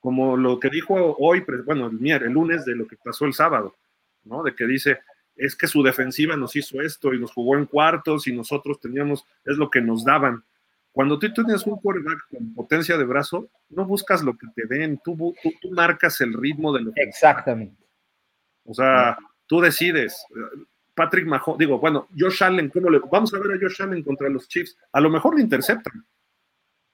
como 0.00 0.36
lo 0.36 0.58
que 0.58 0.68
dijo 0.68 1.16
hoy, 1.18 1.44
bueno, 1.64 1.86
el, 1.86 2.10
el 2.10 2.32
lunes 2.32 2.64
de 2.64 2.74
lo 2.74 2.86
que 2.86 2.96
pasó 2.96 3.24
el 3.24 3.32
sábado, 3.32 3.76
¿no? 4.24 4.42
De 4.42 4.54
que 4.54 4.66
dice, 4.66 4.98
es 5.36 5.56
que 5.56 5.66
su 5.66 5.82
defensiva 5.82 6.36
nos 6.36 6.56
hizo 6.56 6.80
esto 6.80 7.14
y 7.14 7.20
nos 7.20 7.32
jugó 7.32 7.56
en 7.56 7.66
cuartos 7.66 8.26
y 8.26 8.32
nosotros 8.32 8.80
teníamos, 8.80 9.24
es 9.44 9.56
lo 9.56 9.70
que 9.70 9.80
nos 9.80 10.04
daban. 10.04 10.44
Cuando 10.92 11.18
tú, 11.18 11.32
tienes 11.32 11.66
un 11.66 11.80
quarterback 11.80 12.28
con 12.30 12.54
potencia 12.54 12.98
de 12.98 13.04
brazo, 13.04 13.48
no 13.70 13.86
buscas 13.86 14.22
lo 14.22 14.36
que 14.36 14.46
te 14.54 14.66
den, 14.66 15.00
tú, 15.02 15.34
tú, 15.60 15.70
marcas 15.70 16.20
el 16.20 16.34
ritmo 16.34 16.72
de 16.72 16.82
lo 16.82 16.92
que... 16.92 17.02
Exactamente. 17.02 17.82
O 18.64 18.74
sea, 18.74 19.16
tú 19.46 19.60
decides. 19.60 20.24
Patrick 20.94 21.26
Mahomes, 21.26 21.58
digo, 21.58 21.78
bueno, 21.78 22.08
Josh 22.16 22.44
Allen, 22.44 22.68
¿cómo 22.68 22.90
le, 22.90 23.00
vamos 23.10 23.32
a 23.32 23.38
ver 23.38 23.52
a 23.52 23.60
Josh 23.60 23.80
Allen 23.80 24.02
contra 24.02 24.28
los 24.28 24.46
Chiefs, 24.46 24.76
a 24.92 25.00
lo 25.00 25.08
mejor 25.08 25.34
le 25.34 25.42
interceptan, 25.42 26.06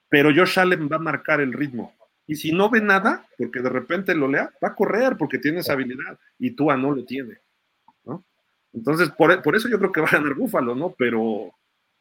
pero 0.09 0.31
Josh 0.35 0.61
Allen 0.61 0.89
va 0.91 0.97
a 0.97 1.01
marcar 1.01 1.41
el 1.41 1.53
ritmo. 1.53 1.95
Y 2.27 2.37
si 2.37 2.53
no 2.53 2.71
ve 2.71 2.81
nada, 2.81 3.27
porque 3.37 3.61
de 3.61 3.71
repente 3.71 4.15
lo 4.15 4.29
lea, 4.29 4.53
va 4.63 4.69
a 4.69 4.75
correr 4.75 5.17
porque 5.17 5.39
tiene 5.39 5.61
esa 5.61 5.73
habilidad 5.73 6.19
y 6.39 6.53
Tua 6.53 6.77
no 6.77 6.93
lo 6.93 7.05
tiene. 7.05 7.39
¿no? 8.05 8.25
Entonces, 8.73 9.11
por, 9.11 9.57
eso 9.57 9.69
yo 9.69 9.79
creo 9.79 9.91
que 9.91 10.03
va 10.03 10.09
a 10.09 10.13
ganar 10.13 10.35
Búfalo, 10.35 10.75
¿no? 10.75 10.95
Pero, 10.97 11.51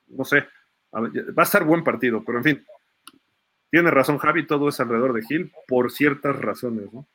no 0.07 0.25
sé, 0.25 0.45
va 0.93 1.43
a 1.43 1.43
estar 1.43 1.63
buen 1.63 1.83
partido, 1.83 2.23
pero 2.25 2.39
en 2.39 2.43
fin, 2.43 2.65
tiene 3.69 3.91
razón 3.91 4.17
Javi, 4.17 4.47
todo 4.47 4.69
es 4.69 4.79
alrededor 4.79 5.13
de 5.13 5.23
Gil 5.23 5.51
por 5.67 5.91
ciertas 5.91 6.35
razones, 6.39 6.91
¿no? 6.93 7.05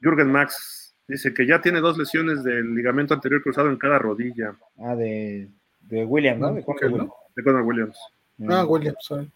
Jürgen 0.00 0.30
Max 0.30 0.88
Dice 1.08 1.32
que 1.32 1.46
ya 1.46 1.62
tiene 1.62 1.80
dos 1.80 1.96
lesiones 1.96 2.44
del 2.44 2.74
ligamento 2.74 3.14
anterior 3.14 3.42
cruzado 3.42 3.70
en 3.70 3.78
cada 3.78 3.98
rodilla. 3.98 4.54
Ah, 4.78 4.94
de, 4.94 5.48
de 5.80 6.04
Williams, 6.04 6.38
¿no? 6.38 6.52
De 6.52 6.62
Conor, 6.62 7.62
Williams. 7.62 7.98
Ah, 8.46 8.66
Williams, 8.66 8.98
sorry. 9.00 9.30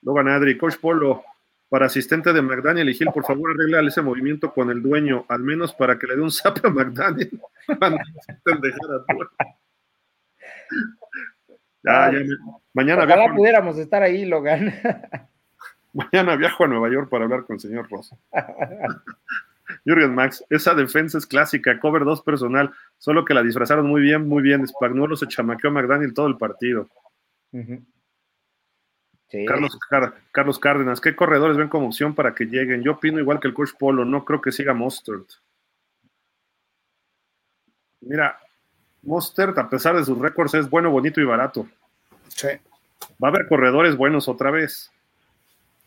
Logan 0.00 0.28
Adri, 0.28 0.56
Coach 0.56 0.76
Polo, 0.80 1.22
para 1.68 1.86
asistente 1.86 2.32
de 2.32 2.40
McDaniel 2.40 2.88
y 2.88 2.94
Gil, 2.94 3.08
por 3.12 3.24
favor 3.24 3.50
arregla 3.50 3.86
ese 3.86 4.00
movimiento 4.00 4.52
con 4.54 4.70
el 4.70 4.82
dueño, 4.82 5.26
al 5.28 5.40
menos 5.40 5.74
para 5.74 5.98
que 5.98 6.06
le 6.06 6.16
dé 6.16 6.22
un 6.22 6.32
zap 6.32 6.64
a 6.64 6.70
McDaniel. 6.70 7.38
Ya, 11.82 12.12
ya, 12.12 12.20
mañana 12.72 13.04
Ojalá 13.04 13.34
pudiéramos 13.34 13.78
estar 13.78 14.02
ahí, 14.02 14.24
Logan. 14.24 14.72
Mañana 15.92 16.36
viajo 16.36 16.64
a 16.64 16.68
Nueva 16.68 16.90
York 16.90 17.10
para 17.10 17.24
hablar 17.24 17.44
con 17.44 17.54
el 17.54 17.60
señor 17.60 17.88
Rosa. 17.90 18.16
Jürgen 19.84 20.14
Max, 20.14 20.44
esa 20.48 20.74
defensa 20.74 21.18
es 21.18 21.26
clásica, 21.26 21.78
cover 21.80 22.04
2 22.04 22.22
personal, 22.22 22.72
solo 22.98 23.24
que 23.24 23.34
la 23.34 23.42
disfrazaron 23.42 23.86
muy 23.86 24.00
bien, 24.00 24.26
muy 24.26 24.42
bien. 24.42 24.66
Spagnuolo 24.66 25.16
se 25.16 25.28
chamaqueó 25.28 25.70
a 25.70 25.72
McDaniel 25.72 26.14
todo 26.14 26.28
el 26.28 26.38
partido. 26.38 26.88
Carlos, 29.46 29.78
Carlos, 30.30 30.58
Cárdenas, 30.58 31.00
¿qué 31.00 31.16
corredores 31.16 31.56
ven 31.56 31.68
como 31.68 31.86
opción 31.86 32.14
para 32.14 32.34
que 32.34 32.44
lleguen? 32.44 32.82
Yo 32.82 32.92
opino 32.92 33.18
igual 33.18 33.40
que 33.40 33.48
el 33.48 33.54
coach 33.54 33.70
Polo, 33.78 34.04
no 34.04 34.24
creo 34.24 34.40
que 34.40 34.52
siga 34.52 34.74
Mostert. 34.74 35.26
Mira, 38.00 38.38
Mostert, 39.02 39.58
a 39.58 39.68
pesar 39.68 39.96
de 39.96 40.04
sus 40.04 40.18
récords, 40.18 40.54
es 40.54 40.70
bueno, 40.70 40.90
bonito 40.90 41.20
y 41.20 41.24
barato. 41.24 41.66
Sí. 42.28 42.48
Va 43.22 43.28
a 43.28 43.30
haber 43.30 43.46
corredores 43.48 43.96
buenos 43.96 44.28
otra 44.28 44.50
vez. 44.50 44.90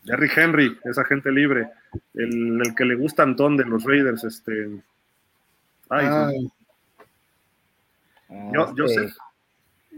Jerry 0.04 0.30
Henry, 0.34 0.78
esa 0.84 1.04
gente 1.04 1.32
libre. 1.32 1.68
El, 2.14 2.62
que 2.76 2.84
le 2.84 2.94
gusta 2.94 3.22
Antón 3.22 3.56
de 3.56 3.64
los 3.64 3.84
Raiders, 3.84 4.22
este. 4.24 4.70
Ay, 5.88 6.48
Yo, 8.52 8.74
yo 8.74 8.88
sé. 8.88 9.08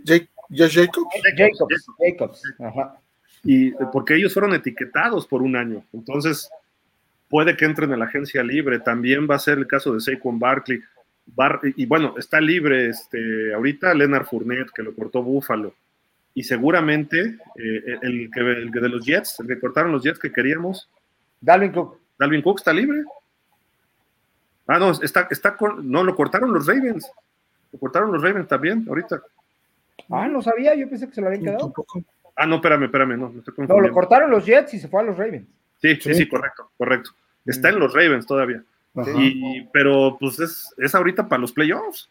Jacobs? 0.05 1.15
Jacobs, 1.37 1.87
Jacobs. 1.99 2.43
Y 3.45 3.73
porque 3.93 4.17
ellos 4.17 4.33
fueron 4.33 4.55
etiquetados 4.55 5.27
por 5.27 5.43
un 5.43 5.57
año. 5.57 5.85
Entonces, 5.93 6.51
puede 7.29 7.57
que 7.57 7.65
entren 7.65 7.93
en 7.93 7.99
la 7.99 8.07
agencia 8.07 8.43
libre. 8.43 8.81
También 8.81 9.29
va 9.29 9.37
a 9.37 9.41
ser 9.41 9.59
el 9.59 9.67
caso 9.67 9.93
de 9.95 10.01
Saquon 10.01 10.39
Barkley. 10.39 10.81
Y 11.77 11.87
bueno, 11.87 12.15
está 12.19 12.41
libre 12.41 12.89
este, 12.89 13.55
ahorita 13.55 13.95
Leonard 13.95 14.27
Fournette, 14.27 14.71
que 14.75 14.83
lo 14.83 14.95
cortó 14.95 15.23
Buffalo. 15.23 15.75
Y 16.35 16.45
seguramente 16.45 17.39
eh, 17.57 17.99
el, 18.03 18.31
que, 18.33 18.41
el, 18.41 18.71
de 18.71 18.89
los 18.89 19.05
Jets, 19.05 19.41
el 19.41 19.49
que 19.49 19.59
cortaron 19.59 19.93
los 19.93 20.03
Jets 20.03 20.19
que 20.19 20.33
queríamos. 20.33 20.89
Dalvin 21.41 21.73
Cook. 21.73 21.99
Dalvin 22.19 22.43
Cook 22.43 22.61
está 22.61 22.73
libre. 22.73 23.05
Ah, 24.67 24.79
no, 24.79 24.91
está, 24.91 25.27
está 25.31 25.57
no, 25.83 26.05
lo 26.05 26.15
cortaron 26.15 26.53
los 26.53 26.67
Ravens. 26.67 27.11
Lo 27.73 27.79
cortaron 27.79 28.13
los 28.13 28.23
Ravens 28.23 28.49
también, 28.49 28.85
ahorita. 28.89 29.23
Ah, 30.11 30.29
no 30.29 30.43
sabía, 30.43 30.75
yo 30.75 30.89
pensé 30.89 31.09
que 31.09 31.15
se 31.15 31.21
lo 31.21 31.29
habían 31.29 31.43
quedado. 31.43 31.73
Ah, 32.37 32.47
no, 32.47 32.57
espérame, 32.57 32.85
espérame, 32.85 33.19
no. 33.19 33.33
no, 33.57 33.81
lo 33.81 33.93
cortaron 33.93 34.31
los 34.31 34.45
Jets 34.45 34.75
y 34.75 34.79
se 34.79 34.89
fue 34.89 35.01
a 35.01 35.05
los 35.05 35.17
Ravens. 35.17 35.47
Sí, 35.81 35.97
sí, 35.97 36.15
sí, 36.15 36.29
correcto, 36.29 36.71
correcto. 36.77 37.11
Está 37.45 37.71
en 37.71 37.79
los 37.79 37.93
Ravens 37.93 38.27
todavía. 38.27 38.63
Y, 39.17 39.69
pero 39.73 40.17
pues 40.19 40.41
es, 40.41 40.75
es 40.79 40.95
ahorita 40.95 41.29
para 41.29 41.41
los 41.41 41.53
playoffs, 41.53 42.09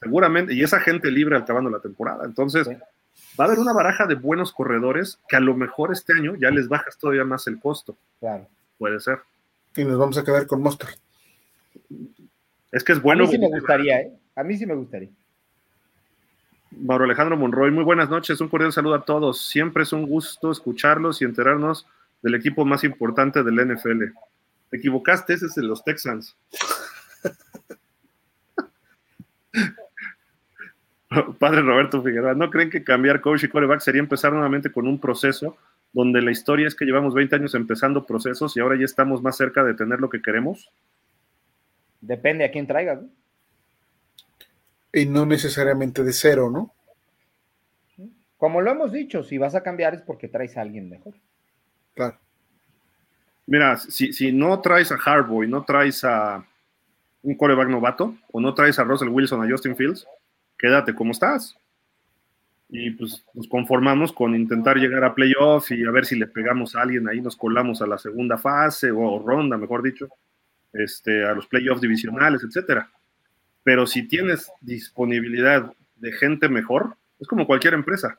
seguramente, 0.00 0.54
y 0.54 0.62
esa 0.62 0.80
gente 0.80 1.10
libre 1.10 1.36
acabando 1.36 1.70
la 1.70 1.80
temporada. 1.80 2.24
Entonces, 2.24 2.68
va 2.68 3.44
a 3.44 3.46
haber 3.46 3.58
una 3.58 3.72
baraja 3.72 4.06
de 4.06 4.14
buenos 4.14 4.52
corredores 4.52 5.18
que 5.28 5.36
a 5.36 5.40
lo 5.40 5.54
mejor 5.54 5.92
este 5.92 6.12
año 6.12 6.34
ya 6.36 6.50
les 6.50 6.68
bajas 6.68 6.98
todavía 6.98 7.24
más 7.24 7.46
el 7.46 7.58
costo. 7.58 7.96
Claro. 8.20 8.46
Puede 8.78 9.00
ser. 9.00 9.20
Y 9.76 9.84
nos 9.84 9.98
vamos 9.98 10.18
a 10.18 10.24
quedar 10.24 10.46
con 10.46 10.62
Monster. 10.62 10.88
Es 12.72 12.84
que 12.84 12.92
es 12.92 13.02
bueno. 13.02 13.24
A 13.24 13.26
mí 13.26 13.32
sí 13.32 13.38
me 13.38 13.48
gustaría, 13.48 14.00
¿eh? 14.00 14.12
A 14.36 14.42
mí 14.42 14.56
sí 14.56 14.66
me 14.66 14.74
gustaría. 14.74 15.08
Mauro 16.70 17.04
Alejandro 17.04 17.36
Monroy, 17.36 17.70
muy 17.72 17.82
buenas 17.82 18.08
noches, 18.08 18.40
un 18.40 18.48
cordial 18.48 18.72
saludo 18.72 18.94
a 18.94 19.04
todos. 19.04 19.44
Siempre 19.48 19.82
es 19.82 19.92
un 19.92 20.06
gusto 20.06 20.50
escucharlos 20.52 21.20
y 21.20 21.24
enterarnos 21.24 21.86
del 22.22 22.36
equipo 22.36 22.64
más 22.64 22.84
importante 22.84 23.42
del 23.42 23.74
NFL. 23.74 24.04
Te 24.70 24.76
equivocaste, 24.78 25.34
ese 25.34 25.46
es 25.46 25.54
de 25.54 25.62
los 25.62 25.84
Texans. 25.84 26.36
Padre 31.38 31.62
Roberto 31.62 32.02
Figueroa, 32.02 32.34
¿no 32.34 32.50
creen 32.50 32.70
que 32.70 32.84
cambiar 32.84 33.20
coach 33.20 33.42
y 33.44 33.48
coreback 33.48 33.80
sería 33.80 34.00
empezar 34.00 34.32
nuevamente 34.32 34.70
con 34.70 34.86
un 34.86 35.00
proceso 35.00 35.56
donde 35.92 36.22
la 36.22 36.30
historia 36.30 36.68
es 36.68 36.76
que 36.76 36.84
llevamos 36.84 37.14
20 37.14 37.34
años 37.34 37.54
empezando 37.56 38.06
procesos 38.06 38.56
y 38.56 38.60
ahora 38.60 38.78
ya 38.78 38.84
estamos 38.84 39.20
más 39.22 39.36
cerca 39.36 39.64
de 39.64 39.74
tener 39.74 39.98
lo 39.98 40.08
que 40.08 40.22
queremos? 40.22 40.70
Depende 42.00 42.44
a 42.44 42.52
quién 42.52 42.68
traigas. 42.68 43.00
Y 44.92 45.06
no 45.06 45.26
necesariamente 45.26 46.04
de 46.04 46.12
cero, 46.12 46.48
¿no? 46.50 46.72
Como 48.36 48.60
lo 48.60 48.70
hemos 48.70 48.92
dicho, 48.92 49.22
si 49.24 49.36
vas 49.36 49.54
a 49.54 49.62
cambiar 49.62 49.94
es 49.94 50.02
porque 50.02 50.28
traes 50.28 50.56
a 50.56 50.62
alguien 50.62 50.88
mejor. 50.88 51.14
Claro. 51.94 52.18
Mira, 53.50 53.76
si, 53.78 54.12
si 54.12 54.30
no 54.30 54.60
traes 54.60 54.92
a 54.92 54.94
Harbour 54.94 55.44
y 55.44 55.48
no 55.48 55.64
traes 55.64 56.04
a 56.04 56.46
un 57.20 57.34
coreback 57.34 57.68
novato, 57.68 58.14
o 58.30 58.40
no 58.40 58.54
traes 58.54 58.78
a 58.78 58.84
Russell 58.84 59.08
Wilson, 59.08 59.42
a 59.42 59.50
Justin 59.50 59.74
Fields, 59.74 60.06
quédate 60.56 60.94
como 60.94 61.10
estás. 61.10 61.56
Y 62.68 62.92
pues 62.92 63.24
nos 63.34 63.48
conformamos 63.48 64.12
con 64.12 64.36
intentar 64.36 64.76
llegar 64.76 65.02
a 65.02 65.16
playoff 65.16 65.72
y 65.72 65.84
a 65.84 65.90
ver 65.90 66.06
si 66.06 66.14
le 66.14 66.28
pegamos 66.28 66.76
a 66.76 66.82
alguien 66.82 67.08
ahí, 67.08 67.20
nos 67.20 67.34
colamos 67.34 67.82
a 67.82 67.88
la 67.88 67.98
segunda 67.98 68.38
fase 68.38 68.92
o 68.92 69.18
ronda, 69.18 69.56
mejor 69.56 69.82
dicho, 69.82 70.06
este, 70.72 71.24
a 71.26 71.32
los 71.32 71.48
playoffs 71.48 71.80
divisionales, 71.80 72.44
etcétera. 72.44 72.88
Pero 73.64 73.84
si 73.84 74.06
tienes 74.06 74.48
disponibilidad 74.60 75.72
de 75.96 76.12
gente 76.12 76.48
mejor, 76.48 76.94
es 77.18 77.26
como 77.26 77.48
cualquier 77.48 77.74
empresa. 77.74 78.16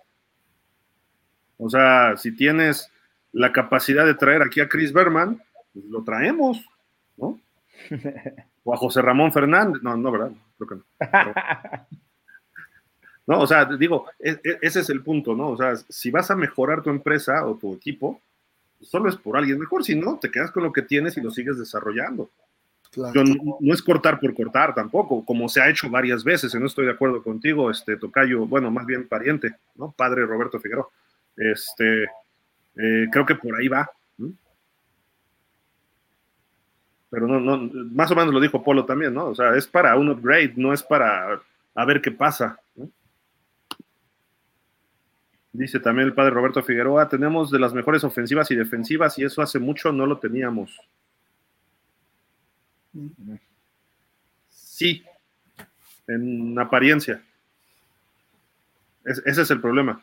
O 1.55 1.69
sea, 1.69 2.17
si 2.17 2.35
tienes 2.35 2.91
la 3.33 3.51
capacidad 3.51 4.05
de 4.05 4.15
traer 4.15 4.41
aquí 4.41 4.59
a 4.59 4.69
Chris 4.69 4.91
Berman, 4.93 5.41
pues 5.73 5.85
lo 5.85 6.03
traemos, 6.03 6.63
¿no? 7.17 7.39
O 8.63 8.75
a 8.75 8.77
José 8.77 9.01
Ramón 9.01 9.33
Fernández. 9.33 9.81
No, 9.81 9.97
no, 9.97 10.11
¿verdad? 10.11 10.31
Creo 10.55 10.69
que 10.69 10.75
no. 10.75 10.83
no, 13.25 13.39
o 13.39 13.47
sea, 13.47 13.65
digo, 13.65 14.05
e, 14.19 14.39
e, 14.43 14.59
ese 14.61 14.81
es 14.81 14.89
el 14.91 15.01
punto, 15.01 15.35
¿no? 15.35 15.49
O 15.49 15.57
sea, 15.57 15.75
si 15.75 16.11
vas 16.11 16.29
a 16.29 16.35
mejorar 16.35 16.83
tu 16.83 16.91
empresa 16.91 17.43
o 17.47 17.55
tu 17.55 17.73
equipo, 17.73 18.21
solo 18.81 19.09
es 19.09 19.15
por 19.15 19.35
alguien 19.35 19.57
mejor, 19.57 19.83
si 19.83 19.95
no, 19.95 20.19
te 20.19 20.29
quedas 20.29 20.51
con 20.51 20.61
lo 20.61 20.71
que 20.71 20.83
tienes 20.83 21.17
y 21.17 21.21
lo 21.21 21.31
sigues 21.31 21.57
desarrollando. 21.57 22.29
Yo 22.93 23.23
no, 23.23 23.73
es 23.73 23.81
cortar 23.81 24.19
por 24.19 24.33
cortar 24.33 24.75
tampoco, 24.75 25.25
como 25.25 25.47
se 25.47 25.61
ha 25.61 25.69
hecho 25.69 25.89
varias 25.89 26.25
veces, 26.25 26.53
y 26.53 26.59
no 26.59 26.65
estoy 26.65 26.85
de 26.85 26.91
acuerdo 26.91 27.23
contigo, 27.23 27.71
este 27.71 27.95
Tocayo, 27.95 28.45
bueno, 28.45 28.69
más 28.69 28.85
bien 28.85 29.07
pariente, 29.07 29.55
¿no? 29.75 29.91
Padre 29.91 30.25
Roberto 30.25 30.59
Figueroa. 30.59 30.89
Este, 31.37 32.07
eh, 32.75 33.07
creo 33.11 33.25
que 33.25 33.35
por 33.35 33.55
ahí 33.55 33.67
va. 33.67 33.89
Pero 37.09 37.27
no, 37.27 37.41
no, 37.41 37.69
más 37.91 38.09
o 38.11 38.15
menos 38.15 38.33
lo 38.33 38.39
dijo 38.39 38.63
Polo 38.63 38.85
también, 38.85 39.13
¿no? 39.13 39.25
O 39.25 39.35
sea, 39.35 39.55
es 39.57 39.67
para 39.67 39.97
un 39.97 40.09
upgrade, 40.09 40.53
no 40.55 40.71
es 40.71 40.81
para 40.81 41.41
a 41.75 41.85
ver 41.85 42.01
qué 42.01 42.11
pasa. 42.11 42.57
Dice 45.53 45.81
también 45.81 46.07
el 46.07 46.13
padre 46.13 46.31
Roberto 46.31 46.63
Figueroa, 46.63 47.09
tenemos 47.09 47.51
de 47.51 47.59
las 47.59 47.73
mejores 47.73 48.05
ofensivas 48.05 48.49
y 48.51 48.55
defensivas 48.55 49.19
y 49.19 49.25
eso 49.25 49.41
hace 49.41 49.59
mucho 49.59 49.91
no 49.91 50.05
lo 50.05 50.17
teníamos. 50.17 50.79
Sí, 54.49 55.03
en 56.07 56.57
apariencia. 56.57 57.21
ese 59.03 59.41
es 59.41 59.51
el 59.51 59.59
problema. 59.59 60.01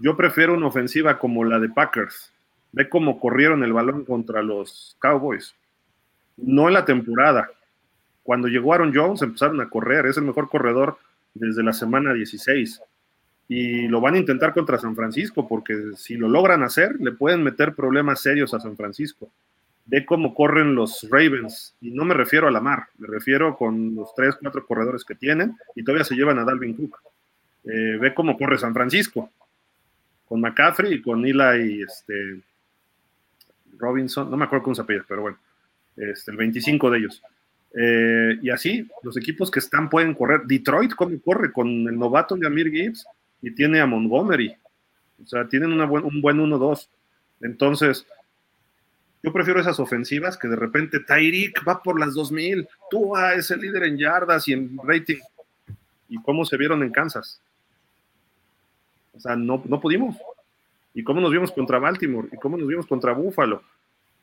Yo 0.00 0.16
prefiero 0.16 0.54
una 0.54 0.66
ofensiva 0.66 1.18
como 1.18 1.44
la 1.44 1.58
de 1.58 1.68
Packers. 1.68 2.32
Ve 2.72 2.88
cómo 2.88 3.20
corrieron 3.20 3.62
el 3.62 3.72
balón 3.72 4.04
contra 4.04 4.42
los 4.42 4.96
Cowboys. 4.98 5.54
No 6.36 6.68
en 6.68 6.74
la 6.74 6.84
temporada. 6.84 7.50
Cuando 8.22 8.48
llegó 8.48 8.74
Aaron 8.74 8.92
Jones 8.94 9.22
empezaron 9.22 9.60
a 9.60 9.68
correr. 9.68 10.06
Es 10.06 10.16
el 10.16 10.24
mejor 10.24 10.48
corredor 10.48 10.98
desde 11.34 11.62
la 11.62 11.72
semana 11.72 12.12
16. 12.12 12.80
Y 13.48 13.88
lo 13.88 14.00
van 14.00 14.14
a 14.14 14.18
intentar 14.18 14.52
contra 14.52 14.78
San 14.78 14.96
Francisco 14.96 15.46
porque 15.46 15.92
si 15.96 16.16
lo 16.16 16.28
logran 16.28 16.62
hacer, 16.62 16.96
le 17.00 17.12
pueden 17.12 17.42
meter 17.42 17.74
problemas 17.74 18.20
serios 18.20 18.54
a 18.54 18.60
San 18.60 18.76
Francisco 18.76 19.30
ve 19.90 20.06
cómo 20.06 20.34
corren 20.34 20.76
los 20.76 21.06
Ravens, 21.10 21.74
y 21.80 21.90
no 21.90 22.04
me 22.04 22.14
refiero 22.14 22.46
a 22.46 22.52
la 22.52 22.60
mar, 22.60 22.86
me 22.98 23.08
refiero 23.08 23.56
con 23.56 23.96
los 23.96 24.14
tres, 24.14 24.36
cuatro 24.40 24.64
corredores 24.64 25.04
que 25.04 25.16
tienen, 25.16 25.56
y 25.74 25.82
todavía 25.82 26.04
se 26.04 26.14
llevan 26.14 26.38
a 26.38 26.44
Dalvin 26.44 26.74
Cook. 26.74 26.98
Eh, 27.64 27.98
ve 28.00 28.14
cómo 28.14 28.38
corre 28.38 28.56
San 28.56 28.72
Francisco, 28.72 29.30
con 30.30 30.40
McCaffrey 30.40 30.94
y 30.94 31.02
con 31.02 31.26
Eli 31.26 31.78
y 31.78 31.82
este, 31.82 32.40
Robinson, 33.76 34.30
no 34.30 34.36
me 34.36 34.44
acuerdo 34.44 34.62
cómo 34.62 34.76
se 34.76 34.82
apellida, 34.82 35.04
pero 35.08 35.22
bueno, 35.22 35.38
este, 35.96 36.30
el 36.30 36.36
25 36.36 36.88
de 36.88 36.98
ellos. 36.98 37.20
Eh, 37.76 38.38
y 38.40 38.50
así, 38.50 38.88
los 39.02 39.16
equipos 39.16 39.50
que 39.50 39.58
están 39.58 39.90
pueden 39.90 40.14
correr. 40.14 40.42
Detroit, 40.44 40.94
¿cómo 40.94 41.20
corre? 41.20 41.50
Con 41.50 41.66
el 41.66 41.98
novato 41.98 42.36
Yamir 42.36 42.70
Gibbs 42.70 43.04
y 43.42 43.50
tiene 43.50 43.80
a 43.80 43.86
Montgomery. 43.86 44.54
O 45.20 45.26
sea, 45.26 45.48
tienen 45.48 45.72
un 45.72 46.20
buen 46.22 46.38
1-2. 46.38 46.88
Entonces, 47.40 48.06
yo 49.24 49.32
prefiero 49.32 49.60
esas 49.60 49.80
ofensivas 49.80 50.38
que 50.38 50.46
de 50.46 50.54
repente 50.54 51.00
Tyreek 51.00 51.66
va 51.66 51.82
por 51.82 51.98
las 51.98 52.14
2000, 52.14 52.68
Tua 52.88 53.34
es 53.34 53.50
el 53.50 53.62
líder 53.62 53.82
en 53.82 53.98
yardas 53.98 54.46
y 54.46 54.52
en 54.52 54.78
rating. 54.84 55.18
¿Y 56.08 56.22
cómo 56.22 56.44
se 56.44 56.56
vieron 56.56 56.84
en 56.84 56.92
Kansas? 56.92 57.40
O 59.12 59.20
sea, 59.20 59.36
no, 59.36 59.62
no 59.66 59.80
pudimos. 59.80 60.16
¿Y 60.94 61.02
cómo 61.02 61.20
nos 61.20 61.30
vimos 61.30 61.52
contra 61.52 61.78
Baltimore? 61.78 62.28
¿Y 62.32 62.36
cómo 62.36 62.56
nos 62.56 62.66
vimos 62.66 62.86
contra 62.86 63.12
Buffalo? 63.12 63.62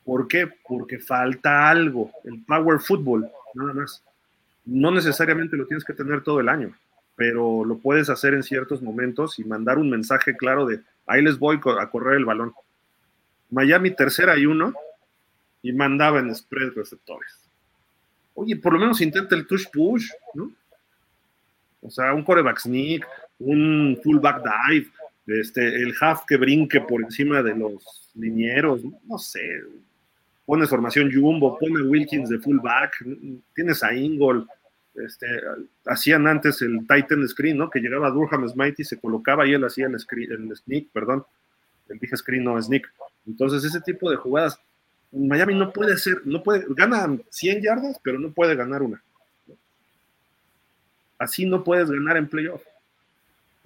¿Por 0.03 0.27
qué? 0.27 0.47
Porque 0.67 0.99
falta 0.99 1.69
algo, 1.69 2.11
el 2.23 2.43
power 2.43 2.79
football, 2.79 3.29
nada 3.53 3.73
más. 3.73 4.03
No 4.65 4.91
necesariamente 4.91 5.57
lo 5.57 5.65
tienes 5.65 5.83
que 5.83 5.93
tener 5.93 6.23
todo 6.23 6.39
el 6.39 6.49
año, 6.49 6.73
pero 7.15 7.63
lo 7.65 7.77
puedes 7.77 8.09
hacer 8.09 8.33
en 8.33 8.43
ciertos 8.43 8.81
momentos 8.81 9.39
y 9.39 9.43
mandar 9.43 9.77
un 9.77 9.89
mensaje 9.89 10.35
claro 10.35 10.65
de 10.65 10.81
ahí 11.05 11.21
les 11.21 11.39
voy 11.39 11.59
a 11.79 11.89
correr 11.89 12.17
el 12.17 12.25
balón. 12.25 12.53
Miami 13.49 13.91
tercera 13.91 14.37
y 14.37 14.45
uno, 14.45 14.73
y 15.61 15.71
mandaba 15.71 16.19
en 16.19 16.33
spread 16.33 16.73
receptores. 16.75 17.33
Oye, 18.35 18.55
por 18.55 18.73
lo 18.73 18.79
menos 18.79 19.01
intenta 19.01 19.35
el 19.35 19.47
touch 19.47 19.67
push, 19.71 20.09
¿no? 20.33 20.51
O 21.81 21.89
sea, 21.89 22.13
un 22.13 22.23
coreback 22.23 22.59
sneak, 22.59 23.07
un 23.39 23.99
fullback 24.03 24.43
dive, 24.43 24.87
este, 25.27 25.67
el 25.67 25.93
half 25.99 26.25
que 26.25 26.37
brinque 26.37 26.81
por 26.81 27.01
encima 27.01 27.41
de 27.41 27.55
los 27.55 28.09
linieros, 28.15 28.81
no 29.05 29.17
sé. 29.17 29.41
Pones 30.45 30.69
formación 30.69 31.11
jumbo, 31.13 31.57
pone 31.59 31.81
Wilkins 31.81 32.29
de 32.29 32.39
fullback, 32.39 33.05
tienes 33.53 33.83
a 33.83 33.93
Ingol, 33.93 34.47
este, 34.95 35.27
hacían 35.85 36.25
antes 36.27 36.61
el 36.61 36.79
Titan 36.87 37.27
Screen, 37.27 37.57
¿no? 37.57 37.69
Que 37.69 37.79
llegaba 37.79 38.09
Durham 38.09 38.47
Smite 38.47 38.81
y 38.81 38.85
se 38.85 38.99
colocaba 38.99 39.45
y 39.45 39.53
él 39.53 39.63
hacía 39.63 39.87
el, 39.87 39.99
screen, 39.99 40.31
el 40.31 40.55
sneak, 40.55 40.87
perdón, 40.91 41.25
el 41.89 41.99
dije 41.99 42.15
screen, 42.17 42.45
no 42.45 42.61
sneak. 42.61 42.89
Entonces, 43.27 43.63
ese 43.63 43.81
tipo 43.81 44.09
de 44.09 44.15
jugadas 44.15 44.59
Miami 45.11 45.55
no 45.55 45.71
puede 45.71 45.93
hacer, 45.93 46.21
no 46.25 46.43
puede, 46.43 46.65
gana 46.69 47.17
100 47.29 47.61
yardas, 47.61 47.99
pero 48.03 48.19
no 48.19 48.31
puede 48.31 48.55
ganar 48.55 48.81
una. 48.81 49.01
Así 51.17 51.45
no 51.45 51.63
puedes 51.63 51.89
ganar 51.89 52.17
en 52.17 52.27
playoff. 52.27 52.61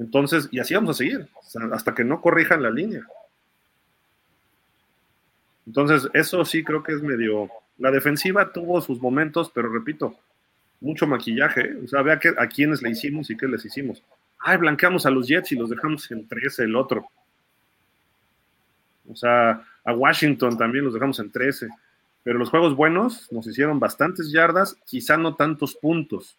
Entonces, 0.02 0.50
y 0.52 0.60
así 0.60 0.74
vamos 0.74 0.90
a 0.90 0.94
seguir, 0.98 1.28
hasta 1.72 1.94
que 1.94 2.04
no 2.04 2.22
corrijan 2.22 2.64
la 2.64 2.72
línea. 2.72 3.06
Entonces, 5.68 6.10
eso 6.14 6.44
sí 6.44 6.64
creo 6.64 6.82
que 6.82 6.94
es 6.94 7.04
medio, 7.04 7.50
La 7.78 7.92
defensiva 7.92 8.52
tuvo 8.52 8.82
sus 8.82 9.00
momentos, 9.00 9.52
pero 9.54 9.72
repito, 9.72 10.16
mucho 10.80 11.06
maquillaje. 11.06 11.62
¿eh? 11.62 11.78
O 11.86 11.88
sea, 11.88 12.02
vea 12.02 12.20
a 12.38 12.48
quiénes 12.48 12.82
le 12.82 12.90
hicimos 12.90 13.30
y 13.30 13.38
qué 13.38 13.48
les 13.48 13.64
hicimos. 13.64 14.02
Ay, 14.40 14.58
blanqueamos 14.58 15.06
a 15.06 15.12
los 15.12 15.28
Jets 15.28 15.52
y 15.52 15.56
los 15.56 15.70
dejamos 15.70 16.10
en 16.10 16.28
13 16.28 16.64
el 16.64 16.76
otro. 16.76 17.06
O 19.08 19.16
sea, 19.16 19.64
a 19.84 19.94
Washington 19.94 20.58
también 20.58 20.84
los 20.84 20.96
dejamos 20.96 21.20
en 21.20 21.30
13. 21.30 21.70
Pero 22.24 22.40
los 22.40 22.50
juegos 22.50 22.76
buenos 22.76 23.32
nos 23.32 23.46
hicieron 23.46 23.80
bastantes 23.80 24.32
yardas, 24.32 24.76
quizá 24.86 25.16
no 25.18 25.36
tantos 25.36 25.76
puntos. 25.76 26.36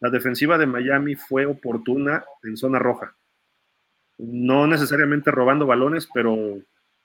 La 0.00 0.10
defensiva 0.10 0.56
de 0.58 0.66
Miami 0.66 1.14
fue 1.14 1.46
oportuna 1.46 2.24
en 2.42 2.56
zona 2.56 2.78
roja. 2.78 3.14
No 4.18 4.66
necesariamente 4.66 5.30
robando 5.30 5.66
balones, 5.66 6.08
pero 6.12 6.58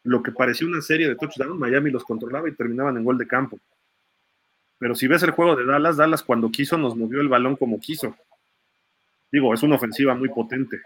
lo 0.04 0.24
que 0.24 0.32
parecía 0.32 0.68
una 0.68 0.82
serie 0.82 1.08
de 1.08 1.16
touchdowns, 1.16 1.60
Miami 1.60 1.92
los 1.92 2.04
controlaba 2.04 2.48
y 2.48 2.54
terminaban 2.54 2.98
en 2.98 3.04
gol 3.04 3.18
de 3.18 3.28
campo. 3.28 3.60
Pero 4.78 4.96
si 4.96 5.08
ves 5.08 5.24
el 5.24 5.32
juego 5.32 5.56
de 5.56 5.66
Dallas, 5.66 5.98
Dallas 5.98 6.24
cuando 6.24 6.52
quiso 6.52 6.78
nos 6.78 6.96
movió 6.96 7.22
el 7.22 7.30
balón 7.30 7.56
como 7.56 7.80
quiso. 7.80 8.16
Digo, 9.32 9.54
es 9.54 9.64
una 9.64 9.76
ofensiva 9.76 10.14
muy 10.16 10.30
potente, 10.30 10.82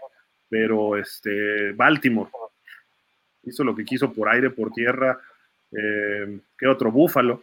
pero 0.48 0.96
este 0.96 1.72
Baltimore 1.72 2.30
hizo 3.42 3.64
lo 3.64 3.74
que 3.74 3.84
quiso 3.84 4.12
por 4.12 4.28
aire, 4.28 4.50
por 4.50 4.72
tierra. 4.72 5.20
Eh, 5.72 6.40
¿Qué 6.58 6.66
otro? 6.66 6.90
Búfalo. 6.90 7.42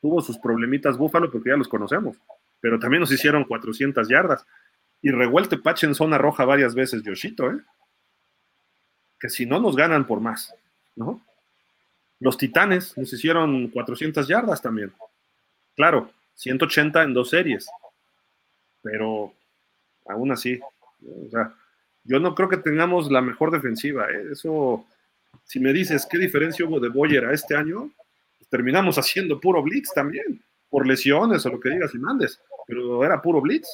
Tuvo 0.00 0.22
sus 0.22 0.38
problemitas 0.38 0.96
Búfalo 0.96 1.30
porque 1.30 1.50
ya 1.50 1.56
los 1.56 1.68
conocemos, 1.68 2.16
pero 2.60 2.78
también 2.78 3.00
nos 3.00 3.12
hicieron 3.12 3.44
400 3.44 4.08
yardas. 4.08 4.46
Y 5.02 5.10
revuelte 5.10 5.56
Pache 5.56 5.86
en 5.86 5.94
zona 5.94 6.18
roja 6.18 6.44
varias 6.44 6.74
veces, 6.74 7.02
Yoshito, 7.02 7.50
¿eh? 7.50 7.60
Que 9.18 9.28
si 9.28 9.46
no 9.46 9.60
nos 9.60 9.76
ganan 9.76 10.06
por 10.06 10.20
más, 10.20 10.54
¿no? 10.96 11.20
Los 12.20 12.36
Titanes 12.36 12.96
nos 12.98 13.12
hicieron 13.12 13.68
400 13.68 14.28
yardas 14.28 14.60
también. 14.60 14.92
Claro, 15.74 16.10
180 16.34 17.02
en 17.02 17.14
dos 17.14 17.30
series, 17.30 17.66
pero 18.82 19.32
aún 20.06 20.32
así, 20.32 20.60
o 20.60 21.30
sea, 21.30 21.54
yo 22.04 22.20
no 22.20 22.34
creo 22.34 22.48
que 22.48 22.58
tengamos 22.58 23.10
la 23.10 23.20
mejor 23.22 23.50
defensiva. 23.50 24.10
¿eh? 24.10 24.32
Eso, 24.32 24.86
si 25.44 25.60
me 25.60 25.72
dices 25.72 26.06
qué 26.10 26.18
diferencia 26.18 26.66
hubo 26.66 26.80
de 26.80 26.88
Boyer 26.88 27.24
a 27.24 27.32
este 27.32 27.56
año, 27.56 27.90
pues 28.38 28.48
terminamos 28.50 28.98
haciendo 28.98 29.40
puro 29.40 29.62
blitz 29.62 29.92
también, 29.94 30.42
por 30.70 30.86
lesiones 30.86 31.44
o 31.44 31.50
lo 31.50 31.60
que 31.60 31.70
digas 31.70 31.94
y 31.94 31.98
mandes, 31.98 32.40
pero 32.66 33.04
era 33.04 33.20
puro 33.20 33.40
blitz 33.40 33.68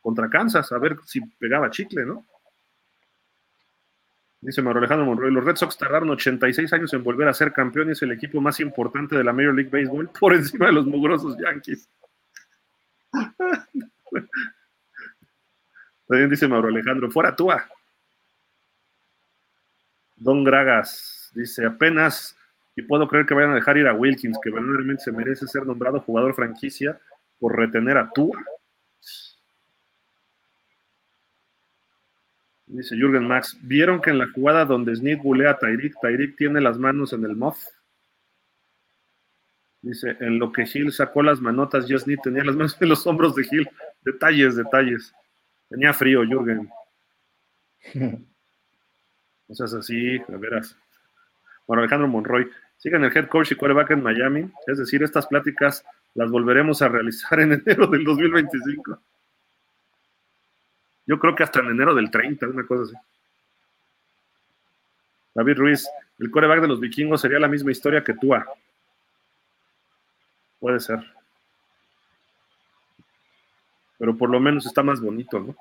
contra 0.00 0.30
Kansas, 0.30 0.70
a 0.72 0.78
ver 0.78 0.96
si 1.04 1.20
pegaba 1.20 1.70
chicle, 1.70 2.06
¿no? 2.06 2.24
Dice 4.40 4.62
Mauro 4.62 4.78
Alejandro 4.78 5.04
Monroy, 5.04 5.32
los 5.32 5.44
Red 5.44 5.56
Sox 5.56 5.76
tardaron 5.76 6.10
86 6.10 6.72
años 6.72 6.94
en 6.94 7.02
volver 7.02 7.26
a 7.26 7.34
ser 7.34 7.52
campeones, 7.52 8.00
el 8.02 8.12
equipo 8.12 8.40
más 8.40 8.60
importante 8.60 9.16
de 9.16 9.24
la 9.24 9.32
Major 9.32 9.52
League 9.52 9.70
Baseball, 9.70 10.08
por 10.20 10.32
encima 10.32 10.66
de 10.66 10.72
los 10.72 10.86
mugrosos 10.86 11.36
Yankees. 11.38 11.88
También 16.06 16.30
dice 16.30 16.46
Mauro 16.46 16.68
Alejandro, 16.68 17.10
fuera 17.10 17.34
túa. 17.34 17.68
Don 20.16 20.44
Gragas 20.44 21.32
dice, 21.34 21.66
apenas, 21.66 22.37
y 22.78 22.82
puedo 22.82 23.08
creer 23.08 23.26
que 23.26 23.34
vayan 23.34 23.50
a 23.50 23.56
dejar 23.56 23.76
ir 23.76 23.88
a 23.88 23.92
Wilkins, 23.92 24.38
que 24.40 24.50
verdaderamente 24.50 25.02
se 25.02 25.10
merece 25.10 25.48
ser 25.48 25.66
nombrado 25.66 26.00
jugador 26.00 26.32
franquicia 26.32 26.96
por 27.40 27.56
retener 27.56 27.98
a 27.98 28.08
Tua. 28.12 28.38
Dice 32.66 32.94
Jürgen 32.96 33.26
Max, 33.26 33.58
¿vieron 33.62 34.00
que 34.00 34.10
en 34.10 34.18
la 34.18 34.28
jugada 34.32 34.64
donde 34.64 34.94
Smith 34.94 35.20
bulea 35.20 35.50
a 35.50 35.58
Tyreek, 35.58 35.94
Tyreek 36.00 36.36
tiene 36.36 36.60
las 36.60 36.78
manos 36.78 37.12
en 37.12 37.24
el 37.24 37.34
muff? 37.34 37.58
Dice, 39.82 40.16
en 40.20 40.38
lo 40.38 40.52
que 40.52 40.64
Hill 40.72 40.92
sacó 40.92 41.24
las 41.24 41.40
manotas, 41.40 41.88
yo 41.88 41.98
Smith 41.98 42.20
tenía 42.22 42.44
las 42.44 42.54
manos 42.54 42.76
en 42.78 42.88
los 42.90 43.04
hombros 43.08 43.34
de 43.34 43.44
Hill. 43.50 43.68
Detalles, 44.02 44.54
detalles. 44.54 45.12
Tenía 45.68 45.92
frío, 45.92 46.22
Jürgen. 46.24 46.70
No 49.48 49.54
seas 49.54 49.72
así, 49.72 50.18
a 50.18 50.36
veras. 50.36 50.76
Bueno, 51.66 51.80
Alejandro 51.82 52.06
Monroy, 52.06 52.50
sigan 52.78 53.04
el 53.04 53.16
head 53.16 53.28
coach 53.28 53.52
y 53.52 53.56
quarterback 53.56 53.90
en 53.90 54.02
Miami. 54.02 54.50
Es 54.66 54.78
decir, 54.78 55.02
estas 55.02 55.26
pláticas 55.26 55.84
las 56.14 56.30
volveremos 56.30 56.80
a 56.80 56.88
realizar 56.88 57.38
en 57.40 57.52
enero 57.66 57.86
del 57.86 58.04
2025. 58.04 58.98
Yo 61.06 61.18
creo 61.18 61.34
que 61.34 61.42
hasta 61.42 61.60
en 61.60 61.68
enero 61.68 61.94
del 61.94 62.10
30, 62.10 62.46
una 62.48 62.66
cosa 62.66 62.84
así. 62.84 62.94
David 65.34 65.56
Ruiz, 65.56 65.88
el 66.18 66.30
coreback 66.30 66.62
de 66.62 66.68
los 66.68 66.80
vikingos 66.80 67.20
sería 67.20 67.38
la 67.38 67.48
misma 67.48 67.70
historia 67.70 68.02
que 68.02 68.14
Tua. 68.14 68.46
Puede 70.58 70.80
ser. 70.80 70.98
Pero 73.98 74.16
por 74.16 74.30
lo 74.30 74.40
menos 74.40 74.66
está 74.66 74.82
más 74.82 75.00
bonito, 75.00 75.40
¿no? 75.40 75.56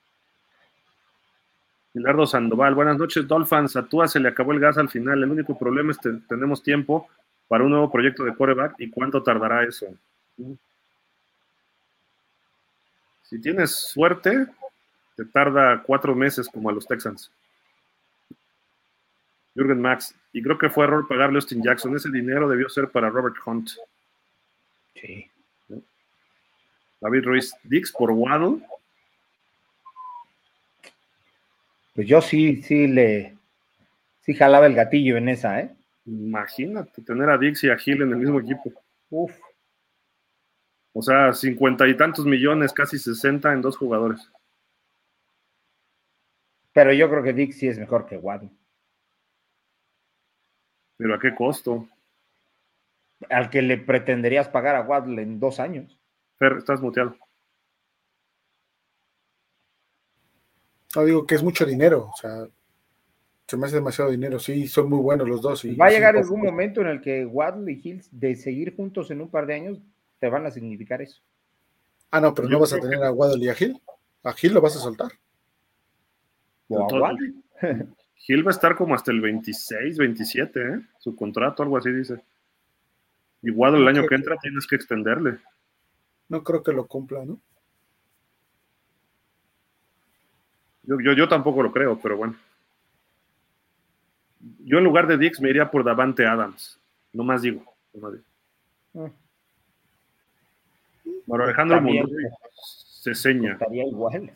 Milardo 1.94 2.26
Sandoval, 2.26 2.74
buenas 2.74 2.98
noches, 2.98 3.28
Dolphins. 3.28 3.76
A 3.76 3.84
Tua 3.84 4.08
se 4.08 4.20
le 4.20 4.30
acabó 4.30 4.54
el 4.54 4.60
gas 4.60 4.78
al 4.78 4.90
final. 4.90 5.22
El 5.22 5.32
único 5.32 5.58
problema 5.58 5.92
es 5.92 5.98
que 5.98 6.10
tenemos 6.28 6.64
tiempo 6.64 7.10
para 7.48 7.64
un 7.66 7.72
nuevo 7.72 7.92
proyecto 7.92 8.24
de 8.24 8.34
coreback 8.34 8.76
y 8.80 8.90
cuánto 8.90 9.22
tardará 9.22 9.64
eso. 9.66 9.88
Si 13.24 13.40
tienes 13.42 13.72
suerte, 13.76 14.48
te 15.18 15.26
tarda 15.26 15.84
cuatro 15.84 16.16
meses 16.16 16.48
como 16.48 16.70
a 16.70 16.74
los 16.74 16.88
Texans. 16.88 17.30
Jürgen 19.54 19.82
Max, 19.82 20.16
y 20.32 20.42
creo 20.42 20.58
que 20.58 20.70
fue 20.70 20.86
error 20.86 21.08
pagarle 21.10 21.36
a 21.36 21.40
Austin 21.40 21.62
Jackson. 21.62 21.94
Ese 21.94 22.10
dinero 22.10 22.48
debió 22.48 22.70
ser 22.70 22.90
para 22.90 23.10
Robert 23.10 23.36
Hunt. 23.46 23.70
Sí. 24.96 25.30
David 27.02 27.26
Ruiz, 27.26 27.54
Dix 27.64 27.92
por 27.92 28.12
Waddle. 28.12 28.66
Pues 31.94 32.08
yo 32.08 32.22
sí, 32.22 32.62
sí 32.62 32.88
le, 32.88 33.38
sí 34.22 34.34
jalaba 34.34 34.66
el 34.66 34.76
gatillo 34.76 35.18
en 35.18 35.30
esa, 35.30 35.60
¿eh? 35.60 35.76
Imagínate 36.06 37.02
tener 37.02 37.30
a 37.30 37.38
Dix 37.38 37.64
y 37.64 37.70
a 37.70 37.78
Hill 37.84 38.02
en 38.02 38.12
el 38.12 38.18
mismo 38.18 38.40
equipo. 38.40 38.72
Uf. 39.10 39.38
O 40.94 41.02
sea, 41.02 41.34
cincuenta 41.34 41.88
y 41.88 41.96
tantos 41.96 42.26
millones, 42.26 42.74
casi 42.74 42.98
sesenta 42.98 43.54
en 43.54 43.62
dos 43.62 43.78
jugadores. 43.78 44.30
Pero 46.74 46.94
yo 46.94 47.10
creo 47.10 47.24
que 47.24 47.34
Dix 47.34 47.58
sí 47.58 47.68
es 47.68 47.78
mejor 47.78 48.06
que 48.06 48.18
Waddle. 48.18 48.50
¿Pero 50.98 51.16
a 51.16 51.20
qué 51.20 51.36
costo? 51.36 51.88
Al 53.30 53.50
que 53.50 53.62
le 53.62 53.78
pretenderías 53.78 54.48
pagar 54.50 54.76
a 54.76 54.82
Waddle 54.82 55.22
en 55.22 55.40
dos 55.40 55.60
años. 55.60 56.00
Fer, 56.38 56.54
estás 56.58 56.82
muteado. 56.82 57.16
No 60.96 61.06
digo 61.06 61.26
que 61.26 61.36
es 61.36 61.44
mucho 61.44 61.66
dinero, 61.66 62.10
o 62.14 62.18
sea, 62.18 62.48
se 63.48 63.58
me 63.58 63.66
hace 63.66 63.76
demasiado 63.76 64.12
dinero. 64.12 64.40
Sí, 64.40 64.68
son 64.68 64.90
muy 64.90 65.00
buenos 65.00 65.28
los 65.28 65.42
dos. 65.42 65.66
Y 65.66 65.76
Va 65.76 65.88
a 65.88 65.90
llegar 65.90 66.16
algún 66.16 66.42
momento 66.42 66.82
en 66.82 66.88
el 66.88 67.02
que 67.02 67.26
Waddle 67.26 67.72
y 67.72 67.82
Hills, 67.84 68.08
de 68.12 68.36
seguir 68.36 68.76
juntos 68.76 69.12
en 69.12 69.22
un 69.22 69.30
par 69.30 69.46
de 69.46 69.56
años, 69.56 69.80
te 70.20 70.30
van 70.30 70.46
a 70.46 70.52
significar 70.52 71.02
eso. 71.02 71.22
Ah, 72.12 72.22
no, 72.22 72.34
pero 72.34 72.48
Yo 72.48 72.54
no 72.54 72.60
vas 72.60 72.74
a 72.74 72.80
tener 72.80 73.04
a 73.04 73.12
Waddle 73.12 73.44
y 73.44 73.50
a 73.50 73.54
Gil. 73.54 73.82
A 74.24 74.34
Gil 74.34 74.54
lo 74.54 74.62
vas 74.62 74.76
a 74.76 74.80
soltar. 74.80 75.12
O 76.70 76.80
a 76.80 76.88
Waddle. 76.88 77.34
Gil 78.16 78.46
va 78.46 78.52
a 78.52 78.54
estar 78.54 78.76
como 78.76 78.96
hasta 78.96 79.12
el 79.12 79.20
26, 79.20 79.98
27, 79.98 80.60
¿eh? 80.62 80.82
Su 81.00 81.16
contrato, 81.16 81.64
algo 81.64 81.78
así 81.78 81.92
dice. 81.92 82.22
Igual 83.42 83.76
el 83.76 83.88
año 83.88 84.06
que 84.08 84.16
entra 84.16 84.38
tienes 84.38 84.68
que 84.68 84.76
extenderle. 84.76 85.40
No 86.30 86.44
creo 86.44 86.62
que 86.62 86.72
lo 86.72 86.88
cumpla, 86.88 87.26
¿no? 87.26 87.42
Yo, 90.84 91.00
yo, 91.00 91.14
yo 91.14 91.28
tampoco 91.28 91.62
lo 91.64 91.72
creo, 91.72 92.00
pero 92.00 92.18
bueno. 92.18 92.36
Yo 94.64 94.78
en 94.80 94.84
lugar 94.84 95.08
de 95.08 95.18
Dix 95.18 95.40
me 95.40 95.50
iría 95.50 95.70
por 95.70 95.84
Davante 95.84 96.26
Adams. 96.26 96.80
No 97.14 97.24
más 97.24 97.42
digo. 97.44 97.64
No 97.94 98.02
más 98.02 98.14
digo. 98.14 98.24
Ah, 98.96 99.12
Bueno, 101.26 101.44
Alejandro 101.44 101.82
Monroy 101.82 102.26
se 102.56 103.14
seña. 103.16 103.54
Estaría 103.54 103.86
igual. 103.86 104.32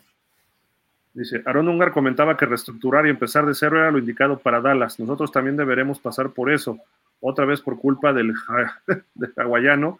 Dice, 1.14 1.42
Aaron 1.46 1.70
Ungar 1.70 1.92
comentaba 1.94 2.36
que 2.36 2.46
reestructurar 2.46 3.08
y 3.08 3.10
empezar 3.10 3.46
de 3.46 3.54
cero 3.56 3.78
era 3.80 3.90
lo 3.90 4.00
indicado 4.00 4.38
para 4.38 4.60
Dallas. 4.62 5.00
Nosotros 5.00 5.32
también 5.32 5.56
deberemos 5.56 6.00
pasar 6.00 6.32
por 6.32 6.52
eso. 6.52 6.78
Otra 7.22 7.46
vez 7.46 7.62
por 7.62 7.80
culpa 7.80 8.12
del, 8.14 8.34
ja- 8.36 8.82
del 9.16 9.34
hawaiano 9.38 10.00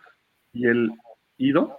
y 0.54 0.68
el 0.68 0.92
Ido. 1.38 1.78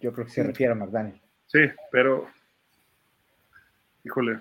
Yo 0.00 0.12
creo 0.12 0.26
que 0.26 0.32
se 0.32 0.42
refiere 0.42 0.72
a 0.72 0.76
McDaniel. 0.76 1.20
Sí, 1.46 1.60
pero, 1.90 2.28
híjole, 4.04 4.40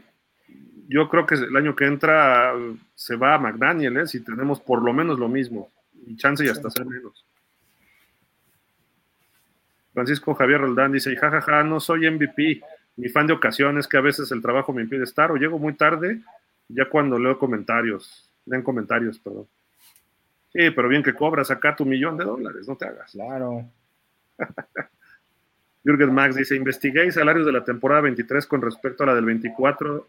yo 0.88 1.08
creo 1.10 1.26
que 1.26 1.36
el 1.36 1.56
año 1.56 1.76
que 1.76 1.86
entra 1.86 2.54
se 2.96 3.16
va 3.16 3.36
a 3.36 3.40
McDaniel, 3.40 3.98
¿eh? 3.98 4.08
si 4.08 4.24
tenemos 4.24 4.60
por 4.60 4.82
lo 4.82 4.94
menos 4.94 5.20
lo 5.20 5.30
mismo, 5.30 5.70
y 6.06 6.16
chance 6.18 6.46
y 6.46 6.50
hasta 6.50 6.70
ser 6.70 6.86
menos. 6.86 7.26
Francisco 9.94 10.34
Javier 10.34 10.62
Roldán 10.62 10.92
dice, 10.92 11.16
jajaja, 11.16 11.64
no 11.64 11.80
soy 11.80 12.10
MVP, 12.10 12.62
ni 12.98 13.10
fan 13.10 13.28
de 13.28 13.34
ocasiones, 13.34 13.88
que 13.88 13.98
a 13.98 14.02
veces 14.02 14.32
el 14.32 14.42
trabajo 14.42 14.74
me 14.74 14.82
impide 14.82 15.04
estar, 15.04 15.32
o 15.32 15.36
llego 15.36 15.60
muy 15.60 15.74
tarde, 15.74 16.22
ya 16.68 16.86
cuando 16.90 17.20
leo 17.20 17.38
comentarios. 17.38 18.30
den 18.46 18.64
comentarios, 18.64 19.20
perdón. 19.20 19.48
Sí, 20.54 20.70
pero 20.72 20.90
bien 20.90 21.04
que 21.04 21.14
cobras 21.14 21.52
acá 21.52 21.76
tu 21.76 21.86
millón 21.86 22.18
de 22.18 22.26
dólares, 22.26 22.68
no 22.68 22.76
te 22.76 22.86
hagas. 22.86 23.12
Claro. 23.12 23.66
Jürgen 25.84 26.14
Max 26.14 26.36
dice, 26.36 26.56
investigué 26.56 27.12
salarios 27.12 27.46
de 27.46 27.52
la 27.52 27.64
temporada 27.64 28.02
23 28.02 28.46
con 28.46 28.62
respecto 28.62 29.04
a 29.04 29.08
la 29.08 29.16
del 29.16 29.26
24, 29.26 30.08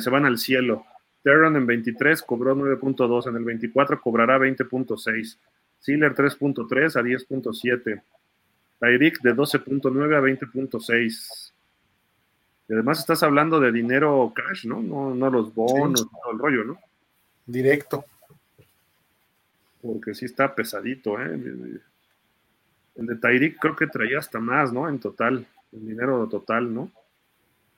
se 0.00 0.10
van 0.10 0.26
al 0.26 0.38
cielo. 0.38 0.84
Terran 1.22 1.56
en 1.56 1.66
23 1.66 2.22
cobró 2.22 2.54
9.2, 2.54 3.28
en 3.28 3.36
el 3.36 3.44
24 3.44 4.00
cobrará 4.00 4.38
20.6. 4.38 5.38
Sealer 5.80 6.14
3.3 6.14 6.96
a 6.96 7.02
10.7. 7.02 8.02
Tyreek 8.78 9.20
de 9.22 9.34
12.9 9.34 10.16
a 10.16 10.20
20.6. 10.20 11.52
Y 12.68 12.72
además 12.74 12.98
estás 12.98 13.22
hablando 13.22 13.58
de 13.58 13.72
dinero 13.72 14.32
cash, 14.34 14.66
¿no? 14.66 14.82
No, 14.82 15.14
no 15.14 15.30
los 15.30 15.54
bonos, 15.54 16.06
todo 16.10 16.32
el 16.32 16.38
rollo, 16.38 16.64
¿no? 16.64 16.78
Directo. 17.46 18.04
Porque 19.80 20.14
sí 20.14 20.26
está 20.26 20.54
pesadito, 20.54 21.18
¿eh? 21.20 21.80
El 22.98 23.06
de 23.06 23.16
Tyreek 23.16 23.58
creo 23.58 23.76
que 23.76 23.86
traía 23.86 24.18
hasta 24.18 24.40
más, 24.40 24.72
¿no? 24.72 24.88
En 24.88 24.98
total, 24.98 25.46
el 25.72 25.86
dinero 25.86 26.28
total, 26.28 26.74
¿no? 26.74 26.90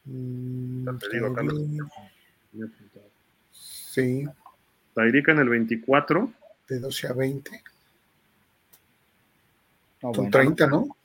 Mm, 0.07 0.89
Sí. 3.53 4.25
Tyreek 4.95 5.29
en 5.29 5.39
el 5.39 5.49
24. 5.49 6.33
De 6.69 6.79
12 6.79 7.07
a 7.09 7.13
20. 7.13 7.63
Son 10.01 10.31
30, 10.31 10.67
¿no? 10.67 10.97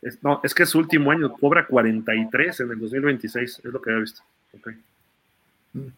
Es, 0.00 0.22
no, 0.22 0.40
es 0.42 0.54
que 0.54 0.62
es 0.62 0.70
su 0.70 0.78
último 0.78 1.10
año, 1.10 1.32
cobra 1.32 1.66
43 1.66 2.60
en 2.60 2.70
el 2.70 2.78
2026, 2.78 3.58
es 3.58 3.64
lo 3.64 3.82
que 3.82 3.90
había 3.90 4.02
visto. 4.02 4.22
Mm. 5.72 5.88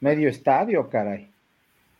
Medio 0.00 0.28
estadio, 0.28 0.88
caray. 0.90 1.30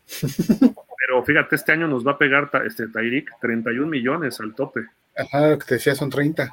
Pero 1.15 1.25
fíjate, 1.25 1.55
este 1.55 1.71
año 1.71 1.87
nos 1.87 2.05
va 2.05 2.13
a 2.13 2.19
pegar 2.19 2.51
este 2.67 2.89
Tyreek 2.89 3.39
31 3.41 3.87
millones 3.87 4.41
al 4.41 4.53
tope. 4.53 4.85
Ajá, 5.17 5.51
lo 5.51 5.59
que 5.61 5.65
te 5.65 5.75
decía 5.75 5.95
son 5.95 6.11
30. 6.11 6.53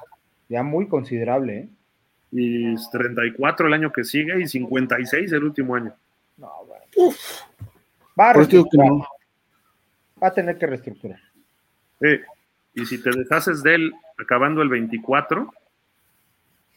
Ya 0.49 0.61
muy 0.61 0.87
considerable, 0.87 1.57
¿eh? 1.57 1.69
Y 2.31 2.75
34 2.91 3.67
el 3.67 3.73
año 3.73 3.91
que 3.91 4.03
sigue 4.03 4.39
y 4.39 4.47
56 4.47 5.31
el 5.31 5.43
último 5.45 5.73
año. 5.73 5.95
No, 6.37 6.51
bueno. 6.67 7.15
Va 8.19 8.29
a, 8.29 8.37
va 8.37 10.27
a 10.27 10.33
tener 10.33 10.59
que 10.59 10.67
reestructurar. 10.67 11.19
Sí. 11.99 12.19
Y 12.75 12.85
si 12.85 13.01
te 13.01 13.09
deshaces 13.09 13.63
de 13.63 13.73
él 13.73 13.93
acabando 14.19 14.61
el 14.61 14.69
24, 14.69 15.51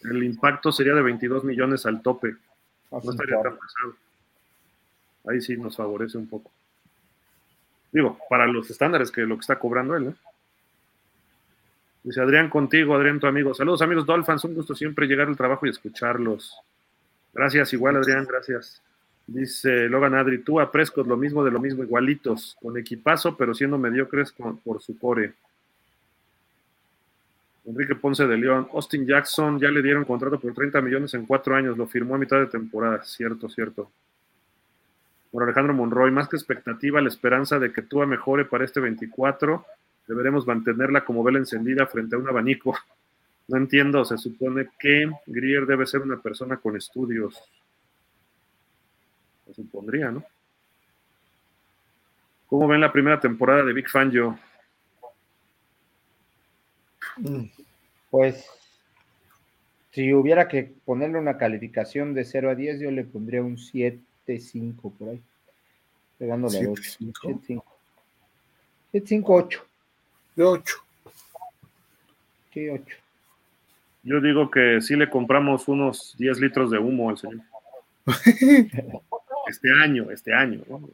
el 0.05 0.25
impacto 0.25 0.73
sería 0.73 0.95
de 0.95 1.03
22 1.03 1.45
millones 1.45 1.85
al 1.85 2.01
tope. 2.01 2.35
No 2.91 2.99
estaría 2.99 3.43
tan 3.43 3.53
pesado. 3.53 3.97
Ahí 5.27 5.43
sí 5.43 5.59
nos 5.59 5.77
favorece 5.77 6.17
un 6.17 6.27
poco. 6.27 6.51
Digo, 7.95 8.19
para 8.29 8.49
los 8.49 8.69
estándares 8.69 9.13
que 9.13 9.21
lo 9.21 9.37
que 9.37 9.43
está 9.43 9.57
cobrando 9.57 9.97
él, 9.97 10.07
¿no? 10.07 10.15
Dice 12.03 12.21
Adrián 12.21 12.51
contigo, 12.51 12.97
Adrián, 12.97 13.21
tu 13.21 13.29
amigo. 13.29 13.55
Saludos, 13.55 13.83
amigos 13.83 14.05
Dolphins. 14.05 14.45
Un 14.45 14.55
gusto 14.55 14.75
siempre 14.75 15.07
llegar 15.07 15.29
al 15.29 15.37
trabajo 15.37 15.65
y 15.65 15.71
escucharlos. 15.71 16.59
Gracias, 17.33 17.73
igual, 17.73 17.97
Adrián, 17.97 18.27
gracias. 18.29 18.83
Dice 19.29 19.89
Logan 19.89 20.15
Adri, 20.15 20.39
tú 20.39 20.61
a 20.61 20.73
Prescott 20.73 21.07
lo 21.07 21.17
mismo 21.17 21.45
de 21.45 21.53
lo 21.53 21.61
mismo, 21.61 21.85
igualitos, 21.85 22.57
con 22.61 22.77
equipazo, 22.77 23.37
pero 23.37 23.55
siendo 23.55 23.79
mediocres 23.79 24.33
por 24.33 24.83
su 24.83 24.99
core. 24.99 25.33
Enrique 27.65 27.95
Ponce 27.95 28.27
de 28.27 28.37
León, 28.37 28.69
Austin 28.75 29.07
Jackson 29.07 29.59
ya 29.61 29.69
le 29.69 29.81
dieron 29.81 30.05
contrato 30.05 30.39
por 30.39 30.53
30 30.53 30.81
millones 30.83 31.15
en 31.15 31.25
cuatro 31.25 31.55
años, 31.55 31.79
lo 31.79 31.87
firmó 31.87 32.17
a 32.17 32.19
mitad 32.19 32.39
de 32.39 32.47
temporada, 32.47 33.03
cierto, 33.05 33.49
cierto. 33.49 33.89
Por 35.35 35.43
Alejandro 35.43 35.75
Monroy, 35.75 36.13
más 36.13 36.29
que 36.29 36.37
expectativa, 36.37 37.01
la 37.01 37.09
esperanza 37.09 37.59
de 37.59 37.73
que 37.73 37.83
Tua 37.83 38.07
mejore 38.07 38.45
para 38.45 38.65
este 38.65 38.79
24, 38.79 39.67
deberemos 40.07 40.47
mantenerla 40.47 41.05
como 41.05 41.25
vela 41.25 41.41
encendida 41.41 41.89
frente 41.89 42.15
a 42.15 42.21
un 42.21 42.29
abanico. 42.29 42.79
No 43.49 43.57
entiendo, 43.57 44.05
se 44.05 44.17
supone 44.17 44.69
que 44.79 45.11
Grier 45.27 45.67
debe 45.67 45.89
ser 45.89 46.03
una 46.03 46.23
persona 46.23 46.59
con 46.59 46.77
estudios. 46.77 47.35
Se 49.47 49.55
supondría, 49.55 50.13
¿no? 50.13 50.25
¿Cómo 52.47 52.69
ven 52.69 52.83
la 52.83 52.93
primera 52.93 53.19
temporada 53.19 53.65
de 53.65 53.73
Big 53.73 53.91
Fan 53.91 54.13
Yo? 54.13 54.39
Mm. 57.17 57.47
Pues, 58.09 58.49
si 59.91 60.15
hubiera 60.15 60.47
que 60.47 60.73
ponerle 60.85 61.19
una 61.19 61.39
calificación 61.39 62.15
de 62.15 62.25
0 62.25 62.51
a 62.51 62.55
10, 62.55 62.79
yo 62.79 62.93
le 62.93 63.03
pondría 63.03 63.43
un 63.43 63.59
7-5 64.27 64.93
por 64.93 65.09
ahí. 65.09 65.23
Pegándole 66.19 66.65
a 66.65 66.69
8. 66.71 66.83
7-5, 68.93 69.25
8. 69.27 69.67
De 70.37 70.45
8. 70.45 70.77
Sí, 72.53 72.69
8. 72.69 72.97
Yo 74.05 74.21
digo 74.21 74.51
que 74.51 74.81
sí 74.81 74.97
le 74.97 75.09
compramos 75.09 75.67
unos 75.67 76.15
10 76.19 76.41
litros 76.41 76.71
de 76.71 76.79
humo 76.79 77.11
al 77.11 77.19
señor. 77.19 77.41
este 79.49 79.73
año, 79.83 80.11
este 80.11 80.33
año, 80.33 80.63
¿no? 80.69 80.89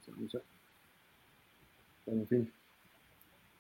En 2.07 2.27
fin. 2.27 2.53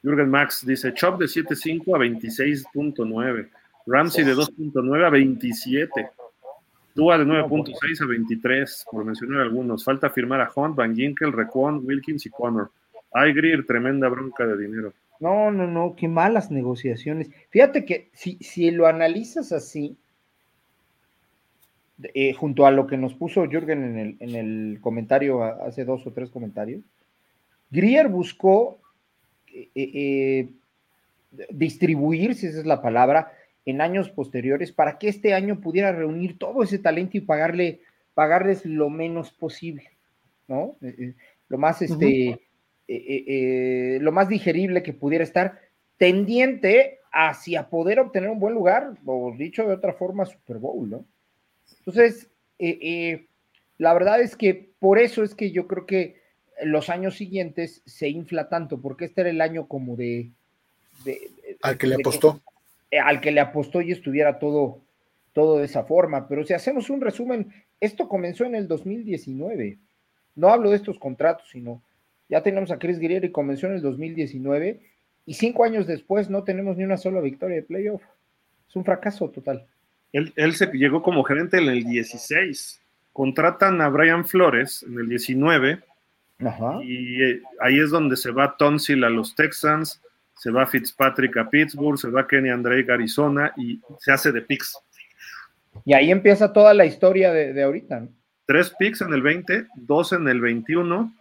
Jürgen 0.02 0.30
Max 0.30 0.64
dice, 0.64 0.94
Chop 0.94 1.18
de 1.20 1.26
7.5 1.26 1.94
a 1.94 1.98
26.9. 1.98 3.48
Ramsey 3.86 4.24
de 4.24 4.34
2.9 4.34 5.04
a 5.04 5.10
27. 5.10 6.10
Tua 6.94 7.18
de 7.18 7.24
9.6 7.24 8.02
a 8.02 8.06
23, 8.06 8.86
por 8.90 9.04
mencionar 9.04 9.42
algunos. 9.42 9.84
Falta 9.84 10.10
firmar 10.10 10.40
a 10.40 10.50
Hunt, 10.54 10.76
Van 10.76 10.94
Ginkel, 10.94 11.32
Recon, 11.32 11.84
Wilkins 11.84 12.26
y 12.26 12.30
Connor. 12.30 12.70
Aygrir, 13.12 13.66
tremenda 13.66 14.08
bronca 14.08 14.46
de 14.46 14.56
dinero. 14.56 14.92
No, 15.20 15.50
no, 15.50 15.66
no, 15.66 15.94
qué 15.96 16.08
malas 16.08 16.50
negociaciones. 16.50 17.30
Fíjate 17.50 17.84
que 17.84 18.08
si, 18.12 18.36
si 18.40 18.70
lo 18.70 18.86
analizas 18.86 19.52
así, 19.52 19.96
eh, 22.14 22.32
junto 22.32 22.66
a 22.66 22.70
lo 22.70 22.86
que 22.86 22.96
nos 22.96 23.14
puso 23.14 23.46
Jürgen 23.46 23.84
en 23.84 23.98
el, 23.98 24.16
en 24.20 24.34
el 24.34 24.80
comentario, 24.80 25.44
hace 25.44 25.84
dos 25.84 26.06
o 26.06 26.12
tres 26.12 26.30
comentarios, 26.30 26.82
Grier 27.70 28.08
buscó 28.08 28.80
eh, 29.52 29.68
eh, 29.74 30.48
distribuir, 31.50 32.34
si 32.34 32.46
esa 32.46 32.60
es 32.60 32.66
la 32.66 32.80
palabra, 32.80 33.32
en 33.66 33.80
años 33.80 34.10
posteriores 34.10 34.72
para 34.72 34.98
que 34.98 35.08
este 35.08 35.34
año 35.34 35.60
pudiera 35.60 35.92
reunir 35.92 36.38
todo 36.38 36.62
ese 36.62 36.78
talento 36.78 37.16
y 37.16 37.20
pagarle, 37.20 37.80
pagarles 38.14 38.64
lo 38.64 38.90
menos 38.90 39.30
posible, 39.32 39.90
¿no? 40.48 40.76
Eh, 40.82 41.14
lo 41.48 41.58
más, 41.58 41.82
este, 41.82 42.40
lo 44.00 44.12
más 44.12 44.28
digerible 44.28 44.82
que 44.82 44.92
pudiera 44.92 45.24
estar, 45.24 45.60
tendiente 45.96 47.00
hacia 47.12 47.68
poder 47.68 48.00
obtener 48.00 48.30
un 48.30 48.40
buen 48.40 48.54
lugar, 48.54 48.94
o 49.04 49.34
dicho 49.36 49.66
de 49.66 49.74
otra 49.74 49.92
forma, 49.92 50.24
Super 50.24 50.58
Bowl, 50.58 50.88
¿no? 50.88 51.04
Entonces, 51.78 52.28
la 53.78 53.94
verdad 53.94 54.20
es 54.20 54.36
que 54.36 54.70
por 54.78 54.98
eso 54.98 55.22
es 55.22 55.34
que 55.34 55.50
yo 55.50 55.66
creo 55.66 55.86
que 55.86 56.20
los 56.62 56.88
años 56.88 57.16
siguientes 57.16 57.82
se 57.84 58.08
infla 58.08 58.48
tanto, 58.48 58.80
porque 58.80 59.06
este 59.06 59.22
era 59.22 59.30
el 59.30 59.40
año 59.40 59.66
como 59.66 59.96
de... 59.96 60.30
al 61.62 61.78
que 61.78 61.86
le 61.86 61.96
apostó. 61.96 62.42
Eh, 62.90 62.98
al 62.98 63.20
que 63.20 63.30
le 63.30 63.40
apostó 63.40 63.80
y 63.80 63.92
estuviera 63.92 64.38
todo, 64.38 64.80
todo 65.32 65.58
de 65.58 65.66
esa 65.66 65.84
forma. 65.84 66.28
Pero 66.28 66.44
si 66.44 66.54
hacemos 66.54 66.90
un 66.90 67.00
resumen, 67.00 67.52
esto 67.80 68.08
comenzó 68.08 68.44
en 68.44 68.54
el 68.54 68.68
2019. 68.68 69.78
No 70.36 70.48
hablo 70.48 70.70
de 70.70 70.76
estos 70.76 70.98
contratos, 70.98 71.48
sino 71.50 71.82
ya 72.28 72.42
tenemos 72.42 72.70
a 72.70 72.78
Chris 72.78 72.98
Guerrero 72.98 73.26
y 73.26 73.32
comenzó 73.32 73.66
en 73.66 73.74
el 73.74 73.82
2019 73.82 74.80
y 75.26 75.34
cinco 75.34 75.64
años 75.64 75.86
después 75.86 76.30
no 76.30 76.44
tenemos 76.44 76.76
ni 76.76 76.84
una 76.84 76.96
sola 76.96 77.20
victoria 77.20 77.56
de 77.56 77.62
playoff. 77.62 78.02
Es 78.68 78.76
un 78.76 78.84
fracaso 78.84 79.28
total. 79.30 79.66
Él, 80.12 80.32
él 80.36 80.54
se 80.54 80.66
llegó 80.66 81.02
como 81.02 81.22
gerente 81.22 81.58
en 81.58 81.68
el 81.68 81.84
16. 81.84 82.80
Contratan 83.12 83.80
a 83.80 83.88
Brian 83.88 84.24
Flores 84.24 84.84
en 84.84 84.98
el 84.98 85.08
19 85.08 85.80
y 86.82 87.22
eh, 87.22 87.42
ahí 87.60 87.78
es 87.78 87.90
donde 87.90 88.16
se 88.16 88.30
va 88.30 88.56
Tonsil 88.56 89.04
a 89.04 89.10
los 89.10 89.34
Texans, 89.34 90.00
se 90.36 90.50
va 90.50 90.66
Fitzpatrick 90.66 91.36
a 91.36 91.48
Pittsburgh, 91.48 91.98
se 91.98 92.08
va 92.08 92.26
Kenny 92.26 92.50
Drake 92.62 92.90
a 92.90 92.94
Arizona 92.94 93.52
y 93.56 93.80
se 93.98 94.12
hace 94.12 94.32
de 94.32 94.42
picks. 94.42 94.78
Y 95.84 95.94
ahí 95.94 96.10
empieza 96.10 96.52
toda 96.52 96.74
la 96.74 96.84
historia 96.84 97.32
de, 97.32 97.62
ahorita. 97.62 98.08
Tres 98.46 98.74
picks 98.78 99.02
en 99.02 99.12
el 99.12 99.22
20, 99.22 99.66
dos 99.76 100.12
en 100.12 100.28
el 100.28 100.40
21 100.40 101.14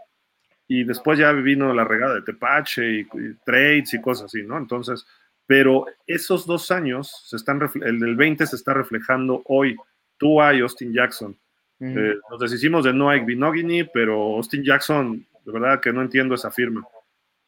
y 0.68 0.84
después 0.84 1.20
ya 1.20 1.32
vino 1.32 1.74
la 1.74 1.84
regada 1.84 2.16
de 2.16 2.22
Tepache 2.22 3.00
y, 3.00 3.08
trades 3.46 3.94
y 3.94 4.02
cosas 4.02 4.26
así, 4.26 4.44
¿no? 4.44 4.58
Entonces, 4.58 5.06
pero 5.46 5.86
esos 6.06 6.46
dos 6.46 6.72
años, 6.72 7.24
se 7.26 7.36
están 7.36 7.60
el 7.84 8.00
del 8.00 8.16
20 8.16 8.46
se 8.46 8.56
está 8.56 8.74
reflejando 8.74 9.42
hoy, 9.46 9.76
Tua 10.18 10.54
y 10.54 10.62
Austin 10.62 10.94
Jackson. 10.94 11.38
Eh, 11.82 12.16
nos 12.30 12.40
deshicimos 12.42 12.84
de 12.84 12.94
Noah 12.94 13.24
Binogini, 13.24 13.86
pero 13.86 14.36
Austin 14.36 14.64
Jackson, 14.64 15.26
de 15.46 15.52
verdad 15.52 15.80
que 15.80 15.94
no 15.94 16.02
entiendo 16.02 16.36
esa 16.36 16.52
firma. 16.52 16.86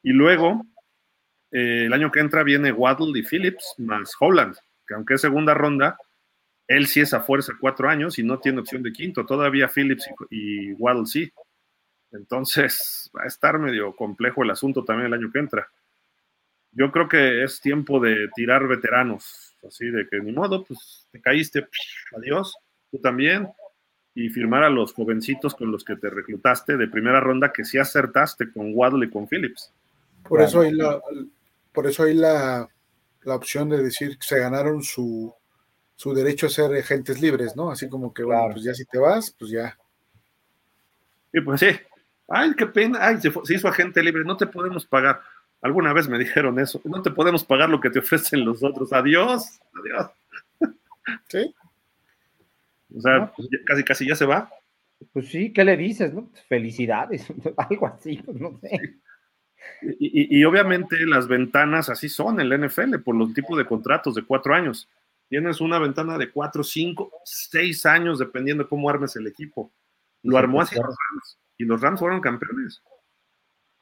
Y 0.03 0.11
luego, 0.13 0.65
eh, 1.51 1.85
el 1.85 1.93
año 1.93 2.11
que 2.11 2.21
entra 2.21 2.43
viene 2.43 2.71
Waddle 2.71 3.17
y 3.19 3.23
Phillips 3.23 3.75
más 3.77 4.13
Holland, 4.19 4.55
que 4.87 4.93
aunque 4.93 5.15
es 5.15 5.21
segunda 5.21 5.53
ronda, 5.53 5.97
él 6.67 6.87
sí 6.87 7.01
es 7.01 7.13
a 7.13 7.19
fuerza 7.19 7.53
cuatro 7.59 7.89
años 7.89 8.17
y 8.17 8.23
no 8.23 8.39
tiene 8.39 8.61
opción 8.61 8.81
de 8.81 8.93
quinto. 8.93 9.25
Todavía 9.25 9.67
Phillips 9.67 10.09
y, 10.29 10.71
Waddle 10.73 11.05
sí. 11.05 11.31
Entonces 12.11 13.11
va 13.17 13.23
a 13.23 13.27
estar 13.27 13.59
medio 13.59 13.93
complejo 13.95 14.43
el 14.43 14.51
asunto 14.51 14.83
también 14.83 15.07
el 15.07 15.13
año 15.13 15.31
que 15.31 15.39
entra. 15.39 15.69
Yo 16.71 16.91
creo 16.91 17.09
que 17.09 17.43
es 17.43 17.59
tiempo 17.59 17.99
de 17.99 18.29
tirar 18.33 18.65
veteranos, 18.67 19.57
así 19.67 19.87
de 19.87 20.07
que 20.07 20.19
ni 20.21 20.31
modo, 20.31 20.63
pues 20.63 21.05
te 21.11 21.19
caíste, 21.19 21.67
adiós, 22.15 22.55
tú 22.89 22.99
también, 22.99 23.49
y 24.15 24.29
firmar 24.29 24.63
a 24.63 24.69
los 24.69 24.93
jovencitos 24.93 25.53
con 25.53 25.69
los 25.69 25.83
que 25.83 25.97
te 25.97 26.09
reclutaste 26.09 26.77
de 26.77 26.87
primera 26.87 27.19
ronda 27.19 27.51
que 27.51 27.65
sí 27.65 27.77
acertaste 27.77 28.53
con 28.53 28.71
Waddle 28.73 29.07
y 29.07 29.09
con 29.09 29.27
Phillips. 29.27 29.73
Por 30.23 30.41
eso 30.41 30.61
hay 30.61 30.71
la, 30.71 31.01
por 31.73 31.87
eso 31.87 32.03
hay 32.03 32.13
la, 32.13 32.67
la 33.23 33.35
opción 33.35 33.69
de 33.69 33.81
decir 33.81 34.17
que 34.17 34.25
se 34.25 34.39
ganaron 34.39 34.83
su, 34.83 35.33
su 35.95 36.13
derecho 36.13 36.47
a 36.47 36.49
ser 36.49 36.75
agentes 36.75 37.21
libres, 37.21 37.55
¿no? 37.55 37.71
Así 37.71 37.87
como 37.89 38.13
que, 38.13 38.23
bueno, 38.23 38.49
pues 38.51 38.63
ya 38.63 38.73
si 38.73 38.85
te 38.85 38.97
vas, 38.97 39.35
pues 39.37 39.51
ya. 39.51 39.77
Y 41.33 41.41
pues 41.41 41.59
sí, 41.59 41.69
ay, 42.27 42.53
qué 42.55 42.65
pena, 42.65 42.99
ay, 43.01 43.21
se, 43.21 43.31
se, 43.43 43.53
hizo 43.55 43.67
agente 43.67 44.01
libre, 44.03 44.23
no 44.23 44.37
te 44.37 44.47
podemos 44.47 44.85
pagar. 44.85 45.21
Alguna 45.61 45.93
vez 45.93 46.07
me 46.09 46.17
dijeron 46.17 46.59
eso, 46.59 46.81
no 46.85 47.01
te 47.01 47.11
podemos 47.11 47.43
pagar 47.43 47.69
lo 47.69 47.79
que 47.79 47.89
te 47.89 47.99
ofrecen 47.99 48.43
los 48.43 48.63
otros. 48.63 48.91
Adiós, 48.93 49.59
adiós. 49.73 50.11
Sí. 51.27 51.53
O 52.95 53.01
sea, 53.01 53.31
pues, 53.35 53.47
casi, 53.65 53.83
casi 53.83 54.07
ya 54.07 54.15
se 54.15 54.25
va. 54.25 54.49
Pues 55.13 55.29
sí, 55.29 55.51
¿qué 55.53 55.63
le 55.63 55.77
dices? 55.77 56.13
No? 56.13 56.29
Felicidades, 56.47 57.25
algo 57.57 57.87
así, 57.87 58.17
pues 58.17 58.39
no 58.39 58.59
sé. 58.59 58.99
Y, 59.99 60.43
obviamente 60.43 61.05
las 61.05 61.27
ventanas 61.27 61.89
así 61.89 62.07
son 62.07 62.39
en 62.39 62.49
la 62.49 62.57
NFL 62.57 62.97
por 62.99 63.15
los 63.15 63.33
tipos 63.33 63.57
de 63.57 63.65
contratos 63.65 64.15
de 64.15 64.23
cuatro 64.23 64.53
años. 64.53 64.89
Tienes 65.27 65.61
una 65.61 65.79
ventana 65.79 66.17
de 66.17 66.29
cuatro, 66.29 66.63
cinco, 66.63 67.11
seis 67.23 67.85
años, 67.85 68.19
dependiendo 68.19 68.63
de 68.63 68.69
cómo 68.69 68.89
armes 68.89 69.15
el 69.15 69.27
equipo. 69.27 69.71
Lo 70.23 70.37
armó 70.37 70.61
así 70.61 70.75
los 70.75 70.85
Rams 70.85 71.39
y 71.57 71.65
los 71.65 71.81
Rams 71.81 71.99
fueron 71.99 72.21
campeones. 72.21 72.83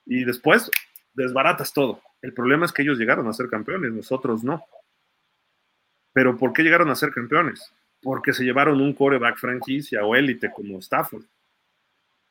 Y 0.05 0.23
después 0.23 0.69
desbaratas 1.13 1.73
todo. 1.73 2.01
El 2.21 2.33
problema 2.33 2.65
es 2.65 2.71
que 2.71 2.81
ellos 2.81 2.97
llegaron 2.97 3.27
a 3.27 3.33
ser 3.33 3.49
campeones, 3.49 3.91
nosotros 3.91 4.43
no. 4.43 4.63
Pero 6.13 6.37
¿por 6.37 6.53
qué 6.53 6.63
llegaron 6.63 6.89
a 6.89 6.95
ser 6.95 7.11
campeones? 7.11 7.73
Porque 8.01 8.33
se 8.33 8.43
llevaron 8.43 8.81
un 8.81 8.93
coreback 8.93 9.37
franquicia 9.37 10.05
o 10.05 10.15
élite 10.15 10.51
como 10.51 10.79
Stafford. 10.79 11.23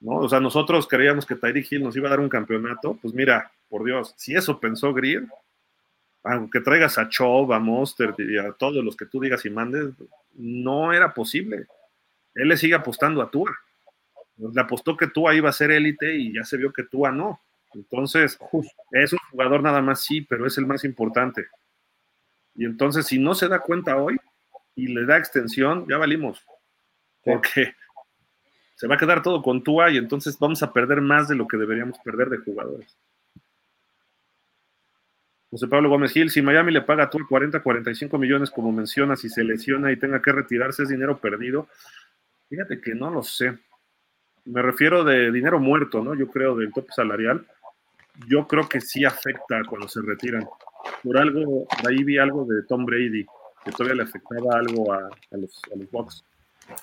¿No? 0.00 0.16
O 0.16 0.28
sea, 0.28 0.40
nosotros 0.40 0.86
creíamos 0.86 1.26
que 1.26 1.34
Tyreek 1.34 1.72
Hill 1.72 1.82
nos 1.82 1.96
iba 1.96 2.08
a 2.08 2.10
dar 2.10 2.20
un 2.20 2.28
campeonato. 2.28 2.98
Pues 3.00 3.14
mira, 3.14 3.50
por 3.68 3.84
Dios, 3.84 4.14
si 4.16 4.34
eso 4.34 4.58
pensó 4.60 4.92
Greer, 4.92 5.26
aunque 6.22 6.60
traigas 6.60 6.98
a 6.98 7.08
Chubb, 7.08 7.52
a 7.52 7.58
Monster 7.58 8.14
y 8.18 8.38
a 8.38 8.52
todos 8.52 8.84
los 8.84 8.96
que 8.96 9.06
tú 9.06 9.20
digas 9.20 9.44
y 9.44 9.50
mandes, 9.50 9.94
no 10.34 10.92
era 10.92 11.14
posible. 11.14 11.66
Él 12.34 12.48
le 12.48 12.56
sigue 12.56 12.74
apostando 12.74 13.22
a 13.22 13.30
Tua. 13.30 13.56
Le 14.36 14.60
apostó 14.60 14.96
que 14.96 15.08
Tua 15.08 15.34
iba 15.34 15.48
a 15.48 15.52
ser 15.52 15.70
élite 15.70 16.14
y 16.14 16.34
ya 16.34 16.44
se 16.44 16.56
vio 16.56 16.72
que 16.72 16.84
Tua 16.84 17.10
no. 17.10 17.40
Entonces, 17.74 18.38
es 18.92 19.12
un 19.12 19.18
jugador 19.30 19.62
nada 19.62 19.82
más, 19.82 20.02
sí, 20.02 20.22
pero 20.22 20.46
es 20.46 20.56
el 20.58 20.66
más 20.66 20.84
importante. 20.84 21.46
Y 22.54 22.64
entonces, 22.64 23.06
si 23.06 23.18
no 23.18 23.34
se 23.34 23.48
da 23.48 23.60
cuenta 23.60 23.96
hoy 23.96 24.16
y 24.74 24.88
le 24.88 25.06
da 25.06 25.18
extensión, 25.18 25.86
ya 25.88 25.98
valimos. 25.98 26.44
Porque 27.24 27.74
se 28.78 28.86
va 28.86 28.94
a 28.94 28.98
quedar 28.98 29.22
todo 29.22 29.42
con 29.42 29.64
Tua 29.64 29.90
y 29.90 29.96
entonces 29.96 30.38
vamos 30.38 30.62
a 30.62 30.72
perder 30.72 31.00
más 31.00 31.26
de 31.26 31.34
lo 31.34 31.48
que 31.48 31.56
deberíamos 31.56 31.98
perder 31.98 32.28
de 32.28 32.38
jugadores. 32.38 32.96
José 35.50 35.66
Pablo 35.66 35.88
Gómez 35.88 36.12
Gil, 36.12 36.30
si 36.30 36.42
Miami 36.42 36.70
le 36.70 36.82
paga 36.82 37.02
a 37.02 37.10
Tua 37.10 37.26
40, 37.28 37.60
45 37.60 38.16
millones, 38.18 38.52
como 38.52 38.70
mencionas, 38.70 39.24
y 39.24 39.30
se 39.30 39.42
lesiona 39.42 39.90
y 39.90 39.96
tenga 39.96 40.22
que 40.22 40.30
retirarse, 40.30 40.84
es 40.84 40.90
dinero 40.90 41.18
perdido. 41.18 41.66
Fíjate 42.48 42.80
que 42.80 42.94
no 42.94 43.10
lo 43.10 43.24
sé. 43.24 43.58
Me 44.44 44.62
refiero 44.62 45.02
de 45.02 45.32
dinero 45.32 45.58
muerto, 45.58 46.00
¿no? 46.04 46.14
Yo 46.14 46.28
creo 46.28 46.54
del 46.54 46.72
tope 46.72 46.92
salarial. 46.92 47.44
Yo 48.28 48.46
creo 48.46 48.68
que 48.68 48.80
sí 48.80 49.04
afecta 49.04 49.60
cuando 49.68 49.88
se 49.88 50.02
retiran. 50.02 50.46
Por 51.02 51.18
algo, 51.18 51.66
ahí 51.84 52.04
vi 52.04 52.18
algo 52.18 52.44
de 52.44 52.62
Tom 52.62 52.86
Brady, 52.86 53.26
que 53.64 53.72
todavía 53.72 53.96
le 53.96 54.02
afectaba 54.04 54.56
algo 54.56 54.92
a, 54.92 55.08
a 55.08 55.36
los, 55.36 55.60
a 55.74 55.76
los 55.76 55.90
Bucks. 55.90 56.24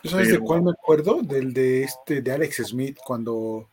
¿Sabes 0.04 0.28
Pero, 0.28 0.40
de 0.40 0.46
cuál 0.46 0.64
me 0.64 0.72
acuerdo? 0.72 1.22
Del 1.22 1.54
de 1.54 1.84
este, 1.84 2.22
de 2.22 2.32
Alex 2.32 2.64
Smith, 2.66 2.98
cuando 3.06 3.70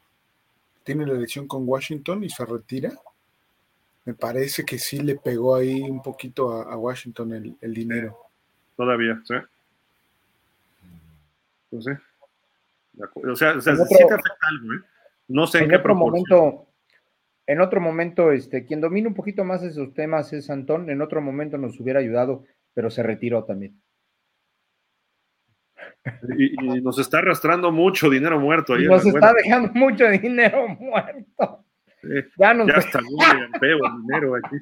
tiene 0.84 1.06
la 1.06 1.14
elección 1.14 1.46
con 1.46 1.68
Washington 1.68 2.24
y 2.24 2.30
se 2.30 2.44
retira 2.44 2.92
me 4.04 4.14
parece 4.14 4.64
que 4.64 4.78
sí 4.78 5.00
le 5.00 5.16
pegó 5.16 5.54
ahí 5.54 5.82
un 5.82 6.02
poquito 6.02 6.52
a, 6.52 6.72
a 6.72 6.76
Washington 6.76 7.32
el, 7.32 7.56
el, 7.60 7.74
dinero. 7.74 8.16
Todavía, 8.76 9.20
sí. 9.24 9.34
No 11.70 11.82
sé. 11.82 11.98
O 12.98 13.36
sea, 13.36 13.56
o 13.56 13.60
sea 13.60 13.72
otro, 13.74 13.86
sí 13.86 13.96
te 13.96 14.14
afecta 14.14 14.48
algo, 14.48 14.74
¿eh? 14.74 14.78
No 15.28 15.46
sé 15.46 15.58
en, 15.58 15.64
en 15.64 15.70
qué 15.70 15.76
otro 15.76 15.94
momento, 15.94 16.66
en 17.46 17.60
otro 17.60 17.80
momento, 17.80 18.32
este, 18.32 18.66
quien 18.66 18.80
domina 18.80 19.08
un 19.08 19.14
poquito 19.14 19.44
más 19.44 19.62
esos 19.62 19.94
temas 19.94 20.32
es 20.32 20.50
Antón, 20.50 20.90
en 20.90 21.00
otro 21.00 21.22
momento 21.22 21.56
nos 21.56 21.78
hubiera 21.80 22.00
ayudado, 22.00 22.44
pero 22.74 22.90
se 22.90 23.02
retiró 23.02 23.44
también. 23.44 23.80
Y, 26.36 26.76
y 26.76 26.80
nos 26.82 26.98
está 26.98 27.18
arrastrando 27.18 27.70
mucho 27.70 28.10
dinero 28.10 28.40
muerto. 28.40 28.76
Nos 28.76 29.06
está 29.06 29.32
dejando 29.34 29.70
mucho 29.74 30.08
dinero 30.08 30.68
muerto. 30.68 31.64
Eh, 32.02 32.24
ya, 32.36 32.54
nos 32.54 32.66
ya 32.66 32.74
está 32.74 33.00
muy 33.00 33.24
feo 33.60 33.78
el 33.84 34.02
dinero 34.02 34.36
aquí. 34.36 34.56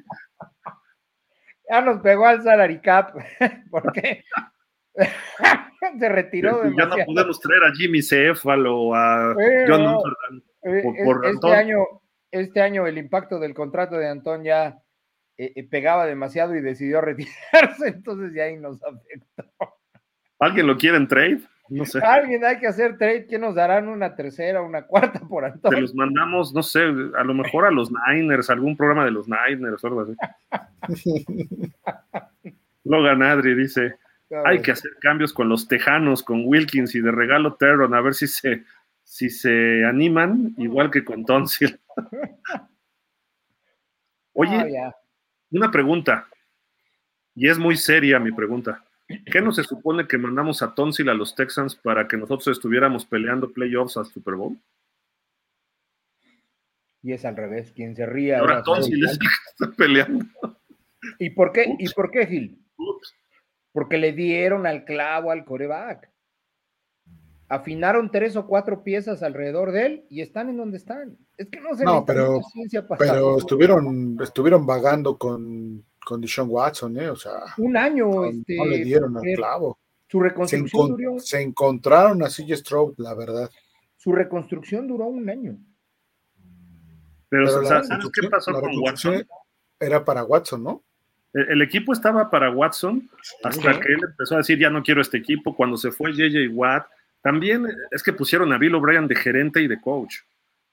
Ya 1.69 1.81
nos 1.81 2.01
pegó 2.01 2.27
al 2.27 2.43
salary 2.43 2.79
cap, 2.81 3.15
porque 3.71 4.23
se 5.99 6.09
retiró. 6.09 6.63
Ya 6.77 6.85
no 6.85 6.95
podemos 7.05 7.39
traer 7.39 7.63
a 7.63 7.73
Jimmy 7.73 8.01
Céfalo, 8.01 8.93
a 8.93 9.35
eh, 9.39 9.65
John 9.67 9.83
no, 9.83 10.01
por, 10.01 10.95
por 11.05 11.25
este, 11.25 11.53
año, 11.55 11.77
este 12.29 12.61
año 12.61 12.85
el 12.85 12.97
impacto 12.97 13.39
del 13.39 13.55
contrato 13.55 13.97
de 13.97 14.09
Antón 14.09 14.43
ya 14.43 14.79
eh, 15.37 15.67
pegaba 15.69 16.05
demasiado 16.05 16.55
y 16.55 16.61
decidió 16.61 17.01
retirarse, 17.01 17.87
entonces 17.87 18.33
ya 18.35 18.43
ahí 18.43 18.57
nos 18.57 18.79
afectó. 18.83 19.80
¿Alguien 20.41 20.65
lo 20.65 20.75
quiere 20.75 20.97
en 20.97 21.07
trade? 21.07 21.41
No 21.69 21.85
sé. 21.85 21.99
Alguien 21.99 22.43
hay 22.43 22.59
que 22.59 22.67
hacer 22.67 22.97
trade, 22.97 23.27
¿qué 23.27 23.37
nos 23.37 23.53
darán? 23.53 23.87
¿Una 23.87 24.15
tercera, 24.15 24.61
una 24.61 24.81
cuarta 24.81 25.19
por 25.19 25.45
Antonio? 25.45 25.77
Te 25.77 25.81
los 25.81 25.93
mandamos, 25.93 26.51
no 26.51 26.63
sé, 26.63 26.81
a 26.81 27.23
lo 27.23 27.33
mejor 27.35 27.65
a 27.65 27.71
los 27.71 27.91
Niners, 27.91 28.49
algún 28.49 28.75
programa 28.75 29.05
de 29.05 29.11
los 29.11 29.27
Niners 29.27 29.83
o 29.83 29.87
algo 29.87 30.01
así. 30.01 30.15
Logan 32.83 33.21
Adri 33.21 33.53
dice, 33.53 33.99
hay 34.43 34.63
que 34.63 34.71
hacer 34.71 34.91
cambios 34.99 35.31
con 35.31 35.47
los 35.47 35.67
Tejanos, 35.67 36.23
con 36.23 36.43
Wilkins 36.45 36.95
y 36.95 37.01
de 37.01 37.11
regalo 37.11 37.53
Terron, 37.53 37.93
a 37.93 38.01
ver 38.01 38.15
si 38.15 38.25
se, 38.25 38.63
si 39.03 39.29
se 39.29 39.85
animan, 39.85 40.55
igual 40.57 40.89
que 40.89 41.05
con 41.05 41.23
Tonsil. 41.23 41.79
Oye, 44.33 44.57
oh, 44.57 44.67
yeah. 44.67 44.95
una 45.51 45.69
pregunta, 45.69 46.27
y 47.35 47.47
es 47.47 47.59
muy 47.59 47.77
seria 47.77 48.17
mi 48.17 48.31
pregunta. 48.31 48.83
¿Qué 49.25 49.41
no 49.41 49.51
se 49.51 49.63
supone 49.63 50.07
que 50.07 50.17
mandamos 50.17 50.61
a 50.61 50.73
Tonsil 50.73 51.09
a 51.09 51.13
los 51.13 51.35
Texans 51.35 51.75
para 51.75 52.07
que 52.07 52.17
nosotros 52.17 52.47
estuviéramos 52.47 53.05
peleando 53.05 53.51
playoffs 53.51 53.97
al 53.97 54.05
Super 54.05 54.35
Bowl? 54.35 54.59
Y 57.03 57.13
es 57.13 57.25
al 57.25 57.35
revés, 57.35 57.71
quien 57.71 57.95
se 57.95 58.05
ríe. 58.05 58.35
Ahora, 58.35 58.53
ahora 58.53 58.63
Tonsil 58.63 59.03
es 59.03 59.11
el 59.13 59.19
que 59.19 59.27
está 59.49 59.75
peleando. 59.75 60.25
¿Y 61.19 61.31
por 61.31 61.51
qué, 61.51 61.75
¿y 61.79 61.89
por 61.89 62.11
qué 62.11 62.27
Gil? 62.27 62.63
Ups. 62.77 63.15
Porque 63.71 63.97
le 63.97 64.11
dieron 64.11 64.67
al 64.67 64.85
clavo 64.85 65.31
al 65.31 65.45
coreback. 65.45 66.11
Afinaron 67.47 68.11
tres 68.11 68.35
o 68.35 68.47
cuatro 68.47 68.83
piezas 68.83 69.23
alrededor 69.23 69.71
de 69.71 69.85
él 69.85 70.05
y 70.09 70.21
están 70.21 70.49
en 70.49 70.57
donde 70.57 70.77
están. 70.77 71.17
Es 71.37 71.49
que 71.49 71.59
no 71.59 71.75
se 71.75 71.83
no, 71.83 72.05
pero, 72.05 72.39
pero 72.97 73.37
estuvieron, 73.37 74.17
estuvieron 74.21 74.65
vagando 74.65 75.17
con 75.17 75.83
con 76.03 76.21
Dishon 76.21 76.47
Watson, 76.49 76.97
¿eh? 76.97 77.09
O 77.09 77.15
sea, 77.15 77.33
un 77.57 77.77
año, 77.77 78.07
no, 78.07 78.25
este, 78.25 78.55
no 78.57 78.65
le 78.65 78.83
dieron 78.83 79.17
al 79.17 79.23
clavo. 79.35 79.79
Su 80.07 80.19
reconstrucción 80.19 80.69
se, 80.69 80.77
encont 80.77 80.99
duró. 80.99 81.19
se 81.19 81.41
encontraron 81.41 82.23
a 82.23 82.27
CJ 82.27 82.57
Stroud, 82.57 82.95
la 82.97 83.13
verdad. 83.13 83.49
Su 83.97 84.11
reconstrucción 84.11 84.87
duró 84.87 85.05
un 85.05 85.29
año. 85.29 85.57
Pero, 87.29 87.45
Pero 87.45 87.65
¿sabes, 87.65 87.87
¿sabes 87.87 88.09
qué 88.13 88.27
pasó 88.27 88.51
con 88.51 88.71
Watson? 88.79 89.25
Era 89.79 90.03
para 90.03 90.23
Watson, 90.23 90.63
¿no? 90.63 90.83
El, 91.33 91.49
el 91.51 91.61
equipo 91.61 91.93
estaba 91.93 92.29
para 92.29 92.51
Watson 92.51 93.09
hasta 93.43 93.79
que 93.79 93.93
él 93.93 93.99
empezó 94.03 94.35
a 94.35 94.39
decir 94.39 94.59
ya 94.59 94.69
no 94.69 94.83
quiero 94.83 95.01
este 95.01 95.17
equipo. 95.17 95.55
Cuando 95.55 95.77
se 95.77 95.91
fue 95.91 96.11
JJ 96.11 96.49
Watt, 96.51 96.87
también 97.21 97.65
es 97.91 98.03
que 98.03 98.11
pusieron 98.11 98.51
a 98.51 98.57
Bill 98.57 98.75
O'Brien 98.75 99.07
de 99.07 99.15
gerente 99.15 99.61
y 99.61 99.67
de 99.67 99.79
coach. 99.79 100.15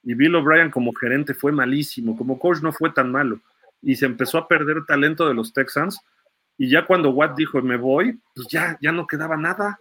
Y 0.02 0.15
Bill 0.15 0.34
O'Brien 0.34 0.70
como 0.70 0.92
gerente 0.92 1.32
fue 1.32 1.52
malísimo, 1.52 2.16
como 2.16 2.39
coach 2.39 2.60
no 2.60 2.73
fue 2.73 2.90
tan 2.90 3.12
malo 3.12 3.40
y 3.82 3.97
se 3.97 4.07
empezó 4.07 4.39
a 4.39 4.48
perder 4.48 4.84
talento 4.86 5.28
de 5.28 5.34
los 5.34 5.52
Texans. 5.52 6.00
Y 6.57 6.68
ya 6.70 6.86
cuando 6.86 7.10
Watt 7.10 7.36
dijo 7.36 7.60
me 7.62 7.76
voy, 7.76 8.18
pues 8.34 8.48
ya, 8.48 8.78
ya 8.81 8.92
no 8.92 9.07
quedaba 9.07 9.36
nada. 9.36 9.78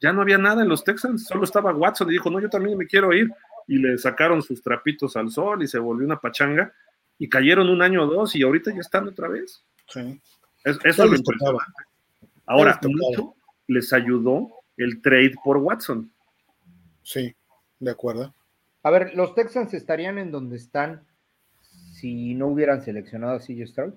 Ya 0.00 0.12
no 0.12 0.22
había 0.22 0.38
nada 0.38 0.62
en 0.62 0.68
los 0.68 0.84
Texans, 0.84 1.24
solo 1.26 1.44
estaba 1.44 1.74
Watson 1.74 2.08
y 2.08 2.12
dijo, 2.12 2.30
no, 2.30 2.38
yo 2.38 2.50
también 2.50 2.76
me 2.76 2.86
quiero 2.86 3.12
ir. 3.12 3.30
Y 3.66 3.78
le 3.78 3.96
sacaron 3.98 4.42
sus 4.42 4.62
trapitos 4.62 5.16
al 5.16 5.30
sol 5.30 5.62
y 5.62 5.66
se 5.66 5.78
volvió 5.78 6.06
una 6.06 6.20
pachanga. 6.20 6.72
Y 7.18 7.28
cayeron 7.28 7.70
un 7.70 7.80
año 7.80 8.02
o 8.02 8.06
dos 8.06 8.36
y 8.36 8.42
ahorita 8.42 8.72
ya 8.72 8.80
están 8.80 9.08
otra 9.08 9.28
vez. 9.28 9.64
Sí. 9.88 10.20
Es, 10.64 10.78
eso 10.84 11.04
es 11.04 11.10
lo 11.10 11.16
impresionante. 11.16 11.82
Ahora, 12.46 12.78
mucho 12.82 13.34
les 13.66 13.92
ayudó 13.92 14.50
el 14.76 15.00
trade 15.00 15.34
por 15.42 15.56
Watson. 15.58 16.10
Sí, 17.02 17.34
de 17.78 17.90
acuerdo. 17.90 18.34
A 18.82 18.90
ver, 18.90 19.14
¿los 19.14 19.34
Texans 19.34 19.74
estarían 19.74 20.18
en 20.18 20.30
donde 20.30 20.56
están 20.56 21.06
si 21.96 22.34
no 22.34 22.48
hubieran 22.48 22.82
seleccionado 22.82 23.36
a 23.36 23.38
CJ 23.38 23.66
Stroud? 23.66 23.94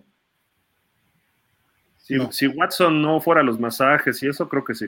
Si, 1.97 2.15
si, 2.31 2.47
Watson 2.47 3.01
no 3.01 3.19
fuera 3.19 3.41
a 3.41 3.43
los 3.43 3.59
masajes 3.59 4.23
y 4.23 4.29
eso, 4.29 4.47
creo 4.47 4.63
que 4.63 4.73
sí. 4.73 4.85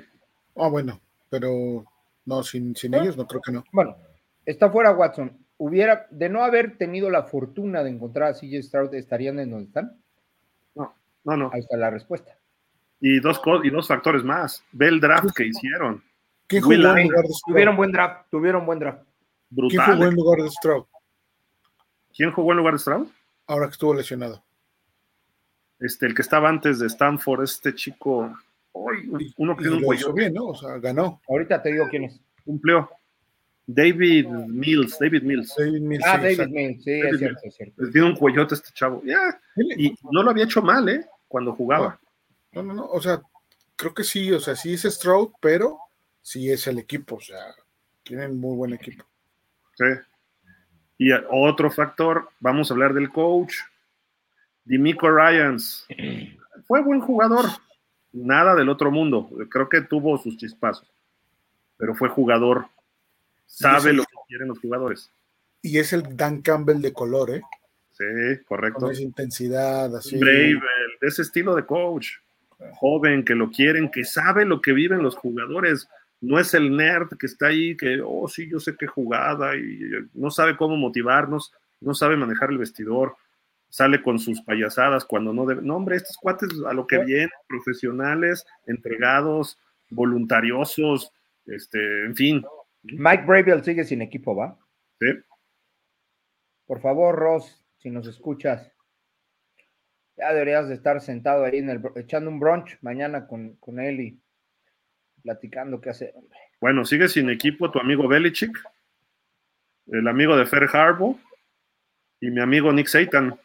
Ah, 0.56 0.70
bueno, 0.70 1.00
pero 1.30 1.86
no, 2.26 2.42
sin, 2.42 2.74
sin 2.76 2.94
ellos 2.94 3.18
no 3.18 3.28
creo 3.28 3.42
que 3.42 3.52
no. 3.52 3.66
Bueno, 3.74 3.98
está 4.46 4.72
fuera 4.72 4.94
Watson. 4.94 5.38
Hubiera, 5.58 6.08
de 6.10 6.30
no 6.30 6.44
haber 6.44 6.78
tenido 6.78 7.10
la 7.10 7.24
fortuna 7.24 7.84
de 7.84 7.90
encontrar 7.90 8.30
a 8.30 8.34
CJ 8.34 8.64
Stroud, 8.64 8.94
¿estarían 8.96 9.40
en 9.40 9.52
donde 9.52 9.66
están? 9.66 10.02
No, 10.74 10.96
no, 11.26 11.38
no. 11.38 11.50
Ahí 11.54 11.60
está 11.60 11.76
la 11.76 11.90
respuesta. 11.90 12.38
Y 13.02 13.20
dos, 13.20 13.42
y 13.64 13.70
dos 13.70 13.90
factores 13.90 14.24
más. 14.24 14.64
Ve 14.72 14.88
el 14.88 15.02
draft 15.02 15.36
que 15.36 15.48
hicieron. 15.48 16.02
¿Quién 16.48 16.64
jugó 16.64 16.74
en 16.76 16.82
lugar 16.82 17.26
de 17.26 17.34
Stroud? 17.34 17.54
Tuvieron 17.54 17.76
buen 17.76 17.92
draft, 17.92 18.30
tuvieron 18.32 18.66
buen 18.66 18.80
draft. 18.80 19.04
Brutal. 19.50 19.86
¿Quién 19.86 19.98
jugó 19.98 20.08
en 20.08 20.16
lugar 20.16 20.40
de 20.44 20.50
Stroud? 20.50 20.86
¿Quién 22.16 22.32
jugó 22.32 22.52
en 22.52 22.58
lugar 22.58 22.74
de 22.74 22.80
Stroud? 22.80 23.08
Ahora 23.48 23.68
que 23.68 23.74
estuvo 23.74 23.94
lesionado. 23.94 24.44
Este, 25.80 26.06
el 26.06 26.14
que 26.14 26.22
estaba 26.22 26.50
antes 26.50 26.80
de 26.80 26.88
Stanford, 26.88 27.44
este 27.44 27.74
chico, 27.74 28.38
¡ay! 28.74 29.34
uno 29.38 29.56
que 29.56 29.64
tiene 29.64 29.78
un 29.78 29.84
cuello. 29.84 30.14
bien, 30.14 30.34
¿no? 30.34 30.46
O 30.48 30.56
sea, 30.56 30.78
ganó. 30.78 31.20
Ahorita 31.28 31.62
te 31.62 31.72
digo 31.72 31.88
quién 31.90 32.06
es. 32.06 32.20
Cumplió. 32.46 32.90
David 33.66 34.28
Mills, 34.28 34.98
David 35.00 35.24
Mills. 35.24 35.56
David 35.58 35.82
Mills 35.82 36.04
ah, 36.06 36.18
sí, 36.18 36.22
David 36.22 36.32
exacto. 36.32 36.54
Mills, 36.54 36.84
sí, 36.84 37.00
David 37.00 37.14
es 37.14 37.20
cierto, 37.20 37.40
es 37.44 37.56
cierto. 37.56 37.92
Tiene 37.92 38.08
un 38.08 38.16
cuellote 38.16 38.56
este 38.56 38.70
chavo. 38.74 39.02
Ya. 39.04 39.42
Y 39.78 39.96
no 40.12 40.24
lo 40.24 40.32
había 40.32 40.46
hecho 40.46 40.62
mal, 40.62 40.88
¿eh? 40.90 41.06
Cuando 41.28 41.54
jugaba. 41.54 42.00
No, 42.52 42.64
no, 42.64 42.74
no. 42.74 42.86
O 42.86 43.02
sea, 43.02 43.22
creo 43.76 43.94
que 43.94 44.04
sí, 44.04 44.32
o 44.32 44.40
sea, 44.40 44.56
sí 44.56 44.74
es 44.74 44.84
Stroud, 44.84 45.32
pero 45.40 45.80
sí 46.22 46.52
es 46.52 46.68
el 46.68 46.80
equipo. 46.80 47.16
O 47.16 47.22
sea, 47.22 47.56
tienen 48.04 48.40
muy 48.40 48.56
buen 48.56 48.74
equipo. 48.74 49.06
Sí. 49.76 49.86
Y 51.02 51.12
otro 51.32 51.72
factor, 51.72 52.30
vamos 52.40 52.70
a 52.70 52.76
hablar 52.76 52.94
del 52.94 53.10
coach. 53.10 53.56
Dimico 54.64 55.10
Ryans. 55.10 55.88
Fue 56.68 56.84
buen 56.84 57.02
jugador. 57.02 57.46
Nada 58.12 58.54
del 58.54 58.70
otro 58.70 58.92
mundo. 58.92 59.28
Creo 59.50 59.68
que 59.68 59.82
tuvo 59.82 60.20
sus 60.20 60.38
chispazos. 60.38 60.88
Pero 61.78 61.96
fue 61.96 62.10
jugador. 62.10 62.68
Sabe 63.48 63.94
lo 63.94 64.04
que 64.04 64.14
quieren 64.28 64.50
los 64.50 64.60
jugadores. 64.60 65.10
Y 65.64 65.80
es 65.80 65.92
el 65.92 66.16
Dan 66.16 66.44
Campbell 66.44 66.82
de 66.82 66.94
color, 66.94 67.32
¿eh? 67.32 67.42
Sí, 67.94 68.44
correcto. 68.48 68.82
Con 68.82 68.92
esa 68.92 69.02
intensidad, 69.02 69.96
así. 69.96 70.20
Brave, 70.20 70.62
ese 71.02 71.24
estilo 71.24 71.56
de 71.56 71.66
coach. 71.66 72.10
Joven, 72.74 73.26
que 73.26 73.34
lo 73.34 73.50
quieren, 73.50 73.90
que 73.90 74.06
sabe 74.06 74.46
lo 74.46 74.62
que 74.62 74.72
viven 74.72 75.02
los 75.02 75.16
jugadores. 75.16 75.90
No 76.22 76.40
es 76.40 76.54
el 76.54 76.76
nerd 76.76 77.10
que 77.18 77.26
está 77.26 77.48
ahí, 77.48 77.76
que, 77.76 78.00
oh, 78.06 78.28
sí, 78.28 78.48
yo 78.48 78.60
sé 78.60 78.76
qué 78.78 78.88
jugada, 78.88 79.56
y 79.56 79.80
no 80.14 80.30
sabe 80.30 80.56
cómo 80.56 80.78
motivarnos, 80.78 81.52
no 81.80 81.94
sabe 81.96 82.16
manejar 82.16 82.52
el 82.52 82.60
vestidor, 82.60 83.16
sale 83.70 84.04
con 84.04 84.20
sus 84.20 84.42
payasadas 84.42 85.04
cuando 85.04 85.34
no 85.34 85.46
debe. 85.46 85.64
No, 85.64 85.78
hombre, 85.78 85.96
estos 85.96 86.18
cuates 86.18 86.50
a 86.68 86.74
lo 86.74 86.86
que 86.86 87.04
vienen, 87.04 87.32
profesionales, 87.48 88.46
entregados, 88.68 89.58
voluntariosos, 89.90 91.12
este, 91.46 92.06
en 92.06 92.16
fin. 92.16 92.44
Mike 92.84 93.26
Bravel 93.26 93.64
sigue 93.64 93.84
sin 93.84 94.02
equipo, 94.02 94.36
¿va? 94.36 94.58
Sí. 95.00 95.08
Por 96.66 96.82
favor, 96.82 97.16
Ross, 97.16 97.66
si 97.78 97.90
nos 97.90 98.08
escuchas, 98.08 98.72
ya 100.18 100.34
deberías 100.34 100.68
de 100.68 100.76
estar 100.76 101.02
sentado 101.02 101.46
ahí 101.46 101.58
en 101.58 101.70
el, 101.70 101.82
echando 101.96 102.30
un 102.30 102.40
brunch 102.40 102.78
mañana 102.82 103.28
con, 103.28 103.56
con 103.56 103.80
él 103.80 104.00
y 104.00 104.22
platicando 105.22 105.80
qué 105.80 105.90
hacer. 105.90 106.14
Hombre. 106.16 106.38
Bueno, 106.60 106.86
sigue 106.86 107.08
sin 107.08 107.30
equipo 107.30 107.72
tu 107.72 107.80
amigo 107.80 108.08
Belichick, 108.08 108.58
el 109.88 110.08
amigo 110.08 110.38
de 110.38 110.46
Fer 110.46 110.70
Harbo 110.72 111.20
y 112.20 112.30
mi 112.30 112.40
amigo 112.40 112.72
Nick 112.72 112.88
Satan. 112.88 113.40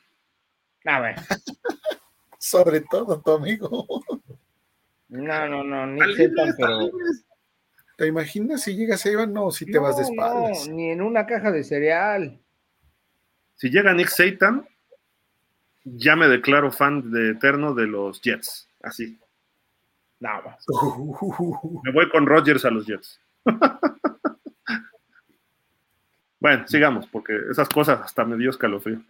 A 0.85 1.01
ver. 1.01 1.17
Sobre 2.39 2.83
todo 2.83 3.21
tu 3.23 3.33
amigo. 3.33 3.87
No, 5.09 5.49
no, 5.49 5.65
no, 5.65 5.87
Nick 5.87 6.17
Satan, 6.17 6.55
pero. 6.59 6.91
¿Te 7.97 8.07
imaginas 8.07 8.61
si 8.61 8.77
llegas 8.77 9.07
a 9.07 9.11
Iván? 9.11 9.33
No, 9.33 9.51
si 9.51 9.65
te 9.65 9.73
no, 9.73 9.83
vas 9.83 9.97
de 9.97 10.03
espaldas. 10.03 10.69
No, 10.69 10.75
ni 10.75 10.91
en 10.91 11.01
una 11.01 11.25
caja 11.27 11.51
de 11.51 11.65
cereal. 11.65 12.39
Si 13.55 13.71
llega 13.71 13.95
Nick 13.95 14.09
Satan, 14.09 14.69
ya 15.85 16.15
me 16.15 16.29
declaro 16.29 16.71
fan 16.71 17.11
de 17.11 17.31
eterno 17.31 17.73
de 17.73 17.87
los 17.87 18.21
Jets. 18.21 18.69
Así. 18.83 19.19
Nada 20.21 20.43
más. 20.43 20.65
Me 21.85 21.93
voy 21.93 22.09
con 22.11 22.27
Rodgers 22.27 22.65
a 22.65 22.71
los 22.71 22.87
Jets. 22.87 23.21
bueno, 26.41 26.67
sigamos, 26.67 27.07
porque 27.07 27.39
esas 27.51 27.69
cosas 27.69 28.01
hasta 28.01 28.25
me 28.25 28.37
dio 28.37 28.51
escalofrío. 28.51 29.01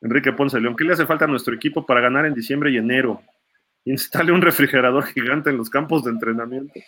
Enrique 0.00 0.32
Ponce 0.32 0.60
León, 0.60 0.74
¿qué 0.76 0.84
le 0.84 0.94
hace 0.94 1.06
falta 1.06 1.26
a 1.26 1.28
nuestro 1.28 1.54
equipo 1.54 1.86
para 1.86 2.00
ganar 2.00 2.26
en 2.26 2.34
diciembre 2.34 2.70
y 2.70 2.76
enero? 2.76 3.22
Instale 3.84 4.32
un 4.32 4.42
refrigerador 4.42 5.04
gigante 5.06 5.50
en 5.50 5.56
los 5.56 5.68
campos 5.68 6.04
de 6.04 6.10
entrenamiento. 6.10 6.78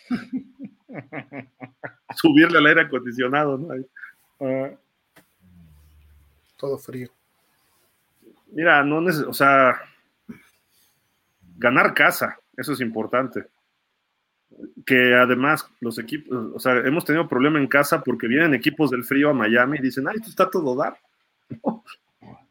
Subirle 2.15 2.58
al 2.58 2.66
aire 2.66 2.83
acondicionado, 2.83 3.58
¿no? 3.58 3.74
Uh, 4.39 4.76
todo 6.57 6.78
frío. 6.78 7.10
Mira, 8.52 8.84
no 8.84 9.00
neces 9.00 9.23
o 9.23 9.33
sea, 9.33 9.81
ganar 11.57 11.94
casa, 11.94 12.39
eso 12.57 12.73
es 12.73 12.81
importante. 12.81 13.47
Que 14.86 15.15
además 15.15 15.68
los 15.81 15.99
equipos, 15.99 16.52
o 16.55 16.58
sea, 16.58 16.76
hemos 16.78 17.05
tenido 17.05 17.28
problema 17.28 17.58
en 17.58 17.66
casa 17.66 18.02
porque 18.02 18.28
vienen 18.28 18.55
equipos 18.55 18.91
del 18.91 19.05
frío 19.05 19.31
a 19.31 19.34
Miami 19.34 19.78
y 19.78 19.83
dicen, 19.83 20.07
ay, 20.08 20.16
esto 20.16 20.31
está 20.31 20.50
todo 20.50 20.76
dar. 20.76 20.97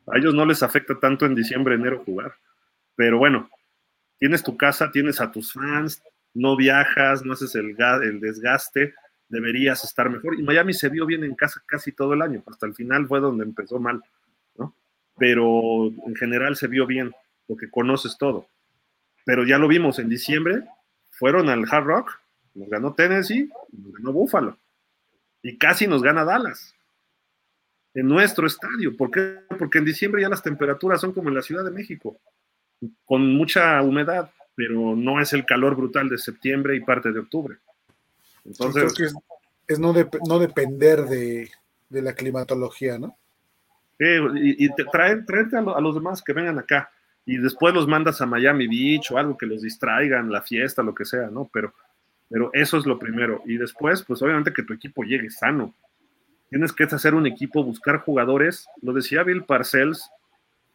A 0.05 0.17
ellos 0.17 0.33
no 0.33 0.45
les 0.45 0.61
afecta 0.63 0.99
tanto 0.99 1.25
en 1.25 1.33
diciembre, 1.33 1.75
enero 1.75 2.03
jugar. 2.05 2.33
Pero 2.95 3.17
bueno, 3.17 3.49
tienes 4.17 4.43
tu 4.43 4.57
casa, 4.57 4.91
tienes 4.91 5.21
a 5.21 5.31
tus 5.31 5.53
fans, 5.53 6.03
no 6.33 6.55
viajas, 6.55 7.23
no 7.23 7.33
haces 7.33 7.55
el, 7.55 7.75
el 8.03 8.19
desgaste, 8.19 8.93
deberías 9.29 9.83
estar 9.83 10.09
mejor. 10.09 10.39
Y 10.39 10.43
Miami 10.43 10.73
se 10.73 10.89
vio 10.89 11.05
bien 11.05 11.23
en 11.23 11.35
casa 11.35 11.61
casi 11.65 11.91
todo 11.91 12.13
el 12.13 12.21
año, 12.21 12.43
hasta 12.47 12.65
el 12.65 12.75
final 12.75 13.07
fue 13.07 13.19
donde 13.19 13.43
empezó 13.43 13.79
mal, 13.79 14.03
¿no? 14.57 14.75
Pero 15.17 15.87
en 15.87 16.15
general 16.15 16.55
se 16.55 16.67
vio 16.67 16.85
bien, 16.85 17.13
porque 17.47 17.69
conoces 17.69 18.17
todo. 18.17 18.47
Pero 19.25 19.45
ya 19.45 19.57
lo 19.57 19.67
vimos 19.67 19.99
en 19.99 20.09
diciembre, 20.09 20.63
fueron 21.09 21.49
al 21.49 21.65
Hard 21.69 21.85
Rock, 21.85 22.19
nos 22.53 22.69
ganó 22.69 22.93
Tennessee, 22.93 23.49
nos 23.71 23.93
ganó 23.93 24.11
Buffalo, 24.11 24.57
y 25.41 25.57
casi 25.57 25.87
nos 25.87 26.01
gana 26.01 26.23
Dallas 26.23 26.75
en 27.93 28.07
nuestro 28.07 28.47
estadio. 28.47 28.95
¿Por 28.97 29.11
qué? 29.11 29.39
Porque 29.57 29.77
en 29.77 29.85
diciembre 29.85 30.21
ya 30.21 30.29
las 30.29 30.43
temperaturas 30.43 30.99
son 30.99 31.13
como 31.13 31.29
en 31.29 31.35
la 31.35 31.41
Ciudad 31.41 31.63
de 31.63 31.71
México, 31.71 32.17
con 33.05 33.35
mucha 33.35 33.81
humedad, 33.81 34.31
pero 34.55 34.95
no 34.95 35.21
es 35.21 35.33
el 35.33 35.45
calor 35.45 35.75
brutal 35.75 36.09
de 36.09 36.17
septiembre 36.17 36.75
y 36.75 36.81
parte 36.81 37.11
de 37.11 37.19
octubre. 37.19 37.57
Entonces, 38.45 38.91
sí, 38.91 38.95
creo 38.95 38.95
que 38.95 39.03
es, 39.03 39.15
es 39.67 39.79
no, 39.79 39.93
de, 39.93 40.07
no, 40.27 40.39
depender 40.39 41.05
de, 41.05 41.49
de, 41.89 42.01
la 42.01 42.13
climatología, 42.13 42.99
¿no? 42.99 43.17
Eh, 43.99 44.19
y, 44.35 44.65
y 44.65 44.75
te 44.75 44.83
traen, 44.85 45.25
traerte 45.25 45.57
a, 45.57 45.61
lo, 45.61 45.77
a, 45.77 45.81
los 45.81 45.95
demás 45.95 46.21
que 46.21 46.33
vengan 46.33 46.59
acá 46.59 46.91
y 47.25 47.37
después 47.37 47.73
los 47.73 47.87
mandas 47.87 48.21
a 48.21 48.25
Miami 48.25 48.67
Beach 48.67 49.11
o 49.11 49.17
algo 49.17 49.37
que 49.37 49.45
los 49.45 49.61
distraigan, 49.61 50.31
la 50.31 50.41
fiesta, 50.41 50.83
lo 50.83 50.93
que 50.93 51.05
sea, 51.05 51.27
¿no? 51.27 51.49
Pero, 51.53 51.73
pero 52.29 52.49
eso 52.53 52.77
es 52.77 52.85
lo 52.85 52.99
primero. 52.99 53.41
Y 53.45 53.57
después, 53.57 54.03
pues 54.03 54.21
obviamente 54.21 54.53
que 54.53 54.63
tu 54.63 54.73
equipo 54.73 55.03
llegue 55.03 55.29
sano. 55.29 55.73
Tienes 56.49 56.73
que 56.73 56.83
hacer 56.83 57.15
un 57.15 57.25
equipo, 57.25 57.63
buscar 57.63 57.99
jugadores. 57.99 58.67
Lo 58.81 58.93
decía 58.93 59.23
Bill 59.23 59.43
Parcells 59.43 60.09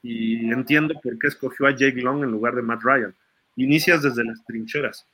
y 0.03 0.51
entiendo 0.51 0.95
por 1.03 1.19
qué 1.19 1.29
escogió 1.29 1.67
a 1.67 1.73
Jake 1.73 2.01
Long 2.01 2.25
en 2.25 2.31
lugar 2.31 2.55
de 2.55 2.63
Matt 2.63 2.83
Ryan. 2.83 3.15
Inicias 3.57 4.03
desde 4.03 4.25
las 4.25 4.43
trincheras. 4.45 5.07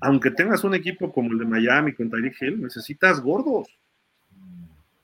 Aunque 0.00 0.30
tengas 0.30 0.64
un 0.64 0.74
equipo 0.74 1.12
como 1.12 1.30
el 1.32 1.38
de 1.38 1.44
Miami 1.44 1.92
con 1.92 2.10
Tyreek 2.10 2.42
Hill, 2.42 2.62
necesitas 2.62 3.20
gordos. 3.20 3.68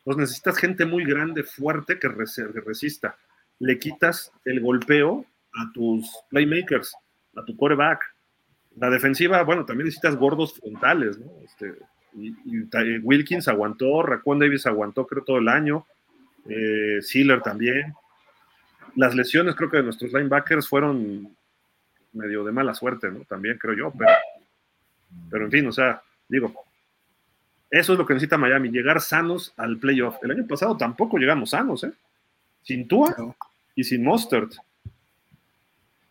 Pues 0.04 0.16
necesitas 0.16 0.58
gente 0.58 0.84
muy 0.84 1.04
grande, 1.04 1.44
fuerte, 1.44 1.98
que, 1.98 2.08
res 2.08 2.34
que 2.34 2.60
resista. 2.60 3.16
Le 3.58 3.78
quitas 3.78 4.32
el 4.44 4.60
golpeo 4.60 5.26
a 5.54 5.70
tus 5.72 6.08
playmakers, 6.28 6.94
a 7.36 7.44
tu 7.44 7.56
quarterback. 7.56 8.02
La 8.76 8.90
defensiva, 8.90 9.42
bueno, 9.42 9.64
también 9.64 9.86
necesitas 9.86 10.16
gordos 10.16 10.54
frontales, 10.54 11.18
¿no? 11.18 11.30
Este, 11.44 11.74
y, 12.14 12.34
y, 12.44 12.98
Wilkins 13.02 13.48
aguantó, 13.48 14.02
Raquan 14.02 14.38
Davis 14.38 14.66
aguantó 14.66 15.06
creo 15.06 15.24
todo 15.24 15.38
el 15.38 15.48
año, 15.48 15.86
eh, 16.48 16.98
Sealer 17.02 17.42
también. 17.42 17.94
Las 18.96 19.14
lesiones 19.14 19.54
creo 19.54 19.70
que 19.70 19.78
de 19.78 19.82
nuestros 19.84 20.12
linebackers 20.12 20.68
fueron 20.68 21.36
medio 22.12 22.44
de 22.44 22.52
mala 22.52 22.74
suerte, 22.74 23.10
¿no? 23.10 23.20
También 23.20 23.58
creo 23.58 23.74
yo, 23.74 23.92
pero, 23.96 24.10
pero 25.30 25.44
en 25.44 25.50
fin, 25.50 25.66
o 25.66 25.72
sea, 25.72 26.02
digo, 26.28 26.52
eso 27.70 27.92
es 27.92 27.98
lo 27.98 28.06
que 28.06 28.14
necesita 28.14 28.36
Miami, 28.36 28.70
llegar 28.70 29.00
sanos 29.00 29.54
al 29.56 29.78
playoff. 29.78 30.16
El 30.22 30.32
año 30.32 30.46
pasado 30.46 30.76
tampoco 30.76 31.18
llegamos 31.18 31.50
sanos, 31.50 31.84
¿eh? 31.84 31.92
Sin 32.62 32.88
Tua 32.88 33.14
y 33.76 33.84
sin 33.84 34.02
Mustard. 34.02 34.50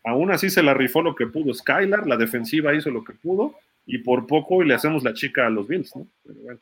Aún 0.04 0.32
así 0.32 0.50
se 0.50 0.64
la 0.64 0.74
rifó 0.74 1.02
lo 1.02 1.16
que 1.16 1.28
pudo 1.28 1.54
Skylar, 1.54 2.08
la 2.08 2.18
defensiva 2.18 2.74
hizo 2.74 2.90
lo 2.90 3.04
que 3.04 3.14
pudo, 3.14 3.56
y 3.86 4.00
por 4.00 4.28
poco 4.28 4.64
y 4.64 4.68
le 4.68 4.76
hacemos 4.76 5.04
la 5.04 5.14
chica 5.14 5.48
a 5.48 5.50
los 5.50 5.68
Bills, 5.68 5.96
¿no? 5.96 6.08
Pero 6.24 6.40
bueno. 6.40 6.60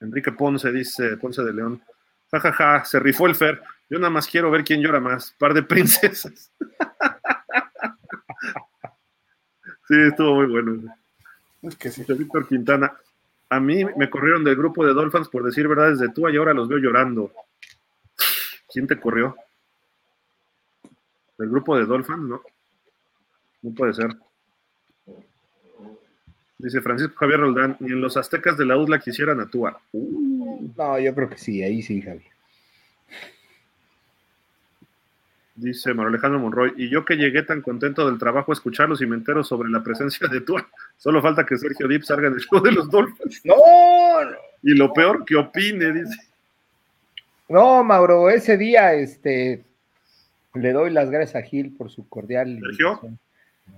Enrique 0.00 0.32
Ponce 0.32 0.70
dice, 0.70 1.16
Ponce 1.16 1.42
de 1.42 1.52
León. 1.52 1.82
Jajaja, 2.30 2.84
se 2.84 3.00
rifó 3.00 3.26
el 3.26 3.34
Fer. 3.34 3.62
Yo 3.88 3.98
nada 3.98 4.10
más 4.10 4.26
quiero 4.26 4.50
ver 4.50 4.64
quién 4.64 4.80
llora 4.80 5.00
más. 5.00 5.34
Par 5.38 5.54
de 5.54 5.62
princesas. 5.62 6.50
sí, 9.88 9.94
estuvo 10.08 10.36
muy 10.36 10.46
bueno. 10.46 10.94
Es 11.62 11.76
que 11.76 11.90
sí. 11.90 12.04
Víctor 12.06 12.48
Quintana. 12.48 12.92
A 13.50 13.60
mí 13.60 13.84
me 13.96 14.10
corrieron 14.10 14.44
del 14.44 14.56
grupo 14.56 14.84
de 14.84 14.92
Dolphins 14.92 15.28
por 15.28 15.44
decir 15.44 15.68
verdades 15.68 15.98
de 15.98 16.08
tú 16.08 16.28
y 16.28 16.36
ahora 16.36 16.54
los 16.54 16.68
veo 16.68 16.78
llorando. 16.78 17.32
¿Quién 18.68 18.86
te 18.86 18.98
corrió? 18.98 19.36
¿Del 21.38 21.48
grupo 21.50 21.76
de 21.76 21.86
Dolphins? 21.86 22.18
No. 22.20 22.40
No 23.62 23.74
puede 23.74 23.94
ser. 23.94 24.10
Dice 26.58 26.80
Francisco 26.80 27.14
Javier 27.16 27.40
Roldán, 27.40 27.76
ni 27.80 27.92
en 27.92 28.00
los 28.00 28.16
aztecas 28.16 28.56
de 28.56 28.64
la 28.64 28.76
UDLA 28.76 29.00
quisieran 29.00 29.40
a 29.40 29.48
Tua. 29.48 29.78
No, 29.92 30.98
yo 30.98 31.14
creo 31.14 31.28
que 31.28 31.36
sí, 31.36 31.62
ahí 31.62 31.82
sí, 31.82 32.00
Javier. 32.00 32.32
Dice 35.56 35.94
Mario 35.94 36.08
Alejandro 36.08 36.40
Monroy, 36.40 36.72
y 36.76 36.88
yo 36.88 37.04
que 37.04 37.16
llegué 37.16 37.42
tan 37.44 37.62
contento 37.62 38.06
del 38.08 38.18
trabajo 38.18 38.50
a 38.50 38.54
escucharlos 38.54 39.00
y 39.02 39.06
me 39.06 39.14
entero 39.14 39.44
sobre 39.44 39.68
la 39.70 39.82
presencia 39.82 40.26
de 40.26 40.40
Tua. 40.40 40.66
Solo 40.96 41.22
falta 41.22 41.46
que 41.46 41.56
Sergio 41.56 41.86
Dip 41.86 42.02
salga 42.02 42.26
en 42.28 42.34
el 42.34 42.40
show 42.40 42.60
de 42.60 42.72
los 42.72 42.90
Dolphins. 42.90 43.40
No, 43.44 43.54
Y 44.62 44.74
lo 44.74 44.92
peor 44.92 45.24
que 45.24 45.36
opine, 45.36 45.92
dice. 45.92 46.16
no, 47.48 47.84
Mauro, 47.84 48.30
ese 48.30 48.56
día, 48.56 48.94
este, 48.94 49.62
le 50.54 50.72
doy 50.72 50.90
las 50.90 51.10
gracias 51.10 51.42
a 51.42 51.46
Gil 51.46 51.74
por 51.76 51.90
su 51.90 52.08
cordial. 52.08 52.58
¿Sergio? 52.60 52.88
invitación. 52.88 53.18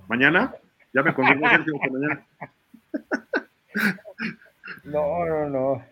¿Mañana? 0.08 0.54
Ya 0.92 1.02
me 1.02 1.14
confirmó 1.14 1.48
Sergio 1.48 1.74
que 1.82 1.90
mañana. 1.90 2.26
No, 4.84 5.26
no, 5.26 5.48
no. 5.48 5.84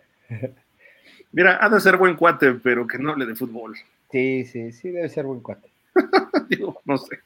Mira, 1.31 1.59
ha 1.61 1.69
de 1.69 1.79
ser 1.79 1.97
buen 1.97 2.15
cuate, 2.15 2.53
pero 2.53 2.87
que 2.87 2.97
no 2.97 3.11
hable 3.11 3.25
de 3.25 3.35
fútbol. 3.35 3.75
Sí, 4.09 4.45
sí, 4.45 4.71
sí, 4.71 4.89
debe 4.89 5.09
ser 5.09 5.25
buen 5.25 5.41
cuate. 5.41 5.69
Digo, 6.49 6.81
no 6.85 6.97
sé. 6.97 7.19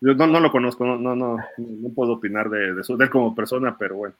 Yo 0.00 0.14
no, 0.14 0.26
no 0.26 0.40
lo 0.40 0.50
conozco, 0.50 0.84
no, 0.84 0.96
no, 0.96 1.14
no, 1.14 1.36
no 1.58 1.88
puedo 1.94 2.14
opinar 2.14 2.48
de, 2.48 2.74
de, 2.74 2.82
él 2.98 3.10
como 3.10 3.34
persona, 3.34 3.76
pero 3.78 3.96
bueno. 3.96 4.14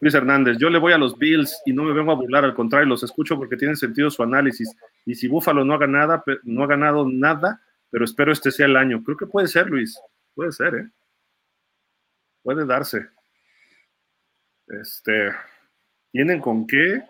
Luis 0.00 0.14
Hernández, 0.14 0.56
yo 0.58 0.70
le 0.70 0.78
voy 0.78 0.92
a 0.92 0.98
los 0.98 1.18
Bills 1.18 1.60
y 1.66 1.72
no 1.72 1.82
me 1.82 1.92
vengo 1.92 2.12
a 2.12 2.14
burlar, 2.14 2.44
al 2.44 2.54
contrario, 2.54 2.88
los 2.88 3.02
escucho 3.02 3.36
porque 3.36 3.56
tienen 3.56 3.76
sentido 3.76 4.10
su 4.10 4.22
análisis. 4.22 4.74
Y 5.04 5.14
si 5.14 5.28
Buffalo 5.28 5.64
no 5.64 5.74
ha 5.74 5.78
ganado, 5.78 6.22
no 6.44 6.62
ha 6.62 6.66
ganado 6.66 7.06
nada, 7.06 7.60
pero 7.90 8.04
espero 8.04 8.32
este 8.32 8.50
sea 8.50 8.66
el 8.66 8.76
año. 8.76 9.02
Creo 9.02 9.16
que 9.16 9.26
puede 9.26 9.48
ser, 9.48 9.68
Luis. 9.68 10.00
Puede 10.34 10.52
ser, 10.52 10.74
¿eh? 10.74 10.88
Puede 12.42 12.64
darse. 12.64 13.08
Este, 14.68 15.30
¿tienen 16.12 16.40
con 16.40 16.66
qué? 16.66 17.02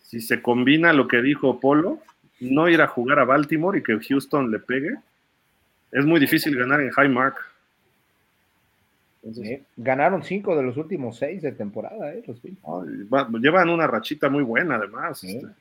Si 0.00 0.20
se 0.20 0.42
combina 0.42 0.92
lo 0.92 1.06
que 1.06 1.22
dijo 1.22 1.60
Polo, 1.60 2.00
no 2.40 2.68
ir 2.68 2.80
a 2.80 2.88
jugar 2.88 3.18
a 3.18 3.24
Baltimore 3.24 3.78
y 3.78 3.82
que 3.82 3.98
Houston 4.00 4.50
le 4.50 4.58
pegue, 4.58 4.96
es 5.92 6.04
muy 6.04 6.18
difícil 6.18 6.56
ganar 6.56 6.80
en. 6.80 6.90
Entonces, 9.22 9.58
Sí. 9.58 9.64
Ganaron 9.76 10.22
cinco 10.22 10.56
de 10.56 10.62
los 10.62 10.76
últimos 10.78 11.18
seis 11.18 11.42
de 11.42 11.52
temporada, 11.52 12.14
¿eh? 12.14 12.22
Los 12.26 12.40
llevan 13.40 13.68
una 13.68 13.86
rachita 13.86 14.30
muy 14.30 14.42
buena, 14.42 14.76
además. 14.76 15.20
Sí. 15.20 15.36
este. 15.36 15.59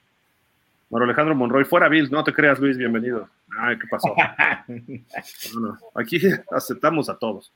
Mauro 0.89 1.05
Alejandro 1.05 1.35
Monroy, 1.35 1.65
fuera 1.65 1.87
Bills, 1.87 2.09
no 2.09 2.23
te 2.23 2.33
creas, 2.33 2.59
Luis, 2.59 2.75
bienvenido. 2.75 3.29
Ay, 3.59 3.77
¿qué 3.77 3.87
pasó? 3.87 4.15
Aquí 5.95 6.19
aceptamos 6.51 7.09
a 7.09 7.17
todos. 7.17 7.51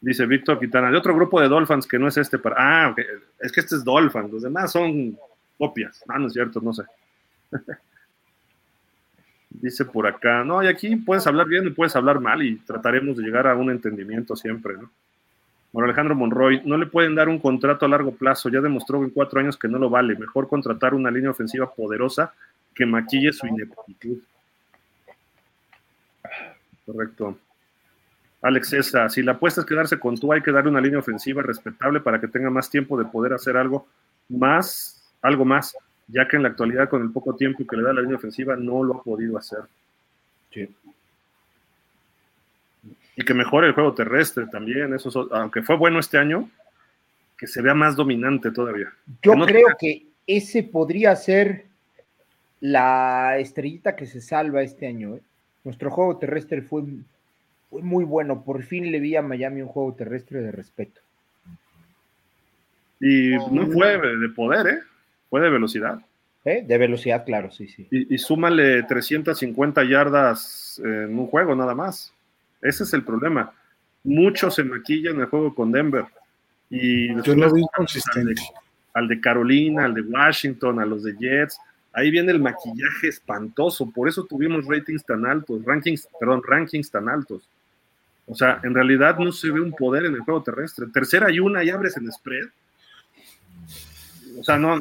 Dice 0.00 0.26
Víctor 0.26 0.58
Quintana, 0.58 0.90
de 0.90 0.96
otro 0.96 1.14
grupo 1.14 1.40
de 1.40 1.48
Dolphins 1.48 1.86
que 1.86 1.98
no 1.98 2.08
es 2.08 2.16
este 2.16 2.38
para. 2.38 2.56
Ah, 2.58 2.94
es 3.38 3.52
que 3.52 3.60
este 3.60 3.76
es 3.76 3.84
Dolphins, 3.84 4.32
los 4.32 4.42
demás 4.42 4.72
son 4.72 5.16
copias. 5.58 6.02
Ah, 6.08 6.18
no 6.18 6.26
es 6.26 6.32
cierto, 6.32 6.60
no 6.60 6.72
sé. 6.72 6.82
Dice 9.50 9.84
por 9.84 10.06
acá, 10.06 10.42
no, 10.42 10.62
y 10.62 10.68
aquí 10.68 10.96
puedes 10.96 11.26
hablar 11.26 11.46
bien 11.46 11.66
y 11.66 11.70
puedes 11.70 11.94
hablar 11.94 12.18
mal 12.18 12.42
y 12.42 12.56
trataremos 12.56 13.16
de 13.16 13.24
llegar 13.24 13.46
a 13.46 13.54
un 13.54 13.70
entendimiento 13.70 14.34
siempre, 14.34 14.74
¿no? 14.76 14.90
Bueno, 15.72 15.86
Alejandro 15.86 16.16
Monroy, 16.16 16.62
no 16.64 16.76
le 16.76 16.86
pueden 16.86 17.14
dar 17.14 17.28
un 17.28 17.38
contrato 17.38 17.86
a 17.86 17.88
largo 17.88 18.12
plazo, 18.12 18.48
ya 18.48 18.60
demostró 18.60 19.02
en 19.04 19.10
cuatro 19.10 19.38
años 19.38 19.56
que 19.56 19.68
no 19.68 19.78
lo 19.78 19.88
vale, 19.88 20.16
mejor 20.16 20.48
contratar 20.48 20.94
una 20.94 21.10
línea 21.10 21.30
ofensiva 21.30 21.72
poderosa 21.72 22.34
que 22.74 22.86
maquille 22.86 23.32
su 23.32 23.46
ineptitud. 23.46 24.18
Correcto. 26.84 27.38
Alex 28.42 28.68
César, 28.70 29.10
si 29.10 29.22
la 29.22 29.32
apuesta 29.32 29.60
es 29.60 29.66
quedarse 29.66 30.00
con 30.00 30.16
tú, 30.18 30.32
hay 30.32 30.40
que 30.40 30.50
darle 30.50 30.70
una 30.70 30.80
línea 30.80 30.98
ofensiva 30.98 31.42
respetable 31.42 32.00
para 32.00 32.20
que 32.20 32.26
tenga 32.26 32.50
más 32.50 32.70
tiempo 32.70 32.98
de 32.98 33.04
poder 33.04 33.34
hacer 33.34 33.56
algo 33.56 33.86
más, 34.28 35.02
algo 35.22 35.44
más, 35.44 35.76
ya 36.08 36.26
que 36.26 36.36
en 36.36 36.42
la 36.42 36.48
actualidad 36.48 36.88
con 36.88 37.02
el 37.02 37.10
poco 37.10 37.36
tiempo 37.36 37.66
que 37.66 37.76
le 37.76 37.82
da 37.82 37.92
la 37.92 38.00
línea 38.00 38.16
ofensiva 38.16 38.56
no 38.56 38.82
lo 38.82 38.96
ha 38.96 39.02
podido 39.02 39.36
hacer. 39.36 39.60
Sí. 40.52 40.68
Y 43.20 43.24
que 43.24 43.34
mejore 43.34 43.66
el 43.68 43.74
juego 43.74 43.92
terrestre 43.94 44.46
también, 44.46 44.94
eso, 44.94 45.10
so- 45.10 45.28
aunque 45.34 45.62
fue 45.62 45.76
bueno 45.76 45.98
este 45.98 46.16
año, 46.18 46.48
que 47.36 47.46
se 47.46 47.60
vea 47.62 47.74
más 47.74 47.96
dominante 47.96 48.50
todavía. 48.50 48.92
Yo 49.22 49.32
Que 49.32 49.38
no 49.38 49.46
creo 49.46 49.66
tenga- 49.68 49.76
que 49.78 50.06
ese 50.26 50.62
podría 50.62 51.14
ser 51.16 51.64
la 52.60 53.38
estrellita 53.38 53.96
que 53.96 54.06
se 54.06 54.20
salva 54.20 54.62
este 54.62 54.86
año. 54.86 55.16
¿eh? 55.16 55.20
Nuestro 55.64 55.90
juego 55.90 56.16
terrestre 56.18 56.62
fue, 56.62 56.82
fue 57.68 57.82
muy 57.82 58.04
bueno. 58.04 58.42
Por 58.42 58.62
fin 58.62 58.90
le 58.90 59.00
vi 59.00 59.16
a 59.16 59.22
Miami 59.22 59.62
un 59.62 59.68
juego 59.68 59.94
terrestre 59.94 60.40
de 60.40 60.52
respeto. 60.52 61.00
Y 63.00 63.30
no 63.50 63.66
fue 63.68 63.98
de 63.98 64.16
de 64.18 64.28
poder, 64.28 64.66
¿eh? 64.66 64.78
Fue 65.30 65.40
de 65.40 65.48
velocidad. 65.50 66.00
¿eh? 66.44 66.62
De 66.66 66.78
velocidad, 66.78 67.24
claro, 67.24 67.50
sí, 67.50 67.66
sí. 67.68 67.86
Y, 67.90 68.14
y 68.14 68.18
súmale 68.18 68.82
350 68.82 69.84
yardas 69.84 70.80
en 70.84 71.18
un 71.18 71.26
juego 71.26 71.54
nada 71.54 71.74
más. 71.74 72.12
Ese 72.60 72.84
es 72.84 72.92
el 72.92 73.04
problema. 73.04 73.52
Mucho 74.04 74.50
se 74.50 74.64
maquilla 74.64 75.10
en 75.10 75.20
el 75.20 75.26
juego 75.26 75.54
con 75.54 75.72
Denver. 75.72 76.04
Y 76.68 77.08
Yo 77.22 77.34
lo 77.34 77.52
vi 77.52 77.62
al 77.62 77.66
de, 77.66 77.68
consistente. 77.74 78.42
al 78.94 79.08
de 79.08 79.20
Carolina, 79.20 79.84
al 79.84 79.94
de 79.94 80.02
Washington, 80.02 80.80
a 80.80 80.86
los 80.86 81.02
de 81.02 81.16
Jets. 81.18 81.58
Ahí 81.92 82.10
viene 82.10 82.32
el 82.32 82.40
maquillaje 82.40 83.08
espantoso. 83.08 83.90
Por 83.90 84.08
eso 84.08 84.24
tuvimos 84.24 84.66
ratings 84.66 85.04
tan 85.04 85.26
altos, 85.26 85.64
rankings, 85.64 86.08
perdón, 86.18 86.42
rankings 86.46 86.90
tan 86.90 87.08
altos. 87.08 87.42
O 88.26 88.34
sea, 88.34 88.60
en 88.62 88.74
realidad 88.74 89.18
no 89.18 89.32
se 89.32 89.50
ve 89.50 89.60
un 89.60 89.72
poder 89.72 90.04
en 90.04 90.14
el 90.14 90.20
juego 90.20 90.42
terrestre. 90.42 90.86
Tercera 90.92 91.30
y 91.30 91.40
una 91.40 91.64
y 91.64 91.70
abres 91.70 91.96
en 91.96 92.10
spread. 92.12 92.48
O 94.38 94.44
sea, 94.44 94.56
no, 94.56 94.80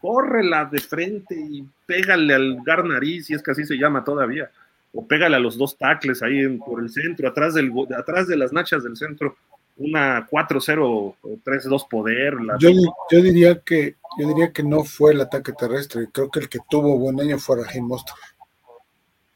córrela 0.00 0.64
de 0.64 0.80
frente 0.80 1.34
y 1.34 1.66
pégale 1.86 2.34
al 2.34 2.62
Garnariz, 2.64 3.26
si 3.26 3.34
es 3.34 3.42
que 3.42 3.50
así 3.50 3.64
se 3.64 3.76
llama 3.76 4.04
todavía, 4.04 4.50
o 4.92 5.06
pégale 5.06 5.36
a 5.36 5.40
los 5.40 5.56
dos 5.58 5.76
tackles 5.76 6.22
ahí 6.22 6.38
en- 6.40 6.58
por 6.58 6.80
el 6.82 6.90
centro, 6.90 7.28
atrás, 7.28 7.54
del, 7.54 7.72
atrás 7.96 8.26
de 8.26 8.36
las 8.36 8.52
nachas 8.52 8.82
del 8.84 8.96
centro, 8.96 9.36
una 9.76 10.26
4-0 10.26 10.84
o 11.22 11.38
3-2 11.44 11.84
poder. 11.88 12.34
la- 12.40 12.56
Yo, 12.58 12.70
yo 13.10 13.22
diría 13.22 13.60
que 13.60 13.96
yo 14.18 14.26
diría 14.26 14.52
que 14.52 14.62
no 14.64 14.82
fue 14.82 15.12
el 15.12 15.20
ataque 15.20 15.52
terrestre. 15.52 16.08
Creo 16.12 16.30
que 16.30 16.40
el 16.40 16.48
que 16.48 16.58
tuvo 16.68 16.98
buen 16.98 17.20
año 17.20 17.38
fue 17.38 17.62
Raheem 17.64 17.84
Mostert. 17.86 18.16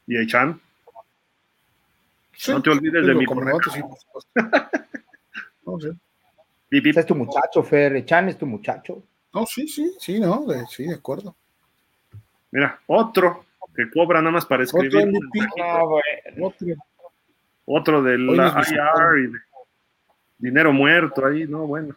y 0.07 0.17
Eichan, 0.17 0.59
Sí, 2.35 2.51
no 2.51 2.61
te 2.61 2.71
olvides 2.71 3.05
de 3.05 3.13
mi 3.13 3.25
sí. 3.25 3.81
No, 5.65 5.79
sí. 5.79 5.87
Bip, 6.69 6.83
bip. 6.83 6.87
Ese 6.87 6.99
es 7.01 7.05
tu 7.05 7.15
muchacho, 7.15 7.63
Fer. 7.63 8.03
Chan 8.05 8.27
es 8.29 8.37
tu 8.37 8.45
muchacho. 8.45 9.01
No, 9.33 9.45
sí, 9.45 9.67
sí, 9.67 9.93
sí, 9.99 10.19
no, 10.19 10.45
de- 10.45 10.65
sí, 10.67 10.83
de 10.85 10.95
acuerdo. 10.95 11.35
Mira, 12.51 12.79
otro 12.87 13.45
que 13.75 13.89
cobra 13.89 14.21
nada 14.21 14.31
más 14.31 14.45
para 14.45 14.63
escribir. 14.63 14.97
Otro 14.97 15.07
MVP. 15.07 15.39
mensajito. 15.39 16.45
Otro. 16.45 16.67
Otro 17.65 18.03
de 18.03 18.17
la 18.17 18.63
IR 18.69 19.19
y 19.19 19.31
de 19.31 19.39
dinero 20.37 20.73
muerto 20.73 21.25
ahí, 21.25 21.45
no, 21.47 21.65
bueno. 21.65 21.95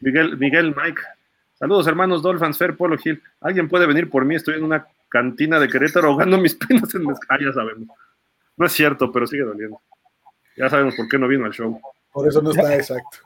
Miguel, 0.00 0.36
Miguel 0.38 0.74
Mike. 0.74 1.02
Saludos, 1.54 1.86
hermanos 1.86 2.22
Dolphins, 2.22 2.58
Fer, 2.58 2.76
Polo 2.76 2.96
Gil. 2.96 3.22
¿Alguien 3.40 3.68
puede 3.68 3.86
venir 3.86 4.08
por 4.08 4.24
mí? 4.24 4.34
Estoy 4.34 4.54
en 4.56 4.64
una 4.64 4.86
cantina 5.08 5.60
de 5.60 5.68
Querétaro 5.68 6.08
ahogando 6.08 6.38
mis 6.38 6.54
penas 6.68 6.94
en 6.94 7.06
mezcal. 7.06 7.38
Ah, 7.40 7.44
ya 7.44 7.52
sabemos. 7.52 7.88
No 8.56 8.66
es 8.66 8.72
cierto, 8.72 9.12
pero 9.12 9.26
sigue 9.26 9.42
doliendo. 9.42 9.80
Ya 10.56 10.70
sabemos 10.70 10.94
por 10.96 11.08
qué 11.08 11.18
no 11.18 11.28
vino 11.28 11.44
al 11.44 11.52
show. 11.52 11.78
Por 12.12 12.26
eso 12.26 12.40
no 12.40 12.50
está 12.50 12.74
exacto. 12.74 13.18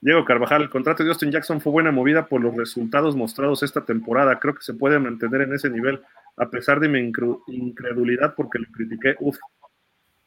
Diego 0.00 0.24
Carvajal, 0.24 0.62
el 0.62 0.70
contrato 0.70 1.02
de 1.02 1.08
Austin 1.08 1.32
Jackson 1.32 1.60
fue 1.60 1.72
buena 1.72 1.90
movida 1.90 2.26
por 2.26 2.40
los 2.40 2.54
resultados 2.54 3.16
mostrados 3.16 3.62
esta 3.62 3.84
temporada. 3.84 4.38
Creo 4.38 4.54
que 4.54 4.62
se 4.62 4.74
puede 4.74 4.98
mantener 4.98 5.42
en 5.42 5.54
ese 5.54 5.70
nivel, 5.70 6.00
a 6.36 6.48
pesar 6.48 6.78
de 6.78 6.88
mi 6.88 7.00
incredulidad 7.00 8.34
porque 8.36 8.60
lo 8.60 8.66
critiqué. 8.70 9.16
Uf, 9.18 9.36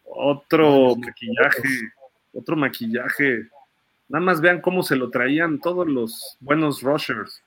otro 0.03 0.95
maquillaje, 0.97 1.69
otro 2.33 2.57
maquillaje. 2.57 3.47
Nada 4.09 4.25
más 4.25 4.41
vean 4.41 4.59
cómo 4.59 4.83
se 4.83 4.97
lo 4.97 5.09
traían 5.09 5.59
todos 5.59 5.87
los 5.87 6.37
buenos 6.41 6.81
rushers. 6.81 7.41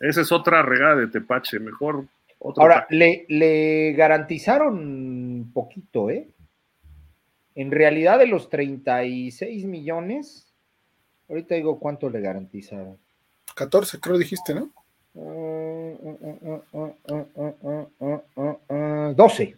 Esa 0.00 0.22
es 0.22 0.32
otra 0.32 0.62
regada 0.62 0.96
de 0.96 1.06
Tepache. 1.06 1.60
Mejor 1.60 2.06
otro. 2.40 2.62
Ahora, 2.62 2.86
le, 2.90 3.26
le 3.28 3.92
garantizaron 3.92 5.52
poquito, 5.54 6.10
¿eh? 6.10 6.26
En 7.60 7.70
realidad, 7.70 8.18
de 8.18 8.26
los 8.26 8.48
36 8.48 9.64
millones, 9.66 10.50
Ahorita 11.30 11.54
digo 11.54 11.78
cuánto 11.78 12.10
le 12.10 12.20
garantiza. 12.20 12.76
14, 13.54 14.00
creo 14.00 14.18
dijiste, 14.18 14.52
¿no? 14.52 14.68
12. 19.14 19.56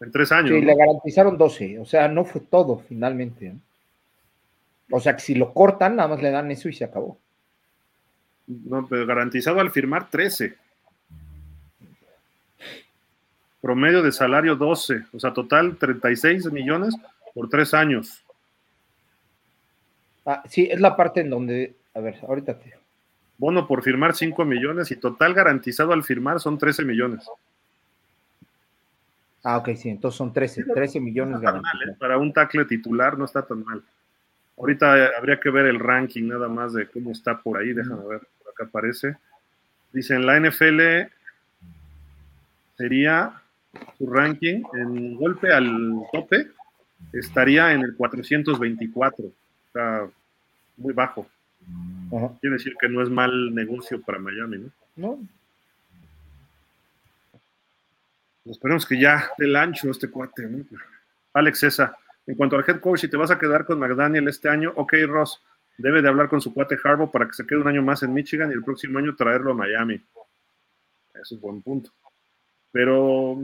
En 0.00 0.10
tres 0.12 0.32
años. 0.32 0.50
Sí, 0.50 0.60
¿no? 0.60 0.66
le 0.66 0.76
garantizaron 0.76 1.36
12. 1.36 1.80
O 1.80 1.84
sea, 1.84 2.06
no 2.06 2.24
fue 2.24 2.40
todo 2.40 2.78
finalmente. 2.88 3.52
¿no? 3.52 3.60
O 4.96 5.00
sea, 5.00 5.16
que 5.16 5.22
si 5.22 5.34
lo 5.34 5.52
cortan, 5.52 5.96
nada 5.96 6.08
más 6.08 6.22
le 6.22 6.30
dan 6.30 6.52
eso 6.52 6.68
y 6.68 6.72
se 6.72 6.84
acabó. 6.84 7.18
No, 8.46 8.86
pero 8.86 9.06
garantizado 9.06 9.58
al 9.58 9.72
firmar 9.72 10.08
13. 10.08 10.54
Promedio 13.62 14.02
de 14.02 14.12
salario 14.12 14.56
12. 14.56 15.04
O 15.14 15.20
sea, 15.20 15.32
total 15.32 15.76
36 15.76 16.52
millones 16.52 16.94
por 17.32 17.48
tres 17.48 17.72
años. 17.72 18.22
Ah, 20.26 20.42
sí, 20.48 20.68
es 20.70 20.80
la 20.80 20.96
parte 20.96 21.20
en 21.20 21.30
donde. 21.30 21.74
A 21.94 22.00
ver, 22.00 22.18
ahorita 22.26 22.58
te. 22.58 22.74
Bono 23.38 23.66
por 23.66 23.82
firmar 23.82 24.14
5 24.14 24.44
millones 24.44 24.90
y 24.90 24.96
total 24.96 25.34
garantizado 25.34 25.92
al 25.92 26.04
firmar 26.04 26.38
son 26.40 26.58
13 26.58 26.84
millones. 26.84 27.26
Ah, 29.42 29.56
ok, 29.56 29.70
sí, 29.74 29.88
entonces 29.88 30.16
son 30.16 30.32
13, 30.32 30.64
13 30.64 31.00
millones 31.00 31.40
No 31.40 31.52
mal, 31.52 31.82
¿eh? 31.88 31.96
Para 31.98 32.18
un 32.18 32.32
tackle 32.32 32.64
titular 32.64 33.18
no 33.18 33.24
está 33.24 33.42
tan 33.42 33.64
mal. 33.64 33.82
Ahorita 34.56 35.16
habría 35.18 35.40
que 35.40 35.50
ver 35.50 35.66
el 35.66 35.80
ranking 35.80 36.28
nada 36.28 36.48
más 36.48 36.72
de 36.72 36.86
cómo 36.86 37.10
está 37.10 37.38
por 37.38 37.58
ahí. 37.58 37.72
Déjame 37.72 38.06
ver, 38.06 38.20
por 38.38 38.52
acá 38.52 38.64
aparece. 38.64 39.16
Dice 39.92 40.14
en 40.14 40.26
la 40.26 40.38
NFL 40.38 41.10
sería 42.76 43.41
su 43.98 44.06
ranking 44.06 44.62
en 44.74 45.16
golpe 45.16 45.52
al 45.52 46.02
tope 46.12 46.48
estaría 47.12 47.72
en 47.72 47.82
el 47.82 47.96
424. 47.96 49.24
O 49.24 49.32
sea, 49.72 50.06
muy 50.76 50.92
bajo. 50.92 51.26
Ajá. 52.14 52.32
Quiere 52.40 52.56
decir 52.56 52.74
que 52.80 52.88
no 52.88 53.02
es 53.02 53.08
mal 53.08 53.54
negocio 53.54 54.00
para 54.02 54.18
Miami, 54.18 54.58
¿no? 54.58 54.70
¿No? 54.96 55.18
Esperemos 58.44 58.84
que 58.84 59.00
ya 59.00 59.30
del 59.38 59.54
ancho 59.54 59.90
este 59.90 60.10
cuate, 60.10 60.46
¿no? 60.46 60.64
Alex 61.32 61.60
César, 61.60 61.94
en 62.26 62.34
cuanto 62.34 62.56
al 62.56 62.64
head 62.66 62.80
coach, 62.80 63.00
si 63.00 63.08
te 63.08 63.16
vas 63.16 63.30
a 63.30 63.38
quedar 63.38 63.64
con 63.64 63.78
McDaniel 63.78 64.28
este 64.28 64.48
año, 64.48 64.72
ok, 64.76 64.94
Ross, 65.06 65.40
debe 65.78 66.02
de 66.02 66.08
hablar 66.08 66.28
con 66.28 66.40
su 66.40 66.52
cuate 66.52 66.76
Harbaugh 66.82 67.10
para 67.10 67.26
que 67.26 67.34
se 67.34 67.46
quede 67.46 67.60
un 67.60 67.68
año 67.68 67.82
más 67.82 68.02
en 68.02 68.12
Michigan 68.12 68.50
y 68.50 68.54
el 68.54 68.64
próximo 68.64 68.98
año 68.98 69.14
traerlo 69.14 69.52
a 69.52 69.54
Miami. 69.54 70.02
Es 71.14 71.40
buen 71.40 71.62
punto. 71.62 71.90
Pero 72.72 73.40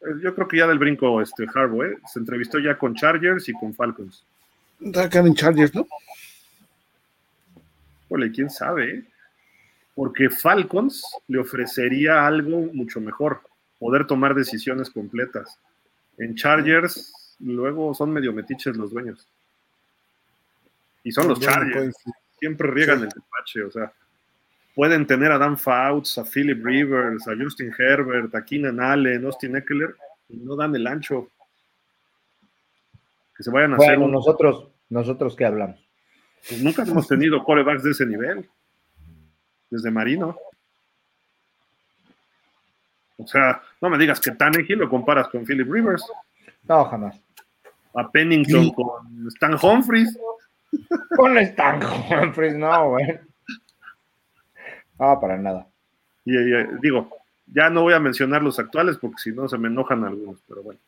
eh, 0.00 0.20
yo 0.22 0.34
creo 0.34 0.48
que 0.48 0.56
ya 0.56 0.66
del 0.66 0.78
brinco 0.78 1.20
este 1.20 1.46
Harbaugh, 1.54 1.84
¿eh? 1.84 1.98
Se 2.12 2.18
entrevistó 2.18 2.58
ya 2.58 2.76
con 2.76 2.94
Chargers 2.94 3.48
y 3.48 3.52
con 3.52 3.74
Falcons. 3.74 4.24
Acá 4.96 5.20
en 5.20 5.34
Chargers, 5.34 5.74
¿no? 5.74 5.86
Ole, 8.08 8.32
quién 8.32 8.50
sabe, 8.50 8.94
¿eh? 8.94 9.04
Porque 9.94 10.30
Falcons 10.30 11.04
le 11.28 11.38
ofrecería 11.38 12.26
algo 12.26 12.70
mucho 12.72 13.00
mejor, 13.00 13.42
poder 13.78 14.06
tomar 14.06 14.34
decisiones 14.34 14.88
completas. 14.88 15.58
En 16.16 16.34
Chargers, 16.34 17.36
luego 17.40 17.94
son 17.94 18.10
medio 18.10 18.32
metiches 18.32 18.76
los 18.76 18.90
dueños. 18.90 19.26
Y 21.04 21.12
son 21.12 21.28
los 21.28 21.40
Chargers, 21.40 21.94
pues, 22.02 22.14
siempre 22.38 22.70
riegan 22.70 23.02
el 23.02 23.08
tepache, 23.08 23.62
o 23.62 23.70
sea, 23.70 23.92
pueden 24.74 25.06
tener 25.06 25.32
a 25.32 25.38
Dan 25.38 25.58
Fouts, 25.58 26.18
a 26.18 26.24
Philip 26.24 26.64
Rivers, 26.64 27.26
a 27.28 27.32
Justin 27.40 27.72
Herbert, 27.76 28.34
a 28.34 28.44
Keenan 28.44 28.80
Allen, 28.80 29.24
Austin 29.26 29.56
Eckler, 29.56 29.94
y 30.28 30.36
no 30.38 30.56
dan 30.56 30.74
el 30.76 30.86
ancho. 30.86 31.28
Que 33.36 33.42
se 33.42 33.50
vayan 33.50 33.74
a 33.74 33.76
hacer 33.76 33.98
un- 33.98 34.12
nosotros, 34.12 34.68
nosotros 34.88 35.34
qué 35.36 35.44
hablamos. 35.46 35.78
pues 36.48 36.62
nunca 36.62 36.82
hemos 36.84 37.06
tenido 37.06 37.44
corebacks 37.44 37.82
de 37.82 37.90
ese 37.90 38.06
nivel. 38.06 38.48
Desde 39.68 39.90
Marino. 39.90 40.36
O 43.18 43.26
sea, 43.26 43.60
no 43.80 43.90
me 43.90 43.98
digas 43.98 44.18
que 44.20 44.30
Tannehill 44.32 44.78
lo 44.78 44.88
comparas 44.88 45.28
con 45.28 45.44
Philip 45.44 45.70
Rivers, 45.70 46.02
No, 46.64 46.84
jamás. 46.86 47.20
a 47.94 48.10
Pennington 48.10 48.64
Sí. 48.64 48.72
con 48.74 49.26
Stan 49.28 49.56
Humphries. 49.62 50.18
Con 51.16 51.36
Stan 51.38 51.80
Humphries, 51.82 52.54
no, 52.56 52.90
güey. 52.90 53.20
No, 55.00 55.18
para 55.18 55.36
nada. 55.38 55.66
Y, 56.24 56.36
y, 56.36 56.66
digo, 56.82 57.08
ya 57.46 57.70
no 57.70 57.82
voy 57.82 57.94
a 57.94 58.00
mencionar 58.00 58.42
los 58.42 58.58
actuales 58.58 58.98
porque 58.98 59.16
si 59.18 59.32
no 59.32 59.48
se 59.48 59.56
me 59.58 59.68
enojan 59.68 60.04
algunos, 60.04 60.38
pero 60.46 60.62
bueno. 60.62 60.78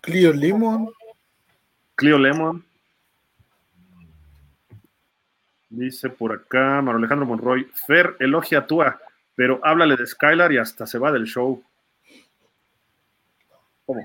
Clio 0.00 0.32
Limon. 0.32 0.90
Clio 1.94 2.18
Lemon. 2.18 2.64
Dice 5.68 6.08
por 6.10 6.32
acá 6.32 6.82
Maro 6.82 6.98
Alejandro 6.98 7.26
Monroy, 7.26 7.64
Fer 7.86 8.16
elogia 8.18 8.58
a 8.58 8.66
Tua, 8.66 9.00
pero 9.36 9.60
háblale 9.62 9.96
de 9.96 10.06
Skylar 10.06 10.50
y 10.52 10.58
hasta 10.58 10.84
se 10.84 10.98
va 10.98 11.12
del 11.12 11.26
show. 11.26 11.62
¿Cómo? 13.86 14.00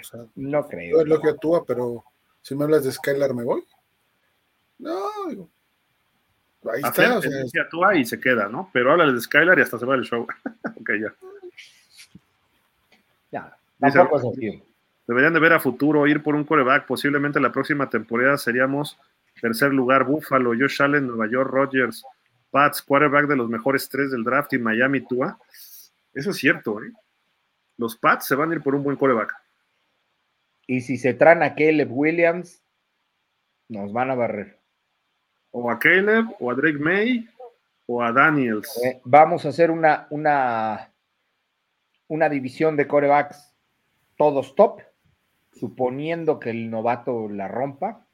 O 0.00 0.02
sea, 0.02 0.20
No 0.36 0.62
yo 0.62 0.68
creo. 0.68 1.00
es 1.02 1.06
lo 1.06 1.20
que 1.20 1.28
actúa, 1.28 1.64
pero 1.66 2.04
si 2.40 2.54
me 2.54 2.64
hablas 2.64 2.84
de 2.84 2.92
Skylar, 2.92 3.34
¿me 3.34 3.44
voy? 3.44 3.62
No, 4.78 4.96
digo. 5.28 5.50
Ahí 6.64 6.82
está, 6.84 7.18
o 7.18 7.22
sea, 7.22 8.04
se 8.04 8.20
queda, 8.20 8.48
¿no? 8.48 8.68
Pero 8.72 8.92
háblale 8.92 9.14
de 9.14 9.20
Skylar 9.20 9.58
y 9.58 9.62
hasta 9.62 9.78
se 9.78 9.86
va 9.86 9.96
del 9.96 10.04
show. 10.04 10.26
ok, 10.80 10.90
ya. 11.00 11.14
Ya, 13.30 13.56
Dice- 13.78 13.98
tampoco 13.98 14.18
es 14.18 14.36
así. 14.36 14.62
Deberían 15.06 15.32
de 15.32 15.40
ver 15.40 15.54
a 15.54 15.60
futuro, 15.60 16.06
ir 16.06 16.22
por 16.22 16.34
un 16.36 16.44
coreback. 16.44 16.86
Posiblemente 16.86 17.40
la 17.40 17.50
próxima 17.50 17.90
temporada 17.90 18.36
seríamos 18.36 18.96
tercer 19.40 19.72
lugar, 19.72 20.04
Buffalo, 20.04 20.50
Josh 20.50 20.82
Allen, 20.82 21.06
Nueva 21.06 21.28
York, 21.28 21.50
Rodgers, 21.50 22.04
Pats, 22.50 22.82
quarterback 22.82 23.26
de 23.26 23.36
los 23.36 23.48
mejores 23.48 23.88
tres 23.88 24.10
del 24.12 24.22
draft 24.22 24.52
y 24.52 24.58
Miami 24.58 25.00
Tua. 25.00 25.36
Eso 26.14 26.30
es 26.30 26.36
cierto, 26.36 26.80
¿eh? 26.82 26.92
Los 27.76 27.96
Pats 27.96 28.26
se 28.26 28.34
van 28.34 28.50
a 28.52 28.54
ir 28.54 28.60
por 28.60 28.74
un 28.74 28.84
buen 28.84 28.96
coreback. 28.96 29.34
Y 30.66 30.82
si 30.82 30.96
se 30.96 31.14
traen 31.14 31.42
a 31.42 31.54
Caleb 31.56 31.90
Williams, 31.90 32.62
nos 33.68 33.92
van 33.92 34.10
a 34.10 34.14
barrer. 34.14 34.59
O 35.52 35.70
a 35.70 35.78
Caleb, 35.78 36.26
o 36.38 36.50
a 36.50 36.54
Drake 36.54 36.78
May, 36.78 37.28
o 37.86 38.02
a 38.02 38.12
Daniels. 38.12 38.80
Eh, 38.84 39.00
vamos 39.04 39.44
a 39.44 39.48
hacer 39.48 39.70
una, 39.70 40.06
una, 40.10 40.90
una 42.08 42.28
división 42.28 42.76
de 42.76 42.86
corebacks 42.86 43.52
todos 44.16 44.54
top, 44.54 44.80
suponiendo 45.52 46.38
que 46.38 46.50
el 46.50 46.70
novato 46.70 47.28
la 47.28 47.48
rompa, 47.48 48.06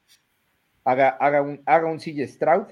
haga, 0.83 1.09
haga 1.09 1.41
un, 1.41 1.61
haga 1.65 1.85
un 1.87 1.99
CJ 1.99 2.27
Stroud 2.27 2.67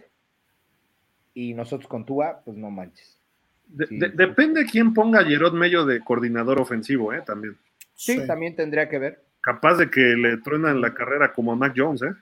y 1.34 1.54
nosotros 1.54 1.88
con 1.88 2.06
Tua, 2.06 2.42
pues 2.44 2.58
no 2.58 2.72
manches. 2.72 3.20
De- 3.68 3.88
sí. 3.88 4.00
de- 4.00 4.10
depende 4.10 4.66
quién 4.66 4.94
ponga 4.94 5.20
a 5.20 5.24
Gerard 5.26 5.54
Mello 5.54 5.86
de 5.86 6.00
coordinador 6.00 6.60
ofensivo, 6.62 7.14
¿eh? 7.14 7.22
También. 7.26 7.58
Sí, 7.94 8.20
sí. 8.20 8.28
también 8.28 8.56
tendría 8.56 8.88
que 8.90 9.00
ver. 9.00 9.26
Capaz 9.42 9.76
de 9.76 9.90
que 9.90 10.02
le 10.02 10.38
truenan 10.38 10.82
la 10.82 10.94
carrera 10.94 11.34
como 11.34 11.52
a 11.52 11.56
Mac 11.56 11.74
Jones, 11.76 12.02
¿eh? 12.02 12.14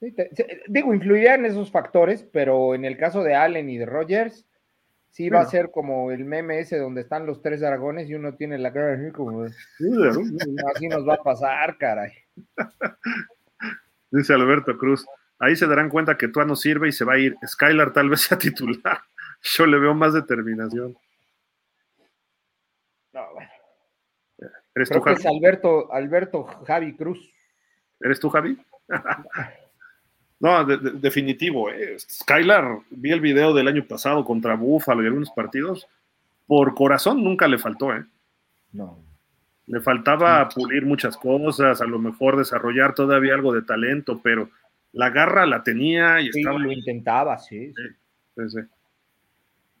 Sí, 0.00 0.12
te- 0.12 0.28
se- 0.34 0.62
digo, 0.68 0.92
influirían 0.94 1.44
esos 1.46 1.70
factores, 1.70 2.22
pero 2.22 2.74
en 2.74 2.84
el 2.84 2.96
caso 2.98 3.22
de 3.22 3.34
Allen 3.34 3.70
y 3.70 3.78
de 3.78 3.86
Rogers, 3.86 4.46
sí 5.10 5.30
va 5.30 5.40
a 5.40 5.46
ser 5.46 5.70
como 5.70 6.10
el 6.10 6.24
meme 6.26 6.58
ese 6.58 6.78
donde 6.78 7.00
están 7.00 7.24
los 7.26 7.40
tres 7.40 7.60
dragones 7.60 8.08
y 8.10 8.14
uno 8.14 8.34
tiene 8.34 8.58
la 8.58 8.72
cara 8.72 8.94
así 8.94 9.10
como, 9.12 9.44
así 9.44 10.88
nos 10.88 11.08
va 11.08 11.14
a 11.14 11.22
pasar, 11.22 11.78
caray. 11.78 12.12
Dice 14.10 14.34
Alberto 14.34 14.76
Cruz. 14.76 15.06
Ahí 15.38 15.56
se 15.56 15.66
darán 15.66 15.88
cuenta 15.90 16.16
que 16.16 16.28
Tua 16.28 16.44
no 16.44 16.56
sirve 16.56 16.88
y 16.88 16.92
se 16.92 17.04
va 17.04 17.14
a 17.14 17.18
ir. 17.18 17.36
Skylar 17.46 17.92
tal 17.92 18.08
vez 18.08 18.22
sea 18.22 18.38
titular. 18.38 19.00
Yo 19.42 19.66
le 19.66 19.78
veo 19.78 19.94
más 19.94 20.12
determinación. 20.14 20.96
No, 23.12 23.32
bueno. 23.32 23.50
¿Eres 24.74 24.90
tú, 24.90 25.02
que 25.02 25.10
Javi? 25.10 25.20
es 25.20 25.26
Alberto, 25.26 25.92
Alberto 25.92 26.44
Javi 26.66 26.94
Cruz. 26.96 27.32
¿Eres 28.00 28.20
tú, 28.20 28.28
Javi? 28.28 28.58
no, 30.40 30.64
de- 30.64 30.76
de- 30.78 30.90
definitivo. 30.92 31.70
¿eh? 31.70 31.96
Skylar, 31.98 32.78
vi 32.90 33.10
el 33.12 33.20
video 33.20 33.54
del 33.54 33.68
año 33.68 33.84
pasado 33.86 34.24
contra 34.24 34.54
Buffalo 34.54 35.02
y 35.02 35.06
algunos 35.06 35.30
partidos. 35.30 35.86
Por 36.46 36.74
corazón 36.74 37.22
nunca 37.24 37.48
le 37.48 37.58
faltó. 37.58 37.94
¿eh? 37.94 38.04
No. 38.72 38.98
Le 39.66 39.80
faltaba 39.80 40.48
pulir 40.48 40.84
muchas 40.86 41.16
cosas, 41.16 41.80
a 41.80 41.86
lo 41.86 41.98
mejor 41.98 42.36
desarrollar 42.36 42.94
todavía 42.94 43.34
algo 43.34 43.52
de 43.52 43.62
talento, 43.62 44.20
pero 44.22 44.48
la 44.92 45.10
garra 45.10 45.44
la 45.46 45.62
tenía 45.64 46.20
y 46.20 46.30
Sí, 46.30 46.38
estaba 46.40 46.58
lo 46.58 46.70
intentaba, 46.70 47.36
sí. 47.38 47.72
sí. 47.74 47.82
Sí, 48.36 48.42
sí. 48.50 48.60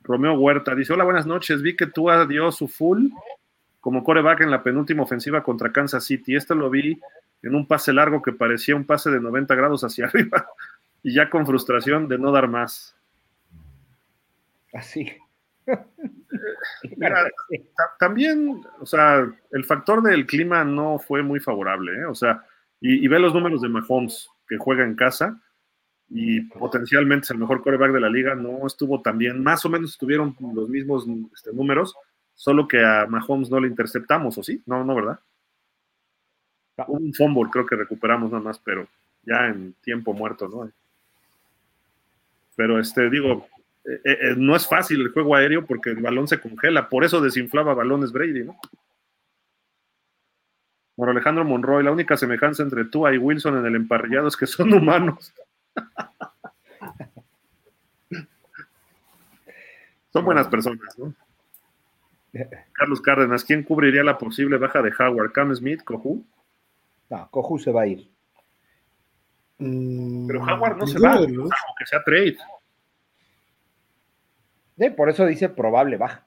Romeo 0.02 0.34
Huerta 0.34 0.74
dice: 0.74 0.92
Hola, 0.92 1.04
buenas 1.04 1.26
noches. 1.26 1.62
Vi 1.62 1.76
que 1.76 1.86
tú 1.86 2.08
dio 2.28 2.50
su 2.52 2.66
full 2.68 3.08
como 3.86 4.02
coreback 4.02 4.40
en 4.40 4.50
la 4.50 4.64
penúltima 4.64 5.04
ofensiva 5.04 5.44
contra 5.44 5.70
Kansas 5.70 6.02
City. 6.02 6.34
Esto 6.34 6.56
lo 6.56 6.68
vi 6.68 7.00
en 7.40 7.54
un 7.54 7.68
pase 7.68 7.92
largo 7.92 8.20
que 8.20 8.32
parecía 8.32 8.74
un 8.74 8.84
pase 8.84 9.12
de 9.12 9.20
90 9.20 9.54
grados 9.54 9.84
hacia 9.84 10.06
arriba 10.12 10.44
y 11.04 11.14
ya 11.14 11.30
con 11.30 11.46
frustración 11.46 12.08
de 12.08 12.18
no 12.18 12.32
dar 12.32 12.48
más. 12.48 12.96
Así. 14.72 15.12
Mira, 16.96 17.30
ta- 17.76 17.96
también, 18.00 18.60
o 18.80 18.86
sea, 18.86 19.24
el 19.52 19.64
factor 19.64 20.02
del 20.02 20.26
clima 20.26 20.64
no 20.64 20.98
fue 20.98 21.22
muy 21.22 21.38
favorable, 21.38 21.92
¿eh? 22.00 22.06
O 22.06 22.14
sea, 22.16 22.44
Y, 22.80 23.06
ve 23.06 23.20
los 23.20 23.34
números 23.34 23.62
de 23.62 23.68
Mahomes, 23.68 24.28
que 24.48 24.58
juega 24.58 24.82
en 24.82 24.96
casa 24.96 25.40
y 26.10 26.40
potencialmente 26.40 27.26
es 27.26 27.30
el 27.30 27.38
mejor 27.38 27.62
coreback 27.62 27.92
de 27.92 28.00
la 28.00 28.10
liga, 28.10 28.34
no 28.34 28.66
estuvo 28.66 29.00
tan 29.00 29.16
bien. 29.16 29.44
Más 29.44 29.64
o 29.64 29.68
menos 29.68 29.90
estuvieron 29.92 30.36
los 30.56 30.68
mismos 30.68 31.06
este, 31.32 31.52
números, 31.52 31.94
solo 32.36 32.68
que 32.68 32.84
a 32.84 33.06
Mahomes 33.06 33.50
no 33.50 33.58
le 33.58 33.66
interceptamos, 33.66 34.38
¿o 34.38 34.42
sí? 34.42 34.62
No, 34.66 34.84
no, 34.84 34.94
¿verdad? 34.94 35.18
Un 36.86 37.12
fumble 37.14 37.50
creo 37.50 37.66
que 37.66 37.74
recuperamos 37.74 38.30
nada 38.30 38.44
más, 38.44 38.58
pero 38.58 38.86
ya 39.24 39.46
en 39.46 39.72
tiempo 39.82 40.12
muerto, 40.12 40.46
¿no? 40.46 40.70
Pero 42.54 42.78
este, 42.78 43.10
digo, 43.10 43.48
eh, 43.84 44.00
eh, 44.04 44.34
no 44.36 44.54
es 44.54 44.68
fácil 44.68 45.00
el 45.00 45.12
juego 45.12 45.34
aéreo 45.34 45.66
porque 45.66 45.90
el 45.90 46.02
balón 46.02 46.28
se 46.28 46.38
congela, 46.38 46.88
por 46.88 47.04
eso 47.04 47.20
desinflaba 47.20 47.74
balones 47.74 48.12
Brady, 48.12 48.44
¿no? 48.44 48.56
Bueno, 50.96 51.12
Alejandro 51.12 51.44
Monroy, 51.44 51.84
la 51.84 51.92
única 51.92 52.16
semejanza 52.16 52.62
entre 52.62 52.86
tú 52.86 53.06
y 53.08 53.18
Wilson 53.18 53.58
en 53.58 53.66
el 53.66 53.76
emparrillado 53.76 54.28
es 54.28 54.36
que 54.36 54.46
son 54.46 54.72
humanos. 54.72 55.34
son 60.12 60.24
buenas 60.24 60.48
personas, 60.48 60.98
¿no? 60.98 61.14
Carlos 62.72 63.00
Cárdenas, 63.00 63.44
¿quién 63.44 63.62
cubriría 63.62 64.04
la 64.04 64.18
posible 64.18 64.58
baja 64.58 64.82
de 64.82 64.92
Howard? 64.98 65.32
¿Cam 65.32 65.54
Smith? 65.54 65.82
¿Coju? 65.82 66.24
No, 67.10 67.30
Coju 67.30 67.58
se 67.58 67.72
va 67.72 67.82
a 67.82 67.86
ir. 67.86 68.10
Pero 69.58 70.42
Howard 70.42 70.76
no 70.76 70.86
se 70.86 70.98
va, 70.98 71.14
aunque 71.14 71.86
sea 71.86 72.02
trade. 72.04 72.36
por 74.94 75.08
eso 75.08 75.24
dice 75.24 75.48
probable 75.48 75.96
baja. 75.96 76.26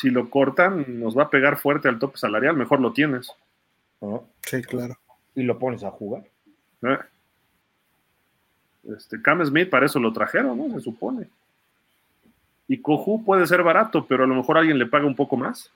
Si 0.00 0.10
lo 0.10 0.30
cortan, 0.30 0.98
nos 0.98 1.16
va 1.16 1.24
a 1.24 1.30
pegar 1.30 1.56
fuerte 1.56 1.88
al 1.88 1.98
tope 1.98 2.18
salarial, 2.18 2.56
mejor 2.56 2.80
lo 2.80 2.92
tienes. 2.92 3.32
Sí, 4.42 4.62
claro. 4.62 4.98
Y 5.34 5.42
lo 5.42 5.58
pones 5.58 5.84
a 5.84 5.90
jugar. 5.90 6.24
Eh. 6.82 6.98
Este, 8.96 9.20
Cam 9.22 9.44
Smith 9.44 9.70
para 9.70 9.86
eso 9.86 9.98
lo 9.98 10.12
trajeron, 10.12 10.58
¿no? 10.58 10.74
Se 10.74 10.80
supone. 10.80 11.28
Y 12.68 12.80
Coju 12.80 13.24
puede 13.24 13.46
ser 13.46 13.62
barato, 13.62 14.06
pero 14.06 14.24
a 14.24 14.26
lo 14.26 14.34
mejor 14.34 14.58
alguien 14.58 14.78
le 14.78 14.86
paga 14.86 15.06
un 15.06 15.14
poco 15.14 15.36
más. 15.36 15.70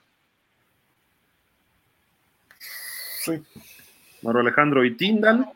Sí. 3.21 3.43
Maro 4.23 4.41
Alejandro 4.41 4.85
y 4.85 4.97
Tindal 4.97 5.47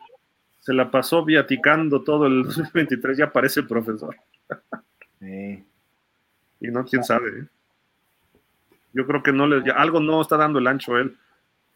se 0.59 0.73
la 0.73 0.89
pasó 0.89 1.25
viaticando 1.25 2.03
todo 2.03 2.27
el 2.27 2.43
2023, 2.43 3.17
ya 3.17 3.31
parece 3.31 3.63
profesor. 3.63 4.15
Y 5.19 6.67
no, 6.67 6.85
quién 6.85 7.03
sabe. 7.03 7.29
¿eh? 7.29 7.45
Yo 8.93 9.05
creo 9.05 9.23
que 9.23 9.33
no 9.33 9.47
le, 9.47 9.69
algo 9.71 9.99
no 9.99 10.21
está 10.21 10.37
dando 10.37 10.59
el 10.59 10.67
ancho 10.67 10.97
él. 10.97 11.17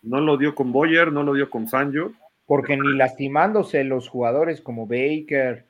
No 0.02 0.22
lo 0.22 0.38
dio 0.38 0.56
con 0.56 0.72
Boyer, 0.72 1.12
no 1.12 1.24
lo 1.24 1.34
dio 1.34 1.50
con 1.50 1.68
Fangio. 1.68 2.14
Porque 2.46 2.78
ni 2.78 2.96
lastimándose 2.96 3.84
los 3.84 4.08
jugadores 4.08 4.62
como 4.62 4.88
Baker, 4.88 5.66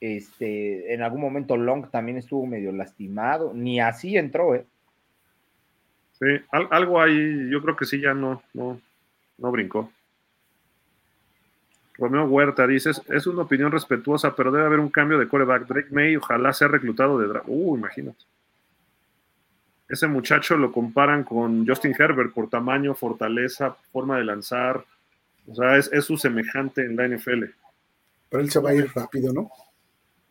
este, 0.00 0.92
en 0.92 1.02
algún 1.02 1.20
momento 1.20 1.56
Long 1.56 1.90
también 1.90 2.18
estuvo 2.18 2.46
medio 2.46 2.72
lastimado, 2.72 3.52
ni 3.54 3.80
así 3.80 4.16
entró, 4.16 4.54
¿eh? 4.54 4.64
Sí, 6.18 6.26
algo 6.50 7.00
ahí, 7.00 7.48
yo 7.48 7.62
creo 7.62 7.76
que 7.76 7.86
sí 7.86 8.00
ya 8.00 8.12
no, 8.12 8.42
no, 8.52 8.80
no 9.38 9.50
brincó. 9.52 9.92
Romeo 11.96 12.24
Huerta 12.24 12.66
dice, 12.66 12.90
es 12.90 13.26
una 13.26 13.42
opinión 13.42 13.70
respetuosa, 13.70 14.34
pero 14.34 14.50
debe 14.50 14.66
haber 14.66 14.80
un 14.80 14.88
cambio 14.88 15.18
de 15.18 15.28
coreback. 15.28 15.66
Drake 15.66 15.88
May, 15.90 16.16
ojalá 16.16 16.52
sea 16.52 16.68
reclutado 16.68 17.18
de 17.18 17.28
draft. 17.28 17.46
Uh, 17.48 17.76
imagínate 17.76 18.24
ese 19.88 20.06
muchacho 20.06 20.56
lo 20.56 20.70
comparan 20.70 21.24
con 21.24 21.66
Justin 21.66 21.94
Herbert 21.98 22.32
por 22.32 22.50
tamaño, 22.50 22.94
fortaleza, 22.94 23.74
forma 23.90 24.18
de 24.18 24.24
lanzar. 24.24 24.84
O 25.46 25.54
sea, 25.54 25.78
es, 25.78 26.04
su 26.04 26.18
semejante 26.18 26.84
en 26.84 26.94
la 26.94 27.08
NFL. 27.08 27.44
Pero 28.28 28.42
él 28.42 28.50
se 28.50 28.60
va 28.60 28.70
a 28.70 28.74
ir 28.74 28.90
rápido, 28.94 29.32
¿no? 29.32 29.50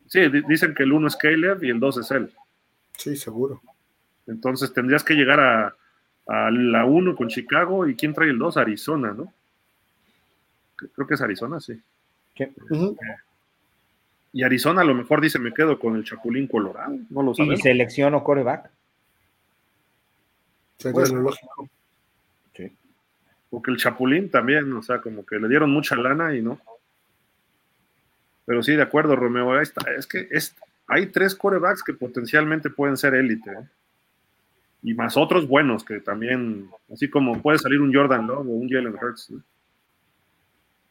Sí, 0.08 0.20
dicen 0.48 0.74
que 0.74 0.82
el 0.82 0.92
uno 0.92 1.06
es 1.06 1.16
Caleb 1.16 1.62
y 1.62 1.70
el 1.70 1.78
dos 1.78 1.98
es 1.98 2.10
él. 2.10 2.32
Sí, 2.96 3.14
seguro. 3.16 3.60
Entonces 4.26 4.72
tendrías 4.72 5.04
que 5.04 5.14
llegar 5.14 5.40
a, 5.40 5.74
la 6.26 6.84
uno 6.84 7.16
con 7.16 7.28
Chicago 7.28 7.86
y 7.86 7.94
¿quién 7.94 8.12
trae 8.12 8.28
el 8.28 8.38
dos? 8.38 8.58
Arizona, 8.58 9.14
¿no? 9.14 9.32
Creo 10.76 11.06
que 11.06 11.14
es 11.14 11.20
Arizona, 11.22 11.58
sí. 11.58 11.80
Y 14.32 14.42
Arizona 14.42 14.82
a 14.82 14.84
lo 14.84 14.94
mejor 14.94 15.20
dice 15.22 15.38
me 15.38 15.54
quedo 15.54 15.78
con 15.78 15.96
el 15.96 16.04
Chapulín 16.04 16.46
Colorado, 16.46 16.96
no 17.08 17.22
lo 17.22 17.34
sabemos. 17.34 17.58
¿Y 17.58 17.62
selecciono 17.62 18.22
coreback? 18.22 18.70
Sería 20.76 21.06
lo 21.06 21.22
lógico. 21.22 21.68
Sí. 22.54 22.70
Porque 23.48 23.70
el 23.70 23.78
Chapulín 23.78 24.30
también, 24.30 24.70
o 24.74 24.82
sea, 24.82 25.00
como 25.00 25.24
que 25.24 25.38
le 25.38 25.48
dieron 25.48 25.70
mucha 25.70 25.96
lana 25.96 26.34
y 26.34 26.42
no. 26.42 26.60
Pero 28.48 28.62
sí, 28.62 28.74
de 28.74 28.82
acuerdo, 28.82 29.14
Romeo. 29.14 29.52
Ahí 29.52 29.62
está. 29.62 29.92
Es 29.92 30.06
que 30.06 30.26
es, 30.30 30.56
hay 30.86 31.08
tres 31.08 31.34
corebacks 31.34 31.82
que 31.82 31.92
potencialmente 31.92 32.70
pueden 32.70 32.96
ser 32.96 33.14
élite. 33.14 33.50
¿eh? 33.50 33.68
Y 34.82 34.94
más 34.94 35.18
otros 35.18 35.46
buenos 35.46 35.84
que 35.84 36.00
también, 36.00 36.70
así 36.90 37.10
como 37.10 37.42
puede 37.42 37.58
salir 37.58 37.78
un 37.78 37.92
Jordan 37.92 38.26
Love 38.26 38.46
o 38.46 38.52
un 38.52 38.70
Jalen 38.70 38.94
Hurts. 38.94 39.34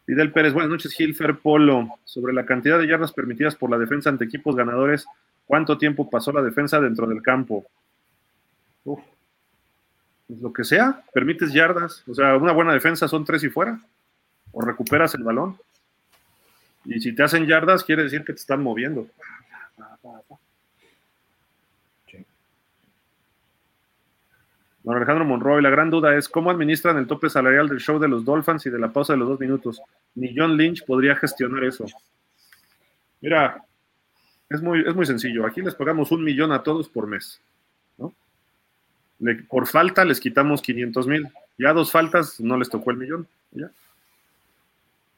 Fidel 0.06 0.32
Pérez, 0.32 0.54
buenas 0.54 0.70
noches, 0.70 0.94
Gilfer 0.94 1.40
Polo. 1.40 1.98
Sobre 2.06 2.32
la 2.32 2.46
cantidad 2.46 2.78
de 2.78 2.88
yardas 2.88 3.12
permitidas 3.12 3.56
por 3.56 3.72
la 3.72 3.80
defensa 3.80 4.12
ante 4.12 4.26
equipos 4.26 4.56
ganadores, 4.56 5.08
¿cuánto 5.48 5.80
tiempo 5.80 6.12
pasó 6.12 6.32
la 6.32 6.44
defensa 6.44 6.80
dentro 6.80 7.08
del 7.08 7.24
campo? 7.24 7.66
Pues, 8.84 9.00
lo 10.28 10.54
que 10.54 10.64
sea, 10.64 11.04
permites 11.12 11.52
yardas, 11.54 12.04
o 12.08 12.14
sea, 12.14 12.38
una 12.38 12.52
buena 12.52 12.74
defensa 12.74 13.08
son 13.08 13.26
tres 13.26 13.44
y 13.44 13.50
fuera, 13.50 13.80
o 14.52 14.62
recuperas 14.62 15.16
el 15.16 15.24
balón. 15.24 15.58
Y 16.88 17.00
si 17.00 17.14
te 17.14 17.24
hacen 17.24 17.46
yardas, 17.46 17.84
quiere 17.84 18.04
decir 18.04 18.24
que 18.24 18.34
te 18.34 18.40
están 18.40 18.64
moviendo. 18.64 19.08
Bueno, 24.84 25.00
Alejandro 25.00 25.26
Monroy, 25.26 25.62
la 25.62 25.70
gran 25.70 25.90
duda 25.90 26.16
es 26.16 26.30
cómo 26.30 26.50
administran 26.50 26.98
el 26.98 27.08
tope 27.08 27.30
salarial 27.30 27.68
del 27.68 27.80
show 27.80 28.00
de 28.00 28.08
los 28.08 28.24
Dolphins 28.24 28.66
y 28.66 28.70
de 28.70 28.80
la 28.80 28.92
pausa 28.92 29.14
de 29.14 29.20
los 29.20 29.28
dos 29.28 29.40
minutos. 29.40 29.82
Ni 30.16 30.34
John 30.36 30.56
Lynch 30.56 30.86
podría 30.86 31.16
gestionar 31.16 31.64
eso. 31.66 31.86
Mira, 33.20 33.62
es 34.50 34.62
muy, 34.62 34.88
es 34.88 34.96
muy 34.96 35.06
sencillo. 35.06 35.46
Aquí 35.46 35.62
les 35.62 35.76
pagamos 35.76 36.12
un 36.12 36.24
millón 36.24 36.54
a 36.54 36.64
todos 36.64 36.88
por 36.88 37.06
mes 37.06 37.42
por 39.50 39.68
falta 39.68 40.06
les 40.06 40.20
quitamos 40.20 40.62
500 40.62 41.08
mil. 41.08 41.28
Ya 41.58 41.74
dos 41.74 41.92
faltas 41.92 42.40
no 42.40 42.58
les 42.58 42.70
tocó 42.70 42.92
el 42.92 42.98
millón. 42.98 43.28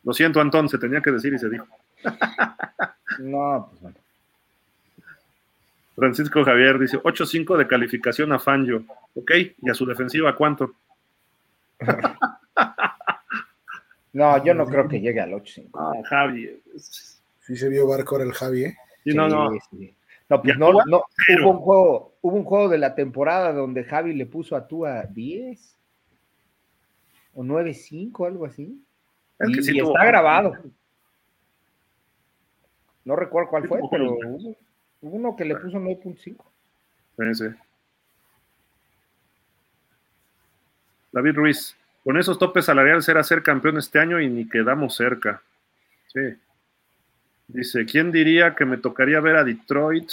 Lo 0.04 0.14
siento, 0.14 0.42
Antón, 0.42 0.70
se 0.70 0.78
tenía 0.78 1.02
que 1.02 1.12
decir 1.12 1.34
y 1.34 1.40
se 1.40 1.50
dijo. 1.50 1.68
no, 3.20 3.72
pues 3.82 3.94
Francisco 5.96 6.46
Javier 6.46 6.80
dice 6.80 6.98
8-5 6.98 7.58
de 7.58 7.68
calificación 7.68 8.32
a 8.32 8.40
Fangio. 8.40 8.86
Ok, 9.16 9.32
¿y 9.62 9.70
a 9.70 9.74
su 9.74 9.86
defensiva 9.86 10.36
cuánto? 10.36 10.72
no, 14.14 14.44
yo 14.44 14.54
no 14.54 14.66
creo 14.66 14.88
que 14.88 15.02
llegue 15.02 15.20
al 15.20 15.32
8-5. 15.32 15.70
Ah, 15.74 15.92
Javi. 16.06 16.62
Sí 16.78 17.58
se 17.58 17.68
vio 17.68 17.88
barco 17.88 18.22
el 18.22 18.32
Javi, 18.32 18.66
¿eh? 18.66 18.78
Sí, 19.04 19.14
no, 19.14 19.28
no. 19.28 19.50
No, 20.30 20.44
pues 20.44 20.58
no, 20.60 20.72
no, 20.86 21.04
hubo 21.42 21.50
un, 21.50 21.58
juego, 21.58 22.14
hubo 22.22 22.38
un 22.38 22.44
juego 22.44 22.70
de 22.70 22.78
la 22.78 22.94
temporada 22.94 23.52
donde 23.52 23.84
Javi 23.84 24.14
le 24.14 24.28
puso 24.28 24.56
a 24.56 24.68
Tua 24.68 25.04
10 25.04 25.76
o 27.34 27.44
9-5, 27.44 28.28
algo 28.28 28.46
así. 28.46 28.80
Y, 29.48 29.80
está 29.80 30.06
grabado. 30.06 30.58
No 33.06 33.16
recuerdo 33.16 33.50
cuál 33.50 33.68
fue, 33.68 33.80
pero 33.90 34.14
hubo, 34.14 34.56
uno 35.02 35.36
que 35.36 35.46
le 35.46 35.56
puso 35.56 35.80
9.5. 35.80 36.36
Sí, 37.18 37.36
sí. 37.36 37.46
David 41.12 41.36
Ruiz, 41.36 41.76
con 42.04 42.18
esos 42.18 42.38
topes 42.38 42.66
salariales 42.66 43.08
era 43.10 43.24
ser 43.24 43.42
campeón 43.42 43.78
este 43.78 44.00
año 44.00 44.20
y 44.20 44.30
ni 44.30 44.48
quedamos 44.48 44.96
cerca. 44.96 45.42
Sí. 46.08 46.38
Dice, 47.48 47.86
¿quién 47.86 48.12
diría 48.12 48.54
que 48.54 48.66
me 48.66 48.78
tocaría 48.78 49.20
ver 49.20 49.38
a 49.38 49.44
Detroit 49.44 50.10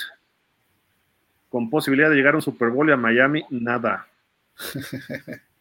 con 1.51 1.69
posibilidad 1.69 2.09
de 2.09 2.17
llegar 2.17 2.35
a 2.35 2.39
un 2.39 2.43
Super 2.43 2.71
Bowl 2.71 2.89
y 2.89 2.93
a 2.93 2.97
Miami? 2.97 3.45
Nada. 3.51 4.07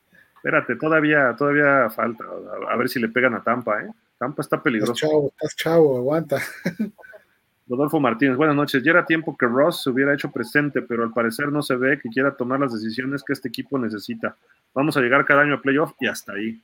Espérate, 0.45 0.75
todavía, 0.75 1.35
todavía 1.35 1.89
falta. 1.89 2.23
A 2.69 2.75
ver 2.77 2.87
si 2.87 2.99
le 2.99 3.09
pegan 3.09 3.33
a 3.33 3.41
Tampa, 3.41 3.81
¿eh? 3.81 3.89
Tampa 4.19 4.43
está 4.43 4.61
peligroso. 4.61 4.93
Estás 4.93 5.09
chavo, 5.09 5.27
estás 5.29 5.55
chavo, 5.55 5.97
aguanta. 5.97 6.39
Rodolfo 7.67 7.99
Martínez, 7.99 8.37
buenas 8.37 8.55
noches. 8.55 8.83
Ya 8.83 8.91
era 8.91 9.07
tiempo 9.07 9.35
que 9.35 9.47
Ross 9.47 9.81
se 9.81 9.89
hubiera 9.89 10.13
hecho 10.13 10.31
presente, 10.31 10.83
pero 10.83 11.01
al 11.01 11.11
parecer 11.13 11.51
no 11.51 11.63
se 11.63 11.75
ve 11.75 11.99
que 11.99 12.09
quiera 12.09 12.37
tomar 12.37 12.59
las 12.59 12.71
decisiones 12.71 13.23
que 13.23 13.33
este 13.33 13.47
equipo 13.47 13.79
necesita. 13.79 14.37
Vamos 14.75 14.95
a 14.95 15.01
llegar 15.01 15.25
cada 15.25 15.41
año 15.41 15.55
a 15.55 15.61
playoff 15.63 15.93
y 15.99 16.05
hasta 16.05 16.33
ahí. 16.33 16.61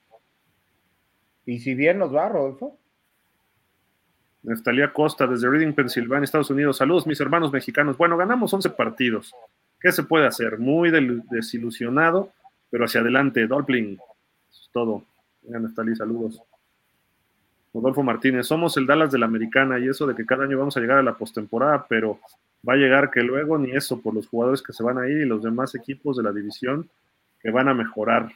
¿Y 1.47 1.57
si 1.57 1.73
bien 1.73 1.97
nos 1.97 2.13
va, 2.13 2.29
Rodolfo? 2.29 2.77
Neftalía 4.43 4.93
Costa, 4.93 5.25
desde 5.25 5.49
Reading, 5.49 5.73
Pensilvania, 5.73 6.25
Estados 6.25 6.51
Unidos. 6.51 6.77
Saludos, 6.77 7.07
mis 7.07 7.19
hermanos 7.19 7.51
mexicanos. 7.51 7.97
Bueno, 7.97 8.15
ganamos 8.15 8.53
11 8.53 8.69
partidos. 8.69 9.33
¿Qué 9.79 9.91
se 9.91 10.03
puede 10.03 10.27
hacer? 10.27 10.59
Muy 10.59 10.91
desilusionado, 11.31 12.31
pero 12.71 12.85
hacia 12.85 13.01
adelante. 13.01 13.45
Dolpling, 13.45 13.99
es 14.49 14.69
todo. 14.73 15.03
Neftalí, 15.43 15.95
saludos. 15.95 16.41
Rodolfo 17.73 18.03
Martínez, 18.03 18.47
somos 18.47 18.75
el 18.77 18.85
Dallas 18.85 19.11
de 19.11 19.19
la 19.19 19.27
Americana 19.27 19.79
y 19.79 19.87
eso 19.87 20.07
de 20.07 20.15
que 20.15 20.25
cada 20.25 20.45
año 20.45 20.57
vamos 20.57 20.75
a 20.75 20.81
llegar 20.81 20.97
a 20.97 21.03
la 21.03 21.17
postemporada, 21.17 21.85
pero 21.87 22.19
va 22.67 22.73
a 22.73 22.77
llegar 22.77 23.11
que 23.11 23.21
luego 23.21 23.57
ni 23.57 23.71
eso 23.71 24.01
por 24.01 24.13
los 24.13 24.27
jugadores 24.27 24.61
que 24.61 24.73
se 24.73 24.83
van 24.83 24.97
a 24.97 25.07
ir 25.07 25.19
y 25.19 25.25
los 25.25 25.43
demás 25.43 25.73
equipos 25.75 26.17
de 26.17 26.23
la 26.23 26.33
división 26.33 26.89
que 27.39 27.49
van 27.49 27.69
a 27.69 27.73
mejorar. 27.73 28.29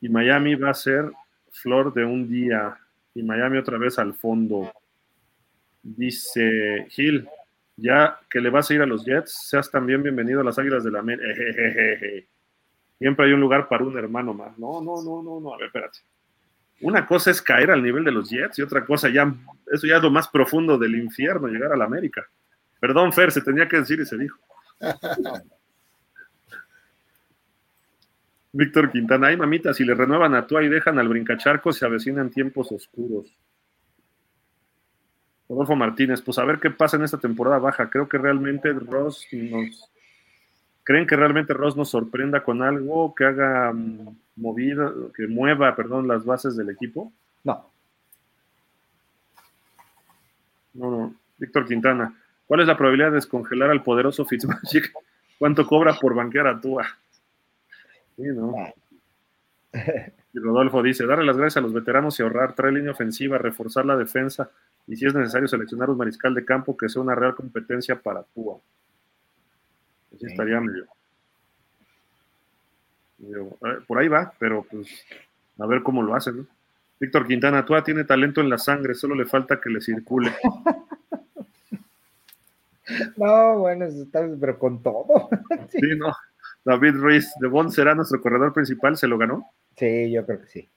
Y 0.00 0.08
Miami 0.08 0.54
va 0.56 0.70
a 0.70 0.74
ser 0.74 1.10
flor 1.50 1.94
de 1.94 2.04
un 2.04 2.28
día 2.28 2.76
y 3.14 3.22
Miami 3.22 3.58
otra 3.58 3.78
vez 3.78 3.98
al 3.98 4.14
fondo. 4.14 4.72
Dice 5.82 6.86
Gil, 6.90 7.28
ya 7.76 8.18
que 8.28 8.40
le 8.40 8.50
vas 8.50 8.70
a 8.70 8.74
ir 8.74 8.82
a 8.82 8.86
los 8.86 9.04
Jets, 9.04 9.48
seas 9.48 9.70
también 9.70 10.02
bienvenido 10.02 10.40
a 10.40 10.44
las 10.44 10.58
Águilas 10.58 10.82
de 10.82 10.90
la. 10.90 11.02
Siempre 12.98 13.26
hay 13.26 13.32
un 13.32 13.40
lugar 13.40 13.68
para 13.68 13.84
un 13.84 13.96
hermano 13.98 14.32
más. 14.34 14.58
No, 14.58 14.80
no, 14.80 15.02
no, 15.02 15.22
no, 15.22 15.40
no. 15.40 15.54
A 15.54 15.58
ver, 15.58 15.66
espérate. 15.66 15.98
Una 16.80 17.06
cosa 17.06 17.30
es 17.30 17.40
caer 17.40 17.70
al 17.70 17.82
nivel 17.82 18.04
de 18.04 18.12
los 18.12 18.28
Jets 18.28 18.58
y 18.58 18.62
otra 18.62 18.84
cosa 18.84 19.08
ya, 19.08 19.34
eso 19.72 19.86
ya 19.86 19.96
es 19.96 20.02
lo 20.02 20.10
más 20.10 20.28
profundo 20.28 20.76
del 20.76 20.94
infierno, 20.94 21.48
llegar 21.48 21.72
a 21.72 21.76
la 21.76 21.86
América. 21.86 22.26
Perdón, 22.78 23.12
Fer, 23.12 23.32
se 23.32 23.40
tenía 23.40 23.66
que 23.66 23.78
decir 23.78 23.98
y 24.00 24.04
se 24.04 24.18
dijo. 24.18 24.38
Víctor 28.52 28.90
Quintana, 28.90 29.28
ay 29.28 29.36
mamita, 29.36 29.74
si 29.74 29.84
le 29.84 29.94
renuevan 29.94 30.34
a 30.34 30.46
tú 30.46 30.58
y 30.60 30.68
dejan 30.68 30.98
al 30.98 31.08
brincacharco, 31.08 31.72
se 31.72 31.84
avecinan 31.84 32.30
tiempos 32.30 32.72
oscuros. 32.72 33.26
Rodolfo 35.48 35.76
Martínez, 35.76 36.22
pues 36.22 36.38
a 36.38 36.44
ver 36.44 36.58
qué 36.58 36.70
pasa 36.70 36.96
en 36.96 37.04
esta 37.04 37.18
temporada 37.18 37.58
baja. 37.58 37.88
Creo 37.88 38.08
que 38.08 38.18
realmente 38.18 38.72
Ross 38.72 39.26
nos. 39.32 39.90
¿Creen 40.86 41.08
que 41.08 41.16
realmente 41.16 41.52
Ross 41.52 41.76
nos 41.76 41.88
sorprenda 41.88 42.44
con 42.44 42.62
algo 42.62 43.12
que 43.12 43.24
haga 43.24 43.72
mm, 43.72 44.16
movida, 44.36 44.92
que 45.16 45.26
mueva, 45.26 45.74
perdón, 45.74 46.06
las 46.06 46.24
bases 46.24 46.56
del 46.56 46.70
equipo? 46.70 47.12
No. 47.42 47.68
No, 50.74 50.90
no. 50.92 51.14
Víctor 51.38 51.66
Quintana, 51.66 52.14
¿cuál 52.46 52.60
es 52.60 52.68
la 52.68 52.76
probabilidad 52.76 53.08
de 53.08 53.16
descongelar 53.16 53.70
al 53.70 53.82
poderoso 53.82 54.24
Fitzmagic? 54.24 54.92
¿Cuánto 55.40 55.66
cobra 55.66 55.92
por 55.94 56.14
banquear 56.14 56.46
a 56.46 56.60
Tua? 56.60 56.86
Sí, 58.14 58.22
¿no? 58.22 58.54
Y 60.32 60.38
Rodolfo 60.38 60.82
dice, 60.82 61.06
darle 61.06 61.24
las 61.24 61.38
gracias 61.38 61.56
a 61.56 61.62
los 61.62 61.72
veteranos 61.72 62.20
y 62.20 62.22
ahorrar, 62.22 62.54
traer 62.54 62.74
línea 62.74 62.92
ofensiva, 62.92 63.38
reforzar 63.38 63.86
la 63.86 63.96
defensa 63.96 64.50
y 64.86 64.94
si 64.94 65.06
es 65.06 65.14
necesario 65.14 65.48
seleccionar 65.48 65.88
un 65.88 65.96
mariscal 65.96 66.34
de 66.34 66.44
campo 66.44 66.76
que 66.76 66.90
sea 66.90 67.00
una 67.00 67.14
real 67.14 67.34
competencia 67.34 67.96
para 67.98 68.22
Tua. 68.22 68.60
Así 70.14 70.26
estaría 70.26 70.60
medio, 70.60 70.86
Por 73.86 73.98
ahí 73.98 74.08
va, 74.08 74.32
pero 74.38 74.66
pues 74.70 74.88
a 75.58 75.66
ver 75.66 75.82
cómo 75.82 76.02
lo 76.02 76.14
hacen, 76.14 76.38
¿no? 76.38 76.46
Víctor 76.98 77.26
Quintana, 77.26 77.64
Tua 77.64 77.84
tiene 77.84 78.04
talento 78.04 78.40
en 78.40 78.48
la 78.48 78.58
sangre, 78.58 78.94
solo 78.94 79.14
le 79.14 79.26
falta 79.26 79.60
que 79.60 79.68
le 79.68 79.80
circule. 79.80 80.32
no, 83.16 83.58
bueno, 83.58 83.86
pero 84.40 84.58
con 84.58 84.82
todo. 84.82 85.28
sí. 85.68 85.80
no. 85.96 86.12
David 86.64 86.94
Ruiz, 86.94 87.32
¿de 87.38 87.48
Bond 87.48 87.70
será 87.70 87.94
nuestro 87.94 88.20
corredor 88.20 88.52
principal? 88.52 88.96
¿Se 88.96 89.06
lo 89.06 89.18
ganó? 89.18 89.48
Sí, 89.76 90.10
yo 90.10 90.24
creo 90.24 90.40
que 90.40 90.46
sí. 90.46 90.68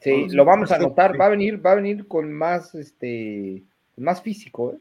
Sí, 0.00 0.28
lo 0.28 0.44
vamos 0.44 0.70
a 0.70 0.76
anotar, 0.76 1.20
va 1.20 1.26
a 1.26 1.30
venir, 1.30 1.64
va 1.64 1.72
a 1.72 1.76
venir 1.76 2.06
con 2.06 2.32
más, 2.32 2.74
este, 2.76 3.64
más 3.96 4.22
físico, 4.22 4.74
¿eh? 4.74 4.78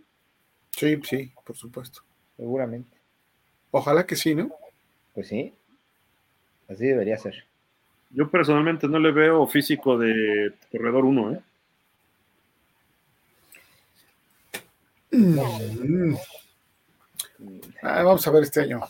Sí, 0.76 1.00
sí, 1.04 1.32
por 1.46 1.56
supuesto. 1.56 2.02
Seguramente. 2.36 2.98
Ojalá 3.72 4.06
que 4.06 4.16
sí, 4.16 4.36
¿no? 4.36 4.52
Pues 5.14 5.30
sí. 5.30 5.54
Así 6.68 6.86
debería 6.86 7.18
ser. 7.18 7.46
Yo 8.10 8.30
personalmente 8.30 8.88
no 8.88 9.00
le 9.00 9.12
veo 9.12 9.48
físico 9.48 9.98
de 9.98 10.54
corredor 10.72 11.06
1, 11.06 11.34
¿eh? 11.34 11.42
Mm. 15.12 16.16
Ah, 17.82 18.04
vamos 18.04 18.28
a 18.28 18.32
ver 18.32 18.44
este 18.44 18.62
año. 18.62 18.82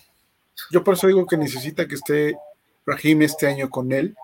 Yo 0.72 0.84
por 0.84 0.96
eso 0.96 1.08
digo 1.08 1.28
que 1.28 1.38
necesita 1.38 1.88
que 1.88 1.96
esté 1.96 2.36
Rahim 2.86 3.22
este 3.22 3.48
año 3.48 3.70
con 3.70 3.92
él 3.92 4.16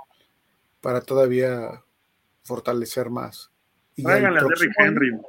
para 0.82 1.02
todavía 1.02 1.84
fortalecer 2.44 3.10
más. 3.10 3.52
Y 3.96 4.08
a 4.08 4.16
Derrick 4.16 4.74
Henry, 4.80 5.20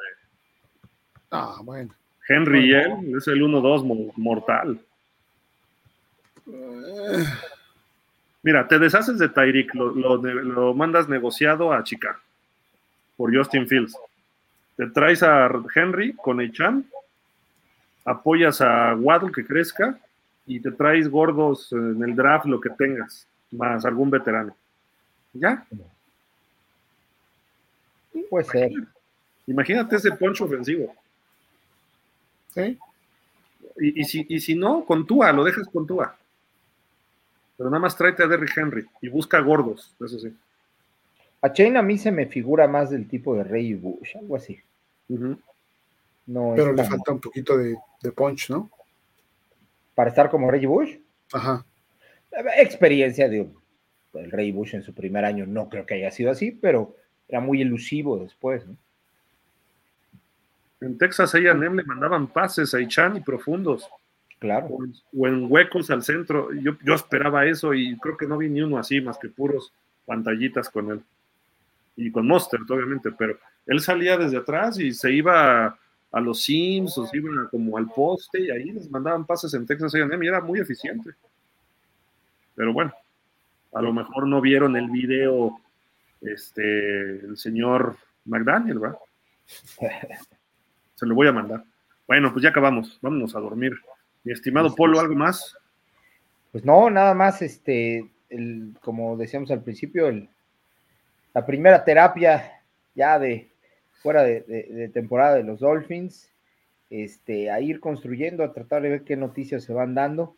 Ah, 1.30 1.60
bueno. 1.62 1.94
Henry 2.28 2.70
y 2.70 2.74
él 2.74 3.16
es 3.16 3.26
el 3.28 3.42
1-2 3.42 4.12
mortal. 4.16 4.78
Mira, 8.42 8.66
te 8.66 8.78
deshaces 8.78 9.18
de 9.18 9.28
Tyreek, 9.28 9.74
lo, 9.74 10.74
mandas 10.74 11.08
negociado 11.08 11.72
a 11.72 11.84
Chicago 11.84 12.18
por 13.16 13.34
Justin 13.34 13.68
Fields. 13.68 13.96
Te 14.76 14.86
traes 14.88 15.22
a 15.22 15.48
Henry 15.74 16.12
con 16.14 16.40
Eichan, 16.40 16.84
apoyas 18.04 18.60
a 18.60 18.94
Waddle 18.94 19.32
que 19.32 19.44
crezca 19.44 19.98
y 20.46 20.58
te 20.60 20.72
traes 20.72 21.08
gordos 21.08 21.70
en 21.72 22.02
el 22.02 22.16
draft, 22.16 22.46
lo 22.46 22.60
que 22.60 22.70
tengas, 22.70 23.26
más 23.52 23.84
algún 23.84 24.10
veterano. 24.10 24.56
¿Ya? 25.34 25.64
Puede 28.28 28.44
ser. 28.46 28.72
Imagínate 29.46 29.96
ese 29.96 30.12
poncho 30.12 30.44
ofensivo. 30.44 30.94
¿Sí? 32.54 32.78
Y, 33.78 34.04
si, 34.04 34.26
y 34.28 34.40
si 34.40 34.54
no, 34.54 34.84
con 34.84 35.06
Tua, 35.06 35.32
lo 35.32 35.44
dejas 35.44 35.66
con 35.68 35.86
Tua. 35.86 36.16
Pero 37.56 37.70
nada 37.70 37.80
más 37.80 37.96
tráete 37.96 38.22
a 38.22 38.26
Derrick 38.26 38.56
Henry 38.56 38.86
y 39.00 39.08
busca 39.08 39.40
gordos, 39.40 39.94
eso 40.04 40.18
sí. 40.18 40.34
A 41.40 41.52
Chain 41.52 41.76
a 41.76 41.82
mí 41.82 41.98
se 41.98 42.12
me 42.12 42.26
figura 42.26 42.68
más 42.68 42.90
del 42.90 43.08
tipo 43.08 43.34
de 43.34 43.44
Rey 43.44 43.74
Bush, 43.74 44.16
algo 44.16 44.36
así. 44.36 44.58
no 45.08 46.52
Pero 46.54 46.72
le 46.72 46.84
falta 46.84 47.12
un 47.12 47.20
poquito 47.20 47.56
de, 47.56 47.76
punch, 48.14 48.50
¿no? 48.50 48.70
Para 49.94 50.10
estar 50.10 50.30
como 50.30 50.50
Rey 50.50 50.66
Bush. 50.66 50.96
Ajá. 51.32 51.64
Experiencia 52.56 53.28
de 53.28 53.48
el 54.14 54.30
Rey 54.30 54.52
Bush 54.52 54.74
en 54.74 54.82
su 54.82 54.92
primer 54.92 55.24
año, 55.24 55.46
no 55.46 55.68
creo 55.68 55.86
que 55.86 55.94
haya 55.94 56.10
sido 56.10 56.30
así, 56.30 56.50
pero 56.50 56.96
era 57.28 57.40
muy 57.40 57.62
elusivo 57.62 58.18
después. 58.18 58.66
¿no? 58.66 58.76
En 60.82 60.98
Texas 60.98 61.34
A&M 61.34 61.76
le 61.76 61.84
mandaban 61.84 62.26
pases 62.26 62.74
a 62.74 62.80
Ichan 62.80 63.16
y 63.16 63.20
profundos. 63.20 63.88
Claro. 64.40 64.76
O 65.16 65.28
en, 65.28 65.46
huecos 65.50 65.90
al 65.90 66.02
centro. 66.02 66.52
Yo, 66.52 66.72
yo 66.84 66.94
esperaba 66.94 67.46
eso 67.46 67.72
y 67.72 67.96
creo 67.98 68.16
que 68.16 68.26
no 68.26 68.36
vi 68.36 68.48
ni 68.48 68.62
uno 68.62 68.78
así, 68.78 69.00
más 69.00 69.16
que 69.16 69.28
puros 69.28 69.72
pantallitas 70.04 70.68
con 70.68 70.90
él. 70.90 71.00
Y 71.96 72.10
con 72.10 72.26
Monster, 72.26 72.60
obviamente, 72.68 73.12
pero 73.12 73.38
él 73.66 73.80
salía 73.80 74.16
desde 74.16 74.38
atrás 74.38 74.78
y 74.80 74.92
se 74.92 75.12
iba 75.12 75.78
a, 76.10 76.20
los 76.20 76.42
Sims 76.42 76.98
o 76.98 77.06
se 77.06 77.18
iba 77.18 77.48
como 77.48 77.78
al 77.78 77.86
poste 77.86 78.40
y 78.40 78.50
ahí 78.50 78.72
les 78.72 78.90
mandaban 78.90 79.24
pases 79.24 79.54
en 79.54 79.66
Texas 79.66 79.94
A&M 79.94 80.24
y 80.24 80.28
era 80.28 80.40
muy 80.40 80.58
eficiente. 80.58 81.10
Pero 82.56 82.72
bueno, 82.72 82.92
a 83.72 83.80
lo 83.80 83.92
mejor 83.92 84.26
no 84.26 84.40
vieron 84.40 84.76
el 84.76 84.90
video 84.90 85.60
este, 86.20 87.24
el 87.24 87.36
señor 87.36 87.96
McDaniel, 88.24 88.80
¿verdad? 88.80 88.98
Se 91.02 91.06
lo 91.08 91.16
voy 91.16 91.26
a 91.26 91.32
mandar. 91.32 91.64
Bueno, 92.06 92.30
pues 92.32 92.44
ya 92.44 92.50
acabamos, 92.50 93.00
vámonos 93.02 93.34
a 93.34 93.40
dormir. 93.40 93.72
Mi 94.22 94.32
estimado 94.32 94.72
Polo, 94.72 95.00
¿algo 95.00 95.16
más? 95.16 95.58
Pues 96.52 96.64
no, 96.64 96.88
nada 96.90 97.12
más, 97.12 97.42
este, 97.42 98.08
el, 98.30 98.76
como 98.80 99.16
decíamos 99.16 99.50
al 99.50 99.64
principio, 99.64 100.06
el, 100.06 100.28
la 101.34 101.44
primera 101.44 101.84
terapia 101.84 102.62
ya 102.94 103.18
de 103.18 103.50
fuera 104.00 104.22
de, 104.22 104.90
temporada 104.94 105.34
de 105.34 105.42
los 105.42 105.58
Dolphins, 105.58 106.30
este, 106.88 107.50
a 107.50 107.60
ir 107.60 107.80
construyendo, 107.80 108.44
a 108.44 108.52
tratar 108.52 108.82
de 108.82 108.90
ver 108.90 109.02
qué 109.02 109.16
noticias 109.16 109.64
se 109.64 109.72
van 109.72 109.96
dando, 109.96 110.36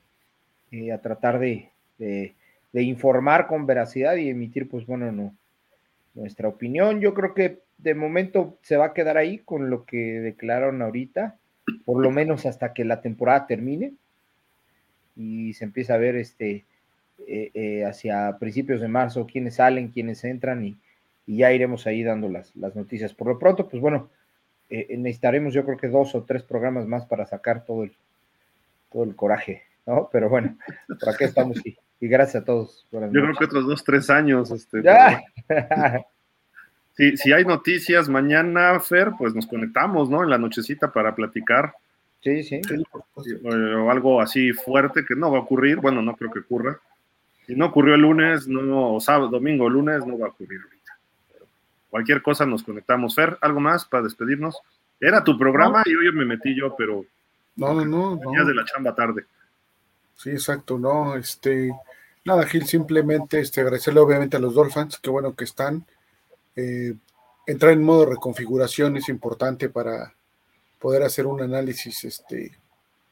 eh, 0.71 0.93
a 0.93 1.03
tratar 1.03 1.39
de, 1.41 1.73
de, 1.99 2.33
informar 2.73 3.49
con 3.49 3.67
veracidad 3.67 4.17
y 4.17 4.31
emitir, 4.31 4.67
pues 4.67 4.87
bueno, 4.87 5.13
no, 5.13 5.37
nuestra 6.15 6.49
opinión. 6.49 7.03
Yo 7.03 7.13
creo 7.13 7.35
que 7.35 7.64
de 7.79 7.95
momento 7.95 8.59
se 8.63 8.77
va 8.77 8.87
a 8.87 8.93
quedar 8.95 9.17
ahí 9.17 9.39
con 9.39 9.71
lo 9.71 9.85
que 9.85 10.21
declararon 10.21 10.83
ahorita, 10.83 11.37
por 11.85 12.03
lo 12.03 12.11
menos 12.11 12.47
hasta 12.47 12.73
que 12.73 12.85
la 12.85 13.01
temporada 13.01 13.47
termine 13.47 13.95
y 15.17 15.55
se 15.55 15.65
empieza 15.65 15.95
a 15.95 15.99
ver 15.99 16.17
este 16.17 16.65
eh, 17.27 17.51
eh, 17.55 17.85
hacia 17.85 18.37
principios 18.39 18.81
de 18.81 18.89
marzo 18.89 19.27
quiénes 19.27 19.57
salen, 19.57 19.89
quiénes 19.89 20.25
entran 20.25 20.65
y, 20.65 20.77
ya 21.27 21.53
iremos 21.53 21.87
ahí 21.87 22.03
dando 22.03 22.29
las, 22.29 22.55
las, 22.55 22.77
noticias. 22.77 23.15
Por 23.15 23.29
lo 23.29 23.39
pronto, 23.39 23.67
pues 23.67 23.81
bueno, 23.81 24.11
eh, 24.69 24.95
necesitaremos 24.99 25.55
yo 25.55 25.65
creo 25.65 25.79
que 25.79 25.89
dos 25.89 26.15
o 26.15 26.25
tres 26.25 26.43
programas 26.43 26.87
más 26.87 27.07
para 27.07 27.25
sacar 27.25 27.65
todo 27.65 27.85
el, 27.85 27.93
todo 28.93 29.05
el 29.05 29.17
coraje, 29.17 29.63
¿no? 29.87 30.11
Pero 30.13 30.29
bueno, 30.29 30.59
por 31.01 31.09
acá 31.09 31.25
estamos 31.25 31.65
y 31.65 31.79
y 32.05 32.09
gracias 32.09 32.43
a 32.43 32.45
todos. 32.45 32.87
Yo 32.93 33.01
creo 33.01 33.35
que 33.39 33.45
otros 33.47 33.67
dos, 33.67 33.83
tres 33.83 34.11
años. 34.11 34.51
Este, 34.51 34.83
si, 36.97 37.33
hay 37.33 37.45
noticias 37.45 38.09
mañana, 38.09 38.79
Fer, 38.79 39.13
pues 39.19 39.35
nos 39.35 39.47
conectamos, 39.47 40.09
¿no? 40.09 40.23
En 40.23 40.31
la 40.31 40.39
nochecita 40.39 40.93
para 40.93 41.15
platicar. 41.15 41.75
Sí, 42.23 42.43
sí. 42.45 42.61
O, 43.43 43.91
algo 43.91 44.21
así 44.21 44.53
fuerte 44.53 45.05
que 45.05 45.17
no 45.17 45.31
va 45.31 45.39
a 45.39 45.43
ocurrir. 45.43 45.79
Bueno, 45.79 46.03
no 46.03 46.15
creo 46.17 46.31
que 46.31 46.39
ocurra. 46.41 46.79
Si 47.47 47.55
no 47.55 47.67
ocurrió 47.67 47.97
el 47.97 48.03
lunes, 48.03 48.47
no, 48.47 48.95
o 48.95 49.01
sábado, 49.01 49.29
domingo, 49.29 49.69
lunes, 49.69 50.07
no 50.07 50.19
va 50.19 50.29
a 50.29 50.31
ocurrir 50.31 50.61
ahorita. 50.63 50.99
cualquier 51.91 52.23
cosa 52.23 52.47
nos 52.47 52.63
conectamos. 52.63 53.15
Fer, 53.15 53.39
¿algo 53.41 53.61
más 53.61 53.85
para 53.85 54.05
despedirnos? 54.05 54.61
Era 55.01 55.23
tu 55.25 55.37
programa 55.37 55.83
y 55.85 55.95
hoy 55.95 56.13
me 56.13 56.25
metí 56.25 56.57
yo, 56.57 56.75
pero... 56.77 57.05
No, 57.57 57.75
no, 57.75 57.85
no. 57.85 58.19
Venías 58.19 58.47
de 58.47 58.55
la 58.55 58.65
chamba 58.65 58.95
tarde. 58.95 59.25
Sí, 60.15 60.31
exacto, 60.31 60.79
no, 60.79 61.17
este... 61.17 61.73
Nada, 62.25 62.47
Gil, 62.47 62.65
simplemente 62.65 63.39
este, 63.39 63.61
agradecerle 63.61 64.01
obviamente 64.01 64.39
a 64.39 64.41
los 64.41 64.55
Dolphins, 64.55 64.99
qué 64.99 65.11
bueno 65.11 65.35
que 65.35 65.45
están. 65.45 65.85
Eh, 66.57 66.95
entrar 67.47 67.73
en 67.73 67.83
modo 67.83 68.07
reconfiguración 68.07 68.97
es 68.97 69.09
importante 69.09 69.69
para 69.69 70.15
poder 70.79 71.03
hacer 71.03 71.27
un 71.27 71.43
análisis 71.43 72.05
este, 72.05 72.53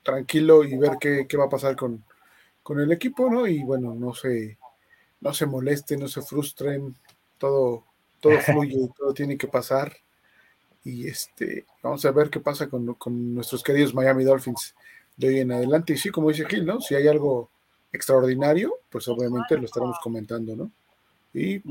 tranquilo 0.03 0.65
y 0.65 0.77
ver 0.77 0.93
qué, 1.01 1.27
qué 1.29 1.37
va 1.37 1.47
a 1.47 1.51
pasar 1.51 1.77
con, 1.77 2.05
con, 2.63 2.81
el 2.81 2.93
equipo, 2.93 3.31
¿no? 3.31 3.47
Y 3.47 3.63
bueno, 3.63 3.95
no 3.95 4.15
se, 4.15 4.59
no 5.21 5.33
se 5.33 5.47
molesten, 5.47 6.01
no 6.01 6.09
se 6.09 6.23
frustren, 6.23 6.95
todo, 7.39 7.85
todo 8.21 8.39
fluye, 8.41 8.91
todo 8.97 9.15
tiene 9.15 9.37
que 9.37 9.49
pasar. 9.49 9.97
Y 10.85 11.09
este, 11.09 11.65
vamos 11.83 12.05
a 12.05 12.11
ver 12.11 12.29
qué 12.29 12.41
pasa 12.41 12.69
con, 12.69 12.95
con 12.95 13.35
nuestros 13.35 13.63
queridos 13.63 13.95
Miami 13.95 14.25
Dolphins 14.25 14.75
de 15.17 15.29
hoy 15.29 15.41
en 15.41 15.53
adelante. 15.53 15.93
Y 15.93 15.97
sí, 15.97 16.11
como 16.11 16.29
dice 16.29 16.45
Gil, 16.47 16.67
¿no? 16.67 16.81
Si 16.81 16.95
hay 16.95 17.07
algo 17.07 17.51
extraordinario, 17.93 18.75
pues 18.91 19.07
obviamente 19.09 19.57
lo 19.57 19.67
estaremos 19.67 19.99
comentando, 20.03 20.57
¿no? 20.57 20.71
Y 21.35 21.63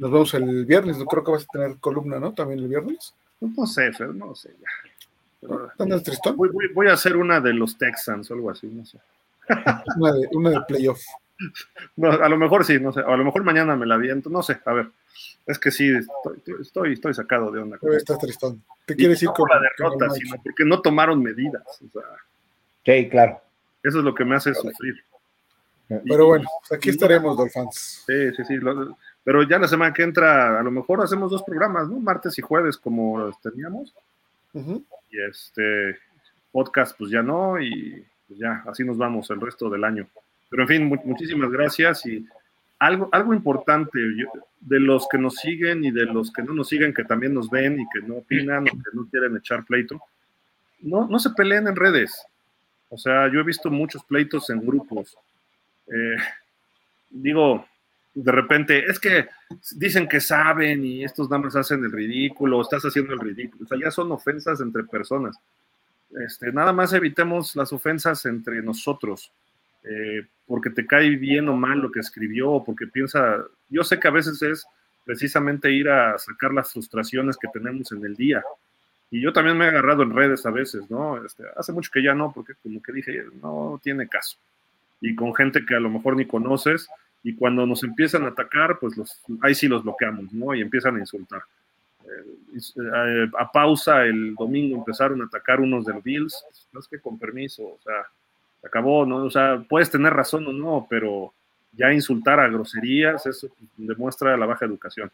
nos 0.00 0.10
vemos 0.10 0.32
el 0.32 0.64
viernes, 0.64 0.96
no 0.96 1.04
creo 1.04 1.22
que 1.22 1.32
vas 1.32 1.42
a 1.44 1.52
tener 1.52 1.76
columna, 1.78 2.18
¿no? 2.18 2.32
También 2.32 2.60
el 2.60 2.68
viernes. 2.68 3.12
No 3.38 3.66
sé, 3.66 3.92
Fer, 3.92 4.14
no 4.14 4.34
sé 4.34 4.50
ya. 4.58 6.02
tristón? 6.02 6.36
Voy, 6.36 6.48
voy, 6.48 6.68
voy, 6.72 6.88
a 6.88 6.94
hacer 6.94 7.18
una 7.18 7.38
de 7.38 7.52
los 7.52 7.76
Texans 7.76 8.30
o 8.30 8.34
algo 8.34 8.50
así, 8.50 8.66
no 8.66 8.84
sé. 8.86 8.98
una, 9.98 10.12
de, 10.12 10.28
una 10.32 10.50
de 10.50 10.60
playoff. 10.66 11.02
No, 11.96 12.12
a 12.12 12.28
lo 12.30 12.38
mejor 12.38 12.64
sí, 12.64 12.80
no 12.80 12.92
sé, 12.92 13.00
a 13.00 13.14
lo 13.14 13.24
mejor 13.24 13.44
mañana 13.44 13.76
me 13.76 13.84
la 13.84 13.98
viento, 13.98 14.30
no 14.30 14.42
sé, 14.42 14.58
a 14.64 14.72
ver. 14.72 14.88
Es 15.46 15.58
que 15.58 15.70
sí, 15.70 15.92
estoy, 15.94 16.60
estoy, 16.62 16.92
estoy 16.94 17.12
sacado 17.12 17.50
de 17.50 17.60
onda. 17.60 17.78
Estás 17.94 18.18
tristón. 18.18 18.62
¿Te 18.86 18.96
quieres 18.96 19.22
ir 19.22 19.30
con 19.30 19.48
la 19.50 19.60
derrota, 19.60 20.08
sino 20.10 20.36
porque 20.42 20.64
no 20.64 20.80
tomaron 20.80 21.22
medidas. 21.22 21.62
O 21.66 21.90
sea, 21.92 22.02
sí, 22.86 23.08
claro. 23.10 23.38
Eso 23.82 23.98
es 23.98 24.04
lo 24.04 24.14
que 24.14 24.24
me 24.24 24.36
hace 24.36 24.54
sufrir. 24.54 25.04
Pero 25.88 26.26
bueno, 26.26 26.48
pues 26.60 26.78
aquí 26.78 26.90
estaremos, 26.90 27.36
Dolphins. 27.36 28.04
Sí, 28.06 28.30
sí, 28.36 28.44
sí. 28.46 28.56
Lo, 28.56 28.96
pero 29.24 29.42
ya 29.42 29.58
la 29.58 29.68
semana 29.68 29.92
que 29.92 30.02
entra, 30.02 30.58
a 30.58 30.62
lo 30.62 30.70
mejor 30.70 31.02
hacemos 31.02 31.30
dos 31.30 31.42
programas, 31.42 31.88
¿no? 31.88 31.98
Martes 31.98 32.38
y 32.38 32.42
jueves, 32.42 32.76
como 32.76 33.18
los 33.18 33.40
teníamos. 33.40 33.94
Uh 34.52 34.60
-huh. 34.60 34.84
Y 35.10 35.20
este 35.22 35.98
podcast, 36.52 36.96
pues 36.96 37.10
ya 37.10 37.22
no, 37.22 37.60
y 37.60 38.04
pues 38.26 38.38
ya, 38.38 38.62
así 38.66 38.84
nos 38.84 38.96
vamos 38.96 39.30
el 39.30 39.40
resto 39.40 39.68
del 39.68 39.84
año. 39.84 40.08
Pero 40.48 40.62
en 40.62 40.68
fin, 40.68 40.84
mu 40.84 40.96
muchísimas 41.04 41.50
gracias 41.50 42.04
y 42.06 42.26
algo, 42.78 43.08
algo 43.12 43.34
importante 43.34 43.98
yo, 44.16 44.28
de 44.60 44.80
los 44.80 45.06
que 45.08 45.18
nos 45.18 45.36
siguen 45.36 45.84
y 45.84 45.90
de 45.90 46.06
los 46.06 46.32
que 46.32 46.42
no 46.42 46.54
nos 46.54 46.68
siguen, 46.68 46.94
que 46.94 47.04
también 47.04 47.34
nos 47.34 47.50
ven 47.50 47.78
y 47.78 47.86
que 47.92 48.00
no 48.06 48.16
opinan 48.16 48.62
o 48.62 48.72
que 48.72 48.90
no 48.94 49.06
quieren 49.10 49.36
echar 49.36 49.64
pleito, 49.64 50.00
no, 50.80 51.06
no 51.06 51.18
se 51.18 51.30
peleen 51.30 51.68
en 51.68 51.76
redes. 51.76 52.24
O 52.88 52.98
sea, 52.98 53.30
yo 53.30 53.40
he 53.40 53.44
visto 53.44 53.70
muchos 53.70 54.02
pleitos 54.04 54.50
en 54.50 54.64
grupos. 54.66 55.16
Eh, 55.86 56.16
digo, 57.10 57.66
de 58.14 58.32
repente, 58.32 58.84
es 58.86 58.98
que 58.98 59.28
dicen 59.76 60.08
que 60.08 60.20
saben 60.20 60.84
y 60.84 61.04
estos 61.04 61.30
más 61.30 61.56
hacen 61.56 61.84
el 61.84 61.92
ridículo, 61.92 62.60
estás 62.60 62.82
haciendo 62.82 63.14
el 63.14 63.20
ridículo. 63.20 63.64
O 63.64 63.68
sea, 63.68 63.78
ya 63.78 63.90
son 63.90 64.10
ofensas 64.12 64.60
entre 64.60 64.84
personas. 64.84 65.36
Este, 66.26 66.52
nada 66.52 66.72
más 66.72 66.92
evitemos 66.92 67.54
las 67.54 67.72
ofensas 67.72 68.26
entre 68.26 68.62
nosotros, 68.62 69.32
eh, 69.84 70.26
porque 70.46 70.70
te 70.70 70.86
cae 70.86 71.10
bien 71.10 71.48
o 71.48 71.56
mal 71.56 71.78
lo 71.78 71.92
que 71.92 72.00
escribió, 72.00 72.50
o 72.50 72.64
porque 72.64 72.88
piensa, 72.88 73.44
yo 73.68 73.84
sé 73.84 74.00
que 74.00 74.08
a 74.08 74.12
veces 74.12 74.42
es 74.42 74.66
precisamente 75.04 75.70
ir 75.70 75.88
a 75.88 76.18
sacar 76.18 76.52
las 76.52 76.72
frustraciones 76.72 77.36
que 77.36 77.48
tenemos 77.48 77.92
en 77.92 78.04
el 78.04 78.16
día. 78.16 78.42
Y 79.12 79.20
yo 79.20 79.32
también 79.32 79.56
me 79.56 79.64
he 79.64 79.68
agarrado 79.68 80.02
en 80.02 80.14
redes 80.14 80.46
a 80.46 80.50
veces, 80.50 80.88
¿no? 80.90 81.24
Este, 81.24 81.44
hace 81.56 81.72
mucho 81.72 81.90
que 81.92 82.02
ya 82.02 82.14
no, 82.14 82.32
porque 82.32 82.54
como 82.62 82.82
que 82.82 82.92
dije, 82.92 83.24
no 83.40 83.80
tiene 83.82 84.08
caso. 84.08 84.36
Y 85.00 85.14
con 85.14 85.34
gente 85.34 85.64
que 85.64 85.74
a 85.74 85.80
lo 85.80 85.90
mejor 85.90 86.16
ni 86.16 86.26
conoces, 86.26 86.88
y 87.22 87.34
cuando 87.34 87.66
nos 87.66 87.82
empiezan 87.82 88.24
a 88.24 88.28
atacar, 88.28 88.78
pues 88.78 88.96
los, 88.96 89.20
ahí 89.42 89.54
sí 89.54 89.68
los 89.68 89.82
bloqueamos, 89.82 90.32
¿no? 90.32 90.54
Y 90.54 90.60
empiezan 90.60 90.96
a 90.96 91.00
insultar. 91.00 91.42
Eh, 92.04 93.30
a 93.38 93.52
pausa 93.52 94.04
el 94.04 94.34
domingo 94.34 94.76
empezaron 94.76 95.20
a 95.22 95.26
atacar 95.26 95.60
unos 95.60 95.84
de 95.84 95.94
los 95.94 96.02
Bills, 96.02 96.44
es 96.78 96.88
que 96.88 96.98
con 96.98 97.18
permiso, 97.18 97.62
o 97.62 97.78
sea, 97.84 98.06
se 98.60 98.66
acabó, 98.66 99.04
¿no? 99.04 99.24
O 99.24 99.30
sea, 99.30 99.62
puedes 99.68 99.90
tener 99.90 100.12
razón 100.12 100.46
o 100.46 100.52
no, 100.52 100.86
pero 100.88 101.32
ya 101.72 101.92
insultar 101.92 102.40
a 102.40 102.48
groserías, 102.48 103.26
eso 103.26 103.48
demuestra 103.76 104.36
la 104.36 104.46
baja 104.46 104.64
educación. 104.64 105.10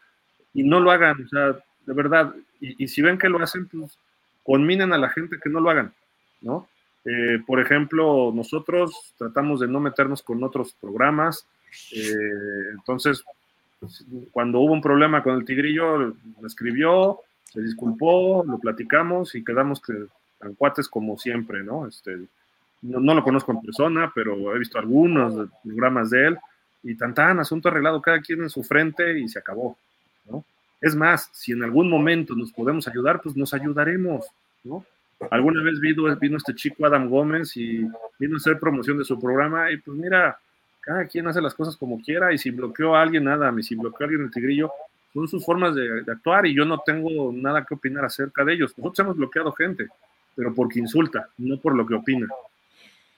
Y 0.55 0.63
no 0.63 0.81
lo 0.81 0.91
hagan, 0.91 1.25
o 1.25 1.29
sea, 1.29 1.53
de 1.87 1.93
verdad, 1.93 2.35
y, 2.61 2.85
y 2.85 2.89
si 2.89 3.03
ven 3.03 3.19
que 3.19 3.29
lo 3.29 3.43
hacen, 3.43 3.67
pues 3.69 3.99
conminen 4.43 4.93
a 4.93 4.99
la 4.99 5.11
gente 5.11 5.39
que 5.43 5.51
no 5.51 5.61
lo 5.61 5.71
hagan, 5.71 5.93
¿no? 6.41 6.69
Eh, 7.07 7.41
por 7.47 7.61
ejemplo, 7.61 8.33
nosotros 8.35 9.15
tratamos 9.17 9.61
de 9.61 9.69
no 9.69 9.79
meternos 9.79 10.23
con 10.23 10.43
otros 10.43 10.75
programas, 10.81 11.47
eh, 11.93 12.71
entonces, 12.73 13.25
cuando 14.33 14.61
hubo 14.61 14.73
un 14.73 14.81
problema 14.81 15.23
con 15.23 15.37
el 15.37 15.45
tigrillo, 15.45 16.15
me 16.41 16.47
escribió, 16.47 17.21
se 17.45 17.61
disculpó, 17.61 18.45
lo 18.47 18.59
platicamos 18.59 19.35
y 19.35 19.45
quedamos 19.45 19.81
que, 19.81 19.95
tan 20.39 20.55
cuates 20.55 20.89
como 20.89 21.19
siempre, 21.19 21.63
¿no? 21.63 21.87
Este, 21.87 22.17
no, 22.83 23.01
no, 23.01 23.15
lo 23.15 23.23
conozco 23.23 23.53
en 23.53 23.63
persona, 23.63 24.13
pero 24.15 24.55
he 24.55 24.59
visto 24.59 24.79
algunos 24.79 25.49
programas 25.63 26.11
de 26.11 26.29
él 26.29 26.39
y 26.83 26.95
tan 26.95 27.15
tan, 27.15 27.39
asunto 27.41 27.69
arreglado, 27.69 28.03
cada 28.03 28.21
quien 28.21 28.43
en 28.43 28.51
su 28.51 28.63
frente 28.63 29.19
y 29.19 29.29
se 29.29 29.39
acabó, 29.39 29.77
¿no? 30.31 30.45
Es 30.81 30.95
más, 30.95 31.31
si 31.33 31.53
en 31.53 31.63
algún 31.63 31.89
momento 31.89 32.35
nos 32.35 32.53
podemos 32.53 32.87
ayudar, 32.87 33.21
pues 33.23 33.37
nos 33.37 33.55
ayudaremos, 33.55 34.27
¿no? 34.63 34.85
Alguna 35.31 35.63
vez 35.63 35.81
vino, 35.81 36.15
vino 36.17 36.37
este 36.37 36.55
chico 36.55 36.85
Adam 36.85 37.09
Gómez 37.09 37.57
y 37.57 37.79
vino 38.19 38.35
a 38.35 38.37
hacer 38.37 38.59
promoción 38.61 38.99
de 38.99 39.05
su 39.05 39.19
programa 39.19 39.73
y 39.73 39.79
pues 39.79 39.97
mira, 39.97 40.39
cada 40.87 41.05
quien 41.07 41.27
hace 41.27 41.43
las 41.43 41.53
cosas 41.53 41.77
como 41.77 42.01
quiera 42.01 42.33
y 42.33 42.39
si 42.39 42.51
bloqueó 42.51 42.95
a 42.95 43.03
alguien, 43.03 43.25
nada, 43.25 43.53
si 43.61 43.75
bloqueó 43.75 44.05
a 44.05 44.09
alguien 44.09 44.23
el 44.23 44.31
tigrillo, 44.31 44.71
son 45.13 45.27
sus 45.27 45.45
formas 45.45 45.75
de, 45.75 46.03
de, 46.03 46.13
actuar 46.13 46.47
y 46.47 46.55
yo 46.55 46.65
no 46.65 46.79
tengo 46.79 47.33
nada 47.33 47.65
que 47.65 47.75
opinar 47.75 48.05
acerca 48.05 48.45
de 48.45 48.55
ellos. 48.55 48.73
Nosotros 48.79 49.01
hemos 49.01 49.17
bloqueado 49.17 49.51
gente, 49.51 49.89
pero 50.37 50.55
porque 50.55 50.79
insulta, 50.79 51.29
no 51.39 51.59
por 51.59 51.75
lo 51.75 51.85
que 51.85 51.95
opina. 51.95 52.29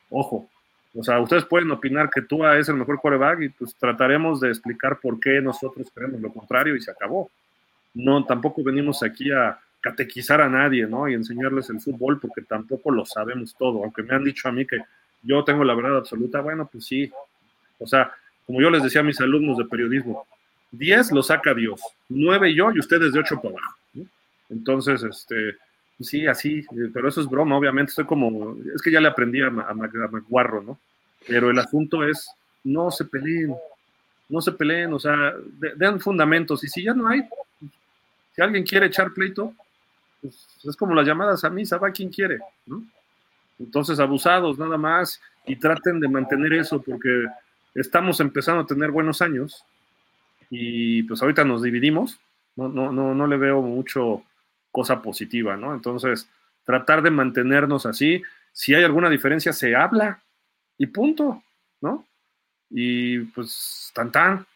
Ojo, 0.08 0.48
o 0.94 1.04
sea, 1.04 1.20
ustedes 1.20 1.44
pueden 1.44 1.70
opinar 1.70 2.08
que 2.08 2.22
Tua 2.22 2.56
es 2.56 2.70
el 2.70 2.76
mejor 2.76 2.98
quarterback 3.00 3.42
y 3.42 3.48
pues 3.50 3.74
trataremos 3.74 4.40
de 4.40 4.48
explicar 4.48 4.98
por 4.98 5.20
qué 5.20 5.42
nosotros 5.42 5.88
creemos 5.92 6.22
lo 6.22 6.32
contrario 6.32 6.74
y 6.74 6.80
se 6.80 6.90
acabó. 6.90 7.30
No, 7.92 8.24
tampoco 8.24 8.64
venimos 8.64 9.02
aquí 9.02 9.30
a 9.30 9.58
catequizar 9.80 10.40
a 10.40 10.48
nadie, 10.48 10.86
¿no? 10.86 11.06
Y 11.06 11.12
enseñarles 11.14 11.68
el 11.68 11.82
fútbol 11.82 12.18
porque 12.18 12.40
tampoco 12.40 12.90
lo 12.90 13.04
sabemos 13.04 13.54
todo, 13.54 13.84
aunque 13.84 14.02
me 14.02 14.14
han 14.14 14.24
dicho 14.24 14.48
a 14.48 14.52
mí 14.52 14.66
que 14.66 14.78
yo 15.22 15.44
tengo 15.44 15.64
la 15.64 15.74
verdad 15.74 15.98
absoluta, 15.98 16.40
bueno, 16.40 16.66
pues 16.70 16.86
sí, 16.86 17.12
o 17.78 17.86
sea, 17.86 18.12
como 18.46 18.60
yo 18.60 18.70
les 18.70 18.82
decía 18.82 19.00
a 19.00 19.04
mis 19.04 19.20
alumnos 19.20 19.58
de 19.58 19.64
periodismo, 19.64 20.26
10 20.72 21.12
lo 21.12 21.22
saca 21.22 21.54
Dios, 21.54 21.80
9 22.08 22.54
yo 22.54 22.72
y 22.72 22.78
ustedes 22.78 23.12
de 23.12 23.20
8 23.20 23.36
para 23.36 23.50
abajo. 23.50 23.78
Entonces, 24.50 25.02
este, 25.02 25.56
sí, 26.00 26.26
así, 26.26 26.64
pero 26.92 27.08
eso 27.08 27.20
es 27.20 27.28
broma, 27.28 27.56
obviamente, 27.56 27.90
estoy 27.90 28.06
como, 28.06 28.56
es 28.74 28.80
que 28.82 28.90
ya 28.90 29.00
le 29.00 29.08
aprendí 29.08 29.42
a, 29.42 29.48
a, 29.48 29.74
¿no? 29.74 30.78
Pero 31.26 31.50
el 31.50 31.58
asunto 31.58 32.04
es, 32.04 32.30
no 32.64 32.90
se 32.90 33.04
peleen, 33.04 33.54
no 34.28 34.40
se 34.40 34.52
peleen, 34.52 34.92
o 34.92 34.98
sea, 34.98 35.34
de, 35.58 35.74
den 35.74 36.00
fundamentos, 36.00 36.64
y 36.64 36.68
si 36.68 36.84
ya 36.84 36.94
no 36.94 37.08
hay, 37.08 37.22
si 38.34 38.42
alguien 38.42 38.64
quiere 38.64 38.86
echar 38.86 39.12
pleito, 39.12 39.54
pues 40.22 40.46
es 40.64 40.76
como 40.76 40.94
las 40.94 41.06
llamadas 41.06 41.44
a 41.44 41.50
misa, 41.50 41.78
va 41.78 41.90
quien 41.90 42.08
quiere, 42.08 42.38
¿no? 42.66 42.82
Entonces, 43.58 43.98
abusados 43.98 44.58
nada 44.58 44.76
más, 44.76 45.20
y 45.46 45.56
traten 45.56 45.98
de 45.98 46.08
mantener 46.08 46.52
eso, 46.52 46.80
porque 46.80 47.26
estamos 47.74 48.20
empezando 48.20 48.62
a 48.62 48.66
tener 48.66 48.90
buenos 48.90 49.22
años 49.22 49.64
y 50.50 51.02
pues 51.04 51.20
ahorita 51.22 51.44
nos 51.44 51.62
dividimos, 51.62 52.18
no, 52.56 52.68
no, 52.68 52.92
no, 52.92 53.14
no 53.14 53.26
le 53.26 53.36
veo 53.36 53.60
mucho 53.62 54.22
cosa 54.70 55.02
positiva, 55.02 55.56
¿no? 55.56 55.74
Entonces, 55.74 56.28
tratar 56.64 57.02
de 57.02 57.10
mantenernos 57.10 57.86
así, 57.86 58.22
si 58.52 58.74
hay 58.74 58.84
alguna 58.84 59.10
diferencia, 59.10 59.52
se 59.52 59.74
habla 59.74 60.20
y 60.76 60.86
punto, 60.86 61.42
¿no? 61.80 62.06
Y 62.70 63.20
pues, 63.20 63.90
tan 63.94 64.12
tan. 64.12 64.46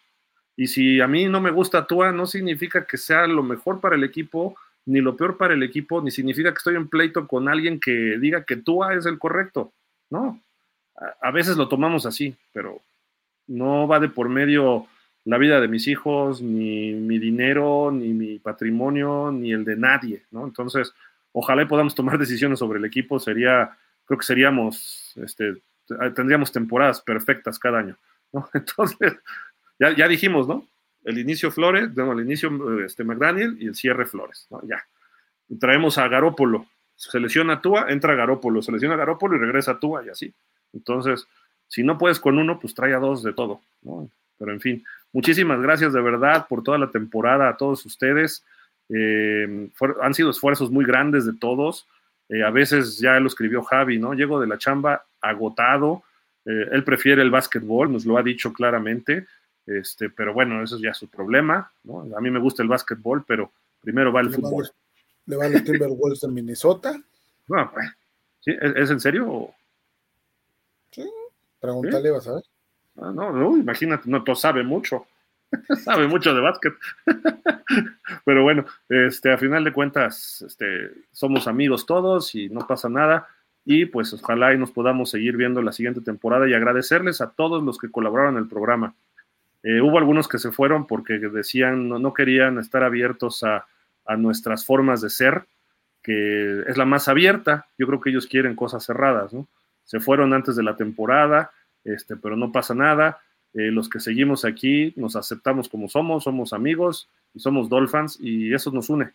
Y 0.56 0.66
si 0.66 1.00
a 1.00 1.06
mí 1.06 1.26
no 1.26 1.40
me 1.40 1.50
gusta 1.50 1.86
Tua, 1.86 2.12
no 2.12 2.26
significa 2.26 2.86
que 2.86 2.98
sea 2.98 3.26
lo 3.26 3.42
mejor 3.42 3.80
para 3.80 3.96
el 3.96 4.04
equipo, 4.04 4.56
ni 4.84 5.00
lo 5.00 5.16
peor 5.16 5.36
para 5.36 5.54
el 5.54 5.62
equipo, 5.62 6.02
ni 6.02 6.10
significa 6.10 6.50
que 6.50 6.58
estoy 6.58 6.76
en 6.76 6.88
pleito 6.88 7.26
con 7.26 7.48
alguien 7.48 7.80
que 7.80 8.18
diga 8.18 8.44
que 8.44 8.56
Tua 8.56 8.94
es 8.94 9.06
el 9.06 9.18
correcto, 9.18 9.72
¿no? 10.10 10.40
A, 10.96 11.28
a 11.28 11.30
veces 11.30 11.56
lo 11.56 11.68
tomamos 11.68 12.04
así, 12.04 12.34
pero 12.52 12.80
no 13.46 13.86
va 13.86 14.00
de 14.00 14.08
por 14.08 14.28
medio 14.28 14.86
la 15.24 15.38
vida 15.38 15.60
de 15.60 15.68
mis 15.68 15.86
hijos, 15.86 16.42
ni 16.42 16.92
mi 16.92 17.18
dinero, 17.18 17.90
ni 17.92 18.12
mi 18.12 18.38
patrimonio, 18.38 19.30
ni 19.32 19.52
el 19.52 19.64
de 19.64 19.76
nadie, 19.76 20.24
¿no? 20.30 20.44
Entonces, 20.44 20.92
ojalá 21.32 21.66
podamos 21.68 21.94
tomar 21.94 22.18
decisiones 22.18 22.58
sobre 22.58 22.78
el 22.78 22.84
equipo, 22.84 23.18
sería, 23.18 23.76
creo 24.04 24.18
que 24.18 24.26
seríamos, 24.26 25.12
este, 25.16 25.62
tendríamos 26.14 26.50
temporadas 26.52 27.00
perfectas 27.00 27.58
cada 27.58 27.78
año, 27.78 27.96
¿no? 28.32 28.48
Entonces, 28.54 29.14
ya, 29.78 29.94
ya 29.94 30.08
dijimos, 30.08 30.48
¿no? 30.48 30.66
el 31.04 31.18
inicio 31.18 31.50
Flores, 31.50 31.90
el 31.96 32.20
inicio 32.20 32.80
este, 32.84 33.04
McDaniel 33.04 33.56
y 33.60 33.66
el 33.66 33.74
cierre 33.74 34.06
Flores, 34.06 34.46
¿no? 34.50 34.60
Ya. 34.66 34.84
traemos 35.58 35.98
a 35.98 36.08
Garópolo, 36.08 36.66
se 36.94 37.18
lesiona 37.18 37.60
Tua, 37.60 37.86
entra 37.88 38.14
Garópolo, 38.14 38.62
se 38.62 38.72
lesiona 38.72 38.96
Garópolo 38.96 39.36
y 39.36 39.40
regresa 39.40 39.78
Tua 39.78 40.04
y 40.04 40.10
así. 40.10 40.32
Entonces, 40.72 41.26
si 41.72 41.82
no 41.82 41.96
puedes 41.96 42.20
con 42.20 42.38
uno, 42.38 42.60
pues 42.60 42.74
trae 42.74 42.92
a 42.92 42.98
dos 42.98 43.22
de 43.22 43.32
todo, 43.32 43.62
¿no? 43.80 44.06
Pero 44.38 44.52
en 44.52 44.60
fin, 44.60 44.84
muchísimas 45.10 45.58
gracias 45.62 45.94
de 45.94 46.02
verdad 46.02 46.46
por 46.46 46.62
toda 46.62 46.76
la 46.76 46.90
temporada 46.90 47.48
a 47.48 47.56
todos 47.56 47.86
ustedes. 47.86 48.44
Eh, 48.90 49.70
han 50.02 50.12
sido 50.12 50.28
esfuerzos 50.28 50.70
muy 50.70 50.84
grandes 50.84 51.24
de 51.24 51.32
todos. 51.32 51.86
Eh, 52.28 52.42
a 52.42 52.50
veces 52.50 52.98
ya 52.98 53.18
lo 53.20 53.28
escribió 53.28 53.62
Javi, 53.62 53.98
¿no? 53.98 54.12
Llego 54.12 54.38
de 54.38 54.48
la 54.48 54.58
chamba 54.58 55.06
agotado. 55.22 56.02
Eh, 56.44 56.68
él 56.72 56.84
prefiere 56.84 57.22
el 57.22 57.30
básquetbol, 57.30 57.90
nos 57.90 58.04
lo 58.04 58.18
ha 58.18 58.22
dicho 58.22 58.52
claramente. 58.52 59.26
Este, 59.64 60.10
pero 60.10 60.34
bueno, 60.34 60.62
eso 60.62 60.76
es 60.76 60.82
ya 60.82 60.92
su 60.92 61.08
problema, 61.08 61.72
¿no? 61.84 62.06
A 62.14 62.20
mí 62.20 62.30
me 62.30 62.38
gusta 62.38 62.62
el 62.62 62.68
básquetbol, 62.68 63.24
pero 63.26 63.50
primero 63.80 64.12
va 64.12 64.20
el 64.20 64.30
fútbol. 64.30 64.68
¿Le 65.24 65.36
va 65.36 65.46
a 65.46 65.48
los 65.48 65.64
Timberwolves 65.64 66.20
de 66.20 66.28
Minnesota? 66.28 67.00
No, 67.48 67.70
pues, 67.72 67.86
¿sí? 68.40 68.54
¿Es, 68.60 68.90
en 68.90 69.00
serio? 69.00 69.48
Sí, 69.48 69.61
pregúntale, 71.62 72.10
vas 72.10 72.28
a 72.28 72.34
ver. 72.34 72.44
Ah, 72.98 73.12
no, 73.14 73.32
no, 73.32 73.56
imagínate, 73.56 74.10
no, 74.10 74.22
todo 74.22 74.36
sabe 74.36 74.62
mucho. 74.62 75.06
sabe 75.84 76.06
mucho 76.08 76.34
de 76.34 76.40
básquet. 76.40 76.74
Pero 78.24 78.42
bueno, 78.42 78.66
este, 78.88 79.32
a 79.32 79.38
final 79.38 79.64
de 79.64 79.72
cuentas, 79.72 80.42
este, 80.46 80.90
somos 81.12 81.46
amigos 81.46 81.86
todos 81.86 82.34
y 82.34 82.48
no 82.48 82.66
pasa 82.66 82.88
nada. 82.88 83.28
Y 83.64 83.86
pues 83.86 84.12
ojalá 84.12 84.52
y 84.52 84.58
nos 84.58 84.72
podamos 84.72 85.10
seguir 85.10 85.36
viendo 85.36 85.62
la 85.62 85.72
siguiente 85.72 86.00
temporada 86.00 86.48
y 86.48 86.54
agradecerles 86.54 87.20
a 87.20 87.30
todos 87.30 87.62
los 87.62 87.78
que 87.78 87.90
colaboraron 87.90 88.34
en 88.36 88.42
el 88.42 88.48
programa. 88.48 88.94
Eh, 89.62 89.80
hubo 89.80 89.98
algunos 89.98 90.26
que 90.26 90.40
se 90.40 90.50
fueron 90.50 90.86
porque 90.88 91.14
decían, 91.14 91.88
no, 91.88 92.00
no 92.00 92.12
querían 92.12 92.58
estar 92.58 92.82
abiertos 92.82 93.44
a, 93.44 93.66
a, 94.04 94.16
nuestras 94.16 94.66
formas 94.66 95.00
de 95.00 95.10
ser, 95.10 95.44
que 96.02 96.62
es 96.66 96.76
la 96.76 96.84
más 96.84 97.06
abierta. 97.06 97.66
Yo 97.78 97.86
creo 97.86 98.00
que 98.00 98.10
ellos 98.10 98.26
quieren 98.26 98.56
cosas 98.56 98.84
cerradas, 98.84 99.32
¿no? 99.32 99.46
Se 99.84 100.00
fueron 100.00 100.32
antes 100.32 100.56
de 100.56 100.62
la 100.62 100.76
temporada, 100.76 101.52
este, 101.84 102.16
pero 102.16 102.36
no 102.36 102.52
pasa 102.52 102.74
nada. 102.74 103.20
Eh, 103.54 103.70
los 103.70 103.88
que 103.88 104.00
seguimos 104.00 104.44
aquí 104.44 104.94
nos 104.96 105.14
aceptamos 105.14 105.68
como 105.68 105.88
somos, 105.88 106.24
somos 106.24 106.52
amigos 106.52 107.08
y 107.34 107.40
somos 107.40 107.68
Dolphins 107.68 108.18
y 108.20 108.54
eso 108.54 108.70
nos 108.70 108.88
une. 108.88 109.10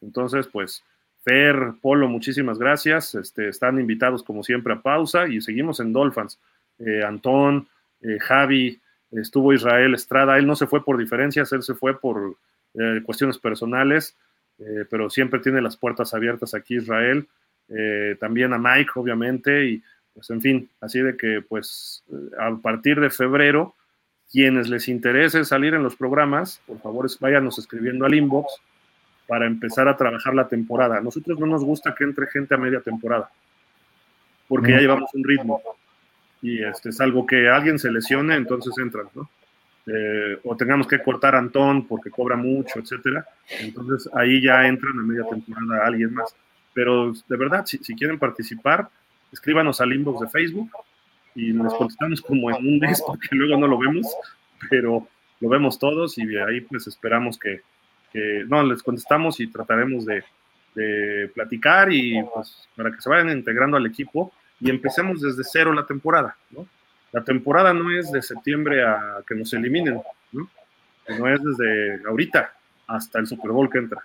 Entonces, 0.00 0.46
pues, 0.46 0.82
Fer, 1.22 1.74
Polo, 1.82 2.08
muchísimas 2.08 2.58
gracias. 2.58 3.14
Este, 3.14 3.48
están 3.48 3.78
invitados 3.78 4.22
como 4.22 4.42
siempre 4.42 4.72
a 4.72 4.80
pausa 4.80 5.26
y 5.28 5.40
seguimos 5.40 5.80
en 5.80 5.92
Dolphins. 5.92 6.38
Eh, 6.78 7.02
Antón, 7.04 7.68
eh, 8.00 8.18
Javi, 8.20 8.80
estuvo 9.12 9.52
Israel 9.52 9.94
Estrada, 9.94 10.38
él 10.38 10.46
no 10.46 10.56
se 10.56 10.66
fue 10.66 10.84
por 10.84 10.96
diferencias, 10.96 11.52
él 11.52 11.62
se 11.62 11.74
fue 11.74 11.98
por 12.00 12.36
cuestiones 13.04 13.38
personales, 13.38 14.16
pero 14.90 15.08
siempre 15.08 15.38
tiene 15.38 15.62
las 15.62 15.76
puertas 15.76 16.12
abiertas 16.12 16.54
aquí 16.54 16.78
Israel. 16.78 17.28
también 18.18 18.52
a 18.52 18.58
Mike, 18.58 18.90
obviamente, 18.96 19.64
y 19.64 19.82
pues 20.14 20.30
en 20.30 20.40
fin, 20.40 20.70
así 20.80 21.00
de 21.00 21.16
que 21.16 21.42
pues 21.46 22.04
a 22.38 22.54
partir 22.56 23.00
de 23.00 23.10
febrero, 23.10 23.74
quienes 24.30 24.68
les 24.68 24.88
interese 24.88 25.44
salir 25.44 25.74
en 25.74 25.82
los 25.82 25.96
programas, 25.96 26.60
por 26.66 26.80
favor 26.80 27.06
váyanos 27.20 27.58
escribiendo 27.58 28.06
al 28.06 28.14
inbox 28.14 28.54
para 29.26 29.46
empezar 29.46 29.88
a 29.88 29.96
trabajar 29.96 30.34
la 30.34 30.48
temporada. 30.48 30.98
A 30.98 31.00
nosotros 31.00 31.38
no 31.38 31.46
nos 31.46 31.64
gusta 31.64 31.94
que 31.94 32.04
entre 32.04 32.26
gente 32.28 32.54
a 32.54 32.58
media 32.58 32.80
temporada, 32.80 33.30
porque 34.48 34.72
ya 34.72 34.78
llevamos 34.78 35.12
un 35.14 35.24
ritmo 35.24 35.60
y 36.42 36.62
este 36.62 36.90
es 36.90 37.00
algo 37.00 37.26
que 37.26 37.48
alguien 37.48 37.78
se 37.78 37.90
lesione, 37.90 38.36
entonces 38.36 38.76
entran, 38.78 39.06
¿no? 39.14 39.28
Eh, 39.86 40.38
o 40.44 40.56
tengamos 40.56 40.86
que 40.86 41.02
cortar 41.02 41.34
a 41.34 41.38
Antón 41.38 41.86
porque 41.86 42.10
cobra 42.10 42.36
mucho, 42.36 42.78
etcétera. 42.78 43.26
Entonces 43.60 44.10
ahí 44.14 44.40
ya 44.40 44.66
entran 44.66 44.98
a 44.98 45.02
media 45.02 45.24
temporada 45.28 45.86
alguien 45.86 46.14
más. 46.14 46.34
Pero 46.72 47.12
de 47.12 47.36
verdad, 47.36 47.66
si, 47.66 47.78
si 47.78 47.94
quieren 47.94 48.18
participar, 48.18 48.88
escríbanos 49.32 49.80
al 49.80 49.92
inbox 49.92 50.20
de 50.20 50.28
Facebook 50.28 50.70
y 51.34 51.52
nos 51.52 51.74
contestamos 51.74 52.20
como 52.20 52.50
en 52.50 52.56
un 52.56 52.78
mes 52.78 53.02
porque 53.04 53.28
luego 53.32 53.58
no 53.58 53.66
lo 53.66 53.78
vemos, 53.78 54.06
pero 54.70 55.06
lo 55.40 55.48
vemos 55.48 55.78
todos 55.78 56.16
y 56.18 56.26
de 56.26 56.42
ahí 56.42 56.60
pues 56.60 56.86
esperamos 56.86 57.38
que, 57.38 57.60
no, 58.46 58.62
les 58.62 58.82
contestamos 58.82 59.40
y 59.40 59.48
trataremos 59.48 60.06
de, 60.06 60.22
de, 60.76 61.28
platicar 61.34 61.92
y 61.92 62.22
pues 62.32 62.68
para 62.76 62.92
que 62.92 63.00
se 63.00 63.10
vayan 63.10 63.30
integrando 63.30 63.76
al 63.76 63.86
equipo 63.86 64.32
y 64.60 64.70
empecemos 64.70 65.20
desde 65.20 65.42
cero 65.42 65.72
la 65.72 65.84
temporada, 65.84 66.36
¿no? 66.50 66.66
La 67.10 67.22
temporada 67.22 67.72
no 67.72 67.90
es 67.90 68.10
de 68.12 68.22
septiembre 68.22 68.84
a 68.84 69.22
que 69.26 69.34
nos 69.34 69.52
eliminen, 69.52 70.00
¿no? 70.32 70.48
No 71.08 71.28
es 71.28 71.40
desde 71.42 72.06
ahorita 72.06 72.52
hasta 72.86 73.18
el 73.18 73.26
Super 73.26 73.50
Bowl 73.50 73.70
que 73.70 73.78
entra. 73.78 74.04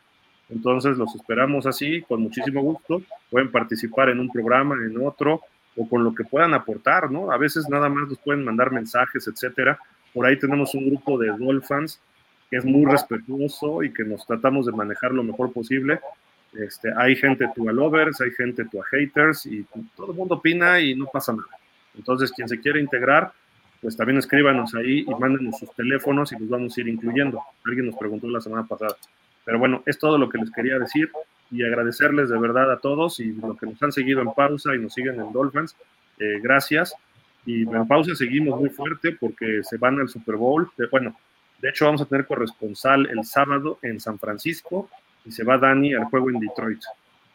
Entonces 0.50 0.98
los 0.98 1.16
esperamos 1.16 1.66
así, 1.66 2.02
con 2.02 2.22
muchísimo 2.22 2.62
gusto. 2.62 3.02
Pueden 3.30 3.52
participar 3.52 4.10
en 4.10 4.20
un 4.20 4.30
programa, 4.30 4.76
en 4.76 5.06
otro, 5.06 5.42
o 5.76 5.88
con 5.88 6.04
lo 6.04 6.14
que 6.14 6.24
puedan 6.24 6.54
aportar, 6.54 7.12
¿no? 7.12 7.32
A 7.32 7.38
veces 7.38 7.70
nada 7.70 7.88
más 7.90 8.10
nos 8.10 8.20
pueden 8.20 8.44
mandar 8.44 8.72
mensajes, 8.72 9.28
etcétera. 9.28 9.80
Por 10.14 10.26
ahí 10.26 10.38
tenemos 10.38 10.74
un 10.74 10.90
grupo 10.90 11.18
de 11.18 11.28
Dolphins 11.28 12.02
que 12.50 12.58
es 12.58 12.66
muy 12.66 12.86
respetuoso 12.86 13.84
y 13.84 13.94
que 13.94 14.04
nos 14.04 14.26
tratamos 14.26 14.66
de 14.66 14.72
manejar 14.72 15.12
lo 15.12 15.24
mejor 15.24 15.54
posible. 15.54 16.00
Este, 16.54 16.92
hay 16.98 17.16
gente 17.16 17.48
tu 17.56 17.70
a 17.70 17.72
lovers, 17.72 18.20
hay 18.22 18.32
gente 18.32 18.66
tu 18.66 18.82
a 18.82 18.86
haters 18.86 19.46
y 19.46 19.66
todo 19.96 20.12
el 20.12 20.18
mundo 20.18 20.36
opina 20.36 20.80
y 20.80 20.96
no 20.96 21.06
pasa 21.06 21.32
nada. 21.32 21.48
Entonces, 21.96 22.32
quien 22.32 22.50
se 22.50 22.60
quiere 22.60 22.80
integrar, 22.80 23.32
pues 23.82 23.96
también 23.96 24.18
escríbanos 24.18 24.74
ahí 24.74 25.06
y 25.08 25.16
mándenos 25.16 25.60
sus 25.60 25.72
teléfonos 25.76 26.32
y 26.32 26.40
los 26.40 26.50
vamos 26.50 26.76
a 26.76 26.82
ir 26.82 26.88
incluyendo. 26.88 27.42
Alguien 27.66 27.86
nos 27.86 27.96
preguntó 27.96 28.28
la 28.28 28.42
semana 28.42 28.66
pasada. 28.66 28.96
Pero 29.50 29.58
bueno, 29.58 29.82
es 29.88 29.98
todo 29.98 30.20
lo 30.20 30.30
que 30.30 30.38
les 30.38 30.52
quería 30.52 30.78
decir 30.78 31.10
y 31.50 31.64
agradecerles 31.64 32.30
de 32.30 32.38
verdad 32.38 32.72
a 32.72 32.78
todos 32.78 33.20
y 33.20 33.32
los 33.32 33.58
que 33.58 33.66
nos 33.66 33.82
han 33.82 33.92
seguido 33.92 34.22
en 34.22 34.32
pausa 34.32 34.76
y 34.76 34.78
nos 34.78 34.94
siguen 34.94 35.20
en 35.20 35.34
Dolphins. 35.34 35.76
Eh, 36.20 36.40
gracias. 36.40 36.94
Y 37.48 37.64
en 37.64 37.88
pausa 37.88 38.14
seguimos 38.14 38.60
muy 38.60 38.70
fuerte 38.70 39.18
porque 39.20 39.62
se 39.64 39.78
van 39.78 40.00
al 40.00 40.08
Super 40.08 40.36
Bowl. 40.36 40.70
bueno, 40.92 41.16
de 41.60 41.70
hecho 41.70 41.86
vamos 41.86 42.00
a 42.00 42.06
tener 42.06 42.28
corresponsal 42.28 43.10
el 43.10 43.24
sábado 43.24 43.80
en 43.82 44.00
San 44.00 44.20
Francisco 44.20 44.88
y 45.26 45.32
se 45.32 45.44
va 45.44 45.58
Dani 45.58 45.96
al 45.96 46.04
juego 46.04 46.30
en 46.30 46.40
Detroit. 46.40 46.84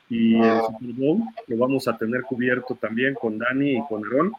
Y 0.09 0.37
el 0.37 0.61
Super 0.61 0.93
Bowl 0.93 1.19
lo 1.49 1.57
vamos 1.57 1.89
a 1.89 1.99
tener 1.99 2.23
cubierto 2.23 2.77
también 2.77 3.15
con 3.15 3.39
Dani 3.39 3.79
y 3.79 3.87
con 3.89 4.05
Aaron. 4.05 4.33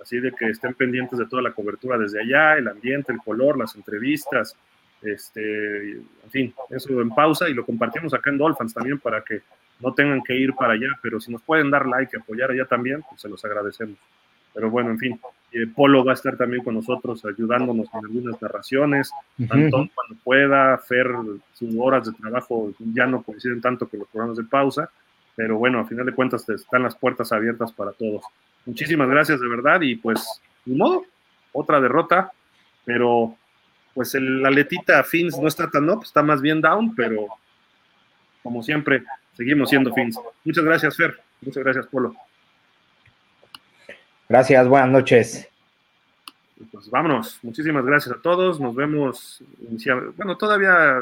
Así 0.00 0.20
de 0.20 0.30
que 0.30 0.50
estén 0.50 0.74
pendientes 0.74 1.18
de 1.18 1.26
toda 1.26 1.42
la 1.42 1.50
cobertura 1.50 1.98
desde 1.98 2.22
allá, 2.22 2.56
el 2.56 2.68
ambiente, 2.68 3.10
el 3.10 3.18
color, 3.18 3.58
las 3.58 3.74
entrevistas, 3.74 4.54
este, 5.02 5.92
en 5.92 6.30
fin, 6.30 6.54
eso 6.70 7.00
en 7.00 7.10
pausa 7.10 7.48
y 7.48 7.54
lo 7.54 7.64
compartimos 7.64 8.14
acá 8.14 8.30
en 8.30 8.38
Dolphins 8.38 8.74
también 8.74 8.98
para 8.98 9.22
que 9.22 9.42
no 9.80 9.92
tengan 9.92 10.22
que 10.22 10.34
ir 10.34 10.54
para 10.54 10.72
allá, 10.72 10.88
pero 11.02 11.20
si 11.20 11.30
nos 11.30 11.42
pueden 11.42 11.70
dar 11.70 11.86
like 11.86 12.16
y 12.16 12.20
apoyar 12.20 12.50
allá 12.50 12.64
también, 12.64 13.02
pues 13.08 13.20
se 13.20 13.28
los 13.28 13.44
agradecemos. 13.44 13.98
Pero 14.54 14.70
bueno, 14.70 14.90
en 14.90 14.98
fin, 14.98 15.20
eh, 15.52 15.66
Polo 15.66 16.02
va 16.02 16.12
a 16.12 16.14
estar 16.14 16.36
también 16.36 16.64
con 16.64 16.74
nosotros 16.74 17.22
ayudándonos 17.26 17.88
en 17.92 18.04
algunas 18.04 18.40
narraciones, 18.40 19.10
Antón 19.50 19.90
cuando 19.94 20.16
pueda, 20.24 20.78
Fer, 20.78 21.08
sus 21.52 21.74
horas 21.78 22.06
de 22.06 22.12
trabajo 22.12 22.72
ya 22.94 23.06
no 23.06 23.22
coinciden 23.22 23.60
tanto 23.60 23.86
con 23.86 24.00
los 24.00 24.08
programas 24.08 24.38
de 24.38 24.44
pausa, 24.44 24.90
pero 25.34 25.58
bueno, 25.58 25.80
a 25.80 25.86
final 25.86 26.06
de 26.06 26.14
cuentas 26.14 26.48
están 26.48 26.82
las 26.82 26.96
puertas 26.96 27.32
abiertas 27.32 27.70
para 27.70 27.92
todos. 27.92 28.24
Muchísimas 28.64 29.08
gracias 29.08 29.38
de 29.40 29.48
verdad 29.48 29.82
y 29.82 29.96
pues, 29.96 30.40
ni 30.64 30.74
modo, 30.74 31.04
otra 31.52 31.78
derrota, 31.80 32.32
pero 32.86 33.36
pues 33.96 34.14
el 34.14 34.44
aletita 34.44 35.02
Fins 35.02 35.38
no 35.38 35.48
está 35.48 35.70
tan 35.70 35.88
up, 35.88 36.02
está 36.04 36.22
más 36.22 36.42
bien 36.42 36.60
down, 36.60 36.94
pero 36.94 37.28
como 38.42 38.62
siempre, 38.62 39.02
seguimos 39.34 39.70
siendo 39.70 39.92
Fins. 39.94 40.20
Muchas 40.44 40.62
gracias, 40.62 40.94
Fer. 40.94 41.18
Muchas 41.40 41.64
gracias, 41.64 41.86
Polo. 41.86 42.14
Gracias, 44.28 44.68
buenas 44.68 44.90
noches. 44.90 45.48
Pues 46.70 46.90
vámonos. 46.90 47.38
Muchísimas 47.42 47.86
gracias 47.86 48.14
a 48.14 48.20
todos. 48.20 48.60
Nos 48.60 48.74
vemos. 48.74 49.42
Bueno, 50.14 50.36
todavía 50.36 50.98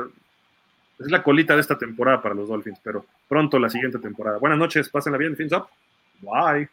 es 1.01 1.11
la 1.11 1.25
colita 1.25 1.57
de 1.57 1.63
esta 1.63 1.77
temporada 1.77 2.23
para 2.23 2.37
los 2.37 2.49
Dolphins, 2.49 2.79
pero 2.81 3.05
pronto 3.27 3.59
la 3.59 3.71
siguiente 3.71 3.99
temporada. 3.99 4.39
Buenas 4.39 4.59
noches, 4.59 4.89
pásenla 4.89 5.19
bien, 5.19 5.37
Fins 5.37 5.53
up. 5.53 5.67
Bye. 6.21 6.69